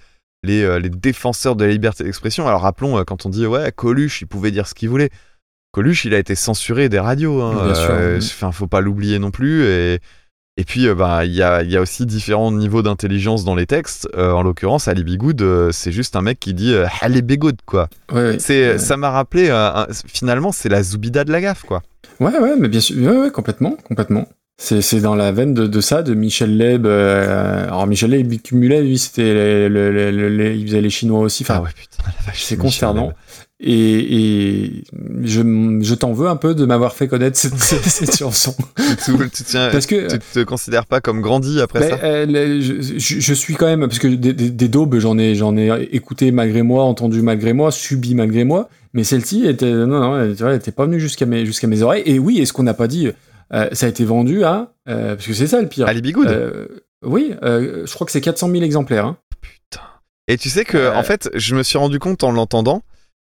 les, 0.43 0.63
euh, 0.63 0.79
les 0.79 0.89
défenseurs 0.89 1.55
de 1.55 1.67
la 1.67 1.71
liberté 1.71 2.03
d'expression. 2.03 2.49
Alors 2.49 2.63
rappelons, 2.63 3.05
quand 3.05 3.27
on 3.27 3.29
dit, 3.29 3.45
ouais, 3.45 3.71
Coluche, 3.73 4.23
il 4.23 4.27
pouvait 4.27 4.53
dire 4.53 4.67
ce 4.67 4.73
qu'il 4.73 4.89
voulait. 4.89 5.11
Coluche, 5.73 6.07
il 6.07 6.15
a 6.15 6.19
été 6.19 6.35
censuré 6.35 6.89
des 6.89 6.99
radios. 6.99 7.43
Hein, 7.43 7.67
Bien 7.67 7.75
sûr. 7.75 7.91
euh, 7.91 8.17
Enfin, 8.17 8.53
faut 8.53 8.67
pas 8.67 8.81
l'oublier 8.81 9.19
non 9.19 9.31
plus. 9.31 9.65
Et, 9.65 10.01
et 10.61 10.65
puis, 10.65 10.87
euh, 10.87 10.95
bah, 10.95 11.25
il 11.25 11.33
y, 11.33 11.43
a, 11.43 11.63
il 11.63 11.71
y 11.71 11.77
a 11.77 11.81
aussi 11.81 12.05
différents 12.07 12.53
niveaux 12.53 12.83
d'intelligence 12.83 13.45
dans 13.45 13.55
les 13.55 13.67
textes. 13.67 14.09
Euh, 14.17 14.33
en 14.33 14.43
l'occurrence, 14.43 14.89
Ali 14.89 15.03
Bigoud, 15.05 15.41
euh, 15.43 15.71
c'est 15.73 15.93
juste 15.93 16.17
un 16.17 16.23
mec 16.23 16.39
qui 16.39 16.53
dit 16.55 16.75
Ali 17.01 17.23
Bigoud, 17.23 17.57
quoi. 17.65 17.89
Ouais, 18.13 18.23
ouais. 18.23 18.37
C'est, 18.39 18.73
Ouais. 18.73 18.79
Ça 18.79 18.97
m'a 18.97 19.11
rappelé, 19.11 19.51
un- 19.51 19.87
finalement, 20.07 20.53
c'est 20.53 20.69
la 20.69 20.83
Zoubida 20.83 21.25
de 21.25 21.33
la 21.33 21.41
gaffe, 21.41 21.63
quoi. 21.63 21.83
Ouais, 22.21 22.39
ouais, 22.39 22.55
mais 22.59 22.69
bien 22.69 22.81
sûr, 22.81 22.97
ouais, 22.97 23.17
ouais, 23.23 23.31
complètement, 23.31 23.77
complètement. 23.89 24.29
C'est, 24.63 25.01
dans 25.01 25.15
la 25.15 25.33
veine 25.33 25.55
de, 25.55 25.67
de 25.67 25.81
ça, 25.81 26.03
de 26.03 26.13
Michel 26.13 26.59
Leb. 26.59 26.85
euh, 26.85 27.65
alors 27.65 27.87
Michel 27.87 28.11
Leb, 28.11 28.31
il 28.31 28.43
cumulait, 28.43 28.83
lui, 28.83 28.99
c'était, 28.99 29.67
il 29.69 30.67
faisait 30.67 30.83
les 30.83 30.91
Chinois 30.91 31.21
aussi. 31.21 31.45
Enfin, 31.45 31.55
Ah 31.57 31.63
ouais, 31.63 31.71
putain, 31.75 32.03
la 32.05 32.27
vache. 32.27 32.43
c'est. 32.45 32.57
Leb. 32.57 33.15
Et, 33.63 34.17
et 34.65 34.85
je, 35.23 35.43
je 35.83 35.95
t'en 35.95 36.13
veux 36.15 36.29
un 36.29 36.37
peu 36.37 36.55
de 36.55 36.65
m'avoir 36.65 36.95
fait 36.95 37.09
connaître 37.09 37.37
cette, 37.37 37.55
cette, 37.59 38.17
chanson. 38.17 38.55
Tu, 39.05 39.13
tu 39.31 39.45
tiens, 39.45 39.69
Parce 39.71 39.85
que- 39.87 40.11
tu 40.11 40.19
te 40.19 40.41
considères 40.45 40.87
pas 40.87 41.01
comme 41.03 41.21
grandi 41.21 41.61
après 41.61 41.81
Ben, 41.81 41.91
ça? 41.91 42.05
euh, 42.05 42.61
je, 42.63 42.99
je- 42.99 43.21
je 43.21 43.35
suis 43.35 43.55
quand 43.55 43.67
même 43.67 43.81
parce 43.81 43.99
que 43.99 44.09
des, 44.09 44.33
des, 44.33 44.51
des 44.51 44.69
daubes 44.69 44.99
j'en 44.99 45.19
ai 45.19 45.35
j'en 45.35 45.57
ai 45.59 45.83
écouté 45.93 46.31
malgré 46.33 46.63
moi, 46.63 46.85
entendu 46.85 47.21
malgré 47.21 47.53
moi, 47.53 47.71
subi 47.71 48.15
malgré 48.15 48.45
moi, 48.45 48.69
mais 48.95 49.05
celle-ci 49.05 49.47
était 49.47 49.71
non 49.71 49.87
non, 50.01 50.19
elle, 50.19 50.37
elle 50.41 50.55
était 50.57 50.73
pas 50.73 50.87
venue 50.87 50.99
jusqu'à 51.01 51.27
mes 51.27 51.45
jusqu'à 51.45 51.67
mes 51.67 51.83
oreilles. 51.83 52.03
Et 52.07 52.19
oui, 52.19 52.39
et 52.41 52.47
ce 52.47 52.53
qu'on 52.55 52.63
n'a 52.63 52.75
pas 52.75 52.89
dit, 52.89 53.09
euh, 53.53 53.69
ça 53.73 53.85
a 53.87 53.89
été 53.91 54.05
vendu 54.07 54.43
à 54.43 54.73
euh, 54.89 55.17
parce 55.17 55.27
que 55.27 55.35
c'est 55.35 55.47
ça 55.47 55.61
le 55.61 55.69
pire. 55.69 55.87
Bigoud 56.01 56.29
Euh, 56.29 56.67
oui, 57.05 57.35
euh, 57.43 57.85
je 57.87 57.93
crois 57.95 58.07
que 58.07 58.13
c'est 58.13 58.21
400 58.23 58.49
000 58.51 58.63
exemplaires. 58.63 59.05
hein. 59.05 59.17
Et 60.29 60.39
tu 60.39 60.49
sais 60.49 60.65
que, 60.65 60.77
Euh. 60.79 60.95
en 60.95 61.03
fait, 61.03 61.29
je 61.35 61.55
me 61.57 61.63
suis 61.65 61.77
rendu 61.77 61.99
compte 61.99 62.23
en 62.25 62.31
l'entendant 62.31 62.83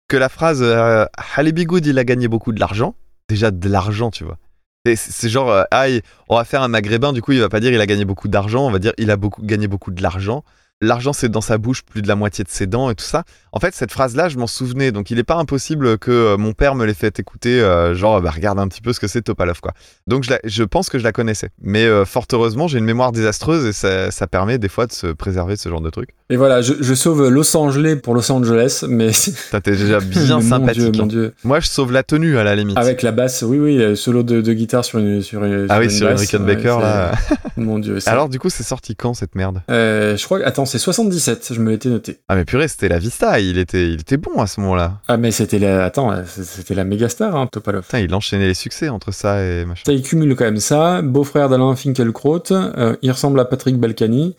que 0.08 0.18
la 0.18 0.30
phrase 0.30 0.60
euh, 0.62 1.06
Bigoud, 1.54 1.86
il 1.86 1.98
a 2.00 2.04
gagné 2.04 2.28
beaucoup 2.28 2.52
de 2.52 2.60
l'argent. 2.60 2.96
Déjà 3.30 3.52
de 3.52 3.70
l'argent, 3.70 4.12
tu 4.12 4.24
vois. 4.24 4.38
C'est- 4.86 5.30
genre, 5.30 5.50
euh, 5.50 6.00
on 6.30 6.36
va 6.36 6.44
faire 6.46 6.62
un 6.62 6.68
maghrébin, 6.68 7.12
du 7.12 7.22
coup, 7.22 7.32
il 7.32 7.40
va 7.40 7.50
pas 7.50 7.60
dire 7.60 7.72
il 7.74 7.82
a 7.82 7.88
gagné 7.88 8.06
beaucoup 8.06 8.28
d'argent, 8.28 8.68
on 8.68 8.72
va 8.72 8.78
dire 8.80 8.94
il 9.00 9.10
a 9.10 9.18
beaucoup, 9.18 9.42
gagné 9.42 9.68
beaucoup 9.68 9.92
de 9.92 10.02
l'argent. 10.04 10.44
L'argent, 10.82 11.14
c'est 11.14 11.30
dans 11.30 11.40
sa 11.42 11.58
bouche, 11.58 11.84
plus 11.84 12.02
de 12.02 12.08
la 12.10 12.16
moitié 12.18 12.44
de 12.44 12.50
ses 12.50 12.68
dents 12.68 12.90
et 12.90 12.96
tout 12.96 13.06
ça. 13.06 13.24
En 13.54 13.62
fait, 13.62 13.74
cette 13.74 13.94
phrase-là, 13.94 14.28
je 14.28 14.38
m'en 14.38 14.46
souvenais. 14.46 14.92
Donc, 14.92 15.10
il 15.10 15.18
est 15.18 15.24
pas 15.24 15.36
impossible 15.36 15.98
que 15.98 16.12
euh, 16.12 16.38
mon 16.38 16.52
père 16.52 16.76
me 16.76 16.86
l'ait 16.86 16.94
fait 16.94 17.18
écouter, 17.18 17.62
euh, 17.62 17.96
genre, 17.96 18.22
bah, 18.22 18.30
regarde 18.30 18.60
un 18.60 18.68
petit 18.68 18.82
peu 18.82 18.92
ce 18.92 19.00
que 19.00 19.08
c'est 19.08 19.22
Topalov, 19.22 19.62
quoi. 19.62 19.72
Donc, 20.06 20.24
je, 20.26 20.32
la- 20.32 20.40
je 20.44 20.64
pense 20.64 20.90
que 20.90 21.00
je 21.00 21.04
la 21.06 21.14
connaissais. 21.14 21.50
Mais 21.62 21.86
euh, 21.86 22.04
fort 22.04 22.26
heureusement, 22.34 22.68
j'ai 22.68 22.80
une 22.80 22.84
mémoire 22.86 23.14
désastreuse 23.14 23.66
et 23.66 23.72
ça, 23.72 24.12
ça 24.12 24.28
permet 24.28 24.58
des 24.58 24.68
fois 24.68 24.86
de 24.86 24.92
se 24.92 25.08
préserver 25.08 25.54
de 25.56 25.60
ce 25.60 25.70
genre 25.70 25.80
de 25.80 25.90
truc. 25.90 26.10
Et 26.30 26.36
voilà, 26.36 26.62
je, 26.62 26.74
je 26.82 26.94
sauve 26.94 27.30
Los 27.30 27.56
Angeles 27.56 27.96
pour 28.04 28.14
Los 28.14 28.30
Angeles, 28.32 28.84
mais 28.90 29.12
t'es 29.64 29.72
déjà 29.72 30.00
bien 30.02 30.40
Mon 30.40 30.42
sympathique. 30.42 30.82
Dieu, 30.82 30.92
mon 30.94 31.04
hein. 31.04 31.08
Dieu. 31.08 31.34
Moi, 31.46 31.62
je 31.62 31.68
sauve 31.68 31.94
la 31.94 32.04
tenue 32.04 32.38
à 32.38 32.44
la 32.44 32.54
limite. 32.56 32.78
avec 32.78 33.02
la 33.02 33.14
basse, 33.14 33.44
oui 33.48 33.60
oui, 33.60 33.96
solo 33.96 34.24
de, 34.24 34.42
de 34.42 34.54
guitare 34.54 34.84
sur 34.84 35.00
une 35.00 35.22
sur 35.22 35.42
une 35.46 35.68
ah 35.70 35.80
oui, 35.80 35.86
une 35.86 35.90
sur 35.92 36.08
basse, 36.10 36.34
ouais, 36.34 36.40
Baker, 36.40 36.78
là. 36.82 37.12
Mon 37.56 37.80
Dieu. 37.80 38.00
Alors, 38.08 38.28
du 38.28 38.40
coup, 38.40 38.50
c'est 38.50 38.64
sorti 38.64 38.96
quand 38.98 39.14
cette 39.14 39.36
merde? 39.36 39.62
Euh, 39.72 40.18
je 40.18 40.26
crois 40.26 40.40
que 40.40 40.44
c'est 40.66 40.80
77, 40.80 41.54
je 41.54 41.60
me 41.60 41.72
l'étais 41.72 41.90
noté. 41.90 42.20
Ah, 42.28 42.36
mais 42.36 42.46
purée, 42.46 42.68
c'était 42.68 42.88
la 42.90 43.00
Vista. 43.00 43.40
Il 43.40 43.58
était, 43.58 43.88
il 43.90 44.02
était 44.02 44.18
bon 44.18 44.42
à 44.42 44.48
ce 44.48 44.60
moment-là. 44.62 45.02
Ah 45.08 45.18
mais 45.18 45.32
c'était 45.32 45.60
la 45.60 45.86
attends, 45.86 46.14
c'était 46.26 46.76
la 46.76 46.84
méga 46.84 47.10
star 47.10 47.36
hein, 47.36 47.48
Topalov. 47.48 47.84
Putain, 47.84 48.00
il 48.00 48.14
enchaînait 48.14 48.48
les 48.48 48.54
succès 48.54 48.90
entre 48.90 49.12
ça 49.12 49.44
et 49.44 49.66
machin. 49.66 49.84
Ça, 49.86 49.94
il 49.94 50.02
cumule 50.02 50.36
quand 50.36 50.46
même 50.46 50.58
ça. 50.60 51.02
Beau-frère 51.02 51.50
d'Alain 51.50 51.76
Finkielkraut. 51.76 52.52
euh, 52.52 52.96
il 53.02 53.12
ressemble 53.12 53.40
à 53.40 53.46
Patrick 53.46 53.78
Balkany. 53.78 54.36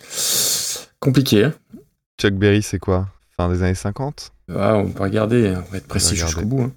Compliqué. 1.01 1.45
hein. 1.45 1.53
Chuck 2.21 2.35
Berry, 2.35 2.63
c'est 2.63 2.79
quoi? 2.79 3.09
Fin 3.37 3.49
des 3.51 3.63
années 3.63 3.75
50 3.75 4.33
Ah, 4.55 4.77
on 4.77 4.91
peut 4.91 5.03
regarder. 5.03 5.55
On 5.57 5.71
va 5.73 5.79
être 5.79 5.87
précis 5.87 6.17
jusqu'au 6.17 6.43
bout. 6.47 6.63
Hein. 6.63 6.73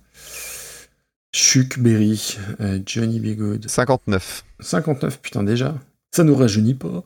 Chuck 1.33 1.79
Berry. 1.79 2.37
euh, 2.59 2.79
Johnny 2.85 3.19
B. 3.19 3.37
Good. 3.37 3.69
59. 3.69 4.43
59, 4.59 5.19
putain, 5.21 5.43
déjà. 5.43 5.75
Ça 6.11 6.23
nous 6.23 6.35
rajeunit 6.35 6.73
pas. 6.73 7.03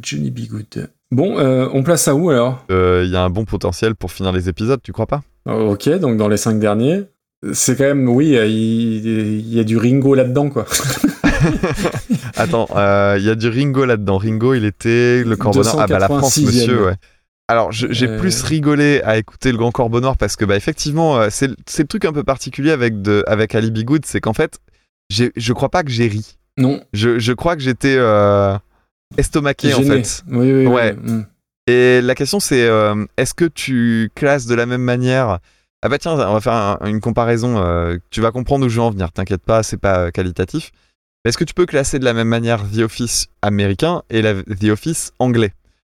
Johnny 0.00 0.30
B. 0.30 0.40
Bon, 1.10 1.38
euh, 1.38 1.68
on 1.72 1.82
place 1.82 2.02
ça 2.02 2.14
où 2.14 2.30
alors? 2.30 2.64
Euh, 2.70 3.02
Il 3.06 3.10
y 3.12 3.16
a 3.16 3.22
un 3.22 3.30
bon 3.30 3.44
potentiel 3.44 3.94
pour 3.94 4.10
finir 4.12 4.32
les 4.32 4.48
épisodes, 4.48 4.80
tu 4.82 4.92
crois 4.92 5.06
pas? 5.06 5.22
Oh, 5.46 5.70
Ok, 5.72 5.88
donc 5.98 6.16
dans 6.16 6.28
les 6.28 6.36
cinq 6.36 6.58
derniers. 6.58 7.02
C'est 7.52 7.76
quand 7.76 7.84
même, 7.84 8.08
oui, 8.08 8.36
euh, 8.36 8.46
il, 8.46 9.52
y 9.54 9.60
a 9.60 9.64
du 9.64 9.76
Ringo 9.76 10.14
là-dedans, 10.14 10.48
quoi. 10.48 10.64
Attends, 12.36 12.66
euh, 12.74 13.16
il 13.18 13.24
y 13.24 13.30
a 13.30 13.34
du 13.34 13.48
Ringo 13.48 13.84
là-dedans. 13.84 14.16
Ringo, 14.16 14.54
il 14.54 14.64
était 14.64 15.22
le 15.24 15.36
Corbeau 15.36 15.62
Nord. 15.62 15.76
Ah 15.78 15.86
bah 15.86 15.98
la 15.98 16.06
France, 16.08 16.38
286e. 16.38 16.46
monsieur, 16.46 16.84
ouais. 16.86 16.94
Alors, 17.48 17.70
j'ai 17.72 18.08
Euh. 18.08 18.18
plus 18.18 18.42
rigolé 18.42 19.02
à 19.04 19.18
écouter 19.18 19.52
le 19.52 19.58
Grand 19.58 19.70
Corbeau 19.70 20.00
Noir 20.00 20.16
parce 20.16 20.36
que, 20.36 20.46
bah, 20.46 20.56
effectivement, 20.56 21.18
euh, 21.18 21.28
c'est 21.30 21.48
le 21.48 21.84
truc 21.86 22.06
un 22.06 22.12
peu 22.12 22.24
particulier 22.24 22.70
avec, 22.70 23.02
de, 23.02 23.22
avec 23.26 23.54
Ali 23.54 23.70
Bigoud, 23.70 24.06
c'est 24.06 24.20
qu'en 24.22 24.32
fait, 24.32 24.58
je 25.10 25.52
crois 25.52 25.68
pas 25.68 25.82
que 25.82 25.90
j'ai 25.90 26.08
ri. 26.08 26.38
Non. 26.56 26.80
Je, 26.94 27.18
je 27.18 27.32
crois 27.34 27.56
que 27.56 27.62
j'étais 27.62 27.96
euh, 27.98 28.56
estomaqué, 29.16 29.74
en 29.74 29.82
fait. 29.82 30.22
Oui, 30.28 30.52
oui, 30.52 30.52
oui. 30.52 30.66
Ouais. 30.66 30.92
Mm. 30.94 31.26
Et 31.66 32.00
la 32.02 32.14
question, 32.14 32.40
c'est 32.40 32.66
euh, 32.66 33.06
est-ce 33.16 33.32
que 33.34 33.44
tu 33.46 34.10
classes 34.14 34.46
de 34.46 34.54
la 34.54 34.66
même 34.66 34.82
manière? 34.82 35.38
Ah 35.82 35.88
bah 35.88 35.98
tiens, 35.98 36.12
on 36.12 36.32
va 36.34 36.40
faire 36.40 36.52
un- 36.54 36.78
une 36.86 37.00
comparaison. 37.00 37.58
euh, 37.58 37.96
tu 38.10 38.20
vas 38.20 38.30
comprendre 38.32 38.66
où 38.66 38.68
je 38.68 38.76
veux 38.76 38.82
en 38.82 38.90
venir. 38.90 39.12
T'inquiète 39.12 39.42
pas, 39.42 39.62
c'est 39.62 39.76
pas 39.78 39.98
euh, 40.06 40.10
qualitatif. 40.10 40.72
Est-ce 41.24 41.38
que 41.38 41.44
tu 41.44 41.54
peux 41.54 41.64
classer 41.66 41.98
de 41.98 42.04
la 42.04 42.12
même 42.12 42.28
manière 42.28 42.62
The 42.70 42.78
Office 42.80 43.28
américain 43.42 44.02
et 44.10 44.20
la, 44.20 44.42
The 44.42 44.64
Office 44.64 45.12
anglais? 45.18 45.52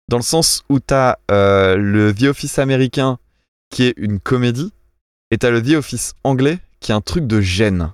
Dans 0.09 0.17
le 0.17 0.23
sens 0.23 0.63
où 0.71 0.81
t'as 0.81 1.17
euh, 1.31 1.77
le 1.77 2.15
The 2.15 2.25
Office 2.25 2.59
américain 2.59 3.19
qui 3.71 3.83
est 3.85 3.95
une 3.99 4.21
comédie 4.21 4.73
et 5.31 5.37
t'as 5.37 5.51
le 5.51 5.63
The 5.63 5.75
Office 5.75 6.15
anglais 6.25 6.59
qui 6.81 6.93
est 6.93 6.95
un 6.95 7.03
truc 7.03 7.27
de 7.27 7.43
gêne. 7.43 7.93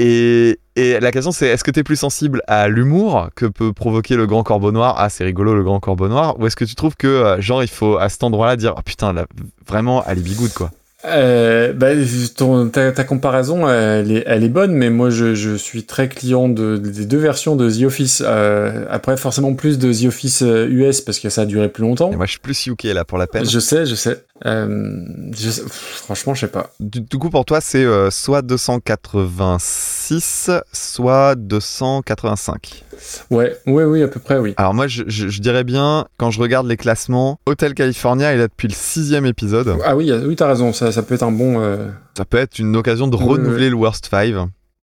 Et, 0.00 0.58
et 0.74 0.98
la 0.98 1.12
question 1.12 1.30
c'est 1.30 1.46
est-ce 1.46 1.62
que 1.62 1.70
t'es 1.70 1.84
plus 1.84 1.94
sensible 1.96 2.42
à 2.48 2.66
l'humour 2.68 3.28
que 3.36 3.46
peut 3.46 3.72
provoquer 3.72 4.16
le 4.16 4.26
grand 4.26 4.42
corbeau 4.42 4.72
noir? 4.72 4.96
Ah 4.98 5.08
c'est 5.08 5.22
rigolo 5.24 5.54
le 5.54 5.62
grand 5.62 5.78
corbeau 5.78 6.08
noir 6.08 6.38
Ou 6.40 6.46
est-ce 6.48 6.56
que 6.56 6.64
tu 6.64 6.74
trouves 6.74 6.96
que 6.96 7.06
euh, 7.06 7.40
genre 7.40 7.62
il 7.62 7.68
faut 7.70 7.96
à 7.98 8.08
cet 8.08 8.24
endroit-là 8.24 8.56
dire 8.56 8.74
oh 8.76 8.80
putain 8.84 9.12
là, 9.12 9.26
vraiment 9.68 10.02
Ali 10.02 10.22
Bigoud 10.22 10.52
quoi? 10.52 10.70
Euh, 11.06 11.74
bah, 11.74 11.88
ton- 12.34 12.70
ta, 12.70 12.90
ta 12.90 13.04
comparaison, 13.04 13.68
elle 13.68 14.10
est, 14.10 14.24
elle 14.26 14.42
est 14.42 14.48
bonne, 14.48 14.72
mais 14.72 14.88
moi 14.88 15.10
je, 15.10 15.34
je 15.34 15.54
suis 15.54 15.84
très 15.84 16.08
client 16.08 16.48
de, 16.48 16.78
des 16.78 17.04
deux 17.04 17.18
versions 17.18 17.56
de 17.56 17.70
The 17.70 17.82
Office. 17.84 18.22
Euh, 18.24 18.86
après, 18.88 19.18
forcément 19.18 19.52
plus 19.52 19.78
de 19.78 19.92
The 19.92 20.06
Office 20.06 20.42
US 20.42 21.02
parce 21.02 21.18
que 21.18 21.28
ça 21.28 21.42
a 21.42 21.44
duré 21.44 21.68
plus 21.68 21.82
longtemps. 21.82 22.10
Et 22.10 22.16
moi 22.16 22.24
je 22.24 22.30
suis 22.30 22.40
plus 22.40 22.66
UK 22.68 22.84
là 22.84 23.04
pour 23.04 23.18
la 23.18 23.26
peine. 23.26 23.44
Je 23.44 23.58
sais, 23.58 23.84
je 23.84 23.94
sais. 23.94 24.24
Euh, 24.44 25.04
je 25.32 25.48
sais- 25.50 25.62
pff, 25.62 26.02
franchement, 26.04 26.34
je 26.34 26.40
sais 26.40 26.48
pas. 26.48 26.70
Du, 26.80 27.00
du 27.00 27.18
coup 27.18 27.30
pour 27.30 27.44
toi 27.44 27.60
c'est 27.60 27.84
euh, 27.84 28.10
soit 28.10 28.42
286 28.42 30.50
soit 30.72 31.34
285. 31.36 32.84
Ouais, 33.30 33.56
ouais, 33.66 33.84
oui, 33.84 34.02
à 34.02 34.08
peu 34.08 34.20
près, 34.20 34.38
oui. 34.38 34.54
Alors 34.56 34.74
moi 34.74 34.86
je, 34.86 35.04
je- 35.06 35.28
je 35.28 35.40
dirais 35.40 35.64
bien 35.64 36.06
quand 36.16 36.30
je 36.30 36.40
regarde 36.40 36.66
les 36.66 36.76
classements, 36.76 37.38
Hotel 37.46 37.74
California 37.74 38.32
est 38.32 38.36
là 38.36 38.48
depuis 38.48 38.68
le 38.68 38.74
sixième 38.74 39.26
épisode. 39.26 39.76
Ah 39.84 39.96
oui, 39.96 40.12
oui, 40.26 40.36
t'as 40.36 40.48
raison. 40.48 40.72
Ça, 40.72 40.92
ça 40.92 41.02
peut 41.02 41.14
être 41.14 41.22
un 41.22 41.32
bon. 41.32 41.60
euh, 41.60 41.88
Ça 42.16 42.24
peut 42.24 42.38
être 42.38 42.58
une 42.58 42.76
occasion 42.76 43.08
de 43.08 43.16
renouveler 43.16 43.70
le 43.70 43.76
Worst 43.76 44.08
5 44.10 44.34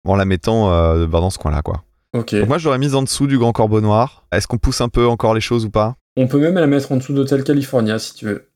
en 0.04 0.16
la 0.16 0.24
mettant 0.24 0.72
euh, 0.72 1.06
dans 1.06 1.30
ce 1.30 1.38
coin 1.38 1.50
là 1.50 1.62
quoi. 1.62 1.82
Ok. 2.16 2.34
Donc 2.34 2.48
moi 2.48 2.58
je 2.58 2.64
l'aurais 2.66 2.78
mise 2.78 2.94
en 2.94 3.02
dessous 3.02 3.26
du 3.26 3.38
Grand 3.38 3.52
Corbeau 3.52 3.80
Noir. 3.80 4.24
Est-ce 4.32 4.46
qu'on 4.46 4.58
pousse 4.58 4.80
un 4.80 4.88
peu 4.88 5.06
encore 5.06 5.34
les 5.34 5.40
choses 5.40 5.64
ou 5.64 5.70
pas? 5.70 5.94
On 6.16 6.26
peut 6.26 6.38
même 6.38 6.54
la 6.54 6.66
mettre 6.66 6.90
en 6.92 6.96
dessous 6.96 7.12
d'Hotel 7.14 7.44
California 7.44 7.98
si 7.98 8.14
tu 8.14 8.26
veux. 8.26 8.46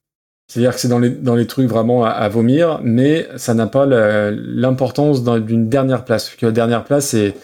C'est-à-dire 0.47 0.75
que 0.75 0.81
c'est 0.81 0.89
dans 0.89 0.99
les, 0.99 1.11
dans 1.11 1.35
les 1.35 1.47
trucs 1.47 1.69
vraiment 1.69 2.05
à, 2.05 2.11
à 2.11 2.29
vomir, 2.29 2.81
mais 2.83 3.27
ça 3.37 3.55
n'a 3.55 3.67
pas 3.67 3.87
l'importance 3.87 5.23
d'un- 5.25 5.41
d'une 5.41 5.69
dernière 5.69 6.05
place. 6.05 6.25
Parce 6.27 6.37
que 6.37 6.47
la 6.47 6.53
dernière 6.53 6.85
place, 6.85 7.07
c'est 7.09 7.35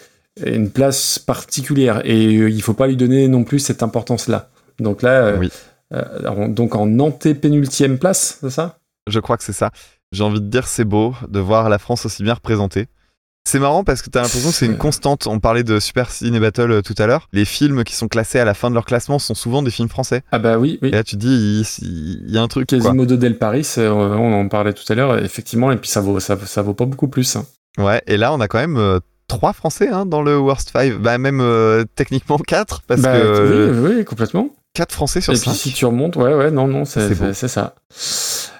une 0.45 0.69
place 0.69 1.19
particulière 1.19 2.01
et 2.05 2.37
euh, 2.37 2.49
il 2.49 2.61
faut 2.61 2.73
pas 2.73 2.87
lui 2.87 2.95
donner 2.97 3.27
non 3.27 3.43
plus 3.43 3.59
cette 3.59 3.83
importance-là. 3.83 4.49
Donc 4.79 5.01
là, 5.01 5.25
euh, 5.25 5.47
euh, 5.93 6.27
en- 6.27 6.47
donc 6.47 6.75
en 6.75 6.99
antépénultième 6.99 7.97
place, 7.99 8.37
c'est 8.41 8.49
ça? 8.49 8.77
Je 9.07 9.19
crois 9.19 9.35
que 9.37 9.43
c'est 9.43 9.51
ça. 9.53 9.71
J'ai 10.11 10.23
envie 10.23 10.39
de 10.39 10.45
dire 10.47 10.67
c'est 10.67 10.85
beau 10.85 11.13
de 11.27 11.39
voir 11.39 11.69
la 11.69 11.79
France 11.79 12.05
aussi 12.05 12.23
bien 12.23 12.33
représentée. 12.35 12.87
C'est 13.43 13.59
marrant 13.59 13.83
parce 13.83 14.01
que 14.03 14.09
t'as 14.09 14.21
l'impression 14.21 14.49
que 14.49 14.55
c'est 14.55 14.65
une 14.67 14.77
constante. 14.77 15.25
On 15.27 15.39
parlait 15.39 15.63
de 15.63 15.79
Super 15.79 16.11
Ciné 16.11 16.39
Battle 16.39 16.71
euh, 16.71 16.81
tout 16.81 16.93
à 16.99 17.07
l'heure. 17.07 17.27
Les 17.33 17.43
films 17.43 17.83
qui 17.83 17.95
sont 17.95 18.07
classés 18.07 18.39
à 18.39 18.45
la 18.45 18.53
fin 18.53 18.69
de 18.69 18.75
leur 18.75 18.85
classement 18.85 19.17
sont 19.19 19.33
souvent 19.33 19.63
des 19.63 19.71
films 19.71 19.89
français. 19.89 20.21
Ah 20.31 20.37
bah 20.39 20.57
oui, 20.59 20.77
oui. 20.81 20.89
Et 20.89 20.91
là 20.91 21.03
tu 21.03 21.15
te 21.15 21.21
dis 21.21 21.63
il, 21.81 22.21
il 22.27 22.31
y 22.31 22.37
a 22.37 22.41
un 22.41 22.47
truc. 22.47 22.69
quoi. 22.69 22.77
Quasimodo 22.77 23.17
del 23.17 23.37
Paris, 23.39 23.67
euh, 23.79 23.89
on 23.91 24.31
en 24.33 24.47
parlait 24.47 24.73
tout 24.73 24.83
à 24.89 24.95
l'heure, 24.95 25.17
effectivement, 25.17 25.71
et 25.71 25.77
puis 25.77 25.89
ça 25.89 26.01
vaut, 26.01 26.19
ça, 26.19 26.37
ça 26.45 26.61
vaut 26.61 26.75
pas 26.75 26.85
beaucoup 26.85 27.07
plus. 27.07 27.35
hein. 27.35 27.45
Ouais. 27.79 28.01
Et 28.05 28.17
là 28.17 28.31
on 28.31 28.39
a 28.41 28.47
quand 28.47 28.59
même 28.59 28.77
euh, 28.77 28.99
trois 29.27 29.53
Français 29.53 29.89
hein, 29.89 30.05
dans 30.05 30.21
le 30.21 30.37
Worst 30.37 30.69
5. 30.71 30.99
Bah 30.99 31.17
même 31.17 31.41
euh, 31.41 31.83
techniquement 31.95 32.37
quatre 32.47 32.83
parce 32.83 33.01
Bah, 33.01 33.19
que 33.19 33.71
oui, 33.81 33.95
oui, 33.97 34.05
complètement. 34.05 34.49
quatre 34.75 34.93
Français 34.93 35.19
sur 35.19 35.33
Et 35.33 35.37
puis 35.37 35.45
cinq. 35.49 35.55
si 35.55 35.73
tu 35.73 35.85
remontes, 35.85 36.15
ouais, 36.15 36.35
ouais, 36.35 36.51
non, 36.51 36.67
non, 36.67 36.85
c'est 36.85 37.13
ça. 37.47 37.73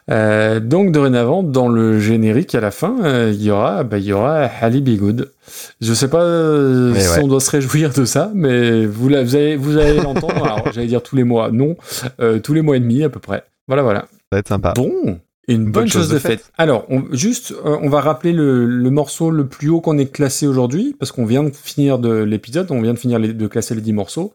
Euh, 0.10 0.60
donc 0.60 0.92
dorénavant, 0.92 1.44
dans 1.44 1.70
le 1.70 2.00
générique 2.00 2.56
à 2.56 2.60
la 2.60 2.72
fin, 2.72 2.96
euh, 3.04 3.32
il 3.34 3.42
y 3.44 3.52
aura, 3.52 3.84
bah, 3.84 3.98
il 4.00 4.06
y 4.06 4.14
aura 4.14 4.46
Ali 4.62 4.82
B. 4.82 4.98
Good. 4.98 5.32
Je 5.80 5.94
sais 5.94 6.08
pas 6.10 6.24
euh, 6.24 6.92
Mais 6.94 7.00
si 7.00 7.18
ouais. 7.20 7.24
on 7.24 7.28
doit 7.28 7.40
se 7.40 7.52
réjouir 7.52 7.92
de 7.94 8.04
ça, 8.06 8.32
mais 8.34 8.86
vous, 8.86 9.10
la- 9.10 9.24
vous 9.24 9.36
allez, 9.36 9.56
vous 9.56 9.78
allez 9.78 9.98
l'entendre. 10.02 10.44
alors, 10.44 10.72
j'allais 10.74 10.88
dire 10.88 11.04
tous 11.04 11.16
les 11.16 11.24
mois, 11.24 11.52
non, 11.52 11.76
euh, 12.20 12.40
tous 12.40 12.54
les 12.54 12.62
mois 12.62 12.78
et 12.78 12.80
demi 12.80 13.04
à 13.04 13.10
peu 13.10 13.20
près. 13.20 13.44
Voilà, 13.68 13.84
voilà. 13.84 14.00
Ça 14.02 14.08
va 14.34 14.38
être 14.40 14.48
sympa. 14.48 14.74
Bon, 14.76 15.20
une 15.48 15.66
bonne, 15.72 15.88
chose, 15.88 16.10
de 16.10 16.18
faite. 16.20 16.52
Alors, 16.58 16.86
on, 16.90 17.04
juste, 17.12 17.54
on 17.64 17.90
va 17.90 18.02
rappeler 18.02 18.32
le, 18.34 18.66
le 18.66 18.90
morceau 18.90 19.30
le 19.32 19.46
plus 19.46 19.70
haut 19.70 19.82
qu'on 19.82 19.98
ait 19.98 20.06
classé 20.08 20.48
aujourd'hui, 20.48 20.96
parce 21.00 21.12
qu'on 21.12 21.26
vient 21.26 21.44
de 21.44 21.52
finir 21.52 22.00
de 22.00 22.12
l'épisode, 22.24 22.68
on 22.72 22.82
vient 22.82 22.94
de 22.94 23.00
finir 23.00 23.20
les- 23.20 23.34
de 23.34 23.48
classer 23.48 23.76
les 23.76 23.82
10 23.82 23.94
morceaux. 23.94 24.34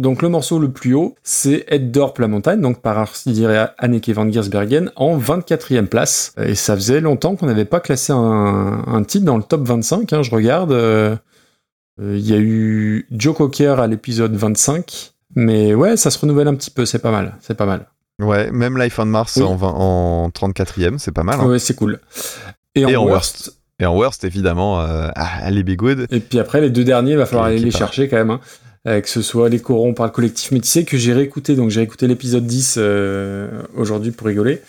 Donc, 0.00 0.22
le 0.22 0.28
morceau 0.28 0.58
le 0.58 0.70
plus 0.70 0.94
haut, 0.94 1.14
c'est 1.22 1.64
Eddorp 1.68 2.14
la 2.18 2.26
montagne, 2.28 2.60
donc 2.60 2.80
par 2.80 2.96
Arsidir 2.98 3.70
Anneke 3.78 4.08
van 4.10 4.28
Giersbergen, 4.30 4.90
en 4.96 5.18
24e 5.18 5.86
place. 5.86 6.32
Et 6.42 6.54
ça 6.54 6.74
faisait 6.74 7.00
longtemps 7.00 7.36
qu'on 7.36 7.46
n'avait 7.46 7.64
pas 7.66 7.80
classé 7.80 8.12
un, 8.12 8.82
un 8.86 9.02
titre 9.04 9.24
dans 9.26 9.36
le 9.36 9.42
top 9.42 9.62
25, 9.66 10.12
hein, 10.12 10.22
je 10.22 10.30
regarde. 10.30 10.72
euh, 10.72 11.14
euh, 12.00 12.16
Il 12.16 12.26
y 12.28 12.32
a 12.32 12.38
eu 12.38 13.06
Joe 13.10 13.36
Cocker 13.36 13.78
à 13.78 13.86
l'épisode 13.86 14.34
25, 14.34 15.12
mais 15.36 15.74
ouais, 15.74 15.96
ça 15.96 16.10
se 16.10 16.18
renouvelle 16.18 16.48
un 16.48 16.54
petit 16.54 16.70
peu, 16.70 16.86
c'est 16.86 16.98
pas 16.98 17.10
mal, 17.10 17.36
c'est 17.40 17.56
pas 17.56 17.66
mal. 17.66 17.86
Ouais, 18.22 18.50
même 18.50 18.78
Life 18.78 18.98
on 18.98 19.04
Mars 19.06 19.36
Oui. 19.36 19.42
en, 19.44 19.56
20 19.56 19.68
en 19.68 20.28
34e, 20.30 20.98
c'est 20.98 21.12
pas 21.12 21.22
mal. 21.22 21.40
hein. 21.40 21.46
Ouais, 21.46 21.58
c'est 21.58 21.74
cool. 21.74 22.00
Et, 22.74 22.80
Et 22.80 22.96
en 22.96 23.02
en 23.02 23.06
worst, 23.06 23.54
Et 23.78 23.86
en 23.86 23.94
Worst, 23.94 24.24
évidemment, 24.24 24.80
euh, 24.80 25.08
ah. 25.14 25.50
Et 25.50 26.20
puis 26.20 26.38
après, 26.38 26.60
les 26.60 26.70
deux 26.70 26.84
derniers, 26.84 27.12
il 27.12 27.16
va 27.18 27.26
falloir 27.26 27.46
aller 27.46 27.58
les 27.58 27.70
chercher 27.70 28.08
quand 28.08 28.16
même. 28.16 28.30
hein. 28.30 28.40
Euh, 28.88 29.00
que 29.02 29.08
ce 29.10 29.20
soit 29.20 29.48
Les 29.50 29.58
Corons 29.60 29.92
par 29.92 30.06
le 30.06 30.12
collectif 30.12 30.52
métissé, 30.52 30.84
que 30.84 30.96
j'ai 30.96 31.12
réécouté. 31.12 31.54
Donc 31.54 31.70
j'ai 31.70 31.82
écouté 31.82 32.06
l'épisode 32.06 32.46
10 32.46 32.76
euh, 32.78 33.62
aujourd'hui 33.76 34.10
pour 34.10 34.26
rigoler. 34.26 34.62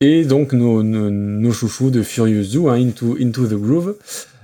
Et 0.00 0.24
donc 0.24 0.52
nos, 0.52 0.82
nos, 0.82 1.10
nos 1.10 1.52
chouchous 1.52 1.90
de 1.90 2.02
Furious 2.02 2.44
Zoo, 2.44 2.68
hein, 2.68 2.74
Into, 2.80 3.16
Into 3.20 3.46
the 3.46 3.54
Groove, 3.54 3.96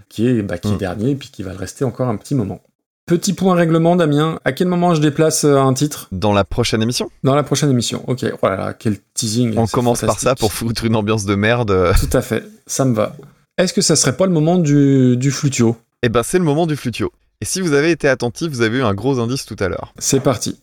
qui 0.08 0.26
est, 0.26 0.42
bah, 0.42 0.58
qui 0.58 0.68
Mm. 0.68 0.74
est 0.74 0.78
dernier 0.78 1.10
et 1.12 1.14
puis 1.14 1.30
qui 1.30 1.42
va 1.44 1.52
le 1.52 1.58
rester 1.58 1.84
encore 1.84 2.08
un 2.08 2.16
petit 2.16 2.34
moment. 2.34 2.60
Petit 3.06 3.34
point 3.34 3.54
règlement, 3.54 3.94
Damien. 3.94 4.40
À 4.44 4.50
quel 4.50 4.66
moment 4.66 4.92
je 4.96 5.00
déplace 5.00 5.44
euh, 5.44 5.56
un 5.56 5.72
titre? 5.72 6.08
Dans 6.10 6.32
la 6.32 6.42
prochaine 6.42 6.82
émission, 6.82 7.08
Dans 7.22 7.36
la 7.36 7.44
prochaine 7.44 7.70
émission. 7.70 8.02
Ok. 8.08 8.24
Oh 8.42 8.48
là 8.48 8.56
là, 8.56 8.74
quel 8.74 8.96
teasing. 9.14 9.54
on 9.56 9.66
commence 9.68 10.00
par 10.00 10.18
ça 10.18 10.34
pour 10.34 10.52
foutre 10.52 10.84
une 10.84 10.96
ambiance 10.96 11.24
de 11.24 11.36
merde. 11.36 11.92
Tout 12.00 12.16
à 12.16 12.20
fait. 12.22 12.42
Ça 12.66 12.84
me 12.84 12.94
va. 12.94 13.14
Est-ce 13.56 13.72
que 13.72 13.80
ça 13.82 13.94
serait 13.94 14.16
pas 14.16 14.26
le 14.26 14.32
moment 14.32 14.58
du, 14.58 15.16
du 15.16 15.30
flutio? 15.30 15.76
Eh 16.02 16.08
ben, 16.08 16.24
c'est 16.24 16.38
le 16.38 16.44
moment 16.44 16.66
du 16.66 16.74
flutio. 16.74 17.12
Et 17.40 17.44
si 17.44 17.60
vous 17.60 17.72
avez 17.74 17.90
été 17.90 18.08
attentif, 18.08 18.48
vous 18.48 18.62
avez 18.62 18.78
eu 18.78 18.82
un 18.82 18.94
gros 18.94 19.18
indice 19.18 19.44
tout 19.44 19.56
à 19.58 19.68
l'heure. 19.68 19.92
C'est 19.98 20.20
parti. 20.20 20.58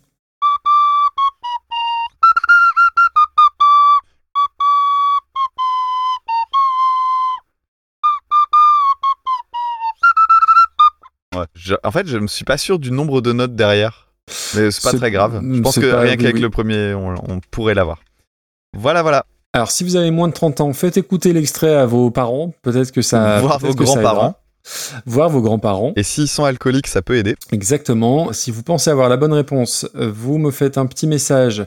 Ouais. 11.35 11.45
Je- 11.55 11.75
en 11.83 11.91
fait, 11.91 12.07
je 12.07 12.17
me 12.17 12.27
suis 12.27 12.45
pas 12.45 12.57
sûr 12.57 12.79
du 12.79 12.91
nombre 12.91 13.21
de 13.21 13.31
notes 13.33 13.55
derrière. 13.55 14.07
Mais 14.55 14.71
c'est 14.71 14.83
pas 14.83 14.97
très 14.97 15.11
grave. 15.11 15.41
Je 15.43 15.61
pense 15.61 15.75
que 15.79 15.85
rien 15.85 16.15
qu'avec 16.15 16.35
oui. 16.35 16.41
le 16.41 16.49
premier, 16.49 16.93
on, 16.93 17.15
on 17.29 17.39
pourrait 17.51 17.73
l'avoir. 17.73 17.99
Voilà, 18.77 19.01
voilà. 19.01 19.25
Alors, 19.53 19.69
si 19.69 19.83
vous 19.83 19.95
avez 19.95 20.11
moins 20.11 20.27
de 20.27 20.33
30 20.33 20.61
ans, 20.61 20.73
faites 20.73 20.97
écouter 20.97 21.33
l'extrait 21.33 21.75
à 21.75 21.85
vos 21.85 22.09
parents. 22.09 22.53
Peut-être 22.61 22.91
que 22.91 23.01
ça. 23.01 23.39
Voir 23.39 23.59
vos 23.59 23.73
grands-parents. 23.73 24.35
Voir 25.05 25.29
vos 25.29 25.41
grands-parents. 25.41 25.93
Et 25.95 26.03
s'ils 26.03 26.27
sont 26.27 26.45
alcooliques, 26.45 26.87
ça 26.87 27.01
peut 27.01 27.15
aider. 27.15 27.35
Exactement. 27.51 28.31
Si 28.33 28.51
vous 28.51 28.63
pensez 28.63 28.89
avoir 28.89 29.09
la 29.09 29.17
bonne 29.17 29.33
réponse, 29.33 29.87
vous 29.93 30.37
me 30.37 30.51
faites 30.51 30.77
un 30.77 30.85
petit 30.85 31.07
message 31.07 31.65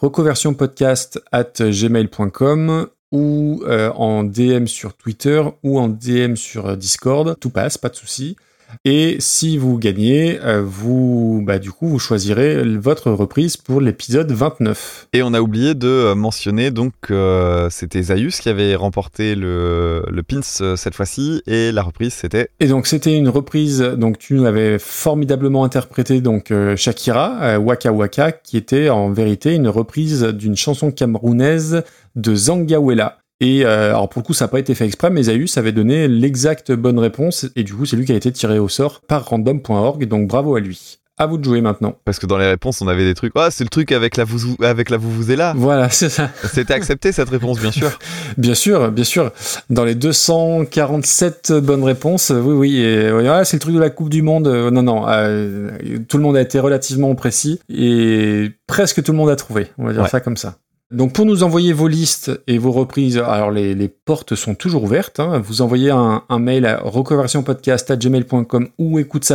reconversionpodcast 0.00 1.20
at 1.32 1.52
gmail.com 1.58 2.88
ou 3.12 3.62
euh, 3.66 3.90
en 3.92 4.24
DM 4.24 4.66
sur 4.66 4.94
Twitter 4.94 5.42
ou 5.62 5.78
en 5.78 5.88
DM 5.88 6.34
sur 6.34 6.66
euh, 6.66 6.76
Discord. 6.76 7.36
Tout 7.40 7.50
passe, 7.50 7.78
pas 7.78 7.88
de 7.88 7.96
souci. 7.96 8.36
Et 8.84 9.16
si 9.20 9.58
vous 9.58 9.78
gagnez, 9.78 10.38
euh, 10.42 10.62
vous, 10.64 11.42
bah, 11.44 11.58
du 11.58 11.70
coup, 11.70 11.88
vous 11.88 11.98
choisirez 11.98 12.62
votre 12.76 13.10
reprise 13.10 13.56
pour 13.56 13.80
l'épisode 13.80 14.30
29. 14.30 15.08
Et 15.12 15.22
on 15.22 15.34
a 15.34 15.40
oublié 15.40 15.74
de 15.74 15.88
euh, 15.88 16.14
mentionner 16.14 16.70
donc 16.70 16.92
euh, 17.10 17.68
c'était 17.70 18.02
Zaius 18.02 18.40
qui 18.40 18.48
avait 18.48 18.74
remporté 18.74 19.34
le, 19.34 20.02
le 20.08 20.22
pins 20.22 20.40
cette 20.42 20.94
fois-ci 20.94 21.42
et 21.46 21.72
la 21.72 21.82
reprise 21.82 22.14
c'était 22.14 22.48
Et 22.60 22.66
donc 22.66 22.86
c'était 22.86 23.16
une 23.16 23.28
reprise, 23.28 23.80
donc 23.80 24.18
tu 24.18 24.34
nous 24.34 24.44
avais 24.44 24.78
formidablement 24.78 25.64
interprété 25.64 26.20
donc 26.20 26.50
euh, 26.50 26.76
Shakira, 26.76 27.38
euh, 27.42 27.58
Waka 27.58 27.92
Waka, 27.92 28.32
qui 28.32 28.56
était 28.56 28.88
en 28.88 29.10
vérité 29.10 29.54
une 29.54 29.68
reprise 29.68 30.22
d'une 30.22 30.56
chanson 30.56 30.90
camerounaise 30.90 31.82
de 32.14 32.34
Zangawela. 32.34 33.18
Et 33.40 33.64
euh, 33.66 33.90
alors 33.90 34.08
pour 34.08 34.22
le 34.22 34.26
coup 34.26 34.34
ça 34.34 34.44
n'a 34.46 34.48
pas 34.48 34.58
été 34.60 34.74
fait 34.74 34.86
exprès, 34.86 35.10
mais 35.10 35.24
Zaius 35.24 35.58
avait 35.58 35.72
donné 35.72 36.08
l'exacte 36.08 36.72
bonne 36.72 36.98
réponse, 36.98 37.46
et 37.54 37.64
du 37.64 37.74
coup 37.74 37.84
c'est 37.84 37.96
lui 37.96 38.04
qui 38.06 38.12
a 38.12 38.16
été 38.16 38.32
tiré 38.32 38.58
au 38.58 38.68
sort 38.68 39.02
par 39.06 39.26
random.org, 39.26 40.06
donc 40.06 40.26
bravo 40.28 40.56
à 40.56 40.60
lui. 40.60 40.98
À 41.18 41.24
vous 41.26 41.38
de 41.38 41.44
jouer 41.44 41.62
maintenant. 41.62 41.96
parce 42.04 42.18
que 42.18 42.26
dans 42.26 42.36
les 42.36 42.46
réponses 42.46 42.82
on 42.82 42.88
avait 42.88 43.04
des 43.04 43.14
trucs 43.14 43.32
ah 43.36 43.48
c'est 43.50 43.64
le 43.64 43.70
truc 43.70 43.90
avec 43.90 44.18
la 44.18 44.24
vous 44.24 44.54
avec 44.62 44.90
la 44.90 44.98
vous 44.98 45.26
là 45.34 45.54
Voilà, 45.56 45.88
c'est 45.90 46.10
ça. 46.10 46.28
c'était 46.52 46.74
accepté 46.74 47.10
cette 47.10 47.30
réponse 47.30 47.58
bien 47.58 47.70
sûr 47.72 47.98
Bien 48.36 48.54
sûr, 48.54 48.92
bien 48.92 49.04
sûr. 49.04 49.30
Dans 49.70 49.84
les 49.84 49.94
247 49.94 51.52
bonnes 51.62 51.84
réponses, 51.84 52.30
oui, 52.34 52.54
oui. 52.54 52.80
Et, 52.80 53.08
ah, 53.28 53.44
c'est 53.46 53.56
le 53.56 53.60
truc 53.60 53.74
de 53.74 53.80
la 53.80 53.88
Coupe 53.88 54.10
du 54.10 54.20
Monde. 54.20 54.46
Euh, 54.46 54.70
non, 54.70 54.82
non. 54.82 55.04
euh, 55.08 55.70
tout 56.06 56.18
le 56.18 56.22
monde 56.22 56.36
a 56.36 56.40
été 56.42 56.60
relativement 56.60 57.14
précis 57.14 57.60
et 57.70 58.50
presque 58.66 59.02
tout 59.02 59.12
le 59.12 59.18
monde 59.18 59.30
a 59.30 59.36
trouvé. 59.36 59.68
On 59.78 59.86
va 59.86 59.92
dire 59.94 60.02
Ouais. 60.02 60.08
ça 60.10 60.20
comme 60.20 60.36
ça. 60.36 60.56
Donc 60.92 61.12
pour 61.14 61.26
nous 61.26 61.42
envoyer 61.42 61.72
vos 61.72 61.88
listes 61.88 62.30
et 62.46 62.58
vos 62.58 62.70
reprises, 62.70 63.18
alors 63.18 63.50
les, 63.50 63.88
portes 63.88 64.36
sont 64.36 64.54
toujours 64.54 64.84
ouvertes. 64.84 65.18
hein. 65.18 65.40
Vous 65.40 65.60
envoyez 65.60 65.90
un, 65.90 66.22
mail 66.38 66.64
à 66.64 66.78
reconversionpodcast@gmail.com 66.78 68.68
ou 68.78 68.98
écoute. 69.00 69.28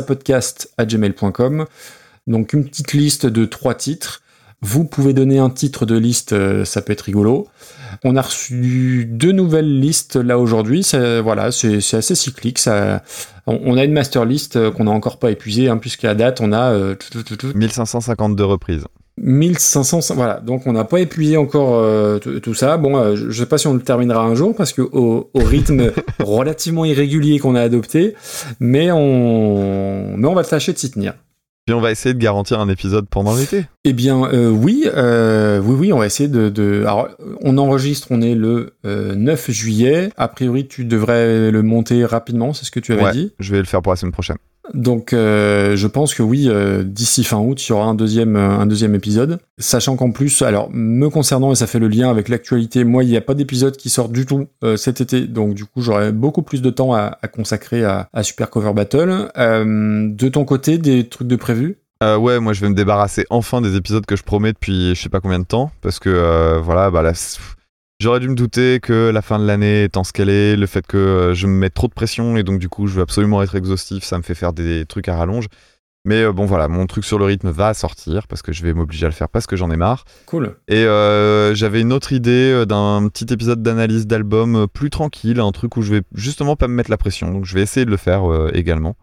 Donc 2.27 2.53
une 2.53 2.63
petite 2.65 2.93
liste 2.93 3.25
de 3.25 3.45
trois 3.45 3.73
titres. 3.75 4.21
Vous 4.63 4.85
pouvez 4.85 5.13
donner 5.13 5.39
un 5.39 5.49
titre 5.49 5.87
de 5.87 5.97
liste, 5.97 6.33
euh, 6.33 6.65
ça 6.65 6.83
peut 6.83 6.93
être 6.93 7.01
rigolo. 7.01 7.47
On 8.03 8.15
a 8.15 8.21
reçu 8.21 9.05
deux 9.09 9.31
nouvelles 9.31 9.79
listes 9.79 10.17
là 10.17 10.37
aujourd'hui. 10.37 10.87
Voilà, 11.23 11.51
c'est 11.51 11.77
assez 11.95 12.13
cyclique. 12.13 12.59
On, 13.47 13.75
a 13.75 13.83
une 13.83 13.93
master 13.93 14.23
list 14.23 14.55
euh, 14.55 14.69
qu'on 14.71 14.83
n'a 14.83 14.91
encore 14.91 15.17
pas 15.17 15.31
épuisée, 15.31 15.67
hein, 15.67 15.77
puisqu'à 15.77 16.13
date 16.13 16.41
on 16.41 16.53
a 16.53 16.71
euh, 16.73 16.93
tout, 16.93 17.09
tout, 17.09 17.23
tout, 17.23 17.35
tout, 17.35 17.57
1552 17.57 18.45
reprises. 18.45 18.85
1500, 19.23 20.13
voilà. 20.15 20.39
Donc 20.39 20.65
on 20.65 20.73
n'a 20.73 20.83
pas 20.83 20.99
épuisé 20.99 21.37
encore 21.37 21.75
euh, 21.75 22.19
tout 22.19 22.53
ça. 22.53 22.77
Bon, 22.77 22.97
euh, 22.97 23.15
je 23.15 23.29
je 23.29 23.39
sais 23.39 23.45
pas 23.45 23.57
si 23.57 23.67
on 23.67 23.73
le 23.73 23.81
terminera 23.81 24.23
un 24.23 24.35
jour 24.35 24.55
parce 24.55 24.73
que 24.73 24.81
au, 24.81 25.29
au 25.33 25.39
rythme 25.39 25.91
relativement 26.19 26.85
irrégulier 26.85 27.39
qu'on 27.39 27.55
a 27.55 27.61
adopté, 27.61 28.15
mais 28.59 28.91
on, 28.91 30.17
mais 30.17 30.27
on 30.27 30.33
va 30.33 30.43
tâcher 30.43 30.73
de 30.73 30.77
s'y 30.77 30.91
tenir. 30.91 31.13
Puis 31.67 31.75
on 31.75 31.79
va 31.81 31.91
essayer 31.91 32.13
de 32.15 32.19
garantir 32.19 32.59
un 32.59 32.67
épisode 32.69 33.07
pendant 33.07 33.35
l'été. 33.35 33.65
Eh 33.85 33.93
bien, 33.93 34.23
euh, 34.33 34.49
oui, 34.49 34.85
oui, 34.87 35.75
oui, 35.79 35.93
on 35.93 35.99
va 35.99 36.07
essayer 36.07 36.27
de, 36.27 36.49
de- 36.49 36.83
Alors, 36.87 37.07
on 37.41 37.59
enregistre, 37.59 38.07
on 38.09 38.19
est 38.21 38.33
le 38.33 38.73
euh, 38.85 39.13
9 39.13 39.51
juillet. 39.51 40.09
A 40.17 40.27
priori, 40.27 40.67
tu 40.67 40.85
devrais 40.85 41.51
le 41.51 41.61
monter 41.61 42.03
rapidement, 42.03 42.53
c'est 42.53 42.65
ce 42.65 42.71
que 42.71 42.79
tu 42.79 42.93
avais 42.93 43.03
Ouais, 43.03 43.11
dit. 43.11 43.33
je 43.39 43.51
vais 43.51 43.59
le 43.59 43.65
faire 43.65 43.83
pour 43.83 43.91
la 43.91 43.95
semaine 43.95 44.11
prochaine. 44.11 44.37
Donc, 44.73 45.13
euh, 45.13 45.75
je 45.75 45.87
pense 45.87 46.13
que 46.13 46.23
oui, 46.23 46.45
euh, 46.47 46.83
d'ici 46.83 47.23
fin 47.23 47.37
août, 47.37 47.65
il 47.67 47.69
y 47.69 47.73
aura 47.73 47.85
un 47.85 47.95
deuxième, 47.95 48.35
euh, 48.35 48.49
un 48.49 48.65
deuxième 48.65 48.95
épisode. 48.95 49.39
Sachant 49.57 49.95
qu'en 49.95 50.11
plus, 50.11 50.41
alors, 50.41 50.69
me 50.71 51.09
concernant, 51.09 51.51
et 51.51 51.55
ça 51.55 51.67
fait 51.67 51.79
le 51.79 51.87
lien 51.87 52.09
avec 52.09 52.29
l'actualité, 52.29 52.83
moi, 52.83 53.03
il 53.03 53.09
n'y 53.09 53.17
a 53.17 53.21
pas 53.21 53.33
d'épisode 53.33 53.77
qui 53.77 53.89
sort 53.89 54.09
du 54.09 54.25
tout 54.25 54.47
cet 54.77 55.01
été. 55.01 55.27
Donc, 55.27 55.53
du 55.53 55.65
coup, 55.65 55.81
j'aurai 55.81 56.11
beaucoup 56.11 56.41
plus 56.41 56.61
de 56.61 56.69
temps 56.69 56.93
à, 56.93 57.17
consacrer 57.31 57.83
à, 57.83 58.07
Super 58.23 58.49
Cover 58.49 58.73
Battle. 58.73 59.29
De 59.35 60.29
ton 60.29 60.45
côté, 60.45 60.77
des 60.77 61.07
trucs 61.07 61.27
de 61.27 61.35
prévu 61.35 61.77
ouais, 62.01 62.39
moi 62.39 62.53
je 62.53 62.61
vais 62.61 62.69
me 62.69 62.73
débarrasser 62.73 63.25
enfin 63.29 63.61
des 63.61 63.75
épisodes 63.75 64.03
que 64.07 64.15
je 64.15 64.23
promets 64.23 64.53
depuis 64.53 64.95
je 64.95 65.01
sais 65.03 65.09
pas 65.09 65.19
combien 65.19 65.37
de 65.37 65.45
temps. 65.45 65.71
Parce 65.81 65.99
que 65.99 66.59
voilà, 66.59 66.89
bah 66.89 67.03
là, 67.03 67.13
j'aurais 68.01 68.19
dû 68.19 68.27
me 68.29 68.35
douter 68.35 68.79
que 68.81 69.09
la 69.09 69.21
fin 69.21 69.39
de 69.39 69.45
l'année 69.45 69.83
étant 69.83 70.03
ce 70.03 70.11
qu'elle 70.13 70.29
est, 70.29 70.55
le 70.55 70.65
fait 70.67 70.85
que 70.85 70.97
euh, 70.97 71.33
je 71.33 71.47
me 71.47 71.53
mette 71.53 71.73
trop 71.73 71.87
de 71.87 71.93
pression 71.93 72.35
et 72.37 72.43
donc 72.43 72.59
du 72.59 72.69
coup 72.69 72.87
je 72.87 72.95
veux 72.95 73.01
absolument 73.01 73.41
être 73.43 73.55
exhaustif, 73.55 74.03
ça 74.03 74.17
me 74.17 74.23
fait 74.23 74.35
faire 74.35 74.53
des 74.53 74.85
trucs 74.85 75.07
à 75.07 75.15
rallonge. 75.15 75.47
Mais 76.03 76.23
euh, 76.23 76.31
bon 76.33 76.45
voilà, 76.45 76.67
mon 76.67 76.87
truc 76.87 77.05
sur 77.05 77.19
le 77.19 77.25
rythme 77.25 77.51
va 77.51 77.75
sortir 77.75 78.27
parce 78.27 78.41
que 78.41 78.51
je 78.51 78.63
vais 78.63 78.73
m'obliger 78.73 79.05
à 79.05 79.09
le 79.09 79.13
faire 79.13 79.29
parce 79.29 79.45
que 79.45 79.55
j'en 79.55 79.69
ai 79.69 79.77
marre. 79.77 80.03
Cool. 80.25 80.55
Et 80.67 80.83
euh, 80.85 81.53
j'avais 81.53 81.79
une 81.81 81.93
autre 81.93 82.11
idée 82.11 82.65
d'un 82.65 83.07
petit 83.07 83.31
épisode 83.31 83.61
d'analyse 83.61 84.07
d'album 84.07 84.65
plus 84.67 84.89
tranquille, 84.89 85.39
un 85.39 85.51
truc 85.51 85.77
où 85.77 85.83
je 85.83 85.93
vais 85.93 86.01
justement 86.15 86.55
pas 86.55 86.67
me 86.67 86.73
mettre 86.73 86.89
la 86.89 86.97
pression. 86.97 87.31
Donc 87.31 87.45
je 87.45 87.53
vais 87.53 87.61
essayer 87.61 87.85
de 87.85 87.91
le 87.91 87.97
faire 87.97 88.31
euh, 88.31 88.49
également. 88.55 88.95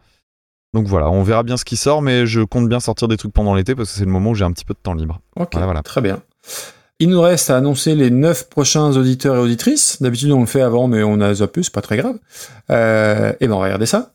Donc 0.75 0.87
voilà, 0.89 1.09
on 1.09 1.23
verra 1.23 1.45
bien 1.45 1.57
ce 1.57 1.65
qui 1.65 1.77
sort, 1.77 2.03
mais 2.03 2.27
je 2.27 2.41
compte 2.41 2.69
bien 2.69 2.81
sortir 2.81 3.07
des 3.07 3.17
trucs 3.17 3.33
pendant 3.33 3.55
l'été 3.55 3.75
parce 3.77 3.91
que 3.93 3.97
c'est 3.99 4.05
le 4.05 4.11
moment 4.11 4.31
où 4.31 4.35
j'ai 4.35 4.45
un 4.45 4.53
petit 4.53 4.65
peu 4.65 4.75
de 4.75 4.79
temps 4.83 4.93
libre. 4.95 5.21
Ok, 5.37 5.51
Voilà, 5.53 5.67
voilà. 5.67 5.83
très 5.83 6.01
bien. 6.03 6.21
Il 7.01 7.11
nous 7.11 7.21
reste 7.21 7.51
à 7.51 7.57
annoncer 7.57 7.95
les 7.95 8.11
neuf 8.11 8.49
prochains 8.49 8.97
auditeurs 8.97 9.37
et 9.37 9.39
auditrices. 9.39 10.03
D'habitude, 10.03 10.33
on 10.33 10.41
le 10.41 10.47
fait 10.47 10.63
avant, 10.63 10.89
mais 10.89 11.05
on 11.05 11.21
a 11.21 11.33
zappé, 11.33 11.63
c'est 11.63 11.73
pas 11.73 11.81
très 11.81 11.97
grave. 11.97 12.19
Euh, 12.71 13.33
et 13.39 13.47
ben, 13.47 13.55
on 13.55 13.59
va 13.59 13.67
regarder 13.67 13.87
ça. 13.87 14.15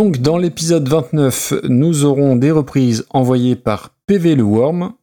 Donc, 0.00 0.16
dans 0.22 0.38
l'épisode 0.38 0.88
29, 0.88 1.56
nous 1.64 2.06
aurons 2.06 2.34
des 2.34 2.50
reprises 2.50 3.04
envoyées 3.10 3.54
par 3.54 3.90
PV 4.06 4.34
le 4.34 4.42
Worm, 4.42 4.94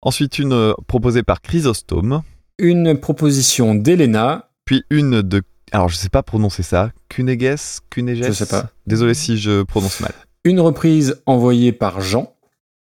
Ensuite, 0.00 0.38
une 0.38 0.54
euh, 0.54 0.72
proposée 0.86 1.22
par 1.22 1.42
Chrysostome, 1.42 2.22
une 2.56 2.96
proposition 2.96 3.74
d'Elena, 3.74 4.48
puis 4.64 4.84
une 4.88 5.20
de. 5.20 5.42
Alors 5.70 5.90
je 5.90 5.96
sais 5.96 6.08
pas 6.08 6.22
prononcer 6.22 6.62
ça. 6.62 6.92
Kuneges 7.10 7.80
Kuneges 7.90 8.24
Je 8.26 8.32
sais 8.32 8.46
pas. 8.46 8.70
Désolé 8.86 9.12
si 9.12 9.36
je 9.36 9.64
prononce 9.64 10.00
mal. 10.00 10.14
une 10.44 10.60
reprise 10.60 11.20
envoyée 11.26 11.72
par 11.72 12.00
Jean, 12.00 12.32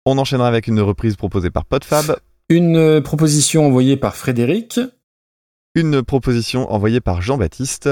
On 0.07 0.17
enchaînera 0.17 0.48
avec 0.48 0.65
une 0.65 0.82
reprise 0.82 1.17
proposée 1.17 1.51
par 1.51 1.65
Podfab, 1.65 2.17
une 2.49 2.99
proposition 3.03 3.67
envoyée 3.67 3.95
par 3.95 4.15
Frédéric, 4.15 4.80
une 5.75 6.01
proposition 6.01 6.73
envoyée 6.73 6.99
par 6.99 7.22
Jean-Baptiste. 7.22 7.91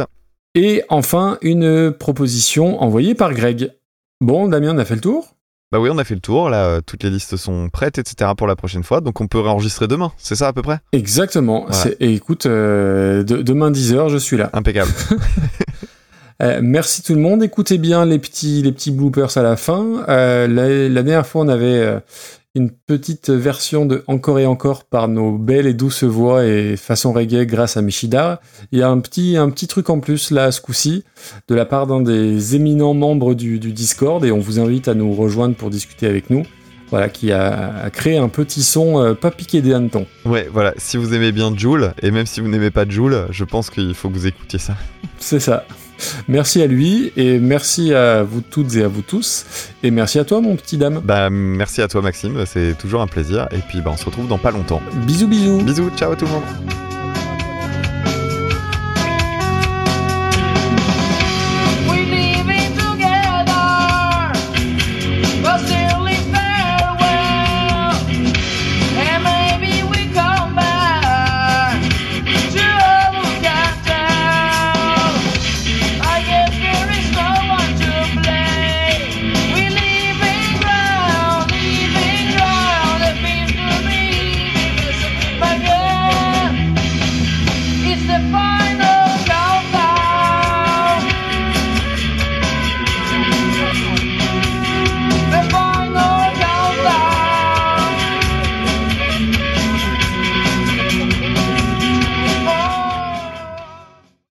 Et 0.55 0.83
enfin 0.89 1.37
une 1.41 1.91
proposition 1.91 2.81
envoyée 2.81 3.15
par 3.15 3.33
Greg. 3.33 3.71
Bon, 4.19 4.47
Damien, 4.47 4.75
on 4.75 4.77
a 4.77 4.85
fait 4.85 4.95
le 4.95 5.01
tour? 5.01 5.35
Bah 5.71 5.79
oui, 5.79 5.89
on 5.91 5.97
a 5.97 6.03
fait 6.03 6.15
le 6.15 6.19
tour, 6.19 6.49
là, 6.49 6.65
euh, 6.65 6.81
toutes 6.85 7.01
les 7.03 7.09
listes 7.09 7.37
sont 7.37 7.69
prêtes, 7.69 7.97
etc. 7.97 8.31
pour 8.37 8.45
la 8.45 8.57
prochaine 8.57 8.83
fois, 8.83 8.99
donc 8.99 9.21
on 9.21 9.27
peut 9.27 9.39
réenregistrer 9.39 9.87
demain, 9.87 10.11
c'est 10.17 10.35
ça 10.35 10.49
à 10.49 10.53
peu 10.53 10.61
près? 10.61 10.79
Exactement. 10.91 11.61
Voilà. 11.61 11.73
C'est- 11.75 11.95
Et 12.01 12.13
écoute, 12.13 12.45
euh, 12.45 13.23
de- 13.23 13.41
demain 13.41 13.71
10h, 13.71 14.09
je 14.09 14.17
suis 14.17 14.35
là. 14.37 14.49
Impeccable. 14.53 14.91
Euh, 16.41 16.59
merci 16.63 17.03
tout 17.03 17.13
le 17.13 17.19
monde. 17.21 17.43
Écoutez 17.43 17.77
bien 17.77 18.03
les 18.03 18.17
petits, 18.17 18.63
les 18.63 18.71
petits 18.71 18.89
bloopers 18.89 19.37
à 19.37 19.43
la 19.43 19.55
fin. 19.55 20.03
Euh, 20.09 20.47
la, 20.47 20.89
la 20.89 21.03
dernière 21.03 21.27
fois, 21.27 21.43
on 21.43 21.47
avait 21.47 21.99
une 22.53 22.69
petite 22.69 23.29
version 23.29 23.85
de 23.85 24.03
Encore 24.07 24.39
et 24.39 24.45
encore 24.45 24.83
par 24.83 25.07
nos 25.07 25.37
belles 25.37 25.67
et 25.67 25.73
douces 25.73 26.03
voix 26.03 26.45
et 26.45 26.75
façon 26.75 27.13
reggae 27.13 27.45
grâce 27.45 27.77
à 27.77 27.81
Michidar. 27.81 28.39
Il 28.71 28.79
y 28.79 28.81
a 28.81 28.89
un 28.89 28.99
petit, 28.99 29.37
un 29.37 29.49
petit 29.49 29.67
truc 29.67 29.89
en 29.89 29.99
plus 29.99 30.31
là, 30.31 30.51
ce 30.51 30.59
coup-ci, 30.59 31.05
de 31.47 31.55
la 31.55 31.65
part 31.65 31.87
d'un 31.87 32.01
des 32.01 32.55
éminents 32.55 32.93
membres 32.93 33.33
du, 33.35 33.59
du 33.59 33.71
Discord 33.71 34.23
et 34.25 34.31
on 34.31 34.39
vous 34.39 34.59
invite 34.59 34.87
à 34.87 34.93
nous 34.93 35.13
rejoindre 35.13 35.55
pour 35.55 35.69
discuter 35.69 36.07
avec 36.07 36.29
nous. 36.29 36.43
Voilà, 36.89 37.07
qui 37.07 37.31
a, 37.31 37.83
a 37.85 37.89
créé 37.89 38.17
un 38.17 38.27
petit 38.27 38.63
son 38.63 39.01
euh, 39.01 39.13
pas 39.13 39.31
piqué 39.31 39.61
des 39.61 39.73
hannetons. 39.73 40.05
Ouais, 40.25 40.49
voilà, 40.51 40.73
si 40.75 40.97
vous 40.97 41.13
aimez 41.13 41.31
bien 41.31 41.55
Joule, 41.55 41.93
et 42.01 42.11
même 42.11 42.25
si 42.25 42.41
vous 42.41 42.49
n'aimez 42.49 42.69
pas 42.69 42.85
Joule, 42.85 43.27
je 43.29 43.45
pense 43.45 43.69
qu'il 43.69 43.93
faut 43.95 44.09
que 44.09 44.15
vous 44.15 44.27
écoutiez 44.27 44.59
ça. 44.59 44.75
C'est 45.17 45.39
ça. 45.39 45.65
Merci 46.27 46.61
à 46.61 46.67
lui 46.67 47.11
et 47.15 47.39
merci 47.39 47.93
à 47.93 48.23
vous 48.23 48.41
toutes 48.41 48.75
et 48.75 48.83
à 48.83 48.87
vous 48.87 49.01
tous. 49.01 49.45
Et 49.83 49.91
merci 49.91 50.19
à 50.19 50.25
toi, 50.25 50.41
mon 50.41 50.55
petit 50.55 50.77
dame. 50.77 51.01
Bah, 51.03 51.29
merci 51.29 51.81
à 51.81 51.87
toi, 51.87 52.01
Maxime, 52.01 52.45
c'est 52.45 52.77
toujours 52.77 53.01
un 53.01 53.07
plaisir, 53.07 53.47
et 53.51 53.59
puis 53.69 53.81
bah, 53.81 53.91
on 53.93 53.97
se 53.97 54.05
retrouve 54.05 54.27
dans 54.27 54.37
pas 54.37 54.51
longtemps. 54.51 54.81
Bisous, 55.05 55.27
bisous. 55.27 55.61
Bisous, 55.63 55.89
ciao 55.97 56.11
à 56.11 56.15
tout 56.15 56.25
le 56.25 56.31
monde. 56.31 56.43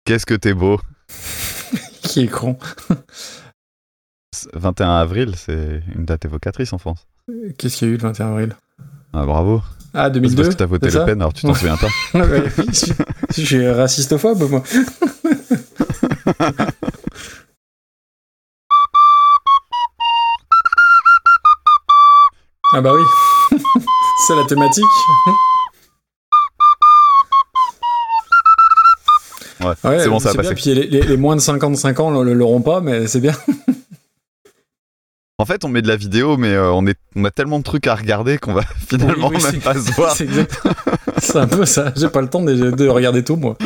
Qu'est-ce 0.05 0.25
que 0.25 0.33
t'es 0.33 0.53
beau? 0.53 0.79
Qui 2.01 2.23
est 2.23 2.27
con? 2.27 2.57
21 4.53 4.95
avril, 4.95 5.35
c'est 5.37 5.81
une 5.95 6.05
date 6.05 6.25
évocatrice 6.25 6.73
en 6.73 6.77
France. 6.77 7.07
Qu'est-ce 7.57 7.77
qu'il 7.77 7.87
y 7.87 7.91
a 7.91 7.93
eu 7.93 7.97
le 7.97 8.03
21 8.03 8.27
avril? 8.31 8.55
Ah, 9.13 9.25
bravo. 9.25 9.61
Ah, 9.93 10.05
C'est 10.07 10.11
2002 10.11 10.43
parce 10.43 10.55
que 10.55 10.59
t'as 10.59 10.65
voté 10.65 10.89
Le 10.89 11.05
Pen, 11.05 11.21
alors 11.21 11.33
tu 11.33 11.43
t'en 11.43 11.53
souviens 11.53 11.77
pas. 11.77 11.87
Je, 12.13 12.93
je 13.37 13.41
suis 13.45 13.69
racistophobe, 13.69 14.49
moi. 14.49 14.63
ah 22.75 22.81
bah 22.81 22.91
oui, 22.93 23.57
c'est 24.27 24.35
la 24.35 24.43
thématique. 24.45 24.83
Ouais, 29.63 29.89
Ouais, 29.89 29.99
c'est 29.99 30.09
bon, 30.09 30.19
ça 30.19 30.29
a 30.29 30.33
bien, 30.33 30.41
passé. 30.43 30.55
Puis 30.55 30.73
les, 30.73 30.87
les- 30.87 31.01
les 31.07 31.17
moins 31.17 31.35
de 31.35 31.41
55 31.41 31.99
ans 31.99 32.21
le- 32.21 32.33
l'auront 32.33 32.61
pas, 32.61 32.81
mais 32.81 33.07
c'est 33.07 33.19
bien. 33.21 33.33
En 35.39 35.45
fait, 35.45 35.65
on 35.65 35.67
met 35.67 35.81
de 35.81 35.87
la 35.87 35.95
vidéo, 35.95 36.37
mais 36.37 36.49
euh, 36.53 36.71
on, 36.71 36.85
est, 36.85 36.95
on 37.15 37.25
a 37.25 37.31
tellement 37.31 37.57
de 37.57 37.63
trucs 37.63 37.87
à 37.87 37.95
regarder 37.95 38.37
qu'on 38.37 38.53
va 38.53 38.61
finalement 38.87 39.29
Oui, 39.29 39.37
oui, 39.43 39.51
même 39.51 39.61
pas 39.61 39.73
se 39.73 39.91
voir. 39.95 40.15
C'est 40.15 40.25
exactement- 40.25 40.73
un 41.35 41.47
peu 41.47 41.65
ça. 41.65 41.91
J'ai 41.97 42.07
pas 42.07 42.21
le 42.21 42.29
temps 42.29 42.43
de, 42.43 42.53
de 42.71 42.87
regarder 42.87 43.23
tout, 43.23 43.35
moi. 43.35 43.57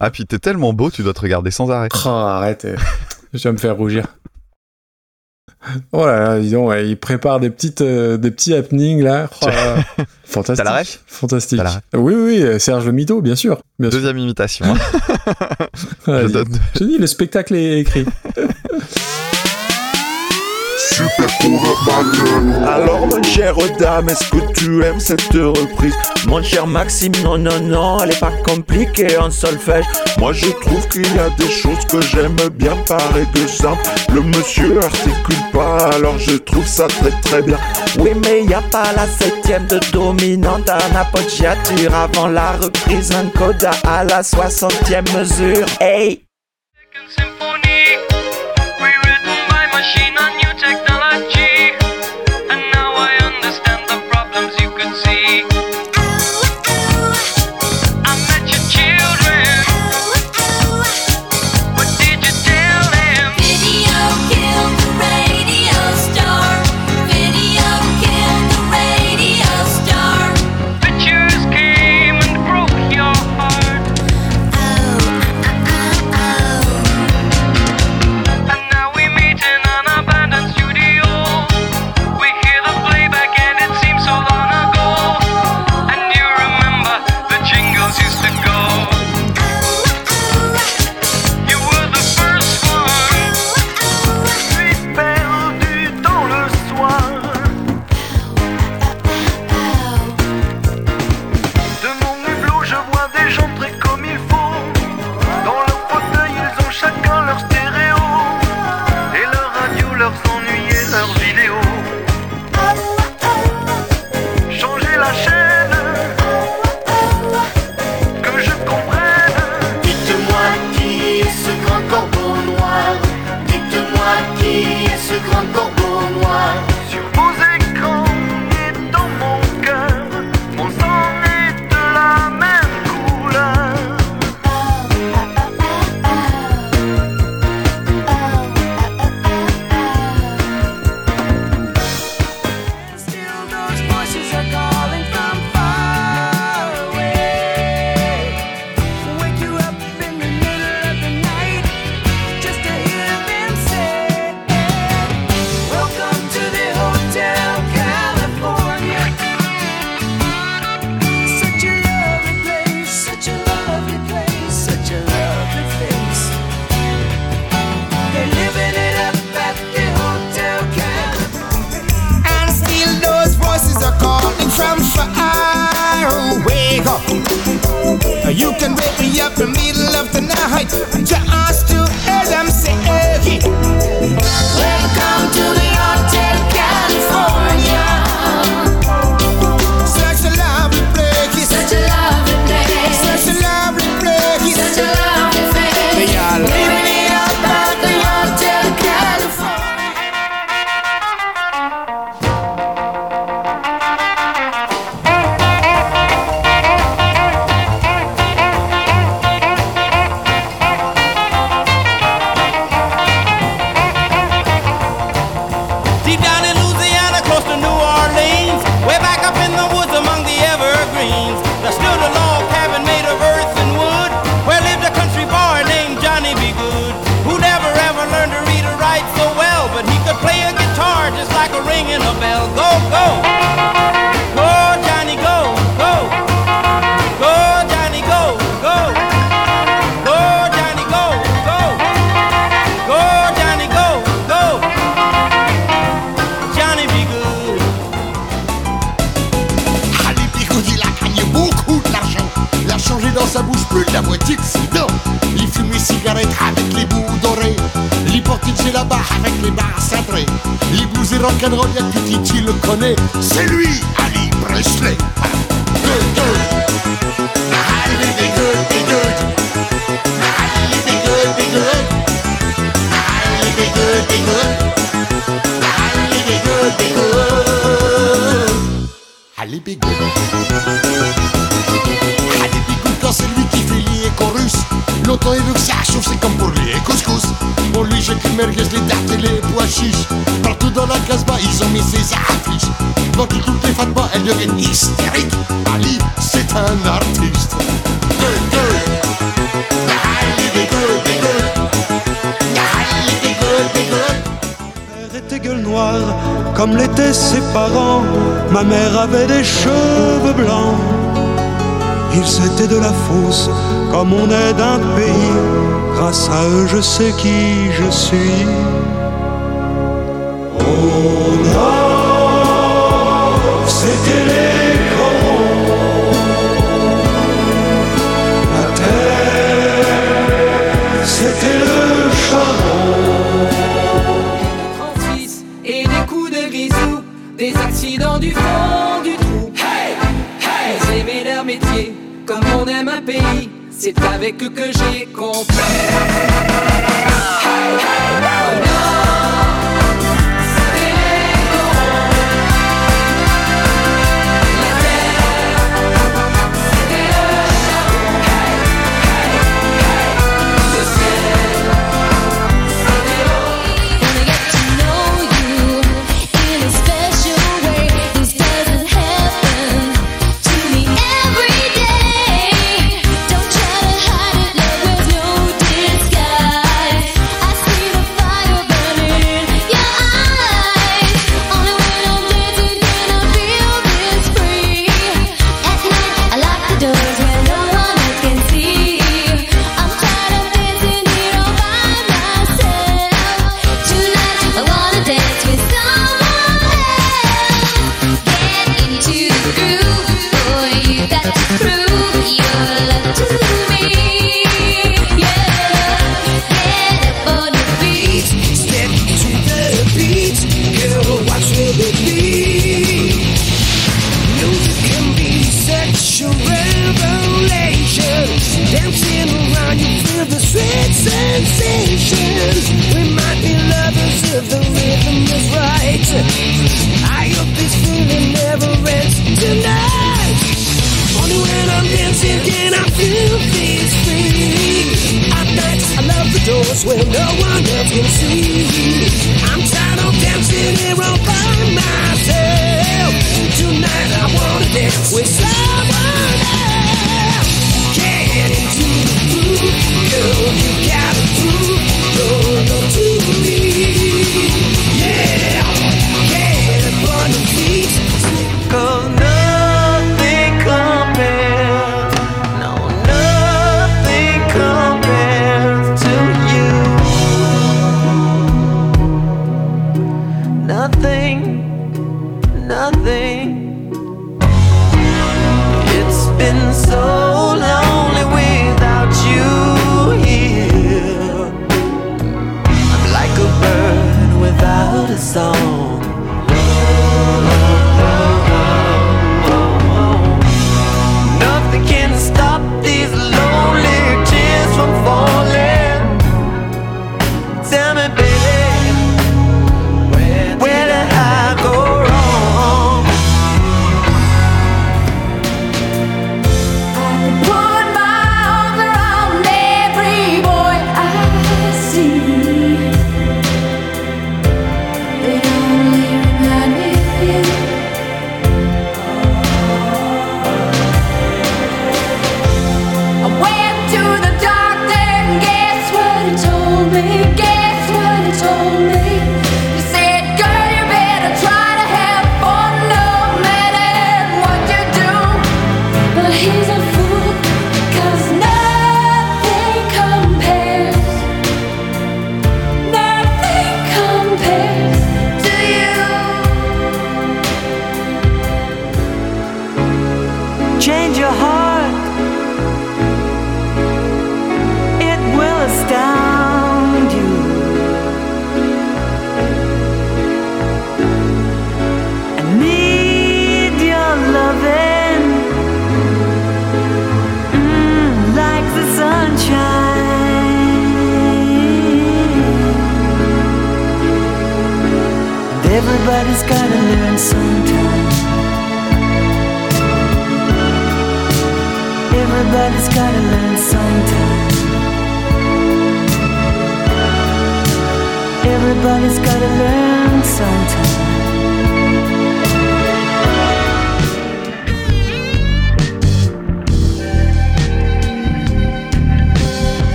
Ah, 0.00 0.10
puis 0.10 0.26
t'es 0.26 0.40
tellement 0.40 0.72
beau, 0.72 0.90
tu 0.90 1.02
dois 1.02 1.14
te 1.14 1.20
regarder 1.20 1.52
sans 1.52 1.70
arrêt. 1.70 1.88
Oh, 2.04 2.08
arrête. 2.08 2.66
Je 3.32 3.42
vais 3.42 3.52
me 3.52 3.58
faire 3.58 3.76
rougir. 3.76 4.06
Oh 5.92 6.04
là 6.04 6.18
là, 6.20 6.40
dis 6.40 6.50
donc, 6.50 6.68
ouais, 6.68 6.88
il 6.88 6.96
prépare 6.98 7.40
des 7.40 7.48
petites, 7.48 7.80
euh, 7.80 8.16
des 8.18 8.30
petits 8.30 8.54
happenings 8.54 9.02
là. 9.02 9.28
Oh 9.42 9.46
là 9.46 9.76
là. 9.76 10.04
Fantastique. 10.24 10.64
T'as 10.64 10.70
la 10.72 10.78
ref 10.80 11.00
Fantastique. 11.06 11.58
T'as 11.58 11.64
la 11.64 11.70
ref 11.70 11.80
Oui, 11.94 12.14
oui, 12.14 12.44
oui, 12.44 12.60
Serge 12.60 12.84
le 12.86 12.92
Mito, 12.92 13.22
bien 13.22 13.34
sûr. 13.36 13.60
Bien 13.78 13.90
sûr. 13.90 13.98
Deuxième 14.00 14.18
imitation. 14.18 14.66
hein. 14.66 15.66
Je 16.06 16.26
donne- 16.28 16.48
J'ai 16.78 16.86
dit, 16.86 16.98
le 16.98 17.06
spectacle 17.06 17.54
est 17.54 17.80
écrit. 17.80 18.04
Alors 22.66 23.06
mon 23.08 23.22
cher 23.22 23.54
dame, 23.78 24.08
est-ce 24.08 24.28
que 24.30 24.52
tu 24.52 24.84
aimes 24.84 25.00
cette 25.00 25.32
reprise? 25.32 25.94
Mon 26.26 26.40
cher 26.40 26.68
Maxime, 26.68 27.12
non, 27.24 27.36
non, 27.36 27.58
non, 27.60 27.98
elle 28.02 28.12
est 28.12 28.20
pas 28.20 28.30
compliquée 28.46 29.16
en 29.18 29.30
solfège. 29.30 29.86
Moi 30.18 30.32
je 30.32 30.46
trouve 30.46 30.86
qu'il 30.88 31.02
y 31.02 31.18
a 31.18 31.30
des 31.30 31.50
choses 31.50 31.84
que 31.90 32.00
j'aime 32.00 32.36
bien 32.52 32.76
par 32.86 33.10
exemple 33.16 33.82
Le 34.12 34.20
monsieur 34.20 34.78
articule 34.84 35.50
pas, 35.52 35.90
alors 35.94 36.18
je 36.18 36.36
trouve 36.36 36.66
ça 36.66 36.86
très 36.86 37.10
très 37.22 37.42
bien. 37.42 37.58
Oui 37.98 38.10
mais 38.22 38.44
y 38.44 38.54
a 38.54 38.62
pas 38.62 38.92
la 38.94 39.06
septième 39.06 39.66
de 39.66 39.80
dominante 39.92 40.70
en 40.70 40.96
appoggiature 40.96 41.92
Avant 41.94 42.28
la 42.28 42.52
reprise, 42.52 43.10
un 43.12 43.26
coda 43.36 43.72
à 43.84 44.04
la 44.04 44.22
soixantième 44.22 45.04
mesure. 45.16 45.66
Hey! 45.80 46.24
By 47.40 48.13